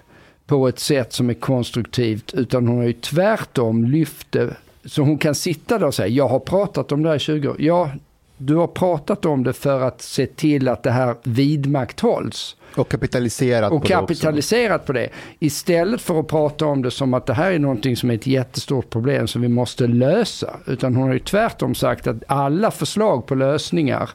på 0.46 0.68
ett 0.68 0.80
sätt 0.80 1.14
som 1.14 1.30
är 1.30 1.34
konstruktivt, 1.34 2.34
utan 2.34 2.68
hon 2.68 2.78
har 2.78 2.84
ju 2.84 2.94
tvärtom 2.94 3.86
lyft 3.86 4.32
det. 4.32 4.54
Så 4.86 5.02
hon 5.02 5.18
kan 5.18 5.36
sitta 5.36 5.80
där 5.80 5.88
och 5.88 5.96
säga, 5.96 6.08
jag 6.08 6.28
har 6.28 6.40
pratat 6.40 6.92
om 6.92 7.04
det 7.04 7.10
här 7.10 7.16
i 7.16 7.20
20 7.20 7.50
år. 7.50 7.56
Ja, 7.60 7.92
du 8.38 8.56
har 8.56 8.68
pratat 8.68 9.26
om 9.26 9.44
det 9.44 9.54
för 9.54 9.82
att 9.82 10.02
se 10.02 10.26
till 10.26 10.68
att 10.68 10.84
det 10.84 10.92
här 10.92 11.16
vidmakthålls 11.24 12.56
Och 12.76 12.90
kapitaliserat 12.90 13.72
och 13.72 13.82
på 13.82 13.88
det 13.88 13.94
kapitaliserat 13.94 14.86
på 14.86 14.94
det. 14.94 15.10
Istället 15.40 16.02
för 16.02 16.20
att 16.20 16.28
prata 16.28 16.66
om 16.66 16.82
det 16.82 16.92
som 16.92 17.14
att 17.14 17.26
det 17.26 17.34
här 17.34 17.52
är 17.52 17.60
någonting 17.60 17.98
som 17.98 18.10
är 18.10 18.16
ett 18.16 18.28
jättestort 18.28 18.90
problem 18.90 19.28
som 19.28 19.42
vi 19.42 19.48
måste 19.48 19.88
lösa. 19.88 20.56
Utan 20.66 20.96
hon 20.96 21.08
har 21.08 21.14
ju 21.14 21.20
tvärtom 21.20 21.76
sagt 21.76 22.08
att 22.08 22.24
alla 22.28 22.72
förslag 22.72 23.26
på 23.26 23.36
lösningar 23.36 24.10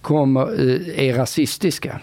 kommer, 0.00 0.42
eh, 0.42 1.08
är 1.08 1.14
rasistiska. 1.14 2.00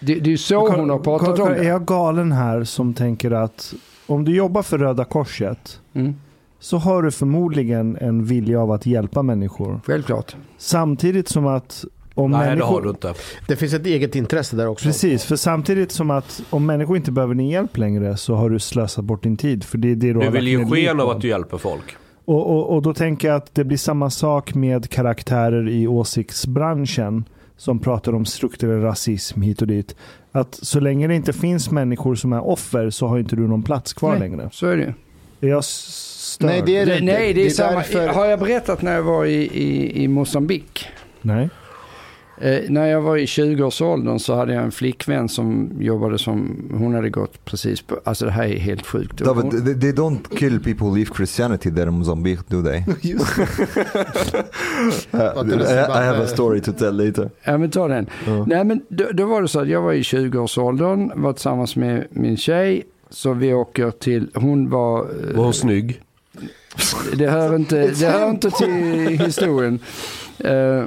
Det, 0.00 0.14
det 0.14 0.26
är 0.26 0.30
ju 0.30 0.38
så 0.38 0.68
hon 0.68 0.90
har 0.90 0.98
pratat 0.98 1.38
om 1.38 1.48
Är 1.48 1.54
det. 1.54 1.64
jag 1.64 1.84
galen 1.84 2.32
här 2.32 2.64
som 2.64 2.94
tänker 2.94 3.30
att 3.30 3.74
om 4.06 4.24
du 4.24 4.36
jobbar 4.36 4.62
för 4.62 4.78
Röda 4.78 5.04
Korset 5.04 5.78
Mm, 5.94 6.14
så 6.62 6.78
har 6.78 7.02
du 7.02 7.10
förmodligen 7.10 7.96
en 8.00 8.24
vilja 8.24 8.60
av 8.60 8.70
att 8.70 8.86
hjälpa 8.86 9.22
människor. 9.22 9.80
självklart. 9.84 10.36
Samtidigt 10.58 11.28
som 11.28 11.46
att 11.46 11.84
om 12.14 12.30
Nej 12.30 12.40
det 12.40 12.46
människor... 12.46 12.74
har 12.74 12.82
du 12.82 12.88
inte. 12.88 13.14
Det 13.48 13.56
finns 13.56 13.74
ett 13.74 13.86
eget 13.86 14.16
intresse 14.16 14.56
där 14.56 14.66
också. 14.66 14.86
Precis, 14.86 15.24
för 15.24 15.36
samtidigt 15.36 15.92
som 15.92 16.10
att 16.10 16.42
om 16.50 16.66
människor 16.66 16.96
inte 16.96 17.12
behöver 17.12 17.34
din 17.34 17.48
hjälp 17.48 17.76
längre 17.76 18.16
så 18.16 18.34
har 18.34 18.50
du 18.50 18.58
slösat 18.58 19.04
bort 19.04 19.22
din 19.22 19.36
tid. 19.36 19.64
För 19.64 19.78
det 19.78 19.88
är 19.88 19.94
det 19.94 20.06
du, 20.06 20.12
Du 20.12 20.18
har 20.24 20.30
vill 20.30 20.48
ge 20.48 20.64
sken 20.64 21.00
av 21.00 21.10
att 21.10 21.20
du 21.20 21.28
hjälper 21.28 21.58
folk. 21.58 21.96
Och, 22.24 22.50
och, 22.50 22.74
och 22.74 22.82
då 22.82 22.94
tänker 22.94 23.28
jag 23.28 23.36
att 23.36 23.54
det 23.54 23.64
blir 23.64 23.78
samma 23.78 24.10
sak 24.10 24.54
med 24.54 24.90
karaktärer 24.90 25.68
i 25.68 25.86
åsiktsbranschen 25.86 27.24
som 27.56 27.78
pratar 27.78 28.14
om 28.14 28.24
strukturell 28.24 28.80
rasism 28.80 29.42
hit 29.42 29.60
och 29.62 29.68
dit. 29.68 29.96
Att 30.32 30.54
så 30.54 30.80
länge 30.80 31.08
det 31.08 31.14
inte 31.14 31.32
finns 31.32 31.70
människor 31.70 32.14
som 32.14 32.32
är 32.32 32.46
offer 32.46 32.90
så 32.90 33.06
har 33.06 33.18
inte 33.18 33.36
du 33.36 33.48
någon 33.48 33.62
plats 33.62 33.92
kvar 33.92 34.10
Nej. 34.10 34.20
längre. 34.20 34.48
Så 34.52 34.66
är 34.66 34.76
det 34.76 34.82
ju. 34.82 34.92
Jag 35.48 35.64
störd? 36.32 36.46
Nej, 36.50 36.62
det 36.66 36.76
är 36.76 36.86
det 36.86 36.92
Det, 36.92 36.98
inte. 36.98 37.12
nej, 37.12 37.34
det 37.34 37.46
är, 37.46 37.50
samma. 37.50 37.72
därför- 37.72 38.08
Har 38.08 38.26
jag 38.26 38.38
berättat 38.38 38.82
när 38.82 38.94
jag 38.94 39.02
var 39.02 39.24
i, 39.24 39.34
i, 39.42 40.02
i 40.04 40.08
Mosambik? 40.08 40.86
Nej. 41.22 41.48
Eh, 42.40 42.60
när 42.68 42.86
jag 42.86 43.00
var 43.00 43.16
i 43.16 43.24
20-årsåldern 43.24 44.18
så 44.18 44.34
hade 44.34 44.54
jag 44.54 44.62
en 44.64 44.72
flickvän 44.72 45.28
som 45.28 45.70
jobbade 45.80 46.18
som, 46.18 46.56
hon 46.78 46.94
hade 46.94 47.10
gått 47.10 47.44
precis 47.44 47.82
på, 47.82 48.00
alltså 48.04 48.24
det 48.24 48.30
här 48.30 48.44
är 48.44 48.58
helt 48.58 48.86
sjukt. 48.86 49.16
David, 49.18 49.44
Hon, 49.44 49.64
they, 49.64 49.80
they 49.80 49.92
don't 49.92 50.36
kill 50.38 50.60
people 50.62 50.86
who 50.86 50.94
leave 50.94 51.10
Christianity 51.16 51.70
there 51.70 51.88
in 51.88 51.94
Mozambique, 51.94 52.42
do 52.48 52.62
they? 52.62 52.82
Uh, 55.14 55.20
I, 55.98 56.04
have 56.04 56.22
a 56.22 56.26
story 56.26 56.60
to 56.60 56.72
tell 56.72 56.92
later. 57.06 57.30
ja 57.44 57.58
men 57.58 57.70
ta 57.70 57.88
den. 57.88 58.06
Ja. 58.26 58.44
Nej 58.46 58.64
men 58.64 58.80
då, 58.88 59.04
då 59.12 59.26
var 59.26 59.42
det 59.42 59.48
så 59.48 59.60
att 59.60 59.68
jag 59.68 59.82
var 59.82 59.92
i 59.92 60.02
20-årsåldern, 60.02 61.10
var 61.14 61.32
tillsammans 61.32 61.76
med 61.76 62.06
min 62.10 62.36
tjej. 62.36 62.82
Så 63.10 63.32
vi 63.32 63.54
åker 63.54 63.90
till, 63.90 64.30
hon 64.34 64.70
var... 64.70 64.98
eh, 65.00 65.36
Var 65.36 65.44
hon 65.44 65.52
snygg? 65.54 66.00
Det 67.16 67.30
hör 67.30 67.56
inte, 67.56 67.86
det 67.90 68.06
hör 68.06 68.30
inte 68.30 68.50
till 68.50 68.68
historien. 69.24 69.78
Eh, 70.38 70.84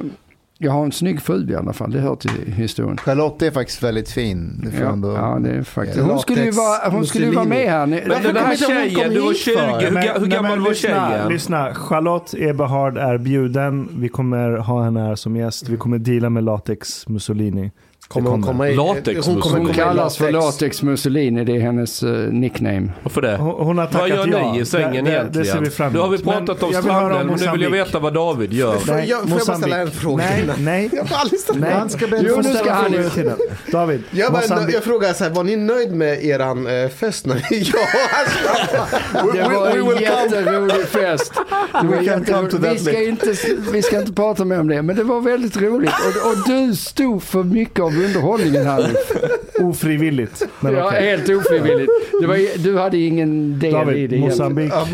Jag 0.58 0.72
har 0.72 0.84
en 0.84 0.92
snygg 0.92 1.22
fru 1.22 1.50
i 1.50 1.54
alla 1.54 1.72
fall, 1.72 1.90
det 1.92 2.00
hör 2.00 2.16
till 2.16 2.52
historien. 2.52 2.96
Charlotte 2.98 3.42
är 3.42 3.50
faktiskt 3.50 3.82
väldigt 3.82 4.10
fin. 4.10 4.60
Det 4.64 4.78
Ja, 4.84 4.92
ändå... 4.92 5.12
ja, 5.12 5.38
det 5.42 5.50
är 5.50 5.62
faktiskt. 5.62 5.98
Hon 6.00 6.18
skulle 6.18 6.44
ju 6.44 6.50
vara, 6.50 6.88
hon 6.90 7.06
skulle 7.06 7.30
vara 7.30 7.44
med 7.44 7.70
här. 7.70 7.86
Ni- 7.86 8.02
Varför 8.08 8.32
Den 8.32 8.44
här 8.44 8.56
tjejen, 8.56 8.94
kom 9.04 9.14
du 9.14 9.20
var 9.20 9.28
hit 9.28 9.36
20. 9.38 9.50
för? 9.52 9.80
Hur, 9.80 9.96
ga- 9.96 10.20
hur 10.20 10.26
gammal 10.26 10.50
men 10.50 10.62
var 10.62 10.70
lyssna, 10.70 11.08
tjejen? 11.10 11.28
Lyssna, 11.28 11.74
Charlotte 11.74 12.34
Eberhard 12.34 12.96
är 12.98 13.18
bjuden. 13.18 13.88
Vi 13.98 14.08
kommer 14.08 14.50
ha 14.56 14.82
henne 14.84 15.00
här 15.00 15.14
som 15.14 15.36
gäst. 15.36 15.68
Vi 15.68 15.76
kommer 15.76 15.98
deala 15.98 16.30
med 16.30 16.44
Latex 16.44 17.08
Mussolini. 17.08 17.70
Kommer 18.08 18.30
hon 18.30 18.42
kommer. 18.42 18.52
komma 18.52 18.68
i? 18.68 18.74
Latex 18.76 19.26
hon 19.26 19.40
kommer 19.40 19.72
kallas 19.74 20.16
för 20.16 20.30
Latex 20.32 20.82
Mussolini, 20.82 21.44
det 21.44 21.56
är 21.56 21.60
hennes 21.60 22.02
eh, 22.02 22.08
nickname. 22.32 22.88
Varför 23.02 23.22
det? 23.22 23.36
Hon, 23.36 23.66
hon 23.66 23.78
har 23.78 23.86
tackat 23.86 24.00
Vad 24.00 24.08
gör 24.08 24.26
ja. 24.40 24.52
ni 24.52 24.60
i 24.60 24.64
sängen 24.64 25.04
det, 25.04 25.10
egentligen? 25.10 25.46
det 25.46 25.52
ser 25.52 25.60
vi 25.60 25.70
fram 25.70 25.92
Nu 25.92 25.98
har 25.98 26.08
vi 26.08 26.16
emot. 26.16 26.24
pratat 26.46 26.60
Men 26.60 26.66
om 26.68 26.72
jag 26.72 26.82
stranden, 26.84 27.26
men 27.26 27.38
nu 27.40 27.50
vill 27.52 27.62
jag 27.62 27.70
veta 27.70 27.98
vad 27.98 28.14
David 28.14 28.52
gör. 28.52 28.76
Får 28.76 28.94
jag- 28.94 29.20
får 29.20 29.38
jag 29.38 29.46
bara 29.46 29.56
ställa 29.56 29.76
en 29.78 29.90
fråga 29.90 30.24
Nej, 30.24 30.48
nej. 30.58 30.90
Jag 30.92 31.08
får 31.08 31.16
aldrig 31.16 31.40
ställa 31.40 31.58
nej. 31.58 31.72
Han 31.72 31.90
ska 31.90 32.06
börja- 32.06 32.22
Du 32.22 32.28
Jo, 32.28 32.34
får 32.34 32.42
nu 32.42 32.54
ska 32.54 32.72
han- 32.72 32.92
den. 32.92 33.36
David, 33.72 34.02
Jag, 34.10 34.32
bara, 34.32 34.42
Mozambique. 34.42 34.72
jag 34.74 34.84
frågar 34.84 35.12
så 35.12 35.24
här, 35.24 35.30
var 35.30 35.44
ni 35.44 35.56
nöjd 35.56 35.92
med 35.94 36.24
eran 36.24 36.66
eh, 36.66 36.88
fest 36.88 37.26
när 37.26 37.34
ni... 37.34 37.42
ja, 37.74 37.78
alltså, 38.12 39.32
Det 39.32 39.42
var 39.54 39.68
en 39.96 40.02
jätterolig 40.02 40.86
fest. 40.88 41.32
Det 41.82 41.86
var 41.86 41.96
We 41.96 42.04
can 42.06 42.24
come 42.24 42.50
to 42.50 42.56
jätteroligt. 42.56 42.62
that 42.62 42.72
vi, 42.72 42.78
ska 42.78 43.02
inte, 43.02 43.34
vi 43.72 43.82
ska 43.82 43.98
inte 44.00 44.12
prata 44.12 44.44
mer 44.44 44.60
om 44.60 44.68
det, 44.68 44.82
men 44.82 44.96
det 44.96 45.04
var 45.04 45.20
väldigt 45.20 45.56
roligt. 45.56 45.90
Och, 46.24 46.30
och 46.30 46.36
du 46.46 46.74
stod 46.74 47.22
för 47.22 47.42
mycket 47.42 47.80
av 47.80 47.95
underhållningen 48.04 48.66
här 48.66 48.88
nu. 48.88 49.64
Ofrivilligt. 49.64 50.42
Men 50.60 50.74
Ja, 50.74 50.86
okej. 50.86 51.02
helt 51.10 51.28
ofrivilligt. 51.28 51.92
Det 52.20 52.26
var, 52.26 52.58
du 52.62 52.78
hade 52.78 52.98
ingen 52.98 53.58
del 53.58 53.68
i 53.68 53.72
det 53.72 53.78
David. 53.78 54.12
Moçambique. 54.12 54.70
ja, 54.70 54.86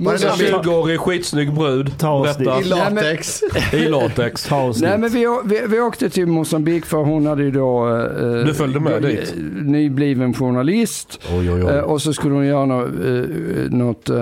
Var 0.00 0.12
det 0.12 0.18
där- 0.18 0.62
20-årig 0.62 1.00
skitsnygg 1.00 1.52
brud. 1.54 1.98
Ta 1.98 2.10
oss 2.12 2.38
Berätta. 2.38 2.60
I 2.60 2.64
latex. 2.64 3.42
I 3.72 3.88
latex. 3.88 4.44
Ta 4.44 4.62
oss 4.62 4.80
Nej 4.82 4.90
dit. 4.90 5.00
men 5.00 5.10
vi, 5.10 5.26
vi, 5.44 5.60
vi 5.66 5.80
åkte 5.80 6.10
till 6.10 6.26
Mosambik 6.26 6.86
för 6.86 6.96
hon 6.98 7.26
hade 7.26 7.42
ju 7.42 7.50
då... 7.50 7.88
Eh, 7.88 8.44
Du 8.46 8.54
följde 8.54 8.80
med 8.80 9.02
dit? 9.02 9.34
Nybliven 9.62 10.34
journalist. 10.34 11.20
Oj, 11.38 11.50
oj, 11.52 11.62
Eh, 11.62 11.78
och 11.78 12.02
så 12.02 12.12
skulle 12.12 12.34
hon 12.34 12.46
göra 12.46 12.64
något, 12.66 12.88
eh, 13.04 13.70
något 13.70 14.10
eh, 14.10 14.16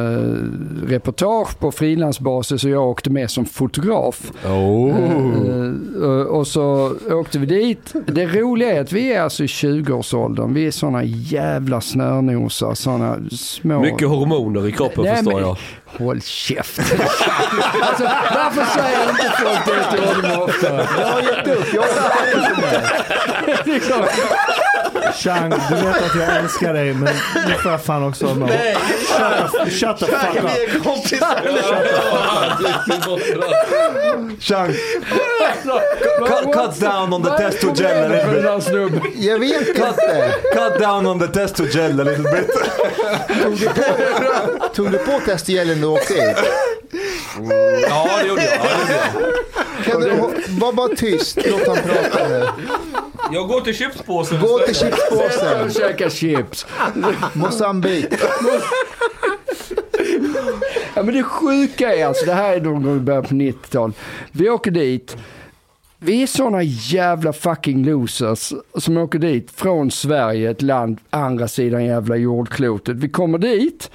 reportage 0.86 1.59
på 1.59 1.72
frilansbasis 1.72 2.64
och 2.64 2.70
jag 2.70 2.89
åkte 2.89 3.10
med 3.10 3.31
som 3.31 3.44
fotograf. 3.47 4.32
Oh. 4.47 4.90
Eh, 4.90 6.05
eh, 6.05 6.09
och 6.22 6.47
så 6.47 6.93
åkte 7.10 7.39
vi 7.40 7.46
dit. 7.46 7.94
Det 8.06 8.26
roliga 8.26 8.72
är 8.76 8.80
att 8.80 8.92
vi 8.92 9.12
är 9.12 9.20
alltså 9.22 9.44
i 9.44 9.46
20-årsåldern. 9.46 10.54
Vi 10.54 10.66
är 10.66 10.70
sådana 10.70 11.02
jävla 11.04 11.80
snörnosar, 11.80 12.74
sådana 12.74 13.18
små... 13.30 13.80
Mycket 13.80 14.08
hormoner 14.08 14.68
i 14.68 14.72
kroppen 14.72 15.04
Nej, 15.04 15.16
förstår 15.16 15.32
men- 15.32 15.40
jag. 15.42 15.56
Håll 15.98 16.22
käften. 16.22 16.84
alltså, 17.82 18.04
varför 18.34 18.64
säger 18.80 19.10
inte 19.10 19.32
folk 19.38 19.64
det 19.66 19.96
till 19.96 20.04
honom 20.04 20.42
oftare? 20.42 20.88
Jag 20.98 21.06
har 21.06 21.20
gett 21.20 21.48
upp. 21.48 21.74
Jag 21.74 21.84
orkar 21.84 22.48
inte 22.48 22.60
mer. 22.60 24.08
Chang, 25.12 25.50
du 25.50 25.74
vet 25.76 26.02
att 26.02 26.14
jag 26.16 26.36
älskar 26.36 26.74
dig 26.74 26.94
men 26.94 27.14
nu 27.48 27.54
får 27.54 27.70
jag 27.72 27.82
fan 27.84 28.04
också. 28.04 28.34
Nej, 28.34 28.76
Shut 29.52 29.72
shut 29.72 29.98
the 29.98 30.06
fuck 30.06 30.34
vi 30.34 30.38
up. 30.38 30.74
är 30.74 30.78
kompisar. 30.78 31.40
Chang, 34.40 34.72
cut, 36.26 36.52
cut 36.54 36.80
down 36.80 37.12
on 37.12 37.22
the 37.22 37.30
test 37.30 37.60
to 37.60 37.74
gel 37.74 38.04
a 38.04 38.08
little 38.08 38.90
bit. 38.90 39.12
Jag 39.16 39.38
vet 39.38 39.68
inte. 39.68 40.34
Cut 40.54 40.78
down 40.80 41.06
on 41.06 41.18
the 41.20 41.26
test 41.26 41.56
to 41.56 41.64
gel 41.66 42.00
a 42.00 42.04
little 42.04 42.24
bit. 42.32 42.50
Tog 44.74 44.90
du 44.92 44.98
på 44.98 45.20
testgelen 45.26 45.80
du 45.81 45.86
åkte 45.86 46.15
hit? 46.15 46.36
Ja, 47.89 48.19
det 48.23 48.28
gjorde 48.28 48.44
jag. 48.44 48.55
Ja, 48.55 48.70
det 48.78 48.93
gjorde 48.93 49.02
jag. 49.85 49.85
Kan 49.85 50.01
du 50.01 50.11
var 50.61 50.73
bara 50.73 50.89
tyst? 50.97 51.39
Låt 51.47 51.66
han 51.66 51.77
prata 51.77 52.28
nu. 52.28 52.47
Jag 53.32 53.48
går 53.48 53.61
till 53.61 53.74
chipspåsen 53.74 54.40
Gå 54.40 54.59
till 54.59 54.74
chipspåsen. 54.74 55.65
Och 55.65 55.73
käka 55.73 56.11
chips. 56.11 56.66
Mosambik. 57.32 58.07
Ja, 60.94 61.02
men 61.02 61.15
det 61.15 61.23
sjuka 61.23 61.94
är 61.94 62.07
alltså, 62.07 62.27
det 62.27 62.35
här 62.35 62.57
är 62.57 62.61
någon 62.61 62.82
gång 62.82 62.97
i 62.97 63.01
början 63.01 63.24
på 63.24 63.35
90-talet. 63.35 63.97
Vi 64.32 64.51
åker 64.51 64.70
dit. 64.70 65.16
Vi 65.98 66.23
är 66.23 66.27
såna 66.27 66.62
jävla 66.62 67.32
fucking 67.32 67.85
losers 67.85 68.52
som 68.78 68.97
åker 68.97 69.19
dit 69.19 69.51
från 69.51 69.90
Sverige, 69.90 70.51
ett 70.51 70.62
land 70.62 70.98
andra 71.11 71.48
sidan 71.48 71.85
jävla 71.85 72.16
jordklotet. 72.16 72.97
Vi 72.97 73.09
kommer 73.09 73.39
dit 73.39 73.90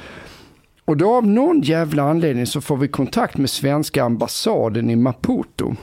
och 0.86 0.98
då 0.98 1.16
av 1.16 1.28
någon 1.28 1.62
jävla 1.62 2.03
anledning 2.03 2.48
så 2.48 2.62
får 2.62 2.78
vi 2.78 2.88
kontakt 2.88 3.38
med 3.38 3.49
svenska 3.49 4.03
ambassaden 4.03 4.90
i 4.90 4.95
Maputo. 4.95 5.76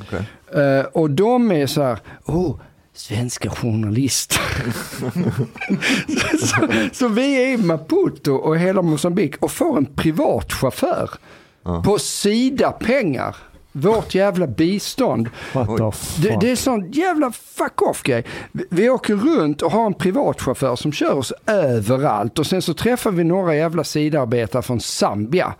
Okej. 0.00 0.24
Eh, 0.62 0.84
och 0.84 1.10
de 1.10 1.52
är 1.52 1.66
så 1.66 1.82
här, 1.82 1.98
oh, 2.24 2.56
svenska 2.94 3.50
journalister. 3.50 4.40
så, 6.46 6.68
så 6.92 7.08
vi 7.08 7.42
är 7.42 7.48
i 7.48 7.56
Maputo 7.56 8.32
och 8.32 8.58
hela 8.58 8.82
Mosambik 8.82 9.36
och 9.36 9.50
får 9.50 9.76
en 9.76 9.86
privat 9.86 10.52
chaufför 10.52 11.10
på 11.84 11.98
Sida-pengar. 11.98 13.36
Vårt 13.72 14.14
jävla 14.14 14.46
bistånd. 14.46 15.30
Det, 16.22 16.36
det 16.40 16.50
är 16.50 16.56
sån 16.56 16.90
jävla 16.90 17.32
fuck 17.32 17.82
off 17.82 18.02
grej. 18.02 18.24
Vi, 18.52 18.64
vi 18.70 18.90
åker 18.90 19.14
runt 19.14 19.62
och 19.62 19.72
har 19.72 19.86
en 19.86 19.94
privatchaufför 19.94 20.76
som 20.76 20.92
kör 20.92 21.14
oss 21.14 21.32
överallt 21.46 22.38
och 22.38 22.46
sen 22.46 22.62
så 22.62 22.74
träffar 22.74 23.10
vi 23.10 23.24
några 23.24 23.54
jävla 23.56 23.84
sidarbetare 23.84 24.62
från 24.62 24.80
Zambia. 24.80 25.54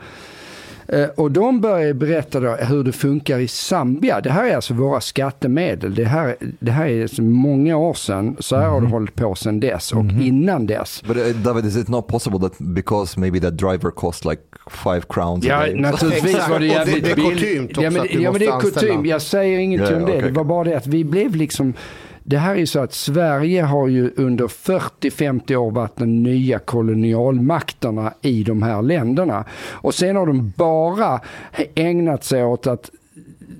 Eh, 0.92 1.08
Och 1.16 1.30
de 1.30 1.60
börjar 1.60 1.92
berätta 1.92 2.40
då 2.40 2.50
hur 2.50 2.84
det 2.84 2.92
funkar 2.92 3.38
i 3.38 3.48
Zambia. 3.48 4.20
Det 4.20 4.30
här 4.30 4.44
är 4.44 4.54
alltså 4.56 4.74
våra 4.74 5.00
skattemedel. 5.00 5.94
Det 5.94 6.04
här, 6.04 6.36
det 6.60 6.70
här 6.70 6.86
är 6.86 7.06
så 7.06 7.22
många 7.22 7.76
år 7.76 7.94
sedan. 7.94 8.36
Så 8.38 8.56
här 8.56 8.68
har 8.68 8.80
det 8.80 8.86
hållit 8.86 9.14
på 9.14 9.34
sedan 9.34 9.60
dess 9.60 9.92
och 9.92 10.04
innan 10.04 10.66
dess. 10.66 11.02
But 11.06 11.16
uh, 11.16 11.22
David, 11.44 11.64
is 11.66 11.76
it 11.76 11.88
not 11.88 12.06
possible 12.06 12.38
that 12.40 12.58
because 12.58 13.20
maybe 13.20 13.40
that 13.40 13.56
driver 13.58 13.90
cost 13.90 14.24
like 14.24 14.42
five 14.70 15.00
crowns 15.08 15.44
a 15.44 15.48
Ja, 15.48 15.58
day? 15.60 15.74
naturligtvis 15.80 16.48
var 16.48 16.58
det 16.58 16.66
jävligt 16.66 17.04
det 17.04 17.10
är 17.10 17.16
billigt. 17.16 17.70
också 17.70 17.82
ja, 17.82 17.90
men, 17.90 18.06
ja, 18.22 18.30
men 18.32 18.40
det 18.40 18.46
är 18.46 18.60
kutym. 18.60 19.06
Jag 19.06 19.22
säger 19.22 19.58
ingenting 19.58 19.90
Ja, 19.90 19.96
om 19.96 20.06
det. 20.06 20.12
okej, 20.16 20.28
Det 20.28 20.32
var 20.34 20.44
bara 20.44 20.64
det 20.64 20.76
att 20.76 20.86
vi 20.86 21.04
blev 21.04 21.36
liksom 21.36 21.74
det 22.24 22.38
här 22.38 22.56
är 22.56 22.66
så 22.66 22.80
att 22.80 22.92
Sverige 22.92 23.62
har 23.62 23.88
ju 23.88 24.12
under 24.16 24.46
40-50 24.46 25.56
år 25.56 25.70
varit 25.70 25.96
den 25.96 26.22
nya 26.22 26.58
kolonialmakterna 26.58 28.12
i 28.20 28.42
de 28.42 28.62
här 28.62 28.82
länderna. 28.82 29.44
Och 29.70 29.94
sen 29.94 30.16
har 30.16 30.26
de 30.26 30.52
bara 30.56 31.20
ägnat 31.74 32.24
sig 32.24 32.44
åt 32.44 32.66
att 32.66 32.90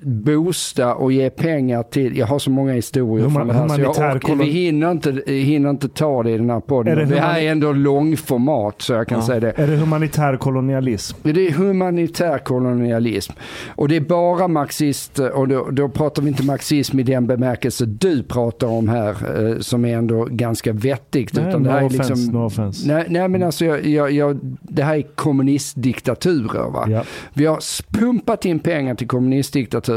boosta 0.02 0.94
och 0.94 1.12
ge 1.12 1.30
pengar 1.30 1.82
till, 1.82 2.16
jag 2.18 2.26
har 2.26 2.38
så 2.38 2.50
många 2.50 2.72
historier 2.72 3.26
Human- 3.26 3.34
från 3.34 3.48
det 3.48 3.54
här 3.54 3.68
så 3.68 3.80
jag 3.80 3.90
orkar, 3.90 4.18
kolon- 4.18 4.38
vi 4.38 4.44
hinner 4.50 4.90
inte, 4.90 5.22
hinner 5.26 5.70
inte 5.70 5.88
ta 5.88 6.22
det 6.22 6.30
i 6.30 6.36
den 6.38 6.50
här 6.50 6.60
podden. 6.60 6.92
Är 6.92 6.96
det 6.96 7.04
det, 7.14 7.20
här 7.20 7.40
är 7.40 7.50
ändå 7.52 7.72
långformat 7.72 8.82
så 8.82 8.92
jag 8.92 9.08
kan 9.08 9.18
Ja. 9.18 9.26
säga 9.26 9.40
det. 9.40 9.52
Är 9.56 9.66
det 9.66 9.76
humanitär 9.76 10.36
kolonialism? 10.36 11.16
Det 11.22 11.46
är 11.46 11.50
humanitär 11.52 12.38
kolonialism. 12.38 13.32
Och 13.68 13.88
det 13.88 13.96
är 13.96 14.00
bara 14.00 14.48
marxist, 14.48 15.18
och 15.18 15.48
då, 15.48 15.68
då 15.70 15.88
pratar 15.88 16.22
vi 16.22 16.28
inte 16.28 16.42
marxism 16.44 16.98
i 17.00 17.02
den 17.02 17.26
bemärkelse 17.26 17.86
du 17.86 18.22
pratar 18.22 18.66
om 18.66 18.88
här, 18.88 19.10
eh, 19.50 19.58
som 19.58 19.84
är 19.84 19.96
ändå 19.96 20.24
ganska 20.30 20.72
vettigt. 20.72 21.34
Nej, 21.34 21.48
utan 21.48 21.62
no 21.62 21.66
det 21.66 21.72
här 21.72 21.80
är 21.80 21.86
offense, 21.86 22.14
liksom, 22.14 22.32
no 22.34 22.46
offense. 22.46 22.88
Nej, 22.88 23.04
nej 23.08 23.28
men 23.28 23.42
alltså, 23.42 23.64
jag, 23.64 23.86
jag, 23.86 24.10
jag, 24.10 24.38
det 24.62 24.82
här 24.82 24.96
är 24.96 25.02
kommunistdiktaturer. 25.14 26.70
Va? 26.70 26.86
Ja. 26.88 27.02
Vi 27.34 27.46
har 27.46 27.58
pumpat 27.98 28.44
in 28.44 28.58
pengar 28.58 28.94
till 28.94 29.08
kommunistdiktaturer. 29.08 29.89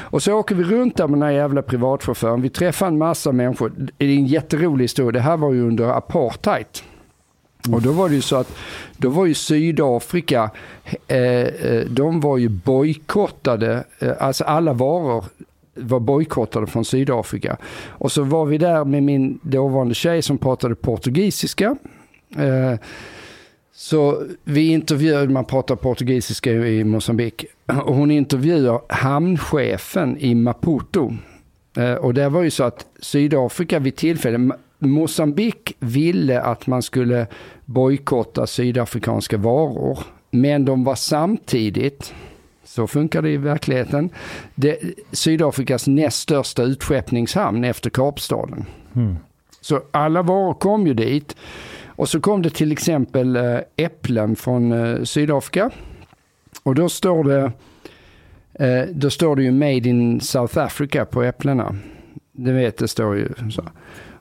Och 0.00 0.22
så 0.22 0.32
åker 0.32 0.54
vi 0.54 0.64
runt 0.64 0.96
där 0.96 1.08
med 1.08 1.18
den 1.18 1.22
här 1.22 1.34
jävla 1.34 1.62
privatchauffören. 1.62 2.42
Vi 2.42 2.48
träffar 2.48 2.86
en 2.86 2.98
massa 2.98 3.32
människor. 3.32 3.72
Det 3.76 4.04
är 4.04 4.16
en 4.16 4.26
jätterolig 4.26 4.84
historia. 4.84 5.12
Det 5.12 5.20
här 5.20 5.36
var 5.36 5.52
ju 5.52 5.66
under 5.66 5.84
apartheid. 5.84 6.66
Och 7.72 7.82
då 7.82 7.92
var 7.92 8.08
det 8.08 8.14
ju 8.14 8.20
så 8.20 8.36
att 8.36 8.52
då 8.96 9.08
var 9.08 9.26
ju 9.26 9.34
Sydafrika, 9.34 10.50
eh, 11.06 11.18
eh, 11.18 11.84
de 11.90 12.20
var 12.20 12.38
ju 12.38 12.48
bojkottade, 12.48 13.84
eh, 13.98 14.12
alltså 14.18 14.44
alla 14.44 14.72
varor 14.72 15.24
var 15.74 16.00
bojkottade 16.00 16.66
från 16.66 16.84
Sydafrika. 16.84 17.56
Och 17.88 18.12
så 18.12 18.22
var 18.22 18.46
vi 18.46 18.58
där 18.58 18.84
med 18.84 19.02
min 19.02 19.38
dåvarande 19.42 19.94
tjej 19.94 20.22
som 20.22 20.38
pratade 20.38 20.74
portugisiska. 20.74 21.76
Eh, 22.36 22.74
så 23.80 24.22
vi 24.44 24.68
intervjuade, 24.68 25.32
man 25.32 25.44
pratar 25.44 25.76
portugisiska 25.76 26.52
i 26.52 26.84
Mosambik, 26.84 27.44
och 27.66 27.94
hon 27.94 28.10
intervjuar 28.10 28.80
hamnchefen 28.88 30.18
i 30.18 30.34
Maputo. 30.34 31.12
Eh, 31.76 31.94
Och 31.94 32.14
det 32.14 32.28
var 32.28 32.42
ju 32.42 32.50
så 32.50 32.64
att 32.64 32.86
Sydafrika 33.00 33.78
vid 33.78 33.96
tillfället, 33.96 34.58
Mosambik 34.78 35.76
ville 35.78 36.40
att 36.40 36.66
man 36.66 36.82
skulle 36.82 37.26
bojkotta 37.64 38.46
sydafrikanska 38.46 39.36
varor. 39.36 39.98
Men 40.30 40.64
de 40.64 40.84
var 40.84 40.94
samtidigt, 40.94 42.14
så 42.64 42.86
funkar 42.86 43.22
det 43.22 43.30
i 43.30 43.36
verkligheten, 43.36 44.10
det, 44.54 44.78
Sydafrikas 45.12 45.86
näst 45.86 46.18
största 46.18 46.62
utskeppningshamn 46.62 47.64
efter 47.64 47.90
Kapstaden. 47.90 48.64
Mm. 48.96 49.16
Så 49.60 49.80
alla 49.90 50.22
varor 50.22 50.54
kom 50.54 50.86
ju 50.86 50.94
dit. 50.94 51.36
Och 51.98 52.08
så 52.08 52.20
kom 52.20 52.42
det 52.42 52.50
till 52.50 52.72
exempel 52.72 53.36
eh, 53.36 53.58
äpplen 53.76 54.36
från 54.36 54.72
eh, 54.72 55.02
Sydafrika. 55.02 55.70
Och 56.62 56.74
då 56.74 56.88
står 56.88 57.24
det 57.24 57.52
eh, 58.54 58.88
då 58.92 59.10
står 59.10 59.36
det 59.36 59.42
ju 59.42 59.50
Made 59.50 59.88
in 59.88 60.20
South 60.20 60.58
Africa 60.58 61.04
på 61.04 61.22
äpplena. 61.22 61.76
Det 62.32 62.52
vet 62.52 62.76
det 62.76 62.88
står 62.88 63.16
ju 63.16 63.28
så. 63.50 63.64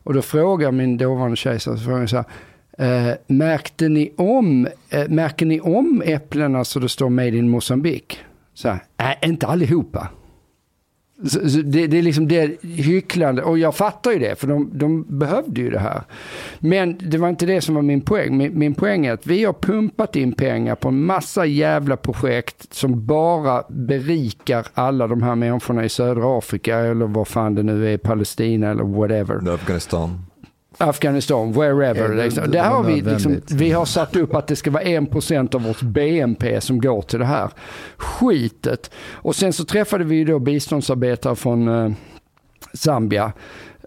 Och 0.03 0.13
då 0.13 0.21
frågar 0.21 0.71
min 0.71 0.97
dåvarande 0.97 1.37
kejsare, 1.37 1.77
så 1.77 1.83
frågar 1.83 1.99
jag 1.99 2.09
så 2.09 2.23
här, 2.77 3.09
eh, 3.09 3.15
märkte 3.27 3.89
ni 3.89 4.13
om, 4.17 4.67
eh, 4.89 5.09
märker 5.09 5.45
ni 5.45 5.59
om 5.59 6.03
äpplena 6.05 6.63
så 6.63 6.79
det 6.79 6.89
står 6.89 7.09
Made 7.09 7.37
in 7.37 7.49
Mozambique? 7.49 8.17
Så 8.53 8.69
här, 8.69 8.79
nej, 8.97 9.19
inte 9.21 9.47
allihopa. 9.47 10.07
Så, 11.23 11.49
så 11.49 11.57
det, 11.57 11.87
det 11.87 11.97
är 11.97 12.01
liksom 12.01 12.27
det 12.27 12.61
hycklande, 12.61 13.43
och 13.43 13.59
jag 13.59 13.75
fattar 13.75 14.11
ju 14.11 14.19
det, 14.19 14.39
för 14.39 14.47
de, 14.47 14.69
de 14.73 15.05
behövde 15.19 15.61
ju 15.61 15.69
det 15.69 15.79
här. 15.79 16.01
Men 16.59 16.97
det 16.99 17.17
var 17.17 17.29
inte 17.29 17.45
det 17.45 17.61
som 17.61 17.75
var 17.75 17.81
min 17.81 18.01
poäng. 18.01 18.37
Min, 18.37 18.59
min 18.59 18.73
poäng 18.73 19.05
är 19.05 19.13
att 19.13 19.27
vi 19.27 19.45
har 19.45 19.53
pumpat 19.53 20.15
in 20.15 20.33
pengar 20.33 20.75
på 20.75 20.87
en 20.87 21.03
massa 21.03 21.45
jävla 21.45 21.97
projekt 21.97 22.73
som 22.73 23.05
bara 23.05 23.63
berikar 23.69 24.67
alla 24.73 25.07
de 25.07 25.23
här 25.23 25.35
människorna 25.35 25.85
i 25.85 25.89
södra 25.89 26.37
Afrika, 26.37 26.77
eller 26.77 27.07
vad 27.07 27.27
fan 27.27 27.55
det 27.55 27.63
nu 27.63 27.93
är, 27.93 27.97
Palestina 27.97 28.69
eller 28.69 28.83
whatever. 28.83 29.53
Afghanistan. 29.53 30.25
Afghanistan, 30.77 31.51
wherever. 31.53 32.15
Liksom. 32.15 32.43
det- 32.43 32.49
Där 32.51 32.63
har 32.63 32.83
vi, 32.83 33.01
liksom, 33.01 33.41
vi 33.51 33.71
har 33.71 33.85
satt 33.85 34.15
upp 34.15 34.35
att 34.35 34.47
det 34.47 34.55
ska 34.55 34.71
vara 34.71 34.83
1% 34.83 35.55
av 35.55 35.63
vårt 35.63 35.81
BNP 35.81 36.61
som 36.61 36.81
går 36.81 37.01
till 37.01 37.19
det 37.19 37.25
här 37.25 37.49
skitet. 37.97 38.91
Och 39.11 39.35
sen 39.35 39.53
så 39.53 39.65
träffade 39.65 40.03
vi 40.03 40.23
då 40.23 40.39
biståndsarbetare 40.39 41.35
från 41.35 41.67
eh, 41.67 41.91
Zambia. 42.73 43.31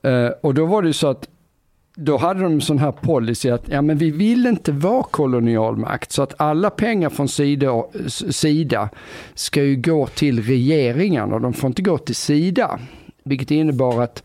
Eh, 0.03 0.27
och 0.43 0.55
då 0.55 0.67
var 0.67 0.83
det 0.83 0.93
så 0.93 1.07
att 1.09 1.29
då 1.97 2.17
hade 2.17 2.41
de 2.43 2.53
en 2.53 2.61
sån 2.61 2.79
här 2.79 2.93
policy 2.93 3.51
att 3.51 3.69
ja, 3.69 3.83
men 3.83 3.99
vi 3.99 4.11
vill 4.11 4.47
inte 4.47 4.73
vara 4.73 5.03
kolonialmakt 5.03 6.13
så 6.13 6.23
att 6.23 6.35
alla 6.41 6.71
pengar 6.71 7.09
från 7.11 7.29
Sida, 7.29 7.85
Sida 8.31 8.89
ska 9.35 9.63
ju 9.63 9.77
gå 9.77 10.07
till 10.07 10.43
regeringarna 10.43 11.35
och 11.35 11.41
de 11.41 11.53
får 11.53 11.69
inte 11.69 11.83
gå 11.83 11.99
till 11.99 12.15
Sida. 12.15 12.79
Vilket 13.25 13.51
innebar 13.51 14.03
att 14.03 14.23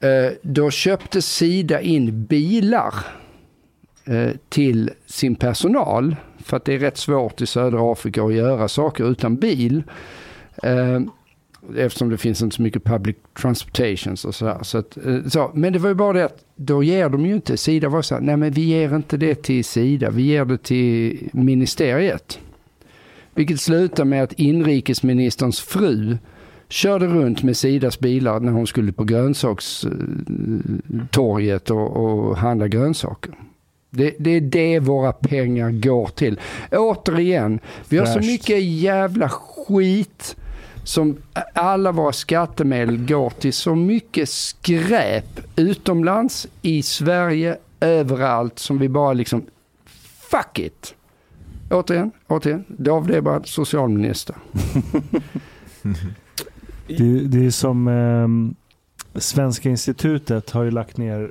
Eh, 0.00 0.32
då 0.42 0.70
köpte 0.70 1.22
Sida 1.22 1.80
in 1.80 2.24
bilar 2.24 2.94
eh, 4.04 4.30
till 4.48 4.90
sin 5.06 5.34
personal. 5.34 6.16
För 6.38 6.56
att 6.56 6.64
det 6.64 6.74
är 6.74 6.78
rätt 6.78 6.96
svårt 6.96 7.40
i 7.40 7.46
södra 7.46 7.92
Afrika 7.92 8.22
att 8.22 8.34
göra 8.34 8.68
saker 8.68 9.10
utan 9.10 9.36
bil. 9.36 9.82
Eh, 10.62 11.00
eftersom 11.76 12.10
det 12.10 12.18
finns 12.18 12.42
inte 12.42 12.56
så 12.56 12.62
mycket 12.62 12.84
public 12.84 13.16
transportations 13.40 14.24
och 14.24 14.34
sådär. 14.34 14.58
Så 14.62 14.78
att, 14.78 14.98
så. 15.26 15.50
Men 15.54 15.72
det 15.72 15.78
var 15.78 15.88
ju 15.88 15.94
bara 15.94 16.12
det 16.12 16.24
att 16.24 16.44
då 16.56 16.82
ger 16.82 17.08
de 17.08 17.26
ju 17.26 17.34
inte, 17.34 17.56
Sida 17.56 17.88
var 17.88 18.02
så 18.02 18.14
här, 18.14 18.22
nej 18.22 18.36
men 18.36 18.52
vi 18.52 18.62
ger 18.62 18.96
inte 18.96 19.16
det 19.16 19.42
till 19.42 19.64
Sida, 19.64 20.10
vi 20.10 20.22
ger 20.22 20.44
det 20.44 20.58
till 20.58 21.28
ministeriet. 21.32 22.38
Vilket 23.34 23.60
slutar 23.60 24.04
med 24.04 24.22
att 24.22 24.32
inrikesministerns 24.32 25.60
fru 25.60 26.18
körde 26.68 27.06
runt 27.06 27.42
med 27.42 27.56
Sidas 27.56 27.98
bilar 27.98 28.40
när 28.40 28.52
hon 28.52 28.66
skulle 28.66 28.92
på 28.92 29.04
grönsakstorget 29.04 31.70
och, 31.70 31.96
och 31.96 32.36
handla 32.36 32.68
grönsaker. 32.68 33.34
Det, 33.90 34.14
det 34.18 34.30
är 34.30 34.40
det 34.40 34.80
våra 34.80 35.12
pengar 35.12 35.70
går 35.70 36.06
till. 36.06 36.40
Återigen, 36.72 37.60
vi 37.88 37.98
har 37.98 38.06
så 38.06 38.18
mycket 38.18 38.64
jävla 38.64 39.28
skit 39.28 40.36
som 40.84 41.16
alla 41.52 41.92
våra 41.92 42.12
skattemedel 42.12 43.06
går 43.06 43.30
till 43.30 43.52
så 43.52 43.74
mycket 43.74 44.28
skräp 44.28 45.40
utomlands, 45.56 46.46
i 46.62 46.82
Sverige, 46.82 47.56
överallt 47.80 48.58
som 48.58 48.78
vi 48.78 48.88
bara 48.88 49.12
liksom, 49.12 49.46
fuck 50.30 50.58
it. 50.58 50.94
Återigen, 51.70 52.10
återigen, 52.26 52.64
David 52.68 53.16
Ebrard, 53.16 53.48
socialminister. 53.48 54.36
Det, 56.86 57.28
det 57.28 57.46
är 57.46 57.50
som 57.50 57.88
eh, 57.88 58.28
Svenska 59.20 59.68
institutet 59.68 60.50
har 60.50 60.62
ju 60.62 60.70
lagt 60.70 60.96
ner 60.96 61.30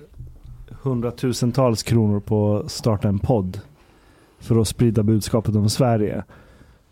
hundratusentals 0.82 1.84
kronor 1.84 2.20
på 2.20 2.58
att 2.58 2.72
starta 2.72 3.08
en 3.08 3.20
podd 3.20 3.60
för 4.40 4.62
att 4.62 4.68
sprida 4.68 5.04
budskapet 5.04 5.56
om 5.56 5.70
Sverige. 5.70 6.24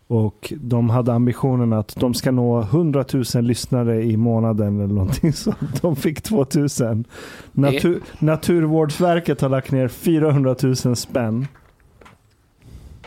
Och 0.06 0.52
de 0.56 0.90
hade 0.90 1.12
ambitionen 1.12 1.72
att 1.72 1.96
de 1.96 2.14
ska 2.14 2.30
nå 2.30 2.60
100 2.60 3.04
000 3.34 3.44
lyssnare 3.44 4.02
i 4.02 4.16
månaden 4.16 4.80
eller 4.80 4.94
någonting 4.94 5.32
så 5.32 5.54
de 5.80 5.96
fick 5.96 6.20
2000. 6.22 7.04
Natur, 7.52 8.00
Naturvårdsverket 8.18 9.40
har 9.40 9.48
lagt 9.48 9.70
ner 9.70 9.88
400 9.88 10.56
000 10.62 10.96
spänn 10.96 11.46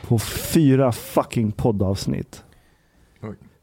på 0.07 0.19
fyra 0.19 0.91
fucking 0.91 1.51
poddavsnitt. 1.51 2.43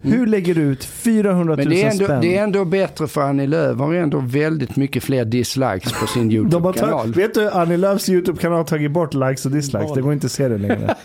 Hur 0.04 0.26
lägger 0.26 0.54
du 0.54 0.60
ut 0.60 0.84
400 0.84 1.56
000 1.56 1.56
Men 1.56 1.68
det 1.68 1.82
är, 1.82 1.90
ändå, 1.90 2.04
spänn? 2.04 2.20
det 2.20 2.36
är 2.36 2.42
ändå 2.42 2.64
bättre 2.64 3.06
för 3.08 3.20
Annie 3.20 3.46
Lööf. 3.46 3.78
Hon 3.78 3.86
har 3.88 3.94
ändå 3.94 4.18
väldigt 4.20 4.76
mycket 4.76 5.02
fler 5.04 5.24
dislikes 5.24 5.92
på 6.00 6.06
sin 6.06 6.28
De 6.28 6.36
har 6.36 6.42
YouTube-kanal. 6.42 7.00
tagit, 7.00 7.16
vet 7.16 7.34
du, 7.34 7.50
Annie 7.50 7.76
Lööfs 7.76 8.08
YouTube-kanal 8.08 8.56
har 8.58 8.64
tagit 8.64 8.90
bort 8.90 9.14
likes 9.14 9.46
och 9.46 9.52
dislikes. 9.52 9.94
Det 9.94 10.02
går 10.02 10.12
inte 10.12 10.26
att 10.26 10.32
se 10.32 10.48
det 10.48 10.58
längre. 10.58 10.94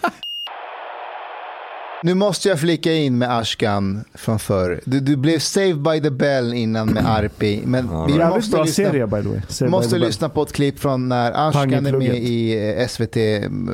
Nu 2.04 2.14
måste 2.14 2.50
jag 2.50 2.60
flika 2.60 2.94
in 2.94 3.18
med 3.18 3.38
Ashkan 3.38 4.04
från 4.14 4.40
förr. 4.40 4.82
Du, 4.86 5.00
du 5.00 5.16
blev 5.16 5.40
saved 5.40 5.82
by 5.82 6.02
the 6.02 6.10
bell 6.10 6.54
innan 6.54 6.88
med 6.90 7.06
Arpi. 7.10 7.62
Men 7.66 8.06
vi 8.08 8.12
Jävligt 8.18 8.36
måste, 8.36 8.52
bra 8.56 8.64
lyssna, 8.64 8.86
serie 8.86 9.08
by 9.08 9.22
the 9.22 9.28
way. 9.30 9.40
Saved 9.48 9.72
måste 9.72 9.98
lyssna 9.98 10.30
på 10.30 10.42
ett 10.44 10.52
klipp 10.54 10.80
från 10.80 11.10
när 11.10 11.48
Ashkan 11.50 11.74
är 11.86 11.92
med 11.92 12.16
i 12.16 12.70
eh, 12.80 12.88
SVT 12.88 13.16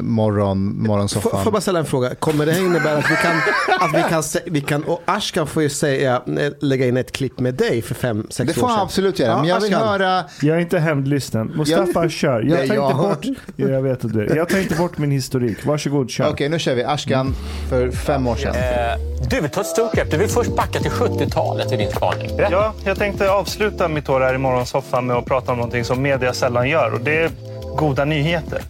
morgon, 0.02 0.68
Får, 0.70 0.82
får 0.84 0.88
morgonsoffan. 0.88 1.42
jag 1.44 1.54
bara 1.54 1.62
ställa 1.62 1.80
en 1.80 1.86
fråga? 1.86 2.16
Kommer 2.16 2.46
det 2.46 2.52
här 2.52 2.66
innebära 2.66 2.98
att 2.98 3.12
vi 3.12 3.16
kan, 3.16 3.36
att 3.80 4.06
vi 4.06 4.10
kan, 4.10 4.24
se- 4.24 4.40
vi 4.46 4.62
kan 4.62 4.84
och 4.84 5.02
Ashkan 5.06 5.48
får 5.48 5.64
ju 5.64 5.70
säga, 5.70 6.22
eh, 6.28 6.52
lägga 6.62 6.88
in 6.88 6.98
ett 6.98 7.12
klipp 7.12 7.40
med 7.40 7.54
dig 7.56 7.82
för 7.82 7.96
fem, 7.96 8.28
sex 8.30 8.54
Det 8.54 8.62
år 8.62 8.62
får 8.62 8.68
han 8.68 8.76
sedan. 8.78 8.84
absolut 8.86 9.20
göra. 9.20 9.30
Ja, 9.32 9.38
Men 9.40 9.48
jag 9.50 9.60
vill 9.62 9.74
Ashkan. 9.76 9.88
höra, 9.90 10.24
Jag 10.42 10.58
är 10.58 10.62
inte 10.62 10.80
hämndlysten. 10.80 11.48
Mustafa, 11.48 12.10
kör. 12.10 12.42
Jag 12.42 12.64
Ja, 12.64 12.68
tar 12.68 12.76
ja. 12.76 12.86
inte 12.92 12.98
bort... 13.30 13.38
Ja, 13.56 13.68
jag 13.70 13.82
vet 13.82 14.06
att 14.06 14.14
du 14.14 14.22
är. 14.26 14.36
Jag 14.36 14.50
tar 14.50 14.60
inte 14.60 14.76
bort 14.76 14.98
min 14.98 15.12
historik. 15.12 15.66
Varsågod, 15.66 16.10
kör. 16.10 16.30
okej 16.30 16.50
nu 16.50 16.60
kör 16.60 16.76
vi. 16.76 16.84
Ashkan 16.84 17.34
för 17.70 17.92
fem 17.92 18.15
år 18.28 18.36
sedan. 18.36 18.56
Eh, 18.56 19.00
du 19.30 19.42
vill 19.42 19.52
ta 19.52 19.62
ett 19.62 19.68
stort 19.68 19.94
grepp. 19.94 20.12
Du 20.12 20.18
vill 20.18 20.30
först 20.30 20.56
backa 20.56 20.80
till 20.80 20.92
70-talet 20.92 21.72
i 21.72 21.76
din 21.76 21.92
spaning. 21.92 22.38
Berätta. 22.38 22.52
Ja, 22.52 22.74
jag 22.86 22.98
tänkte 22.98 23.32
avsluta 23.32 23.88
mitt 23.88 24.10
år 24.10 24.22
här 24.22 24.36
i 24.36 24.38
morgonsoffan 24.38 25.06
med 25.06 25.16
att 25.16 25.26
prata 25.26 25.52
om 25.52 25.58
någonting 25.58 25.86
som 25.86 26.02
media 26.02 26.34
sällan 26.34 26.70
gör 26.70 26.94
och 26.94 27.02
det 27.02 27.18
är 27.18 27.32
goda 27.76 28.06
nyheter. 28.06 28.62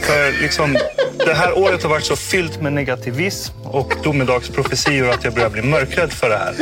För 0.00 0.42
liksom, 0.42 0.76
det 1.26 1.34
här 1.34 1.58
året 1.58 1.82
har 1.82 1.90
varit 1.90 2.04
så 2.04 2.16
fyllt 2.16 2.62
med 2.62 2.72
negativism 2.72 3.54
och 3.64 3.94
domedagsprofetior 4.02 5.10
att 5.10 5.24
jag 5.24 5.34
börjar 5.34 5.50
bli 5.50 5.62
mörkrädd 5.62 6.12
för 6.12 6.28
det 6.28 6.36
här. 6.36 6.54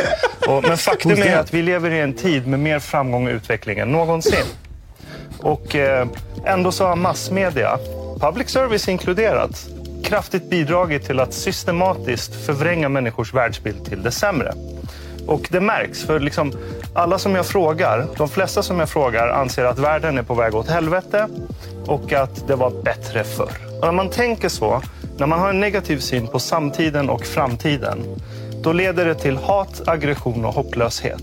Och, 0.49 0.63
men 0.69 0.77
faktum 0.77 1.23
är 1.23 1.37
att 1.37 1.55
vi 1.55 1.63
lever 1.63 1.91
i 1.91 2.01
en 2.01 2.13
tid 2.15 2.47
med 2.47 2.61
mer 2.61 2.79
framgång 2.79 3.27
och 3.27 3.33
utveckling 3.33 3.79
än 3.79 3.93
någonsin. 3.93 4.45
Och 5.39 5.77
eh, 5.77 6.07
ändå 6.45 6.73
så 6.73 6.87
har 6.87 6.97
massmedia, 6.97 7.79
public 8.21 8.49
service 8.49 8.89
inkluderat, 8.89 9.69
kraftigt 10.05 10.51
bidragit 10.51 11.05
till 11.05 11.21
att 11.21 11.35
systematiskt 11.35 12.47
förvränga 12.47 12.89
människors 12.89 13.35
världsbild 13.35 13.85
till 13.85 14.03
det 14.03 14.11
sämre. 14.11 14.53
Och 15.27 15.49
det 15.51 15.61
märks, 15.61 16.05
för 16.05 16.21
liksom 16.21 16.53
alla 16.95 17.19
som 17.19 17.35
jag 17.35 17.47
frågar, 17.47 18.07
de 18.17 18.29
flesta 18.29 18.63
som 18.63 18.79
jag 18.79 18.89
frågar 18.89 19.29
anser 19.29 19.65
att 19.65 19.79
världen 19.79 20.19
är 20.19 20.23
på 20.23 20.35
väg 20.35 20.55
åt 20.55 20.69
helvete 20.69 21.29
och 21.87 22.13
att 22.13 22.49
det 22.49 22.55
var 22.55 22.71
bättre 22.83 23.25
förr. 23.25 23.53
Och 23.81 23.85
när 23.85 23.93
man 23.93 24.11
tänker 24.11 24.49
så, 24.49 24.83
när 25.19 25.27
man 25.27 25.41
har 25.41 25.49
en 25.49 25.61
negativ 25.61 25.99
syn 25.99 26.27
på 26.27 26.39
samtiden 26.39 27.11
och 27.11 27.25
framtiden, 27.25 27.99
då 28.63 28.73
leder 28.73 29.05
det 29.05 29.15
till 29.15 29.37
hat, 29.37 29.83
aggression 29.89 30.45
och 30.45 30.55
hopplöshet. 30.55 31.23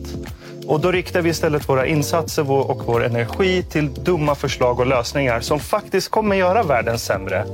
Och 0.68 0.80
då 0.80 0.92
riktar 0.92 1.22
vi 1.22 1.30
istället 1.30 1.70
våra 1.70 1.86
insatser 1.86 2.52
och 2.52 2.82
vår 2.86 3.04
energi 3.04 3.64
till 3.64 3.94
dumma 3.94 4.36
förslag 4.36 4.80
och 4.80 4.88
lösningar 4.88 5.40
som 5.40 5.60
faktiskt 5.60 6.10
kommer 6.10 6.36
göra 6.36 6.64
världen 6.64 7.00
sämre. 7.00 7.46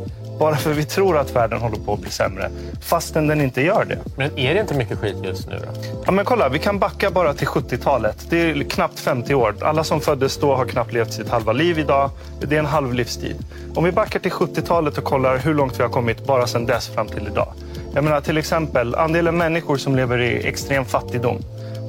Bara 0.42 0.56
för 0.56 0.74
vi 0.74 0.86
tror 0.86 1.18
att 1.18 1.36
världen 1.36 1.60
håller 1.60 1.76
på 1.76 1.94
att 1.94 2.00
bli 2.00 2.10
sämre, 2.10 2.50
fastän 2.82 3.28
den 3.28 3.42
inte 3.42 3.62
gör 3.62 3.86
det. 3.86 3.98
Men 4.18 4.40
är 4.40 4.54
det 4.54 4.62
inte 4.62 4.74
mycket 4.74 5.00
skit 5.00 5.16
just 5.24 5.48
nu 5.48 5.60
då? 5.60 5.82
Ja, 6.06 6.12
men 6.12 6.26
kolla, 6.26 6.50
vi 6.50 6.60
kan 6.60 6.80
backa 6.80 7.12
bara 7.12 7.34
till 7.34 7.48
70-talet. 7.48 8.26
Det 8.30 8.38
är 8.38 8.64
knappt 8.64 9.00
50 9.00 9.36
år. 9.36 9.56
Alla 9.62 9.84
som 9.84 10.02
föddes 10.02 10.38
då 10.38 10.56
har 10.56 10.66
knappt 10.66 10.94
levt 10.94 11.14
sitt 11.14 11.30
halva 11.30 11.54
liv 11.54 11.80
idag. 11.80 12.10
Det 12.40 12.56
är 12.56 12.60
en 12.60 12.66
halv 12.66 12.94
livstid. 12.94 13.36
Om 13.76 13.84
vi 13.84 13.92
backar 13.92 14.20
till 14.20 14.32
70-talet 14.32 14.98
och 14.98 15.04
kollar 15.04 15.38
hur 15.38 15.54
långt 15.54 15.80
vi 15.80 15.84
har 15.84 15.90
kommit 15.90 16.26
bara 16.26 16.48
sedan 16.48 16.66
dess 16.66 16.88
fram 16.88 17.08
till 17.08 17.28
idag. 17.28 17.54
Jag 17.94 18.04
menar 18.04 18.22
till 18.22 18.38
exempel 18.38 18.96
andelen 18.96 19.38
människor 19.38 19.78
som 19.78 19.96
lever 19.96 20.22
i 20.22 20.48
extrem 20.48 20.86
fattigdom 20.86 21.42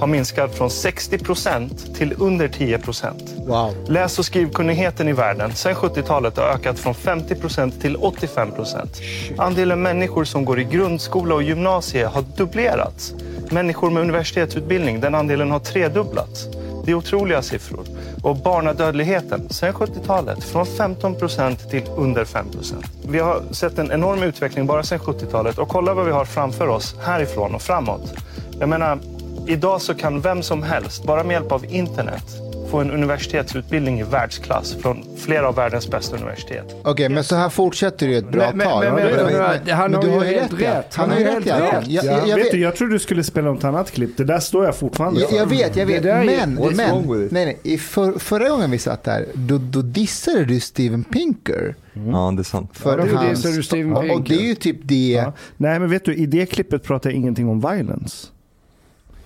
har 0.03 0.07
minskat 0.07 0.55
från 0.55 0.71
60 0.71 1.19
procent 1.19 1.95
till 1.95 2.15
under 2.19 2.49
10 2.49 2.79
procent. 2.79 3.35
Wow. 3.47 3.75
Läs 3.89 4.19
och 4.19 4.25
skrivkunnigheten 4.25 5.09
i 5.09 5.13
världen 5.13 5.55
sedan 5.55 5.75
70-talet 5.75 6.37
har 6.37 6.45
ökat 6.45 6.79
från 6.79 6.95
50 6.95 7.35
procent 7.35 7.81
till 7.81 7.97
85 7.97 8.51
procent. 8.51 9.01
Andelen 9.39 9.83
människor 9.83 10.25
som 10.25 10.45
går 10.45 10.61
i 10.61 10.65
grundskola 10.65 11.35
och 11.35 11.43
gymnasie 11.43 12.07
har 12.07 12.25
dubblerats. 12.37 13.15
Människor 13.51 13.91
med 13.91 14.03
universitetsutbildning, 14.03 15.01
den 15.01 15.15
andelen 15.15 15.51
har 15.51 15.59
tredubblats. 15.59 16.47
Det 16.85 16.91
är 16.91 16.95
otroliga 16.95 17.43
siffror. 17.43 17.85
Och 18.23 18.37
barnadödligheten 18.37 19.49
sedan 19.51 19.73
70-talet 19.73 20.45
från 20.45 20.67
15 20.67 21.15
procent 21.15 21.71
till 21.71 21.83
under 21.97 22.25
5 22.25 22.51
procent. 22.51 22.87
Vi 23.09 23.19
har 23.19 23.43
sett 23.51 23.79
en 23.79 23.93
enorm 23.93 24.23
utveckling 24.23 24.67
bara 24.67 24.83
sedan 24.83 24.99
70-talet 24.99 25.59
och 25.59 25.69
kolla 25.69 25.95
vad 25.95 26.07
vi 26.07 26.13
har 26.13 26.25
framför 26.25 26.69
oss 26.69 26.97
härifrån 27.05 27.55
och 27.55 27.63
framåt. 27.63 28.15
Jag 28.61 28.69
menar, 28.69 28.99
idag 29.47 29.83
så 29.83 29.95
kan 29.95 30.21
vem 30.21 30.43
som 30.43 30.63
helst, 30.63 31.05
bara 31.05 31.25
med 31.25 31.35
hjälp 31.35 31.53
av 31.53 31.65
internet, 31.65 32.25
få 32.71 32.79
en 32.81 32.91
universitetsutbildning 32.91 34.01
i 34.01 34.03
världsklass 34.03 34.77
från 34.83 35.05
flera 35.19 35.49
av 35.49 35.55
världens 35.55 35.91
bästa 35.91 36.17
universitet. 36.17 36.77
Okej, 36.85 37.09
men 37.09 37.25
så 37.25 37.37
här 37.37 37.49
fortsätter 37.49 38.07
det 38.07 38.13
ju 38.13 38.19
ett 38.19 38.31
bra 38.33 38.47
Men- 38.47 38.57
men- 38.57 38.67
tag. 38.69 38.85
men- 38.85 38.95
men- 38.95 39.27
men- 39.65 39.77
han 39.77 39.95
har 39.95 40.03
du 40.03 40.09
ju 40.09 40.15
har 40.15 40.25
helt 40.25 40.53
rätt. 40.61 40.95
Han 40.95 41.11
har 41.11 41.19
ju 41.19 41.25
rätt 41.25 41.47
i 41.47 41.51
allt. 41.51 41.87
Jag, 41.89 42.05
Ja, 42.05 42.13
jag, 42.13 42.29
jag, 42.29 42.37
vet 42.37 42.45
vet, 42.47 42.53
du, 42.53 42.59
jag 42.61 42.77
tror 42.77 42.89
du 42.89 42.99
skulle 42.99 43.25
spela 43.25 43.51
något 43.51 43.65
annat 43.65 43.91
klipp. 43.91 44.17
Det 44.17 44.25
där 44.25 44.39
står 44.39 44.65
jag 44.65 44.77
fortfarande 44.77 45.21
jag, 45.21 45.33
jag 45.33 45.47
vet, 45.47 45.77
jag 45.77 45.87
vet. 45.87 46.03
Det 46.03 46.25
Men, 46.27 46.55
men 46.77 47.07
nej, 47.31 47.45
nej, 47.45 47.59
i 47.63 47.79
för, 47.79 48.13
förra 48.19 48.49
gången 48.49 48.71
vi 48.71 48.79
satt 48.79 49.05
där, 49.05 49.27
då, 49.35 49.59
då 49.59 49.83
dissade 49.83 50.45
du 50.45 50.61
Steven 50.61 51.05
Pinker. 51.05 51.75
Ja, 51.93 52.33
det 52.37 52.43
är 52.43 52.45
sant. 52.45 52.71
För 52.73 52.99
då 52.99 53.17
hans, 53.17 53.31
dissade 53.31 53.57
du 53.57 53.63
Steven 53.63 53.93
och, 54.11 54.23
det 54.23 54.35
är 54.35 54.43
ju 54.49 54.55
typ 54.55 54.77
det. 54.83 55.13
Ja. 55.13 55.33
Nej, 55.57 55.79
men 55.79 55.91
vet 55.91 56.05
du, 56.05 56.15
i 56.15 56.27
det 56.27 56.47
klippet 56.47 56.83
pratar 56.83 57.11
jag 57.11 57.17
ingenting 57.17 57.49
om 57.49 57.61
violence. 57.61 58.27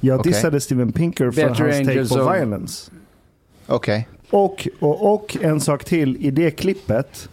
Jag 0.00 0.20
Okej. 0.20 0.32
dissade 0.32 0.60
Steven 0.60 0.92
Pinker 0.92 1.30
för 1.30 1.48
Better 1.48 1.64
hans 1.64 1.76
Angels 1.88 2.08
take 2.10 2.20
på 2.20 2.26
of- 2.30 2.36
violence. 2.36 2.90
Okej. 3.66 4.08
Och, 4.30 4.68
och, 4.80 5.14
och 5.14 5.36
en 5.40 5.60
sak 5.60 5.84
till, 5.84 6.16
i 6.26 6.30
det 6.30 6.50
klippet, 6.50 7.28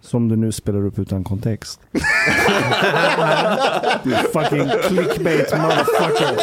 som 0.00 0.28
du 0.28 0.36
nu 0.36 0.52
spelar 0.52 0.86
upp 0.86 0.98
utan 0.98 1.24
kontext. 1.24 1.80
du 4.02 4.10
fucking 4.10 4.68
clickbait 4.82 5.58
motherfucker. 5.58 6.36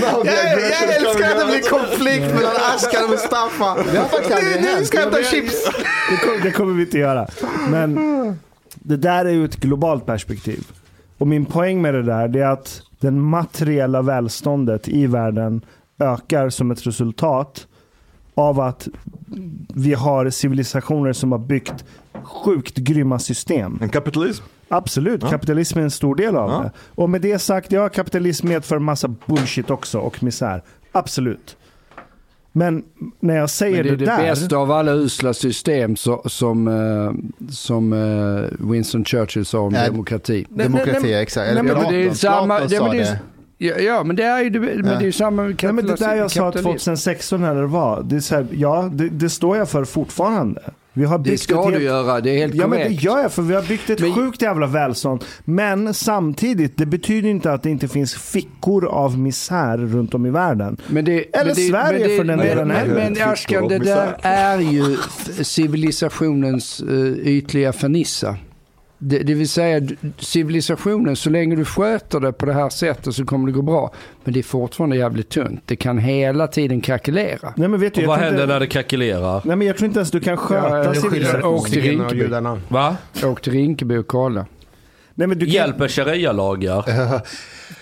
Jag, 0.00 0.26
jag 0.26 0.96
älskar 0.96 1.30
att 1.30 1.38
det 1.38 1.46
blir 1.46 1.70
konflikt 1.70 2.34
mellan 2.34 2.52
Ashkan 2.74 3.04
och 3.04 3.10
Mustafa. 3.10 3.74
Nu, 3.74 4.84
ska 4.84 4.96
jag 4.96 5.02
hämta 5.04 5.22
chips. 5.22 5.64
Det 6.10 6.16
kommer, 6.16 6.40
det 6.42 6.50
kommer 6.50 6.74
vi 6.74 6.82
inte 6.82 6.98
göra. 6.98 7.28
Men 7.68 7.94
det 8.74 8.96
där 8.96 9.24
är 9.24 9.30
ju 9.30 9.44
ett 9.44 9.56
globalt 9.56 10.06
perspektiv. 10.06 10.66
Och 11.18 11.26
min 11.26 11.44
poäng 11.46 11.82
med 11.82 11.94
det 11.94 12.02
där 12.02 12.36
är 12.36 12.46
att 12.46 12.82
den 13.00 13.20
materiella 13.20 14.02
välståndet 14.02 14.88
i 14.88 15.06
världen 15.06 15.64
ökar 15.98 16.48
som 16.50 16.70
ett 16.70 16.86
resultat 16.86 17.66
av 18.34 18.60
att 18.60 18.88
vi 19.74 19.94
har 19.94 20.30
civilisationer 20.30 21.12
som 21.12 21.32
har 21.32 21.38
byggt 21.38 21.84
sjukt 22.22 22.76
grymma 22.76 23.18
system. 23.18 23.78
En 23.82 23.88
kapitalism? 23.88 24.44
Absolut, 24.68 25.22
Ja. 25.22 25.28
kapitalism 25.30 25.78
är 25.78 25.82
en 25.82 25.90
stor 25.90 26.14
del 26.14 26.36
av 26.36 26.50
Ja. 26.50 26.58
det. 26.62 26.70
Och 26.94 27.10
med 27.10 27.20
det 27.20 27.38
sagt, 27.38 27.72
ja 27.72 27.88
kapitalism 27.88 28.48
medför 28.48 28.78
massa 28.78 29.08
bullshit 29.26 29.70
också 29.70 29.98
och 29.98 30.22
misär. 30.22 30.62
Absolut. 30.92 31.56
Men 32.56 32.82
när 33.20 33.36
jag 33.36 33.50
säger 33.50 33.76
Men 33.76 33.84
det 33.84 33.88
är 33.88 33.96
det, 33.96 34.04
det 34.04 34.10
där. 34.10 34.28
bästa 34.28 34.56
av 34.56 34.72
alla 34.72 34.92
usla 34.92 35.34
system 35.34 35.96
så, 35.96 36.22
som, 36.26 36.68
eh, 36.68 37.48
som 37.50 37.92
eh, 37.92 38.68
Winston 38.70 39.04
Churchill 39.04 39.46
sa 39.46 39.58
om 39.58 39.72
Nej, 39.72 39.90
demokrati. 39.90 40.46
Demokrati, 40.48 41.14
exakt. 41.14 41.50
Eller 41.50 41.62
nej, 41.62 41.72
men 41.72 41.82
men 41.82 41.92
det 41.92 41.98
är 41.98 42.02
Platon, 42.02 42.16
samma, 42.16 42.58
Platon 42.58 42.72
ja, 42.72 42.78
sa 42.78 42.88
men 42.88 42.96
det, 42.96 43.18
det. 43.58 43.68
är, 43.68 43.78
ja, 43.78 43.94
ja, 43.94 44.04
men 44.04 44.16
det 44.16 44.22
är 44.22 44.42
ju 44.42 44.50
det, 44.50 44.60
men 44.60 44.82
det 44.84 44.94
är 44.94 45.00
ju 45.00 45.12
samma 45.12 45.42
Nej, 45.42 45.72
men 45.72 45.86
det 45.86 45.96
där 45.96 46.14
jag 46.14 46.30
sa 46.30 46.40
kapitalism. 46.40 46.68
2016 46.68 47.40
när 47.40 47.54
det 47.54 47.66
var. 47.66 48.02
Det 48.02 48.16
är 48.16 48.20
så 48.20 48.34
här, 48.34 48.46
ja, 48.52 48.90
det, 48.92 49.08
det 49.08 49.30
står 49.30 49.56
jag 49.56 49.68
för 49.68 49.84
fortfarande. 49.84 50.62
Vi 50.98 51.04
har 51.04 51.18
byggt 51.18 51.30
Det 51.30 51.38
ska 51.38 51.54
ett 51.60 51.66
du 51.66 51.72
helt- 51.72 51.84
göra, 51.84 52.20
det 52.20 52.30
är 52.30 52.38
helt 52.38 52.54
Ja 52.54 52.66
men 52.66 52.78
korrekt. 52.78 53.00
det 53.00 53.04
gör 53.06 53.18
jag 53.22 53.32
för 53.32 53.42
vi 53.42 53.54
har 53.54 53.62
byggt 53.62 53.90
ett 53.90 54.00
Men- 54.00 54.14
sjukt 54.14 54.42
jävla 54.42 54.66
välstånd. 54.66 55.24
Men 55.44 55.94
samtidigt, 55.94 56.76
det 56.76 56.86
betyder 56.86 57.28
inte 57.28 57.52
att 57.52 57.62
det 57.62 57.70
inte 57.70 57.88
finns 57.88 58.14
fickor 58.14 58.86
av 58.86 59.18
misär 59.18 59.78
runt 59.78 60.14
om 60.14 60.26
i 60.26 60.30
världen. 60.30 60.76
Men 60.86 61.04
det, 61.04 61.12
Eller 61.36 61.44
men 61.46 61.54
det, 61.54 61.60
Sverige 61.60 61.98
men 61.98 62.08
det, 62.08 62.16
för 62.16 62.24
den 62.24 62.36
men, 62.38 62.46
delen 62.46 62.68
Men, 62.68 62.88
men, 62.90 63.28
Ashkan, 63.28 63.68
det 63.68 63.78
där 63.78 64.16
är 64.22 64.58
ju 64.58 64.96
civilisationens 65.42 66.82
uh, 66.90 67.18
ytliga 67.28 67.72
fernissa. 67.72 68.36
Det, 68.98 69.18
det 69.18 69.34
vill 69.34 69.48
säga 69.48 69.80
civilisationen, 70.18 71.16
så 71.16 71.30
länge 71.30 71.56
du 71.56 71.64
sköter 71.64 72.20
det 72.20 72.32
på 72.32 72.46
det 72.46 72.52
här 72.52 72.68
sättet 72.68 73.14
så 73.14 73.24
kommer 73.24 73.46
det 73.46 73.52
gå 73.52 73.62
bra. 73.62 73.92
Men 74.24 74.34
det 74.34 74.40
är 74.40 74.42
fortfarande 74.42 74.96
jävligt 74.96 75.28
tunt. 75.28 75.62
Det 75.66 75.76
kan 75.76 75.98
hela 75.98 76.46
tiden 76.46 76.80
krackelera. 76.80 77.52
Nej 77.56 77.68
men 77.68 77.80
vet 77.80 77.94
du, 77.94 78.00
Och 78.00 78.06
vad 78.06 78.18
händer 78.18 78.42
inte, 78.42 78.52
när 78.52 78.60
det 78.60 78.66
krackelerar? 78.66 79.42
Nej 79.44 79.56
men 79.56 79.66
jag 79.66 79.76
tror 79.76 79.86
inte 79.86 79.98
ens 79.98 80.10
du 80.10 80.20
kan 80.20 80.36
sköta 80.36 80.84
Ja, 80.84 80.94
civilisationen. 80.94 81.44
åk 81.46 81.70
till 81.70 81.82
Rinkeby. 81.82 82.26
Va? 82.68 82.96
Åk 83.24 83.42
till 83.42 83.52
Rinkeby 83.52 83.96
och 83.96 84.06
kolla. 84.06 84.46
Nej, 85.14 85.28
men 85.28 85.38
du 85.38 85.46
kan, 85.46 85.54
Hjälper 85.54 85.88
sharia-lagar? 85.88 86.84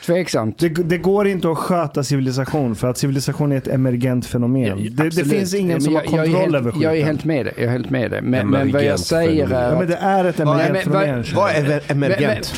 Tveksamt. 0.07 0.59
det, 0.59 0.69
det 0.69 0.99
går 0.99 1.27
inte 1.27 1.51
att 1.51 1.59
sköta 1.59 2.05
civilisation 2.05 2.77
för 2.77 2.89
att 2.89 2.99
civilisation 2.99 3.53
är 3.53 3.57
ett 3.57 3.69
emergent 3.69 4.27
fenomen. 4.27 4.79
det, 4.83 4.89
det 4.91 5.07
Absolut. 5.07 5.31
finns 5.33 5.55
ingen 5.55 5.69
Men 5.73 5.81
som 5.81 5.95
har 5.95 6.03
jag- 6.03 6.13
jag 6.13 6.19
är 6.21 6.25
kontroll 6.25 6.43
helt, 6.43 6.55
över 6.55 6.71
skiten. 6.73 6.83
Jag 6.91 6.99
är 6.99 7.05
helt 7.05 7.25
med 7.25 7.47
dig. 7.47 7.55
Jag 7.57 7.65
är 7.67 7.71
helt 7.71 7.91
med 7.91 8.11
dig. 8.11 8.23
Men, 8.23 8.51
men 8.51 8.73
vad 8.73 8.85
jag 8.85 8.99
säger 8.99 9.47
fenomen. 9.47 9.57
är 9.65 9.69
Ja, 9.69 9.73
men 9.75 9.83
att... 9.83 9.89
det 9.89 9.97
är 9.97 10.25
ett 10.25 10.41
emergent 10.41 10.73
men- 10.73 10.93
vad- 10.93 11.03
fenomen. 11.05 11.25
Vad 11.35 11.51
är 11.51 11.83
emergent? 11.89 12.53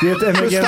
Det 0.00 0.10
är 0.10 0.16
ett 0.16 0.22
emergent 0.22 0.66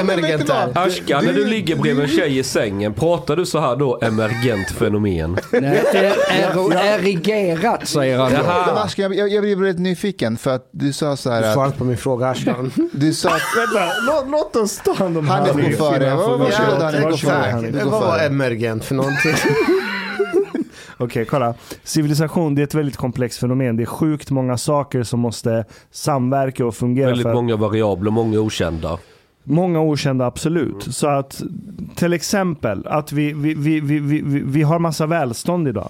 emergent 0.00 0.50
är? 0.50 0.78
Ashka, 0.78 1.20
när 1.20 1.32
du 1.32 1.44
ligger 1.44 1.76
bredvid 1.76 2.04
en 2.04 2.10
tjej 2.10 2.38
i 2.38 2.42
sängen, 2.42 2.94
pratar 2.94 3.36
du 3.36 3.46
så 3.46 3.60
här 3.60 3.76
då 3.76 3.98
emergent 4.02 4.70
fenomen? 4.70 5.38
Nej, 5.50 5.82
det 5.92 6.12
är 6.38 6.98
erigerat 6.98 7.88
säger 7.88 8.18
han. 8.18 8.32
då. 8.32 8.80
Ashkan, 8.80 9.12
jag, 9.12 9.28
jag, 9.28 9.42
blir 9.42 9.56
väldigt 9.56 9.78
nyfiken 9.78 10.36
för 10.36 10.50
att 10.50 10.68
du 10.70 10.92
sa 10.92 11.16
så 11.16 11.28
Du 11.28 11.34
här 11.34 11.42
att 11.42 11.54
inte 11.54 11.78
på 11.78 11.84
min 11.84 11.96
fråga 11.96 12.26
Ashkan. 12.26 12.72
du 12.92 13.14
sa 13.14 13.28
att 13.28 13.42
Vänta, 13.56 13.92
låt, 14.06 14.30
låt 14.30 14.56
oss 14.56 14.80
ta 14.84 14.92
hand 14.94 15.18
om 15.18 15.28
Hanif 15.28 15.54
Hanif 15.54 15.78
går 15.78 15.92
före. 15.92 16.14
Varsågod, 16.14 16.82
Hanif, 16.82 17.22
gå. 17.22 17.60
Du 17.60 17.90
Vad 17.90 18.00
var 18.00 18.18
emergent 18.18 18.84
för 18.84 18.94
någonting? 18.94 19.34
Okej, 20.98 21.24
kolla. 21.24 21.54
Civilisation 21.84 22.54
det 22.54 22.62
är 22.62 22.64
ett 22.64 22.74
väldigt 22.74 22.96
komplext 22.96 23.38
fenomen. 23.38 23.76
Det 23.76 23.82
är 23.82 23.86
sjukt 23.86 24.30
många 24.30 24.58
saker 24.58 25.02
som 25.02 25.20
måste 25.20 25.64
samverka 25.90 26.66
och 26.66 26.74
fungera. 26.74 27.06
Väldigt 27.06 27.22
för 27.22 27.34
många 27.34 27.56
variabler, 27.56 28.10
många 28.10 28.40
okända. 28.40 28.98
Många 29.44 29.80
okända, 29.80 30.26
absolut. 30.26 30.94
Så 30.94 31.06
att 31.06 31.42
till 31.94 32.12
exempel 32.12 32.86
att 32.86 33.12
vi, 33.12 33.32
vi, 33.32 33.54
vi, 33.54 33.80
vi, 33.80 33.98
vi, 33.98 34.22
vi, 34.22 34.40
vi 34.40 34.62
har 34.62 34.78
massa 34.78 35.06
välstånd 35.06 35.68
idag. 35.68 35.88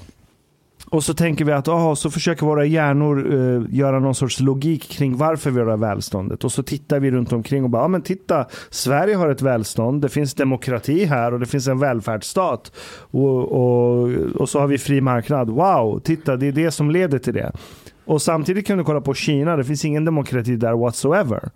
Och 0.93 1.05
så 1.05 1.15
tänker 1.15 1.45
vi 1.45 1.53
att 1.53 1.69
aha, 1.69 1.97
så 1.97 2.11
försöker 2.11 2.47
våra 2.47 2.65
hjärnor 2.65 3.35
eh, 3.35 3.63
göra 3.71 4.01
någon 4.01 4.15
sorts 4.15 4.41
logik 4.41 4.89
kring 4.89 5.17
varför 5.17 5.51
vi 5.51 5.61
har 5.61 5.77
välståndet. 5.77 6.45
Och 6.45 6.53
så 6.53 6.63
tittar 6.63 7.01
vi 7.01 7.11
runt 7.11 7.33
omkring 7.33 7.65
och 7.65 7.71
bara, 7.71 7.83
ja 7.83 7.89
men 7.89 8.03
titta, 8.03 8.47
Sverige 8.71 9.17
har 9.17 9.29
ett 9.29 9.43
välstånd, 9.43 10.03
det 10.03 10.09
finns 10.09 10.35
demokrati 10.35 11.05
här 11.05 11.33
och 11.33 11.41
det 11.41 11.47
finns 11.47 11.69
en 11.69 11.79
välfärdsstat. 11.79 12.73
Och, 13.11 13.53
och, 13.53 14.09
och 14.35 14.49
så 14.49 14.61
har 14.61 14.67
vi 14.67 14.79
fri 14.79 15.01
marknad. 15.01 15.51
Wow, 15.51 16.01
titta, 16.01 16.37
det 16.37 16.49
är 16.49 16.53
det 16.53 16.71
som 16.71 16.91
leder 16.91 17.19
till 17.19 17.35
det. 17.35 17.53
Och 18.05 18.23
samtidigt 18.23 18.67
kan 18.67 18.79
du 18.79 18.85
kolla 18.85 19.01
på 19.01 19.15
Kina, 19.15 19.57
det 19.57 19.65
finns 19.65 19.85
ingen 19.85 20.05
demokrati 20.05 20.57
där 20.57 20.73
whatsoever. 20.73 21.51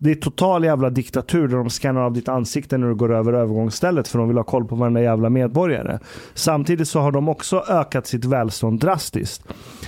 Det 0.00 0.10
är 0.10 0.14
total 0.14 0.64
jävla 0.64 0.90
diktatur 0.90 1.48
där 1.48 1.56
de 1.56 1.70
scannar 1.70 2.00
av 2.00 2.12
ditt 2.12 2.28
ansikte 2.28 2.78
när 2.78 2.88
du 2.88 2.94
går 2.94 3.14
över 3.14 3.32
övergångsstället 3.32 4.08
för 4.08 4.18
de 4.18 4.28
vill 4.28 4.36
ha 4.36 4.44
koll 4.44 4.64
på 4.64 4.74
varenda 4.76 5.02
jävla 5.02 5.30
medborgare. 5.30 5.98
Samtidigt 6.34 6.88
så 6.88 7.00
har 7.00 7.12
de 7.12 7.28
också 7.28 7.64
ökat 7.68 8.06
sitt 8.06 8.24
välstånd 8.24 8.80
drastiskt. 8.80 9.42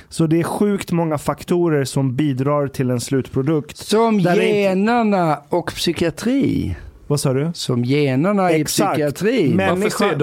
Så 0.08 0.26
det 0.26 0.38
är 0.40 0.42
sjukt 0.42 0.92
många 0.92 1.18
faktorer 1.18 1.84
som 1.84 2.16
bidrar 2.16 2.68
till 2.68 2.90
en 2.90 3.00
slutprodukt. 3.00 3.76
Som 3.76 4.14
är 4.14 4.18
inte- 4.32 4.46
generna 4.46 5.38
och 5.48 5.66
psykiatri. 5.66 6.76
Vad 7.06 7.20
sa 7.20 7.32
du? 7.32 7.50
Som 7.54 7.84
generna 7.84 8.52
i 8.52 8.64
psykiatri. 8.64 9.48
Ser 9.48 9.54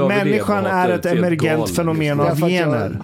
Människan, 0.07 0.65
är 0.65 0.89
ett 0.89 1.05
emergent 1.05 1.69
fenomen 1.69 2.19
av 2.19 2.27
att 2.27 2.39
jag- 2.39 2.49
gener. 2.49 3.01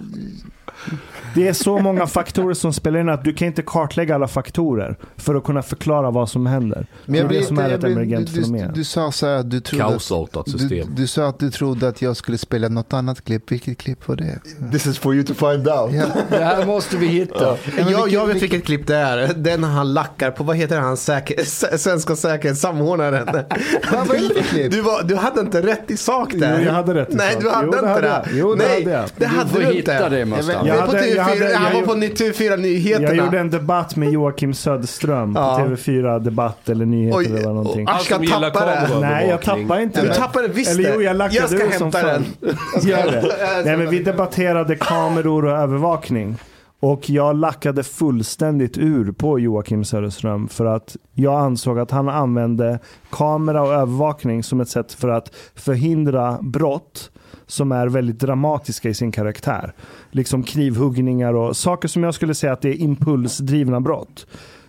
Det 1.34 1.48
är 1.48 1.52
så 1.52 1.78
många 1.78 2.06
faktorer 2.06 2.54
som 2.54 2.72
spelar 2.72 3.00
in 3.00 3.08
att 3.08 3.24
du 3.24 3.32
kan 3.34 3.48
inte 3.48 3.62
kartlägga 3.62 4.14
alla 4.14 4.28
faktorer 4.28 4.96
för 5.16 5.34
att 5.34 5.44
kunna 5.44 5.62
förklara 5.62 6.10
vad 6.10 6.28
som 6.28 6.46
händer. 6.46 6.86
Men 7.06 7.14
jag 7.14 7.24
det 7.24 7.26
är 7.26 7.28
blir 7.28 7.40
det 7.40 7.46
som 7.46 7.58
är 7.58 7.62
jag 7.62 7.72
ett 7.78 7.84
emergent 7.84 8.26
du, 8.26 8.32
du, 8.40 8.42
fenomen. 8.46 8.72
du 8.74 8.84
sa 8.84 9.12
så 9.12 9.26
här 9.26 9.34
att 9.36 9.50
du 9.50 9.60
trodde 9.60 9.84
att, 9.84 9.90
Kaosartat 9.90 10.44
du, 10.46 10.52
system. 10.52 10.88
du 10.96 11.06
sa 11.06 11.28
att 11.28 11.38
du 11.38 11.50
trodde 11.50 11.88
att 11.88 12.02
jag 12.02 12.16
skulle 12.16 12.38
spela 12.38 12.68
något 12.68 12.92
annat 12.92 13.24
klipp. 13.24 13.52
Vilket 13.52 13.78
klipp 13.78 14.08
var 14.08 14.16
det? 14.16 14.38
This 14.72 14.86
is 14.86 14.98
for 14.98 15.14
you 15.14 15.24
to 15.24 15.34
find 15.34 15.68
out. 15.68 15.92
Ja. 15.92 16.04
Det 16.30 16.44
här 16.44 16.66
måste 16.66 16.96
vi 16.96 17.06
hitta. 17.06 17.56
jag, 17.90 18.08
jag 18.08 18.26
vet 18.26 18.42
vilket 18.42 18.64
klipp 18.64 18.86
det 18.86 18.96
är. 18.96 19.34
Den 19.34 19.60
när 19.60 19.68
han 19.68 19.94
lackar 19.94 20.30
på, 20.30 20.44
vad 20.44 20.56
heter 20.56 20.78
han, 20.80 20.96
säker, 20.96 21.44
svenska 21.78 22.16
säkerhetssamordnaren. 22.16 23.26
Det? 23.26 23.46
Du, 24.70 24.80
var, 24.80 25.02
du 25.02 25.16
hade 25.16 25.40
inte 25.40 25.62
rätt 25.62 25.90
i 25.90 25.96
sak 25.96 26.32
där. 26.34 26.58
Jo, 26.60 26.64
jag 26.66 26.72
hade 26.72 26.94
rätt 26.94 27.12
i 27.12 27.16
Nej, 27.16 27.32
sak. 27.32 27.42
du 27.42 27.50
hade 27.50 27.66
Jo, 27.66 27.70
det 27.72 27.76
inte 27.78 27.88
hade 27.88 28.00
det. 28.00 28.08
jag. 28.08 28.24
Jo, 28.38 28.54
det 28.54 28.64
Nej, 28.64 28.84
hade 28.84 28.96
jag. 28.96 29.04
det 29.04 29.10
Du 29.16 29.26
hade 29.26 29.58
du 29.58 29.64
hitta 29.74 29.92
inte. 29.96 30.08
det 30.08 30.24
Mustafa. 30.24 30.66
Jag 30.66 30.76
Jag 30.76 30.84
på 30.86 30.90
hade- 30.96 31.02
TV4, 31.04 31.16
jag 31.16 31.23
hade- 31.24 31.56
han 31.56 31.76
jag 31.76 31.80
var 31.86 31.94
på 31.94 32.00
TV4 32.00 32.56
Nyheterna. 32.56 33.06
Jag 33.14 33.16
gjorde 33.16 33.38
en 33.38 33.50
debatt 33.50 33.96
med 33.96 34.10
Joakim 34.12 34.54
Söderström 34.54 35.34
på 35.34 35.40
Ja. 35.40 35.58
TV4 35.58 36.18
Debatt 36.18 36.68
eller 36.68 36.86
Nyheter 36.86 37.18
Oj, 37.18 37.26
eller 37.26 37.42
någonting. 37.48 37.74
gillar 37.80 38.50
tappade. 38.50 38.50
kameraövervakning. 38.50 39.00
Nej, 39.00 39.28
jag 39.28 39.42
tappar 39.42 39.80
inte. 39.80 40.00
Du 40.00 40.06
men- 40.08 40.16
tappade 40.16 40.48
visst 40.48 40.70
Eller 40.78 40.90
jo, 40.92 40.98
det. 40.98 41.04
jag 41.04 41.16
lackade 41.16 41.40
Jag 41.40 41.50
ska 41.50 41.84
hämta 41.84 42.06
den. 42.06 42.24
Gör 42.82 43.10
det. 43.10 43.34
Nej, 43.64 43.76
men 43.76 43.90
vi 43.90 43.98
debatterade 44.02 44.76
kameror 44.76 45.44
och 45.44 45.58
övervakning. 45.58 46.36
Och 46.80 47.10
jag 47.10 47.36
lackade 47.36 47.82
fullständigt 47.82 48.78
ur 48.78 49.12
på 49.12 49.38
Joakim 49.38 49.84
Söderström 49.84 50.48
för 50.48 50.64
att 50.66 50.96
jag 51.14 51.34
ansåg 51.40 51.78
att 51.78 51.90
han 51.90 52.08
använde 52.08 52.78
kamera 53.10 53.62
och 53.62 53.72
övervakning 53.72 54.42
som 54.42 54.60
ett 54.60 54.68
sätt 54.68 54.92
för 54.92 55.08
att 55.08 55.30
förhindra 55.54 56.38
brott 56.42 57.10
som 57.46 57.72
är 57.72 57.86
väldigt 57.86 58.18
dramatiska 58.18 58.88
i 58.88 58.94
sin 58.94 59.12
karaktär. 59.12 59.72
Liksom 60.10 60.42
knivhuggningar 60.42 61.34
och 61.34 61.56
saker 61.56 61.88
som 61.88 62.02
jag 62.02 62.14
skulle 62.14 62.34
säga 62.34 62.52
att 62.52 62.60
det 62.60 62.68
är 62.68 62.80
impulsdrivna 62.80 63.80
brott. 63.80 64.26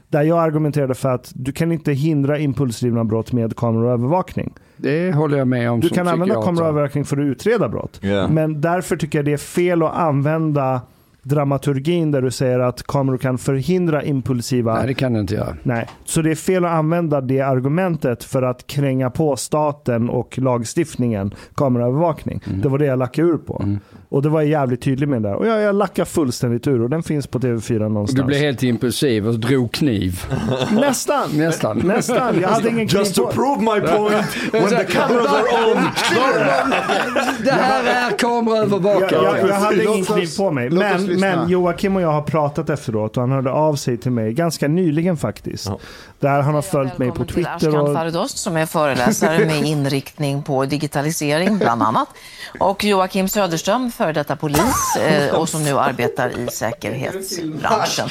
Där 0.08 0.24
jag 0.24 0.40
argumenterade 0.40 0.94
för 0.96 1.10
att 1.10 1.32
du 1.36 1.52
kan 1.52 1.72
inte 1.72 1.94
hindra 1.94 2.40
impulsdrivna 2.40 3.04
brott 3.04 3.32
med 3.32 3.56
kameraövervakning. 3.56 4.54
Det 4.78 5.16
håller 5.16 5.38
jag 5.38 5.48
med 5.48 5.72
om 5.72 5.80
Du 5.80 5.88
som 5.88 5.96
kan 5.96 6.08
använda 6.08 6.42
kameraövervakning 6.42 7.06
för 7.06 7.18
att 7.18 7.24
utreda 7.24 7.70
brott. 7.70 8.00
Ja. 8.02 8.28
Men 8.28 8.62
därför 8.62 8.98
tycker 8.98 9.18
jag 9.18 9.26
det 9.26 9.34
är 9.34 9.38
fel 9.38 9.84
att 9.84 9.96
använda 9.96 10.82
dramaturgin 11.26 12.12
där 12.12 12.22
du 12.22 12.32
säger 12.32 12.60
att 12.60 12.84
kameror 12.84 13.18
kan 13.18 13.38
förhindra 13.38 14.04
impulsiva... 14.04 14.76
Nej, 14.76 14.88
det 14.88 14.94
kan 14.94 15.14
du 15.14 15.20
inte 15.20 15.34
göra. 15.36 15.56
Nej, 15.64 15.88
så 16.06 16.22
det 16.22 16.32
är 16.32 16.36
fel 16.36 16.66
att 16.66 16.72
använda 16.72 17.22
det 17.22 17.42
argumentet 17.42 18.24
för 18.24 18.42
att 18.44 18.68
kränga 18.68 19.10
på 19.10 19.36
staten 19.36 20.10
och 20.10 20.38
lagstiftningen 20.40 21.34
kameraövervakning. 21.56 22.42
Mm. 22.48 22.62
Det 22.62 22.70
var 22.70 22.78
det 22.78 22.86
jag 22.86 23.00
lackade 23.00 23.28
ur 23.28 23.38
på. 23.38 23.78
Och 24.10 24.22
det 24.22 24.30
var 24.30 24.42
jag 24.42 24.50
jävligt 24.50 24.82
tydlig 24.82 25.10
med 25.10 25.22
där. 25.22 25.34
Och 25.34 25.48
jag, 25.48 25.62
jag 25.62 25.76
lackade 25.76 26.06
fullständigt 26.10 26.68
ur 26.68 26.82
och 26.82 26.90
den 26.90 27.04
finns 27.04 27.28
på 27.28 27.40
TV4 27.40 27.80
någonstans. 27.80 28.20
Du 28.20 28.24
blev 28.24 28.40
helt 28.40 28.64
impulsiv 28.64 29.28
och 29.28 29.40
drog 29.40 29.72
kniv. 29.72 30.20
Nästan! 30.72 31.30
Nästan. 31.34 31.78
Nästan! 31.78 32.42
Jag 32.42 32.50
hade 32.50 32.70
ingen 32.70 32.88
kniv 32.88 33.00
Just 33.00 33.16
to 33.16 33.28
prove 33.32 33.62
my 33.62 33.88
point, 33.88 34.26
when 34.52 34.70
the 34.70 34.94
cameras 34.94 35.28
are 35.28 35.72
on. 35.72 35.84
Det 37.44 37.52
här 37.52 37.84
är 37.84 38.10
Jag, 38.10 38.20
kameraövervakare. 38.20 39.24
jag, 39.24 39.50
jag 39.50 39.56
hade 39.56 39.84
ingen 39.84 40.06
kniv 40.06 40.38
på 40.38 40.52
mig. 40.52 40.70
Men, 40.70 41.15
lyssna. 41.16 41.36
men 41.36 41.50
Joakim 41.50 41.96
och 41.96 42.02
jag 42.02 42.12
har 42.12 42.22
pratat 42.22 42.70
efteråt 42.70 43.18
och 43.18 43.24
han 43.24 43.32
hörde 43.32 43.52
av 43.52 43.76
sig 43.76 43.98
till 43.98 44.12
mig 44.12 44.34
ganska 44.34 44.68
nyligen 44.68 45.18
faktiskt. 45.18 45.70
Där 46.20 46.42
han 46.42 46.56
har 46.56 46.62
följt 46.62 46.98
mig 46.98 47.12
på 47.12 47.24
Välkommen 47.24 47.28
till 47.28 47.36
Twitter. 47.36 47.96
Ashkan 47.96 48.22
Och, 48.22 48.30
som 48.30 48.58
är 48.58 48.66
föreläsare 48.66 49.46
med 49.46 49.64
inriktning 49.66 50.44
på 50.44 50.66
digitalisering 50.66 51.58
bland 51.58 51.84
annat. 51.84 52.10
Och 52.60 52.84
Joakim 52.84 53.28
Söderström, 53.28 53.92
före 53.92 54.14
detta 54.14 54.36
polis 54.36 54.96
eh, 55.00 55.36
och 55.36 55.50
som 55.50 55.64
nu 55.64 55.78
arbetar 55.78 56.40
i 56.40 56.48
säkerhetsbranschen. 56.48 58.10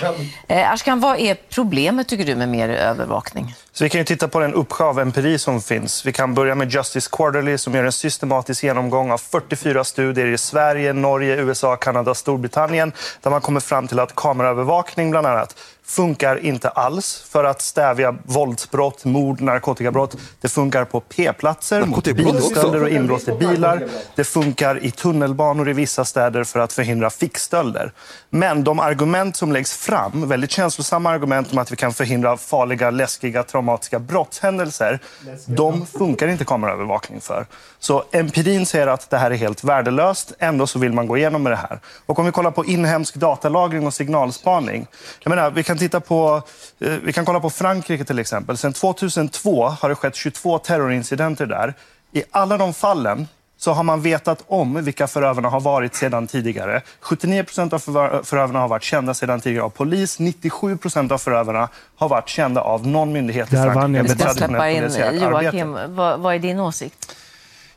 Eh, 0.49 0.73
Ashkan, 0.73 1.01
vad 1.01 1.19
är 1.19 1.37
problemet 1.51 2.09
tycker 2.09 2.25
du 2.25 2.35
med 2.35 2.49
mer 2.49 2.69
övervakning? 2.69 3.55
Så 3.77 3.85
vi 3.85 3.91
kan 3.91 3.99
ju 4.01 4.05
titta 4.05 4.29
på 4.29 4.41
den 4.41 4.55
uppsjö 4.55 4.85
av 4.85 5.01
empiri 5.01 5.39
som 5.39 5.61
finns. 5.61 6.07
Vi 6.07 6.13
kan 6.13 6.35
börja 6.35 6.55
med 6.55 6.71
Justice 6.71 7.11
Quarterly 7.13 7.59
som 7.59 7.75
gör 7.75 7.85
en 7.85 7.93
systematisk 7.93 8.65
genomgång 8.65 9.11
av 9.11 9.19
44 9.19 9.85
studier 9.85 10.27
i 10.27 10.39
Sverige, 10.39 10.93
Norge, 10.93 11.37
USA, 11.37 11.77
Kanada, 11.77 12.15
Storbritannien 12.15 12.93
där 13.23 13.31
man 13.31 13.41
kommer 13.41 13.61
fram 13.61 13.89
till 13.89 13.99
att 14.01 14.15
kameraövervakning 14.15 15.11
bland 15.11 15.27
annat 15.27 15.57
funkar 15.87 16.37
inte 16.37 16.69
alls 16.69 17.25
för 17.29 17.45
att 17.45 17.63
stävja 17.63 18.15
våldsbrott, 18.25 19.05
mord, 19.05 19.41
narkotikabrott. 19.41 20.17
Det 20.41 20.49
funkar 20.49 20.85
på 20.85 21.01
P-platser 21.01 21.87
mot 21.87 22.05
bilstölder 22.05 22.83
och 22.83 22.89
inbrott 22.89 23.29
i 23.29 23.33
bilar. 23.33 23.87
Det 24.15 24.25
funkar 24.25 24.85
i 24.85 24.91
tunnelbanor 24.91 25.69
i 25.69 25.73
vissa 25.73 26.05
städer 26.05 26.45
för 26.45 26.61
att 26.61 26.73
förhindra 26.73 27.11
fickstölder. 27.11 27.93
Men 28.31 28.65
de 28.65 28.81
argument 28.81 29.37
som 29.37 29.53
läggs 29.53 29.73
fram, 29.77 30.29
väldigt 30.29 30.51
känslosamma 30.51 31.11
argument 31.11 31.53
om 31.53 31.59
att 31.59 31.73
vi 31.73 31.77
kan 31.77 31.93
förhindra 31.93 32.37
farliga, 32.37 32.91
läskiga, 32.91 33.43
traumatiska 33.43 33.99
brottshändelser, 33.99 34.99
de 35.47 35.87
funkar 35.87 36.29
inte 36.29 36.45
kameraövervakning 36.45 37.21
för. 37.21 37.47
Så 37.79 38.05
empirin 38.11 38.67
säger 38.67 38.87
att 38.87 39.11
det 39.11 39.19
här 39.19 39.31
är 39.31 39.37
helt 39.37 39.65
värdelöst, 39.65 40.33
ändå 40.39 40.67
så 40.67 40.79
vill 40.79 40.93
man 40.93 41.07
gå 41.07 41.17
igenom 41.17 41.43
med 41.43 41.53
det 41.53 41.57
här. 41.57 41.81
Och 42.07 42.19
om 42.19 42.27
vi 42.27 42.33
kollar 42.33 42.51
på 42.51 42.65
inhemsk 42.65 43.15
datalagring 43.15 43.87
och 43.87 43.95
signalspaning. 43.95 44.87
Jag 45.23 45.31
menar, 45.31 45.51
vi 45.51 45.63
kan 45.63 45.74
titta 45.79 46.01
på, 46.01 46.43
eh, 46.81 46.91
vi 47.03 47.13
kan 47.13 47.25
kolla 47.25 47.41
på 47.41 47.51
Frankrike 47.51 48.05
till 48.05 48.19
exempel. 48.19 48.57
Sedan 48.57 48.73
2002 48.73 49.65
har 49.69 49.89
det 49.89 49.95
skett 49.95 50.15
22 50.17 50.59
terrorincidenter 50.59 51.47
där. 51.47 51.75
I 52.13 52.23
alla 52.31 52.57
de 52.59 52.75
fallen 52.75 53.29
så 53.57 53.73
har 53.73 53.83
man 53.83 54.03
vetat 54.03 54.45
om 54.47 54.85
vilka 54.85 55.07
förövarna 55.07 55.49
har 55.49 55.61
varit 55.61 55.95
sedan 55.95 56.27
tidigare. 56.27 56.83
79 57.01 57.43
procent 57.45 57.73
av 57.73 57.79
förö- 57.83 58.23
förövarna 58.25 58.59
har 58.61 58.69
varit 58.69 58.83
kända 58.83 59.15
sedan 59.15 59.41
tidigare 59.41 59.65
av 59.65 59.71
polis. 59.71 60.19
97 60.19 60.77
procent 60.77 61.13
av 61.13 61.19
förövarna 61.19 61.69
har 61.97 62.09
varit 62.09 62.29
kända 62.29 62.61
av 62.61 62.87
någon 62.87 63.13
myndighet 63.13 63.53
i 63.53 63.57
Där 63.57 63.73
Frankrike 63.73 64.07
jag. 64.09 64.21
ska 64.21 64.47
släppa 64.47 64.71
in. 64.71 65.21
Joakim, 65.21 65.77
vad, 65.97 66.21
vad 66.21 66.35
är 66.35 66.39
din 66.39 66.61
åsikt? 66.61 67.17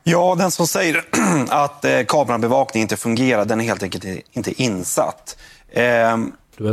Ja, 0.03 0.35
den 0.37 0.51
som 0.51 0.67
säger 0.67 1.03
att 1.49 1.85
eh, 1.85 2.03
kamerabevakning 2.07 2.81
inte 2.81 2.97
fungerar, 2.97 3.45
den 3.45 3.61
är 3.61 3.65
helt 3.65 3.83
enkelt 3.83 4.05
inte 4.31 4.61
insatt. 4.63 5.37
Eh, 5.71 6.17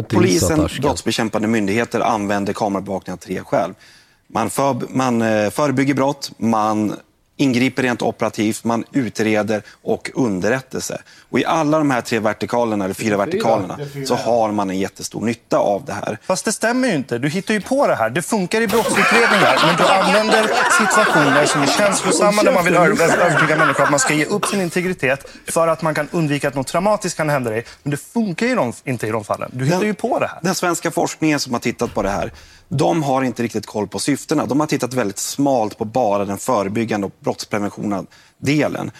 Polisen, 0.08 0.68
brottsbekämpande 0.82 1.48
myndigheter 1.48 2.00
använder 2.00 2.52
kamerabevakning 2.52 3.12
av 3.12 3.16
tre 3.16 3.40
skäl. 3.40 3.74
Man, 4.26 4.50
för, 4.50 4.76
man 4.88 5.22
eh, 5.22 5.50
förebygger 5.50 5.94
brott, 5.94 6.32
man 6.36 6.94
ingriper 7.36 7.82
rent 7.82 8.02
operativt, 8.02 8.64
man 8.64 8.84
utreder 8.92 9.62
och 9.82 10.10
underrättelse. 10.14 11.02
Och 11.30 11.38
I 11.38 11.44
alla 11.44 11.78
de 11.78 11.90
här 11.90 12.00
tre 12.00 12.18
vertikalerna, 12.18 12.84
eller 12.84 12.94
fyra 12.94 13.16
vertikalerna, 13.16 13.78
så 14.06 14.14
har 14.14 14.52
man 14.52 14.70
en 14.70 14.78
jättestor 14.78 15.20
nytta 15.20 15.58
av 15.58 15.84
det 15.84 15.92
här. 15.92 16.18
Fast 16.26 16.44
det 16.44 16.52
stämmer 16.52 16.88
ju 16.88 16.94
inte. 16.94 17.18
Du 17.18 17.28
hittar 17.28 17.54
ju 17.54 17.60
på 17.60 17.86
det 17.86 17.94
här. 17.94 18.10
Det 18.10 18.22
funkar 18.22 18.60
i 18.60 18.66
brottsutredningar, 18.68 19.66
men 19.66 19.76
du 19.76 19.84
använder 19.88 20.42
situationer 20.86 21.46
som 21.46 21.62
är 21.62 21.66
känslosamma 21.66 22.42
där 22.42 22.52
man 22.54 22.64
vill 22.64 22.74
över- 22.74 23.18
övertyga 23.18 23.56
människor 23.56 23.84
att 23.84 23.90
man 23.90 24.00
ska 24.00 24.14
ge 24.14 24.24
upp 24.24 24.46
sin 24.46 24.60
integritet 24.60 25.26
för 25.48 25.68
att 25.68 25.82
man 25.82 25.94
kan 25.94 26.08
undvika 26.12 26.48
att 26.48 26.54
något 26.54 26.66
traumatiskt 26.66 27.16
kan 27.16 27.28
hända 27.28 27.50
dig. 27.50 27.64
Men 27.82 27.90
det 27.90 27.96
funkar 27.96 28.46
ju 28.46 28.72
inte 28.84 29.06
i 29.06 29.10
de 29.10 29.24
fallen. 29.24 29.50
Du 29.52 29.64
hittar 29.64 29.82
ju 29.82 29.94
på 29.94 30.18
det 30.18 30.26
här. 30.26 30.38
Den 30.42 30.54
svenska 30.54 30.90
forskningen 30.90 31.40
som 31.40 31.52
har 31.52 31.60
tittat 31.60 31.94
på 31.94 32.02
det 32.02 32.10
här, 32.10 32.32
de 32.78 33.02
har 33.02 33.22
inte 33.22 33.42
riktigt 33.42 33.66
koll 33.66 33.88
på 33.88 33.98
syftena. 33.98 34.46
De 34.46 34.60
har 34.60 34.66
tittat 34.66 34.94
väldigt 34.94 35.18
smalt 35.18 35.78
på 35.78 35.84
bara 35.84 36.24
den 36.24 36.38
förebyggande 36.38 37.06
och 37.06 37.12
brottspreventionen 37.20 38.06
delen. 38.38 38.90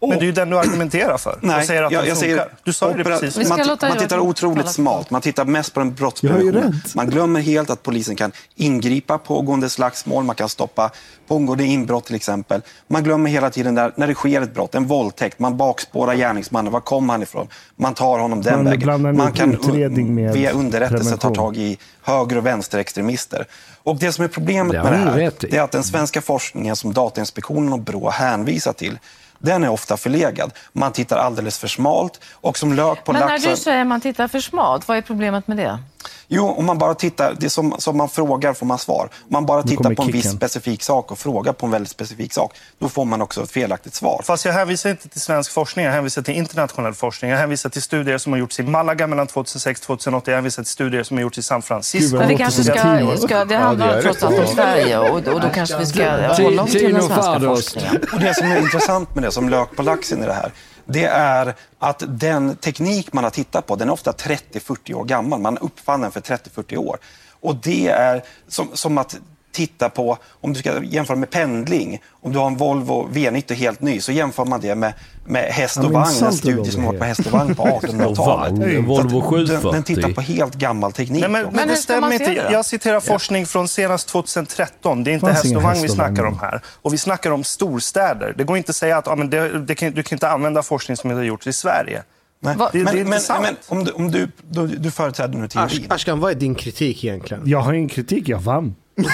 Men 0.00 0.10
det 0.10 0.16
är 0.16 0.26
ju 0.26 0.32
den 0.32 0.50
du 0.50 0.58
argumenterar 0.58 1.18
för. 1.18 1.38
Nej, 1.42 1.58
och 1.60 1.64
säger 1.64 1.82
att 1.82 1.92
jag, 1.92 2.02
den 2.02 2.08
jag 2.08 2.18
funkar. 2.18 2.36
säger 2.36 2.48
du 2.64 2.72
sa 2.72 2.90
ju 2.90 2.96
det 2.96 3.04
precis. 3.04 3.48
Man, 3.48 3.78
man 3.80 3.98
tittar 3.98 4.18
otroligt 4.18 4.68
smalt. 4.68 5.10
Man 5.10 5.20
tittar 5.20 5.44
mest 5.44 5.74
på 5.74 5.80
den 5.80 5.94
brottspreventionen. 5.94 6.80
Man 6.94 7.10
glömmer 7.10 7.40
helt 7.40 7.70
att 7.70 7.82
polisen 7.82 8.16
kan 8.16 8.32
ingripa 8.56 9.18
pågående 9.18 9.68
slagsmål, 9.68 10.24
man 10.24 10.36
kan 10.36 10.48
stoppa 10.48 10.90
pågående 11.28 11.64
inbrott 11.64 12.04
till 12.04 12.14
exempel. 12.14 12.62
Man 12.86 13.04
glömmer 13.04 13.30
hela 13.30 13.50
tiden 13.50 13.74
där, 13.74 13.92
när 13.96 14.06
det 14.06 14.14
sker 14.14 14.42
ett 14.42 14.54
brott, 14.54 14.74
en 14.74 14.86
våldtäkt, 14.86 15.38
man 15.38 15.56
bakspårar 15.56 16.14
gärningsmannen, 16.14 16.72
var 16.72 16.80
kommer 16.80 17.14
han 17.14 17.22
ifrån? 17.22 17.48
Man 17.76 17.94
tar 17.94 18.18
honom 18.18 18.42
den 18.42 18.54
Man 18.54 18.64
vägen. 18.64 19.16
Man 19.16 19.32
kan 19.32 19.52
utredning 19.52 20.14
med 20.14 20.32
via 20.32 20.50
underrättelse 20.50 21.16
ta 21.16 21.34
tag 21.34 21.56
i 21.56 21.78
höger 22.02 22.36
och 22.38 22.46
vänsterextremister. 22.46 23.46
Och 23.82 23.96
det 23.96 24.12
som 24.12 24.24
är 24.24 24.28
problemet 24.28 24.72
Det 24.72 24.82
med 24.82 24.92
det 24.92 24.98
här, 24.98 25.32
det 25.40 25.56
är 25.56 25.62
att 25.62 25.70
den 25.70 25.84
svenska 25.84 26.22
forskningen 26.22 26.76
som 26.76 26.92
Datainspektionen 26.92 27.72
och 27.72 27.78
Brå 27.78 28.10
hänvisar 28.10 28.72
till, 28.72 28.98
den 29.38 29.64
är 29.64 29.68
ofta 29.68 29.96
förlegad. 29.96 30.52
Man 30.72 30.92
tittar 30.92 31.16
alldeles 31.16 31.58
för 31.58 31.68
smalt 31.68 32.20
och 32.32 32.58
som 32.58 32.72
lök 32.72 33.04
på 33.04 33.12
Men 33.12 33.20
när 33.20 33.28
laxen... 33.28 33.50
du 33.50 33.56
säger 33.56 33.80
att 33.80 33.86
man 33.86 34.00
tittar 34.00 34.28
för 34.28 34.40
smalt, 34.40 34.88
vad 34.88 34.96
är 34.96 35.02
problemet 35.02 35.48
med 35.48 35.56
det? 35.56 35.78
Jo, 36.28 36.46
om 36.46 36.66
man 36.66 36.78
bara 36.78 36.94
tittar, 36.94 37.36
det 37.40 37.50
som, 37.50 37.74
som 37.78 37.96
man 37.96 38.08
frågar 38.08 38.54
får 38.54 38.66
man 38.66 38.78
svar. 38.78 39.08
Om 39.12 39.28
man 39.28 39.46
bara 39.46 39.62
tittar 39.62 39.94
på 39.94 40.02
en 40.02 40.10
viss 40.10 40.30
specifik 40.30 40.82
sak 40.82 41.12
och 41.12 41.18
frågar 41.18 41.52
på 41.52 41.66
en 41.66 41.72
väldigt 41.72 41.90
specifik 41.90 42.32
sak, 42.32 42.56
då 42.78 42.88
får 42.88 43.04
man 43.04 43.22
också 43.22 43.42
ett 43.42 43.50
felaktigt 43.50 43.94
svar. 43.94 44.20
Fast 44.24 44.44
jag 44.44 44.52
hänvisar 44.52 44.90
inte 44.90 45.08
till 45.08 45.20
svensk 45.20 45.52
forskning, 45.52 45.84
jag 45.84 45.92
hänvisar 45.92 46.22
till 46.22 46.34
internationell 46.34 46.94
forskning. 46.94 47.30
Jag 47.30 47.38
hänvisar 47.38 47.70
till 47.70 47.82
studier 47.82 48.18
som 48.18 48.32
har 48.32 48.40
gjorts 48.40 48.60
i 48.60 48.62
Malaga 48.62 49.06
mellan 49.06 49.26
2006 49.26 49.80
och 49.80 49.86
2008. 49.86 50.30
Jag 50.30 50.36
hänvisar 50.36 50.62
till 50.62 50.72
studier 50.72 51.02
som 51.02 51.16
har 51.16 51.22
gjorts 51.22 51.38
i 51.38 51.42
San 51.42 51.62
Francisco. 51.62 52.10
Gud, 52.10 52.18
Men 52.18 52.28
vi 52.28 52.36
kanske 52.36 52.64
ska, 52.64 52.74
ska 53.16 53.44
det 53.44 53.54
Ja, 53.54 53.60
handlar 53.60 53.86
det 53.86 53.94
gör 53.94 54.02
trots 54.02 54.22
allt 54.22 54.38
om 54.38 54.46
Sverige 54.46 54.98
och, 54.98 55.16
och 55.16 55.40
då 55.40 55.48
kanske 55.54 55.78
vi 55.78 55.86
ska 55.86 56.10
hålla 56.42 56.62
oss 56.62 56.72
till 56.72 56.94
den 56.94 57.02
svenska 57.02 57.40
forskningen. 57.40 57.96
Och 58.12 58.20
det 58.20 58.34
som 58.34 58.50
är 58.50 58.58
intressant 58.58 59.14
med 59.14 59.24
det 59.24 59.30
som 59.30 59.48
lök 59.48 59.76
på 59.76 59.82
laxen 59.82 60.22
i 60.22 60.26
det 60.26 60.32
här, 60.32 60.52
det 60.88 61.04
är 61.04 61.54
att 61.78 62.02
den 62.08 62.56
teknik 62.56 63.12
man 63.12 63.24
har 63.24 63.30
tittat 63.30 63.66
på, 63.66 63.76
den 63.76 63.88
är 63.88 63.92
ofta 63.92 64.12
30-40 64.12 64.94
år 64.94 65.04
gammal. 65.04 65.40
Man 65.40 65.58
uppfann 65.58 66.00
den 66.00 66.10
för 66.10 66.20
30-40 66.20 66.76
år. 66.76 66.98
Och 67.40 67.56
det 67.56 67.88
är 67.88 68.24
som, 68.48 68.68
som 68.72 68.98
att 68.98 69.18
titta 69.66 69.88
på, 69.88 70.18
om 70.40 70.52
du 70.52 70.58
ska 70.58 70.82
jämföra 70.84 71.16
med 71.16 71.30
pendling, 71.30 72.00
om 72.22 72.32
du 72.32 72.38
har 72.38 72.46
en 72.46 72.56
Volvo 72.56 73.08
V90 73.12 73.54
helt 73.54 73.80
ny, 73.80 74.00
så 74.00 74.12
jämför 74.12 74.44
man 74.44 74.60
det 74.60 74.74
med, 74.74 74.92
med 75.26 75.42
häst 75.42 75.76
Ja, 75.76 75.82
och 75.82 75.92
men 75.92 76.02
vagn, 76.02 76.24
en 76.24 76.32
studie 76.32 76.70
som 76.70 76.84
har 76.84 76.92
varit 76.92 76.98
på 76.98 77.04
låg 77.04 77.08
häst 77.08 77.26
och 77.26 77.32
vagn 77.32 77.54
på 77.54 77.62
1800-talet. 77.82 78.52
vagn, 78.58 78.86
Så 78.86 79.00
att 79.00 79.12
Volvo 79.12 79.36
den, 79.36 79.46
den 79.46 79.62
740. 79.62 79.82
tittar 79.94 80.08
på 80.12 80.20
helt 80.20 80.54
gammal 80.54 80.92
teknik. 80.92 81.20
Nej, 81.20 81.30
men, 81.30 81.42
men, 81.44 81.54
Men 81.54 81.68
det 81.68 81.76
stämmer 81.76 82.12
inte. 82.12 82.24
det? 82.24 82.52
Jag 82.52 82.64
citerar 82.64 83.00
forskning 83.00 83.46
från 83.46 83.68
senast 83.68 84.08
2013. 84.08 85.04
Det 85.04 85.10
är 85.10 85.12
inte 85.12 85.26
Fanns 85.26 85.42
häst 85.42 85.56
och 85.56 85.62
vagn 85.62 85.82
vi 85.82 85.88
snackar 85.88 86.24
om 86.24 86.38
här. 86.38 86.60
Och 86.82 86.92
vi 86.92 86.98
snackar 86.98 87.30
om 87.30 87.44
storstäder. 87.44 88.34
Det 88.36 88.44
går 88.44 88.56
inte 88.56 88.70
att 88.70 88.76
säga 88.76 88.96
att 88.98 89.06
ja, 89.06 89.16
men 89.16 89.30
det, 89.30 89.58
det 89.58 89.74
kan, 89.74 89.92
du 89.92 90.02
kan 90.02 90.16
inte 90.16 90.28
använda 90.28 90.62
forskning 90.62 90.96
som 90.96 91.10
inte 91.10 91.18
har 91.20 91.24
gjorts 91.24 91.46
i 91.46 91.52
Sverige. 91.52 92.02
Nej, 92.40 92.56
Va- 92.56 92.70
Det- 92.72 92.84
det 92.84 92.90
är 92.90 93.04
men, 93.04 93.20
men, 93.28 93.42
men 93.42 93.56
om 93.68 93.84
du, 93.84 93.92
om 93.92 94.10
du, 94.10 94.28
du, 94.50 94.66
du 94.66 94.90
företräder 94.90 95.38
nu 95.38 95.48
teorin. 95.48 95.86
Ashkan, 95.88 96.20
vad 96.20 96.30
är 96.30 96.34
din 96.34 96.54
kritik 96.54 97.04
egentligen? 97.04 97.42
Jag 97.46 97.58
har 97.60 97.72
ingen 97.72 97.88
kritik, 97.88 98.28
jag 98.28 98.38
vann. 98.40 98.74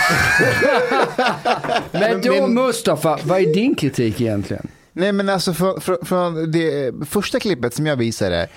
Men 1.93 2.21
då 2.23 2.47
Mustafa, 2.47 3.19
vad 3.25 3.41
är 3.41 3.55
din 3.55 3.75
kritik 3.75 4.21
egentligen? 4.21 4.67
Nej 4.93 5.13
men 5.13 5.29
alltså 5.29 5.55
från, 5.55 5.81
från, 5.81 5.97
från 6.03 6.51
det 6.53 6.93
första 7.09 7.41
klippet 7.41 7.75
som 7.75 7.87
jag 7.87 7.97
visade. 7.97 8.49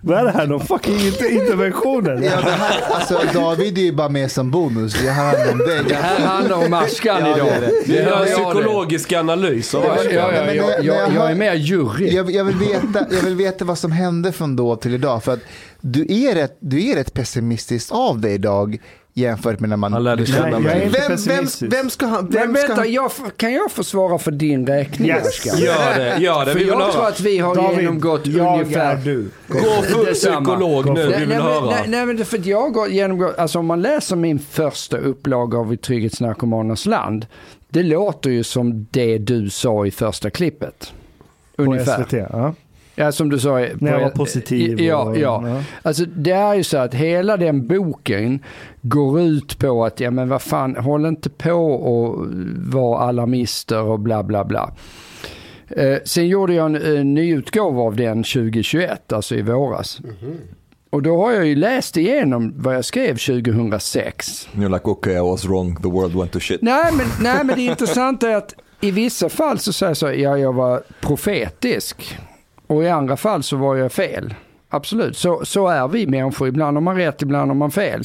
Vad 0.00 0.18
är 0.18 0.24
det 0.24 0.30
här? 0.30 0.46
Någon 0.46 0.66
fucking 0.66 0.94
inter- 0.98 1.30
interventioner? 1.42 2.12
Ja, 2.12 2.40
det 2.40 2.50
här, 2.50 2.80
alltså, 2.90 3.20
David 3.34 3.78
är 3.78 3.82
ju 3.82 3.92
bara 3.92 4.08
med 4.08 4.30
som 4.30 4.50
bonus. 4.50 4.94
Det 5.02 5.10
handlar 5.10 5.52
om 5.52 5.58
dig. 5.58 5.80
Det 5.88 5.94
här 5.94 6.20
handlar 6.26 6.66
om 6.66 6.72
Askan 6.74 7.20
Ja, 7.20 7.36
idag. 7.36 7.48
det 7.86 7.98
är 7.98 8.04
det. 8.06 8.10
En 8.16 8.24
psykologisk 8.26 9.12
analys 9.12 9.74
av 9.74 9.84
Ja, 9.84 9.92
Ashkan. 9.92 10.14
ja, 10.14 10.32
ja, 10.32 10.52
jag, 10.54 10.56
jag, 10.66 10.84
jag 10.84 11.12
jag 11.14 11.30
är 11.30 11.34
mer 11.34 11.54
jury. 11.54 12.14
Jag, 12.14 12.30
jag, 12.30 12.44
vill 12.44 12.56
veta, 12.56 13.06
jag 13.10 13.22
vill 13.22 13.34
veta 13.36 13.64
vad 13.64 13.78
som 13.78 13.92
hände 13.92 14.32
från 14.32 14.56
då 14.56 14.76
till 14.76 14.94
idag. 14.94 15.24
För 15.24 15.32
att 15.32 15.40
du 15.80 16.00
är 16.26 16.34
rätt, 16.34 16.56
du 16.60 16.90
är 16.90 16.94
rätt 16.96 17.14
pessimistisk 17.14 17.88
av 17.92 18.20
dig 18.20 18.34
idag 18.34 18.78
jämfört 19.16 19.60
med 19.60 19.68
när 19.70 19.76
man... 19.76 19.92
Han 19.92 20.04
lärde 20.04 20.22
Nej, 20.22 20.32
känna 20.32 20.58
mig. 20.58 20.90
Vem, 20.92 21.16
vem, 21.26 21.46
vem 21.70 21.90
ska 21.90 22.06
han... 22.06 22.28
Vem 22.30 22.54
ska 22.54 22.66
vänta, 22.66 22.74
han 22.74 22.92
jag, 22.92 23.10
kan 23.36 23.52
jag 23.52 23.72
få 23.72 23.84
svara 23.84 24.18
för 24.18 24.30
din 24.30 24.66
räkning 24.66 25.08
Yes. 25.08 25.26
Ashkan? 25.26 25.58
Gör 25.58 25.98
det, 25.98 26.16
gör 26.22 26.44
det. 26.44 26.52
För 26.52 26.58
Vi 26.58 26.64
vill 26.64 26.68
jag 26.68 26.92
tror 26.92 27.02
höra. 27.02 27.08
att 27.08 27.20
vi 27.20 27.38
har 27.38 27.54
David, 27.54 27.78
genomgått 27.80 28.26
jag 28.26 28.60
ungefär... 28.60 28.96
är 28.96 29.00
du. 29.04 29.30
Gå 29.48 29.82
full 29.82 30.14
psykolog 30.14 30.86
nu, 30.86 30.92
Nej, 30.92 31.06
vi 31.06 31.18
vill 31.18 31.28
nej, 31.28 31.38
höra. 31.38 31.70
Nej, 31.70 31.84
nej, 31.88 32.06
men 32.06 32.24
för 32.24 32.38
att 32.38 32.46
jag 32.46 32.76
har 32.76 32.88
genomgått, 32.88 33.38
alltså 33.38 33.58
om 33.58 33.66
man 33.66 33.82
läser 33.82 34.16
min 34.16 34.38
första 34.38 34.96
upplaga 34.98 35.58
av 35.58 35.72
I 35.74 35.76
trygghetsnarkomanernas 35.76 36.86
land, 36.86 37.26
det 37.68 37.82
låter 37.82 38.30
ju 38.30 38.44
som 38.44 38.86
det 38.90 39.18
du 39.18 39.50
sa 39.50 39.86
i 39.86 39.90
första 39.90 40.30
klippet. 40.30 40.92
På 41.56 41.62
Ungefär. 41.62 42.04
SVT? 42.04 42.12
Ja. 42.32 42.54
Ja, 42.98 43.12
som 43.12 43.28
du 43.28 43.38
sa. 43.38 43.66
När 43.78 43.92
jag 43.92 44.00
var 44.00 44.10
positiv 44.10 44.80
Ja, 44.80 44.96
och- 45.04 45.16
ja. 45.18 45.42
ja. 45.48 45.62
Alltså 45.82 46.04
det 46.04 46.30
är 46.30 46.54
ju 46.54 46.62
så 46.64 46.78
att 46.78 46.94
hela 46.94 47.36
den 47.36 47.66
boken 47.66 48.40
går 48.82 49.20
ut 49.20 49.58
på 49.58 49.84
att, 49.84 50.00
ja 50.00 50.10
men 50.10 50.28
vad 50.28 50.42
fan, 50.42 50.76
håll 50.76 51.06
inte 51.06 51.30
på 51.30 51.52
och 51.74 52.26
vara 52.56 52.98
alarmister 52.98 53.82
och 53.82 54.00
bla 54.00 54.22
bla 54.22 54.44
bla. 54.44 54.72
Eh, 55.68 55.96
sen 56.04 56.28
gjorde 56.28 56.54
jag 56.54 56.66
en, 56.66 56.96
en 56.96 57.14
ny 57.14 57.34
utgåva 57.34 57.82
av 57.82 57.96
den 57.96 58.22
2021, 58.24 59.12
alltså 59.12 59.34
i 59.34 59.42
våras. 59.42 60.00
Och 60.90 61.02
då 61.02 61.16
har 61.16 61.32
jag 61.32 61.46
ju 61.46 61.54
läst 61.54 61.96
igenom 61.96 62.54
vad 62.56 62.74
jag 62.74 62.84
skrev 62.84 63.16
2006. 63.16 64.48
You're 64.52 64.68
like, 64.72 64.84
okay, 64.88 65.14
I 65.16 65.20
was 65.20 65.44
wrong, 65.44 65.76
the 65.82 65.88
world 65.88 66.14
went 66.16 66.32
to 66.32 66.40
shit. 66.40 66.62
Nej 66.62 66.92
men, 66.96 67.06
nej, 67.20 67.44
men 67.44 67.56
det 67.56 67.62
intressanta 67.62 68.28
är 68.30 68.36
att 68.36 68.54
i 68.80 68.90
vissa 68.90 69.28
fall 69.28 69.58
så 69.58 69.72
säger 69.72 69.90
jag 69.90 69.96
så, 69.96 70.06
ja 70.06 70.38
jag 70.38 70.52
var 70.52 70.82
profetisk. 71.00 72.18
Och 72.66 72.84
i 72.84 72.88
andra 72.88 73.16
fall 73.16 73.42
så 73.42 73.56
var 73.56 73.76
jag 73.76 73.92
fel. 73.92 74.34
Absolut, 74.68 75.16
så, 75.16 75.44
så 75.44 75.68
är 75.68 75.88
vi 75.88 76.06
människor. 76.06 76.48
Ibland 76.48 76.76
har 76.76 76.82
man 76.82 76.96
rätt, 76.96 77.22
ibland 77.22 77.50
har 77.50 77.54
man 77.54 77.70
fel. 77.70 78.02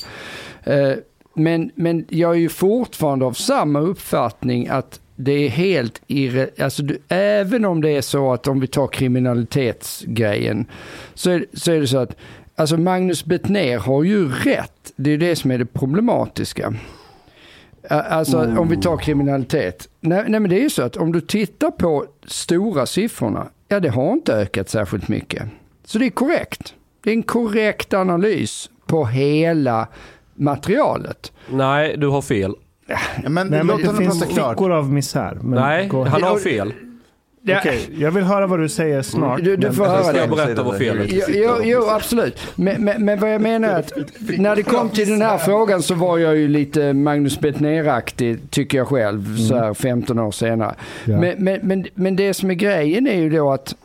Eh, 0.64 0.92
men, 1.34 1.72
men 1.76 2.06
jag 2.10 2.32
är 2.32 2.40
ju 2.40 2.50
fortfarande 2.50 3.26
av 3.26 3.34
samma 3.34 3.80
uppfattning 3.80 4.68
att 4.68 5.00
det 5.16 5.32
är 5.32 5.50
helt 5.50 6.02
irre... 6.08 6.50
Alltså 6.60 6.84
du, 6.84 6.98
även 7.08 7.66
om 7.66 7.82
det 7.82 7.90
är 7.90 8.02
så 8.02 8.34
att 8.34 8.48
om 8.48 8.60
vi 8.60 8.68
tar 8.68 8.88
kriminalitetsgrejen 8.88 10.66
så 11.14 11.30
är, 11.30 11.46
så 11.54 11.72
är 11.72 11.80
det 11.80 11.88
så 11.88 11.98
att 11.98 12.16
alltså 12.56 12.78
Magnus 12.78 13.26
Bettner 13.26 13.78
har 13.78 14.04
ju 14.04 14.32
rätt. 14.32 14.92
Det 14.96 15.12
är 15.12 15.18
det 15.18 15.36
som 15.36 15.52
är 15.52 15.58
det 15.58 15.66
problematiska. 15.66 16.74
Alltså 17.90 18.38
Alltså 18.38 18.62
om 18.62 18.70
vi 18.70 18.78
tar 18.78 18.98
kriminalitet. 18.98 19.90
Nej, 20.00 20.24
nej 20.28 20.40
men 20.40 20.50
det 20.50 20.60
är 20.60 20.64
ju 20.64 20.70
så 20.70 20.84
att 20.84 20.98
om 20.98 21.12
du 21.12 21.22
tittar 21.22 21.72
på 21.72 22.06
stora 22.26 22.86
siffrorna, 22.86 23.48
ja 23.72 23.80
det 23.80 23.90
har 23.90 24.14
inte 24.14 24.34
ökat 24.34 24.70
särskilt 24.70 25.08
mycket. 25.08 25.44
Så 25.86 25.98
det 25.98 26.06
är 26.06 26.10
korrekt. 26.10 26.76
Det 27.04 27.10
är 27.10 27.14
en 27.14 27.24
korrekt 27.24 27.94
analys 27.94 28.70
på 28.86 29.06
hela 29.06 29.88
materialet. 30.36 31.32
Nej, 31.50 31.98
du 31.98 32.08
har 32.08 32.22
fel. 32.22 32.56
Ja, 32.88 33.30
men 33.30 33.48
Nej, 33.48 33.64
men 33.64 33.78
det 33.78 33.94
finns 33.96 34.26
fickor 34.26 34.72
av 34.72 34.92
misär. 34.94 35.38
Men 35.42 35.60
Nej, 35.62 35.90
han 35.92 36.24
har 36.24 36.40
fel. 36.40 36.74
Ja, 37.44 37.58
Okej, 37.60 37.90
jag 37.98 38.12
vill 38.12 38.24
höra 38.24 38.48
vad 38.48 38.60
du 38.60 38.70
säger 38.70 39.02
snart. 39.02 39.44
Du, 39.44 39.56
du 39.56 39.68
men- 39.68 39.76
får 39.76 39.86
höra 39.86 40.04
Ska 40.04 40.18
jag 40.18 40.30
det. 40.30 40.36
berätta 40.36 40.64
vad 40.64 40.78
felet 40.78 41.08
Jo, 41.12 41.22
jo, 41.30 41.52
jo 41.64 41.84
absolut. 41.90 42.40
Men, 42.56 42.84
men, 42.84 43.06
men 43.06 43.20
vad 43.20 43.34
jag 43.34 43.42
menar 43.42 43.70
är 43.70 43.80
att 43.80 43.92
när 44.38 44.56
det 44.56 44.64
kom 44.64 44.90
till 44.90 45.10
den 45.10 45.22
här 45.22 45.38
frågan 45.38 45.82
så 45.82 45.94
var 45.94 46.18
jag 46.18 46.38
ju 46.38 46.48
lite 46.48 46.94
Magnus 46.94 47.40
Bettner-aktig, 47.40 48.38
tycker 48.50 48.78
jag 48.78 48.88
själv, 48.88 49.38
så 49.38 49.56
här 49.56 49.74
15 49.74 50.20
år 50.20 50.32
senare. 50.32 50.76
Ja. 51.06 51.18
Men, 51.20 51.36
men, 51.44 51.60
men, 51.64 51.86
men 51.96 52.16
det 52.16 52.34
som 52.34 52.50
är 52.52 52.56
grejen 52.56 53.08
är 53.08 53.22
ju 53.22 53.30
då 53.30 53.52
att, 53.52 53.76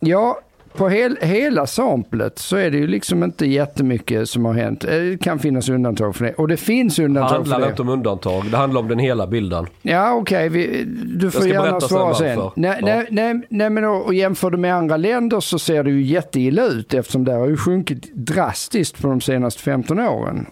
ja, 0.00 0.40
på 0.76 0.88
hel, 0.88 1.16
hela 1.20 1.66
samplet 1.66 2.38
så 2.38 2.56
är 2.56 2.70
det 2.70 2.76
ju 2.76 2.86
liksom 2.86 3.22
inte 3.24 3.46
jättemycket 3.46 4.28
som 4.28 4.44
har 4.44 4.52
hänt. 4.52 4.84
Eh, 4.84 4.90
Det 4.90 5.22
kan 5.22 5.38
finnas 5.38 5.68
undantag 5.68 6.16
för 6.16 6.24
det. 6.24 6.32
Och 6.34 6.48
det 6.48 6.56
finns 6.56 6.96
Det 6.96 7.04
undantag 7.04 7.28
för 7.30 7.36
handlar 7.36 7.60
det. 7.60 7.66
inte 7.70 7.82
om 7.82 7.88
undantag, 7.88 8.44
det 8.50 8.56
handlar 8.56 8.80
om 8.80 8.88
den 8.88 8.98
hela 8.98 9.26
bilden. 9.26 9.66
Ja, 9.82 10.12
okej. 10.14 10.48
vi- 10.48 10.84
Du 11.06 11.30
får 11.30 11.46
gärna 11.48 11.80
sen 11.80 11.88
svara 11.88 12.14
sen. 12.14 12.38
varför. 12.38 12.52
Nej, 12.60 12.76
Ja. 12.80 12.86
nej, 12.86 13.06
nej, 13.10 13.40
nej, 13.48 13.70
men 13.70 13.84
och, 13.84 14.04
och 14.06 14.14
jämför 14.14 14.50
du 14.50 14.56
med 14.58 14.74
andra 14.74 14.96
länder 14.96 15.40
så 15.40 15.58
ser 15.58 15.84
det 15.84 15.90
ju 15.90 16.02
jätteilla 16.02 16.64
ut 16.64 16.94
eftersom 16.94 17.24
det 17.24 17.32
har 17.32 17.46
ju 17.48 17.56
sjunkit 17.56 18.14
drastiskt 18.14 19.02
på 19.02 19.08
de 19.08 19.20
senaste 19.20 19.62
15 19.62 20.00
åren. 20.00 20.46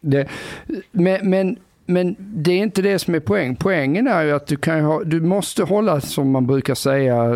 Det, 0.00 0.28
men, 0.92 1.30
men, 1.30 1.56
men 1.86 2.16
det 2.18 2.52
är 2.52 2.58
inte 2.58 2.82
det 2.82 2.98
som 2.98 3.14
är 3.14 3.20
poäng. 3.20 3.56
Poängen 3.56 4.06
är 4.06 4.22
ju 4.22 4.32
att 4.32 4.46
du, 4.46 4.56
kan 4.56 4.84
ha, 4.84 5.04
du 5.04 5.20
måste 5.20 5.62
hålla, 5.62 6.00
som 6.00 6.30
man 6.30 6.46
brukar 6.46 6.74
säga, 6.74 7.30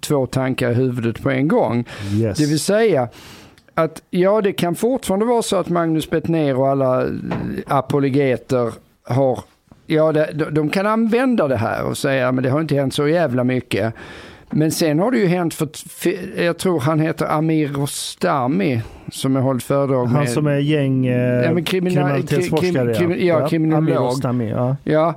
två 0.00 0.26
tankar 0.26 0.70
i 0.70 0.74
huvudet 0.74 1.22
på 1.22 1.30
en 1.30 1.48
gång. 1.48 1.84
Yes. 2.14 2.38
Det 2.38 2.46
vill 2.46 2.60
säga 2.60 3.08
att 3.74 4.02
ja, 4.10 4.40
det 4.40 4.52
kan 4.52 4.74
fortfarande 4.74 5.26
vara 5.26 5.42
så 5.42 5.56
att 5.56 5.68
Magnus 5.68 6.10
Bettner 6.10 6.56
och 6.56 6.68
alla 6.68 7.06
apologeter 7.66 8.72
har, 9.02 9.40
ja, 9.86 10.12
de, 10.12 10.44
de 10.50 10.70
kan 10.70 10.86
använda 10.86 11.48
det 11.48 11.56
här 11.56 11.84
och 11.84 11.98
säga 11.98 12.32
men 12.32 12.44
det 12.44 12.50
har 12.50 12.60
inte 12.60 12.74
hänt 12.74 12.94
så 12.94 13.08
jävla 13.08 13.44
mycket. 13.44 13.94
Men 14.50 14.70
sen 14.72 14.98
har 14.98 15.10
det 15.10 15.18
ju 15.18 15.26
hänt 15.26 15.54
för, 15.54 15.68
jag 16.42 16.58
tror 16.58 16.80
han 16.80 17.00
heter 17.00 17.26
Amir 17.26 17.68
Rostami 17.68 18.82
som 19.12 19.36
jag 19.36 19.42
hållit 19.42 19.62
föredrag 19.62 20.06
med. 20.08 20.16
Han 20.16 20.26
som 20.28 20.46
är 20.46 20.58
gäng 20.58 21.06
eh, 21.06 21.42
Ja, 21.42 21.60
kriminalitetsforskare. 21.64 22.94
krim- 22.94 23.08
krim- 23.10 23.26
ja, 23.26 23.48
kriminolog. 23.48 23.78
Amir 23.90 23.94
Rostami, 23.94 24.50
ja. 24.50 24.76
Ja, 24.84 25.14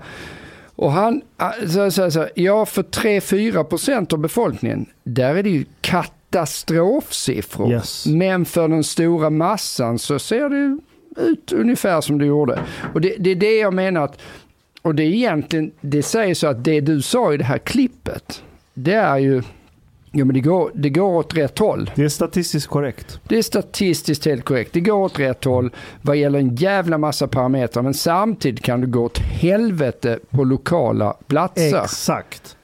och 0.75 0.91
han, 0.91 1.21
ah, 1.37 1.51
så, 1.67 1.91
så, 1.91 2.11
så, 2.11 2.27
ja 2.35 2.65
för 2.65 2.83
3-4 2.83 3.63
procent 3.63 4.13
av 4.13 4.19
befolkningen, 4.19 4.85
där 5.03 5.35
är 5.35 5.43
det 5.43 5.49
ju 5.49 5.65
katastrofsiffror. 5.81 7.71
Yes. 7.71 8.05
Men 8.07 8.45
för 8.45 8.67
den 8.67 8.83
stora 8.83 9.29
massan 9.29 9.99
så 9.99 10.19
ser 10.19 10.49
det 10.49 10.77
ut 11.21 11.51
ungefär 11.53 12.01
som 12.01 12.17
det 12.19 12.25
gjorde. 12.25 12.59
Och 12.93 13.01
det, 13.01 13.15
det 13.19 13.29
är 13.29 13.35
det 13.35 13.57
jag 13.57 13.73
menar 13.73 14.01
att, 14.03 14.19
och 14.81 14.95
det 14.95 15.03
är 15.03 15.07
egentligen, 15.13 15.71
det 15.81 16.03
säger 16.03 16.33
så 16.33 16.47
att 16.47 16.63
det 16.63 16.81
du 16.81 17.01
sa 17.01 17.33
i 17.33 17.37
det 17.37 17.43
här 17.43 17.57
klippet, 17.57 18.43
det 18.77 18.93
är 18.93 19.17
ju, 19.17 19.43
ja 20.11 20.25
men 20.25 20.33
det 20.33 20.39
går, 20.39 20.71
det 20.73 20.89
går 20.89 21.15
åt 21.15 21.37
rätt 21.37 21.59
håll. 21.59 21.91
Det 21.95 22.03
är 22.03 22.09
statistiskt 22.09 22.67
korrekt. 22.67 23.19
Det 23.27 23.37
är 23.37 23.41
statistiskt 23.41 24.25
helt 24.25 24.45
korrekt. 24.45 24.73
Det 24.73 24.79
går 24.79 24.93
åt 24.93 25.19
rätt 25.19 25.43
håll 25.43 25.71
vad 26.01 26.17
gäller 26.17 26.39
en 26.39 26.55
jävla 26.55 26.97
massa 26.97 27.27
parametrar. 27.27 27.83
Men 27.83 27.93
samtidigt 27.93 28.63
kan 28.63 28.81
det 28.81 28.87
gå 28.87 29.03
åt 29.03 29.17
helvete 29.17 30.19
på 30.29 30.43
lokala 30.43 31.13
platser. 31.27 31.83
Exakt. 31.83 32.57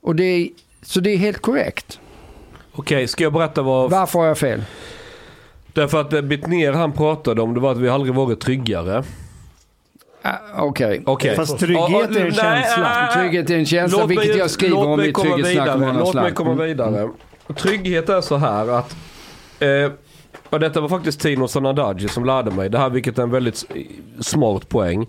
Och 0.00 0.16
det 0.16 0.24
är, 0.24 0.48
så 0.82 1.00
det 1.00 1.10
är 1.10 1.16
helt 1.16 1.38
korrekt. 1.38 2.00
Okej, 2.72 3.08
ska 3.08 3.24
jag 3.24 3.32
berätta 3.32 3.62
vad... 3.62 3.90
Varför 3.90 4.18
har 4.18 4.26
jag 4.26 4.38
fel? 4.38 4.64
Därför 5.72 6.00
att 6.00 6.10
det 6.10 6.22
Bettner 6.22 6.72
han 6.72 6.92
pratade 6.92 7.42
om 7.42 7.54
det 7.54 7.60
var 7.60 7.72
att 7.72 7.78
vi 7.78 7.88
aldrig 7.88 8.14
varit 8.14 8.40
tryggare. 8.40 9.04
Ah, 10.26 10.38
Okej. 10.62 11.02
Okej. 11.06 11.36
Fast 11.36 11.58
trygghet 11.58 11.92
är 11.92 12.00
en 12.00 12.10
nej, 12.10 12.32
känsla. 12.32 13.08
äh, 13.08 13.14
Trygghet 13.14 13.50
är 13.50 13.54
en 13.58 13.66
känsla, 13.66 13.98
låt 13.98 14.08
mig- 14.08 14.16
vilket 14.18 14.36
jag 14.36 14.50
skriver 14.50 14.76
om 14.86 14.96
mig 14.96 15.08
i 15.08 15.12
komma 15.12 15.36
vidare, 15.36 15.44
Trygghetsnarkomanernas 15.52 16.14
Låt 16.14 16.22
mig 16.22 16.32
komma 16.32 16.52
Mm. 16.52 16.64
vidare. 16.66 17.08
Trygghet 17.56 18.08
är 18.08 18.20
så 18.20 18.36
här 18.36 18.68
att 18.68 18.96
eh, 19.60 19.92
och 20.50 20.60
detta 20.60 20.80
var 20.80 20.88
faktiskt 20.88 21.20
Tino 21.20 21.48
Sanadaji 21.48 22.08
som 22.08 22.24
lärde 22.24 22.50
mig 22.50 22.68
det 22.68 22.78
här, 22.78 22.90
vilket 22.90 23.18
är 23.18 23.22
en 23.22 23.30
väldigt 23.30 23.64
smart 24.20 24.68
poäng. 24.68 25.06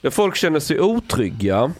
När 0.00 0.10
folk 0.10 0.36
känner 0.36 0.60
sig 0.60 0.80
otrygga, 0.80 1.72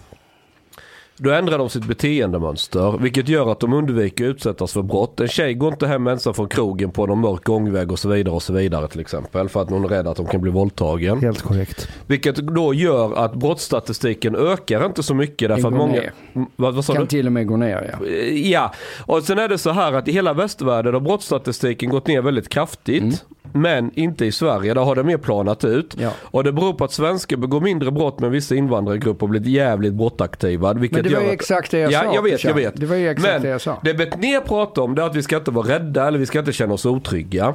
då 1.17 1.31
ändrar 1.31 1.59
de 1.59 1.69
sitt 1.71 1.85
beteendemönster, 1.85 2.99
vilket 3.01 3.29
gör 3.29 3.53
att 3.53 3.61
de 3.61 3.73
undviker 3.73 4.25
att 4.25 4.31
utsättas 4.31 4.73
för 4.73 4.83
brott. 4.83 5.21
En 5.21 5.29
tjej 5.29 5.55
går 5.55 5.73
inte 5.73 5.87
hem 5.87 6.07
ensam 6.07 6.35
från 6.35 6.49
krogen 6.49 6.91
på 6.91 7.07
någon 7.07 7.21
mörk 7.21 7.45
gångväg 7.45 7.93
och 7.93 7.99
så 7.99 8.09
vidare 8.09 8.35
och 8.35 8.43
så 8.43 8.53
vidare 8.53 8.89
till 8.89 9.01
exempel, 9.01 9.49
för 9.49 9.63
att 9.63 9.71
hon 9.71 9.85
är 9.85 9.89
rädd 9.89 10.07
att 10.09 10.17
de 10.17 10.27
kan 10.27 10.41
bli 10.41 10.51
våldtagen. 10.51 11.21
Helt 11.21 11.43
korrekt. 11.43 11.89
Vilket 12.07 12.37
då 12.37 12.75
gör 12.75 13.15
att 13.25 13.35
brottsstatistiken 13.35 14.37
ökar 14.37 14.87
inte 14.87 15.03
så 15.03 15.15
mycket 15.15 15.49
därför 15.49 15.69
att 15.69 15.75
många... 15.75 16.03
Mm, 16.35 16.47
Vad, 16.57 16.75
vad 16.75 16.85
sa 16.85 16.93
Kan 16.93 17.03
du? 17.03 17.09
till 17.09 17.27
och 17.27 17.33
med 17.33 17.47
gå 17.47 17.57
ner 17.57 17.97
ja. 18.01 18.07
Ja, 18.35 18.73
och 19.07 19.23
sen 19.23 19.39
är 19.39 19.49
det 19.49 19.59
så 19.59 19.71
här 19.71 19.93
att 19.93 20.09
i 20.09 20.13
hela 20.13 20.33
västvärlden 20.33 20.95
har 20.95 21.01
brottsstatistiken 21.01 21.91
gått 21.91 22.07
ner 22.07 22.23
väldigt 22.23 22.49
kraftigt. 22.49 23.25
Men 23.53 23.91
inte 23.95 24.25
i 24.27 24.33
Sverige, 24.33 24.75
där 24.75 24.81
har 24.81 24.95
det 24.95 25.03
mer 25.05 25.17
planat 25.17 25.65
ut. 25.65 25.95
Ja. 25.99 26.11
Och 26.23 26.45
det 26.45 26.53
beror 26.53 26.73
på 26.73 26.85
att 26.85 26.93
svenskar 26.93 27.37
begår 27.37 27.61
mindre 27.61 27.91
brott 27.91 28.21
men 28.21 28.31
vissa 28.31 28.55
invandrargrupper 28.55 29.21
har 29.27 29.29
blivit 29.31 29.49
jävligt 29.49 29.93
brottaktiva. 29.93 30.73
Vilket 30.75 30.97
Men 31.03 31.09
det 31.11 31.15
var 31.15 31.23
ju 31.23 31.27
att- 31.29 31.33
exakt 31.33 31.71
det 31.71 31.79
jag 31.79 31.93
ja, 31.93 32.01
sa. 32.03 32.15
jag 32.15 32.23
vet, 32.23 32.45
jag 32.45 32.55
vet. 32.55 32.77
Det 32.81 32.87
var 32.87 32.97
ju 32.97 33.09
exakt 33.09 33.33
men 33.33 33.43
det 33.43 33.49
jag 33.49 33.61
sa. 33.61 33.81
det 33.85 33.95
Bettner 33.95 34.41
pratar 34.41 34.83
om 34.83 34.95
det 34.95 35.03
är 35.03 35.07
att 35.07 35.17
vi 35.17 35.23
ska 35.23 35.37
inte 35.37 35.51
vara 35.51 35.69
rädda 35.69 36.07
eller 36.09 36.19
vi 36.19 36.27
ska 36.27 36.39
inte 36.39 36.53
känna 36.53 36.75
oss 36.75 36.87
otrygga. 36.87 37.55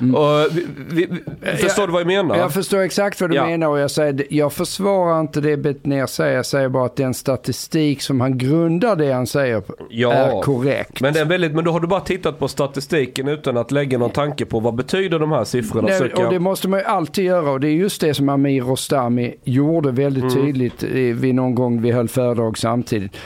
Och 0.00 0.56
vi, 0.56 0.66
vi, 0.90 1.08
vi, 1.40 1.56
förstår 1.56 1.86
du 1.86 1.92
vad 1.92 2.00
jag 2.00 2.06
menar? 2.06 2.36
Jag 2.36 2.52
förstår 2.52 2.78
exakt 2.80 3.20
vad 3.20 3.30
du 3.30 3.36
Ja. 3.36 3.46
menar 3.46 3.66
och 3.68 3.78
jag, 3.78 3.90
säger, 3.90 4.26
jag 4.30 4.52
försvarar 4.52 5.20
inte 5.20 5.40
det 5.40 5.56
Betnér 5.56 6.06
säger. 6.06 6.36
Jag 6.36 6.46
säger 6.46 6.68
bara 6.68 6.84
att 6.86 6.96
den 6.96 7.14
statistik 7.14 8.02
som 8.02 8.20
han 8.20 8.38
grundar 8.38 8.96
det 8.96 9.12
han 9.12 9.26
säger 9.26 9.60
på 9.60 9.74
Ja. 9.90 10.12
är 10.12 10.42
korrekt. 10.42 11.00
Men, 11.00 11.12
det 11.14 11.20
är 11.20 11.24
väldigt, 11.24 11.52
men 11.54 11.64
då 11.64 11.70
har 11.70 11.80
du 11.80 11.86
bara 11.86 12.00
tittat 12.00 12.38
på 12.38 12.48
statistiken 12.48 13.28
utan 13.28 13.56
att 13.56 13.70
lägga 13.72 13.98
någon 13.98 14.10
tanke 14.10 14.44
på 14.44 14.60
vad 14.60 14.74
betyder 14.74 15.18
de 15.18 15.32
här 15.32 15.44
siffrorna? 15.44 15.88
Nej, 15.88 15.98
Försöka- 15.98 16.26
och 16.26 16.32
det 16.32 16.38
måste 16.38 16.68
man 16.68 16.78
ju 16.80 16.84
alltid 16.84 17.24
göra 17.24 17.50
och 17.50 17.60
det 17.60 17.68
är 17.68 17.72
just 17.72 18.00
det 18.00 18.14
som 18.14 18.28
Amir 18.28 18.62
Rostami 18.62 19.34
gjorde 19.44 19.90
väldigt 19.90 20.22
Mm. 20.24 20.34
tydligt 20.34 20.82
vid 20.82 21.34
någon 21.34 21.54
gång 21.54 21.82
vi 21.82 21.90
höll 21.92 22.08
föredrag 22.08 22.58
samtidigt. 22.58 23.16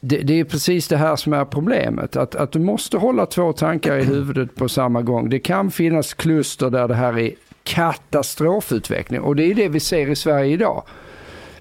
Det, 0.00 0.18
det 0.18 0.40
är 0.40 0.44
precis 0.44 0.88
det 0.88 0.96
här 0.96 1.16
som 1.16 1.32
är 1.32 1.44
problemet, 1.44 2.16
att, 2.16 2.34
att 2.34 2.52
du 2.52 2.58
måste 2.58 2.96
hålla 2.96 3.26
två 3.26 3.52
tankar 3.52 3.98
i 3.98 4.02
huvudet 4.02 4.54
på 4.54 4.68
samma 4.68 5.02
gång. 5.02 5.28
Det 5.28 5.38
kan 5.38 5.70
finnas 5.70 6.14
kluster 6.14 6.70
där 6.70 6.88
det 6.88 6.94
här 6.94 7.18
är 7.18 7.32
katastrofutveckling 7.64 9.20
och 9.20 9.36
det 9.36 9.44
är 9.44 9.54
det 9.54 9.68
vi 9.68 9.80
ser 9.80 10.10
i 10.10 10.16
Sverige 10.16 10.52
idag. 10.52 10.82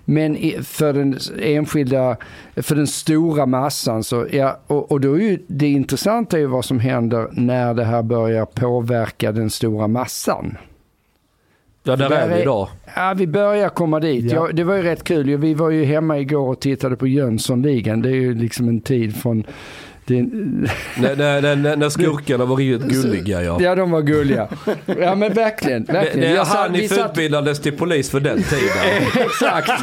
Men 0.05 0.37
för 0.63 0.93
den 0.93 1.17
enskilda, 1.41 2.17
för 2.55 2.75
den 2.75 2.87
stora 2.87 3.45
massan 3.45 4.03
så, 4.03 4.27
ja, 4.31 4.59
och, 4.67 4.91
och 4.91 5.01
då 5.01 5.13
är 5.13 5.19
ju 5.19 5.39
det 5.47 5.67
intressanta 5.67 6.37
är 6.37 6.41
ju 6.41 6.47
vad 6.47 6.65
som 6.65 6.79
händer 6.79 7.29
när 7.31 7.73
det 7.73 7.83
här 7.83 8.03
börjar 8.03 8.45
påverka 8.45 9.31
den 9.31 9.49
stora 9.49 9.87
massan 9.87 10.57
ja, 11.83 11.95
där 11.95 12.11
är 12.11 12.35
vi 12.35 12.41
idag. 12.41 12.67
Ja, 12.95 13.13
vi 13.17 13.27
börjar 13.27 13.69
komma 13.69 13.99
dit. 13.99 14.31
Ja. 14.31 14.47
Ja, 14.47 14.53
det 14.53 14.63
var 14.63 14.75
ju 14.75 14.81
rätt 14.81 15.03
kul. 15.03 15.37
Vi 15.37 15.53
var 15.53 15.69
ju 15.69 15.85
hemma 15.85 16.17
igår 16.19 16.49
och 16.49 16.59
tittade 16.59 16.95
på 16.95 17.07
Jönssonligan. 17.07 18.01
Det 18.01 18.09
är 18.09 18.13
ju 18.13 18.35
liksom 18.35 18.67
en 18.69 18.81
tid 18.81 19.15
från... 19.15 19.43
När, 20.97 21.15
när, 21.15 21.55
när, 21.55 21.75
när 21.75 21.89
skurkarna 21.89 22.45
var 22.45 22.55
riktigt 22.55 22.91
gulliga 22.91 23.43
ja. 23.43 23.57
ja, 23.61 23.75
de 23.75 23.91
var 23.91 24.01
gulliga. 24.01 24.47
Ja, 24.85 25.15
men 25.15 25.33
verkligen. 25.33 25.83
Verkligen. 25.83 26.19
det 26.19 26.27
är 26.27 26.35
Jag 26.35 26.47
satt- 26.47 26.57
han 26.57 26.87
satt- 26.87 27.09
utbildades 27.11 27.59
till 27.59 27.77
polis 27.77 28.09
för 28.09 28.19
den 28.19 28.43
tiden. 28.43 29.03
Exakt. 29.25 29.71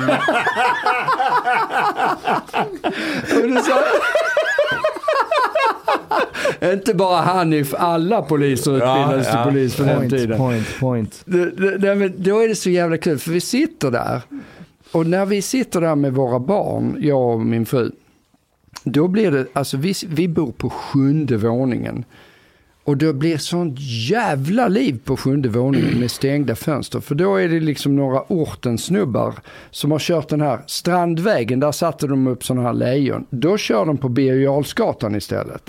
Inte 6.73 6.95
bara 6.95 7.21
Hanif, 7.21 7.75
alla 7.79 8.23
poliser 8.23 8.71
utbildades 8.77 9.27
Ja, 9.27 9.39
ja. 9.39 9.45
till 9.45 9.53
polis 9.53 9.75
för 9.75 9.85
den 9.85 9.97
Point, 9.99 10.11
tiden. 10.13 10.39
point, 10.39 10.67
point. 10.81 11.23
Det, 11.25 11.79
det, 11.79 11.95
men 11.95 12.13
då 12.17 12.39
är 12.41 12.49
det 12.49 12.55
så 12.55 12.71
jävla 12.71 12.99
kul 12.99 13.19
för 13.19 13.31
vi 13.31 13.41
sitter 13.41 13.91
där 13.91 14.23
och 14.93 15.07
när 15.07 15.27
vi 15.27 15.43
sitter 15.43 15.81
där 15.81 15.95
med 15.95 16.13
våra 16.13 16.39
barn, 16.39 16.97
jag 17.01 17.33
och 17.35 17.41
min 17.41 17.67
fru, 17.67 17.91
då 18.85 19.09
blir 19.09 19.31
det, 19.31 19.47
alltså 19.53 19.77
vi, 19.77 19.95
vi 20.09 20.29
bor 20.29 20.53
på 20.53 20.71
sjunde 20.71 21.37
våningen. 21.37 22.05
Och 22.87 22.97
då 22.97 23.13
blir 23.13 23.37
sånt 23.39 23.77
jävla 24.11 24.69
liv 24.69 25.01
på 25.05 25.17
sjunde 25.17 25.49
våningen 25.49 26.01
med 26.01 26.11
stängda 26.11 26.55
fönster. 26.55 27.01
För 27.01 27.15
då 27.15 27.37
är 27.37 27.49
det 27.49 27.61
liksom 27.61 27.97
några 27.97 28.23
ortensnubbar 28.29 29.35
som 29.71 29.91
har 29.91 29.99
kört 29.99 30.29
den 30.29 30.41
här 30.41 30.61
Strandvägen, 30.67 31.61
där 31.61 31.73
satte 31.73 32.07
de 32.07 32.27
upp 32.27 32.45
sådana 32.45 32.67
här 32.67 32.75
lejon. 32.75 33.27
Då 33.31 33.57
kör 33.57 33.87
de 33.87 33.97
på 33.97 34.09
Birger 34.09 35.17
istället. 35.17 35.69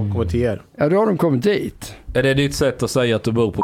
Och 0.00 0.12
kommer 0.12 0.24
till 0.24 0.40
er. 0.40 0.62
Ja, 0.76 0.88
då 0.88 0.96
har 0.96 1.06
de 1.06 1.18
kommit 1.18 1.42
dit. 1.42 1.94
Är 2.14 2.22
det 2.22 2.34
ditt 2.34 2.54
sätt 2.54 2.82
att 2.82 2.90
säga 2.90 3.16
att 3.16 3.22
du 3.22 3.32
bor 3.32 3.52
på 3.52 3.62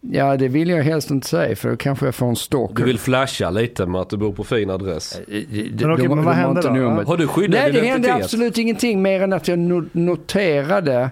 Ja, 0.00 0.36
det 0.36 0.48
vill 0.48 0.68
jag 0.68 0.82
helst 0.82 1.10
inte 1.10 1.28
säga 1.28 1.56
för 1.56 1.70
då 1.70 1.76
kanske 1.76 2.06
jag 2.06 2.14
får 2.14 2.26
en 2.26 2.36
stalker. 2.36 2.74
Du 2.74 2.84
vill 2.84 2.98
flasha 2.98 3.50
lite 3.50 3.86
med 3.86 4.00
att 4.00 4.10
du 4.10 4.16
bor 4.16 4.32
på 4.32 4.44
fin 4.44 4.70
adress. 4.70 5.20
Men 5.26 5.92
okej, 5.92 6.08
men 6.08 6.24
vad 6.24 6.34
hände 6.34 6.62
då? 6.62 7.02
Har 7.02 7.16
du 7.16 7.26
skyddad 7.26 7.50
Nej, 7.50 7.72
det 7.72 7.78
identitet? 7.78 8.10
hände 8.10 8.24
absolut 8.24 8.58
ingenting 8.58 9.02
mer 9.02 9.22
än 9.22 9.32
att 9.32 9.48
jag 9.48 9.58
no- 9.58 9.88
noterade 9.92 11.10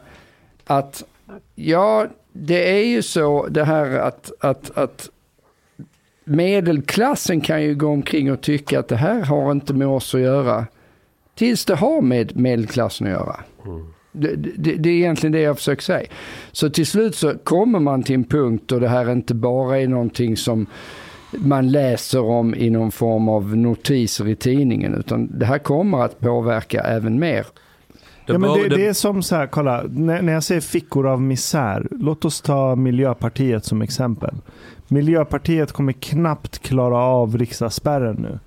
att 0.67 1.05
ja, 1.55 2.07
det 2.33 2.71
är 2.81 2.85
ju 2.85 3.03
så 3.03 3.47
det 3.47 3.65
här 3.65 3.99
att, 3.99 4.33
att, 4.41 4.79
att 4.79 5.11
medelklassen 6.25 7.41
kan 7.41 7.63
ju 7.63 7.75
gå 7.75 7.87
omkring 7.89 8.33
och 8.33 8.41
tycka 8.41 8.79
att 8.79 8.89
det 8.89 8.97
här 8.97 9.23
har 9.23 9.53
inte 9.53 9.75
med 9.75 9.89
oss 9.89 10.15
att 10.15 10.21
göra. 10.21 10.67
Tills 11.35 11.65
det 11.65 11.75
har 11.75 12.03
med 12.03 12.37
medelklassen 12.37 13.07
att 13.07 13.13
göra. 13.13 13.37
Det, 14.19 14.37
det, 14.37 14.77
det 14.77 14.89
är 14.89 14.95
egentligen 14.95 15.33
det 15.33 15.41
jag 15.41 15.57
försöker 15.57 15.83
säga. 15.83 16.07
Så 16.53 16.71
till 16.71 16.87
slut 16.87 17.15
så 17.15 17.35
kommer 17.45 17.81
man 17.81 18.03
till 18.03 18.15
en 18.15 18.25
punkt 18.25 18.65
då 18.67 18.79
det 18.79 18.89
här 18.89 19.13
inte 19.13 19.35
bara 19.35 19.79
är 19.79 19.89
någonting 19.89 20.37
som 20.37 20.67
man 21.33 21.71
läser 21.71 22.23
om 22.23 22.55
i 22.55 22.71
någon 22.71 22.91
form 22.91 23.29
av 23.29 23.57
notiser 23.57 24.29
i 24.29 24.37
tidningen 24.37 24.95
utan 24.95 25.39
det 25.39 25.47
här 25.47 25.59
kommer 25.59 26.05
att 26.05 26.21
påverka 26.21 26.81
även 26.81 27.19
mer. 27.19 27.47
Ja, 28.27 28.39
men 28.39 28.53
det, 28.55 28.69
det 28.69 28.87
är 28.87 28.93
som 28.93 29.23
så 29.23 29.37
här, 29.37 29.47
kolla, 29.47 29.85
när, 29.89 30.23
när 30.23 30.33
jag 30.33 30.43
säger 30.43 30.61
fickor 30.61 31.07
av 31.07 31.23
misär, 31.23 31.87
låt 31.91 32.25
oss 32.25 32.41
ta 32.41 32.77
Miljöpartiet 32.77 33.65
som 33.65 33.83
exempel. 33.83 34.35
Miljöpartiet 34.89 35.73
kommer 35.73 35.93
knappt 35.93 36.59
klara 36.59 36.99
av 36.99 37.39
riksdagsspärren 37.39 38.17
nu. 38.17 38.39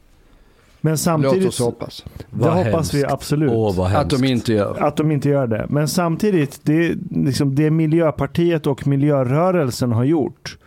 Men 0.81 0.97
samtidigt, 0.97 1.43
Låt 1.43 1.47
oss 1.47 1.59
hoppas. 1.59 2.05
det 2.29 2.49
hoppas 2.49 2.93
vi 2.93 2.97
hemskt. 2.99 3.13
absolut. 3.13 3.51
Åh, 3.51 3.75
vad 3.75 3.95
Att 3.95 4.09
de 4.09 4.23
inte 4.23 4.53
gör. 4.53 4.77
Att 4.79 4.97
de 4.97 5.11
inte 5.11 5.29
gör 5.29 5.47
det. 5.47 5.65
Men 5.69 5.87
samtidigt, 5.87 6.59
det, 6.63 6.95
liksom, 7.09 7.55
det 7.55 7.71
Miljöpartiet 7.71 8.67
och 8.67 8.87
miljörörelsen 8.87 9.91
har 9.91 10.03
gjort, 10.03 10.57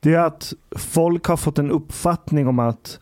det 0.00 0.14
är 0.14 0.18
att 0.18 0.52
folk 0.76 1.24
har 1.26 1.36
fått 1.36 1.58
en 1.58 1.70
uppfattning 1.70 2.48
om 2.48 2.58
att, 2.58 2.98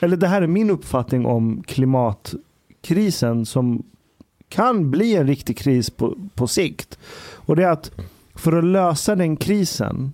eller 0.00 0.16
det 0.16 0.26
här 0.26 0.42
är 0.42 0.46
min 0.46 0.70
uppfattning 0.70 1.26
om 1.26 1.62
klimatkrisen 1.66 3.46
som 3.46 3.82
kan 4.48 4.90
bli 4.90 5.16
en 5.16 5.26
riktig 5.26 5.58
kris 5.58 5.90
på, 5.90 6.16
på 6.34 6.46
sikt. 6.46 6.98
Och 7.34 7.56
det 7.56 7.64
är 7.64 7.70
att 7.70 7.90
för 8.34 8.52
att 8.58 8.64
lösa 8.64 9.16
den 9.16 9.36
krisen 9.36 10.12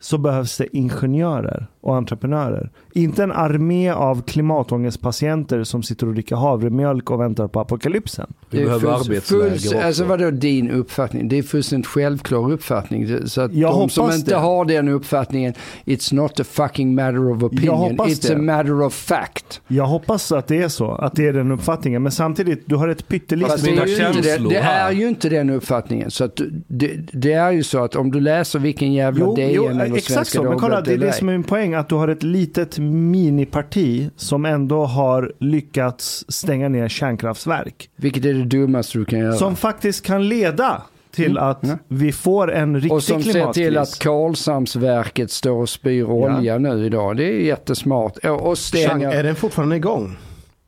så 0.00 0.18
behövs 0.18 0.56
det 0.56 0.76
ingenjörer 0.76 1.66
och 1.86 1.96
entreprenörer. 1.96 2.70
Inte 2.92 3.22
en 3.22 3.32
armé 3.32 3.90
av 3.90 4.22
klimatångestpatienter 4.22 5.64
som 5.64 5.82
sitter 5.82 6.06
och 6.06 6.12
dricker 6.14 6.36
havremjölk 6.36 7.10
och 7.10 7.20
väntar 7.20 7.48
på 7.48 7.60
apokalypsen. 7.60 8.32
Vi 8.50 8.64
behöver 8.64 8.88
arbetsläger. 8.88 9.86
Alltså 9.86 10.04
vadå 10.04 10.30
din 10.30 10.70
uppfattning? 10.70 11.28
Det 11.28 11.38
är 11.38 11.42
fullständigt 11.42 11.86
självklar 11.86 12.52
uppfattning. 12.52 13.28
Så 13.28 13.40
att 13.40 13.54
Jag 13.54 13.72
de 13.74 13.88
som 13.88 14.10
inte 14.10 14.30
det. 14.30 14.36
har 14.36 14.64
den 14.64 14.88
uppfattningen, 14.88 15.54
it's 15.84 16.14
not 16.14 16.40
a 16.40 16.44
fucking 16.44 16.94
matter 16.94 17.30
of 17.30 17.42
opinion, 17.42 17.76
hoppas 17.76 18.08
it's 18.08 18.28
det. 18.28 18.34
a 18.34 18.38
matter 18.38 18.82
of 18.82 18.94
fact. 18.94 19.60
Jag 19.68 19.86
hoppas 19.86 20.32
att 20.32 20.46
det 20.46 20.62
är 20.62 20.68
så, 20.68 20.90
att 20.92 21.14
det 21.16 21.26
är 21.26 21.32
den 21.32 21.52
uppfattningen. 21.52 22.02
Men 22.02 22.12
samtidigt, 22.12 22.62
du 22.66 22.76
har 22.76 22.88
ett 22.88 23.08
pyttelitet... 23.08 23.64
Det, 23.64 23.70
det, 23.70 23.96
känslor 23.96 24.50
det 24.50 24.56
är 24.56 24.90
ju 24.90 25.08
inte 25.08 25.28
den 25.28 25.50
uppfattningen. 25.50 26.10
Så 26.10 26.24
att 26.24 26.40
det, 26.66 26.90
det 27.12 27.32
är 27.32 27.50
ju 27.50 27.62
så 27.62 27.84
att 27.84 27.96
om 27.96 28.10
du 28.10 28.20
läser 28.20 28.58
vilken 28.58 28.92
jävla 28.92 29.24
Jo, 29.24 29.34
DN 29.34 29.50
jo 29.52 29.68
eller 29.68 29.84
exakt 29.84 30.04
Svenska 30.06 30.38
så. 30.38 30.44
Men 30.44 30.58
kolla, 30.58 30.80
det 30.80 30.92
är 30.92 30.98
det 30.98 31.12
som 31.12 31.28
är 31.28 31.32
min 31.32 31.42
poäng. 31.42 31.75
Att 31.78 31.88
du 31.88 31.94
har 31.94 32.08
ett 32.08 32.22
litet 32.22 32.78
miniparti 32.78 34.10
som 34.16 34.44
ändå 34.44 34.84
har 34.84 35.32
lyckats 35.40 36.24
stänga 36.28 36.68
ner 36.68 36.88
kärnkraftverk. 36.88 37.90
Vilket 37.96 38.24
är 38.24 38.34
det 38.34 38.44
dummaste 38.44 38.98
du 38.98 39.04
kan 39.04 39.18
göra. 39.18 39.32
Som 39.32 39.56
faktiskt 39.56 40.04
kan 40.06 40.28
leda 40.28 40.82
till 41.10 41.38
att 41.38 41.62
Mm. 41.64 41.78
vi 41.88 42.12
får 42.12 42.52
en 42.52 42.74
riktig 42.74 42.92
och 42.92 43.02
som 43.02 43.22
ser 43.22 43.32
klimatkris. 43.32 43.66
till 43.66 43.78
att 43.78 43.98
Karlshamnsverket 43.98 45.30
står 45.30 45.56
och 45.60 45.68
spyr 45.68 46.04
olja 46.04 46.58
nu 46.58 46.86
idag. 46.86 47.16
Det 47.16 47.24
är 47.24 47.40
jättesmart. 47.40 48.16
Och, 48.16 48.22
Chang, 48.24 48.56
stänger... 48.56 49.10
är 49.10 49.22
den 49.22 49.34
fortfarande 49.34 49.76
igång? 49.76 50.16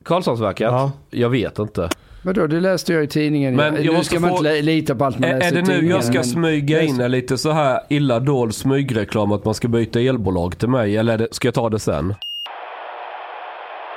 Karlshamnsverket? 0.05 0.65
Ja. 0.65 0.93
Jag 1.11 1.31
vet 1.31 1.59
inte. 1.59 1.89
Vadå, 2.23 2.47
det 2.47 2.61
läste 2.61 2.93
jag 2.93 3.05
i 3.05 3.07
tidningen. 3.07 3.57
Men 3.57 3.85
jag 3.85 3.95
nu 3.95 4.05
ska 4.05 4.21
man 4.21 4.31
få- 4.31 4.37
inte 4.37 4.53
li- 4.53 4.63
lita 4.63 4.95
på 4.95 5.05
allt 5.05 5.19
man 5.19 5.31
Är, 5.31 5.39
läser 5.39 5.49
är 5.49 5.53
det 5.53 5.59
i 5.59 5.63
nu 5.63 5.67
tidningen. 5.69 5.91
jag 5.97 6.05
ska 6.05 6.13
men- 6.15 6.25
smyga 6.25 6.83
in 6.83 7.01
en 7.01 7.11
lite 7.11 7.39
så 7.39 7.51
här 7.53 7.81
illa 7.89 8.21
dold 8.21 8.55
smygreklam 8.55 9.33
att 9.33 9.45
man 9.45 9.55
ska 9.55 9.69
byta 9.69 10.01
elbolag 10.01 10.59
till 10.59 10.69
mig? 10.69 10.97
Eller 10.97 11.19
det, 11.19 11.29
ska 11.31 11.49
jag 11.49 11.55
ta 11.55 11.71
det 11.71 11.79
sen? 11.79 12.15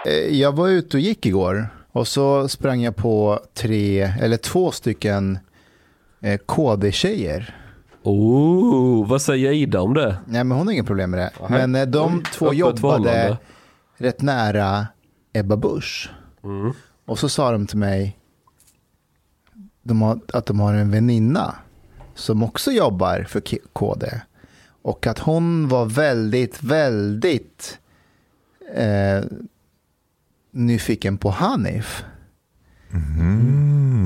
Eh, 0.06 0.14
Jag 0.40 0.52
var 0.56 0.68
ute 0.70 0.98
och 0.98 1.02
gick 1.02 1.26
igår 1.26 1.68
och 1.92 2.08
så 2.08 2.48
sprang 2.48 2.82
jag 2.82 2.96
på 2.96 3.40
tre, 3.54 4.02
eller 4.22 4.38
två 4.38 4.72
stycken 4.72 5.40
eh, 6.22 6.38
KD-tjejer. 6.46 7.56
Oh, 8.04 9.08
vad 9.08 9.22
säger 9.22 9.52
Ida 9.52 9.82
om 9.82 9.94
det? 9.94 10.16
Nej, 10.26 10.44
men 10.44 10.58
hon 10.58 10.68
har 10.68 10.74
inga 10.74 10.84
problem 10.84 11.12
med 11.12 11.20
det. 11.20 11.32
Nej. 11.50 11.68
Men 11.68 11.76
eh, 11.76 11.86
de 11.88 12.24
två 12.34 12.46
öppet 12.46 12.58
jobbade 12.60 13.38
rätt 13.98 14.22
nära 14.22 14.88
Ebba 15.34 15.56
Busch. 15.58 16.10
Mm. 16.44 16.74
Och 17.12 17.20
så 17.20 17.30
sa 17.30 17.52
de 17.52 17.68
till 17.68 17.78
mig 17.78 18.18
de 19.84 20.02
har, 20.02 20.20
att 20.34 20.46
de 20.46 20.60
har 20.60 20.74
en 20.74 20.92
väninna 20.92 21.56
som 22.16 22.44
också 22.44 22.72
jobbar 22.72 23.26
för 23.30 23.42
KD. 23.74 24.22
Och 24.82 25.08
att 25.08 25.20
hon 25.20 25.68
var 25.68 25.86
väldigt, 25.86 26.64
väldigt 26.64 27.80
eh, 28.76 29.22
nyfiken 30.52 31.18
på 31.18 31.30
Hanif. 31.30 32.04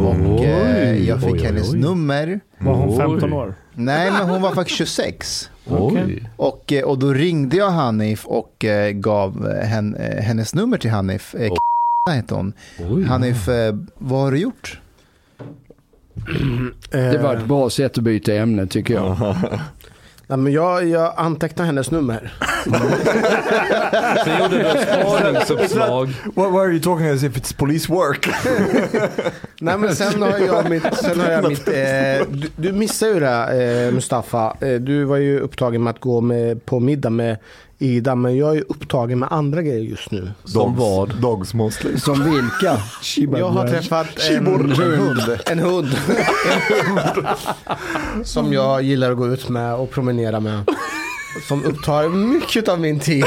Och 0.01 0.43
eh, 0.43 1.07
jag 1.07 1.21
fick 1.21 1.33
Oj, 1.33 1.43
hennes 1.43 1.73
oj. 1.73 1.79
nummer. 1.79 2.39
Var 2.57 2.73
hon 2.73 2.89
Oj. 2.89 2.97
15 2.97 3.33
år? 3.33 3.55
Nej, 3.73 4.11
men 4.11 4.29
hon 4.29 4.41
var 4.41 4.51
faktiskt 4.51 4.77
26. 4.77 5.49
Oj. 5.65 6.29
Och, 6.37 6.73
eh, 6.73 6.83
och 6.83 6.99
då 6.99 7.13
ringde 7.13 7.57
jag 7.57 7.69
Hanif 7.71 8.25
och 8.25 8.65
eh, 8.65 8.91
gav 8.91 9.47
eh, 9.49 9.67
hen, 9.67 9.97
hennes 10.19 10.55
nummer 10.55 10.77
till 10.77 10.91
Hanif. 10.91 11.35
Oh. 11.35 11.57
Hette 12.13 12.35
hon. 12.35 12.53
Oj. 12.79 13.03
Hanif, 13.03 13.47
eh, 13.49 13.75
vad 13.97 14.19
har 14.19 14.31
du 14.31 14.37
gjort? 14.37 14.79
Det 16.91 17.17
var 17.17 17.35
ett 17.35 17.45
bra 17.45 17.69
sätt 17.69 17.97
att 17.97 18.03
byta 18.03 18.33
ämne 18.33 18.67
tycker 18.67 18.93
jag. 18.93 19.17
Nej, 20.27 20.37
men 20.37 20.53
jag, 20.53 20.87
jag 20.87 21.13
antecknar 21.17 21.65
hennes 21.65 21.91
nummer. 21.91 22.33
Sen 24.23 24.41
gjorde 24.41 24.57
du 24.57 24.65
ett 24.65 24.87
spaningsuppslag. 24.89 26.05
Why, 26.35 26.43
why 26.43 26.57
are 26.57 26.71
you 26.71 26.79
talking 26.79 27.07
as 27.07 27.23
if 27.23 27.37
it's 27.37 27.57
police 27.57 27.91
work? 27.93 28.29
Nej 29.59 29.77
men 29.77 29.95
sen 29.95 30.21
har 30.21 30.39
jag 30.39 30.69
mitt, 30.69 30.95
sen 30.95 31.19
har 31.19 31.31
jag 31.31 31.49
mitt 31.49 31.67
eh, 31.67 31.73
du, 32.29 32.49
du 32.55 32.71
missade 32.71 33.13
ju 33.13 33.19
det 33.19 33.85
eh, 33.85 33.93
Mustafa. 33.93 34.57
Eh, 34.61 34.73
du 34.73 35.03
var 35.03 35.17
ju 35.17 35.39
upptagen 35.39 35.83
med 35.83 35.91
att 35.91 35.99
gå 35.99 36.21
med, 36.21 36.65
på 36.65 36.79
middag 36.79 37.09
med 37.09 37.37
Ida 37.79 38.15
men 38.15 38.37
jag 38.37 38.57
är 38.57 38.63
upptagen 38.69 39.19
med 39.19 39.31
andra 39.31 39.61
grejer 39.61 39.79
just 39.83 40.11
nu. 40.11 40.31
Som 40.43 40.75
vad? 40.75 41.21
Dogs 41.21 41.53
mostly. 41.53 41.97
Som 41.99 42.23
vilka? 42.23 42.77
Jag 43.39 43.49
har 43.49 43.67
träffat 43.67 44.07
en, 44.29 44.35
en 44.37 44.45
hund. 44.77 45.21
En 45.45 45.59
hund. 45.59 45.87
Som 48.23 48.53
jag 48.53 48.81
gillar 48.83 49.11
att 49.11 49.17
gå 49.17 49.27
ut 49.27 49.49
med 49.49 49.75
och 49.75 49.91
promenera 49.91 50.39
med. 50.39 50.63
Som 51.47 51.63
upptar 51.65 52.09
mycket 52.09 52.67
av 52.67 52.79
min 52.79 52.99
tid. 52.99 53.25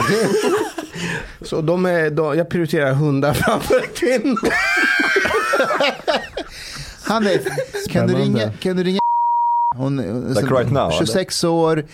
Så 1.42 1.60
de 1.60 1.86
är, 1.86 2.10
de, 2.10 2.36
jag 2.38 2.48
prioriterar 2.48 2.92
hundar 2.92 3.32
framför 3.32 3.80
kvinnor. 3.94 4.38
Hanif, 7.04 7.42
kan 7.90 8.06
du 8.06 8.14
ringa, 8.14 8.52
kan 8.52 8.76
du 8.76 8.82
ringa 8.84 8.98
hon, 9.76 9.98
hon- 9.98 10.34
Like 10.34 10.54
right 10.54 10.72
now, 10.72 10.90
26 10.90 11.44
år, 11.44 11.84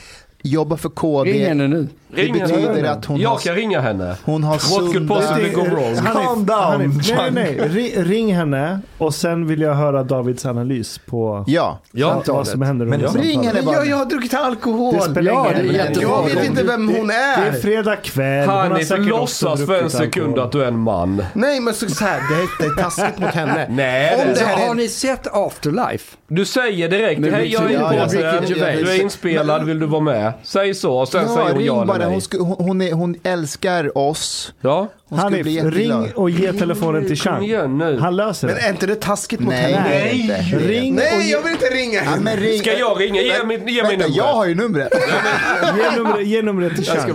jobbar 0.42 0.76
för 0.76 0.88
KD. 0.88 1.32
Ring 1.32 1.44
henne 1.46 1.68
nu. 1.68 1.88
Det 2.16 2.22
henne. 2.26 2.40
betyder 2.46 2.84
att 2.84 3.04
hon 3.04 3.20
Jag 3.20 3.28
har, 3.30 3.38
kan 3.38 3.54
ringa 3.54 3.80
henne. 3.80 4.16
hon 4.24 4.44
har 4.44 4.52
What 4.54 4.92
could 4.92 5.08
possibly 5.08 5.50
go 5.50 5.60
wrong? 5.64 5.96
Hanif, 5.96 6.50
Hanif, 6.50 7.10
nej, 7.16 7.30
nej, 7.32 7.56
nej. 7.60 8.02
Ring, 8.04 8.34
henne 8.34 8.78
och 8.98 9.14
sen 9.14 9.46
vill 9.46 9.60
jag 9.60 9.74
höra 9.74 10.02
Davids 10.02 10.46
analys 10.46 11.00
på 11.06 11.44
Ja, 11.46 11.78
Ja, 11.92 12.22
vad 12.26 12.46
som 12.48 12.62
händer 12.62 12.86
Men 12.86 13.00
ring 13.02 13.46
henne 13.46 13.62
bara. 13.62 13.74
jag, 13.76 13.86
jag 13.86 13.96
har 13.96 14.04
druckit 14.04 14.34
alkohol. 14.34 14.94
Det 14.94 15.00
spelar 15.02 15.32
Ja, 15.32 15.50
ingen 15.52 15.66
det 15.66 15.78
är 15.82 15.86
jättebra. 15.86 16.10
Jag 16.28 16.34
vet 16.34 16.46
inte 16.46 16.62
vem 16.62 16.88
hon 16.88 17.06
Det 17.06 17.14
är 17.14 17.46
är. 17.48 17.52
fredag 17.52 17.96
kväll. 17.96 18.48
Hanif, 18.48 18.90
låtsas 18.98 19.66
för 19.66 19.82
en 19.82 19.90
sekund 19.90 20.26
alkohol. 20.26 20.46
att 20.46 20.52
du 20.52 20.62
är 20.62 20.68
en 20.68 20.78
man. 20.78 21.24
Nej 21.34 21.60
men 21.60 21.74
så, 21.74 21.88
så 21.90 22.04
här, 22.04 22.20
det, 22.30 22.34
är, 22.42 22.48
det 22.74 22.80
är 22.80 22.82
taskigt 22.82 23.18
mot 23.18 23.30
henne. 23.30 23.66
Nej, 23.70 24.14
Om 24.26 24.28
det- 24.34 24.40
det 24.40 24.44
har 24.64 24.70
är, 24.70 24.74
ni 24.74 24.88
sett 24.88 25.26
Afterlife? 25.32 26.16
Du 26.28 26.44
säger 26.44 26.88
direkt, 26.88 27.20
hej 27.32 27.52
jag 27.52 27.64
är 27.64 27.68
Gervais. 27.70 28.12
du 28.12 28.90
är 28.90 29.00
inspelad, 29.02 29.64
vill 29.64 29.78
du 29.78 29.86
vara 29.86 30.00
med? 30.00 30.32
Säg 30.42 30.74
så, 30.74 30.96
och 30.98 31.08
sen 31.08 31.28
säger 31.28 31.52
hon 31.52 31.64
ja 31.64 31.82
eller. 31.94 32.03
Nej. 32.06 32.12
Hon, 32.12 32.20
sku, 32.20 32.38
hon, 32.38 32.56
hon, 32.58 32.82
är, 32.82 32.92
hon 32.92 33.16
älskar 33.22 33.98
oss. 33.98 34.52
Ja, 34.60 34.88
Hon 35.08 35.18
Hanif, 35.18 35.42
bli 35.42 35.60
ring 35.60 36.12
och 36.14 36.30
ge 36.30 36.52
telefonen 36.52 37.06
till 37.06 37.16
Chang. 37.16 37.54
Han 38.00 38.16
löser 38.16 38.46
men 38.46 38.56
det. 38.56 38.62
är 38.62 38.70
inte 38.70 38.86
det 38.86 38.94
taskigt 39.00 39.40
mot 39.40 39.54
Nej, 39.54 39.72
henne? 39.72 39.88
nej, 39.88 40.20
inte. 40.20 40.58
Ring 40.58 40.92
och 40.92 40.96
Nej 40.98 41.26
ge, 41.26 41.32
jag 41.32 41.42
vill 41.42 41.52
inte 41.52 41.66
ringa 41.66 41.94
Ja, 41.94 42.00
henne. 42.02 42.22
men 42.22 42.36
ring. 42.36 42.58
Ska 42.58 42.78
jag 42.78 43.00
ringa? 43.00 43.22
Ge 43.22 43.28
Vänta, 43.30 43.46
mig- 43.46 43.56
ge 43.66 43.82
mig 43.82 43.90
vänta, 43.90 43.96
numret. 44.06 44.16
Jag 44.16 44.34
har 44.34 44.46
ju 44.46 44.54
numret. 44.54 44.92
ge, 45.92 45.96
numret, 46.02 46.26
ge 46.26 46.42
numret 46.42 46.74
till 46.76 46.84
Chang. 46.86 47.12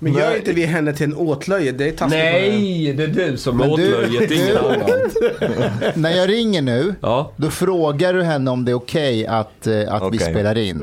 Men 0.00 0.12
gör 0.12 0.36
inte 0.36 0.52
vi 0.52 0.64
henne 0.64 0.92
till 0.92 1.04
en 1.06 1.14
åtlöje. 1.16 1.72
Det 1.72 1.88
är 1.88 1.92
taskigt. 1.92 2.10
Nej, 2.18 2.92
det 2.96 3.02
är 3.04 3.08
du 3.08 3.36
som 3.36 3.60
är 3.60 3.66
Men 3.66 3.76
du- 3.76 3.94
åtlöjet, 3.96 4.30
ingen 4.30 4.46
du- 4.46 4.58
annan. 4.58 4.90
När 5.94 6.10
jag 6.16 6.28
ringer 6.28 6.62
nu, 6.62 6.94
Ja. 7.00 7.32
då 7.36 7.50
frågar 7.50 8.12
du 8.14 8.22
henne 8.22 8.50
om 8.50 8.64
det 8.64 8.70
är 8.72 8.74
okej 8.74 9.26
att, 9.26 9.66
eh, 9.66 9.94
att 9.94 10.02
vi 10.02 10.06
Okej. 10.06 10.18
spelar 10.18 10.58
in. 10.58 10.82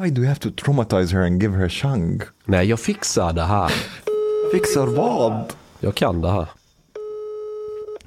Why 0.00 0.10
do 0.10 0.20
you 0.22 0.28
have 0.28 0.40
to 0.40 0.50
traumatize 0.50 1.12
her 1.12 1.22
and 1.22 1.42
give 1.42 1.54
her 1.56 1.68
chang? 1.68 2.20
Nej, 2.44 2.66
jag 2.66 2.80
fixar 2.80 3.32
det 3.32 3.42
här. 3.42 3.72
Fixar 4.52 4.86
vad? 4.86 5.52
Jag 5.80 5.94
kan 5.94 6.20
det 6.20 6.30
här. 6.30 6.46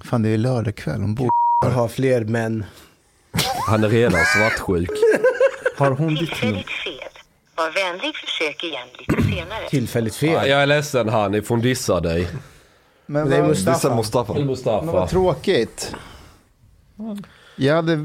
Fan, 0.01 0.21
det 0.21 0.29
är 0.29 0.37
lördag 0.37 0.75
kväll. 0.75 1.01
Hon 1.01 1.15
bor... 1.15 1.29
Jag 1.61 1.69
har 1.71 1.87
fler 1.87 2.23
män. 2.23 2.65
Han 3.67 3.83
är 3.83 3.89
redan 3.89 4.25
svartsjuk. 4.25 4.89
Har 5.77 5.91
hon 5.91 6.15
ditt 6.15 6.43
nummer? 6.43 6.63
Tillfälligt 6.63 6.69
fel. 6.69 7.21
Var 7.55 7.71
vänlig 7.71 8.15
försök 8.15 8.63
igen 8.63 8.87
lite 8.99 9.23
senare. 9.23 9.69
Tillfälligt 9.69 10.21
Ja, 10.21 10.39
fel. 10.39 10.49
Jag 10.49 10.61
är 10.61 10.65
ledsen 10.65 11.09
Hanif, 11.09 11.49
hon 11.49 11.61
dissar 11.61 12.01
dig. 12.01 12.27
Men 13.05 13.29
Det 13.29 13.35
är 13.37 13.47
Mustafa. 13.47 13.77
Dissa 13.77 13.95
Mustafa. 13.95 14.33
men 14.33 14.45
Mustafa. 14.45 14.85
vad 14.91 15.09
tråkigt. 15.09 15.95
Jag 17.55 17.75
hade... 17.75 17.99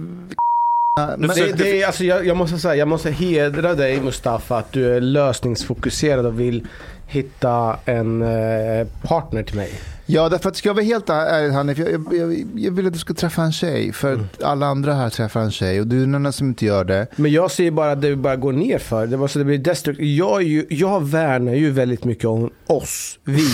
Men, 1.19 1.29
Det, 1.29 1.53
det 1.53 1.85
alltså, 1.85 2.05
jag, 2.05 2.27
jag 2.27 2.37
måste 2.37 2.59
säga, 2.59 2.75
jag 2.75 2.89
måste 2.89 3.11
hedra 3.11 3.75
dig 3.75 4.01
Mustafa 4.01 4.59
att 4.59 4.73
du 4.73 4.97
är 4.97 5.01
lösningsfokuserad 5.01 6.27
och 6.27 6.41
vill 6.41 6.67
hitta 7.09 7.79
en 7.85 8.23
eh, 8.23 8.87
partner 9.03 9.43
till 9.43 9.57
mig. 9.57 9.71
ja, 10.07 10.29
därför 10.29 10.49
att 10.49 10.57
ska 10.57 10.69
jag 10.69 10.75
vara 10.75 10.85
helt 10.85 11.11
ärlig 11.11 11.53
Hanif, 11.53 11.79
jag, 11.79 11.89
jag, 11.91 12.05
jag, 12.13 12.47
jag 12.57 12.73
vill 12.73 12.87
att 12.87 12.93
du 12.93 12.99
ska 12.99 13.15
träffa 13.15 13.43
en 13.43 13.53
tjej. 13.53 13.93
För 13.93 14.15
att 14.15 14.43
alla 14.43 14.67
andra 14.67 14.95
här 14.95 15.11
träffar 15.11 15.41
en 15.41 15.51
tjej 15.51 15.81
och 15.81 15.87
du 15.87 15.97
är 15.97 16.01
den 16.01 16.15
enda 16.15 16.33
som 16.33 16.49
inte 16.49 16.65
gör 16.65 16.85
det. 16.85 17.07
Men 17.17 17.33
jag 17.33 17.51
ser 17.51 17.71
bara 17.71 17.93
att 17.93 18.03
det 18.03 18.17
bara 18.17 18.37
går 18.37 18.53
ner 18.53 18.79
för. 18.79 19.07
Det, 19.07 19.17
var 19.17 19.29
så 19.29 19.39
det 19.39 19.45
blir 19.45 19.59
destruktivt. 19.59 20.19
Jag, 20.19 20.43
ju, 20.43 20.67
jag 20.71 21.09
värnar 21.09 21.55
ju 21.55 21.71
väldigt 21.71 22.05
mycket 22.05 22.25
om 22.25 22.51
oss, 22.67 23.19
vi. 23.25 23.49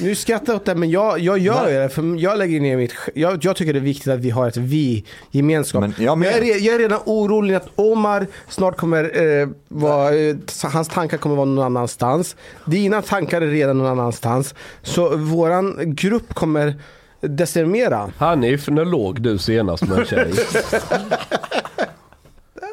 nu 0.00 0.14
skrattar 0.14 0.52
jag 0.52 0.56
åt 0.60 0.66
det, 0.66 0.74
men 0.74 0.90
jag, 0.90 1.18
jag 1.18 1.38
gör 1.38 1.68
ju 1.68 1.74
det. 1.74 1.88
För 1.88 2.20
jag 2.20 2.38
lägger 2.38 2.60
ner 2.60 2.76
mitt... 2.76 2.92
Jag, 3.14 3.44
jag 3.44 3.56
tycker 3.56 3.72
det 3.72 3.78
är 3.78 3.80
viktigt 3.80 4.12
att 4.12 4.20
vi 4.20 4.30
har 4.30 4.48
ett 4.48 4.56
vi-gemenskap. 4.56 5.80
Men 5.80 5.94
jag 5.98 6.18
Men 6.18 6.28
jag, 6.28 6.38
är, 6.38 6.66
jag 6.66 6.74
är 6.74 6.78
redan 6.78 7.00
orolig 7.04 7.54
att 7.54 7.68
Omar 7.74 8.26
snart 8.48 8.76
kommer 8.76 9.40
eh, 9.40 9.48
vara... 9.68 10.14
Eh, 10.14 10.36
hans 10.62 10.88
tankar 10.88 11.11
kommer 11.18 11.36
vara 11.36 11.46
någon 11.46 11.64
annanstans. 11.64 12.36
Dina 12.64 13.02
tankar 13.02 13.40
är 13.40 13.46
redan 13.46 13.78
någon 13.78 13.86
annanstans. 13.86 14.54
Så 14.82 15.16
våran 15.16 15.76
grupp 15.94 16.34
kommer 16.34 16.74
decimera. 17.20 18.10
Hanif, 18.18 18.68
när 18.68 18.84
låg 18.84 19.22
du 19.22 19.38
senast 19.38 19.88
med 19.88 19.98
en 19.98 20.06
tjej? 20.06 20.32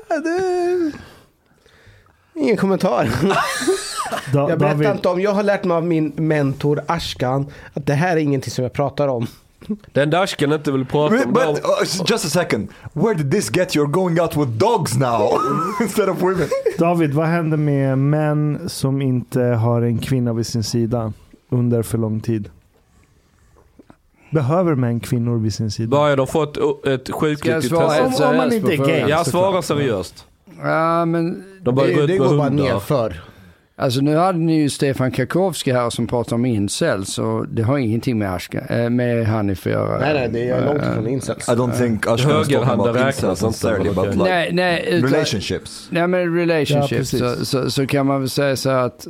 Det... 0.09 0.91
Ingen 2.33 2.57
kommentar. 2.57 3.09
Jag 4.33 4.59
berättar 4.59 4.91
inte 4.91 5.09
om, 5.09 5.21
jag 5.21 5.31
har 5.31 5.43
lärt 5.43 5.63
mig 5.63 5.77
av 5.77 5.85
min 5.85 6.13
mentor 6.15 6.83
Ashkan 6.87 7.51
att 7.73 7.85
det 7.85 7.93
här 7.93 8.17
är 8.17 8.21
ingenting 8.21 8.51
som 8.51 8.63
jag 8.63 8.73
pratar 8.73 9.07
om. 9.07 9.27
Den 9.93 10.09
darsken 10.09 10.53
inte 10.53 10.71
vill 10.71 10.85
prata 10.85 11.15
But, 11.15 11.25
om. 11.25 11.33
but 11.33 11.57
uh, 11.65 12.05
just 12.09 12.25
a 12.25 12.29
second. 12.29 12.67
Where 12.93 13.13
did 13.15 13.31
this 13.31 13.49
get 13.55 13.75
you 13.75 13.87
going 13.87 14.19
out 14.21 14.37
with 14.37 14.49
dogs 14.51 14.97
now 14.97 15.29
instead 15.81 16.09
of 16.09 16.21
women? 16.21 16.47
David, 16.79 17.13
vad 17.13 17.27
händer 17.27 17.57
med 17.57 17.97
män 17.97 18.59
som 18.69 19.01
inte 19.01 19.41
har 19.41 19.81
en 19.81 19.97
kvinna 19.99 20.33
vid 20.33 20.47
sin 20.47 20.63
sida 20.63 21.13
under 21.49 21.83
för 21.83 21.97
lång 21.97 22.19
tid? 22.21 22.49
Behöver 24.31 24.75
män 24.75 24.99
kvinnor 24.99 25.37
vid 25.37 25.53
sin 25.53 25.71
sida? 25.71 25.89
Bara 25.89 26.15
de 26.15 26.27
får 26.27 26.43
ett, 26.43 26.57
jag 27.09 27.15
sjukligt 27.15 27.53
helt 27.53 27.71
Om- 27.71 27.77
om 28.29 28.37
man 28.37 28.49
seriöst 28.51 28.53
inte 28.55 28.73
är 28.73 28.77
gay. 28.77 28.85
frågan? 28.87 29.09
Ja, 29.09 29.23
svara 29.23 29.45
såklart. 29.45 29.65
seriöst. 29.65 30.25
Ja, 30.63 31.05
men 31.05 31.43
De 31.61 31.75
Det, 31.75 32.07
det 32.07 32.17
går 32.17 32.37
bara 32.37 32.49
nerför. 32.49 33.21
Alltså 33.79 34.01
nu 34.01 34.15
hade 34.15 34.39
ni 34.39 34.61
ju 34.61 34.69
Stefan 34.69 35.11
Kakowski 35.11 35.71
här 35.71 35.89
som 35.89 36.07
pratar 36.07 36.35
om 36.35 36.45
incels 36.45 37.19
och 37.19 37.47
det 37.47 37.61
har 37.61 37.77
ingenting 37.77 38.17
med, 38.17 38.33
Ashka, 38.33 38.59
äh, 38.59 38.89
med 38.89 39.27
Hanif 39.27 39.65
att 39.65 39.71
göra. 39.71 39.99
Nej, 39.99 40.13
nej, 40.13 40.29
det 40.29 40.49
är 40.49 40.65
långt 40.65 40.81
Eh, 40.83 40.91
ifrån 40.91 41.07
incels. 41.07 41.49
I 41.49 41.51
don't 41.51 41.77
think 41.77 42.07
Ashkan 42.07 42.31
was 42.35 42.47
talking 42.47 42.69
about 42.69 42.97
incels 42.97 43.41
necessarily, 43.43 43.89
but 43.89 44.05
like 44.05 44.23
Nej, 44.23 44.49
nej, 44.53 44.85
utan, 44.91 45.09
relationships. 45.09 45.87
nej 45.91 46.07
men 46.07 46.19
Ja, 46.19 46.41
relationships 46.41 47.11
precis. 47.11 47.19
så, 47.19 47.45
så, 47.45 47.71
så 47.71 47.87
kan 47.87 48.05
man 48.05 48.19
väl 48.19 48.29
säga 48.29 48.55
så 48.55 48.69
att 48.69 49.07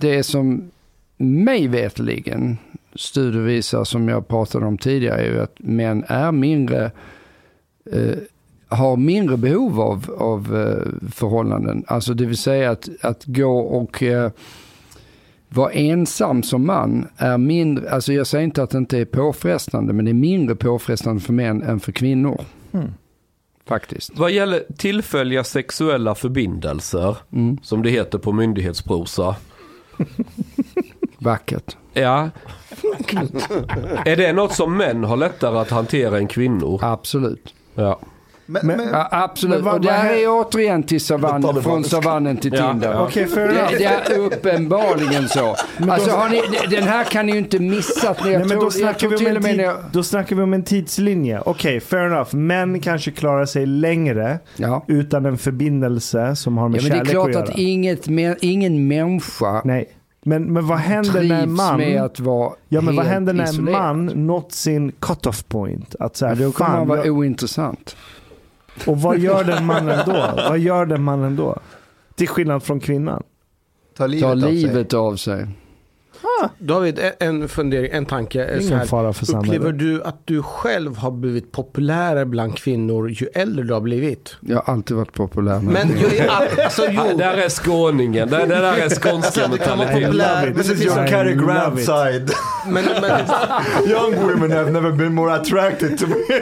det 0.00 0.22
som 0.22 0.70
mig 1.16 1.68
veteligen 1.68 2.58
studier 2.94 3.42
visar 3.42 3.84
som 3.84 4.08
jag 4.08 4.28
pratade 4.28 4.66
om 4.66 4.78
tidigare 4.78 5.20
är 5.20 5.32
ju 5.32 5.40
att 5.40 5.54
män 5.58 6.04
är 6.08 6.32
mindre 6.32 6.90
eh, 7.92 8.18
har 8.74 8.96
mindre 8.96 9.36
behov 9.36 9.80
av, 9.80 10.14
av 10.18 10.56
eh, 10.56 11.08
förhållanden. 11.12 11.84
Alltså 11.86 12.14
det 12.14 12.26
vill 12.26 12.36
säga 12.36 12.70
att, 12.70 12.88
att 13.02 13.24
gå 13.24 13.58
och 13.58 14.02
eh, 14.02 14.30
vara 15.48 15.70
ensam 15.72 16.42
som 16.42 16.66
man 16.66 17.08
är 17.16 17.38
mindre, 17.38 17.90
alltså 17.90 18.12
jag 18.12 18.26
säger 18.26 18.44
inte 18.44 18.62
att 18.62 18.70
det 18.70 18.78
inte 18.78 18.98
är 18.98 19.04
påfrestande, 19.04 19.92
men 19.92 20.04
det 20.04 20.10
är 20.10 20.14
mindre 20.14 20.56
påfrestande 20.56 21.20
för 21.22 21.32
män 21.32 21.62
än 21.62 21.80
för 21.80 21.92
kvinnor. 21.92 22.40
Mm. 22.72 22.90
Faktiskt. 23.66 24.10
Vad 24.18 24.30
gäller 24.30 24.62
tillfälliga 24.76 25.44
sexuella 25.44 26.14
förbindelser, 26.14 27.16
Mm. 27.32 27.58
som 27.62 27.82
det 27.82 27.90
heter 27.90 28.18
på 28.18 28.32
myndighetsprosa. 28.32 29.36
Vackert. 31.18 31.76
Ja. 31.92 32.30
är 34.04 34.16
det 34.16 34.32
något 34.32 34.52
som 34.54 34.76
män 34.76 35.04
har 35.04 35.16
lättare 35.16 35.58
att 35.58 35.70
hantera 35.70 36.18
än 36.18 36.28
kvinnor? 36.28 36.80
Absolut. 36.82 37.54
Ja. 37.74 38.00
Men, 38.46 38.66
Men- 38.66 38.88
Ja, 38.92 39.08
absolut. 39.10 39.54
Men 39.56 39.64
vad- 39.64 39.74
och 39.74 39.80
det 39.80 39.90
här 39.92 40.14
hä- 40.14 40.22
är 40.24 40.28
återigen 40.28 40.82
till 40.82 41.00
savannen, 41.00 41.62
från 41.62 41.84
savannen 41.84 42.36
till 42.36 42.50
Tinder. 42.50 42.92
ja. 42.92 43.08
Fair 43.08 43.26
Det, 43.48 43.54
enough. 43.54 43.72
det 43.78 43.84
är 44.14 44.18
uppenbarligen 44.18 45.28
så. 45.28 45.56
Alltså, 45.90 46.10
har 46.10 46.28
ni, 46.28 46.42
den 46.76 46.82
här 46.88 47.04
kan 47.04 47.26
ni 47.26 47.32
ju 47.32 47.38
inte 47.38 47.58
Nej, 47.58 47.80
men 48.38 48.48
tror, 48.48 48.60
då 48.60 48.70
snackar, 48.70 49.08
vi 49.08 49.16
om 49.16 49.26
en 49.26 49.36
och 49.36 49.42
med 49.42 49.50
tid, 49.50 49.56
när 49.56 49.64
jag, 49.64 49.76
då 49.92 50.02
snackar 50.02 50.36
vi 50.36 50.42
om 50.42 50.52
en 50.54 50.62
tidslinje. 50.64 51.40
Okej, 51.46 51.80
fair 51.80 52.06
enough. 52.06 52.34
Män 52.34 52.80
kanske 52.80 53.10
klarar 53.10 53.46
sig 53.46 53.66
längre 53.66 54.38
ja. 54.56 54.84
utan 54.88 55.26
en 55.26 55.38
förbindelse 55.38 56.36
som 56.36 56.58
har 56.58 56.68
med 56.68 56.78
Ja, 56.78 56.82
men 56.82 56.90
det 56.90 56.94
är 56.96 56.98
kärlek 56.98 57.10
klart 57.12 57.26
att 57.28 57.34
göra. 57.34 57.44
att 57.44 57.58
inget, 57.58 58.06
ingen 58.42 58.88
människa 58.88 59.62
Nej. 59.64 59.88
Men, 60.26 60.52
men 60.52 60.66
vad 60.66 60.78
händer 60.78 61.22
när 61.22 61.42
en 61.42 61.52
man... 61.52 61.76
med 61.76 62.02
att 62.02 62.20
vara 62.20 62.52
Ja 62.68 62.80
men 62.80 62.96
vad 62.96 63.06
händer 63.06 63.32
när 63.32 63.44
en 63.44 63.50
isolerad. 63.50 63.96
man 63.96 64.06
nått 64.06 64.52
sin 64.52 64.92
cut-off 64.92 65.44
point? 65.48 65.94
Att 66.00 66.16
så 66.16 66.26
här, 66.26 66.34
Men 66.34 66.44
då 66.44 66.52
kommer 66.52 66.70
fan, 66.70 66.78
han 66.78 66.88
vara 66.88 67.06
jag- 67.06 67.16
ointressant. 67.16 67.96
Och 68.86 69.00
vad 69.00 69.18
gör 69.18 69.44
den 69.44 69.66
mannen 69.66 69.98
då? 70.06 70.30
Vad 70.36 70.58
gör 70.58 70.86
den 70.86 71.02
mannen 71.02 71.36
då? 71.36 71.58
Till 72.14 72.28
skillnad 72.28 72.62
från 72.62 72.80
kvinnan. 72.80 73.22
Ta 73.96 74.06
livet, 74.06 74.22
Ta 74.22 74.32
av 74.32 74.40
sig. 74.40 74.52
livet 74.52 74.94
av 74.94 75.16
sig. 75.16 75.46
David, 76.58 77.00
en- 77.20 77.48
fundering, 77.48 77.90
en 77.92 78.06
tanke. 78.06 78.48
så 78.60 78.66
Ingen 78.66 78.78
här. 78.78 78.86
fara 78.86 79.12
för 79.12 79.26
samhället. 79.26 79.56
Upplever 79.60 79.72
du 79.78 80.02
att 80.02 80.20
du 80.24 80.42
själv 80.42 80.96
har 80.96 81.10
blivit 81.10 81.52
populärare 81.52 82.24
bland 82.26 82.56
kvinnor 82.58 83.08
ju 83.10 83.26
äldre 83.34 83.64
du 83.64 83.72
har 83.74 83.80
blivit? 83.80 84.36
Jag 84.40 84.56
har 84.56 84.72
alltid 84.74 84.96
varit 84.96 85.12
populär. 85.12 85.60
Men 85.60 85.88
jag, 86.18 86.60
alltså, 86.64 86.82
jo, 86.90 87.16
där 87.18 87.34
är 87.36 87.48
skåningen. 87.48 88.30
Det, 88.30 88.36
det 88.38 88.46
där 88.46 88.62
är 88.78 88.88
skånska 88.88 89.48
det 89.48 89.58
kan 89.58 89.78
vara 89.78 89.88
mentalitet. 89.88 90.06
populär. 90.06 90.48
it. 90.48 90.56
Men, 90.56 90.66
det 90.66 90.72
I 90.72 90.76
finns, 90.76 90.94
Cary 91.10 91.34
Grant 91.34 91.80
side. 91.80 92.30
men, 92.66 92.84
men, 93.00 93.20
Young 93.90 94.28
women 94.28 94.52
have 94.52 94.70
never 94.70 94.92
been 94.92 95.14
more 95.14 95.34
attracted 95.34 95.98
to 95.98 96.06
me. 96.06 96.40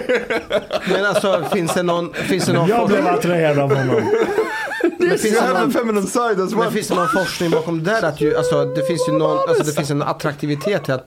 men 0.95 1.05
alltså, 1.05 1.45
finns 1.53 1.75
det 1.75 1.83
någon, 1.83 2.13
finns 2.15 2.47
det 2.47 2.53
någon, 2.53 2.69
Jag 2.69 2.89
blev 2.89 3.07
attraherad 3.07 3.59
av 3.59 3.75
honom. 3.77 4.03
Finns 5.19 5.23
det 5.23 5.41
have 5.41 5.61
någon 5.61 5.73
feminine 5.73 6.07
side 6.07 6.41
as 6.41 6.51
Men 6.51 6.61
well. 6.61 6.71
finns 6.73 6.89
det 6.89 6.95
någon 6.95 7.09
forskning 7.09 7.51
bakom 7.51 7.85
det 7.85 7.91
där? 7.91 8.03
Att 8.03 8.21
ju, 8.21 8.37
alltså, 8.37 8.65
det 8.65 8.83
finns 8.87 9.09
ju 9.09 9.13
någon, 9.13 9.39
alltså, 9.49 9.65
det 9.65 9.73
finns 9.73 9.91
en 9.91 10.03
attraktivitet 10.03 10.89
i, 10.89 10.93
att, 10.93 11.07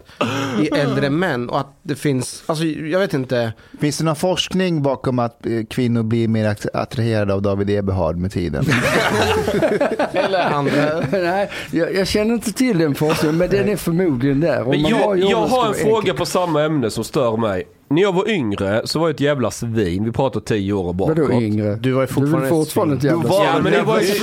i 0.62 0.68
äldre 0.68 1.10
män 1.10 1.50
och 1.50 1.60
att 1.60 1.78
det 1.84 1.96
finns, 1.96 2.44
alltså 2.46 2.64
jag 2.66 3.00
vet 3.00 3.14
inte. 3.14 3.54
Finns 3.82 3.98
det 3.98 4.04
någon 4.04 4.16
forskning 4.16 4.82
bakom 4.84 5.20
att 5.20 5.46
eh, 5.46 5.52
kvinnor 5.70 6.04
blir 6.04 6.28
mer 6.28 6.48
att- 6.48 6.76
attraherade 6.76 7.34
av 7.34 7.42
David 7.42 7.70
Eberhard 7.70 8.18
med 8.18 8.32
tiden? 8.32 8.66
Eller 10.14 10.40
andra. 10.40 11.04
Nej, 11.12 11.50
jag, 11.72 11.96
jag 11.96 12.08
känner 12.08 12.34
inte 12.34 12.54
till 12.54 12.78
den 12.78 12.96
forskningen, 12.96 13.38
men 13.38 13.50
den 13.50 13.70
är 13.70 13.76
förmodligen 13.78 14.40
där. 14.40 14.74
Jag, 14.90 15.20
jag 15.20 15.38
har 15.48 15.68
en 15.68 15.74
fråga 15.74 15.98
enkelt. 15.98 16.18
på 16.18 16.26
samma 16.26 16.64
ämne 16.64 16.92
som 16.92 17.04
stör 17.04 17.38
mig. 17.38 17.68
När 17.88 18.02
jag 18.02 18.14
var 18.14 18.30
yngre 18.30 18.82
så 18.86 19.00
var 19.00 19.08
jag 19.08 19.14
ett 19.14 19.20
jävla 19.20 19.52
svin. 19.52 20.06
Vi 20.06 20.12
pratar 20.12 20.40
tio 20.40 20.74
år 20.74 20.94
bakåt. 20.94 21.18
Vadå 21.18 21.32
yngre? 21.42 21.76
Du 21.76 21.92
var 21.92 22.02
ju 22.02 22.08
Du 22.08 22.12
är 22.12 22.14
fortfarande 22.14 22.50
fortfarande 22.50 22.96
ett 22.96 23.04
ett 23.04 23.12
jävla 23.12 23.30
Ja, 23.46 23.60
men 23.64 23.72
det 23.72 23.82
var 23.82 24.00
ju... 24.00 24.14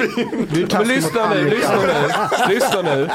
Du 0.51 0.67
Men 0.73 0.89
lyssna 0.89 1.29
nu, 1.35 1.51
lyssna 1.51 1.75
nu, 2.49 2.55
lyssna 2.55 2.83
nu. 2.83 3.09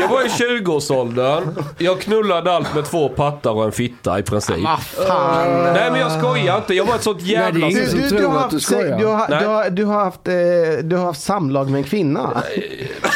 Jag 0.00 0.08
var 0.08 0.24
i 0.24 0.28
20-årsåldern. 0.28 1.42
Jag 1.78 2.00
knullade 2.00 2.52
allt 2.52 2.74
med 2.74 2.84
två 2.84 3.08
pattar 3.08 3.50
och 3.50 3.64
en 3.64 3.72
fitta 3.72 4.18
i 4.18 4.22
princip. 4.22 4.56
Ah, 4.66 4.76
fan. 4.76 5.62
Nej 5.62 5.90
men 5.90 6.00
jag 6.00 6.12
skojar 6.20 6.56
inte. 6.56 6.74
Jag 6.74 6.84
var 6.84 6.94
ett 6.94 7.02
sånt 7.02 7.22
jävla... 7.22 7.66
Nej, 7.66 7.74
det 7.74 7.80
är 7.80 7.94
ingen 7.94 8.08
som 8.08 8.18
tror 8.18 8.38
att 8.38 8.50
du 8.50 8.58
du, 8.98 9.06
har, 9.06 9.28
Nej. 9.28 9.40
du, 9.40 9.46
har, 9.46 9.70
du, 9.70 9.84
har 9.84 10.04
haft, 10.04 10.28
eh, 10.28 10.34
du 10.84 10.96
har 10.96 11.04
haft 11.04 11.22
samlag 11.22 11.70
med 11.70 11.78
en 11.78 11.84
kvinna. 11.84 12.42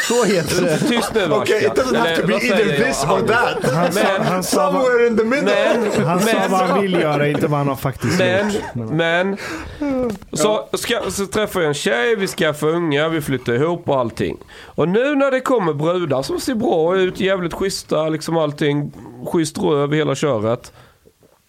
Så 0.09 0.25
heter 0.25 0.63
det. 0.65 0.79
Tyst 0.79 1.15
nu 1.15 1.33
Okay, 1.33 1.67
it 1.67 1.73
doesn't 1.73 1.97
have 1.97 2.17
to 2.17 2.27
be 2.27 2.35
either 2.35 2.67
jag? 2.67 2.87
this 2.87 3.05
or 3.05 3.27
that. 3.27 3.95
Men- 3.95 4.43
Somewhere 4.43 5.07
in 5.07 5.17
the 5.17 5.25
middle. 5.25 5.55
Men, 6.05 6.25
men, 6.25 6.54
vad 6.61 6.69
han 6.71 6.83
vill 6.83 6.93
göra, 6.93 7.29
inte 7.29 7.47
vad 7.47 7.59
han 7.59 7.69
har 7.69 7.77
faktiskt 7.77 8.19
Men, 8.19 8.51
gjort. 8.51 8.91
men. 8.91 9.37
Så, 10.33 10.69
ska, 10.73 11.01
så 11.11 11.27
träffar 11.27 11.61
jag 11.61 11.69
en 11.69 11.75
tjej, 11.75 12.17
vi 12.17 12.27
skaffar 12.27 12.67
unga, 12.69 13.09
vi 13.09 13.21
flyttar 13.21 13.53
ihop 13.53 13.89
och 13.89 13.99
allting. 14.01 14.37
Och 14.65 14.89
nu 14.89 15.15
när 15.15 15.31
det 15.31 15.41
kommer 15.41 15.73
brudar 15.73 16.23
som 16.23 16.41
ser 16.41 16.55
bra 16.55 16.97
ut, 16.97 17.21
jävligt 17.21 17.55
schyssta, 17.55 18.09
liksom 18.09 18.37
allting. 18.37 18.93
Schysst 19.27 19.59
röv 19.59 19.95
i 19.95 19.97
hela 19.97 20.15
köret. 20.15 20.73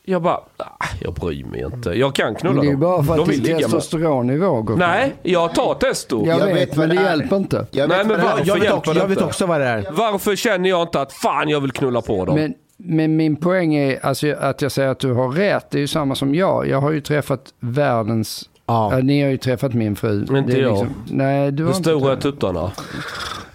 Jag 0.08 0.22
bara, 0.22 0.40
ah, 0.58 0.86
jag 1.02 1.14
bryr 1.14 1.46
mig 1.46 1.62
inte. 1.74 1.90
Jag 1.90 2.16
kan 2.16 2.36
knulla 2.36 2.62
det 2.62 2.68
är 2.68 2.70
ju 2.70 2.72
dem. 2.72 2.80
bara 2.80 3.04
för 3.04 3.20
att 3.22 3.30
din 3.30 3.58
testosteronnivå 3.58 4.62
går 4.62 4.78
Nej, 4.78 5.16
jag 5.24 5.56
tar 5.56 5.74
testo. 5.74 6.28
Jag, 6.28 6.40
Jag 6.40 6.46
vet, 6.54 6.76
men 6.76 6.90
det 6.90 6.96
hjälper 6.96 7.36
inte. 7.38 7.68
Jag 7.72 7.90
Nej, 7.90 7.98
vet 7.98 8.08
men. 8.08 8.20
Jag 8.46 8.78
också, 8.78 8.94
jag 8.94 9.08
vet 9.08 9.22
också 9.22 9.46
vad 9.46 9.62
det 9.62 9.68
är. 9.68 9.88
Varför 9.92 10.36
känner 10.36 10.70
jag 10.70 10.82
inte 10.82 11.02
att 11.02 11.14
fan 11.14 11.50
jag 11.50 11.60
vill 11.60 11.72
knulla 11.72 12.02
på 12.02 12.26
dem? 12.26 12.36
Men, 12.36 12.54
men 12.78 13.16
min 13.16 13.36
poäng 13.36 13.76
är 13.76 14.06
alltså, 14.06 14.34
att 14.34 14.62
jag 14.62 14.72
säger 14.72 14.90
att 14.90 15.00
du 15.00 15.14
har 15.14 15.30
rätt. 15.30 15.72
Det 15.72 15.78
är 15.78 15.82
ju 15.82 15.88
samma 15.88 16.16
som 16.16 16.36
jag. 16.36 16.68
Jag 16.68 16.82
har 16.82 16.92
ju 16.92 17.02
träffat 17.02 17.54
världens... 17.60 18.50
Ja. 18.66 18.96
Ja, 18.96 19.04
ni 19.04 19.22
har 19.24 19.30
ju 19.30 19.38
träffat 19.38 19.74
min 19.74 19.96
fru. 19.96 20.20
Inte 20.20 20.42
Det 20.42 20.54
är 20.54 20.62
jag. 20.62 20.88
nej, 21.12 21.52
du 21.52 21.64
har 21.64 21.72
Hur 21.72 21.78
inte 21.78 21.90
stora 21.90 22.12
är 22.12 22.18
tuttarna? 22.18 22.72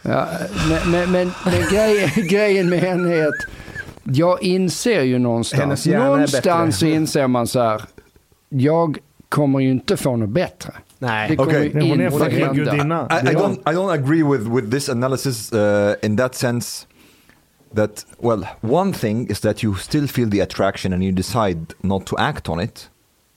Ja, 0.02 0.26
men 0.68 0.90
men, 0.90 1.12
men, 1.12 1.32
men 1.44 1.68
grejen, 1.70 2.10
grejen 2.28 2.70
med 2.70 2.78
henne 2.78 3.14
är 3.14 3.26
att 3.26 3.46
jag 4.02 4.42
inser 4.42 5.02
ju 5.02 5.18
någonstans. 5.18 5.86
Någonstans 5.86 6.78
så 6.78 6.86
inser 6.86 7.26
man 7.26 7.46
så 7.46 7.60
här. 7.60 7.82
Jag 8.48 8.98
kommer 9.28 9.60
ju 9.60 9.70
inte 9.70 9.96
få 9.96 10.16
något 10.16 10.28
bättre. 10.28 10.72
Nej. 10.98 11.36
Nej, 11.36 11.72
hon 11.72 12.00
är 12.00 12.04
inte 12.04 12.18
fucking 12.18 12.54
gudinna. 12.54 13.08
I, 13.10 13.26
I 13.26 13.34
don't 13.34 13.72
I 13.72 13.74
don't 13.74 13.92
agree 13.92 14.22
with 14.22 14.54
with 14.54 14.70
this 14.70 14.88
analysis 14.88 15.52
uh, 15.52 15.92
in 16.02 16.16
that 16.16 16.34
sense 16.34 16.86
that 17.74 18.04
well 18.18 18.44
one 18.60 18.92
thing 18.92 19.26
is 19.30 19.40
that 19.40 19.62
you 19.62 19.74
still 19.76 20.06
feel 20.06 20.30
the 20.30 20.40
attraction 20.40 20.92
and 20.92 21.02
you 21.02 21.12
decide 21.12 21.74
not 21.80 22.06
to 22.06 22.16
act 22.18 22.48
on 22.48 22.60
it 22.60 22.90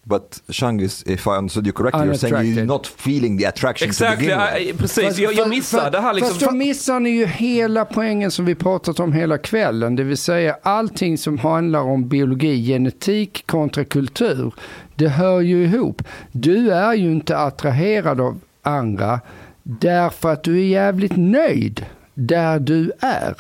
but 0.06 0.42
Shangis 0.50 1.04
if 1.08 1.28
I 1.28 1.38
understood 1.38 1.66
you 1.66 1.74
correctly 1.74 2.06
you're 2.06 2.16
saying 2.16 2.56
you're 2.56 2.66
not 2.66 2.88
feeling 2.88 3.38
the 3.38 3.46
attraction 3.46 3.88
to 3.88 3.90
Exakt, 3.90 4.20
begin 4.20 4.40
with. 4.40 4.78
precis. 4.78 5.18
Jag, 5.18 5.34
jag 5.34 5.50
missade 5.50 5.90
det 5.90 6.00
här 6.00 6.14
liksom. 6.14 6.34
Fast 6.34 6.46
då 6.46 6.56
missar 6.56 7.00
ni 7.00 7.10
ju 7.10 7.26
hela 7.26 7.86
poängen 7.86 8.32
som 8.32 8.46
vi 8.46 8.56
pratat 8.56 9.00
om 9.00 9.14
hela 9.14 9.38
kvällen. 9.38 9.96
Det 9.96 10.04
vill 10.04 10.18
säga 10.18 10.58
allting 10.64 11.18
som 11.18 11.38
handlar 11.38 11.80
om 11.80 12.10
biologi, 12.10 12.66
genetik 12.68 13.48
kontra 13.48 13.86
kultur. 13.86 14.54
Det 14.96 15.08
hör 15.08 15.42
ju 15.42 15.64
ihop. 15.64 16.02
Du 16.32 16.72
är 16.72 16.94
ju 16.94 17.12
inte 17.12 17.38
attraherad 17.38 18.22
av 18.22 18.40
andra 18.62 19.20
därför 19.64 20.34
att 20.34 20.44
du 20.44 20.60
är 20.60 20.66
jävligt 20.66 21.18
nöjd 21.18 21.86
där 22.14 22.60
du 22.60 22.92
är. 23.00 23.36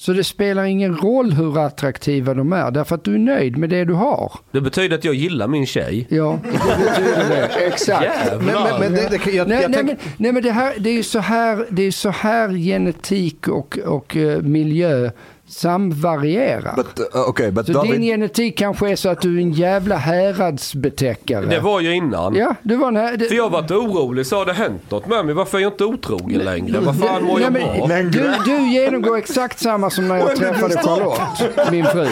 Så 0.00 0.12
det 0.12 0.24
spelar 0.24 0.64
ingen 0.64 0.96
roll 0.96 1.32
hur 1.32 1.58
attraktiva 1.58 2.34
de 2.34 2.52
är 2.52 2.70
därför 2.70 2.94
att 2.94 3.04
du 3.04 3.14
är 3.14 3.18
nöjd 3.18 3.56
med 3.56 3.70
det 3.70 3.84
du 3.84 3.92
har. 3.92 4.32
Det 4.50 4.60
betyder 4.60 4.98
att 4.98 5.04
jag 5.04 5.14
gillar 5.14 5.48
min 5.48 5.66
tjej. 5.66 6.06
Ja, 6.08 6.38
det 6.44 6.50
betyder 6.50 7.28
det. 7.28 7.66
Exakt. 7.66 8.04
Jävlar. 8.04 8.52
Men, 8.52 8.80
men, 8.80 8.80
men 8.80 8.92
det, 8.92 9.18
det, 9.24 9.32
jag, 9.32 9.48
Nej, 9.48 9.62
jag 9.62 9.70
nej, 9.70 9.84
tänk, 9.86 9.86
men, 9.86 10.12
nej 10.16 10.32
men 10.32 10.42
det, 10.42 10.50
här, 10.50 10.74
det 10.78 10.90
är 10.90 10.94
ju 10.94 11.02
så 11.02 11.18
här, 11.18 11.66
det 11.70 11.82
är 11.82 11.90
så 11.90 12.10
här 12.10 12.48
genetik 12.48 13.48
och, 13.48 13.78
och 13.78 14.16
eh, 14.16 14.42
miljö 14.42 15.10
samvarierar. 15.48 16.76
But 16.76 17.14
uh, 17.14 17.28
okay, 17.28 17.50
but 17.50 17.66
så 17.66 17.72
David, 17.72 17.92
din 17.92 18.02
genetik 18.02 18.58
kanske 18.58 18.90
är 18.90 18.96
så 18.96 19.08
att 19.08 19.20
du 19.20 19.36
är 19.36 19.42
en 19.42 19.52
jävla 19.52 19.96
häradsbetäckare. 19.96 21.46
Det 21.46 21.60
var 21.60 21.80
jag 21.80 21.94
innan. 21.94 22.34
Ja, 22.34 22.54
du 22.62 22.76
var 22.76 22.88
en 22.88 22.96
här, 22.96 23.16
det, 23.16 23.24
För 23.24 23.34
jag 23.34 23.42
har 23.42 23.50
varit 23.50 23.70
orolig, 23.70 24.26
så 24.26 24.36
har 24.36 24.46
det 24.46 24.52
hänt 24.52 24.90
något 24.90 25.06
med 25.06 25.26
mig? 25.26 25.34
Varför 25.34 25.58
är 25.58 25.62
jag 25.62 25.72
inte 25.72 25.84
otrogen 25.84 26.38
längre? 26.40 26.80
Vad 26.80 26.98
fan 27.00 27.24
mår 27.24 27.40
jag 27.40 27.52
bra? 27.52 27.86
du, 28.10 28.30
du 28.44 28.68
genomgår 28.72 29.16
exakt 29.16 29.58
samma 29.60 29.90
som 29.90 30.08
när 30.08 30.16
jag 30.16 30.36
träffade 30.36 30.74
Charlotte, 30.74 31.70
min 31.72 31.84
fru. 31.84 32.06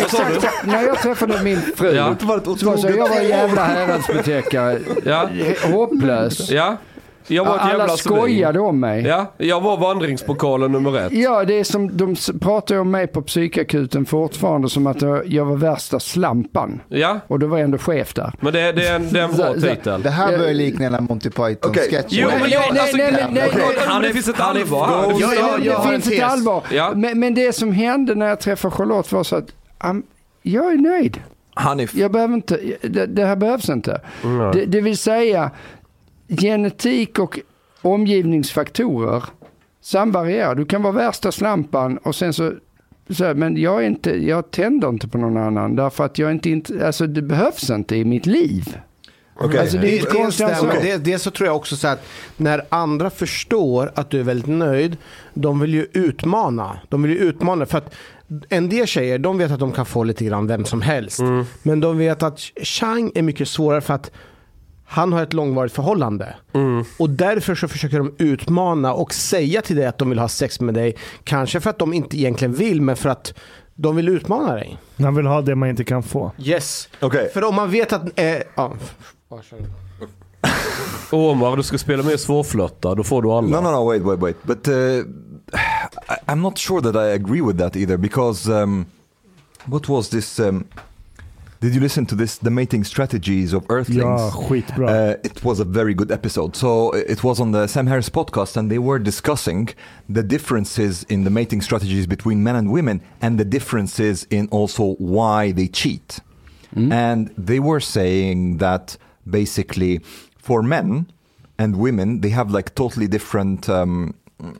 Exakt, 0.00 0.46
när 0.64 0.82
jag 0.82 0.98
träffade 0.98 1.42
min 1.42 1.60
fru, 1.76 1.92
Ja. 1.94 2.16
så 2.20 2.26
var 2.26 2.76
så, 2.76 2.88
jag 2.88 3.08
var 3.08 3.16
en 3.16 3.28
jävla 3.28 3.64
häradsbetäckare, 3.64 4.78
Ja, 5.04 5.28
hopplös. 5.72 6.50
ja. 6.50 6.76
Jag 7.26 7.44
var 7.44 7.54
ett 7.56 7.60
Alla 7.60 7.70
jävla 7.70 7.88
svin. 7.88 8.16
skojade 8.16 8.60
om 8.60 8.80
mig. 8.80 9.02
Ja, 9.06 9.32
jag 9.38 9.60
var 9.60 9.76
vandringspokalen 9.76 10.72
nummer 10.72 10.98
ett. 10.98 11.12
Ja, 11.12 11.44
det 11.44 11.54
är 11.60 11.64
som 11.64 11.96
de 11.96 12.16
pratar 12.40 12.76
om 12.78 12.90
mig 12.90 13.06
på 13.06 13.22
psykakuten 13.22 14.04
fortfarande 14.06 14.68
som 14.68 14.86
att 14.86 15.02
jag- 15.02 15.44
var 15.44 15.56
värsta 15.56 16.00
slampan. 16.00 16.80
Ja, 16.88 17.20
Och 17.26 17.38
då 17.38 17.46
var 17.46 17.58
jag 17.58 17.64
ändå 17.64 17.78
chef 17.78 18.14
där. 18.14 18.32
men 18.40 18.52
det, 18.52 18.72
det, 18.72 18.86
är, 18.88 18.96
en, 18.96 19.12
det 19.12 19.20
är 19.20 19.24
en 19.24 19.32
bra 19.36 19.54
titel. 19.54 20.02
Det 20.02 20.10
här 20.10 20.38
börjar 20.38 20.54
likna 20.54 20.84
en 20.98 21.04
Monty. 21.04 21.30
Python-sketch. 21.30 22.06
Jo, 22.08 22.28
men 22.40 22.50
jag, 22.50 22.62
Nej, 22.72 22.80
alltså, 22.80 22.96
nej, 22.96 23.12
nej, 23.12 23.26
nej, 23.30 23.44
Okej, 23.48 23.62
nej. 23.76 23.86
men 23.88 24.02
det 24.02 24.12
finns 24.12 24.28
ett 24.28 24.40
allvar. 24.40 24.86
Det 24.88 24.94
Ja, 25.20 25.28
finns- 25.28 25.34
ja, 25.40 25.56
det 25.58 25.64
jag 25.66 25.74
har 25.74 25.90
finns 25.92 26.08
ett 26.08 26.22
allvar. 26.22 26.62
Ja. 26.72 26.92
Men, 26.94 27.20
men 27.20 27.34
det 27.34 27.52
som 27.52 27.72
hände 27.72 28.14
när 28.14 28.26
jag 28.28 28.40
träffade 28.40 28.74
Charlotte 28.74 29.12
var 29.12 29.24
så 29.24 29.36
att 29.36 29.46
am, 29.78 30.02
jag 30.42 30.72
är 30.72 30.76
nöjd. 30.78 31.20
Hanif, 31.54 31.94
Jag 31.94 32.12
behöver 32.12 32.34
inte, 32.34 32.60
det, 32.82 33.06
det 33.06 33.24
här 33.24 33.36
behövs 33.36 33.68
inte. 33.68 34.00
Det, 34.52 34.64
det 34.66 34.80
vill 34.80 34.98
säga 34.98 35.50
genetik 36.40 37.18
och 37.18 37.38
omgivningsfaktorer 37.82 39.24
samvarierar. 39.80 40.54
Du 40.54 40.64
kan 40.64 40.82
vara 40.82 40.92
värsta 40.92 41.32
slampan 41.32 41.98
och 41.98 42.14
sen 42.14 42.32
så, 42.32 42.52
så 43.10 43.24
här, 43.24 43.34
men 43.34 43.56
jag 43.56 43.82
är 43.82 43.86
inte, 43.86 44.10
jag 44.26 44.50
tänder 44.50 44.88
inte 44.88 45.08
på 45.08 45.18
någon 45.18 45.36
annan 45.36 45.76
därför 45.76 46.04
att 46.04 46.18
jag 46.18 46.30
inte, 46.32 46.48
int- 46.48 46.84
alltså 46.86 47.06
det 47.06 47.22
behövs 47.22 47.70
inte 47.70 47.96
i 47.96 48.04
mitt 48.04 48.26
liv. 48.26 48.76
okej. 49.34 49.60
Alltså, 49.60 49.78
det 49.78 49.98
är 49.98 50.02
Det, 50.12 50.24
det, 50.24 50.32
stämmer. 50.32 50.80
det, 50.82 50.96
det 50.96 51.18
så 51.18 51.30
tror 51.30 51.46
jag 51.46 51.56
också 51.56 51.76
så 51.76 51.88
att 51.88 52.04
när 52.36 52.62
andra 52.68 53.10
förstår 53.10 53.92
att 53.94 54.10
du 54.10 54.20
är 54.20 54.24
väldigt 54.24 54.46
nöjd, 54.50 54.96
de 55.34 55.60
vill 55.60 55.74
ju 55.74 55.86
utmana. 55.92 56.76
De 56.88 57.02
vill 57.02 57.10
ju 57.12 57.18
utmana 57.18 57.66
för 57.66 57.78
att 57.78 57.94
en 58.48 58.68
del 58.68 58.86
tjejer, 58.86 59.18
de 59.18 59.38
vet 59.38 59.50
att 59.50 59.60
de 59.60 59.72
kan 59.72 59.86
få 59.86 60.04
lite 60.04 60.24
grann 60.24 60.46
vem 60.46 60.64
som 60.64 60.82
helst. 60.82 61.20
Men 61.62 61.80
de 61.80 61.98
vet 61.98 62.22
att 62.22 62.38
Chang 62.62 63.12
är 63.14 63.22
mycket 63.22 63.48
svårare 63.48 63.80
för 63.80 63.94
att 63.94 64.10
han 64.92 65.12
har 65.12 65.22
ett 65.22 65.32
långvarigt 65.32 65.74
förhållande. 65.74 66.36
Och 66.98 67.10
därför 67.10 67.54
så 67.54 67.68
försöker 67.68 67.98
de 67.98 68.14
utmana 68.18 68.94
och 68.94 69.14
säga 69.14 69.62
till 69.62 69.76
dig 69.76 69.86
att 69.86 69.98
de 69.98 70.10
vill 70.10 70.18
ha 70.18 70.28
sex 70.28 70.60
med 70.60 70.74
dig. 70.74 70.96
Kanske 71.24 71.60
för 71.60 71.70
att 71.70 71.78
de 71.78 71.92
inte 71.92 72.16
egentligen 72.16 72.54
vill, 72.54 72.82
men 72.82 72.96
för 72.96 73.08
att 73.08 73.34
de 73.74 73.96
vill 73.96 74.08
utmana 74.08 74.54
dig. 74.54 74.78
Han 74.98 75.14
vill 75.14 75.26
ha 75.26 75.40
det 75.42 75.54
man 75.54 75.68
inte 75.68 75.84
kan 75.84 76.02
få. 76.02 76.32
Yes. 76.38 76.88
Okej. 77.00 77.30
För 77.34 77.44
om 77.44 77.54
man 77.54 77.70
vet 77.70 77.92
att... 77.92 78.18
Eh, 78.18 78.36
ja. 78.54 78.72
Omar, 81.10 81.56
du 81.56 81.62
ska 81.62 81.78
spela 81.78 82.02
mer 82.02 82.16
svårflörtad, 82.16 82.96
då 82.96 83.04
får 83.04 83.22
du 83.22 83.30
alla. 83.30 83.60
No, 83.60 83.70
no, 83.70 83.70
no, 83.70 83.88
wait, 83.88 84.02
wait, 84.02 84.20
wait. 84.20 84.36
But 84.42 84.68
uh, 84.68 84.74
I'm 86.26 86.40
not 86.40 86.58
sure 86.58 86.92
that 86.92 86.94
I 86.94 87.12
agree 87.12 87.42
with 87.42 87.58
that 87.58 87.76
either 87.76 87.96
because 87.96 88.62
um, 88.62 88.86
what 89.64 89.88
was 89.88 90.08
this? 90.08 90.38
Um, 90.38 90.64
did 91.62 91.76
you 91.76 91.80
listen 91.80 92.04
to 92.06 92.16
this? 92.16 92.38
The 92.38 92.50
mating 92.50 92.82
strategies 92.82 93.52
of 93.52 93.64
Earthlings. 93.68 94.02
Ja, 94.02 94.30
skitbra. 94.30 94.88
Uh, 94.88 95.16
it 95.22 95.44
was 95.44 95.60
a 95.60 95.64
very 95.64 95.94
good 95.94 96.10
episode. 96.10 96.56
So 96.56 96.90
it 96.90 97.22
was 97.22 97.38
on 97.38 97.52
the 97.52 97.68
Sam 97.68 97.86
Harris 97.86 98.08
podcast, 98.08 98.56
and 98.56 98.68
they 98.68 98.80
were 98.80 98.98
discussing 98.98 99.68
the 100.08 100.24
differences 100.24 101.04
in 101.04 101.22
the 101.22 101.30
mating 101.30 101.62
strategies 101.62 102.08
between 102.08 102.42
men 102.42 102.56
and 102.56 102.72
women, 102.72 103.00
and 103.20 103.38
the 103.38 103.44
differences 103.44 104.26
in 104.28 104.48
also 104.48 104.94
why 104.98 105.52
they 105.52 105.68
cheat. 105.68 106.18
And 106.74 107.32
they 107.38 107.60
were 107.60 107.80
saying 107.80 108.58
that 108.58 108.96
basically 109.28 110.00
for 110.38 110.62
men 110.62 111.12
and 111.58 111.76
women, 111.76 112.22
they 112.22 112.30
have 112.30 112.50
like 112.50 112.74
totally 112.74 113.06
different 113.06 113.68
um, 113.68 114.14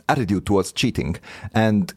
attitude 0.08 0.46
towards 0.46 0.72
cheating. 0.72 1.16
And 1.54 1.92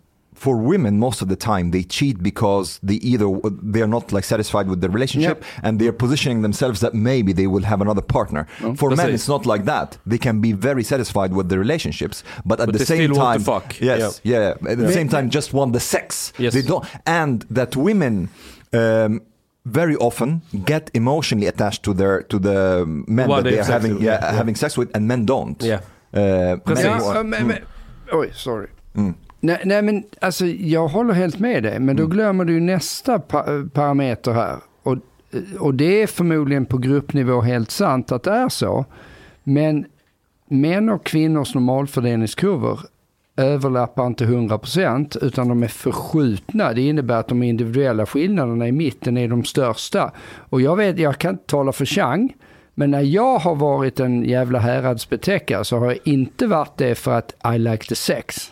for 0.45 0.55
women, 0.73 0.93
most 1.07 1.19
of 1.23 1.27
the 1.33 1.39
time, 1.51 1.65
they 1.75 1.83
cheat 1.97 2.17
because 2.29 2.67
they 2.89 2.97
either 3.11 3.27
they 3.73 3.81
are 3.85 3.91
not 3.97 4.05
like 4.15 4.25
satisfied 4.33 4.67
with 4.71 4.79
their 4.81 4.93
relationship, 4.99 5.37
and 5.65 5.71
they 5.79 5.87
are 5.91 5.97
positioning 6.05 6.39
themselves 6.47 6.77
that 6.83 6.93
maybe 7.11 7.31
they 7.39 7.47
will 7.53 7.65
have 7.71 7.79
another 7.85 8.03
partner. 8.17 8.43
For 8.81 8.89
men, 8.89 8.97
Precis. 8.97 9.15
it's 9.17 9.29
not 9.35 9.43
like 9.53 9.63
that. 9.73 9.87
They 10.11 10.19
can 10.27 10.35
be 10.47 10.51
very 10.69 10.83
satisfied 10.93 11.31
with 11.37 11.45
their 11.49 11.59
relationships, 11.67 12.17
but 12.49 12.57
at 12.61 12.65
But 12.67 12.73
the 12.73 12.79
they 12.83 12.85
same 12.93 13.03
still 13.03 13.15
time, 13.25 13.25
want 13.25 13.39
to 13.39 13.51
fuck. 13.53 13.67
yes, 13.91 14.21
yeah. 14.33 14.53
At 14.71 14.77
the 14.77 14.93
same 14.99 15.09
time, 15.15 15.25
just 15.37 15.49
want 15.57 15.69
the 15.77 15.83
sex. 15.95 16.31
Yes. 16.45 16.53
They 16.55 16.63
don't, 16.71 16.85
and 17.21 17.35
that 17.57 17.71
women. 17.75 18.15
Um, 18.73 19.21
very 19.81 19.95
often 20.09 20.29
get 20.65 20.83
emotionally 20.93 21.47
attached 21.53 21.81
to 21.87 21.91
their 21.99 22.15
to 22.31 22.37
the 22.47 22.85
men 23.17 23.27
One 23.29 23.37
that 23.37 23.43
they 23.49 23.55
they 23.55 23.61
are 23.61 23.71
have 23.73 23.81
having 23.81 23.95
yeah, 24.07 24.19
yeah. 24.21 24.37
having 24.41 24.55
sex 24.63 24.77
with, 24.79 24.89
and 24.95 25.01
men 25.07 25.25
don't. 25.25 25.59
Yeah. 25.63 25.79
Uh, 26.13 26.19
men- 26.67 26.85
Ja, 27.01 27.23
men, 27.23 27.47
men, 27.47 27.61
oj, 28.11 28.29
sorry. 28.35 28.67
Nej, 29.45 29.61
nej, 29.65 29.81
men 29.81 30.03
alltså 30.21 30.45
jag 30.45 30.87
håller 30.87 31.13
helt 31.13 31.39
med 31.39 31.63
dig, 31.63 31.79
men 31.79 31.95
då 31.95 32.07
glömmer 32.07 32.45
du 32.45 32.59
nästa 32.59 33.19
pa- 33.19 33.69
parameter 33.73 34.31
här. 34.33 34.57
Och, 34.83 34.97
och 35.59 35.73
det 35.73 36.01
är 36.01 36.07
förmodligen 36.07 36.65
på 36.65 36.77
gruppnivå 36.77 37.41
helt 37.41 37.71
sant 37.71 38.11
att 38.11 38.23
det 38.23 38.31
är 38.31 38.49
så. 38.49 38.85
Men 39.43 39.85
män 40.47 40.89
och 40.89 41.05
kvinnors 41.05 41.55
normalfördelningskurvor 41.55 42.79
överlappar 43.37 44.07
inte 44.07 44.25
100% 44.25 45.17
utan 45.25 45.47
de 45.47 45.63
är 45.63 45.67
förskjutna. 45.67 46.73
Det 46.73 46.81
innebär 46.81 47.15
att 47.15 47.27
de 47.27 47.43
individuella 47.43 48.05
skillnaderna 48.05 48.67
i 48.67 48.71
mitten 48.71 49.17
är 49.17 49.27
de 49.27 49.43
största. 49.43 50.11
Och 50.49 50.61
jag 50.61 50.75
vet, 50.75 50.99
jag 50.99 51.17
kan 51.17 51.31
inte 51.31 51.45
tala 51.45 51.71
för 51.71 51.85
Chang, 51.85 52.35
men 52.73 52.91
när 52.91 53.01
jag 53.01 53.37
har 53.39 53.55
varit 53.55 53.99
en 53.99 54.23
jävla 54.23 54.59
häradsbetäckare 54.59 55.63
så 55.65 55.77
har 55.77 55.85
jag 55.85 55.97
inte 56.03 56.47
varit 56.47 56.77
det 56.77 56.95
för 56.95 57.11
att 57.11 57.55
I 57.55 57.57
like 57.57 57.85
the 57.85 57.95
sex. 57.95 58.51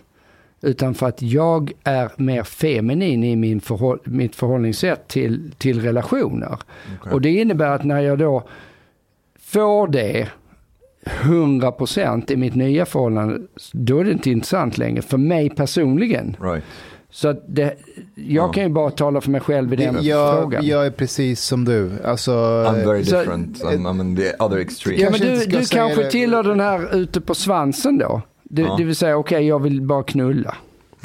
Utan 0.64 0.94
för 0.94 1.08
att 1.08 1.22
jag 1.22 1.72
är 1.84 2.12
mer 2.18 2.44
feminin 2.44 3.24
i 3.24 3.36
min 3.36 3.62
förhåll, 3.62 4.00
mitt 4.04 4.36
förhållningssätt 4.36 5.08
till, 5.08 5.52
till 5.58 5.82
relationer. 5.82 6.58
Och 7.12 7.22
det 7.22 7.30
innebär 7.30 7.68
att 7.68 7.84
när 7.84 8.02
jag 8.02 8.20
då 8.20 8.44
får 9.40 9.88
det 9.88 10.28
100% 11.06 12.32
i 12.32 12.36
mitt 12.36 12.56
nya 12.56 12.86
förhållande, 12.86 13.40
då 13.72 14.00
är 14.00 14.04
det 14.04 14.12
inte 14.12 14.30
intressant 14.30 14.78
längre 14.78 15.02
för 15.02 15.18
mig 15.18 15.50
personligen. 15.50 16.38
Right. 16.42 16.64
Så 17.10 17.28
att 17.28 17.44
det, 17.48 17.74
jag 18.16 18.54
kan 18.54 18.64
ju 18.64 18.70
bara 18.70 18.92
tala 18.92 19.22
för 19.22 19.32
mig 19.32 19.42
själv 19.42 19.74
i 19.74 19.76
den 19.76 19.98
jag, 20.02 20.40
frågan. 20.42 20.66
jag 20.66 20.86
är 20.86 20.92
precis 20.92 21.42
som 21.42 21.66
du. 21.66 21.92
Alltså, 22.06 22.32
I'm 22.32 22.86
very 22.86 23.06
Så- 23.06 23.18
different. 23.20 23.64
I'm, 23.64 23.88
I'm 23.88 24.02
in 24.02 24.16
the 24.16 24.34
other 24.40 24.58
extreme. 24.58 24.98
Ja, 24.98 25.10
men 25.10 25.20
kanske 25.20 25.46
du, 25.46 25.60
du 25.60 25.66
kanske 25.66 26.04
det. 26.04 26.12
tillhör 26.12 26.44
den 26.44 26.60
här 26.60 26.96
ute 26.96 27.22
på 27.22 27.36
svansen 27.36 27.98
då? 27.98 28.22
Det, 28.54 28.62
Ja. 28.62 28.76
det 28.78 28.84
vill 28.84 28.96
säga, 28.96 29.18
okej, 29.18 29.48
jag 29.48 29.60
vill 29.60 29.82
bara 29.82 30.04
knulla. 30.04 30.56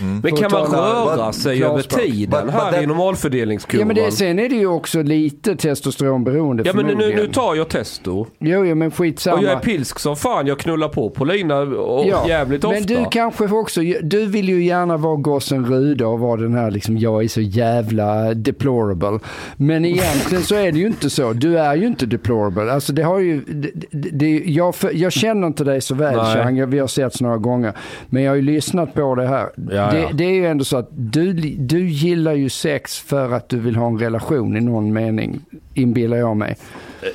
Men 0.01 0.23
För 0.23 0.29
kan 0.29 0.53
man 0.53 0.73
röra 0.73 1.33
sig 1.33 1.65
över 1.65 1.83
tiden 1.83 2.49
här 2.49 2.83
i 2.83 2.87
normalfördelningskurvan? 2.87 3.81
Ja, 3.81 3.95
men 3.95 4.05
det, 4.05 4.13
sen 4.13 4.39
är 4.39 4.49
det 4.49 4.55
ju 4.55 4.67
också 4.67 5.03
lite 5.03 5.57
testosteronberoende 5.57 6.63
Ja 6.67 6.73
men 6.75 6.87
nu, 6.87 6.95
nu 6.95 7.27
tar 7.27 7.55
jag 7.55 7.69
testo. 7.69 8.27
Jo, 8.39 8.65
jo, 8.65 8.75
men 8.75 8.91
skitsamma. 8.91 9.37
Och 9.37 9.45
jag 9.45 9.53
är 9.53 9.59
pilsk 9.59 9.99
som 9.99 10.17
fan. 10.17 10.47
Jag 10.47 10.59
knullar 10.59 10.89
på 10.89 11.11
på 11.11 11.25
Lina 11.25 11.59
och 11.59 12.29
jävligt 12.29 12.65
ofta. 12.65 12.75
Men 12.75 12.87
du 12.87 13.05
kanske 13.11 13.45
också, 13.45 13.81
du 14.03 14.27
vill 14.27 14.49
ju 14.49 14.65
gärna 14.65 14.97
vara 14.97 15.17
gossen 15.17 15.67
Rude 15.67 16.05
och 16.05 16.19
vara 16.19 16.41
den 16.41 16.55
här 16.55 16.71
liksom, 16.71 16.99
jag 16.99 17.25
är 17.25 17.29
så 17.29 17.41
jävla 17.41 18.35
deplorable. 18.35 19.19
Men 19.57 19.85
egentligen 19.85 20.45
så 20.45 20.55
är 20.55 20.73
det 20.73 20.79
ju 20.79 20.87
inte 20.87 21.11
så. 21.11 21.33
Du 21.33 21.59
är 21.59 21.75
ju 21.75 21.87
inte 21.87 22.07
deplorable. 22.07 22.73
Alltså 22.73 22.93
det 22.93 23.03
har 23.03 23.19
ju, 23.19 23.41
det, 23.41 23.71
det, 23.91 24.43
jag, 24.47 24.75
för, 24.75 24.91
jag 24.95 25.13
känner 25.13 25.47
inte 25.47 25.65
dig 25.65 25.81
så 25.81 25.95
väl. 25.95 26.19
Chang, 26.19 26.71
vi 26.71 26.79
har 26.79 26.87
setts 26.87 27.21
några 27.21 27.37
gånger. 27.37 27.73
Men 28.09 28.23
jag 28.23 28.31
har 28.31 28.37
ju 28.37 28.43
lyssnat 28.43 28.95
på 28.95 29.15
det 29.15 29.27
här. 29.27 29.49
Ja, 29.71 29.88
det, 29.91 30.01
ja. 30.01 30.11
det 30.13 30.25
är 30.25 30.33
ju 30.33 30.47
ändå 30.47 30.65
så 30.65 30.77
att 30.77 30.89
du, 30.91 31.33
du 31.59 31.89
gillar 31.89 32.33
ju 32.33 32.49
sex 32.49 32.99
för 32.99 33.33
att 33.33 33.49
du 33.49 33.59
vill 33.59 33.77
ha 33.77 33.87
en 33.87 33.99
relation 33.99 34.57
i 34.57 34.61
någon 34.61 34.93
mening, 34.93 35.41
inbillar 35.75 36.17
jag 36.17 36.37
mig. 36.37 36.57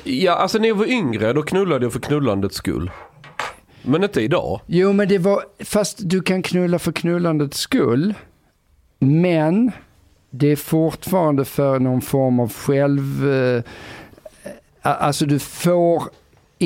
Ja, 0.03 0.33
alltså 0.33 0.57
när 0.57 0.67
jag 0.67 0.75
var 0.75 0.85
yngre 0.85 1.33
då 1.33 1.41
knullade 1.41 1.85
jag 1.85 1.93
för 1.93 1.99
knullandets 1.99 2.55
skull. 2.55 2.91
Men 3.81 4.03
inte 4.03 4.21
idag. 4.21 4.61
Jo, 4.65 4.93
men 4.93 5.07
det 5.07 5.17
var, 5.17 5.43
fast 5.59 6.09
du 6.09 6.21
kan 6.21 6.41
knulla 6.41 6.79
för 6.79 6.91
knullandets 6.91 7.57
skull. 7.57 8.13
Men 8.99 9.71
det 10.29 10.47
är 10.47 10.55
fortfarande 10.55 11.45
för 11.45 11.79
någon 11.79 12.01
form 12.01 12.39
av 12.39 12.53
själv... 12.53 13.29
Eh, 13.31 13.63
alltså 14.81 15.25
du 15.25 15.39
får 15.39 16.03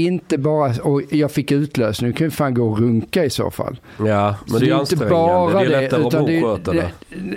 inte 0.06 0.38
bara, 0.38 0.74
och 0.84 1.02
jag 1.10 1.32
fick 1.32 1.52
utlösning, 1.52 2.12
du 2.12 2.18
kan 2.18 2.28
ju 2.28 2.32
fan 2.32 2.54
gå 2.54 2.68
och 2.70 2.80
runka 2.80 3.26
i 3.26 3.30
så 3.30 3.52
fall. 3.52 3.80
Ja, 4.06 4.36
men 4.46 4.54
Så 4.54 4.60
det 4.60 4.66
är 4.66 4.66
inte 4.66 4.76
ansträngande. 4.76 5.10
bara 5.10 5.60
det 5.60 5.66
är 5.66 5.82
lättare 5.82 6.02
att 6.02 6.08
utan 6.14 6.26
det- 6.26 6.42
sköta 6.42 6.72
det. 6.74 6.92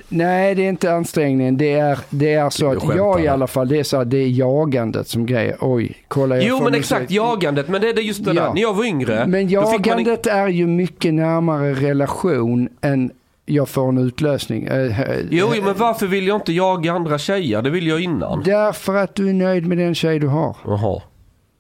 Nej, 0.09 0.55
det 0.55 0.65
är 0.65 0.69
inte 0.69 0.93
ansträngningen. 0.95 1.57
Det 1.57 1.73
är, 1.73 1.99
det 2.11 2.33
är 2.35 2.51
så 2.51 2.71
att 2.71 2.97
jag 2.97 3.25
i 3.25 3.29
alla 3.29 3.47
fall, 3.47 3.69
det 3.69 3.79
är 3.79 3.83
så 3.85 3.97
att 3.97 4.11
det 4.11 4.17
är 4.19 4.29
jagandet 4.29 5.09
som 5.09 5.27
grej. 5.27 5.57
Oj, 5.61 5.97
kolla 6.09 6.37
jag 6.37 6.45
Jo 6.45 6.61
men 6.65 6.75
exakt, 6.75 7.11
jagandet. 7.11 7.69
Men 7.69 7.81
det 7.81 7.89
är 7.89 7.95
det 7.95 8.03
just 8.03 8.25
det 8.25 8.33
Ja. 8.33 8.43
där. 8.43 8.55
När 8.55 8.63
jag 8.63 8.75
var 8.75 8.85
yngre. 8.85 9.27
Men 9.27 9.49
fick 9.49 9.59
man 9.59 9.73
jagandet 9.87 10.27
är 10.27 10.49
ju 10.49 10.67
mycket 10.67 11.15
närmare 11.15 11.75
relation 11.75 12.69
än 12.81 13.11
jag 13.47 13.69
får 13.69 13.89
en 13.89 13.99
utlösning. 13.99 14.65
Eh, 14.67 15.01
eh, 15.01 15.17
Jo, 15.31 15.53
jo, 15.57 15.63
men 15.65 15.75
varför 15.77 16.07
vill 16.07 16.27
jag 16.27 16.37
inte 16.37 16.53
jaga 16.53 16.93
andra 16.93 17.19
tjejer? 17.19 17.63
Det 17.63 17.71
vill 17.71 17.87
jag 17.87 18.01
innan. 18.01 18.43
Därför 18.43 18.95
att 18.97 19.15
du 19.15 19.29
är 19.29 19.33
nöjd 19.33 19.67
med 19.67 19.79
den 19.79 19.95
tjej 19.95 20.19
du 20.19 20.27
har. 20.27 20.57
Jaha. 20.65 21.01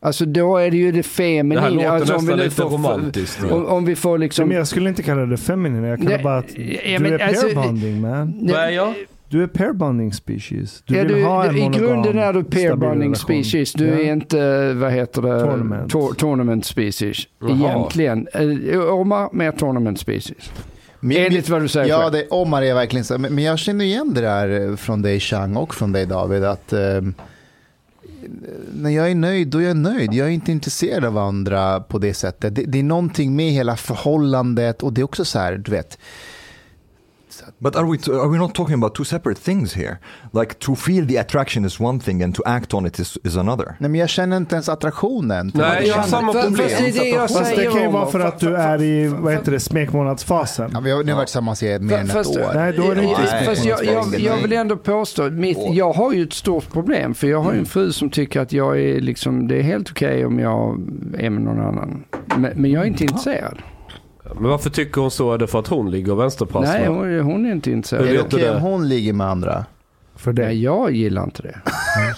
Alltså 0.02 0.24
då 0.24 0.56
är 0.56 0.70
det 0.70 0.76
ju 0.76 0.92
det 0.92 1.02
feminina. 1.02 1.54
Det 1.54 1.60
här 1.60 1.70
låter 1.70 1.88
alltså, 1.88 2.14
om 2.14 2.26
vi 2.26 2.32
nästan 2.32 2.44
lite 2.44 2.56
får- 2.56 2.70
romantiskt. 2.70 3.44
Om, 3.50 3.66
om 3.66 3.84
vi 3.84 3.96
får 3.96 4.18
liksom... 4.18 4.48
Men 4.48 4.56
jag 4.56 4.66
skulle 4.66 4.88
inte 4.88 5.02
kalla 5.02 5.26
det 5.26 5.36
feminin, 5.36 5.84
jag 5.84 5.98
kallar 5.98 6.10
Nej, 6.14 6.22
bara 6.24 6.38
att 6.38 6.58
ja, 6.58 6.98
du 6.98 7.06
är 7.14 7.18
alltså- 7.28 7.46
pair 7.46 7.54
bonding 7.54 8.00
man. 8.00 8.38
Vad 8.42 8.60
är 8.60 8.68
jag? 8.70 8.94
Du 9.28 9.42
är 9.42 9.46
pair 9.46 9.72
bonding 9.72 10.12
species. 10.12 10.82
Du 10.86 10.96
ja, 10.96 11.02
vill 11.04 11.12
du, 11.16 11.24
ha 11.24 11.44
en 11.44 11.56
I 11.56 11.68
grunden 11.68 12.18
är 12.18 12.32
du 12.32 12.44
pair 12.44 12.66
stabil 12.68 12.76
bonding 12.88 13.08
relation. 13.08 13.14
species. 13.44 13.72
Du 13.72 13.86
Ja. 13.86 13.94
är 13.94 14.12
inte, 14.12 14.72
vad 14.72 14.92
heter 14.92 15.22
det, 15.22 15.40
Tournament. 15.40 15.92
Tor- 15.92 16.14
tournament 16.14 16.64
species. 16.64 17.16
Jaha. 17.40 17.52
Egentligen. 17.70 18.28
Eh, 18.72 18.80
Omar, 18.94 19.28
mer 19.32 19.52
tournament 19.52 20.00
species. 20.00 20.50
Men- 21.00 21.16
Enligt 21.16 21.48
vad 21.48 21.62
du 21.62 21.68
säger 21.68 21.88
Ja, 21.88 21.98
själv. 22.00 22.12
det, 22.12 22.26
Omar 22.30 22.62
är 22.62 22.74
verkligen 22.74 23.04
så. 23.04 23.18
Men 23.18 23.34
men 23.34 23.44
jag 23.44 23.58
känner 23.58 23.84
igen 23.84 24.14
det 24.14 24.20
där 24.20 24.76
från 24.76 25.02
dig 25.02 25.20
Chang 25.20 25.56
och 25.56 25.74
från 25.74 25.92
dig 25.92 26.06
David. 26.06 26.44
Att 26.44 26.72
eh, 26.72 26.80
när 28.74 28.90
jag 28.90 29.10
är 29.10 29.14
nöjd, 29.14 29.48
då 29.48 29.58
är 29.58 29.62
jag 29.62 29.76
nöjd. 29.76 30.14
Jag 30.14 30.26
är 30.26 30.30
inte 30.30 30.52
intresserad 30.52 31.04
av 31.04 31.18
andra 31.18 31.80
på 31.80 31.98
det 31.98 32.14
sättet. 32.14 32.54
Det, 32.54 32.62
det 32.62 32.78
är 32.78 32.82
någonting 32.82 33.36
med 33.36 33.52
hela 33.52 33.76
förhållandet 33.76 34.82
och 34.82 34.92
det 34.92 35.00
är 35.00 35.04
också 35.04 35.24
så 35.24 35.38
här, 35.38 35.56
du 35.56 35.70
vet. 35.70 35.98
But 37.58 37.76
are 37.76 37.84
we 37.90 37.98
t- 37.98 38.12
are 38.12 38.28
we 38.28 38.38
not 38.38 38.54
talking 38.54 38.74
about 38.74 38.94
two 38.94 39.04
separate 39.04 39.40
things 39.40 39.74
here? 39.76 39.96
Like 40.32 40.54
to 40.58 40.74
feel 40.74 41.06
the 41.06 41.18
attraction 41.20 41.64
is 41.64 41.80
one 41.80 42.00
thing 42.00 42.22
and 42.22 42.34
to 42.34 42.42
act 42.46 42.74
on 42.74 42.86
it 42.86 42.98
is, 42.98 43.18
is 43.24 43.36
another. 43.36 43.66
Nej, 43.78 43.90
men 43.90 43.94
jag 44.00 44.08
känner 44.08 44.36
inte 44.36 44.54
ens 44.54 44.68
attraktionen. 44.68 45.52
Nej, 45.54 45.86
jag 45.88 45.94
har 45.94 46.02
samma 46.02 46.32
problem. 46.32 46.54
fast 46.56 46.78
det 46.78 46.88
är 46.88 46.92
det 46.92 47.08
jag 47.08 47.20
Fast 47.30 47.38
det 47.38 47.44
säger, 47.44 47.70
kan 47.70 47.82
ju 47.82 47.88
vara 47.88 48.06
för 48.06 48.20
att 48.20 48.38
du 48.40 48.56
är 48.56 48.82
i, 48.82 49.08
vad 49.08 49.32
heter 49.32 49.52
det, 49.52 49.60
smekmånadsfasen. 49.60 50.70
Ja, 50.74 50.80
vi 50.80 50.90
har 50.90 51.04
nu 51.04 51.12
varit 51.12 51.26
tillsammans 51.26 51.62
i 51.62 51.78
mer 51.78 51.98
än 51.98 52.06
ett 52.06 52.12
Fast- 52.12 52.36
år. 52.36 52.50
Nej, 52.54 52.72
då 52.76 52.90
är 52.90 52.94
det 52.94 53.02
inte 53.04 53.22
Ja, 53.30 53.44
Fast 53.44 53.64
jag, 53.64 53.84
jag, 53.84 54.20
jag 54.20 54.36
vill 54.36 54.50
Nej. 54.50 54.58
ändå 54.58 54.76
påstå, 54.76 55.30
mitt, 55.30 55.58
jag 55.70 55.92
har 55.92 56.12
ju 56.12 56.22
ett 56.22 56.32
stort 56.32 56.72
problem. 56.72 57.14
För 57.14 57.26
jag 57.26 57.40
har 57.40 57.52
ju 57.52 57.58
en 57.58 57.66
fru 57.66 57.92
som 57.92 58.10
tycker 58.10 58.40
att 58.40 58.52
jag 58.52 58.80
är 58.80 59.00
liksom, 59.00 59.48
det 59.48 59.56
är 59.58 59.62
helt 59.62 59.90
okej 59.90 60.26
om 60.26 60.38
jag 60.38 60.80
är 61.18 61.30
med 61.30 61.42
någon 61.42 61.60
annan. 61.60 62.04
Men, 62.36 62.52
men 62.54 62.70
jag 62.70 62.82
är 62.82 62.86
inte 62.86 63.02
intresserad. 63.04 63.58
Men 64.34 64.50
varför 64.50 64.70
tycker 64.70 65.00
hon 65.00 65.10
så? 65.10 65.32
Är 65.32 65.38
det 65.38 65.46
för 65.46 65.58
att 65.58 65.66
hon 65.66 65.90
ligger 65.90 66.12
och 66.12 66.20
vänsterprasslar? 66.20 66.78
Nej, 66.78 66.88
hon, 66.88 67.20
hon 67.20 67.46
är 67.46 67.52
inte 67.52 67.70
intresserad. 67.70 68.06
Är 68.08 68.12
det 68.12 68.20
okej 68.20 68.40
det? 68.40 68.54
om 68.56 68.62
hon 68.62 68.88
ligger 68.88 69.12
med 69.12 69.26
andra? 69.26 69.64
För 70.16 70.32
dig. 70.32 70.46
Nej, 70.46 70.62
jag 70.62 70.90
gillar 70.92 71.24
inte 71.24 71.42
det. 71.42 71.54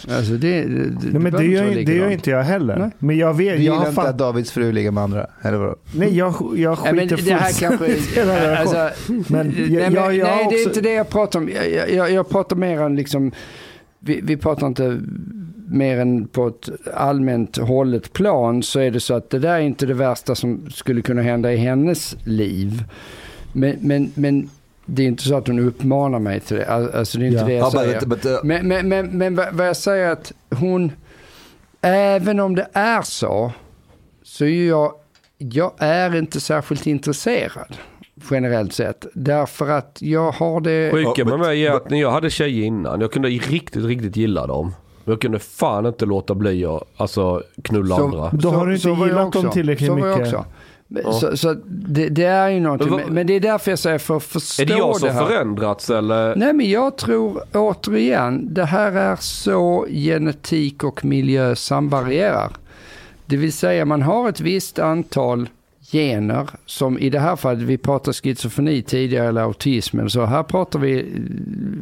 alltså 0.17 0.33
det, 0.33 0.63
det, 0.63 0.67
Nej, 0.67 1.21
men 1.21 1.33
det 1.33 1.45
gör, 1.45 1.65
det 1.87 1.95
gör 1.95 2.11
inte 2.11 2.31
jag 2.31 2.43
heller. 2.43 2.77
Nej. 2.77 2.91
Men 2.99 3.19
jag 3.19 3.35
vet, 3.35 3.57
Du 3.57 3.63
jag 3.63 3.75
gillar 3.75 3.89
inte 3.89 4.03
att 4.03 4.19
Davids 4.19 4.51
fru 4.53 4.73
ligger 4.73 4.91
med 4.91 5.03
andra? 5.03 5.27
Eller 5.43 5.59
vadå? 5.59 5.77
Nej, 5.95 6.17
jag, 6.17 6.35
jag 6.57 6.79
Ja, 6.85 6.93
men 6.93 7.09
skiter 7.09 7.25
det 7.25 7.35
här 7.35 7.53
kanske... 7.61 8.57
alltså. 8.59 8.91
Men 9.07 9.55
jag- 9.57 9.71
nej, 9.71 9.91
men, 9.91 9.95
jag- 9.95 10.15
jag 10.17 10.27
nej 10.29 10.47
det 10.51 10.55
är 10.55 10.59
också- 10.59 10.69
inte 10.69 10.81
det 10.81 10.93
jag 10.95 11.09
pratar 11.09 11.39
om. 11.39 11.49
Jag, 11.49 11.91
jag, 11.93 12.11
jag 12.13 12.29
pratar 12.29 12.57
mer 12.57 12.81
än 12.81 12.97
liksom... 12.97 13.33
Vi, 13.99 14.21
vi 14.23 14.37
pratar 14.37 14.67
inte 14.67 15.01
mer 15.73 15.99
än 15.99 16.29
på 16.29 16.47
ett 16.47 16.69
allmänt 16.95 17.57
hållet 17.57 18.13
plan 18.13 18.63
så 18.63 18.81
är 18.81 18.91
det 18.91 19.01
så 19.01 19.15
att 19.15 19.31
det 19.31 19.39
där 19.39 19.55
är 19.55 19.61
inte 19.61 19.87
det 19.87 19.95
värsta 19.95 20.35
som 20.35 20.71
skulle 20.71 21.03
kunna 21.03 21.23
hända 21.23 21.53
i 21.53 21.57
hennes 21.57 22.17
liv. 22.25 22.85
Men, 23.53 23.77
men, 23.81 24.13
men 24.15 24.51
det 24.87 25.03
är 25.03 25.07
inte 25.07 25.23
så 25.23 25.35
att 25.37 25.47
hon 25.47 25.59
uppmanar 25.59 26.19
mig 26.19 26.41
till 26.41 26.57
det. 26.57 26.67
Al- 26.71 26.91
Alltså 26.95 27.19
det 27.19 27.25
är 27.25 27.27
inte 27.29 27.41
Ja. 27.41 27.47
det 27.47 27.53
jag 27.53 27.67
Ja, 27.67 27.71
säger. 27.71 28.01
but, 28.01 28.09
but, 28.09 28.27
uh, 28.27 28.39
Men, 28.45 28.69
men, 28.69 28.89
men, 28.89 29.19
men 29.19 29.35
vad 29.53 29.69
jag 29.69 29.77
säger 29.77 30.07
är 30.07 30.11
att 30.13 30.33
hon, 30.51 30.93
även 31.81 32.41
om 32.41 32.55
det 32.55 32.67
är 32.73 33.03
så, 33.03 33.53
så 34.23 34.45
är 34.45 34.69
jag, 34.69 34.93
jag 35.39 35.73
är 35.79 36.17
inte 36.17 36.41
särskilt 36.41 36.87
intresserad 36.87 37.77
generellt 38.31 38.73
sett. 38.73 39.07
Därför 39.15 39.69
att 39.71 39.99
jag 40.01 40.33
har 40.33 40.61
det... 40.61 40.91
Sjuka 40.93 41.25
med 41.25 41.39
mig 41.39 41.67
är 41.67 41.73
att 41.73 41.91
när 41.91 42.01
jag 42.01 42.11
hade 42.11 42.31
tjejer 42.31 42.65
innan, 42.65 43.01
jag 43.01 43.13
kunde 43.13 43.29
riktigt, 43.29 43.85
riktigt 43.85 44.17
gilla 44.17 44.47
dem. 44.47 44.75
Jag 45.05 45.21
kunde 45.21 45.39
fan 45.39 45.87
inte 45.87 46.07
låta 46.07 46.35
bli 46.35 46.65
att 46.65 46.83
alltså, 46.97 47.43
knulla 47.63 47.97
Så- 47.97 48.05
andra. 48.05 48.31
Då 48.33 48.51
har 48.51 48.67
du 48.67 48.75
inte 48.75 48.89
gillat 48.89 49.33
dem 49.33 49.51
tillräckligt 49.51 49.89
så 49.89 49.95
var 49.95 50.09
jag 50.09 50.19
mycket. 50.19 50.35
Också. 50.35 50.47
Så, 51.13 51.37
så 51.37 51.55
det, 51.67 52.09
det 52.09 52.25
är 52.25 52.49
ju 52.49 52.61
någonting. 52.61 52.91
Men 52.91 53.15
Men, 53.15 53.27
det 53.27 53.33
är 53.33 53.41
därför 53.41 53.71
jag 53.71 53.79
säger 53.79 53.99
för 53.99 54.17
att 54.17 54.23
förstå 54.23 54.63
Är 54.63 54.67
det 54.67 54.75
jag 54.79 54.97
som 54.97 55.09
här. 55.09 55.27
förändrats 55.27 55.91
eller? 55.91 56.37
Nej 56.37 56.53
men 56.53 56.71
jag 56.71 56.97
tror 56.97 57.43
återigen, 57.55 58.55
det 58.55 58.65
här 58.65 58.93
är 58.93 59.17
så 59.17 59.87
genetik 59.89 60.85
och 60.85 61.05
miljö 61.05 61.55
samvarierar. 61.57 62.51
Det 63.27 63.37
vill 63.37 63.53
säga 63.53 63.85
man 63.85 64.03
har 64.03 64.29
ett 64.29 64.41
visst 64.41 64.79
antal 64.79 65.49
gener 65.93 66.49
som 66.67 66.99
i 66.99 67.11
det 67.11 67.19
här 67.19 67.37
fallet, 67.37 67.63
vi 67.63 67.79
pratade 67.79 68.15
schizofreni 68.15 68.83
tidigare 68.83 69.29
eller 69.29 69.41
autism 69.41 70.09
så. 70.09 70.25
Här 70.25 70.43
pratar 70.43 70.79
vi 70.79 70.99
eh, 71.01 71.05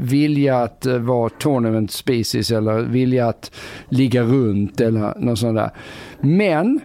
vilja 0.01 0.57
att 0.59 0.87
eh, 0.87 0.99
vara 0.99 1.29
tournament 1.29 1.91
species 1.91 2.51
eller 2.51 2.81
vilja 2.81 3.29
att 3.29 3.51
ligga 3.89 4.23
runt 4.23 4.81
eller 4.81 5.15
något 5.19 5.39
sånt 5.39 5.57
där. 5.57 5.71
Men 6.21 6.81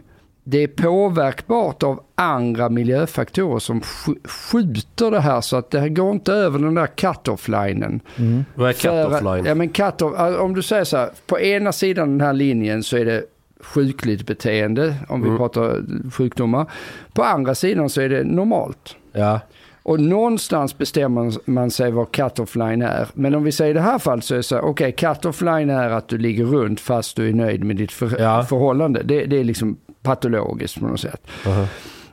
det 0.48 0.58
är 0.64 0.68
påverkbart 0.68 1.84
av 1.84 2.04
andra 2.16 2.70
miljöfaktorer 2.70 3.60
som 3.60 3.82
sk- 3.82 4.28
skjuter 4.28 5.12
det 5.12 5.20
här 5.20 5.42
så 5.42 5.58
att 5.58 5.72
det 5.72 5.80
här 5.80 5.90
går 5.90 6.12
inte 6.12 6.34
över 6.34 6.60
den 6.60 6.76
där 6.76 6.88
cut-off-linen. 6.88 8.00
Vad 8.56 8.70
är 8.70 8.74
För- 8.74 8.90
cut-off 9.10 9.36
line? 9.36 9.46
Ja, 9.46 9.56
men 9.56 9.70
cut 9.70 10.02
om 10.40 10.54
du 10.56 10.62
säger 10.62 10.84
så 10.84 10.98
här, 10.98 11.10
på 11.28 11.40
ena 11.40 11.72
sidan 11.72 12.10
den 12.18 12.22
här 12.28 12.34
linjen 12.34 12.84
så 12.84 12.98
är 12.98 13.06
det 13.06 13.24
sjukligt 13.60 14.26
beteende, 14.28 14.96
om 15.08 15.22
vi 15.22 15.28
Mm. 15.28 15.38
pratar 15.38 15.84
sjukdomar. 16.12 16.72
På 17.14 17.24
andra 17.24 17.56
sidan 17.56 17.90
så 17.90 18.02
är 18.02 18.10
det 18.10 18.24
normalt. 18.24 18.96
Ja. 19.14 19.40
Och 19.84 20.00
någonstans 20.00 20.78
bestämmer 20.78 21.34
man 21.52 21.72
sig 21.72 21.92
vad 21.92 22.12
cut-off 22.12 22.56
line 22.56 22.82
är. 22.82 23.08
Men 23.14 23.36
om 23.36 23.44
vi 23.44 23.52
säger 23.52 23.72
i 23.72 23.74
det 23.74 23.82
här 23.82 24.00
fallet 24.00 24.24
så 24.26 24.34
är 24.34 24.38
det 24.38 24.44
så 24.44 24.56
här, 24.56 24.62
okej, 24.66 24.92
cut-off 24.92 25.42
line 25.42 25.70
är 25.70 25.90
att 25.90 26.08
du 26.08 26.18
ligger 26.18 26.46
runt 26.46 26.80
fast 26.80 27.16
du 27.16 27.30
är 27.30 27.34
nöjd 27.34 27.64
med 27.64 27.76
ditt 27.76 27.92
för- 27.92 28.22
Ja. 28.22 28.44
förhållande. 28.44 29.04
Det, 29.04 29.26
det 29.26 29.40
är 29.40 29.44
liksom 29.44 29.78
patologiskt 30.04 30.80
på 30.80 30.88
något 30.88 31.00
sätt. 31.00 31.28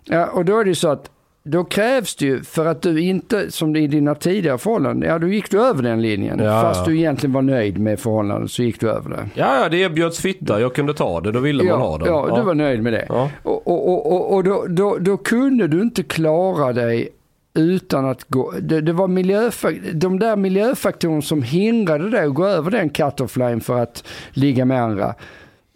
Ja, 0.05 0.27
och 0.27 0.45
då 0.45 0.59
är 0.59 0.65
det 0.65 0.69
ju 0.71 0.75
så 0.75 0.89
att 0.89 1.11
då 1.45 1.65
krävs 1.65 2.17
det 2.17 2.25
ju 2.25 2.43
för 2.43 2.67
att 2.67 2.83
du 2.83 3.01
inte, 3.01 3.51
som 3.51 3.77
i 3.77 3.87
dina 3.87 4.15
tidigare 4.15 4.59
förhållanden, 4.59 5.09
ja 5.09 5.19
då 5.19 5.29
gick 5.29 5.51
du 5.51 5.63
över 5.63 5.83
den 5.83 6.03
linjen. 6.03 6.39
Ja, 6.39 6.63
fast 6.63 6.81
ja. 6.81 6.93
du 6.93 6.99
egentligen 6.99 7.33
var 7.33 7.43
nöjd 7.43 7.79
med 7.79 8.01
förhållandet 8.01 8.51
så 8.51 8.63
gick 8.63 8.81
du 8.81 8.91
över 8.91 9.11
det. 9.11 9.29
Ja, 9.35 9.63
ja, 9.63 9.69
det 9.69 9.77
erbjöds 9.77 10.21
fitta. 10.21 10.61
Jag 10.61 10.75
kunde 10.75 10.95
ta 10.95 11.21
det. 11.21 11.33
Då 11.33 11.41
ville 11.41 11.65
ja, 11.65 11.79
man 11.79 11.89
ha 11.89 11.99
det. 11.99 12.07
Ja, 12.07 12.37
du 12.37 12.43
var 12.43 12.55
nöjd 12.55 12.83
med 12.83 12.93
det. 12.93 13.07
Ja. 13.09 13.31
Och, 13.43 13.69
och, 13.69 13.89
och, 13.89 14.13
och, 14.13 14.35
och 14.35 14.45
då, 14.45 14.67
då, 14.69 14.97
då 15.01 15.17
kunde 15.17 15.69
du 15.69 15.83
inte 15.83 16.03
klara 16.03 16.73
dig 16.73 17.09
utan 17.55 18.07
att 18.07 18.25
gå... 18.29 18.55
Det, 18.61 18.81
det 18.81 18.93
var 18.93 19.09
miljöfak, 19.09 19.75
de 19.93 20.19
där 20.19 20.37
miljöfaktorerna 20.37 21.23
som 21.23 21.43
hindrade 21.43 22.11
dig 22.11 22.25
att 22.25 22.35
gå 22.35 22.47
över 22.47 22.71
den 22.71 22.91
cut-off 22.91 23.37
line 23.37 23.61
för 23.61 23.79
att 23.79 24.05
ligga 24.31 24.65
med 24.65 24.83
andra. 24.83 25.15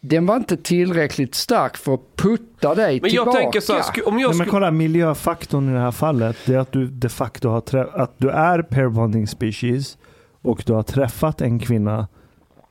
Den 0.08 0.26
var 0.26 0.36
inte 0.36 0.56
tillräckligt 0.56 1.34
stark 1.34 1.76
för 1.76 1.94
att 1.94 2.00
putta 2.16 2.74
dig 2.74 3.00
Men 3.00 3.10
tillbaka. 3.10 3.30
jag 3.30 3.42
tänker 3.42 3.60
så 3.60 3.72
här, 3.72 3.82
sku- 3.82 4.02
om 4.02 4.18
jag 4.18 4.28
Nej, 4.28 4.38
men 4.38 4.46
kolla, 4.48 4.70
miljöfaktorn 4.70 5.68
i 5.70 5.72
det 5.72 5.80
här 5.80 5.90
fallet, 5.90 6.36
det 6.46 6.54
är 6.54 6.58
att 6.58 6.72
du 6.72 6.86
de 6.86 7.08
facto 7.08 7.48
har 7.48 7.60
trä- 7.60 7.88
att 7.94 8.14
du 8.18 8.30
är 8.30 8.62
pair 8.62 8.88
bonding 8.88 9.26
species 9.26 9.98
och 10.42 10.62
du 10.66 10.72
har 10.72 10.82
träffat 10.82 11.40
en 11.40 11.58
kvinna 11.58 12.08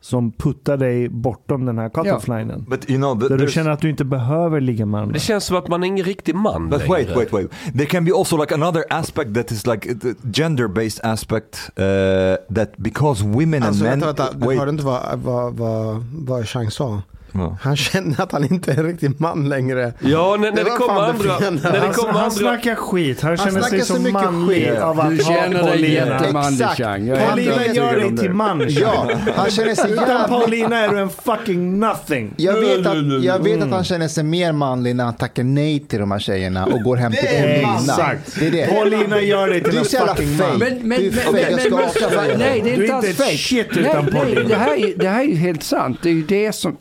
som 0.01 0.31
puttar 0.31 0.77
dig 0.77 1.09
bortom 1.09 1.65
den 1.65 1.77
här 1.77 1.89
cut-off 1.89 2.27
linen. 2.27 2.65
But 2.69 2.89
you 2.89 2.97
know, 2.99 3.19
Där 3.29 3.37
du 3.37 3.47
känner 3.47 3.71
att 3.71 3.81
du 3.81 3.89
inte 3.89 4.05
behöver 4.05 4.61
ligga 4.61 4.85
med 4.85 5.01
andra. 5.01 5.13
Det 5.13 5.19
känns 5.19 5.45
som 5.45 5.57
att 5.57 5.67
man 5.67 5.83
är 5.83 5.87
ingen 5.87 6.05
riktig 6.05 6.35
man 6.35 6.69
But 6.69 6.87
wait, 6.89 7.07
längre. 7.07 7.15
wait, 7.19 7.33
wait. 7.33 7.51
There 7.73 7.85
can 7.85 8.05
be 8.05 8.11
also 8.17 8.37
like 8.37 8.53
another 8.53 8.83
aspect 8.89 9.33
that 9.35 9.51
is 9.51 9.67
like 9.67 9.95
the 9.95 10.13
gender-based 10.23 10.99
aspect 11.11 11.69
uh, 11.79 12.55
that 12.55 12.77
because 12.77 13.23
women 13.25 13.63
Alltså 13.63 13.85
and 13.85 13.89
men. 13.91 13.99
vänta, 13.99 14.23
vänta. 14.23 14.37
Du 14.39 14.47
wait. 14.47 14.59
hörde 14.59 14.71
inte 14.71 14.85
vad, 14.85 15.19
vad, 15.19 15.53
vad, 15.53 16.03
vad 16.27 16.47
Chang 16.47 16.71
sa? 16.71 17.01
Ja. 17.35 17.57
Han 17.61 17.77
känner 17.77 18.21
att 18.21 18.31
han 18.31 18.43
inte 18.43 18.71
är 18.71 18.77
en 18.77 18.83
riktig 18.85 19.11
man 19.17 19.49
längre. 19.49 19.93
Ja, 19.99 20.35
när, 20.39 20.51
när 20.51 20.63
det, 20.63 20.69
var 20.69 20.77
kommer 20.77 21.01
andra... 21.01 21.39
När 21.39 21.71
det 21.71 21.79
Han, 21.79 21.93
kommer 21.93 22.11
han 22.13 22.21
andra... 22.23 22.31
snackar 22.31 22.75
skit. 22.75 23.21
Han 23.21 23.37
känner 23.37 23.61
sig 23.61 23.81
så 23.81 23.93
så 23.93 23.99
mycket 23.99 24.13
manlig 24.13 24.67
skit. 24.67 24.79
av 24.79 24.99
att 24.99 25.09
Du 25.17 25.23
ha 25.23 25.33
känner 25.33 25.63
dig 25.63 25.71
Paulina. 25.71 26.15
Exakt. 26.51 26.79
Är 26.79 27.27
Paulina 27.27 27.65
gör 27.73 27.95
dig 27.95 28.09
det. 28.11 28.17
till 28.21 28.33
man. 28.33 28.65
Ja, 28.69 29.09
han 29.35 29.49
känner 29.51 29.75
sig 29.75 29.91
Utan. 29.91 30.29
Paulina 30.29 30.77
är 30.79 30.89
du 30.89 30.99
en 30.99 31.09
fucking 31.09 31.79
nothing. 31.79 32.33
Jag 32.37 32.53
vet, 32.61 32.85
att, 32.87 33.23
jag 33.23 33.43
vet 33.43 33.61
att 33.63 33.69
han 33.71 33.83
känner 33.83 34.07
sig 34.07 34.23
mer 34.23 34.51
manlig 34.51 34.95
när 34.95 35.03
han 35.03 35.13
tackar 35.13 35.43
nej 35.43 35.79
till 35.79 35.99
de 35.99 36.11
här 36.11 36.19
tjejerna 36.19 36.65
och 36.65 36.81
går 36.83 36.95
hem 36.95 37.11
till 37.11 37.27
Paulina. 37.27 37.75
Exakt. 37.79 38.39
Det 38.39 38.47
är 38.47 38.51
det. 38.51 38.67
Paulina 38.67 39.21
gör 39.21 39.47
dig 39.47 39.63
till 39.63 39.71
Du 39.71 39.77
är 39.77 40.01
en 40.01 40.07
fucking 40.07 40.37
man. 40.37 40.57
Men, 40.59 40.87
men, 40.89 40.99
Du 40.99 41.07
är 41.07 41.31
men, 41.31 41.41
jag 41.51 41.61
ska 41.61 41.83
avslöja 41.85 42.37
nej 42.37 42.61
det 42.63 42.73
är 42.73 42.77
Du 42.77 42.83
inte 42.83 42.93
är 42.93 42.97
alls 42.97 43.07
inte 43.09 43.23
ett 43.23 43.29
fake. 43.29 43.37
shit 43.37 43.67
nej, 43.75 43.83
utan 43.83 44.05
Paulina. 44.07 44.41
det, 44.49 44.55
här 44.55 44.77
är, 44.77 44.97
det 44.97 45.07
här 45.09 45.19
är 45.19 45.27
ju 45.27 45.35
helt 45.35 45.63
sant. 45.63 45.99
Det 46.03 46.09
är 46.09 46.13
ju 46.13 46.21
det 46.23 46.55
som, 46.55 46.77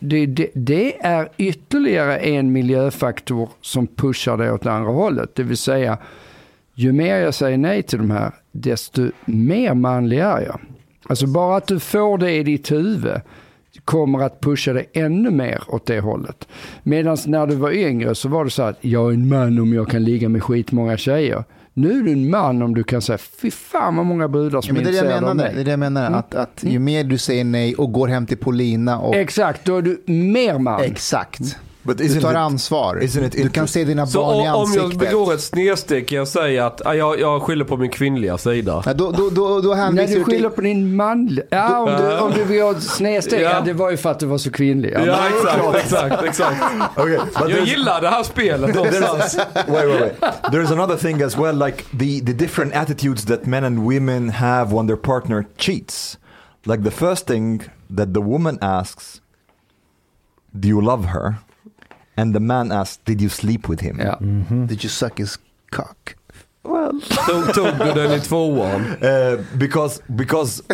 det, 0.54 0.74
det, 0.74 1.04
är 1.04 1.28
ytterligare 1.36 2.16
en 2.16 2.52
miljöfaktor 2.52 3.48
som 3.60 3.86
pushar 3.86 4.36
det 4.36 4.52
åt 4.52 4.66
andra 4.66 4.90
hållet. 4.90 5.34
Det 5.34 5.42
vill 5.42 5.56
säga, 5.56 5.98
ju 6.74 6.92
mer 6.92 7.16
jag 7.16 7.34
säger 7.34 7.58
nej 7.58 7.82
till 7.82 7.98
de 7.98 8.10
här, 8.10 8.32
desto 8.52 9.10
mer 9.24 9.74
manlig 9.74 10.18
är 10.18 10.40
jag. 10.40 10.60
Alltså 11.08 11.26
bara 11.26 11.56
att 11.56 11.66
du 11.66 11.80
får 11.80 12.18
det 12.18 12.32
i 12.32 12.42
ditt 12.42 12.72
huvud 12.72 13.20
kommer 13.84 14.22
att 14.22 14.40
pusha 14.40 14.72
dig 14.72 14.88
ännu 14.92 15.30
mer 15.30 15.62
åt 15.68 15.86
det 15.86 16.00
hållet. 16.00 16.48
Medan 16.82 17.16
när 17.26 17.46
du 17.46 17.54
var 17.54 17.70
yngre 17.70 18.14
så 18.14 18.28
var 18.28 18.44
det 18.44 18.50
så 18.50 18.62
att 18.62 18.78
jag 18.80 19.10
är 19.10 19.14
en 19.14 19.28
man 19.28 19.58
om 19.58 19.72
jag 19.72 19.88
kan 19.88 20.04
ligga 20.04 20.28
med 20.28 20.42
skitmånga 20.42 20.96
tjejer. 20.96 21.44
Nu 21.76 21.98
är 21.98 22.02
du 22.02 22.12
en 22.12 22.30
man 22.30 22.62
om 22.62 22.74
du 22.74 22.84
kan 22.84 23.02
säga 23.02 23.18
fy 23.18 23.50
fan 23.50 23.96
vad 23.96 24.06
många 24.06 24.28
brudar 24.28 24.58
Ja, 24.58 24.62
som 24.62 24.74
men 24.74 24.86
är 24.86 24.90
det 24.92 24.98
är 24.98 25.02
det 25.02 25.08
jag 25.08 25.16
intresserade 25.16 25.30
av 25.30 25.36
menade. 25.36 25.48
Det 25.48 25.52
är 25.52 25.54
mig. 25.54 25.64
det 25.64 25.70
jag 25.70 25.78
menar. 25.78 26.10
Att, 26.10 26.34
att 26.34 26.64
ju 26.64 26.78
mer 26.78 27.04
du 27.04 27.18
säger 27.18 27.44
nej 27.44 27.74
och 27.74 27.92
går 27.92 28.08
hem 28.08 28.26
till 28.26 28.36
Paulina 28.36 28.98
och... 28.98 29.14
Exakt, 29.14 29.64
då 29.64 29.76
är 29.76 29.82
du 29.82 30.02
mer 30.06 30.58
man. 30.58 30.80
Exakt. 30.82 31.38
But 31.38 31.56
Du 31.86 32.20
tar 32.20 32.30
it- 32.30 32.36
ansvar. 32.36 32.96
isn't 33.02 33.26
it 33.26 33.32
Du 33.32 33.48
kan 33.48 33.68
se 33.68 33.84
dina 33.84 34.06
Så 34.06 34.18
barn 34.20 34.34
i 34.36 34.48
om, 34.50 34.54
om 34.54 34.72
jag 34.74 34.84
ansiktet. 34.84 35.08
begår 35.10 35.34
ett 35.34 35.40
snedsteg 35.40 36.08
kan 36.08 36.18
jag 36.18 36.28
säga 36.28 36.66
att 36.66 36.86
ah, 36.86 36.94
jag, 36.94 37.20
jag 37.20 37.42
skyller 37.42 37.64
på 37.64 37.76
min 37.76 37.90
kvinnliga 37.90 38.38
sida. 38.38 38.82
Ja, 38.86 38.94
då, 38.94 39.10
då, 39.10 39.30
då, 39.30 39.60
då 39.60 39.74
hänvisar 39.74 40.14
du 40.14 40.24
skyller 40.24 40.48
på 40.48 40.60
din 40.60 40.96
man. 40.96 41.38
Ja, 41.50 41.78
om 41.78 41.86
du, 42.02 42.18
om 42.18 42.48
du 42.48 42.54
gör 42.56 42.70
ett 42.70 42.82
snedsteg. 42.82 43.42
Ja. 43.42 43.50
Ja. 43.50 43.60
det 43.60 43.72
var 43.72 43.90
ju 43.90 43.96
för 43.96 44.10
att 44.10 44.20
du 44.20 44.26
var 44.26 44.38
så 44.38 44.50
kvinnlig. 44.50 44.92
Ja, 44.94 45.06
Ja, 45.06 45.18
exakt, 45.28 45.84
exakt, 45.84 46.22
exakt. 46.24 46.62
Okay, 46.98 47.16
but 47.16 47.28
Jag 47.40 47.50
there's- 47.50 47.64
gillar 47.64 48.00
det 48.00 48.08
här 48.08 48.22
spelet 48.22 48.74
någonstans. 48.74 49.36
There's, 49.36 49.72
wait, 49.72 49.88
wait, 50.00 50.00
wait. 50.20 50.32
There's 50.52 50.72
another 50.72 50.96
thing 50.96 51.22
as 51.22 51.36
well, 51.38 51.58
like 51.66 51.82
the, 51.98 52.20
the 52.26 52.32
different 52.32 52.74
attitudes 52.74 53.24
that 53.24 53.46
men 53.46 53.64
and 53.64 53.78
women 53.78 54.30
have 54.30 54.74
when 54.76 54.86
their 54.86 54.96
partner 54.96 55.44
cheats. 55.58 56.18
Like 56.66 56.84
the 56.84 56.90
first 56.90 57.26
thing 57.26 57.62
that 57.96 58.14
the 58.14 58.20
woman 58.20 58.58
asks, 58.60 59.20
do 60.60 60.68
you 60.68 60.80
love 60.80 61.04
her? 61.04 61.34
And 62.16 62.32
the 62.34 62.40
man 62.40 62.72
asks, 62.72 62.98
did 63.04 63.20
you 63.20 63.28
sleep 63.28 63.68
with 63.68 63.80
him? 63.80 63.98
Ja. 64.00 64.16
Did 64.66 64.82
you 64.84 64.88
suck 64.90 65.18
his 65.18 65.38
cock? 65.70 66.14
Well, 66.62 66.92
Tog, 67.26 67.54
tog 67.54 67.78
du 67.78 67.92
den 67.94 68.12
i 68.12 68.20
tvåan? 68.20 68.84
uh, 69.02 69.36
because 69.58 70.00
because 70.16 70.62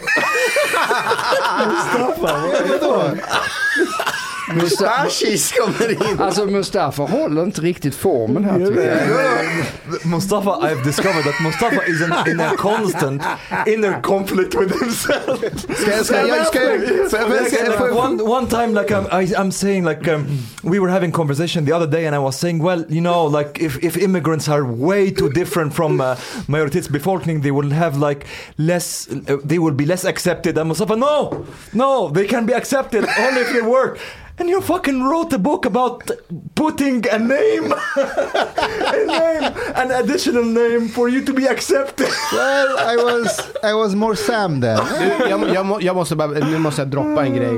Mustaschis 4.55 5.53
kommer 5.59 5.91
in. 5.91 6.21
Alltså 6.21 6.47
Mustafa 6.47 7.03
håller 7.03 7.43
inte 7.43 7.61
riktigt 7.61 7.95
formen 7.95 8.45
här 8.45 8.59
tycker 8.59 8.83
jag. 8.83 10.07
Mustafa, 10.07 10.51
I've 10.51 10.85
discovered 10.85 11.25
that 11.25 11.41
Mustafa 11.43 11.83
is 11.87 12.01
in, 12.01 12.33
in 12.33 12.41
a 12.41 12.57
constant 12.57 13.23
inner 13.67 14.01
conflict 14.03 14.55
with 14.55 14.81
himself. 14.81 15.39
Ska 15.79 15.91
jag, 15.91 16.07
ska 16.07 16.27
jag, 16.27 16.47
ska 16.47 16.63
jag, 16.63 17.09
ska 17.09 17.19
jag, 17.19 17.47
ska 17.47 17.65
jag, 17.65 17.97
one 17.97 18.23
one 18.23 18.47
time, 18.47 18.75
like 18.75 18.91
I'm, 18.91 19.07
I, 19.13 19.27
I'm 19.37 19.51
saying, 19.51 19.85
like 19.85 20.09
um, 20.09 20.27
we 20.63 20.79
were 20.79 20.89
having 20.89 21.13
conversation 21.13 21.65
the 21.65 21.73
other 21.73 21.87
day, 21.87 22.07
and 22.07 22.15
I 22.15 22.19
was 22.19 22.37
saying, 22.39 22.59
well, 22.63 22.85
you 22.89 23.01
know, 23.01 23.27
like 23.27 23.59
if, 23.61 23.83
if 23.83 23.97
immigrants 23.97 24.49
are 24.49 24.65
way 24.65 25.11
too 25.11 25.31
different 25.31 25.75
from 25.75 26.01
uh, 26.01 26.17
majoritetsbefolkning, 26.49 27.43
they 27.43 27.51
will 27.51 27.71
have 27.71 27.97
like 27.97 28.27
less, 28.59 29.09
uh, 29.11 29.39
they 29.45 29.59
will 29.59 29.75
be 29.75 29.87
less 29.87 30.05
accepted. 30.05 30.59
And 30.59 30.69
Mustafa, 30.69 30.97
no, 30.97 31.47
no, 31.73 32.09
they 32.09 32.27
can 32.27 32.47
be 32.47 32.53
accepted 32.55 33.05
only 33.19 33.41
if 33.43 33.53
they 33.53 33.63
work. 33.63 33.99
And 34.41 34.49
you 34.49 34.63
fucking 34.63 35.03
wrote 35.03 35.35
a 35.35 35.39
book 35.39 35.67
about 35.67 36.11
putting 36.55 37.05
a 37.13 37.19
name, 37.19 37.75
a 37.97 39.07
name, 39.07 39.53
an 39.75 39.91
additional 39.91 40.45
name 40.45 40.89
for 40.89 41.11
you 41.11 41.25
to 41.27 41.33
be 41.35 41.47
accepted. 41.47 42.09
well, 42.33 42.79
I 42.79 42.97
was, 42.97 43.53
I 43.63 43.75
was 43.75 43.95
more 43.95 44.17
Sam 44.17 44.61
then. 44.61 44.81
Jag, 45.29 45.55
jag, 45.55 45.83
jag 45.83 45.97
måste 45.97 46.17
bara, 46.17 46.29
nu 46.29 46.59
måste 46.59 46.81
jag 46.81 46.89
droppa 46.89 47.27
en 47.27 47.35
grej. 47.37 47.57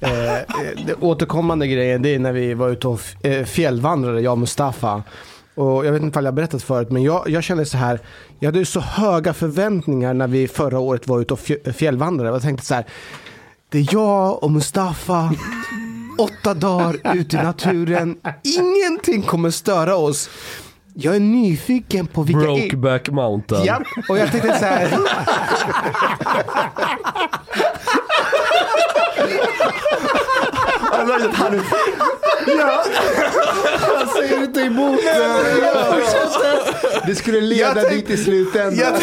Eh, 0.00 0.38
det 0.86 0.94
återkommande 1.00 1.66
grejen 1.66 2.02
det 2.02 2.14
är 2.14 2.18
när 2.18 2.32
vi 2.32 2.54
var 2.54 2.68
ute 2.68 2.88
och 2.88 3.00
eh, 3.26 3.44
fjällvandrade, 3.44 4.20
jag 4.20 4.32
och 4.32 4.38
Mustafa. 4.38 5.02
Och 5.54 5.86
jag 5.86 5.92
vet 5.92 6.02
inte 6.02 6.18
om 6.18 6.24
jag 6.24 6.32
har 6.32 6.36
berättat 6.36 6.62
förut, 6.62 6.90
men 6.90 7.02
jag, 7.02 7.28
jag 7.28 7.42
kände 7.42 7.66
så 7.66 7.76
här. 7.76 8.00
Jag 8.38 8.48
hade 8.48 8.58
ju 8.58 8.64
så 8.64 8.80
höga 8.80 9.34
förväntningar 9.34 10.14
när 10.14 10.26
vi 10.28 10.48
förra 10.48 10.78
året 10.78 11.08
var 11.08 11.20
ute 11.20 11.34
och 11.34 11.40
fjällvandrade. 11.74 12.30
Jag 12.30 12.42
tänkte 12.42 12.66
så 12.66 12.74
här. 12.74 12.84
Det 13.72 13.78
är 13.78 13.88
jag 13.92 14.42
och 14.42 14.50
Mustafa, 14.50 15.34
åtta 16.18 16.54
dagar 16.54 17.16
ute 17.16 17.36
i 17.36 17.42
naturen. 17.42 18.16
Ingenting 18.42 19.22
kommer 19.22 19.50
störa 19.50 19.96
oss. 19.96 20.30
Jag 20.94 21.16
är 21.16 21.20
nyfiken 21.20 22.06
på 22.06 22.22
vilka... 22.22 22.40
Brokeback 22.40 23.08
Mountain. 23.10 23.64
Ja, 23.64 23.82
och 24.08 24.18
jag 24.18 24.30
tänkte 24.30 24.58
så 24.58 24.64
här. 24.64 24.98
Ja, 32.46 32.82
jag 33.98 34.08
säger 34.08 34.42
inte 34.42 34.60
emot 34.60 35.00
Det 37.06 37.14
skulle 37.14 37.40
leda 37.40 37.82
Jag 37.82 37.90
dit 37.90 38.10
i 38.10 38.16
slutändan. 38.16 38.78
Jag, 38.78 38.94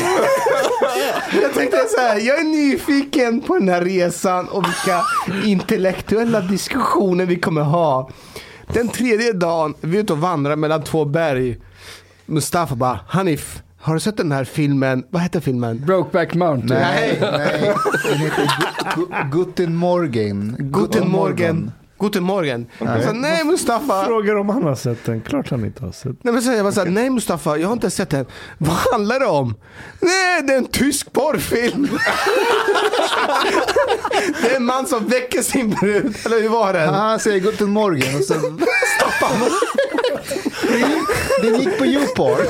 jag 1.44 1.54
tänkte 1.54 1.78
så 1.96 2.02
här, 2.02 2.20
jag 2.20 2.40
är 2.40 2.44
nyfiken 2.44 3.42
på 3.42 3.54
den 3.58 3.70
här 3.70 3.82
resan 3.82 4.48
och 4.48 4.64
vilka 4.68 5.02
intellektuella 5.48 6.42
diskussioner 6.42 7.26
vi 7.26 7.36
kommer 7.40 7.62
ha. 7.62 8.10
Den 8.74 8.90
tredje 8.90 9.34
dagen, 9.34 9.74
vi 9.82 9.98
är 9.98 10.02
ute 10.02 10.14
och 10.14 10.20
vandrar 10.20 10.56
mellan 10.56 10.84
två 10.84 11.06
berg. 11.06 11.58
Mustafa 12.26 12.76
bara, 12.76 13.00
Hanif, 13.08 13.62
har 13.82 13.94
du 13.94 14.00
sett 14.00 14.18
den 14.18 14.32
här 14.32 14.44
filmen? 14.44 15.04
Vad 15.10 15.22
heter 15.22 15.40
filmen? 15.40 15.86
Brokeback 15.86 16.34
Mountain. 16.34 16.68
Nej, 16.82 17.18
nej. 17.22 17.74
Den 18.10 18.18
heter 18.18 18.44
Gu- 18.44 18.96
Gu- 18.96 19.30
Guten 19.32 19.76
Morgen. 19.76 20.56
Guten 20.60 21.10
Morgen. 21.12 21.72
Guten 22.00 22.24
Morgen. 22.24 22.68
Jag 22.80 23.04
sa, 23.04 23.12
nej 23.12 23.44
Mustafa. 23.44 24.06
Frågar 24.06 24.36
om 24.36 24.50
han 24.50 24.64
har 24.64 24.76
sett 24.76 25.06
den. 25.06 25.22
Klart 25.22 25.50
han 25.52 25.66
inte 25.66 25.86
har 25.86 25.92
sett. 25.92 26.24
Nej 26.24 26.34
men 26.34 26.44
så 26.44 26.52
jag 26.52 26.64
bara 26.66 26.72
såhär, 26.72 26.88
nej 26.88 27.10
Mustafa, 27.10 27.58
jag 27.58 27.68
har 27.68 27.74
inte 27.74 27.90
sett 27.90 28.10
den. 28.10 28.26
Vad 28.58 28.76
handlar 28.92 29.20
det 29.20 29.26
om? 29.26 29.56
Nej, 30.00 30.44
det 30.44 30.54
är 30.54 30.58
en 30.58 30.66
tysk 30.68 31.14
porrfilm. 31.14 31.88
det 34.42 34.52
är 34.52 34.56
en 34.56 34.66
man 34.66 34.86
som 34.86 35.08
väcker 35.08 35.42
sin 35.42 35.70
brud, 35.70 36.16
eller 36.26 36.42
hur 36.42 36.50
var 36.50 36.74
den? 36.74 36.94
Han 36.94 37.20
säger 37.20 37.40
Guten 37.40 37.70
Morgen 37.70 38.16
och 38.16 38.24
så... 38.24 38.34
Den 41.42 41.60
gick 41.60 41.78
på 41.78 41.86
Youporn. 41.86 42.46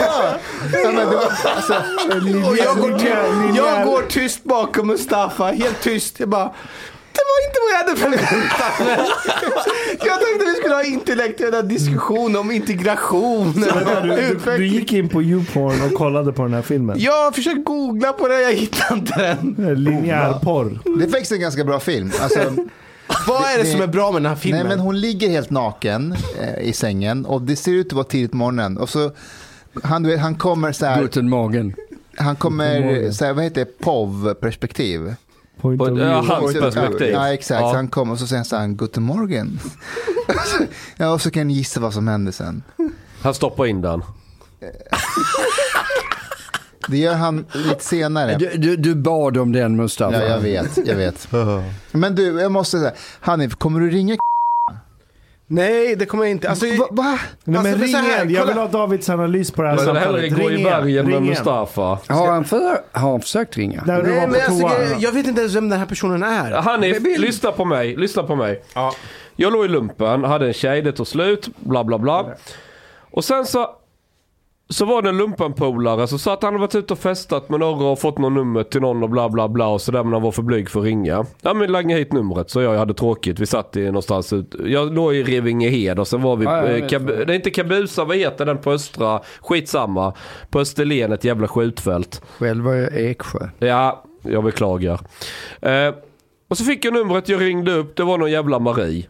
Ja. 0.00 0.34
ja 0.72 0.92
men 0.92 0.96
det 0.96 1.04
var, 1.04 1.32
alltså, 1.56 1.74
Och 2.50 2.56
jag 2.58 2.76
går, 2.76 2.98
ty- 2.98 3.56
jag 3.56 3.84
går 3.84 4.02
tyst 4.08 4.44
bakom 4.44 4.86
Mustafa, 4.86 5.44
helt 5.46 5.80
tyst. 5.80 6.20
Jag 6.20 6.28
bara, 6.28 6.50
det 7.12 7.20
var 7.30 7.46
inte 7.46 7.58
vad 7.64 7.72
jag 7.72 7.78
hade 7.78 7.96
förväntat 8.00 8.78
mig. 8.86 9.08
Jag 10.06 10.20
tänkte 10.20 10.44
vi 10.46 10.54
skulle 10.54 10.74
ha 10.74 10.84
intellektuella 10.84 11.62
diskussioner 11.62 12.40
om 12.40 12.50
integration. 12.50 13.52
Du, 13.52 14.38
du, 14.44 14.56
du 14.56 14.66
gick 14.66 14.92
in 14.92 15.08
på 15.08 15.22
YouPorn 15.22 15.82
och 15.82 15.94
kollade 15.98 16.32
på 16.32 16.42
den 16.42 16.54
här 16.54 16.62
filmen. 16.62 16.96
Jag 17.00 17.34
försökte 17.34 17.60
googla 17.60 18.12
på 18.12 18.28
det, 18.28 18.40
jag 18.42 18.52
hittade 18.52 18.94
inte 19.00 19.36
den. 19.56 19.84
Linjärporr. 19.84 20.78
det 20.98 21.04
är 21.04 21.10
faktiskt 21.10 21.32
en 21.32 21.40
ganska 21.40 21.64
bra 21.64 21.80
film. 21.80 22.12
Alltså, 22.20 22.40
Vad 23.26 23.42
är 23.42 23.58
det 23.58 23.64
som 23.64 23.80
är 23.80 23.86
bra 23.86 24.12
med 24.12 24.22
den 24.22 24.28
här 24.28 24.36
filmen? 24.36 24.60
Nej, 24.66 24.68
men 24.76 24.78
hon 24.86 25.00
ligger 25.00 25.28
helt 25.28 25.50
naken 25.50 26.16
eh, 26.40 26.68
i 26.68 26.72
sängen 26.72 27.24
och 27.26 27.42
det 27.42 27.56
ser 27.56 27.72
ut 27.72 27.86
att 27.86 27.92
vara 27.92 28.04
tidigt 28.04 28.30
på 28.30 28.36
morgonen. 28.36 28.78
Och 28.78 28.88
så, 28.88 29.10
han, 29.82 30.18
han 30.18 30.34
kommer 30.34 30.72
så 30.72 30.86
här, 30.86 31.02
Guten 31.02 31.28
Morgen. 31.30 31.74
han 32.16 32.36
kommer 32.36 33.10
så 33.10 33.24
här, 33.24 33.32
vad 33.32 33.44
heter 33.44 33.64
det, 33.64 33.78
POV-perspektiv. 33.78 35.14
Point 35.60 35.78
På 35.78 35.84
of 35.84 35.90
ett- 35.90 35.96
view. 35.96 36.10
ja, 36.28 36.34
hans 36.40 36.52
perspektiv. 36.74 37.08
Ja, 37.12 37.32
exakt. 37.32 37.60
Ja. 37.60 37.72
Han 37.74 37.88
kommer 37.88 38.12
och 38.12 38.18
så 38.18 38.26
säger 38.26 38.38
han 38.38 38.44
så 38.44 38.56
här, 38.56 38.66
Guten 38.68 39.02
Morgen. 39.02 39.60
ja, 40.96 41.10
och 41.12 41.20
så 41.20 41.30
kan 41.30 41.46
ni 41.48 41.52
gissa 41.54 41.80
vad 41.80 41.94
som 41.94 42.08
händer 42.08 42.32
sen. 42.32 42.62
Han 43.22 43.34
stoppar 43.34 43.66
in 43.66 43.80
den. 43.80 44.02
Det 46.88 46.98
gör 46.98 47.14
han 47.14 47.46
lite 47.52 47.84
senare. 47.84 48.36
Du, 48.38 48.56
du, 48.56 48.76
du 48.76 48.94
bad 48.94 49.36
om 49.36 49.52
den 49.52 49.76
Mustafa. 49.76 50.16
Ja, 50.16 50.28
jag 50.28 50.40
vet, 50.40 50.78
jag 50.86 50.94
vet. 50.96 51.28
Men 51.92 52.14
du, 52.14 52.40
jag 52.40 52.52
måste 52.52 52.78
säga, 52.78 52.92
Hanif, 53.20 53.54
kommer 53.54 53.80
du 53.80 53.90
ringa 53.90 54.16
Nej, 55.50 55.96
det 55.96 56.06
kommer 56.06 56.24
jag 56.24 56.30
inte. 56.30 56.50
Alltså, 56.50 56.66
Va? 56.66 56.86
va? 56.90 57.18
Nej, 57.44 57.56
Alltså, 57.58 57.72
men 57.72 57.80
är 57.80 57.84
ring 57.86 57.94
här, 57.94 58.24
igen. 58.24 58.30
Jag 58.34 58.46
vill 58.46 58.56
ha 58.56 58.68
Davids 58.68 59.08
analys 59.10 59.50
på 59.50 59.62
det 59.62 59.68
här 59.68 59.76
vill 59.76 59.84
samtalet. 59.84 60.22
hellre 60.22 60.28
gå 60.28 60.48
Ring 60.48 60.58
i 60.58 60.60
igen. 60.60 60.70
bergen 60.70 61.10
med. 61.10 61.22
Mustafa. 61.22 61.98
Har, 62.08 62.26
han 62.30 62.44
för, 62.44 62.80
har 62.92 63.10
han 63.10 63.20
försökt 63.20 63.56
ringa? 63.56 63.82
Nej, 63.86 64.02
på 64.02 64.06
men 64.08 64.34
alltså, 64.34 64.70
jag 64.98 65.12
vet 65.12 65.26
inte 65.26 65.40
ens 65.40 65.54
vem 65.56 65.68
den 65.68 65.78
här 65.78 65.86
personen 65.86 66.22
är. 66.22 66.50
Hanif, 66.52 67.18
lyssna 67.18 67.52
på 67.52 67.64
mig. 67.64 67.96
Lyssna 67.96 68.22
på 68.22 68.36
mig. 68.36 68.62
Ja. 68.74 68.92
Jag 69.36 69.52
låg 69.52 69.64
i 69.64 69.68
lumpen, 69.68 70.24
hade 70.24 70.46
en 70.46 70.52
tjej, 70.52 70.82
det 70.82 70.92
tog 70.92 71.06
slut, 71.06 71.48
bla 71.56 71.84
bla 71.84 71.98
bla. 71.98 72.26
Och 73.10 73.24
sen 73.24 73.46
så, 73.46 73.70
så 74.70 74.84
var 74.84 75.02
det 75.02 75.08
en 75.08 75.16
lumpenpolare 75.16 76.06
som 76.06 76.18
sa 76.18 76.32
att 76.32 76.42
han 76.42 76.52
hade 76.52 76.60
varit 76.60 76.74
ute 76.74 76.92
och 76.92 76.98
festat 76.98 77.48
med 77.48 77.60
några 77.60 77.86
och 77.86 78.00
fått 78.00 78.18
något 78.18 78.32
nummer 78.32 78.62
till 78.62 78.80
någon 78.80 79.02
och 79.02 79.10
bla 79.10 79.28
bla 79.28 79.48
bla 79.48 79.68
och 79.68 79.80
sådär 79.80 80.04
men 80.04 80.12
han 80.12 80.22
var 80.22 80.32
för 80.32 80.42
blyg 80.42 80.70
för 80.70 80.80
att 80.80 80.86
ringa. 80.86 81.24
Ja 81.42 81.54
men 81.54 81.72
langa 81.72 81.96
hit 81.96 82.12
numret 82.12 82.50
så 82.50 82.60
jag, 82.60 82.74
jag 82.74 82.78
hade 82.78 82.94
tråkigt. 82.94 83.40
Vi 83.40 83.46
satt 83.46 83.76
i 83.76 83.84
någonstans 83.84 84.32
ut. 84.32 84.54
Jag 84.64 84.94
låg 84.94 85.14
i 85.14 85.22
Revingehed 85.22 85.98
och 85.98 86.08
sen 86.08 86.22
var 86.22 86.36
vi, 86.36 86.44
Ja, 86.44 86.66
eh, 86.66 87.00
det 87.00 87.32
är 87.32 87.32
inte 87.32 87.50
Kabusa, 87.50 88.04
vad 88.04 88.16
heter 88.16 88.46
den 88.46 88.58
på 88.58 88.72
Östra? 88.72 89.20
Skitsamma. 89.40 90.14
På 90.50 90.60
Österlen, 90.60 91.12
ett 91.12 91.24
jävla 91.24 91.48
skjutfält. 91.48 92.22
Själv 92.38 92.64
var 92.64 92.74
jag 92.74 92.96
Eksjö. 92.96 93.48
Ja, 93.58 94.04
jag 94.22 94.44
beklagar. 94.44 95.00
Eh, 95.60 95.94
och 96.48 96.58
så 96.58 96.64
fick 96.64 96.84
jag 96.84 96.94
numret, 96.94 97.28
jag 97.28 97.40
ringde 97.40 97.72
upp, 97.74 97.96
det 97.96 98.04
var 98.04 98.18
någon 98.18 98.30
jävla 98.30 98.58
Marie. 98.58 99.06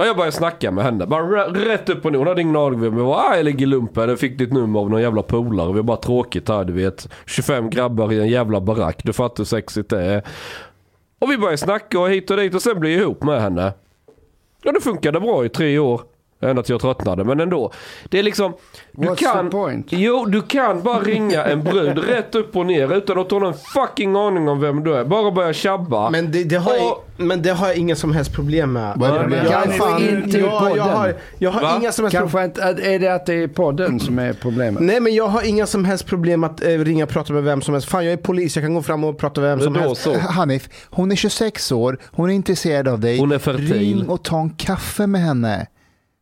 Ja, 0.00 0.06
jag 0.06 0.16
började 0.16 0.36
snacka 0.36 0.70
med 0.70 0.84
henne, 0.84 1.06
bara 1.06 1.48
rätt 1.48 1.88
upp 1.88 2.04
och 2.04 2.12
ner. 2.12 2.18
Hon 2.18 2.28
hade 2.28 2.40
ingen 2.40 2.56
aning 2.56 2.80
vem 2.80 2.98
jag 2.98 3.04
var. 3.04 3.16
Ah, 3.16 3.36
jag 3.36 3.44
ligger 3.44 3.62
i 3.62 3.66
lumpen, 3.66 4.08
jag 4.08 4.18
fick 4.18 4.38
ditt 4.38 4.52
nummer 4.52 4.80
av 4.80 4.90
någon 4.90 5.02
jävla 5.02 5.22
polare. 5.22 5.72
Vi 5.72 5.78
har 5.78 5.82
bara 5.82 5.96
tråkigt 5.96 6.48
här, 6.48 6.64
du 6.64 6.72
vet. 6.72 7.08
25 7.26 7.70
grabbar 7.70 8.12
i 8.12 8.20
en 8.20 8.28
jävla 8.28 8.60
barack, 8.60 9.00
du 9.04 9.12
fattar 9.12 9.36
hur 9.38 9.44
sexigt 9.44 9.90
det 9.90 10.02
är. 10.02 10.22
Och 11.18 11.30
vi 11.30 11.38
började 11.38 11.58
snacka 11.58 12.00
och 12.00 12.10
hit 12.10 12.30
och 12.30 12.36
dit 12.36 12.54
och 12.54 12.62
sen 12.62 12.80
blev 12.80 12.92
jag 12.92 13.00
ihop 13.00 13.22
med 13.22 13.42
henne. 13.42 13.72
Ja, 14.62 14.72
det 14.72 14.80
funkade 14.80 15.20
bra 15.20 15.44
i 15.44 15.48
tre 15.48 15.78
år. 15.78 16.00
Ända 16.42 16.62
till 16.62 16.72
jag 16.72 16.80
tröttnade, 16.80 17.24
men 17.24 17.40
ändå. 17.40 17.72
Det 18.08 18.18
är 18.18 18.22
liksom... 18.22 18.52
Du 18.92 19.08
What's 19.08 19.16
kan, 19.16 19.44
the 19.44 19.50
point? 19.50 19.86
Jo, 19.90 20.24
du 20.24 20.42
kan 20.42 20.82
bara 20.82 21.00
ringa 21.00 21.44
en 21.44 21.62
brud 21.64 21.98
rätt 22.08 22.34
upp 22.34 22.56
och 22.56 22.66
ner 22.66 22.92
utan 22.96 23.18
att 23.18 23.30
hon 23.30 23.42
har 23.42 23.48
en 23.48 23.54
fucking 23.74 24.16
aning 24.16 24.48
om 24.48 24.60
vem 24.60 24.84
du 24.84 24.94
är. 24.96 25.04
Bara 25.04 25.30
börja 25.30 25.52
tjabba. 25.52 26.10
Men 26.10 26.32
det, 26.32 26.44
det 26.44 26.56
har 26.56 26.74
jag, 26.74 26.92
Och- 26.92 27.06
men 27.16 27.42
det 27.42 27.50
har 27.50 27.66
jag 27.68 27.76
inga 27.76 27.96
som 27.96 28.12
helst 28.12 28.32
problem 28.34 28.72
med. 28.72 28.92
Vad 28.96 29.10
är 29.10 29.20
problemet? 29.20 29.50
Jag, 29.50 29.74
fan, 29.76 30.02
inte 30.08 30.38
jag, 30.38 30.76
jag 30.76 30.82
har, 30.82 31.14
jag 31.38 31.50
har 31.50 31.62
Va? 31.62 31.76
inga 31.80 31.92
som 31.92 32.04
helst 32.04 32.18
problem. 32.18 32.50
Kanske 32.54 32.70
inte, 32.72 32.82
är 32.90 32.98
det 32.98 33.14
att 33.14 33.26
det 33.26 33.34
är 33.34 33.48
podden 33.48 34.00
som 34.00 34.18
är 34.18 34.32
problemet? 34.32 34.82
Nej 34.82 35.00
men 35.00 35.14
jag 35.14 35.28
har 35.28 35.42
inga 35.48 35.66
som 35.66 35.84
helst 35.84 36.06
problem 36.06 36.44
att 36.44 36.62
eh, 36.64 36.68
ringa 36.68 37.04
och 37.04 37.10
prata 37.10 37.32
med 37.32 37.42
vem 37.44 37.62
som 37.62 37.74
helst. 37.74 37.88
Fan 37.88 38.04
jag 38.04 38.12
är 38.12 38.16
polis, 38.16 38.56
jag 38.56 38.64
kan 38.64 38.74
gå 38.74 38.82
fram 38.82 39.04
och 39.04 39.18
prata 39.18 39.40
med 39.40 39.50
vem 39.50 39.58
Men 39.58 39.64
som 39.64 39.72
då 39.74 39.80
helst. 39.80 40.02
så. 40.02 40.18
Hanif, 40.18 40.68
hon 40.90 41.12
är 41.12 41.16
26 41.16 41.72
år, 41.72 41.98
hon 42.12 42.30
är 42.30 42.34
intresserad 42.34 42.88
av 42.88 43.00
dig. 43.00 43.18
Hon 43.18 43.32
är 43.32 43.38
fertil. 43.38 43.72
Ring 43.72 44.08
och 44.08 44.22
ta 44.24 44.40
en 44.40 44.50
kaffe 44.50 45.06
med 45.06 45.20
henne. 45.20 45.66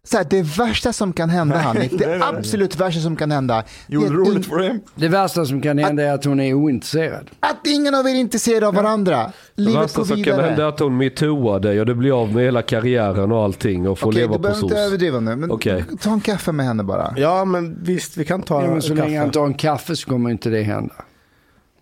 Så 0.05 0.17
här, 0.17 0.27
det 0.31 0.43
värsta 0.43 0.93
som 0.93 1.13
kan 1.13 1.31
hända 1.31 1.57
Hanif, 1.59 1.93
det 1.99 2.21
absolut 2.25 2.77
värsta 2.81 3.01
som 3.01 3.17
kan 3.17 3.31
hända, 3.31 3.65
Gjorde 3.87 4.07
det 4.09 4.13
det 4.13 4.19
roligt 4.19 4.47
för 4.47 4.57
dig? 4.59 4.81
Det 4.95 5.09
värsta 5.09 5.45
som 5.45 5.63
kan 5.63 5.79
hända 5.79 6.03
är 6.03 6.13
att 6.13 6.25
hon 6.25 6.41
är 6.41 6.55
ointresserad. 6.55 7.31
att 7.41 7.67
ingen 7.67 7.95
av 7.95 8.07
er 8.07 8.11
är 8.11 8.15
intresserad 8.15 8.65
av 8.65 8.75
varandra. 8.75 9.33
Det 9.57 9.63
Livet 9.63 9.83
värsta 9.83 9.99
går 10.01 10.07
som 10.07 10.25
kan 10.25 10.41
hända 10.41 10.63
är 10.65 10.69
att 10.69 10.81
hon 10.81 10.97
metooar 10.97 11.61
dig 11.61 11.81
och 11.81 11.87
du 11.87 11.95
blir 11.95 12.23
av 12.23 12.33
med 12.35 12.45
hela 12.45 12.63
karriären 12.63 13.33
och 13.33 13.45
allting 13.45 13.89
och 13.89 13.99
får 13.99 14.09
Okej, 14.09 14.21
leva 14.21 14.33
du 14.33 14.37
på 14.37 14.43
behöver 14.43 14.61
sås. 14.61 14.71
inte 14.71 14.81
överdriva 14.83 15.21
nu, 15.21 15.37
men 15.37 15.51
Okej. 15.51 15.85
ta 16.01 16.11
en 16.13 16.21
kaffe 16.21 16.53
med 16.53 16.67
henne 16.67 16.83
bara. 16.85 17.15
Ja 17.17 17.45
men 17.45 17.79
visst, 17.83 18.17
vi 18.17 18.25
kan 18.25 18.43
ta 18.43 18.65
Ja, 18.65 18.71
men 18.71 18.83
så 18.83 18.91
en 18.93 18.97
länge 18.99 19.19
han 19.19 19.27
kaffe. 19.29 19.35
tar 19.39 19.47
en 19.47 19.55
kaffe 19.55 19.97
så 19.97 20.11
kommer 20.11 20.31
inte 20.31 20.51
det 20.51 20.63
hända. 20.63 20.95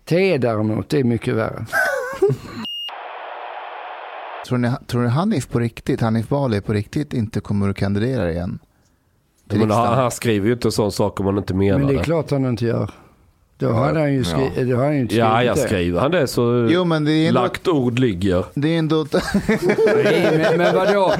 Te 0.05 0.37
däremot, 0.37 0.89
det 0.89 0.99
är 0.99 1.03
mycket 1.03 1.33
värre. 1.35 1.65
Tror 4.47 4.57
ni, 4.57 4.71
tror 4.87 5.01
ni 5.01 5.07
Hanif 5.09 5.49
på 5.49 5.59
riktigt, 5.59 6.01
Hanif 6.01 6.29
Bali 6.29 6.61
på 6.61 6.73
riktigt 6.73 7.13
inte 7.13 7.39
kommer 7.39 7.69
att 7.69 7.75
kandidera 7.75 8.31
igen? 8.31 8.59
Men 9.45 9.71
han, 9.71 9.93
han 9.97 10.11
skriver 10.11 10.47
ju 10.47 10.53
inte 10.53 10.71
sån 10.71 10.91
sak 10.91 11.19
om 11.19 11.25
han 11.25 11.37
inte 11.37 11.53
menar 11.53 11.77
Men 11.79 11.87
det 11.87 11.93
är 11.93 11.97
det. 11.97 12.03
klart 12.03 12.31
han 12.31 12.45
inte 12.45 12.65
gör. 12.65 12.89
Då 13.59 13.71
hade 13.71 13.99
han 13.99 14.13
ju, 14.13 14.23
skri- 14.23 14.51
då 14.55 14.75
hade 14.75 14.85
han 14.85 14.93
ju 14.95 15.01
inte 15.01 15.13
skrivit 15.13 15.29
Ja, 15.29 15.43
jag 15.43 15.55
det. 15.55 15.59
skriver 15.61 15.99
han 15.99 16.11
det 16.11 16.27
så 16.27 16.67
Jo, 16.71 16.85
men 16.85 17.05
det 17.05 17.11
är 17.11 17.27
ändå, 17.27 17.41
lagt 17.41 17.67
ord 17.67 17.99
ligger. 17.99 18.45
det 18.53 18.75
är 18.75 18.79
ändå 18.79 19.05
Nej, 20.03 20.47
men, 20.49 20.57
men 20.57 20.75
vadå? 20.75 21.13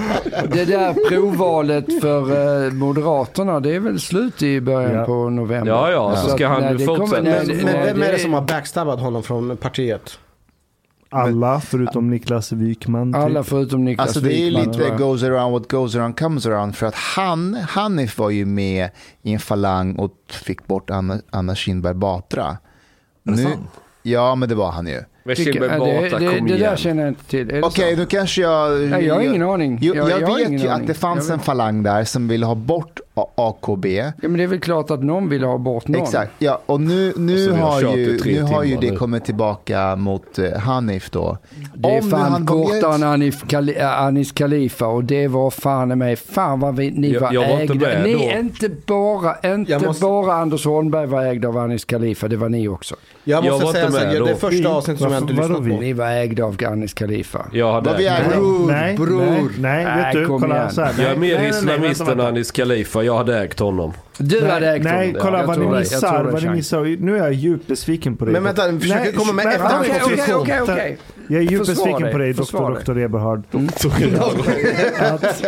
Det 0.51 0.65
där 0.65 1.09
provvalet 1.09 1.85
för 2.01 2.65
eh, 2.65 2.71
Moderaterna, 2.73 3.59
det 3.59 3.75
är 3.75 3.79
väl 3.79 3.99
slut 3.99 4.43
i 4.43 4.61
början 4.61 4.93
Ja. 4.93 5.05
på 5.05 5.29
november? 5.29 5.71
Ja, 5.71 5.91
ja, 5.91 6.15
så 6.15 6.25
att 6.27 6.31
ska 6.35 6.47
han 6.47 6.61
det 6.77 6.85
kommer- 6.85 6.97
fortsätta. 6.97 7.21
när- 7.21 7.45
Men, 7.45 7.57
men 7.57 7.85
vem 7.85 8.01
är 8.03 8.11
det 8.11 8.19
som 8.19 8.33
har 8.33 8.41
backstabbat 8.41 8.99
honom 8.99 9.23
från 9.23 9.57
partiet? 9.57 10.19
Alla 11.09 11.59
förutom 11.61 12.09
Niklas 12.09 12.51
Wykman. 12.51 13.13
typ. 13.13 13.21
Alla 13.23 13.43
förutom 13.43 13.85
Niklas 13.85 14.07
Alltså 14.07 14.19
det 14.19 14.33
är 14.33 14.45
Wikman, 14.45 14.67
lite 14.77 14.89
goes 14.97 15.23
around 15.23 15.51
what 15.53 15.71
goes 15.71 15.95
around 15.95 16.19
comes 16.19 16.45
around. 16.45 16.75
För 16.75 16.85
att 16.87 16.95
han, 16.95 17.53
Hanif 17.69 18.17
var 18.17 18.29
ju 18.29 18.45
med 18.45 18.89
i 19.21 19.33
en 19.33 19.39
falang 19.39 19.95
och 19.95 20.11
fick 20.29 20.67
bort 20.67 20.89
Anna, 20.89 21.19
Anna 21.29 21.55
Kinberg 21.55 21.93
Batra. 21.93 22.57
Det 23.23 23.31
Nu, 23.31 23.47
ja, 24.03 24.35
men 24.35 24.49
det 24.49 24.55
var 24.55 24.71
han 24.71 24.87
ju. 24.87 25.01
Men 25.23 25.35
Kinberg 25.35 25.69
det, 25.69 25.77
Batra, 25.79 26.19
det, 26.19 26.37
kom 26.37 26.47
det 26.47 26.57
där 26.57 26.75
känner 26.75 27.03
jag 27.03 27.11
inte 27.11 27.25
till. 27.25 27.47
Det 27.47 27.63
Okej, 27.63 27.93
så? 27.95 27.99
nu 27.99 28.05
kanske 28.05 28.41
jag... 28.41 28.79
Nej, 28.89 29.05
jag 29.05 29.15
har 29.15 29.21
ingen 29.21 29.41
aning. 29.43 29.79
Jo, 29.81 29.95
Jag- 29.95 30.09
jag, 30.11 30.21
jag 30.21 30.27
vet 30.35 30.39
ju 30.39 30.45
aning. 30.45 30.67
att 30.67 30.87
det 30.87 30.93
fanns 30.93 31.29
en 31.29 31.39
falang 31.39 31.83
där 31.83 32.03
som 32.03 32.27
ville 32.27 32.45
ha 32.45 32.55
bort 32.55 32.99
AKB. 33.35 33.85
Ja, 33.85 34.11
men 34.21 34.33
det 34.37 34.43
är 34.43 34.47
väl 34.47 34.59
klart 34.59 34.91
att 34.91 35.03
någon 35.03 35.29
vill 35.29 35.43
ha 35.43 35.57
bort 35.57 35.87
någon. 35.87 36.01
Exakt, 36.01 36.31
ja, 36.39 36.61
och 36.65 36.81
nu, 36.81 37.11
Och 37.11 37.19
nu 37.19 37.35
vi 37.35 37.55
har 37.57 37.71
har, 37.71 37.97
ju, 37.97 38.17
tre 38.19 38.33
nu 38.33 38.41
har 38.41 38.63
ju 38.63 38.75
det 38.77 38.91
nu. 38.91 38.97
kommit 38.97 39.25
tillbaka 39.25 39.95
mot 39.95 40.39
eh, 40.39 40.51
Hanif 40.59 41.09
då. 41.09 41.37
Det 41.75 41.89
är 41.89 42.01
Om 42.03 42.09
fan 42.09 42.31
han 42.31 42.45
kom 42.45 42.63
kortare 42.63 42.95
än 42.95 43.03
Anis, 43.03 43.41
Kali, 43.47 43.79
Anis 43.79 44.31
Khalifa 44.31 44.85
och 44.87 45.03
det 45.03 45.27
var 45.27 45.49
fan 45.51 45.97
mig, 45.97 46.15
fan 46.15 46.59
vad 46.59 46.75
vi, 46.75 46.91
ni 46.91 47.11
Jag- 47.11 47.21
var 47.21 47.33
jag 47.33 47.49
var 47.49 47.61
inte 47.61 47.73
ägda. 47.73 47.87
med 47.87 48.03
ni, 48.03 48.13
då. 48.13 48.39
inte 48.39 48.69
bara, 48.85 49.53
inte 49.53 49.71
Jag 49.71 49.85
måste- 49.85 50.01
bara 50.05 50.33
Anders 50.33 50.65
Holmberg 50.65 51.07
var 51.07 51.23
ägd 51.25 51.45
av 51.45 51.57
Anis 51.57 51.85
Khalifa, 51.85 52.27
det 52.27 52.37
var 52.37 52.49
ni 52.49 52.67
också. 52.67 52.95
Jag 53.23 53.45
Jag 53.45 53.51
måste 53.51 53.65
var 53.65 53.73
säga 53.73 53.85
inte 53.85 53.99
så 53.99 54.05
med 54.05 54.13
här, 54.13 54.23
det 54.25 54.31
är 54.31 54.35
första 54.35 54.69
avsnittet 54.69 55.01
som 55.01 55.11
jag 55.11 55.21
inte 55.23 55.33
lyssnat 55.33 55.57
på. 55.57 55.63
Ni 55.63 55.93
var 55.93 56.07
ägda 56.11 56.43
av 56.45 56.57
Anis 56.67 56.93
Khalifa. 56.93 57.45
Jag 57.53 57.73
hade 57.73 57.89
Vad 57.89 57.97
vi 57.97 58.03
den. 58.03 58.29
bror, 58.29 58.71
nej, 58.71 58.95
bror. 58.97 59.19
nej, 59.19 59.41
nej, 59.59 59.85
Nej, 59.85 60.03
vet 60.05 60.13
du, 60.13 60.25
kom 60.25 60.41
kolla 60.41 60.69
så 60.69 60.81
här. 60.81 60.93
Jag 60.97 61.05
är 61.05 61.09
nej, 61.09 61.17
mer 61.17 61.27
nej, 61.27 61.51
nej, 61.51 61.51
nej, 61.79 61.91
islamist 61.91 62.01
än. 62.01 62.19
Anis 62.19 62.51
Khalifa. 62.51 63.03
Jag 63.07 63.17
hade 63.17 63.39
ägt 63.39 63.59
honom. 63.59 63.93
Du 64.17 64.41
Nej, 64.41 64.51
hade 64.51 64.71
ägt 64.71 64.83
nej, 64.83 65.07
honom. 65.07 65.21
kolla 65.21 65.39
Jag 65.39 65.47
vad 65.47 65.59
ni 65.59 65.67
missar. 65.67 66.23
Vad 66.23 66.43
ni 66.43 66.49
missar. 66.49 66.97
Nu 66.99 67.15
är 67.17 67.17
jag 67.17 67.33
djupt 67.33 67.67
besviken 67.67 68.17
på 68.17 68.25
dig. 68.25 68.31
Men 68.33 68.43
vänta, 68.43 68.71
vi 68.71 68.79
försöker 68.79 69.03
Nej, 69.03 69.13
komma 69.13 69.33
med 69.33 69.47
efter 69.47 69.79
Okej, 69.79 70.01
okej, 70.03 70.35
okej, 70.35 70.61
okej. 70.61 70.97
Jag 71.27 71.41
är 71.41 71.45
djupt 71.51 71.67
besviken 71.67 72.11
på 72.11 72.17
dig, 72.17 72.33
försvara 72.33 72.73
doktor, 72.73 72.93
doktor 72.93 73.03
Eberhard. 73.03 73.43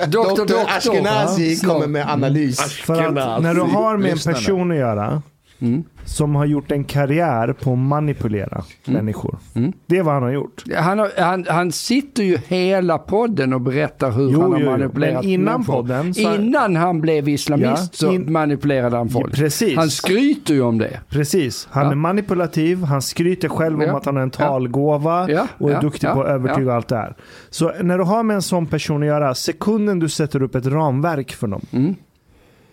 Doktor. 0.09 0.57
Ashkenazi 0.77 1.59
kommer 1.65 1.88
med 1.88 2.09
analys. 2.09 2.73
För 2.73 3.03
att 3.03 3.43
när 3.43 3.53
du 3.53 3.61
har 3.61 3.97
med 3.97 4.11
en 4.11 4.17
person 4.17 4.71
att 4.71 4.77
göra 4.77 5.21
Mm. 5.61 5.83
som 6.05 6.35
har 6.35 6.45
gjort 6.45 6.71
en 6.71 6.83
karriär 6.83 7.53
på 7.53 7.71
att 7.73 7.77
manipulera 7.79 8.63
människor. 8.85 9.38
Mm. 9.55 9.73
Det 9.85 9.97
är 9.97 10.03
vad 10.03 10.13
han 10.13 10.23
har 10.23 10.29
gjort. 10.31 10.63
Han, 10.77 10.99
har, 10.99 11.09
han, 11.17 11.45
han 11.49 11.71
sitter 11.71 12.23
ju 12.23 12.38
hela 12.47 12.97
podden 12.97 13.53
och 13.53 13.61
berättar 13.61 14.11
hur 14.11 14.29
Jo, 14.31 14.41
han 14.41 14.51
har 14.51 14.59
jo, 14.59 14.65
manipulerat 14.71 15.23
Men 15.23 15.31
innan 15.31 15.53
människor. 15.53 15.73
podden 15.73 16.13
så- 16.13 16.35
Innan 16.35 16.75
han 16.75 17.01
blev 17.01 17.29
islamist 17.29 17.67
Ja, 18.01 18.07
så 18.07 18.11
in- 18.11 18.31
manipulerade 18.31 18.97
han 18.97 19.09
folk. 19.09 19.35
Precis. 19.35 19.75
Han 19.77 19.89
skryter 19.89 20.53
ju 20.53 20.61
om 20.61 20.77
det. 20.77 20.99
Precis. 21.09 21.67
Han 21.71 21.85
Ja. 21.85 21.91
är 21.91 21.95
manipulativ, 21.95 22.83
han 22.83 23.01
skryter 23.01 23.49
själv 23.49 23.81
om 23.81 23.95
att 23.95 24.05
han 24.05 24.15
har 24.15 24.23
en 24.23 24.29
talgåva 24.31 25.27
och 25.57 25.71
är 25.71 25.81
duktig 25.81 26.09
på 26.09 26.21
att 26.21 26.27
övertyga 26.27 26.73
allt 26.73 26.88
det 26.88 26.95
här. 26.97 27.15
Så 27.49 27.71
när 27.81 27.97
du 27.97 28.03
har 28.03 28.23
med 28.23 28.35
en 28.35 28.41
sån 28.41 28.65
person 28.65 29.01
att 29.03 29.07
göra, 29.07 29.35
sekunden 29.35 29.99
du 29.99 30.09
sätter 30.09 30.41
upp 30.43 30.55
ett 30.55 30.65
ramverk 30.65 31.31
för 31.33 31.47
dem, 31.47 31.61
Mm. 31.71 31.95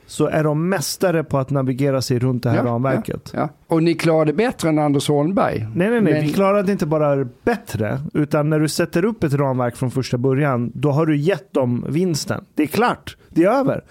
Så 0.07 0.27
är 0.27 0.45
de 0.45 0.69
mästare 0.69 1.25
på 1.25 1.39
att 1.39 1.51
navigera 1.51 2.03
sig 2.03 2.19
runt 2.19 2.43
det 2.43 2.51
här 2.51 2.57
Ja, 2.57 2.65
ramverket. 2.65 3.33
Ja. 3.35 3.49
Och 3.67 3.83
ni 3.83 3.95
klarade 3.95 4.33
bättre 4.33 4.69
än 4.69 4.79
Anders 4.79 5.09
Holmberg. 5.09 5.59
Nej, 5.75 5.91
nej, 5.91 6.01
nej. 6.01 6.13
Men- 6.13 6.23
Vi 6.23 6.33
klarade 6.33 6.73
inte 6.73 6.87
bara 6.87 7.25
bättre, 7.45 8.01
utan 8.15 8.51
när 8.51 8.61
du 8.61 8.69
sätter 8.69 9.05
upp 9.05 9.25
ett 9.25 9.35
ramverk 9.35 9.77
från 9.77 9.91
första 9.91 10.19
början, 10.19 10.71
då 10.75 10.91
har 10.91 11.07
du 11.07 11.17
gett 11.17 11.53
dem 11.55 11.85
vinsten. 11.89 12.45
Det 12.55 12.63
är 12.63 12.67
klart. 12.67 13.17
Det 13.29 13.45
är 13.45 13.51
över. 13.51 13.85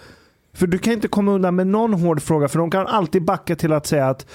För 0.54 0.68
du 0.68 0.78
kan 0.78 0.94
inte 0.94 1.08
komma 1.08 1.32
undan 1.32 1.56
med 1.56 1.68
någon 1.68 1.94
hård 1.94 2.22
fråga, 2.22 2.48
för 2.48 2.60
de 2.60 2.72
kan 2.72 2.88
alltid 2.88 3.24
backa 3.26 3.56
till 3.56 3.74
att 3.74 3.88
säga 3.88 4.08
att 4.10 4.26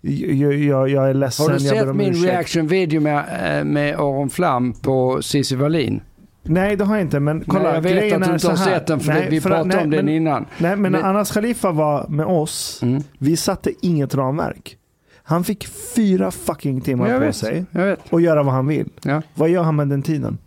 jag, 0.00 0.52
jag, 0.54 0.88
jag 0.88 1.10
är 1.10 1.14
ledsen, 1.14 1.46
Har 1.46 1.52
du 1.52 1.60
sett 1.60 1.96
min 1.96 2.10
ursäkt. 2.10 2.24
reaction 2.32 2.66
video 2.66 3.00
med, 3.00 3.18
eh, 3.58 3.64
med 3.64 3.94
Aron 3.94 4.30
Flam 4.30 4.72
på 4.72 5.22
Cissi 5.22 5.56
Wallin? 5.56 6.00
Nej, 6.42 6.76
det 6.76 6.84
har 6.84 6.94
jag 6.94 7.04
inte. 7.04 7.20
Men 7.20 7.44
kolla, 7.46 7.62
Nej, 7.62 7.72
jag 7.74 7.80
vet 7.82 8.12
att 8.14 8.24
du 8.28 8.32
inte 8.34 8.48
har 8.48 8.56
sett 8.56 8.86
den, 8.86 9.00
för 9.00 9.12
det- 9.12 9.26
vi 9.30 9.40
pratade 9.40 9.62
om 9.82 9.90
den 9.90 10.04
men, 10.04 10.08
innan. 10.08 10.46
Nej, 10.58 10.76
men, 10.76 10.92
när 10.92 10.98
Men- 10.98 11.10
Anas 11.10 11.30
Khalifa 11.32 11.70
var 11.72 12.08
med 12.08 12.26
oss, 12.26 12.80
Mm. 12.82 13.02
vi 13.18 13.36
satte 13.36 13.70
inget 13.82 14.14
ramverk. 14.14 14.76
Han 15.22 15.44
fick 15.44 15.66
fyra 15.96 16.30
fucking 16.30 16.80
timmar 16.80 17.08
Jag 17.08 17.18
på 17.20 17.26
vet, 17.26 17.36
sig 17.36 17.64
jag 17.70 17.86
vet. 17.86 18.00
och 18.10 18.20
göra 18.20 18.42
vad 18.42 18.54
han 18.54 18.66
vill. 18.66 18.88
Ja. 19.02 19.22
Vad 19.34 19.48
gör 19.48 19.62
han 19.62 19.76
med 19.76 19.88
den 19.88 20.02
tiden? 20.02 20.38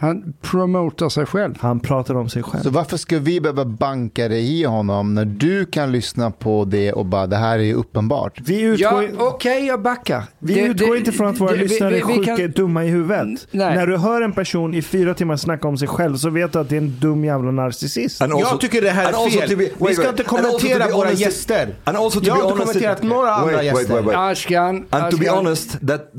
Han 0.00 0.32
promotar 0.42 1.08
sig 1.08 1.26
själv. 1.26 1.54
Han 1.60 1.80
pratar 1.80 2.14
om 2.14 2.28
sig 2.28 2.42
själv. 2.42 2.62
Så 2.62 2.70
varför 2.70 2.96
ska 2.96 3.18
vi 3.18 3.40
behöva 3.40 3.64
banka 3.64 4.28
dig 4.28 4.60
i 4.60 4.64
honom 4.64 5.14
när 5.14 5.24
du 5.24 5.64
kan 5.66 5.92
lyssna 5.92 6.30
på 6.30 6.64
det 6.64 6.92
och 6.92 7.06
bara 7.06 7.26
det 7.26 7.36
här 7.36 7.58
är 7.58 7.62
ju 7.62 7.74
uppenbart? 7.74 8.40
Vi 8.44 8.60
utgår, 8.60 9.02
Ja, 9.04 9.08
okej, 9.18 9.66
jag 9.66 9.82
backar. 9.82 10.22
vi 10.38 10.54
Det- 10.54 10.60
utgår 10.60 10.92
det- 10.92 10.98
inte 10.98 11.12
från 11.12 11.26
att 11.28 11.40
våra 11.40 11.50
det- 11.50 11.56
vi- 11.56 11.62
lyssnare 11.62 11.90
vi- 11.90 12.00
är 12.00 12.06
vi 12.06 12.14
sjuka, 12.14 12.36
kan- 12.36 12.50
dumma 12.50 12.84
i 12.84 12.88
huvudet. 12.88 13.46
Nej. 13.50 13.76
När 13.76 13.86
du 13.86 13.96
hör 13.96 14.22
en 14.22 14.32
person 14.32 14.74
i 14.74 14.82
fyra 14.82 15.14
timmar 15.14 15.36
snacka 15.36 15.68
om 15.68 15.78
sig 15.78 15.88
själv 15.88 16.16
så 16.16 16.30
vet 16.30 16.52
du 16.52 16.58
att 16.58 16.68
det 16.68 16.76
är 16.76 16.80
en 16.80 16.96
dum 17.00 17.24
jävla 17.24 17.50
narcissist. 17.50 18.22
Also- 18.22 18.38
Jag 18.38 18.60
tycker 18.60 18.82
det 18.82 18.90
här 18.90 19.08
är 19.08 19.30
fel. 19.30 19.48
be- 19.48 19.54
Vi 19.64 19.70
wait, 19.78 19.94
ska 19.94 20.02
wait. 20.02 20.10
inte 20.12 20.22
kommentera 20.22 20.84
våra 20.88 21.06
honest- 21.06 21.20
gäster. 21.20 21.74
Jag 21.84 21.92
har 21.92 22.04
inte 22.04 22.58
kommenterat 22.64 23.02
några 23.02 23.32
andra 23.34 23.52
wait, 23.56 23.64
gäster. 23.64 23.94
Wait, 23.94 24.04
wait. 24.06 24.16
Ashkan, 24.16 24.86
And 24.90 25.10
to 25.10 25.16
be 25.16 25.30
honest, 25.30 25.70
that 25.88 26.12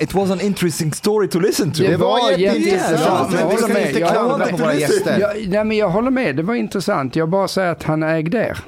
it 0.00 0.14
was 0.14 0.30
an 0.30 0.40
interesting 0.40 0.92
story 0.92 1.28
to 1.28 1.38
listen 1.40 1.72
to. 1.72 1.82
Det 1.82 1.96
var 1.96 2.30
jätteintressant. 2.38 3.23
Men 3.30 3.40
Jag 3.40 3.46
vi 3.48 3.54
håller 3.54 3.56
ska 3.58 3.72
med. 3.72 3.86
inte 3.88 4.00
klandra 4.00 4.46
på 4.46 4.56
våra 4.56 4.74
gäster. 4.74 5.18
Jag, 5.20 5.48
nej, 5.48 5.64
men 5.64 5.76
jag 5.76 5.88
håller 5.88 6.10
med, 6.10 6.36
det 6.36 6.42
var 6.42 6.54
intressant. 6.54 7.16
Jag 7.16 7.28
bara 7.28 7.48
säger 7.48 7.70
att 7.72 7.82
han 7.82 8.02
ägde 8.02 8.38
er. 8.38 8.58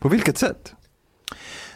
På 0.00 0.08
vilket 0.08 0.38
sätt? 0.38 0.72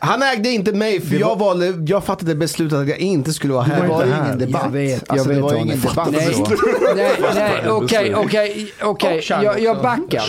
Han 0.00 0.22
ägde 0.22 0.48
inte 0.50 0.72
mig 0.72 1.00
för 1.00 1.16
jag, 1.16 1.38
valde, 1.38 1.74
jag 1.86 2.04
fattade 2.04 2.34
beslutet 2.34 2.78
att 2.78 2.88
jag 2.88 2.98
inte 2.98 3.32
skulle 3.32 3.52
vara 3.52 3.64
Det 3.64 3.72
här. 3.74 3.86
var 3.88 4.04
ju 4.04 4.10
ingen 4.10 4.38
debatt. 4.38 4.62
Jag 4.64 4.70
vet, 4.70 5.02
jag 5.06 5.12
alltså, 5.12 5.28
det 5.28 5.34
vet 5.34 5.42
var 5.42 5.52
ju 5.52 5.58
Arne. 5.58 5.66
ingen 5.72 5.80
debatt. 5.80 6.08
Nej, 6.12 6.34
så. 6.34 6.46
nej, 6.96 7.10
nej, 7.34 7.68
okej, 7.70 8.14
okej, 8.14 8.72
okej. 8.82 9.22
Jag, 9.64 9.82
backar. 9.82 10.22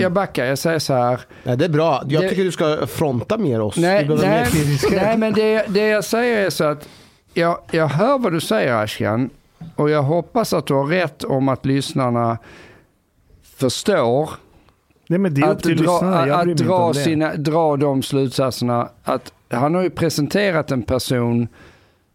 Jag, 0.00 0.12
backar. 0.12 0.44
Jag 0.44 0.58
säger 0.58 0.78
så 0.78 0.94
här. 0.94 1.20
Nej, 1.42 1.56
det 1.56 1.64
är 1.64 1.68
bra. 1.68 2.02
Jag 2.08 2.22
Det- 2.22 2.28
tycker 2.28 2.44
du 2.44 2.52
ska 2.52 2.86
fronta 2.86 3.38
mer 3.38 3.60
oss. 3.60 3.76
Nej, 3.76 4.08
nej, 4.22 4.46
nej 4.92 5.16
men 5.16 5.32
det, 5.32 5.64
det 5.68 5.86
jag 5.88 6.04
säger 6.04 6.46
är 6.46 6.50
så 6.50 6.64
att 6.64 6.88
jag, 7.34 7.58
jag 7.70 7.88
hör 7.88 8.18
vad 8.18 8.32
du 8.32 8.40
säger 8.40 8.74
Ashkan 8.74 9.30
och 9.76 9.90
jag 9.90 10.02
hoppas 10.02 10.52
att 10.52 10.66
du 10.66 10.74
har 10.74 10.84
rätt 10.86 11.24
om 11.24 11.48
att 11.48 11.66
lyssnarna 11.66 12.38
förstår 13.42 14.30
Nej, 15.06 15.44
att, 15.44 15.62
dra, 15.62 16.34
att 16.34 16.56
dra, 16.56 16.94
sina, 16.94 17.34
dra 17.34 17.76
de 17.76 18.02
slutsatserna. 18.02 18.88
Att 19.02 19.32
han 19.50 19.74
har 19.74 19.82
ju 19.82 19.90
presenterat 19.90 20.70
en 20.70 20.82
person 20.82 21.48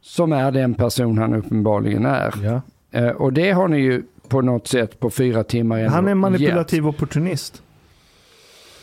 som 0.01 0.32
är 0.32 0.51
den 0.51 0.74
person 0.74 1.17
han 1.17 1.34
uppenbarligen 1.34 2.06
är. 2.06 2.34
Ja. 2.43 2.61
Eh, 3.00 3.09
och 3.09 3.34
det 3.34 3.51
har 3.51 3.67
ni 3.67 3.77
ju 3.77 4.03
på 4.27 4.42
något 4.42 4.67
sätt 4.67 5.00
på 5.00 5.09
fyra 5.09 5.43
timmar 5.43 5.77
ändå 5.77 5.92
Han 5.92 6.08
är 6.08 6.11
en 6.11 6.17
gett. 6.17 6.22
manipulativ 6.22 6.88
opportunist. 6.88 7.64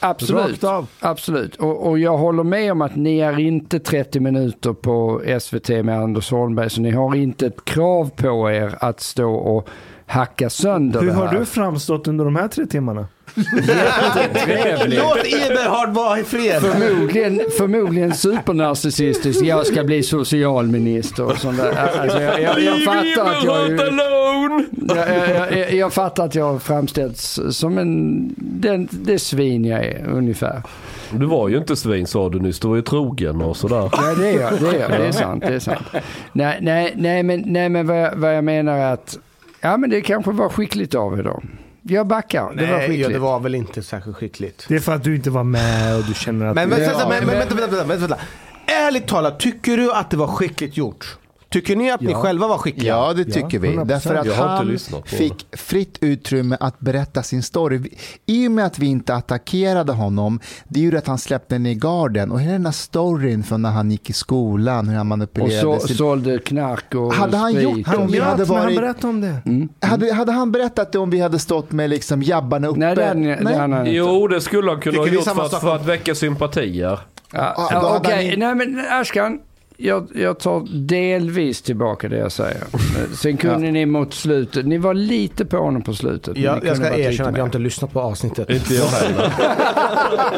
Absolut. 0.05 0.65
Absolut. 1.01 1.57
Och, 1.57 1.87
och 1.89 1.99
jag 1.99 2.19
håller 2.19 2.43
med 2.43 2.73
om 2.73 2.83
att 2.83 2.97
ni 2.97 3.19
är 3.19 3.41
inte 3.41 3.79
30 3.79 4.21
minuter 4.21 4.73
på 4.73 5.23
SVT 5.41 5.69
med 5.69 5.99
Anders 6.01 6.31
Holmberg. 6.31 6.71
Så 6.71 6.81
ni 6.81 6.91
har 6.91 7.15
inte 7.15 7.47
ett 7.47 7.65
krav 7.65 8.11
på 8.17 8.51
er 8.51 8.75
att 8.81 9.01
stå 9.01 9.35
och 9.35 9.69
hacka 10.07 10.51
sönder 10.51 11.01
Hur 11.01 11.07
det 11.07 11.13
har 11.15 11.27
här. 11.27 11.39
du 11.39 11.45
framstått 11.45 12.09
under 12.09 12.25
de 12.25 12.37
här 12.37 12.49
tre 12.49 12.67
timmarna? 12.67 13.07
Jättetrevligt. 13.35 15.01
Låt 15.01 15.19
Eber 15.19 15.93
vara 15.93 16.19
i 16.19 16.25
fred. 16.25 16.63
Förmodligen, 16.63 17.41
förmodligen 17.59 18.15
supernarcissistisk. 18.15 19.43
Jag 19.43 19.67
ska 19.67 19.85
bli 19.85 20.03
socialminister 20.03 21.25
och 21.25 21.39
sånt 21.39 21.57
där. 21.57 22.01
Alltså, 22.01 22.23
jag, 22.23 22.41
jag, 22.43 22.61
jag 22.61 22.83
fattar 22.85 23.31
att 23.31 23.45
jag, 23.45 23.71
jag, 23.71 25.09
jag, 25.29 25.59
jag, 25.59 25.75
jag 25.75 25.93
fattar 25.93 26.25
att 26.25 26.35
jag 26.35 26.53
har 26.53 26.59
framställts 26.59 27.41
som 27.51 27.79
en, 27.79 28.29
den, 28.37 28.89
det 28.91 29.19
svin 29.19 29.65
jag 29.65 29.85
är 29.85 30.09
ungefär. 30.09 30.63
Du 31.11 31.27
var 31.27 31.49
ju 31.49 31.57
inte 31.57 31.77
svin 31.77 32.07
sa 32.07 32.29
du 32.29 32.41
nyss, 32.41 32.61
du 32.61 32.69
var 32.69 32.77
ju 32.77 32.83
trogen 32.83 33.43
och 33.43 33.57
sådär. 33.57 33.91
Ja, 33.93 34.15
det 34.19 34.29
är 34.29 34.41
jag. 34.41 34.61
Det 34.61 34.69
är, 34.69 34.81
jag. 34.81 34.91
Det 34.91 35.07
är 35.07 35.13
sant. 35.13 35.45
Det 35.47 35.55
är 35.55 35.59
sant. 35.59 35.87
Nej, 36.33 36.59
nej, 36.61 36.93
nej, 36.97 37.23
men, 37.23 37.43
nej, 37.47 37.69
men 37.69 37.87
vad, 37.87 38.01
jag, 38.01 38.13
vad 38.17 38.37
jag 38.37 38.45
menar 38.45 38.79
är 38.79 38.93
att 38.93 39.19
ja, 39.61 39.77
men 39.77 39.91
det 39.91 40.01
kanske 40.01 40.31
var 40.31 40.49
skickligt 40.49 40.95
av 40.95 41.19
er 41.19 41.23
då. 41.23 41.43
Jag 41.87 42.07
backar. 42.07 42.41
Det 42.41 42.67
var 42.67 42.73
Nej, 42.73 42.83
ja, 42.83 42.89
skickligt. 42.89 43.11
det 43.13 43.19
var 43.19 43.41
väl 43.41 43.55
inte 43.55 43.83
särskilt 43.83 44.17
skickligt. 44.17 44.65
Det 44.69 44.75
är 44.75 44.81
för 44.81 44.93
att 44.95 45.05
du 45.05 45.17
inte 45.17 45.31
var 45.31 45.45
med 45.45 45.97
och 45.97 46.05
du 46.05 46.15
känner 46.15 46.47
att... 46.47 46.55
Men, 46.55 46.69
men, 46.69 46.79
men, 46.81 47.09
men- 47.09 47.27
vänta, 47.27 47.55
vänta, 47.55 47.85
vänta, 47.85 47.97
vänta. 47.97 48.19
Ärligt 48.67 49.07
talat, 49.07 49.41
tycker 49.41 49.77
du 49.77 49.93
att 49.93 50.11
det 50.11 50.17
var 50.17 50.27
skickligt 50.27 50.77
gjort? 50.77 51.17
Tycker 51.55 51.77
ni 51.77 51.91
att 51.91 52.01
ni 52.01 52.11
Ja. 52.13 52.23
själva 52.23 52.49
var 52.49 52.59
skickliga? 52.59 52.93
Ja, 52.97 53.13
det 53.13 53.25
tycker 53.25 53.59
vi. 53.59 53.69
100%. 53.69 53.85
Därför 53.85 54.15
att 54.15 54.37
han 54.37 54.79
fick 55.05 55.47
fritt 55.57 55.99
utrymme 56.01 56.57
att 56.61 56.81
berätta 56.81 57.23
sin 57.23 57.43
story. 57.43 57.81
I 58.27 58.49
och 58.49 58.53
med 58.53 58.67
att 58.67 58.79
vi 58.79 58.87
inte 58.87 59.15
attackerade 59.15 59.93
honom, 59.93 60.41
det 60.69 60.81
gjorde 60.81 60.99
att 60.99 61.07
han 61.07 61.19
släppte 61.19 61.59
ner 61.59 61.75
garden. 61.75 62.31
Och 62.33 62.41
hela 62.41 62.53
den 62.53 62.65
här 62.65 62.73
storyn 62.73 63.43
från 63.43 63.63
när 63.63 63.71
han 63.71 63.91
gick 63.91 64.11
i 64.11 64.13
skolan, 64.13 64.89
hur 64.89 64.97
han 64.97 65.01
Och 65.01 65.07
manipulerade 65.07 65.81
så, 65.81 65.87
sin... 65.87 65.97
sålde 65.97 66.39
knark 66.39 66.95
och 66.95 67.15
Hade 67.15 67.37
han 67.37 67.51
sprit. 67.53 67.63
gjort 67.65 67.87
Han 67.87 67.99
om 67.99 68.07
vi 68.11 68.21
hade 68.21 68.45
när 68.45 68.55
han 68.55 68.65
varit- 68.65 68.77
berättade 68.77 69.07
om 69.09 69.21
det. 69.21 69.37
Mm. 69.47 69.69
Hade, 69.81 70.13
hade 70.15 70.33
han 70.33 70.53
berättat 70.53 70.93
det 70.93 70.99
om 70.99 71.11
vi 71.11 71.21
hade 71.21 71.39
stått 71.39 71.73
med 71.73 71.91
liksom 71.91 72.23
jabbarna 72.23 72.69
uppe? 72.69 72.79
Nej, 72.81 72.95
det 72.97 73.15
ni- 73.15 73.37
det 73.37 73.57
hade 73.57 73.75
han 73.75 73.87
inte. 73.87 73.91
Jo, 73.91 74.29
det 74.29 74.41
skulle 74.41 74.71
han 74.71 74.81
kunna 74.81 74.93
Tycker 74.93 75.09
ha 75.11 75.15
gjort 75.15 75.25
för 75.25 75.57
att, 75.57 75.61
för 75.61 75.75
att 75.77 75.87
väcka 75.87 76.15
sympatier. 76.15 76.99
Ja, 77.33 77.55
Ja, 77.71 77.97
Okej, 78.01 78.31
han 78.31 78.39
nej 78.39 78.55
men 78.55 78.85
Ashkan. 79.01 79.39
Jag, 79.77 80.09
jag 80.15 80.39
tar 80.39 80.67
delvis 80.87 81.63
tillbaka 81.63 82.09
det 82.09 82.17
jag 82.17 82.33
säger. 82.33 82.63
Sen 83.17 83.37
kunde 83.37 83.71
ni 83.71 83.87
mot 83.87 84.15
slutet, 84.15 84.67
ni 84.67 84.79
var 84.79 84.95
lite 84.95 85.45
på 85.45 85.57
honom 85.57 85.83
på 85.83 85.95
slutet. 85.95 86.35
ni 86.37 86.43
Jag, 86.43 86.77
ska 86.77 86.99
erkänna 86.99 87.29
att 87.31 87.37
jag 87.39 87.47
inte 87.47 87.59
lyssnat 87.59 87.93
på 87.93 88.01
avsnittet. 88.01 88.51
Inte 88.51 88.75
jag 88.75 88.87
heller. 88.87 89.33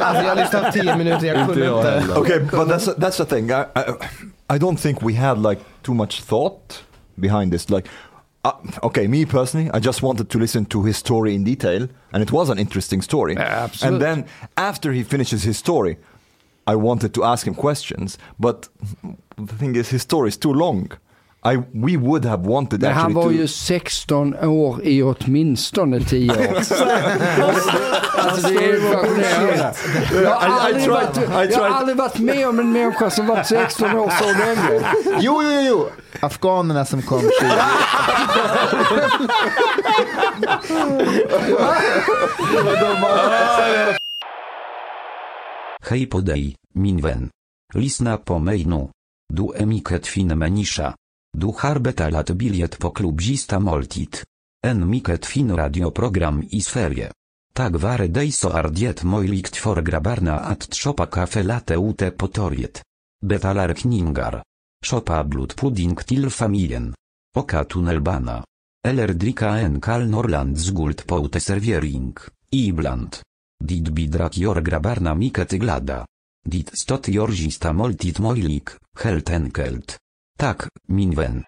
Alltså, 0.01 0.23
jag 0.23 0.29
har 0.29 0.37
lyssnat 0.37 0.73
tio 0.73 0.97
minuter, 0.97 1.27
jag 1.27 1.41
Inte 1.41 1.53
kunde 1.53 1.67
jag 1.67 1.79
inte. 1.79 1.91
heller. 1.91 2.19
Okay, 2.19 2.41
but 2.41 2.53
that's 2.69 2.95
that's 2.97 3.17
the 3.17 3.25
thing. 3.25 3.51
I, 3.51 3.65
I, 3.75 4.55
I 4.57 4.59
don't 4.59 4.77
think 4.77 5.03
we 5.03 5.15
had 5.15 5.39
like 5.51 5.61
too 5.83 5.95
much 5.95 6.23
thought 6.23 6.83
behind 7.15 7.53
this. 7.53 7.71
Like, 7.71 7.89
uh, 8.45 8.53
okay, 8.83 9.09
me 9.09 9.27
personally, 9.27 9.71
I 9.75 9.87
just 9.87 10.03
wanted 10.03 10.29
to 10.31 10.39
listen 10.39 10.65
to 10.67 10.83
his 10.85 10.97
story 10.97 11.35
in 11.35 11.45
detail, 11.45 11.89
and 12.13 12.23
it 12.23 12.31
was 12.33 12.51
an 12.51 12.59
interesting 12.59 13.03
story. 13.03 13.37
absolutely. 13.37 13.89
And 13.89 14.03
then 14.03 14.25
after 14.57 14.93
he 14.93 15.05
finishes 15.05 15.45
his 15.45 15.59
story, 15.59 15.97
I 16.67 16.77
wanted 16.77 17.13
to 17.15 17.25
ask 17.25 17.47
him 17.47 17.55
questions, 17.55 18.19
but 18.39 18.69
the 19.49 19.57
thing 19.59 19.77
is, 19.77 19.91
his 19.91 20.03
story 20.03 20.29
is 20.29 20.39
too 20.39 20.55
long. 20.55 20.91
I 21.45 21.57
we 21.73 21.97
would 21.97 22.25
have 22.25 22.47
wanted 22.49 22.81
Men 22.81 22.93
han 22.93 23.15
var 23.15 23.23
to. 23.25 23.33
ju 23.33 23.47
16 23.49 24.35
år 24.35 24.81
i 24.83 25.03
åtminstone 25.03 26.01
10 26.01 26.31
år. 26.31 26.37
alltså 26.57 26.75
det 28.49 28.65
är 28.65 28.93
fascinerande. 28.93 29.75
Jag 30.23 30.31
har, 30.31 30.47
I- 30.47 30.51
I 30.51 30.53
aldrig 30.67 30.85
tried- 30.85 30.91
varit, 30.91 31.19
I 31.19 31.21
jag 31.23 31.31
har 31.61 31.69
tried- 31.69 31.77
aldrig 31.77 31.97
varit 31.97 32.19
med 32.19 32.49
om 32.49 32.59
en 32.59 32.73
människa 32.73 33.11
som 33.11 33.27
varit 33.27 33.47
16 33.47 33.97
år 33.97 34.13
så 34.21 34.25
länge. 34.25 34.81
Jo, 35.21 35.43
jo, 35.43 35.61
jo. 35.61 35.89
Afghanerna 36.21 36.85
som 36.85 37.03
kom 37.03 37.21
20. 37.21 37.29
Hej 45.91 46.07
podej, 46.07 46.55
minwen. 46.75 47.31
Lisna 47.75 48.17
po 48.17 48.39
mejnu. 48.39 48.89
Du 49.29 49.53
emiket 49.55 50.07
fin 50.07 50.35
menisza. 50.37 50.95
Du 51.37 51.53
harbet 51.53 52.01
alat 52.01 52.33
biliet 52.33 52.79
po 52.79 52.91
klubzista 52.91 53.59
moltit. 53.59 54.25
En 54.63 54.89
miket 54.89 55.27
fin 55.27 55.51
radioprogram 55.51 56.43
i 56.51 56.61
sferie. 56.61 57.11
Tak 57.53 57.77
ware 57.83 58.09
deiso 58.09 58.49
ardiet 58.49 59.03
mojlikt 59.03 59.57
for 59.57 59.83
grabarna 59.83 60.37
at 60.45 60.69
tropa 60.69 61.07
kafe 61.07 61.43
late 61.43 61.77
ute 61.77 62.11
potoriet. 62.13 62.83
Betalar 63.21 63.75
kningar. 63.75 64.43
Chopa 64.85 65.25
blut 65.25 65.55
pudding 65.55 65.99
til 66.05 66.31
familien. 66.31 66.93
Oka 67.37 67.65
tunnelbana. 67.65 68.45
Elerdrika 68.85 69.59
en 69.61 69.81
kal 69.81 70.09
norland 70.09 70.57
z 70.57 70.71
guld 70.71 71.05
poute 71.07 71.41
serviering. 71.41 72.17
Ibland. 72.51 73.21
Dit 73.65 73.91
bidrak 73.91 74.37
jor 74.37 74.61
grabarna 74.61 75.15
miket 75.15 75.57
glada. 75.59 76.05
Dit 76.47 76.71
stot 76.79 77.09
jorzista 77.09 77.73
moltit 77.73 78.19
mojlik, 78.19 78.77
helt 79.03 79.31
enkelt. 79.31 79.97
Tak, 80.39 80.69
minwen. 80.89 81.45